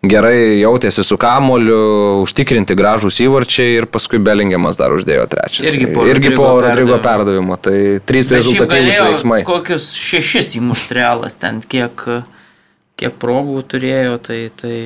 gerai 0.07 0.59
jautėsi 0.63 1.05
su 1.07 1.19
kamoliu, 1.21 1.79
užtikrinti 2.25 2.75
gražus 2.79 3.21
įvarčiai 3.23 3.79
ir 3.83 3.89
paskui 3.93 4.19
Belingiamas 4.23 4.81
dar 4.81 4.95
uždėjo 4.97 5.29
trečią. 5.31 5.67
Irgi 5.71 5.89
po 5.95 6.07
irgi 6.11 6.35
po 6.35 6.49
Rodrigo 6.49 6.67
Rodrigo 6.67 7.01
perdavimo. 7.07 7.59
Tai 7.63 7.79
trys 8.09 8.35
rezultatyvūs 8.35 9.03
veiksmai. 9.11 9.41
Kokius 9.47 9.93
šešis 10.01 10.57
įmuštrelas 10.61 11.39
ten, 11.43 11.63
kiek, 11.63 12.07
kiek 12.99 13.19
progų 13.23 13.67
turėjo, 13.75 14.23
tai... 14.31 14.47
tai... 14.59 14.79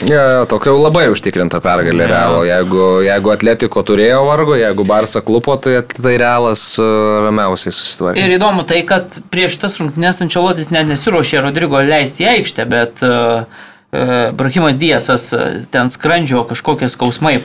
Ja, 0.00 0.20
ja, 0.20 0.44
tokia 0.48 0.72
labai 0.72 1.04
užtikrinta 1.12 1.60
pergalė 1.62 2.06
Jo. 2.06 2.08
Realo. 2.10 2.38
Jeigu, 2.48 2.84
jeigu 3.04 3.32
Atletiko 3.34 3.82
turėjo 3.86 4.22
vargo, 4.26 4.56
jeigu 4.58 4.86
Barsa 4.88 5.20
klupo, 5.22 5.54
tai, 5.60 5.76
tai 5.84 6.14
Realas 6.20 6.64
e, 6.80 6.86
ramiausiai 7.26 7.74
susitvarkė. 7.76 8.22
Ir 8.24 8.38
įdomu 8.38 8.64
tai, 8.68 8.80
kad 8.88 9.20
prieš 9.32 9.60
tas 9.62 9.76
rungtynes 9.78 10.22
Ančelotis 10.24 10.72
net 10.74 10.88
nesiuošė 10.90 11.44
Rodrigo 11.44 11.82
leisti 11.84 12.24
į 12.24 12.30
aikštę, 12.32 12.66
bet 12.72 13.04
uh, 13.06 13.44
uh, 13.44 14.32
Brahimas 14.38 14.80
Diesas 14.80 15.28
uh, 15.36 15.60
ten 15.70 15.92
skrandžio 15.92 16.46
kažkokie 16.50 16.88
skausmai 16.90 17.36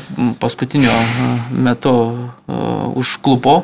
paskutiniu 0.41 0.94
uh, 0.95 1.52
metu 1.52 1.94
uh, 1.94 2.88
užklupo 2.98 3.60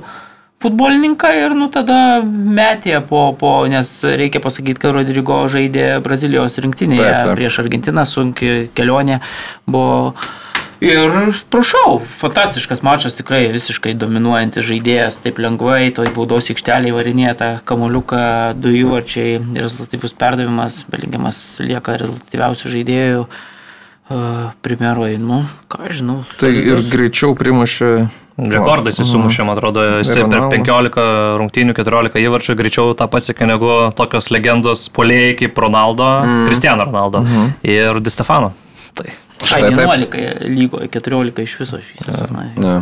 futbolininką 0.63 1.31
ir 1.37 1.55
nu 1.57 1.69
tada 1.71 2.21
metė 2.23 2.99
po, 3.07 3.25
po, 3.39 3.55
nes 3.69 3.95
reikia 4.03 4.41
pasakyti, 4.43 4.81
kad 4.83 4.95
Rodrigo 4.95 5.43
žaidė 5.51 5.97
Brazilijos 6.03 6.59
rinktinėje 6.63 7.03
Taip, 7.03 7.19
taip. 7.27 7.35
prieš 7.39 7.59
Argentiną, 7.65 8.07
sunki 8.09 8.55
kelionė 8.77 9.19
buvo. 9.67 10.15
Ir 10.83 11.13
prašau, 11.47 12.01
fantastiškas 12.03 12.81
mačas, 12.83 13.15
tikrai 13.15 13.45
visiškai 13.53 13.93
dominuojantis 13.95 14.65
žaidėjas, 14.67 15.21
taip 15.23 15.39
lengvai, 15.39 15.93
toj 15.95 16.09
baudos 16.11 16.49
aikštelėje 16.51 16.97
varinėja 16.97 17.37
tą 17.39 17.49
kamuliuką, 17.69 18.25
du 18.59 18.73
įvarčiai, 18.81 19.37
rezultatyvus 19.55 20.17
perdavimas, 20.19 20.81
belingiamas 20.91 21.39
lieka 21.63 21.95
rezultatyviausių 22.03 22.73
žaidėjų. 22.75 23.23
Uh, 23.23 23.52
Primeroj, 24.65 25.15
nu, 25.21 25.43
ką 25.71 25.89
žinau. 25.93 26.21
Tai 26.39 26.51
ir 26.51 26.83
greičiau 26.91 27.37
primušė. 27.39 27.93
Rekordais 28.33 28.97
jis 28.97 29.11
sumušė, 29.13 29.43
man 29.45 29.59
atrodo, 29.59 29.83
jis 29.99 30.09
per 30.09 30.23
Ronaldo. 30.25 30.47
15 30.55 31.03
rungtynių, 31.37 31.75
14 31.77 32.23
įvarčių 32.23 32.55
greičiau 32.57 32.95
tą 32.97 33.05
pasiekė 33.13 33.45
negu 33.51 33.69
tokios 33.93 34.31
legendos 34.33 34.87
polėjai 34.95 35.35
kaip 35.43 35.61
Ronaldo, 35.61 36.07
mm. 36.23 36.47
Cristiano 36.49 36.87
Ronaldo 36.89 37.21
mm. 37.21 37.53
ir 37.75 38.01
Di 38.01 38.13
Stefano. 38.13 38.49
Tai. 38.97 39.13
Ai, 39.43 39.47
Štai 39.51 39.61
taip. 39.69 39.85
11 39.85 40.49
lygoje, 40.49 40.89
14 40.97 41.45
iš 41.45 41.55
viso 41.61 41.81
šį 41.83 42.07
sezoną. 42.07 42.49
Ne. 42.57 42.75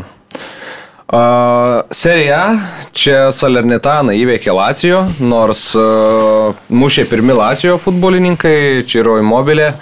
Uh, 1.11 1.81
serija, 1.91 2.53
čia 2.95 3.33
Salernitana 3.35 4.13
įveikė 4.15 4.53
Lacijo, 4.55 5.01
nors 5.19 5.65
uh, 5.75 6.55
mušė 6.71 7.03
pirmi 7.11 7.35
Lacijo 7.35 7.75
futbolininkai, 7.83 8.85
Čiro 8.87 9.17
Immobilė. 9.19 9.73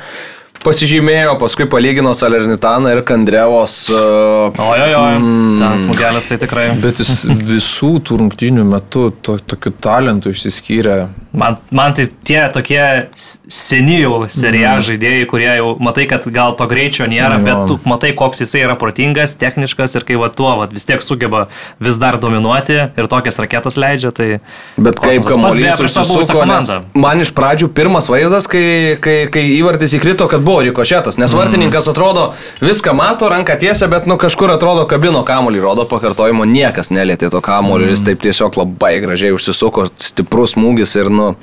Pasižymėjo, 0.59 1.37
paskui 1.39 1.63
palygino 1.71 2.11
Salernitaną 2.17 2.91
ir 2.91 2.99
Kandrevos. 3.07 3.75
Uh, 3.93 4.59
Ojojo, 4.59 5.03
mm. 5.15 5.53
ten 5.61 5.79
smugelis 5.85 6.27
tai 6.27 6.37
tikrai. 6.41 6.65
Bet 6.83 6.99
jis 6.99 7.23
visų 7.29 7.93
tų 8.03 8.19
rungtynių 8.23 8.65
metu 8.67 9.07
to, 9.23 9.37
tokiu 9.39 9.71
talentu 9.79 10.33
išsiskyrė. 10.35 10.97
Man, 11.29 11.59
man 11.71 11.93
tai 11.93 12.07
tie 12.25 12.41
tokie 12.51 12.81
seni 13.13 13.99
jau 14.01 14.25
serija 14.33 14.73
mm. 14.75 14.85
žaidėjai, 14.87 15.27
kurie 15.29 15.49
jau 15.61 15.69
matai, 15.79 16.07
kad 16.09 16.25
gal 16.33 16.57
to 16.57 16.65
greičio 16.67 17.07
nėra, 17.07 17.37
Jo. 17.37 17.45
bet 17.45 17.63
tu 17.69 17.77
matai, 17.87 18.11
koks 18.17 18.43
jisai 18.43 18.65
yra 18.65 18.75
protingas, 18.81 19.37
techniškas 19.39 19.95
ir 19.95 20.07
kai 20.09 20.17
va 20.19 20.31
tuo 20.33 20.51
va, 20.59 20.67
vis 20.73 20.89
tiek 20.89 21.05
sugeba 21.05 21.45
vis 21.79 22.01
dar 22.01 22.17
dominuoti 22.19 22.79
ir 22.81 23.09
tokias 23.11 23.39
raketas 23.39 23.77
leidžia. 23.79 24.11
Tai 24.11 24.27
Bet 24.75 24.99
kaip 24.99 25.23
kamuolys 25.29 25.77
buvusią 25.77 26.03
užsisuko, 26.09 26.81
man 26.97 27.23
iš 27.23 27.31
pradžių 27.37 27.69
pirmas 27.77 28.09
vaizdas, 28.11 28.49
kai, 28.49 28.97
kai, 28.99 29.19
kai 29.31 29.45
įvartis 29.53 29.93
įkrito, 29.99 30.25
kad 30.33 30.41
buvo 30.41 30.48
rikošėtas, 30.65 31.19
nes 31.21 31.33
vartininkas 31.37 31.89
atrodo 31.91 32.29
viską 32.63 32.93
mato, 32.97 33.29
ranką 33.31 33.55
tiesia, 33.61 33.89
bet 33.91 34.07
nu 34.09 34.17
kažkur 34.21 34.55
atrodo 34.55 34.85
kabino 34.89 35.21
kamuolį, 35.27 35.61
rodo 35.63 35.85
pakartojimo, 35.89 36.47
niekas 36.49 36.91
nelietė 36.95 37.31
to 37.33 37.41
kamuolį, 37.45 37.91
jis 37.93 38.05
taip 38.07 38.23
tiesiog 38.25 38.57
labai 38.59 38.95
gražiai 39.03 39.35
užsisuko, 39.35 39.87
stiprus 40.01 40.55
smūgis 40.57 40.95
ir 40.99 41.11
nu, 41.13 41.33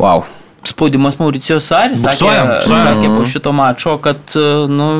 wow. 0.00 0.24
Spaudimas 0.64 1.18
Mauricijos 1.20 1.66
Saris 1.68 2.00
sakė, 2.00 2.14
Buksuojam, 2.14 2.52
buksuojam. 2.54 2.86
sakė 2.88 3.10
po 3.12 3.24
šito 3.28 3.52
mačo, 3.52 3.96
kad 4.04 4.36
nu, 4.72 4.92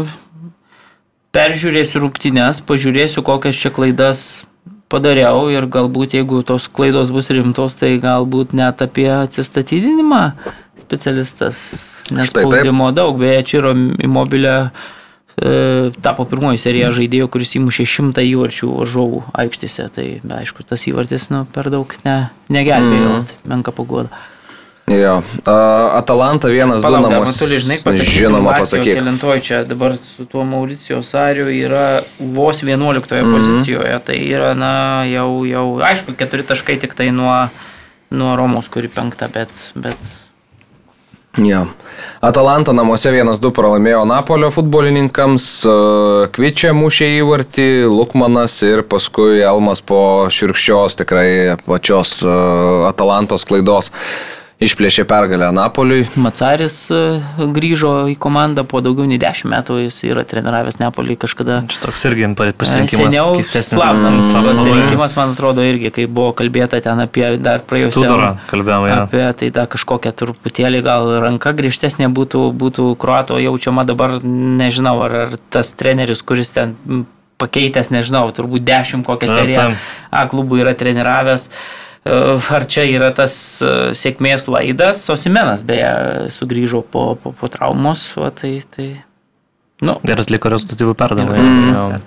peržiūrėsiu 1.34 2.04
rungtynes, 2.04 2.60
pažiūrėsiu, 2.68 3.24
kokias 3.24 3.58
čia 3.58 3.72
klaidas 3.74 4.44
padariau 4.92 5.48
ir 5.50 5.66
galbūt 5.70 6.18
jeigu 6.18 6.42
tos 6.46 6.68
klaidos 6.68 7.10
bus 7.14 7.30
rimtos, 7.32 7.74
tai 7.80 7.96
galbūt 8.02 8.52
net 8.54 8.84
apie 8.84 9.08
atsistatydinimą 9.10 10.22
specialistas, 10.80 11.62
nes 12.10 12.28
Štai 12.30 12.42
taip. 12.42 12.52
spaudimo 12.52 12.90
daug, 12.94 13.16
beje, 13.20 13.42
čia 13.48 13.58
yra 13.62 13.72
imobilė 14.04 14.54
e, 14.64 15.90
tapo 16.04 16.26
pirmoji 16.28 16.58
serija 16.62 16.90
žaidėjo, 16.94 17.28
kuris 17.32 17.54
įmušė 17.58 17.86
šimtą 17.94 18.24
įvarčių 18.26 18.68
varžovų 18.80 19.22
aikštėse. 19.44 19.88
Tai 19.94 20.06
be, 20.22 20.34
aišku, 20.42 20.66
tas 20.68 20.84
įvartis 20.90 21.30
nu, 21.34 21.44
per 21.54 21.70
daug 21.74 21.90
ne, 22.04 22.18
negelbėjo, 22.54 23.10
mm. 23.20 23.26
tai 23.30 23.52
menka 23.54 23.72
pagoda. 23.74 24.10
Jo. 24.84 25.22
Atalanta 25.96 26.50
1-2 26.52 26.82
Palauk, 26.84 27.06
dar 27.06 27.14
namus. 27.16 27.30
matuli, 27.32 27.56
žinai, 27.56 27.78
pasakysiu. 27.80 28.26
Žinoma, 28.26 28.52
pasakyk. 28.60 28.98
Kelintoj 28.98 29.40
čia 29.40 29.62
dabar 29.64 29.94
su 29.96 30.26
tuo 30.28 30.42
Mauricijos 30.44 31.08
Ariu 31.16 31.46
yra 31.48 32.02
vos 32.20 32.60
11 32.60 33.00
Mhm. 33.00 33.24
mm. 33.24 33.32
pozicijoje. 33.32 33.94
Tai 34.04 34.18
yra, 34.28 34.50
na, 34.54 34.72
jau, 35.08 35.46
jau, 35.48 35.64
aišku, 35.80 36.12
keturi 36.20 36.44
taškai 36.44 36.76
tik 36.82 36.92
tai 36.94 37.08
nuo, 37.16 37.32
nuo 38.12 38.36
Romos, 38.36 38.68
kuri 38.68 38.92
penkta, 38.92 39.30
bet, 39.32 39.48
bet 39.74 39.96
Jo. 41.38 41.64
Atalanta 42.22 42.72
namuose 42.72 43.10
1-2 43.10 43.50
pralaimėjo 43.54 44.04
Napolio 44.06 44.50
futbolininkams, 44.54 45.46
e, 45.66 45.74
Kvičia 46.34 46.70
mušė 46.76 47.08
įvartį, 47.18 47.66
Lukmanas 47.90 48.54
ir 48.66 48.84
paskui 48.86 49.42
Elmas 49.42 49.82
po 49.82 50.30
širkščios 50.30 50.98
tikrai 51.02 51.56
pačios 51.66 52.20
e, 52.22 52.36
Atalantos 52.90 53.46
klaidos 53.48 53.90
išplėšė 54.68 55.06
pergalę 55.08 55.50
Napoliui. 55.54 56.06
Macaris 56.20 56.78
e, 56.94 57.02
grįžo 57.38 57.94
į 58.12 58.18
komandą 58.20 58.66
po 58.68 58.82
daugiau 58.84 59.08
nei 59.08 59.20
10 59.22 59.50
metų, 59.52 59.80
jis 59.86 60.00
yra 60.08 60.24
treniravęs 60.28 60.80
Nepolį 60.82 61.18
kažkada. 61.24 61.62
Čia 61.70 61.82
toks 61.84 62.06
irgi 62.10 62.30
pasirinkimas. 62.34 63.14
Seniau 63.14 63.38
slaptas 63.44 64.34
Mm, 64.34 64.46
pasirinkimas, 64.48 65.16
man 65.16 65.32
atrodo, 65.34 65.64
irgi, 65.64 65.90
kai 65.94 66.06
buvo 66.10 66.32
kalbėta 66.36 66.80
ten 66.84 67.00
apie 67.04 67.24
dar 67.42 67.62
praėjusią 67.66 67.94
Tudorą 67.94 68.30
kalbėjome, 68.50 68.90
jo. 68.90 69.00
Apie 69.06 69.24
tai 69.40 69.50
da 69.54 69.66
kažkokia 69.70 70.14
truputėlį 70.16 70.82
gal 70.84 71.10
ranka 71.24 71.54
griežtesnė 71.56 72.10
būtų, 72.14 72.46
būtų 72.60 72.88
kruato 73.00 73.38
jaučiama 73.42 73.86
dabar, 73.88 74.18
nežinau, 74.24 74.96
ar, 75.06 75.16
ar 75.26 75.38
tas 75.54 75.72
treneris, 75.78 76.24
kuris 76.26 76.52
ten 76.54 76.76
pakeitęs, 77.40 77.90
nežinau, 77.94 78.26
turbūt 78.34 78.64
dešimt 78.66 79.06
kokią 79.06 79.30
Na, 79.30 79.38
seriją. 79.40 79.70
A 80.14 80.26
klubų 80.30 80.62
yra 80.62 80.76
treniravęs. 80.78 81.48
E, 81.48 81.83
Ar 82.04 82.66
čia 82.68 82.84
yra 82.84 83.08
tas 83.16 83.34
e, 83.64 83.68
sėkmės 83.96 84.44
laidas, 84.52 85.06
Osimenas 85.08 85.62
beje 85.64 86.28
sugrįžo 86.34 86.82
po, 86.84 87.14
po, 87.16 87.32
po 87.32 87.48
traumos, 87.48 88.10
va, 88.20 88.28
tai, 88.28 88.58
tai, 88.76 88.90
nu, 89.80 89.96
Ir 90.04 90.20
atliko 90.20 90.52
rezultatyvų 90.52 90.92
perdavimą. 91.00 91.38
Mm. 91.40 92.02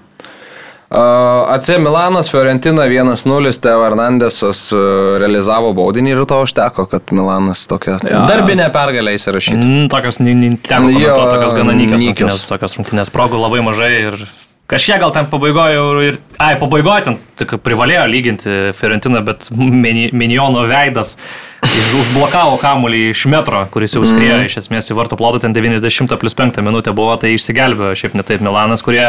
Uh, 0.87 1.49
AC 1.51 1.73
Milanas, 1.83 2.29
Fiorentina 2.31 2.85
1-0, 2.87 3.49
Teo 3.59 3.81
Hernandesas 3.83 4.61
uh, 4.71 5.17
realizavo 5.19 5.73
baudinį 5.75 6.13
ir 6.13 6.21
to 6.29 6.37
užteko, 6.45 6.85
kad 6.87 7.11
Milanas 7.11 7.65
tokia 7.67 7.97
Jo. 8.07 8.21
darbinė 8.29 8.69
pergalė 8.71 9.17
įsirašytų. 9.17 9.57
Mm, 9.59 9.89
tokios, 9.91 10.21
Jo, 10.21 10.77
komentuoti, 10.77 11.33
tokios 11.33 11.57
gana 11.57 11.75
nykios 11.75 11.99
nykios. 11.99 12.37
rungtynės, 12.37 12.45
tokios 12.53 12.77
rungtynės 12.79 13.11
progų 13.11 13.41
labai 13.41 13.65
mažai 13.67 13.91
ir 13.97 14.21
kažkiek 14.67 14.99
gal 15.01 15.13
ten 15.15 15.27
pabaigoje 15.31 15.83
ir, 16.07 16.19
ai, 16.43 16.55
pabaigoje 16.59 17.05
ten 17.07 17.17
tik 17.39 17.55
privalėjo 17.63 18.05
lyginti 18.11 18.55
Fiorentiną, 18.77 19.23
bet 19.27 19.49
Miniono 19.55 20.65
veidas 20.67 21.15
užblokavo 21.63 22.57
kamuolį 22.61 23.07
iš 23.13 23.25
metro, 23.31 23.63
kuris 23.73 23.95
jau 23.95 24.03
skriejo 24.07 24.43
iš 24.45 24.59
esmės 24.63 24.91
į 24.91 24.97
vartų 24.99 25.19
plotą, 25.19 25.41
ten 25.45 25.55
90 25.55 26.19
plus 26.19 26.37
5 26.37 26.59
minutė 26.65 26.93
buvo, 26.95 27.15
tai 27.19 27.35
išsigelbėjo 27.35 27.95
šiaip 28.03 28.17
netaip 28.19 28.43
Milanas, 28.43 28.83
kurie 28.85 29.07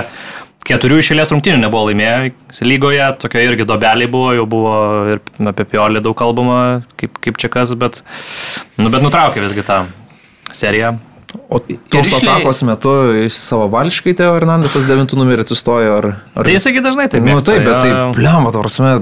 keturių 0.68 1.00
išėlės 1.02 1.32
rungtynių 1.32 1.62
nebuvo 1.62 1.88
laimėję 1.88 2.32
lygoje, 2.66 3.04
tokia 3.22 3.44
irgi 3.46 3.66
dobeliai 3.68 4.10
buvo, 4.10 4.32
jau 4.36 4.46
buvo 4.50 4.78
ir 5.14 5.22
apie 5.50 5.66
Piolį 5.74 6.02
daug 6.04 6.16
kalbama, 6.18 6.58
kaip, 7.00 7.18
kaip 7.24 7.40
čia 7.40 7.50
kas, 7.52 7.74
bet, 7.78 8.02
nu, 8.78 8.90
bet 8.92 9.04
nutraukė 9.04 9.44
visgi 9.44 9.64
tą 9.66 9.84
seriją. 10.54 10.96
O 11.48 11.58
tos 11.60 12.08
išlei- 12.08 12.24
atakos 12.24 12.62
metu 12.64 12.92
savavališkai 13.32 14.14
Teo 14.16 14.32
Hernandesas 14.36 14.86
9 14.88 15.16
numerį 15.18 15.44
atsistojo 15.44 15.96
ar... 16.00 16.06
ar... 16.32 16.48
Tai 16.48 16.54
jisai 16.54 16.72
dažnai 16.80 17.08
taip 17.12 17.24
Nu 17.24 17.34
mėgsta, 17.34 17.52
taip, 17.52 17.66
bet 17.68 17.84
tai, 17.84 18.52
to 18.54 18.62
prasme, 18.62 18.92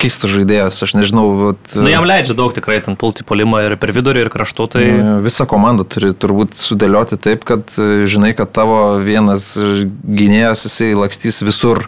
keistas 0.00 0.32
žaidėjas, 0.32 0.80
aš 0.84 0.94
nežinau, 0.96 1.26
vat, 1.38 1.74
Nu, 1.76 1.88
jam 1.92 2.06
leidžia 2.08 2.34
daug 2.38 2.54
tikrai 2.56 2.80
ten 2.84 2.96
pulti 3.00 3.26
polimą 3.26 3.62
ir 3.66 3.76
per 3.80 3.92
vidurį, 3.96 4.24
ir 4.24 4.32
kraštu, 4.32 4.66
tai... 4.72 4.84
E, 4.88 5.16
Visą 5.24 5.46
komandą 5.50 5.86
turi 5.88 6.12
turbūt 6.16 6.56
sudėlioti 6.58 7.20
taip, 7.20 7.44
kad 7.48 7.74
e, 7.76 8.06
žinai, 8.10 8.32
kad 8.38 8.52
tavo 8.56 8.80
vienas 9.04 9.52
e, 9.60 9.84
gynėjas 9.88 10.66
jisai 10.68 10.92
lakstys 10.98 11.42
visur. 11.46 11.86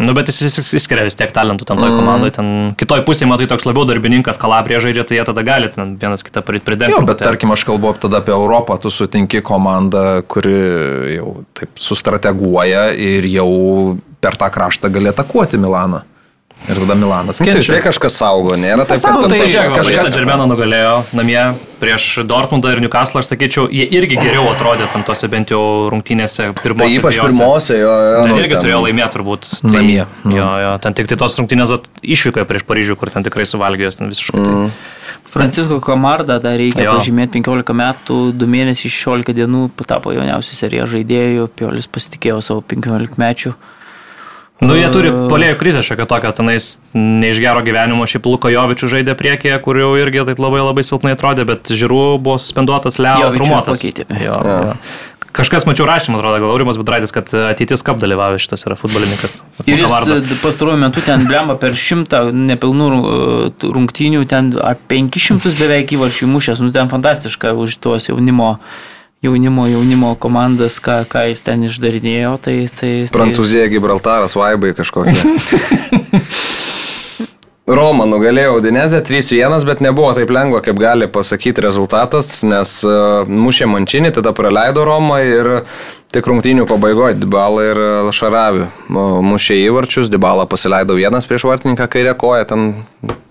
Nu, 0.00 0.14
bet 0.16 0.30
jis 0.32 0.56
išskiria 0.78 1.04
vis 1.04 1.18
tiek 1.18 1.32
talentų 1.34 1.66
ten 1.68 1.80
toj 1.80 1.92
komandai, 1.92 2.30
ten 2.32 2.50
kitoj 2.80 3.02
pusėje 3.04 3.28
matai 3.28 3.48
toks 3.50 3.66
labiau 3.68 3.84
darbininkas, 3.88 4.38
kalabrė 4.40 4.80
žaidžia, 4.80 5.04
tai 5.04 5.18
jie 5.18 5.24
tada 5.28 5.44
gali 5.44 5.68
ten 5.74 5.96
vienas 6.00 6.24
kitą 6.24 6.40
pridengti. 6.46 6.94
Jo, 6.96 7.02
bet 7.04 7.20
tarkim, 7.20 7.52
aš 7.52 7.66
kalbu 7.68 7.92
tada 8.00 8.22
apie 8.22 8.32
Europą, 8.32 8.78
tu 8.80 8.92
sutinki 8.92 9.42
komandą, 9.44 10.22
kuri 10.24 10.56
jau 11.18 11.34
taip 11.58 11.82
sustrateguoja 11.84 12.90
ir 12.96 13.28
jau 13.28 13.50
per 14.24 14.40
tą 14.40 14.48
kraštą 14.52 14.88
gali 14.92 15.12
atakuoti 15.12 15.60
Milaną. 15.60 16.00
Ir 16.68 16.76
tada 16.76 16.94
Milanas 16.94 17.38
Tai 17.40 17.46
vis 17.48 17.54
kenčia. 17.56 17.72
tiek 17.78 17.84
kažkas 17.88 18.14
saugo, 18.20 18.52
nėra 18.54 18.84
taip, 18.86 19.00
kad 19.00 19.24
tai 19.32 19.38
ten 19.40 19.48
žiūrėk, 19.48 19.72
kažkas... 19.80 20.10
Džermeną 20.14 20.44
nugalėjo 20.50 20.92
namie 21.16 21.40
prieš 21.80 22.20
Dortmundą 22.28 22.74
ir 22.74 22.82
Newcastle, 22.84 23.22
aš 23.22 23.30
sakyčiau, 23.32 23.64
jie 23.72 23.86
irgi 23.96 24.18
geriau 24.20 24.44
atrodė 24.52 24.86
ten 24.92 25.02
tose 25.08 25.26
bent 25.32 25.48
jau 25.50 25.88
rungtynėse 25.90 26.50
Tai 26.52 26.62
pirmose. 26.62 26.98
ypač 27.00 27.16
dviejose. 27.16 27.32
pirmose, 27.32 27.78
jo, 27.80 27.88
jo. 27.88 28.20
Ten 28.22 28.30
nu, 28.34 28.38
irgi 28.42 28.54
ten- 28.54 28.62
turėjo 28.66 28.80
laimėti 28.84 29.14
turbūt. 29.16 29.48
Tai, 29.62 29.72
Namie, 29.78 30.04
nu. 30.28 30.36
Jo, 30.36 30.48
jo, 30.66 30.70
ten 30.84 30.94
tik 31.00 31.08
tai 31.08 31.16
tos 31.24 31.38
rungtynės 31.40 31.72
išvyko 32.04 32.44
prieš 32.44 32.66
Paryžių, 32.68 32.96
kur 33.00 33.08
ten 33.10 33.24
tikrai 33.24 33.48
suvalgė 33.48 33.88
jos 33.88 33.96
ten 33.96 34.12
visiškai. 34.12 34.44
Mm. 34.44 34.70
Francisko 35.30 35.80
Kamarda 35.80 36.38
dar 36.42 36.58
reikia 36.58 36.84
Jo. 36.84 36.98
pažymėti 36.98 37.40
15 37.40 37.72
metų, 37.72 38.20
2 38.36 38.46
mėnesiai 38.50 38.90
16 38.92 39.32
dienų 39.34 39.70
tapo 39.86 40.12
jauniausiu 40.12 40.54
serijos 40.58 40.90
žaidėju, 40.92 41.48
Piolis 41.56 41.86
pasitikėjo 41.86 42.42
savo 42.42 42.60
15 42.62 43.16
mečių. 43.16 43.54
Nu, 44.60 44.74
jie 44.76 44.88
turi 44.92 45.10
polėjų 45.30 45.56
krizę 45.60 45.82
šiokią 45.84 46.04
tokią, 46.10 46.32
tenais 46.36 46.74
ne 46.92 47.30
iš 47.32 47.38
gero 47.40 47.62
gyvenimo, 47.64 48.04
šiaip 48.10 48.26
Luko 48.28 48.50
Jovičių 48.52 48.90
žaidė 48.92 49.14
priekyje, 49.16 49.56
kur 49.64 49.78
jau 49.80 49.94
irgi 49.96 50.26
taip 50.28 50.42
labai 50.42 50.60
labai 50.60 50.84
silpnai 50.84 51.14
atrodė, 51.16 51.46
bet 51.48 51.72
žiūrų 51.72 52.02
buvo 52.20 52.36
suspenduotas 52.42 53.00
Leo 53.00 53.32
pakeitė. 53.64 54.04
Jo, 54.20 54.36
jo. 54.44 54.74
Kažkas 55.30 55.62
mačiau 55.62 55.86
rašymą, 55.86 56.18
atrodo, 56.18 56.40
gal 56.42 56.50
Aurimas 56.50 56.78
Budraitis, 56.80 57.12
kad 57.14 57.30
ateitis 57.30 57.84
kap 57.86 58.00
dalyvavo 58.02 58.40
šitas 58.42 58.66
yra 58.66 58.74
futbolininkas. 58.76 59.38
Ir 59.70 59.84
jis 59.84 60.32
pastaruoju 60.42 60.80
metu 60.82 61.04
ten 61.06 61.22
blemba 61.28 61.54
per 61.60 61.78
šimtą 61.78 62.24
nepilnų 62.34 62.88
rungtynių, 63.62 64.24
ten 64.30 64.50
ar 64.58 64.80
500 64.90 65.54
beveik 65.60 65.94
įvarčių 65.94 66.26
mušęs, 66.34 66.64
nu 66.64 66.74
ten 66.74 66.90
fantastiška 66.90 67.54
už 67.54 67.78
tuos 67.78 68.10
jaunimo, 68.10 68.56
jaunimo, 69.22 69.66
jaunimo 69.68 70.14
komandas, 70.20 70.80
ką, 70.80 71.02
ką 71.10 71.26
jis 71.28 71.44
ten 71.44 71.66
išdarinėjo. 71.68 72.36
Tai, 72.44 72.56
tai, 72.72 72.92
tai, 73.04 73.12
Prancūzija, 73.14 73.68
Gibraltaras, 73.72 74.36
Vaibai 74.38 74.72
kažkokie. 74.78 75.16
Roma 77.70 78.02
nugalėjo 78.08 78.56
Udinezę 78.58 78.98
3-1, 79.06 79.62
bet 79.68 79.82
nebuvo 79.84 80.10
taip 80.16 80.32
lengva, 80.34 80.58
kaip 80.64 80.80
gali 80.80 81.06
pasakyti 81.06 81.62
rezultatas, 81.62 82.40
nes 82.42 82.72
uh, 82.82 83.28
mušė 83.30 83.68
Mančinį, 83.70 84.10
tada 84.16 84.32
praleido 84.34 84.82
Romą 84.88 85.20
ir 85.22 85.50
tik 86.10 86.26
rungtynių 86.26 86.66
pabaigoje 86.66 87.14
Dybala 87.20 87.68
ir 87.68 87.78
e, 87.78 87.90
Šaravi 88.10 88.64
mušė 88.90 89.60
įvarčius, 89.68 90.10
Dybala 90.10 90.48
pasileido 90.50 90.98
vienas 90.98 91.30
prieš 91.30 91.46
vartininką 91.46 91.86
kairę 91.92 92.16
koją, 92.18 92.48
ten 92.50 92.66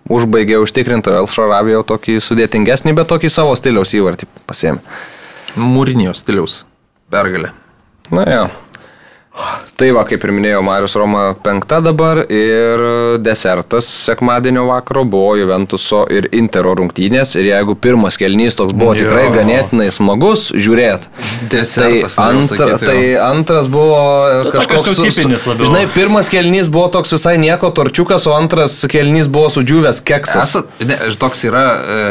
užbaigė 0.07 0.61
užtikrintojo, 0.63 1.25
El 1.25 1.27
Šaravi 1.27 1.75
jau 1.75 1.83
tokį 1.91 2.21
sudėtingesnį, 2.23 2.95
bet 2.95 3.11
tokį 3.11 3.33
savo 3.35 3.57
stiliaus 3.59 3.91
įvartį 3.99 4.31
pasėmė. 4.47 4.79
Mūrinio 5.57 6.13
stiliaus 6.17 6.63
pergalė. 7.09 7.53
Na 8.13 8.25
jo. 8.29 8.49
Tai 9.79 9.87
va, 9.95 10.01
kaip 10.03 10.23
ir 10.25 10.31
minėjau, 10.35 10.59
Marius 10.65 10.97
Roma 10.99 11.21
penkta 11.39 11.77
dabar 11.79 12.19
ir 12.27 12.81
desertas 13.23 13.87
sekmadienio 13.87 14.65
vakaro 14.67 15.05
buvo 15.07 15.37
Juventuso 15.39 16.01
ir 16.11 16.27
Intero 16.35 16.73
rungtynės 16.75 17.31
ir 17.39 17.47
jeigu 17.47 17.77
pirmas 17.79 18.19
kelnys 18.19 18.57
toks 18.59 18.75
buvo 18.75 18.97
Jo. 18.97 19.05
tikrai 19.05 19.29
ganėtinai 19.37 19.87
smagus 19.95 20.49
žiūrėti. 20.51 21.07
Tai, 21.13 21.47
Desertas, 21.53 22.17
norėjau 22.19 22.41
antra, 22.41 22.67
sakyti, 22.73 22.89
tai 22.89 22.99
antras 23.29 23.71
buvo 23.71 24.01
tokios 24.49 24.67
kažkoks... 24.73 24.91
jau 24.91 25.07
tipinis 25.07 25.47
labiau. 25.47 25.71
Žinai, 25.71 25.85
pirmas 25.95 26.33
kelnys 26.33 26.73
buvo 26.73 26.89
toks 26.97 27.15
visai 27.15 27.37
nieko 27.39 27.71
torčiukas, 27.79 28.27
o 28.27 28.35
antras 28.35 28.81
kelnys 28.91 29.31
buvo 29.31 29.47
sudžiūvęs 29.55 30.03
keksas. 30.03 30.51
Esat, 30.51 30.83
ne, 30.83 30.99
toks 31.23 31.47
yra 31.47 31.65
e, 31.79 32.03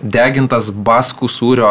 degintas 0.00 0.70
baskų 0.70 1.28
sūrio 1.30 1.70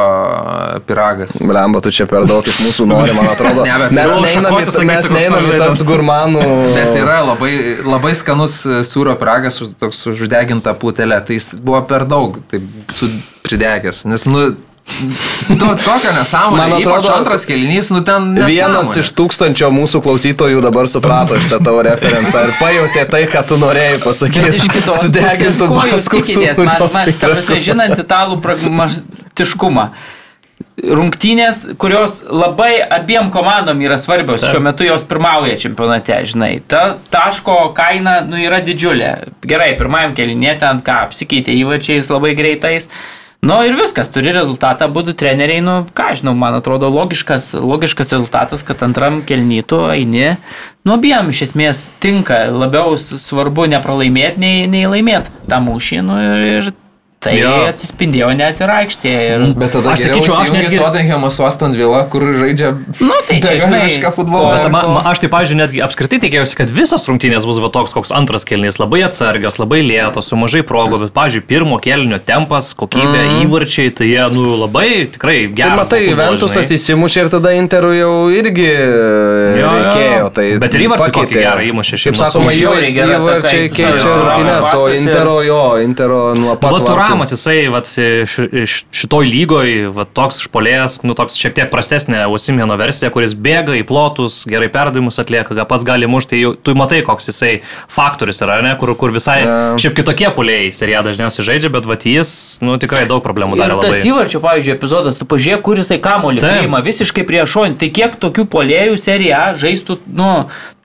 piragas. 0.87 1.37
Blemba, 1.43 1.81
tu 1.83 1.93
čia 1.95 2.07
per 2.09 2.27
daug 2.29 2.47
iš 2.47 2.59
mūsų 2.65 2.87
nori, 2.89 3.15
man 3.17 3.31
atrodo. 3.33 3.65
Ne, 3.69 3.75
bet 3.81 3.91
mes 3.93 4.09
jau 4.09 5.11
neinam 5.13 5.49
į, 5.49 5.55
į 5.55 5.59
tas 5.59 5.81
gurmanų. 5.85 6.43
Bet 6.73 6.95
yra 6.97 7.19
labai, 7.27 7.51
labai 7.85 8.13
skanus 8.17 8.61
e, 8.65 8.79
sūrio 8.87 9.13
piragas 9.19 9.59
su 9.59 9.69
toks 9.79 10.01
uždeginta 10.13 10.73
plutelė. 10.79 11.19
Tai 11.27 11.37
jis 11.37 11.51
buvo 11.59 11.81
per 11.89 12.07
daug 12.09 12.39
taip, 12.51 12.65
su 12.95 13.11
pridegęs. 13.45 14.05
Nes, 14.09 14.25
nu, 14.29 14.49
To, 15.59 15.69
tokio 15.85 16.11
nesąmonė. 16.15 16.57
Man 16.57 16.71
atrodo- 16.81 17.13
antras 17.15 17.45
kelinys, 17.45 17.89
nu 17.91 18.01
ten 18.01 18.35
Vienas 18.35 18.53
nesąmonė. 18.53 18.99
iš 18.99 19.11
tūkstančio 19.15 19.69
mūsų 19.71 20.01
klausytojų 20.05 20.61
dabar 20.61 20.89
suprato 20.91 21.39
šitą 21.39 21.61
tavo 21.63 21.81
referenciją 21.87 22.43
ir 22.47 22.53
pajutė 22.59 23.05
tai, 23.09 23.23
ką 23.31 23.43
tu 23.47 23.57
norėjai 23.61 23.99
pasakyti. 24.03 24.45
Bet 24.45 24.59
iš 24.59 24.67
kitos 24.67 24.97
pusės, 24.97 25.03
Sudegintų 25.05 25.67
tikitės, 26.09 26.57
man, 26.57 26.89
man, 26.93 27.13
prasme, 27.19 27.59
žinant 27.63 27.99
italų 28.05 28.39
pragmatiškumą. 28.43 29.89
Rungtynės, 30.79 31.75
kurios 31.79 32.21
labai 32.27 32.79
abiem 32.81 33.29
komandom 33.31 33.79
yra 33.83 33.97
svarbios, 33.99 34.43
šiuo 34.47 34.61
metu 34.63 34.83
jos 34.87 35.03
pirmauja 35.07 35.57
čempionate, 35.59 36.17
žinai. 36.27 36.61
Ta 36.67 36.97
taško 37.11 37.73
kaina 37.75 38.21
nu, 38.27 38.39
yra 38.39 38.59
didžiulė. 38.63 39.11
Gerai, 39.43 39.73
pirmajam 39.79 40.15
kelinė 40.15 40.57
ten 40.59 40.79
ką, 40.83 41.01
apsikeitė 41.09 41.55
įvačiais 41.63 42.11
labai 42.11 42.31
greitais. 42.35 42.89
Nu 43.41 43.55
ir 43.63 43.77
viskas, 43.79 44.09
turi 44.11 44.33
rezultatą, 44.35 44.89
būtų 44.91 45.13
treneriai, 45.15 45.61
nu 45.63 45.77
ką 45.95 46.09
žinau, 46.19 46.33
man 46.35 46.57
atrodo 46.57 46.89
logiškas, 46.91 47.53
logiškas 47.55 48.11
rezultatas, 48.11 48.65
kad 48.67 48.83
antram 48.83 49.21
kelnytų 49.23 49.79
eini, 49.93 50.33
nu 50.83 50.97
abiem 50.97 51.31
iš 51.31 51.45
esmės 51.47 51.85
tinka, 52.03 52.41
labiau 52.51 52.97
svarbu 52.99 53.69
nepralaimėti, 53.71 54.43
nei, 54.43 54.67
nei 54.67 54.83
laimėti 54.91 55.31
tą 55.47 55.61
mūšį, 55.63 56.01
nu 56.03 56.19
ir 56.49 56.71
tai 57.19 57.33
Jo. 57.35 57.49
atsispindėjo 57.67 58.29
net 58.39 58.61
ir 58.63 58.71
aikštėje. 58.71 59.23
Ir, 59.27 59.41
Bet 59.59 59.73
tada 59.75 59.91
Aš 59.91 60.05
sakyčiau, 60.05 60.35
aš 60.39 60.51
netgi- 60.55 60.77
Tottenhamas 60.79 61.35
Aston 61.43 61.73
Villa, 61.75 62.05
kur 62.07 62.23
žaidžia 62.23 62.69
nu 63.03 63.13
tai 63.27 63.41
čia, 63.43 63.57
žinai, 63.59 63.81
begališką 63.91 64.11
futbolą. 64.15 64.53
Bet 64.55 64.71
ma, 64.71 64.81
ma, 64.87 65.01
aš 65.11 65.19
tai, 65.19 65.29
pažiūrėjau, 65.33 65.59
netgi 65.59 65.81
apskritai 65.83 66.19
tikėjausi, 66.23 66.55
kad 66.55 66.71
visos 66.71 67.03
rungtynės 67.09 67.43
bus 67.43 67.59
va 67.59 67.67
toks, 67.75 67.91
koks 67.91 68.13
antras 68.15 68.47
kelnys, 68.47 68.79
labai 68.79 69.01
atsargios, 69.03 69.59
labai 69.59 69.81
lėtos, 69.83 70.29
su 70.31 70.39
mažai 70.39 70.63
progų, 70.63 71.01
bet, 71.03 71.11
pažiūrėjau, 71.11 71.47
pirmo 71.51 71.79
kelnio 71.83 72.19
tempas, 72.23 72.71
kokybė, 72.79 73.19
mm. 73.19 73.43
įvarčiai, 73.49 73.91
tai 73.99 74.07
jie, 74.13 74.23
nu, 74.31 74.55
labai 74.63 74.87
tikrai 75.11 75.37
Tai 75.49 75.55
gerai. 75.59 75.75
matai, 75.75 76.01
Ventusas 76.15 76.71
įsimušė 76.71 77.25
ir 77.25 77.29
tada 77.35 77.51
Interų 77.59 77.91
jau 77.99 78.13
irgi 78.31 78.69
jo. 79.59 79.67
reikėjo. 79.75 80.31
Tai 80.39 80.47
Bet 80.63 80.75
ir 80.79 80.85
įvartį 80.87 81.11
kokį 81.19 81.35
gerą 81.35 81.67
įmušė 81.67 81.95
Kaip 81.99 82.03
šiaip 82.05 82.15
sakoma, 82.19 82.47
Masūnas. 82.47 82.63
jo 82.63 82.71
įvarčiai 83.19 83.67
keičia 83.75 84.07
jo, 84.07 84.15
rungtynės, 84.23 84.71
o 84.79 84.87
Intero 84.95 85.35
jo, 85.43 85.61
Intero 85.83 86.21
nuo 86.39 86.55
pat. 86.55 86.71
Turamas, 87.09 87.31
jisai, 87.33 87.57
va, 87.73 87.81
ši, 87.83 88.45
š- 88.69 88.85
šitoj 89.01 89.25
lygoj, 89.29 89.71
va, 89.97 90.05
toks 90.05 90.43
išpolėjęs, 90.45 90.99
nu, 91.09 91.15
toks 91.17 91.35
šiek 91.39 91.55
tiek 91.57 91.69
prastesnė 91.73 92.23
Osimėno 92.29 92.77
versija, 92.79 93.09
kuris 93.13 93.33
bėga 93.33 93.75
į 93.79 93.83
plotus, 93.89 94.43
gerai 94.49 94.69
perdavimus 94.73 95.17
atlieka, 95.21 95.57
gal 95.57 95.65
pats 95.69 95.83
gali 95.87 96.07
mušti, 96.09 96.29
tai 96.35 96.41
jau, 96.43 96.53
tu 96.55 96.75
matai, 96.77 97.01
koks 97.07 97.29
jisai 97.31 97.51
faktorius 97.89 98.41
yra, 98.45 98.59
ne, 98.65 98.75
kur, 98.79 98.93
kur 98.99 99.13
visai, 99.15 99.39
Ja. 99.43 99.57
šiaip 99.81 99.95
kitokie 99.97 100.29
polėjai 100.35 100.69
serija 100.75 101.01
dažniausiai 101.05 101.45
žaidžia, 101.49 101.71
bet 101.73 101.85
va, 101.89 101.97
jis, 101.97 102.59
nu, 102.61 102.77
tikrai 102.81 103.05
daug 103.09 103.23
problemų 103.25 103.57
Ir 103.57 103.63
darė 103.65 103.79
tas 103.81 103.95
labai. 103.97 104.09
įvarčio, 104.11 104.39
pavyzdžiui, 104.43 104.75
epizodas, 104.77 105.17
tu 105.17 105.25
pažiūrėk, 105.25 105.61
kur 105.65 105.81
jisai 105.81 105.97
kamolį 106.03 106.43
priima 106.45 106.81
visiškai 106.85 107.25
prieš 107.25 107.55
šonį. 107.57 107.77
Tai 107.81 107.89
kiek 107.89 108.19
tokių 108.21 108.45
polėjų 108.53 108.97
serija 109.01 109.41
žaistų, 109.57 109.97
nu, 110.13 110.29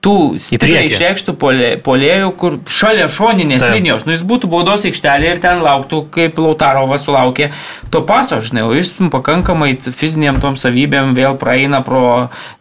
tų 0.05 0.15
stipriai 0.41 0.85
išreikštų 0.89 1.33
polė- 1.41 1.71
polėjų, 1.85 2.29
kur 2.37 2.57
šalia 2.69 3.07
šoninės 3.11 3.65
Taip. 3.65 3.73
linijos, 3.77 4.05
nu 4.05 4.13
jis 4.13 4.21
būtų 4.27 4.49
baudos 4.51 4.85
aikštelė 4.85 5.31
ir 5.33 5.41
ten 5.43 5.63
lauktų, 5.65 6.03
kaip 6.13 6.37
Lautarovas 6.41 7.07
sulaukė 7.07 7.49
to 7.93 8.03
paso, 8.05 8.37
žinai, 8.43 8.65
o 8.67 8.75
jis 8.77 8.93
pakankamai 9.13 9.73
fiziniam 9.89 10.37
tom 10.43 10.59
savybėm 10.59 11.15
vėl 11.17 11.39
praeina 11.41 11.81
pro 11.85 12.05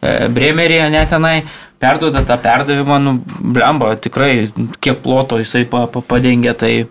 e, 0.00 0.28
Bremerį, 0.32 0.80
net 0.94 1.12
tenai. 1.12 1.42
Perduoda 1.84 2.22
tą 2.24 2.38
perdavimą, 2.40 2.96
nu, 3.02 3.12
blemba, 3.52 3.90
tikrai 4.00 4.46
kiek 4.80 5.02
ploto 5.04 5.36
jisai 5.42 5.66
pa, 5.68 5.82
pa, 5.90 6.00
padengia, 6.00 6.54
tai 6.56 6.86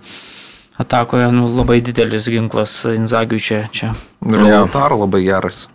atakoje 0.77 1.31
nu, 1.33 1.47
labai 1.57 1.79
didelis 1.81 2.27
ginklas 2.29 2.83
Inzagiui 2.91 3.41
čia. 3.41 3.63
čia. 3.73 3.95
Ir. 4.21 4.43
Lautaro 4.43 4.99
labai 5.01 5.23
geras. 5.25 5.65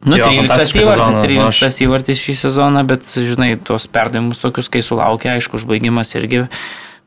Nu, 0.00 0.16
Jo, 0.16 0.24
13 0.24 0.48
fantastiškas 0.48 0.80
įvartis, 0.80 1.14
sezonas, 1.14 1.34
nu, 1.36 1.44
aš- 1.50 1.60
13 1.60 1.84
įvartis 1.84 2.22
šį 2.24 2.34
sezoną, 2.40 2.84
bet, 2.88 3.04
žinai, 3.20 3.50
tuos 3.60 3.84
perdavimus 3.92 4.40
tokius, 4.40 4.70
kai 4.72 4.80
sulaukia, 4.84 5.34
aišku, 5.36 5.60
užbaigimas 5.60 6.14
irgi. 6.16 6.46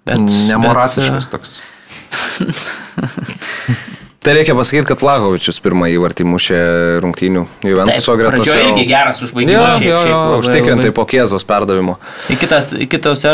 Bet, 0.05 0.19
Nemoratiškas 0.21 1.25
bet, 1.25 1.31
toks. 1.33 1.57
Tai 4.23 4.31
reikia 4.37 4.53
pasakyti, 4.55 4.87
kad 4.87 5.01
Lagovičius 5.03 5.57
pirmą 5.59 5.89
įvartį 5.91 6.23
mušė 6.31 6.59
rungtynių 7.03 7.41
Juventuso 7.67 8.13
gretose. 8.15 8.37
pradžioje 8.45 8.69
irgi 8.69 8.85
geras 8.87 9.19
užbaigimas. 9.25 9.73
šiaip 9.81 9.89
jo, 9.89 9.97
labai- 9.99 10.37
užtikrintai 10.39 10.91
po 10.95 11.03
Kiezos 11.09 11.43
perdavimo. 11.43 11.97
Kitas, 12.39 12.71
kitose 12.87 13.33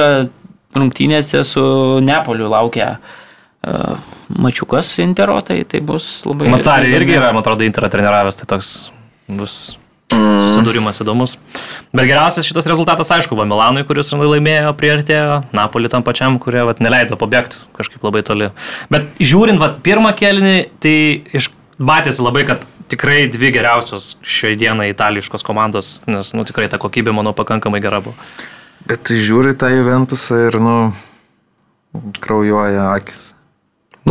rungtynėse 0.73 1.43
su 1.45 1.61
Neapoliu 2.01 2.49
laukia 2.49 2.95
uh, 2.97 3.99
mačiukas 4.33 4.89
Intero, 5.05 5.37
tai, 5.45 5.61
tai 5.69 5.79
bus 5.85 6.23
labai... 6.25 6.49
Įdomi. 6.49 6.89
irgi 6.97 7.19
yra, 7.19 7.29
man 7.37 7.43
atrodo, 7.45 7.67
Interą 7.69 7.89
treniravęs, 7.93 8.41
tai 8.41 8.49
toks 8.55 8.73
bus 9.29 9.77
susidūrimas 10.09 10.99
įdomus. 11.03 11.35
Bet 11.93 12.07
geriausias 12.09 12.47
šitas 12.47 12.67
rezultatas, 12.69 13.11
aišku, 13.13 13.37
va 13.37 13.45
Milanui, 13.49 13.85
kuris 13.87 14.11
laimėjo, 14.13 14.73
priartėjo, 14.77 15.39
Napoli 15.55 15.91
tam 15.91 16.05
pačiam, 16.05 16.39
kurie 16.41 16.63
vat, 16.67 16.81
neleido 16.83 17.17
pabėgti 17.19 17.61
kažkaip 17.77 18.03
labai 18.05 18.23
toli. 18.25 18.49
Bet 18.91 19.07
žiūrint, 19.21 19.61
vat, 19.61 19.79
pirmą 19.85 20.13
kelinį, 20.17 20.55
tai 20.81 20.95
iš 21.37 21.51
matėsi 21.77 22.25
labai, 22.25 22.45
kad 22.49 22.65
tikrai 22.89 23.27
dvi 23.31 23.53
geriausios 23.55 24.15
šiai 24.25 24.57
dienai 24.59 24.89
itališkos 24.93 25.45
komandos, 25.45 25.99
nes, 26.09 26.33
nu, 26.33 26.45
tikrai 26.47 26.69
ta 26.71 26.81
kokybė, 26.81 27.13
manau, 27.15 27.35
pakankamai 27.37 27.81
gera 27.83 28.01
buvo. 28.03 28.17
Bet 28.89 29.05
tai 29.09 29.19
žiūri 29.21 29.53
tą 29.59 29.69
Juventusą 29.73 30.47
ir, 30.47 30.57
nu, 30.63 30.77
kraujuoja 32.23 32.93
akis. 32.95 33.29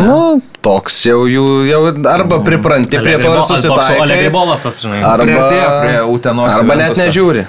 Nu, 0.05 0.41
toks 0.63 0.97
jau 1.07 1.21
jų, 1.29 1.45
jau 1.69 1.81
arba 2.13 2.39
pripranti 2.47 2.99
prie 3.03 3.17
to 3.19 3.31
ir 3.33 3.41
susitaikai. 3.49 4.19
Arba, 5.03 5.25
arba 6.61 6.75
net 6.79 6.97
nežiūri. 7.07 7.47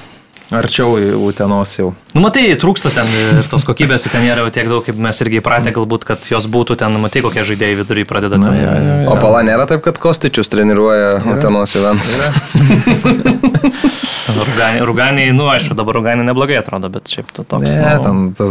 Arčiau 0.50 0.98
Utenos 1.28 1.76
jau. 1.78 1.92
Nu, 2.16 2.24
matai, 2.24 2.48
trūksta 2.58 2.90
ten 2.94 3.06
ir 3.14 3.46
tos 3.52 3.62
kokybės 3.68 4.08
ten 4.10 4.24
nėra 4.26 4.42
jau 4.48 4.54
tiek 4.54 4.70
daug, 4.72 4.82
kaip 4.86 4.98
mes 4.98 5.22
irgi 5.22 5.38
įpratę, 5.44 5.70
galbūt, 5.76 6.08
kad 6.10 6.26
jos 6.26 6.48
būtų 6.50 6.80
ten, 6.82 6.98
matai, 7.04 7.22
kokie 7.22 7.44
žaidėjai 7.46 7.78
vidury 7.84 8.06
pradeda 8.10 8.40
ten. 8.42 8.58
ja, 8.58 8.74
ja, 8.74 8.96
ja. 9.04 9.12
O 9.14 9.18
pala 9.22 9.44
nėra 9.46 9.68
taip, 9.70 9.84
kad 9.86 10.02
Kostičius 10.02 10.50
treniruoja 10.50 11.20
Utenos 11.36 11.76
Juventus. 11.78 12.26
Ruganiai, 14.30 14.84
ruganiai, 14.86 15.32
nu, 15.34 15.48
aišku, 15.50 15.74
dabar 15.78 15.98
ruganiai 15.98 16.28
neblogai 16.28 16.60
atrodo, 16.60 16.90
bet 16.94 17.10
šiaip 17.10 17.32
to 17.34 17.44
toks. 17.50 17.74
Ne, 17.82 17.96
nu, 17.98 18.04
ten 18.04 18.20
ta, 18.38 18.50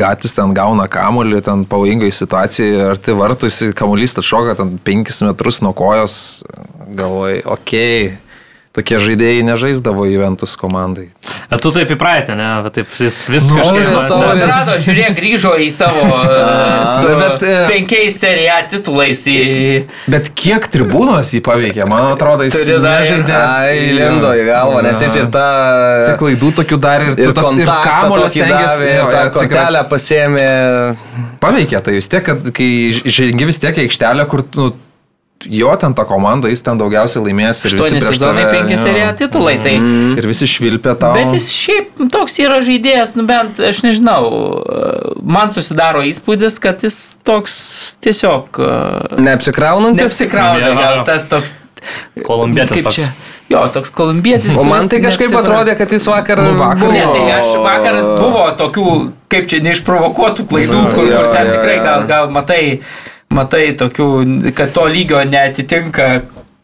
gatis 0.00 0.32
ten 0.36 0.54
gauna 0.56 0.86
kamuolį, 0.90 1.42
ten 1.44 1.66
pavojingai 1.68 2.08
situacijai, 2.14 2.72
ar 2.92 3.00
tai 3.00 3.16
vartus 3.18 3.60
kamuolys 3.76 4.16
atšoka 4.20 4.56
ten 4.58 4.78
5 4.86 5.22
metrus 5.28 5.60
nuo 5.64 5.74
kojos, 5.76 6.16
galvoj, 6.96 7.42
okei. 7.44 8.10
Okay. 8.10 8.29
Tokie 8.70 9.00
žaidėjai 9.02 9.40
nežaisdavo 9.42 10.04
Juventus 10.06 10.52
komandai. 10.54 11.08
Bet 11.50 11.58
tu 11.64 11.72
taip 11.74 11.90
įpratę, 11.90 12.36
ne, 12.38 12.44
bet 12.62 12.76
taip 12.78 12.92
vis, 13.00 13.16
vis 13.26 13.48
Nori 13.50 13.80
kažkaip. 13.82 13.96
savo- 14.06 14.28
Atsirado, 14.30 14.76
žiūrėk, 14.84 15.16
grįžo 15.16 15.56
į 15.58 15.66
savo 15.74 16.04
su 17.00 17.08
bet, 17.18 17.42
e, 17.42 17.56
penkiais 17.66 18.20
serija 18.22 18.60
titulais 18.70 19.24
į... 19.26 19.34
Bet 20.14 20.30
kiek 20.38 20.68
tribūnos 20.70 21.32
jį 21.34 21.40
paveikė, 21.48 21.82
man 21.90 22.12
atrodo, 22.12 22.46
jis 22.46 22.60
nežaidė. 22.70 23.34
Ai, 23.40 23.80
lindo 23.98 24.30
į 24.38 24.44
galvą, 24.52 24.84
nes 24.86 25.02
jis 25.02 25.16
ir 25.18 25.26
tą... 25.34 25.46
Tik 26.12 26.20
klaidų 26.22 26.52
tokių 26.60 26.78
dar 26.86 27.02
ir, 27.08 27.16
Ir 27.26 27.34
tas 27.34 27.50
ir 27.58 27.66
tokį 27.66 28.28
stengiasi. 28.36 28.86
ir 28.86 29.10
tą 29.16 29.24
kortelę 29.34 29.82
pasėmė. 29.90 30.46
Paveikė 31.42 31.82
tai 31.82 31.96
vis 31.98 32.06
tiek, 32.12 32.22
kad 32.30 32.46
kai 32.54 32.70
žengi 33.02 33.50
vis 33.50 33.58
tiek 33.58 33.74
į 33.82 33.88
aikštelę, 33.88 34.28
kur 34.30 34.44
nu, 34.54 34.70
jo 35.48 35.70
ten 35.80 35.94
ta 35.96 36.04
komanda, 36.04 36.48
jis 36.52 36.60
ten 36.66 36.76
daugiausiai 36.80 37.22
laimės 37.24 37.62
ir 37.64 37.76
visi 37.78 37.96
prieš 37.96 38.18
tave, 38.20 38.42
penki 38.52 38.74
jo. 38.76 38.80
serija 38.82 39.12
titulai. 39.16 39.54
Tai, 39.64 39.72
Ir 40.20 40.26
visi 40.28 40.48
švilpia 40.50 40.92
tau. 41.00 41.14
Bet 41.16 41.32
jis 41.38 41.48
šiaip 41.54 42.02
toks 42.12 42.36
yra 42.44 42.58
žaidėjas, 42.66 43.14
nu 43.16 43.24
bent, 43.28 43.60
aš 43.70 43.80
nežinau, 43.86 44.28
man 45.24 45.52
susidaro 45.54 46.02
įspūdis, 46.04 46.60
kad 46.60 46.84
jis 46.84 46.98
toks 47.26 47.56
tiesiog 48.04 48.60
uh, 48.60 49.18
Neapsikraunantis. 49.20 50.04
neapsikrauna, 50.04 50.70
Jo. 50.72 50.78
gal 50.82 51.04
tas 51.08 51.28
toks... 51.32 51.56
Kolumbietis 52.26 52.82
toks. 52.84 52.96
čia? 53.00 53.08
Jo, 53.50 53.62
toks 53.72 53.88
kolumbietis. 53.96 54.52
O 54.60 54.64
man 54.68 54.84
tai 54.92 55.00
kažkaip 55.00 55.30
neapsikrauna. 55.32 55.62
atrodė, 55.64 55.76
kad 55.80 55.94
jis 55.96 56.04
vakar... 56.06 56.42
Nu, 56.44 56.52
vakar 56.60 56.84
buvo- 56.84 56.92
Ne, 56.92 57.06
tai 57.08 57.38
aš 57.38 57.48
vakar 57.64 57.96
buvo 58.20 58.42
tokių, 58.60 58.84
kaip 59.32 59.48
čia, 59.50 59.62
neišprovokuotų 59.64 60.44
klaidų, 60.50 60.82
kur, 60.94 61.08
Jo, 61.08 61.22
kur 61.24 61.32
ten 61.34 61.48
jo, 61.48 61.54
tikrai 61.56 61.78
jo. 61.78 61.86
gal, 61.88 62.04
gal 62.10 62.28
matai, 62.36 62.60
matai 63.34 63.70
tokių, 63.78 64.10
kad 64.56 64.74
to 64.74 64.84
lygio 64.90 65.22
netitinka, 65.26 66.10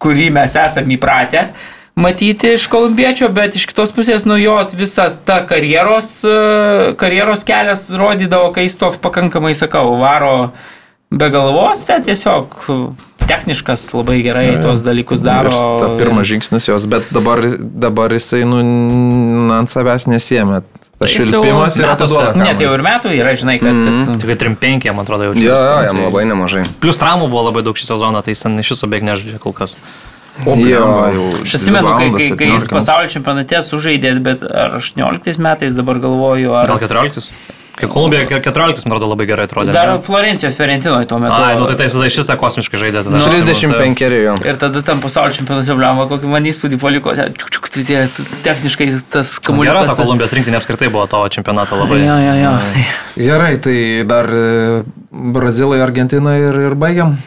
kurį 0.03 0.31
mes 0.35 0.55
esame 0.61 0.97
įpratę 0.99 1.49
matyti 1.97 2.53
iš 2.53 2.67
kolumbiečio, 2.69 3.31
bet 3.33 3.57
iš 3.57 3.65
kitos 3.71 3.93
pusės, 3.97 4.27
nu 4.29 4.37
jo, 4.37 4.59
visas 4.77 5.17
ta 5.25 5.41
karjeros, 5.49 6.11
e, 6.29 6.93
karjeros 7.01 7.45
kelias 7.49 7.87
rodydavo, 7.89 8.51
kai 8.53 8.67
jis 8.67 8.77
toks 8.81 9.01
pakankamai, 9.01 9.55
sakau, 9.57 9.95
varo 10.01 10.51
be 11.11 11.31
galvos, 11.33 11.87
ten 11.89 12.05
tiesiog 12.05 12.59
techniškas 13.27 13.89
labai 13.97 14.21
gerai 14.27 14.45
tuos 14.63 14.85
dalykus 14.85 15.25
daro. 15.25 15.51
Ir 15.51 15.81
ta 15.81 15.89
pirmas 15.97 16.29
žingsnis 16.29 16.69
jos, 16.69 16.85
bet 16.91 17.09
dabar, 17.15 17.41
dabar 17.59 18.13
jisai 18.13 18.45
nu, 18.47 18.61
ant 19.57 19.73
savęs 19.73 20.11
nesėmė. 20.13 20.61
Tas 20.97 21.13
Tai 21.13 21.21
švilpimas 21.27 21.75
ir 21.77 21.85
metuose- 21.91 22.17
atiduoda. 22.25 22.45
Net 22.47 22.61
jau 22.65 22.71
ir 22.73 22.83
metų 22.87 23.11
yra, 23.13 23.35
žinai, 23.37 23.59
kad... 23.61 23.77
kad 23.77 24.21
Tik 24.23 24.39
3-5, 24.41 24.87
man 24.97 25.05
atrodo, 25.05 25.27
jau 25.29 25.35
Jo, 25.37 25.57
jo, 25.61 25.81
jam 25.85 25.99
labai 26.07 26.23
nemažai. 26.31 26.63
Plius 26.81 26.97
traumų 26.97 27.29
buvo 27.29 27.43
labai 27.51 27.63
daug 27.67 27.77
šį 27.77 27.89
sezoną, 27.91 28.23
tai 28.25 28.33
jis 28.33 28.45
ten 28.47 28.57
iš 28.63 28.71
viso 28.73 28.89
beveik 28.89 29.05
nežaidžia 29.11 29.41
kol 29.43 29.53
kas. 29.53 29.77
O, 30.45 30.53
Jo. 30.61 30.81
jau 31.13 31.27
Aš 31.43 31.55
atsimenu, 31.61 31.93
kai, 31.97 32.09
kai, 32.13 32.31
kai 32.41 32.49
jis 32.55 32.65
17 32.65 32.73
pasaulio 32.77 33.13
čempionate 33.13 33.61
sužaidė, 33.65 34.15
bet 34.25 34.43
ar 34.49 34.79
18 34.81 35.39
metais 35.41 35.77
dabar 35.77 36.01
galvoju, 36.01 36.53
ar... 36.57 36.73
Gal 36.73 36.81
14? 36.89 37.29
Kai 37.77 37.89
Kolumbija 37.93 38.25
14, 38.41 38.87
man 38.89 38.97
atrodo, 38.97 39.11
labai 39.13 39.27
gerai 39.29 39.45
atrodė. 39.51 39.73
Dar 39.77 39.91
ne? 39.91 39.97
Florencijos 40.05 40.55
Ferentinoje 40.57 41.05
tuo 41.11 41.19
metu. 41.21 41.37
Ai, 41.37 41.59
nu 41.61 41.67
tai 41.69 41.77
tai 41.77 41.89
tada 41.93 42.09
šis 42.15 42.31
kosmiškai 42.41 42.81
žaidė. 42.81 43.03
Tada, 43.05 43.21
Nu, 43.21 43.27
atsimenu, 43.29 43.77
35 43.77 44.17
jo. 44.23 44.37
Ir 44.49 44.57
tada 44.63 44.81
tam 44.87 45.03
pasaulio 45.05 45.37
čempionate, 45.37 45.77
blemba, 45.77 46.09
kokį 46.09 46.33
man 46.33 46.49
įspūdį 46.49 46.81
paliko, 46.81 47.13
čiuk, 47.13 47.53
čiuk, 47.53 47.69
tiek 47.77 48.17
techniškai 48.47 48.89
tas 49.13 49.35
tai 49.37 49.37
Gera, 49.37 49.47
kamuoliukas. 49.51 49.93
ta 49.93 50.01
Kolumbijos 50.01 50.33
rinktinė 50.41 50.61
apskritai 50.63 50.89
buvo 50.89 51.05
tavo 51.11 51.29
čempionato 51.29 51.77
labai. 51.77 52.01
Jo, 52.01 52.17
jo, 52.17 52.35
jo. 52.41 52.57
Tai. 52.65 52.89
Gerai, 53.21 53.55
tai 53.61 53.79
dar 54.09 54.33
e, 54.33 54.83
Brazilai, 55.37 55.83
Argentina 55.85 56.39
ir, 56.41 56.57
ir 56.71 56.81
baigiam. 56.81 57.19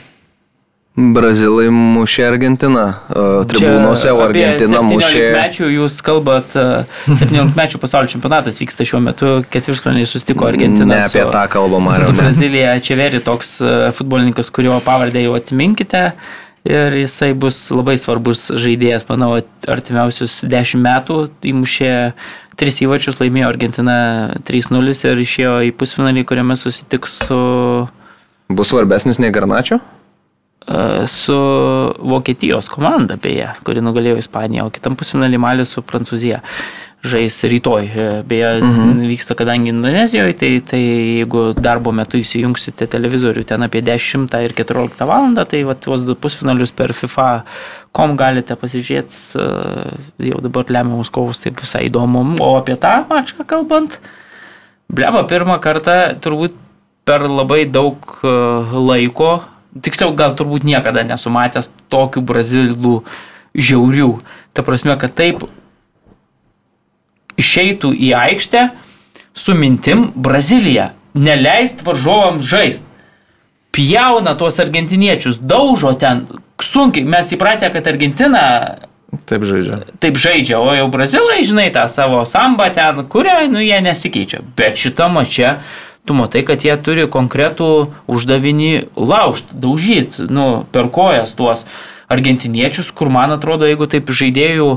Brazilai 1.00 1.69
mušė 1.72 2.26
Argentiną. 2.28 2.84
e, 3.08 3.22
Tribūnose, 3.48 4.10
Argentina 4.19 4.82
mušė. 4.84 5.22
Mečių 5.38 5.69
jūs 5.72 6.02
kalbat, 6.03 6.56
e, 6.60 6.84
17 7.08 7.56
mečių 7.56 7.80
pasaulio 7.80 8.11
čempionatas 8.11 8.60
vyksta 8.60 8.84
šiuo 8.84 9.00
metu, 9.06 9.30
ketvirtfinaliai 9.50 10.06
sustiko 10.10 10.48
Argentina. 10.50 10.86
Ne 10.98 11.06
apie 11.06 11.24
su- 11.24 11.32
tą 11.32 11.45
kalbą, 11.48 11.80
Su. 12.03 12.11
Brazilija 12.11 12.80
Čeveri 12.84 13.22
toks 13.24 13.61
e, 13.61 13.92
futbolininkas, 13.95 14.52
kurio 14.52 14.80
pavardę 14.84 15.24
jau 15.24 15.36
atsiminkite. 15.40 16.11
Ir 16.68 16.92
jisai 16.92 17.32
bus 17.34 17.69
labai 17.72 17.95
svarbus 17.98 18.50
žaidėjas, 18.52 19.06
manau, 19.08 19.40
artimiausius 19.66 20.42
10 20.44 20.82
metų. 20.84 21.30
Įmušė 21.48 22.11
3 22.60 22.82
įvačius, 22.84 23.22
laimėjo 23.24 23.48
Argentina 23.48 23.95
3-0 24.44 24.92
ir 25.08 25.22
išėjo 25.24 25.53
į 25.64 25.72
pusfinalį, 25.80 26.26
kuriame 26.28 26.58
susitiks 26.60 27.22
su, 27.30 27.88
Bus 28.50 28.68
svarbesnis 28.74 29.19
nei 29.22 29.32
Garnačio? 29.32 29.80
Su 31.06 31.38
Vokietijos 32.00 32.70
komanda, 32.70 33.18
beje, 33.22 33.48
kuri 33.66 33.82
nugalėjo 33.82 34.20
Ispaniją, 34.22 34.68
o 34.68 34.74
kitam 34.74 34.98
pusfinalį 35.00 35.40
malį 35.42 35.66
su 35.66 35.84
Prancūzija. 35.86 36.44
Žais 37.00 37.38
rytoj. 37.48 37.86
Beje, 38.28 38.48
mhm. 38.60 39.06
vyksta 39.08 39.32
kadangi 39.40 39.72
Indonezijoje, 39.72 40.34
tai, 40.36 40.50
tai 40.68 40.82
jeigu 40.82 41.46
darbo 41.56 41.94
metu 41.96 42.20
įsijungsite 42.20 42.90
televizorių 42.92 43.46
ten 43.48 43.64
apie 43.64 43.80
10 43.88 44.28
ir 44.44 44.56
14 44.58 45.08
val. 45.08 45.32
tai 45.48 45.62
va, 45.64 45.78
tuos 45.80 46.04
du 46.04 46.18
pusfinalius 46.20 46.76
per 46.76 46.92
FIFA 46.92 47.28
kom 47.96 48.18
galite 48.20 48.58
pasižiūrėti, 48.60 49.16
jau 50.28 50.42
dabar 50.44 50.68
lemiamus 50.68 51.10
kovus, 51.10 51.40
tai 51.40 51.54
visai 51.56 51.86
įdomu. 51.88 52.36
O 52.44 52.58
apie 52.60 52.76
tą 52.76 53.06
mačą 53.08 53.48
kalbant, 53.48 53.96
bleba 54.92 55.24
pirmą 55.24 55.56
kartą 55.64 56.20
turbūt 56.20 56.60
per 57.08 57.30
labai 57.32 57.64
daug 57.64 58.20
laiko, 58.76 59.40
tiksliau 59.77 60.14
gal 60.17 60.35
turbūt 60.38 60.65
niekada 60.67 61.03
nesumatęs 61.07 61.69
tokių 61.93 62.23
brazilų 62.25 62.99
žiaurių. 63.57 64.11
Ta 64.53 64.65
prasme, 64.65 64.95
kad 64.99 65.15
taip 65.17 65.45
išeitų 67.39 67.93
į 67.95 68.14
aikštę 68.17 68.67
su 69.38 69.56
mintim 69.56 70.09
Brazilija, 70.15 70.91
neleist 71.15 71.83
varžovams 71.85 72.45
žaisti. 72.45 72.85
Pjauna 73.72 74.33
tuos 74.35 74.57
argentiniečius, 74.59 75.38
daužo 75.39 75.93
ten 76.01 76.25
sunkiai. 76.59 77.06
Mes 77.06 77.30
įpratę, 77.35 77.69
kad 77.72 77.88
Argentina 77.88 78.43
Taip 79.30 79.45
žaidžia. 79.45 79.77
taip 80.01 80.17
žaidžia, 80.22 80.59
o 80.61 80.73
jau 80.73 80.88
brazilai, 80.93 81.41
žinai, 81.45 81.69
tą 81.73 81.88
savo 81.89 82.22
sambą 82.30 82.69
ten, 82.73 83.01
kurią, 83.09 83.48
nu, 83.49 83.61
jie 83.61 83.80
nesikeičia. 83.81 84.41
Bet 84.57 84.77
šitą 84.77 85.07
mačią, 85.09 85.56
tu 86.08 86.16
matai, 86.18 86.44
kad 86.48 86.64
jie 86.66 86.76
turi 86.82 87.06
konkretų 87.11 87.69
uždavinį 88.10 88.74
laužti, 88.98 89.53
daužyti, 89.53 90.28
nu, 90.32 90.66
per 90.74 90.90
kojas 90.94 91.36
tuos 91.38 91.66
argentiniečius, 92.10 92.90
kur 92.95 93.11
man 93.14 93.36
atrodo, 93.36 93.68
jeigu 93.69 93.86
taip 93.90 94.10
žaidėjų 94.10 94.69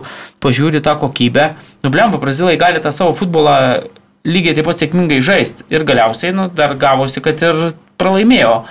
pažiūri 0.44 0.82
tą 0.84 0.98
kokybę, 1.00 1.52
nu, 1.84 1.92
blemba, 1.92 2.20
brazilai 2.20 2.58
gali 2.60 2.82
tą 2.84 2.92
savo 2.92 3.16
futbolą 3.16 3.56
lygiai 4.28 4.54
taip 4.58 4.68
pat 4.68 4.78
sėkmingai 4.78 5.22
žaisti. 5.24 5.66
Ir 5.72 5.86
galiausiai, 5.88 6.34
nu, 6.36 6.46
dar 6.52 6.76
gavosi, 6.78 7.22
kad 7.24 7.40
ir 7.42 7.72
pralaimėjo 8.00 8.62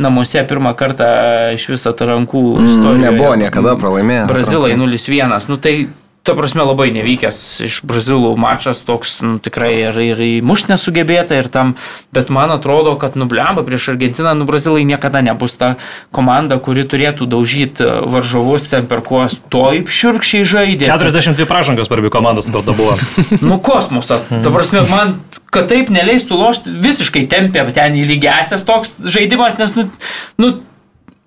namuose 0.00 0.42
pirmą 0.48 0.72
kartą 0.78 1.06
iš 1.54 1.66
viso 1.70 1.92
atrankų 1.92 2.42
istorijoje. 2.64 3.04
Nebuvo 3.04 3.34
niekada 3.40 3.76
pralaimėję. 3.80 4.26
Brazilai 4.30 4.72
0-1. 4.80 5.48
Nu 5.50 5.58
tai, 5.60 5.74
ta 6.22 6.34
prasme, 6.36 6.60
labai 6.68 6.90
nevykęs 6.92 7.38
iš 7.64 7.80
Brazilų 7.88 8.34
mačas 8.40 8.82
toks, 8.84 9.16
nu, 9.24 9.38
tikrai 9.40 9.70
ir, 9.86 9.96
ir 10.04 10.20
įmušt 10.40 10.68
nesugebėta, 10.68 11.38
ir 11.40 11.48
tam, 11.52 11.72
bet 12.12 12.28
man 12.32 12.52
atrodo, 12.52 12.92
kad 13.00 13.16
nublemba 13.16 13.64
prieš 13.64 13.90
Argentiną, 13.94 14.34
nu, 14.36 14.44
Brazilai 14.48 14.84
niekada 14.84 15.24
nebus 15.24 15.56
ta 15.60 15.74
komanda, 16.12 16.60
kuri 16.60 16.84
turėtų 16.84 17.28
daužyti 17.30 17.88
varžovus 18.12 18.68
ten 18.72 18.88
per 18.90 19.00
kuos 19.06 19.38
taip 19.52 19.88
širkščiai 19.88 20.44
žaidė. 20.44 20.90
42 20.92 21.48
pražangos 21.48 21.88
per 21.88 22.04
abi 22.04 22.12
komandas 22.12 22.50
tada 22.52 22.76
buvo. 22.76 22.98
Nu, 23.40 23.56
kosmosas. 23.62 24.26
Ta 24.28 24.50
prasme, 24.52 24.82
man, 24.90 25.16
kad 25.54 25.70
taip 25.72 25.88
neleistų 25.92 26.36
lošti, 26.36 26.74
visiškai 26.84 27.24
tempė 27.30 27.64
ten 27.74 27.96
į 27.96 28.04
lygiasias 28.10 28.66
toks 28.68 28.98
žaidimas, 29.08 29.56
nes, 29.60 29.72
nu, 29.78 29.88
nu 30.40 30.52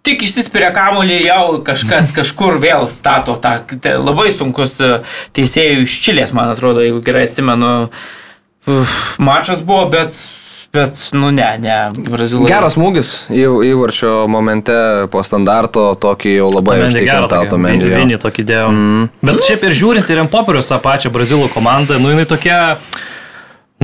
tik 0.04 0.26
išsispiria 0.28 0.70
kamuolį, 0.76 1.22
jau 1.30 1.44
kažkas 1.66 2.12
kažkur 2.18 2.60
vėl 2.64 2.88
stato 2.92 3.38
tą. 3.42 3.58
te- 3.80 3.98
Labai 4.02 4.30
sunkus 4.36 4.78
e, 4.84 4.98
teisėjų 5.36 5.86
iš 5.88 5.98
Čilės, 6.04 6.34
man 6.36 6.52
atrodo, 6.54 6.84
jeigu 6.84 7.02
gerai 7.06 7.26
atsimenu. 7.30 7.74
Uf, 8.68 8.94
mačas 9.20 9.60
buvo, 9.64 9.90
bet, 9.92 10.16
bet, 10.76 11.00
nu 11.16 11.32
ne, 11.36 11.50
ne, 11.60 11.78
Brazilai. 12.08 12.48
Geras 12.48 12.78
smūgis 12.78 13.10
į, 13.28 13.42
įvarčio 13.74 14.14
momente 14.32 14.76
po 15.12 15.24
standarto, 15.28 15.90
tokį 16.00 16.36
jau 16.38 16.48
labai 16.54 16.78
užtikrintą 16.86 17.42
automendį. 17.44 17.92
Vienį 17.92 18.20
tokį 18.24 18.46
dėjo. 18.48 18.70
Mm. 18.72 19.10
Bet 19.24 19.44
šiaip 19.48 19.68
ir 19.68 19.76
žiūrint 19.82 20.14
ir 20.16 20.24
ant 20.24 20.32
popieriaus 20.32 20.72
tą 20.72 20.80
pačią 20.84 21.12
brazilų 21.16 21.50
komandą, 21.52 22.00
nu 22.00 22.14
jinai 22.16 22.24
tokia, 22.30 22.60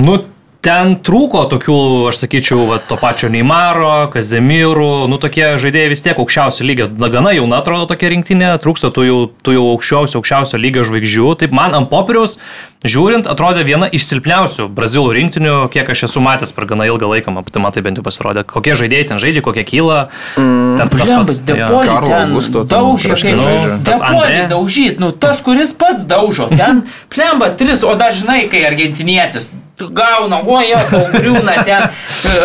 nu 0.00 0.16
ten 0.64 0.96
trūko 1.00 1.46
tokių, 1.50 1.76
aš 2.10 2.22
sakyčiau, 2.24 2.64
va, 2.68 2.78
to 2.84 2.98
pačio 3.00 3.30
Neymaro, 3.32 4.10
Kazemirų, 4.12 5.08
nu 5.10 5.16
tokie 5.20 5.54
žaidėjai 5.60 5.92
vis 5.92 6.04
tiek 6.04 6.20
aukščiausio 6.20 6.66
lygio, 6.68 6.88
na 7.00 7.08
gana 7.12 7.32
jauna 7.36 7.62
atrodo 7.64 7.88
tokia 7.90 8.12
rinktinė, 8.12 8.52
trūksta 8.60 8.92
tų 8.94 9.06
jau, 9.06 9.20
tų 9.40 9.56
jau 9.56 9.68
aukščiausio, 9.74 10.20
aukščiausio 10.20 10.60
lygio 10.60 10.84
žvaigždžių. 10.88 11.30
Taip 11.40 11.54
man 11.56 11.76
ant 11.78 11.88
popieriaus, 11.92 12.36
žiūrint, 12.84 13.28
atrodė 13.30 13.64
viena 13.64 13.88
iš 13.88 14.04
silpniausių 14.10 14.68
brazilų 14.76 15.14
rinktinių, 15.16 15.54
kiek 15.72 15.88
aš 15.94 16.04
esu 16.10 16.24
matęs 16.24 16.52
per 16.56 16.68
gana 16.68 16.88
ilgą 16.90 17.08
laiką, 17.14 17.32
man 17.32 17.48
tai 17.48 17.64
man 17.64 17.76
tai 17.76 17.84
bent 17.86 18.00
jau 18.00 18.04
pasirodė, 18.04 18.44
kokie 18.48 18.76
žaidėjai 18.76 19.08
ten 19.14 19.22
žaidžia, 19.22 19.44
kokie 19.46 19.64
kyla. 19.68 20.02
Mm, 20.36 20.76
ten 20.76 20.92
tas 20.92 21.08
Blemba, 21.08 21.24
pats. 21.24 21.40
Depolį 21.48 21.96
ten 22.04 22.20
Augusto 22.28 22.66
kaip 22.68 23.16
žaidžia. 23.24 23.80
Tas 23.88 24.04
Depolį 24.04 24.44
daužyt, 24.52 25.00
nu 25.00 25.10
tas, 25.16 25.40
kuris 25.44 25.72
pats 25.76 26.04
daužo, 26.08 26.52
ten 26.52 26.84
plemba 27.12 27.48
tris, 27.56 27.84
o 27.84 27.96
dar 28.00 28.16
žinai, 28.16 28.44
kai 28.52 28.64
argentinietis 28.68 29.52
gauna, 29.88 30.38
o 30.44 30.60
jie 30.60 30.76
griūna 31.14 31.54
ten, 31.64 31.88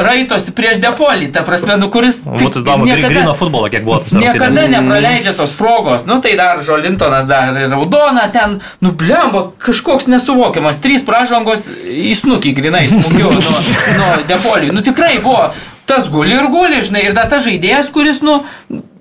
raitosi 0.08 0.54
prieš 0.56 0.80
Depolį, 0.84 1.28
ta 1.36 1.44
prasme, 1.48 1.76
nu 1.82 1.90
kuris 1.94 2.22
Būtų 2.26 2.64
įdomu, 2.64 2.88
gri- 2.88 3.10
grino 3.12 3.34
futbolo 3.38 3.70
kiek 3.74 3.84
buvo 3.86 4.00
tas 4.06 4.16
Niekada 4.16 4.66
nepraleidžia 4.72 5.34
tos 5.38 5.52
progos, 5.58 6.08
nu 6.10 6.20
tai 6.24 6.36
dar 6.40 6.64
Žolintonas 6.66 7.28
dar 7.30 7.58
ir 7.60 7.70
Raudona 7.74 8.28
ten, 8.34 8.60
nu 8.82 8.92
blemba, 8.96 9.50
kažkoks 9.60 10.08
nesuvokiamas, 10.12 10.80
trys 10.84 11.04
pražangos 11.06 11.68
į 11.84 12.16
snukį 12.22 12.56
grinai 12.58 12.86
smūgiu 12.92 13.32
nuo, 13.36 13.62
nuo 14.00 14.12
Depoliui. 14.30 14.72
Nu 14.76 14.82
tikrai 14.86 15.18
buvo, 15.24 15.50
tas 15.90 16.08
guli 16.10 16.34
ir 16.38 16.48
guli, 16.54 16.82
žinai, 16.86 17.06
ir 17.10 17.14
dar 17.18 17.28
tas 17.30 17.44
žaidėjas, 17.46 17.92
kuris, 17.94 18.22
nu, 18.26 18.40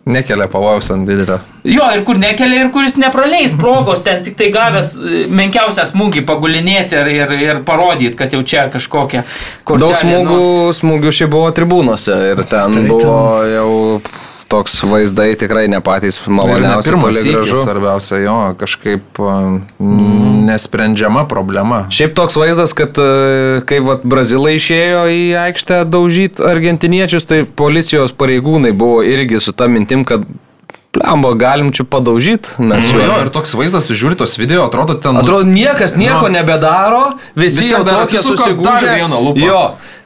Nekelia 0.05 0.49
pavojaus 0.52 0.91
ant 0.92 1.07
didelio. 1.08 1.39
jo, 1.65 1.84
ir 1.97 2.02
kur 2.05 2.18
nekelia, 2.20 2.66
ir 2.66 2.70
kuris 2.74 2.99
nepraleis 3.00 3.55
progos, 3.57 4.02
ten 4.05 4.20
tik 4.26 4.36
tai 4.36 4.50
gavęs 4.52 4.91
e, 5.00 5.23
menkiausią 5.33 5.86
smūgį 5.89 6.26
pagulinėti 6.28 6.99
ir, 7.00 7.08
ir, 7.15 7.33
ir 7.41 7.62
parodyti, 7.65 8.12
kad 8.18 8.36
jau 8.36 8.42
čia 8.44 8.66
kažkokia 8.74 9.23
kortelė. 9.65 9.94
Daug 9.94 10.02
smūgių, 10.02 10.36
Nu, 10.44 10.76
smūgių 10.76 11.15
šiaip 11.20 11.33
buvo 11.33 11.49
tribūnose 11.57 12.18
ir 12.34 12.44
ten 12.50 12.76
Tai 12.76 12.84
buvo 12.91 13.16
jau 13.49 13.70
toks 14.48 14.76
vaizdai 14.86 15.34
tikrai 15.39 15.66
ne 15.68 15.81
patys 15.84 16.20
maloniausi. 16.26 16.89
pirmas 16.89 17.18
toli 17.18 17.31
įkis, 17.31 17.34
gražu. 17.36 17.60
svarbiausia, 17.62 18.20
jo, 18.24 18.36
kažkaip 18.60 19.20
mm. 19.20 20.47
nesprendžiama 20.50 21.26
problema. 21.31 21.84
Šiaip 21.94 22.14
toks 22.18 22.39
vaizdas, 22.40 22.76
kad 22.76 22.98
e, 23.00 23.60
kai 23.68 23.81
vat, 23.84 24.06
brazilai 24.06 24.56
išėjo 24.60 25.05
į 25.10 25.23
aikštę 25.48 25.82
daužyti 25.90 26.44
argentiniečius, 26.44 27.28
tai 27.31 27.44
policijos 27.44 28.14
pareigūnai 28.16 28.73
buvo 28.76 29.02
irgi 29.06 29.42
su 29.42 29.56
ta 29.56 29.68
mintim, 29.70 30.06
kad 30.08 30.26
plembo 30.94 31.34
galim 31.34 31.73
čia 31.73 31.84
padaužyti. 31.84 32.48
Mes 32.58 32.92
Nu, 32.92 33.00
jo, 33.02 33.10
ir 33.24 33.31
toks 33.34 33.55
vaizdas, 33.58 33.89
tu 33.89 33.97
žiūri 33.98 34.14
tos 34.18 34.36
video, 34.39 34.68
atrodo 34.68 34.94
ten... 34.94 35.18
Atrodo, 35.18 35.42
niekas 35.48 35.97
nieko 35.98 36.28
Nu. 36.28 36.36
nebedaro, 36.39 37.02
visi 37.34 37.64
Visi 37.64 37.73
jau 37.73 37.82
dar 37.82 38.05
tokie 38.05 38.23
susigūžę. 38.23 38.62
dar 38.62 38.86
vieną 38.94 39.18
lupą. 39.18 39.42
Jo. 39.42 39.62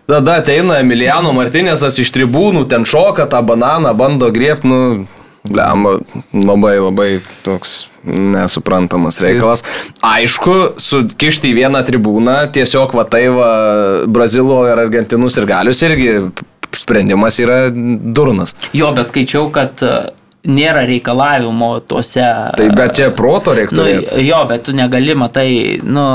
Tada 0.09 0.39
ateina 0.41 0.79
Emiliano 0.81 1.35
Martinėsas 1.37 1.99
iš 2.01 2.09
tribūnų, 2.17 2.63
ten 2.71 2.87
šoka 2.89 3.27
tą 3.29 3.43
bananą, 3.45 3.91
bando 3.93 4.31
griebti, 4.33 4.65
nu, 4.65 4.79
blemba, 5.45 5.99
labai 6.33 6.79
labai 6.81 7.09
toks 7.45 7.75
nesuprantamas 8.09 9.21
reikalas. 9.21 9.61
Aišku, 10.01 10.55
sukišti 10.81 11.51
į 11.53 11.59
vieną 11.59 11.83
tribūną, 11.85 12.39
tiesiog 12.57 12.97
va 12.97 13.05
tai 13.05 13.27
va 13.37 13.51
Brazilo 14.09 14.63
ir 14.71 14.81
Argentinus 14.81 15.37
ir 15.37 15.49
galius 15.51 15.85
irgi 15.85 16.15
sprendimas 16.73 17.37
yra 17.45 17.67
durnas. 17.69 18.57
Jo, 18.73 18.95
bet 18.97 19.13
skaičiau, 19.13 19.51
kad 19.53 19.85
nėra 20.47 20.85
reikalavimo 20.87 21.71
tuose. 21.89 22.25
Tai 22.57 22.69
bet 22.77 22.97
čia 22.99 23.11
proto 23.17 23.55
reiktų 23.57 23.77
Nu, 23.79 23.87
jo, 24.23 24.41
bet 24.51 24.67
tu 24.69 24.75
negali, 24.77 25.17
matai, 25.19 25.51
nu, 25.83 26.07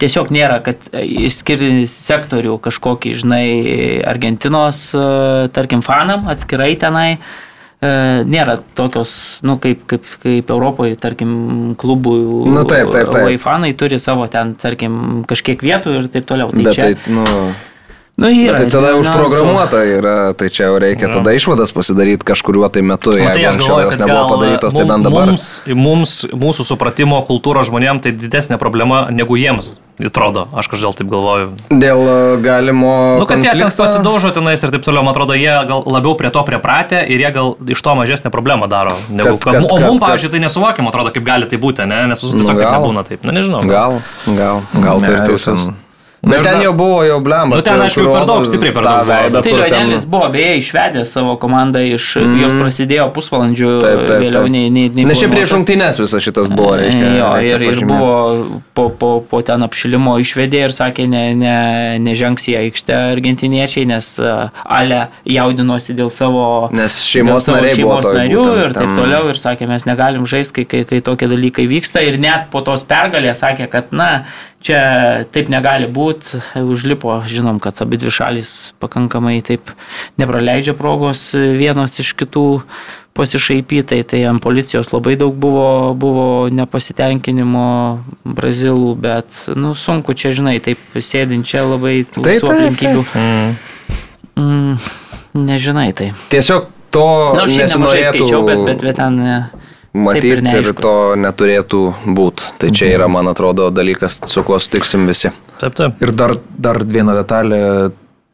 tiesiog 0.00 0.30
nėra, 0.34 0.60
kad 0.64 0.90
išskirti 0.94 1.84
sektorių 1.90 2.58
kažkokį, 2.62 3.14
žinai, 3.22 3.46
Argentinos, 4.08 4.90
e, 4.94 5.06
tarkim, 5.54 5.82
fanam 5.86 6.28
atskirai 6.30 6.72
tenai. 6.80 7.08
e, 7.80 7.90
Nėra 8.28 8.58
tokios, 8.76 9.40
nu, 9.42 9.56
kaip, 9.58 9.82
kaip, 9.90 10.06
kaip 10.22 10.50
Europoje, 10.52 10.94
tarkim, 11.00 11.74
klubų. 11.80 12.14
Nu, 12.52 12.64
taip, 12.68 12.92
taip, 12.94 13.10
taip. 13.10 13.40
fanai 13.40 13.72
turi 13.74 13.98
savo 13.98 14.28
ten, 14.30 14.54
tarkim, 14.60 15.24
kažkiek 15.28 15.60
vietų 15.64 15.98
ir 15.98 16.08
taip 16.12 16.28
toliau. 16.28 16.52
Tai 16.54 16.68
Bet 16.68 16.78
čia, 16.78 16.92
tai, 16.92 17.14
nu, 17.16 17.26
nu, 18.16 18.28
yra, 18.28 18.56
tai 18.58 18.66
tada 18.70 18.94
užprogramuota 19.00 19.82
yra, 19.84 20.32
tai 20.34 20.48
čia 20.50 20.66
jau 20.68 20.78
reikia 20.82 21.08
Jo. 21.08 21.12
tada 21.20 21.32
išvadas 21.32 21.72
pasidaryti 21.72 22.24
kažkuriuo 22.24 22.68
tai 22.72 22.82
metu, 22.82 23.10
Nu, 23.14 23.18
jeigu 23.22 23.32
tai 23.34 23.44
anksčiau 23.48 23.80
jos 23.80 23.96
nebuvo 23.98 24.16
gal 24.16 24.28
padarytos, 24.34 24.72
tai 24.74 24.84
bent 24.84 25.04
dabar. 25.06 25.26
Mums, 25.30 25.46
mums, 25.74 26.12
mūsų 26.32 26.66
supratimo 26.68 27.22
kultūros 27.28 27.70
žmonėms 27.70 28.02
tai 28.02 28.12
didesnė 28.12 28.58
problema 28.60 29.06
negu 29.10 29.36
jiems, 29.40 29.80
atrodo. 30.00 30.48
Aš 30.56 30.68
kažkaip 30.72 30.96
taip 31.00 31.08
galvoju. 31.12 31.50
Dėl 31.70 32.00
e, 32.08 32.36
galimo... 32.44 32.92
Nu, 33.20 33.26
kad 33.28 33.40
jie 33.44 33.50
ten 33.52 33.60
konflikto- 33.60 33.84
pasidaužo 33.84 34.30
tenais 34.36 34.62
ir 34.64 34.70
taip 34.72 34.84
toliau, 34.84 35.04
man 35.04 35.12
atrodo, 35.12 35.36
jie 35.36 35.52
gal 35.68 35.84
labiau 35.86 36.14
prie 36.16 36.30
to 36.32 36.40
pripratę 36.44 37.02
ir 37.08 37.20
jie 37.20 37.30
gal 37.36 37.52
iš 37.68 37.80
to 37.84 37.94
mažesnę 37.98 38.30
problemą 38.32 38.68
daro. 38.68 38.96
Negu, 39.08 39.36
Kad- 39.36 39.60
kad, 39.60 39.64
kad- 39.64 39.72
o 39.72 39.76
mums, 39.80 40.00
kad- 40.00 40.08
pavyzdžiui, 40.08 40.30
tai 40.36 40.40
nesuvokiam, 40.44 40.88
atrodo, 40.88 41.12
kaip 41.12 41.24
gali 41.24 41.48
tai 41.48 41.58
būti, 41.60 41.84
ne? 41.88 42.06
nes 42.12 42.20
visų 42.24 42.32
Nu, 42.32 42.44
tiesiog 42.44 42.56
taip 42.56 42.64
gal. 42.68 42.80
nebūna 42.80 43.04
taip. 43.08 43.24
Nu, 43.24 43.32
nežinau. 43.36 43.60
Gal, 43.68 44.00
gal, 44.26 44.62
gal 44.80 45.00
Ne, 45.00 45.06
tai 45.06 45.14
ir 45.18 45.24
teisus. 45.28 45.68
Na, 46.20 46.36
ir 46.36 46.44
ten 46.44 46.60
jau 46.60 46.72
buvo, 46.76 46.98
jau 47.06 47.16
blemba. 47.24 47.56
Nu, 47.56 47.62
ten, 47.64 47.78
kur 47.78 47.86
aišku, 47.86 48.02
per 48.12 48.26
daug, 48.28 48.42
stipriai 48.44 48.74
per 48.76 48.84
tą 48.84 48.90
daug 48.90 49.06
buvo. 49.06 49.14
veidą, 49.16 49.40
Tai 49.46 49.52
Lionelis 49.56 50.02
buvo 50.04 50.26
beje 50.34 50.58
išvedęs 50.60 51.12
savo 51.16 51.36
komandą 51.40 51.80
iš, 51.94 52.08
mm. 52.20 52.34
jos 52.42 52.56
prasidėjo 52.60 53.06
pusvalandžiu 53.16 53.70
Taip, 53.80 54.02
taip, 54.04 54.20
vėliau 54.26 54.42
taip. 54.44 54.52
nei, 54.52 54.66
nei, 54.68 54.90
nei 54.92 55.06
čia 55.08 55.24
planuota. 55.24 55.30
prieš 55.32 55.54
rungtynės 55.56 56.00
visas 56.02 56.26
šitas 56.26 56.50
buvo, 56.52 56.74
reikia. 56.76 57.08
jo, 57.16 57.30
reikia 57.40 57.54
ir, 57.56 57.64
ir 57.72 57.86
buvo 57.88 58.60
po, 58.76 58.84
po, 59.00 59.10
po 59.30 59.40
ten 59.48 59.64
apšilimo 59.64 60.18
išvedė 60.20 60.60
ir 60.68 60.76
sakė, 60.76 61.08
ne, 61.08 61.22
ne, 61.40 61.56
nežengs 62.04 62.44
į 62.52 62.58
aikštę 62.66 63.00
argentiniečiai, 63.16 63.86
nes 63.88 64.12
uh, 64.20 64.52
Ale 64.64 65.06
jaudinosi 65.24 65.96
dėl 65.96 66.12
savo, 66.12 66.68
Nes 66.76 67.00
šeimos 67.08 67.48
savo 67.48 67.56
nariai 67.62 67.78
šeimos 67.80 68.06
narių 68.12 68.44
būtent 68.44 68.62
ir 68.66 68.76
taip 68.76 68.84
tam- 68.84 68.96
toliau. 69.00 69.24
Ir 69.32 69.40
sakė, 69.40 69.66
mes 69.72 69.88
negalim 69.88 70.28
žaisti, 70.28 70.52
kai, 70.60 70.68
kai, 70.68 70.84
kai 70.84 71.00
tokie 71.00 71.28
dalykai 71.32 71.64
vyksta. 71.70 72.04
Ir 72.04 72.20
net 72.20 72.50
po 72.52 72.60
tos 72.66 72.84
pergalės 72.84 73.40
sakė, 73.40 73.70
kad 73.72 73.88
na, 73.96 74.10
čia 74.64 74.80
taip 75.32 75.50
negali 75.52 75.88
būti. 75.90 76.40
Užlipo, 76.60 77.20
žinom, 77.28 77.60
kad 77.62 77.80
abi 77.82 78.00
dvi 78.00 78.12
šalis 78.12 78.72
pakankamai 78.82 79.40
taip 79.44 79.72
nepraleidžia 80.20 80.76
progos 80.78 81.30
vienos 81.34 81.98
iš 82.02 82.12
kitų 82.20 82.46
pasišaipytai, 83.16 84.00
tai 84.06 84.22
ant 84.30 84.40
policijos 84.42 84.92
labai 84.94 85.16
daug 85.18 85.34
buvo, 85.36 85.92
buvo 85.98 86.26
nepasitenkinimo 86.54 87.64
brazilų, 88.24 88.94
bet, 89.02 89.42
nu, 89.58 89.74
sunku 89.76 90.14
čia, 90.14 90.30
žinai, 90.36 90.60
taip 90.62 90.78
sėdint 90.94 91.48
čia 91.48 91.64
labai 91.66 92.04
tų 92.06 92.24
taip, 92.24 92.46
aplinkybių. 92.46 93.02
Mm. 93.18 93.56
Mm, 94.40 94.76
nežinai, 95.50 95.90
tai. 95.96 96.12
Tiesiog 96.32 96.70
to 96.94 97.08
Na, 97.34 97.44
aš 97.44 97.56
šiandien 97.56 97.74
nemažai 97.74 98.04
nesinorėtų 98.04 98.14
skaičiau, 98.14 98.46
bet, 98.46 98.62
bet, 98.68 98.86
bet 98.86 99.00
ten... 99.02 99.18
e, 99.20 99.40
matyti 99.94 100.28
ir 100.30 100.38
ir, 100.38 100.44
neaišku. 100.46 100.82
to 100.82 100.94
neturėtų 101.20 101.80
būti. 102.16 102.52
Tai 102.60 102.70
čia 102.76 102.92
yra, 102.94 103.08
man 103.10 103.30
atrodo, 103.30 103.70
dalykas, 103.74 104.20
su 104.30 104.44
kuo 104.46 104.58
sutiksim 104.62 105.08
visi. 105.10 105.32
Taip, 105.60 105.74
taip. 105.76 105.98
Ir 106.02 106.12
dar, 106.16 106.36
dar 106.56 106.80
viena 106.84 107.16
detalė, 107.18 107.90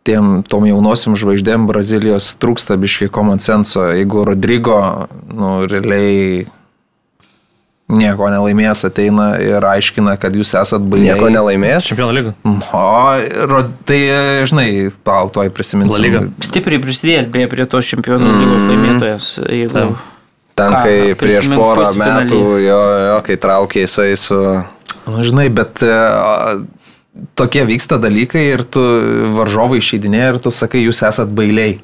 tiem 0.06 0.42
tom 0.46 0.66
jaunosiam 0.68 1.16
žvaigždėm 1.18 1.66
Brazilijos 1.66 2.34
trūksta 2.38 2.76
biškai 2.78 3.08
common 3.10 3.40
senso. 3.42 3.88
Jeigu 3.90 4.26
Rodrygo, 4.28 5.08
nu, 5.34 5.56
realiai 5.66 6.46
nieko 7.86 8.28
nelaimės, 8.30 8.82
ateina 8.86 9.36
ir 9.42 9.62
aiškina, 9.62 10.16
kad 10.18 10.34
jūs 10.34 10.52
esat 10.58 10.82
bailiai. 10.82 11.14
Nieko 11.14 11.30
nelaimės. 11.30 11.86
Čempionų 11.86 12.16
lyga. 12.18 12.34
O, 12.74 12.82
ro- 13.50 13.62
tai, 13.86 14.00
žinai, 14.46 14.68
tuoj 15.06 15.50
La 15.50 15.54
prisiminsiu. 15.54 16.26
Stipriai 16.42 16.82
prisidėjęs 16.82 17.30
beje 17.30 17.50
prie 17.52 17.66
tos 17.70 17.86
čempionų 17.94 18.36
lygos 18.42 18.68
laimėtojas. 18.70 19.32
Jeigu... 19.46 19.74
Taip. 19.74 20.12
Ten, 20.56 20.72
Ką, 20.72 20.78
kai 20.86 20.98
prieš 21.20 21.44
prisimint 21.44 21.60
porą 21.60 21.90
metų, 22.00 22.40
jo, 22.64 22.78
jo, 23.10 23.16
kai 23.26 23.36
traukė 23.40 23.82
jisai 23.84 24.14
su... 24.16 24.38
Na, 25.06 25.24
žinai, 25.26 25.50
bet 25.52 25.82
e, 25.84 25.96
tokie 27.36 27.66
vyksta 27.68 27.98
dalykai 28.00 28.46
ir 28.54 28.64
tu 28.64 28.80
varžovai 29.36 29.82
išeidinė 29.82 30.22
ir 30.30 30.38
tu 30.40 30.52
sakai, 30.54 30.80
jūs 30.86 31.02
esat 31.04 31.28
bailiai. 31.36 31.76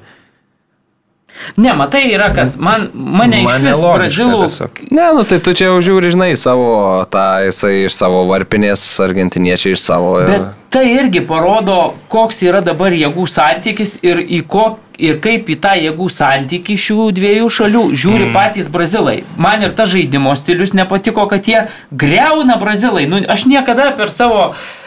Ne, 1.57 1.75
matai, 1.77 2.05
yra 2.13 2.31
kas. 2.35 2.57
Man, 2.61 2.89
mane 2.95 3.43
iš 3.43 3.51
Man 3.51 3.61
vis 3.61 3.69
nelogiška 3.71 3.99
brazilų. 3.99 4.41
tiesiog. 4.47 4.83
Ne, 4.91 5.07
nu 5.17 5.25
tai 5.29 5.39
tu 5.45 5.55
čia 5.57 5.71
jau 5.71 5.79
žiūri, 5.85 6.13
žinai, 6.15 6.33
savo, 6.41 6.73
tą 7.13 7.27
jisai 7.47 7.75
iš 7.87 7.97
savo 7.99 8.25
varpinės, 8.31 8.85
argentiniečiai 9.05 9.77
iš 9.77 9.85
savo. 9.85 10.17
Bet 10.29 10.51
tai 10.73 10.87
irgi 10.95 11.21
parodo, 11.29 11.93
koks 12.13 12.41
yra 12.47 12.63
dabar 12.65 12.95
jėgų 12.97 13.27
santykis 13.29 13.99
ir, 14.01 14.23
į 14.25 14.41
ko, 14.49 14.67
ir 14.97 15.19
kaip 15.25 15.51
į 15.53 15.59
tą 15.61 15.75
jėgų 15.77 16.09
santykį 16.15 16.77
šių 16.87 17.09
dviejų 17.19 17.51
šalių 17.59 17.83
žiūri 17.93 18.29
mm. 18.31 18.37
patys 18.37 18.71
brazilai. 18.73 19.19
Man 19.37 19.67
ir 19.67 19.75
ta 19.77 19.85
žaidimo 19.89 20.33
stilius 20.39 20.73
nepatiko, 20.77 21.27
kad 21.29 21.49
jie 21.49 21.67
greuna 21.91 22.57
brazilai. 22.61 23.05
Nu, 23.11 23.21
aš 23.21 23.45
niekada 23.51 23.91
per 23.99 24.13
savo 24.15 24.53
e, 24.53 24.82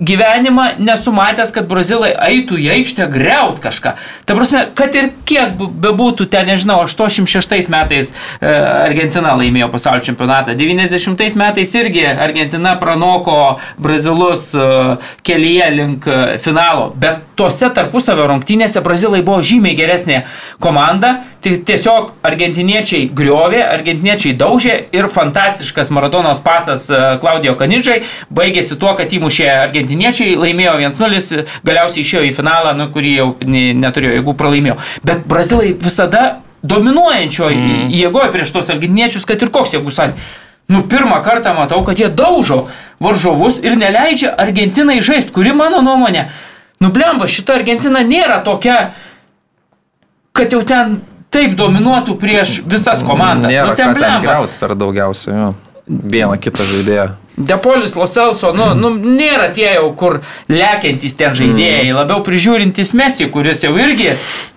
gyvenimą 0.00 0.66
nesu 0.78 1.12
matęs, 1.12 1.52
kad 1.54 1.66
brazilai 1.70 2.12
eitų 2.28 2.58
į 2.62 2.68
aikštę 2.76 3.06
greut 3.12 3.60
kažką. 3.62 3.94
Ta 4.26 4.36
prasme, 4.36 4.64
kad 4.78 4.94
ir 4.98 5.10
kiek 5.28 5.54
bebūtų 5.58 6.26
ten, 6.30 6.48
nežinau, 6.50 6.80
86 6.86 7.70
metais 7.72 8.12
e, 8.12 8.52
Argentina 8.52 9.34
laimėjo 9.38 9.68
pasaulio 9.72 10.06
čempionatą, 10.06 10.56
90 10.58 11.36
metais 11.38 11.74
irgi 11.78 12.04
Argentina 12.06 12.74
pranoko 12.80 13.58
brazilus 13.82 14.50
e, 14.54 14.68
kelyje 15.26 15.70
link 15.76 16.06
e, 16.06 16.38
finalo, 16.42 16.90
bet 16.98 17.26
tuose 17.38 17.70
tarpusavio 17.74 18.28
rungtynėse 18.30 18.82
brazilai 18.84 19.22
buvo 19.26 19.42
žymiai 19.42 19.76
geresnė 19.78 20.22
komanda, 20.62 21.14
tiesiog 21.42 22.14
argentiniečiai 22.26 23.08
griovė, 23.14 23.62
argentiniečiai 23.66 24.36
daužė 24.38 24.78
ir 24.94 25.10
fantastiškas 25.12 25.90
Maradonos 25.94 26.42
pasas 26.44 26.88
e, 26.90 27.02
Klaudijo 27.22 27.56
Kanidžai 27.60 28.02
baigėsi 28.30 28.78
tuo, 28.80 28.91
kad 28.98 29.12
įmušė 29.12 29.48
argentiniečiai, 29.50 30.36
laimėjo 30.40 30.76
1-0, 30.82 31.42
galiausiai 31.66 32.04
išėjo 32.04 32.22
į 32.28 32.32
finalą, 32.36 32.76
nu, 32.78 32.88
kurį 32.94 33.16
jau 33.16 33.28
ne- 33.46 33.72
neturėjo, 33.78 34.16
jeigu 34.18 34.36
pralaimėjo. 34.38 34.78
Bet 35.06 35.26
brazilai 35.28 35.72
visada 35.72 36.24
dominuojančioje 36.62 37.58
mm. 37.58 37.90
jėgoje 37.90 38.30
prieš 38.34 38.54
tos 38.54 38.70
argentiniečius, 38.70 39.26
kad 39.28 39.42
ir 39.42 39.50
koks 39.54 39.76
jėgų 39.76 39.94
santykis. 39.94 40.40
Nu, 40.70 40.82
pirmą 40.88 41.18
kartą 41.24 41.54
matau, 41.54 41.82
kad 41.84 41.98
jie 41.98 42.08
daužo 42.08 42.66
varžovus 43.02 43.58
ir 43.60 43.74
neleidžia 43.76 44.30
Argentinai 44.38 45.00
žaisti, 45.02 45.34
kuri 45.34 45.52
mano 45.52 45.82
nuomonė, 45.82 46.28
nublemba, 46.80 47.26
šita 47.28 47.58
Argentina 47.58 48.04
nėra 48.06 48.38
tokia, 48.46 48.92
kad 50.32 50.54
jau 50.54 50.62
ten 50.66 51.00
taip 51.32 51.56
dominuotų 51.58 52.16
prieš 52.20 52.60
visas 52.68 53.02
komandas. 53.04 53.52
Nėra 53.52 53.72
nu, 53.72 53.76
ten 53.76 53.92
blemba. 53.96 54.22
grauti 54.24 54.60
per 54.60 54.76
daugiausiai. 54.78 55.34
Jo. 55.34 55.50
Vieną 55.88 56.38
kitą 56.40 56.64
žaidėją. 56.68 57.08
Depolis 57.36 57.94
Loselso, 57.96 58.50
nu, 58.52 58.72
nu, 58.76 58.90
nėra 58.92 59.48
tie 59.56 59.70
jau, 59.78 59.86
kur 59.96 60.18
lekiantys 60.52 61.16
ten 61.16 61.32
žaidėjai, 61.36 61.94
labiau 61.96 62.20
prižiūrintys 62.26 62.92
Messi, 62.98 63.28
kuris 63.32 63.64
jau 63.64 63.72
irgi 63.80 64.10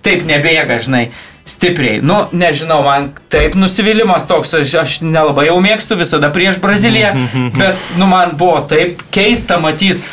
taip 0.04 0.26
nebėga, 0.28 0.76
žinai, 0.84 1.06
stipriai. 1.48 2.02
Nu, 2.04 2.26
nežinau, 2.36 2.82
man 2.84 3.08
taip 3.32 3.56
nusivylimas 3.56 4.28
toks, 4.28 4.52
aš, 4.60 4.74
aš 4.82 4.98
nelabai 5.06 5.46
jau 5.48 5.56
mėgstu 5.64 5.96
visada 5.96 6.28
prieš 6.34 6.60
Braziliją, 6.60 7.14
bet, 7.60 7.80
nu, 7.96 8.10
man 8.12 8.36
buvo 8.36 8.60
taip 8.68 9.00
keista 9.14 9.56
matyti 9.62 10.04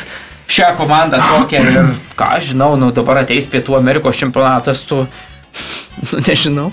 šią 0.48 0.72
komandą 0.80 1.20
tokią 1.20 1.62
ir, 1.68 1.78
ką 2.20 2.32
žinau, 2.48 2.78
nu, 2.80 2.88
dabar 2.96 3.26
ateis 3.26 3.50
Pietų 3.50 3.76
Amerikos 3.76 4.16
čempionatas, 4.24 4.86
tu, 4.88 5.04
nu, 6.08 6.24
nežinau, 6.24 6.70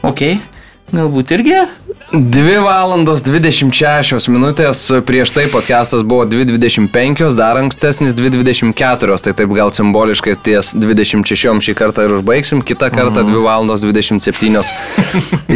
okei. 0.00 0.38
Okay. 0.40 0.53
Galbūt 0.94 1.32
irgi? 1.34 1.56
2 2.14 2.60
valandos 2.62 3.24
26 3.26 4.28
minutės, 4.30 4.82
prieš 5.06 5.32
tai 5.34 5.46
podcastas 5.50 6.04
buvo 6.06 6.22
2.25, 6.30 7.32
dar 7.34 7.58
ankstesnis 7.58 8.14
2.24, 8.14 9.16
tai 9.24 9.32
taip 9.34 9.54
gal 9.56 9.72
simboliškai 9.74 10.36
ties 10.46 10.70
26 10.78 11.64
šį 11.66 11.74
kartą 11.78 12.06
ir 12.06 12.14
užbaigsim, 12.20 12.62
kitą 12.62 12.92
kartą 12.94 13.24
2 13.26 13.42
valandos 13.42 13.82
27 13.82 14.62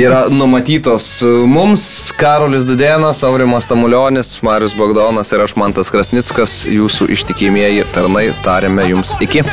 yra 0.02 0.24
numatytos 0.32 1.06
mums. 1.46 1.86
Karolis 2.18 2.66
Dudėnas, 2.66 3.22
Aurimas 3.28 3.70
Tamulionis, 3.70 4.34
Marius 4.42 4.74
Bogdonas 4.74 5.30
ir 5.30 5.46
aš 5.46 5.54
Mantas 5.60 5.92
Krasnickas, 5.94 6.64
jūsų 6.66 7.12
ištikimieji 7.14 7.86
tarnai, 7.94 8.30
tarėme 8.42 8.90
jums 8.90 9.14
iki. 9.22 9.46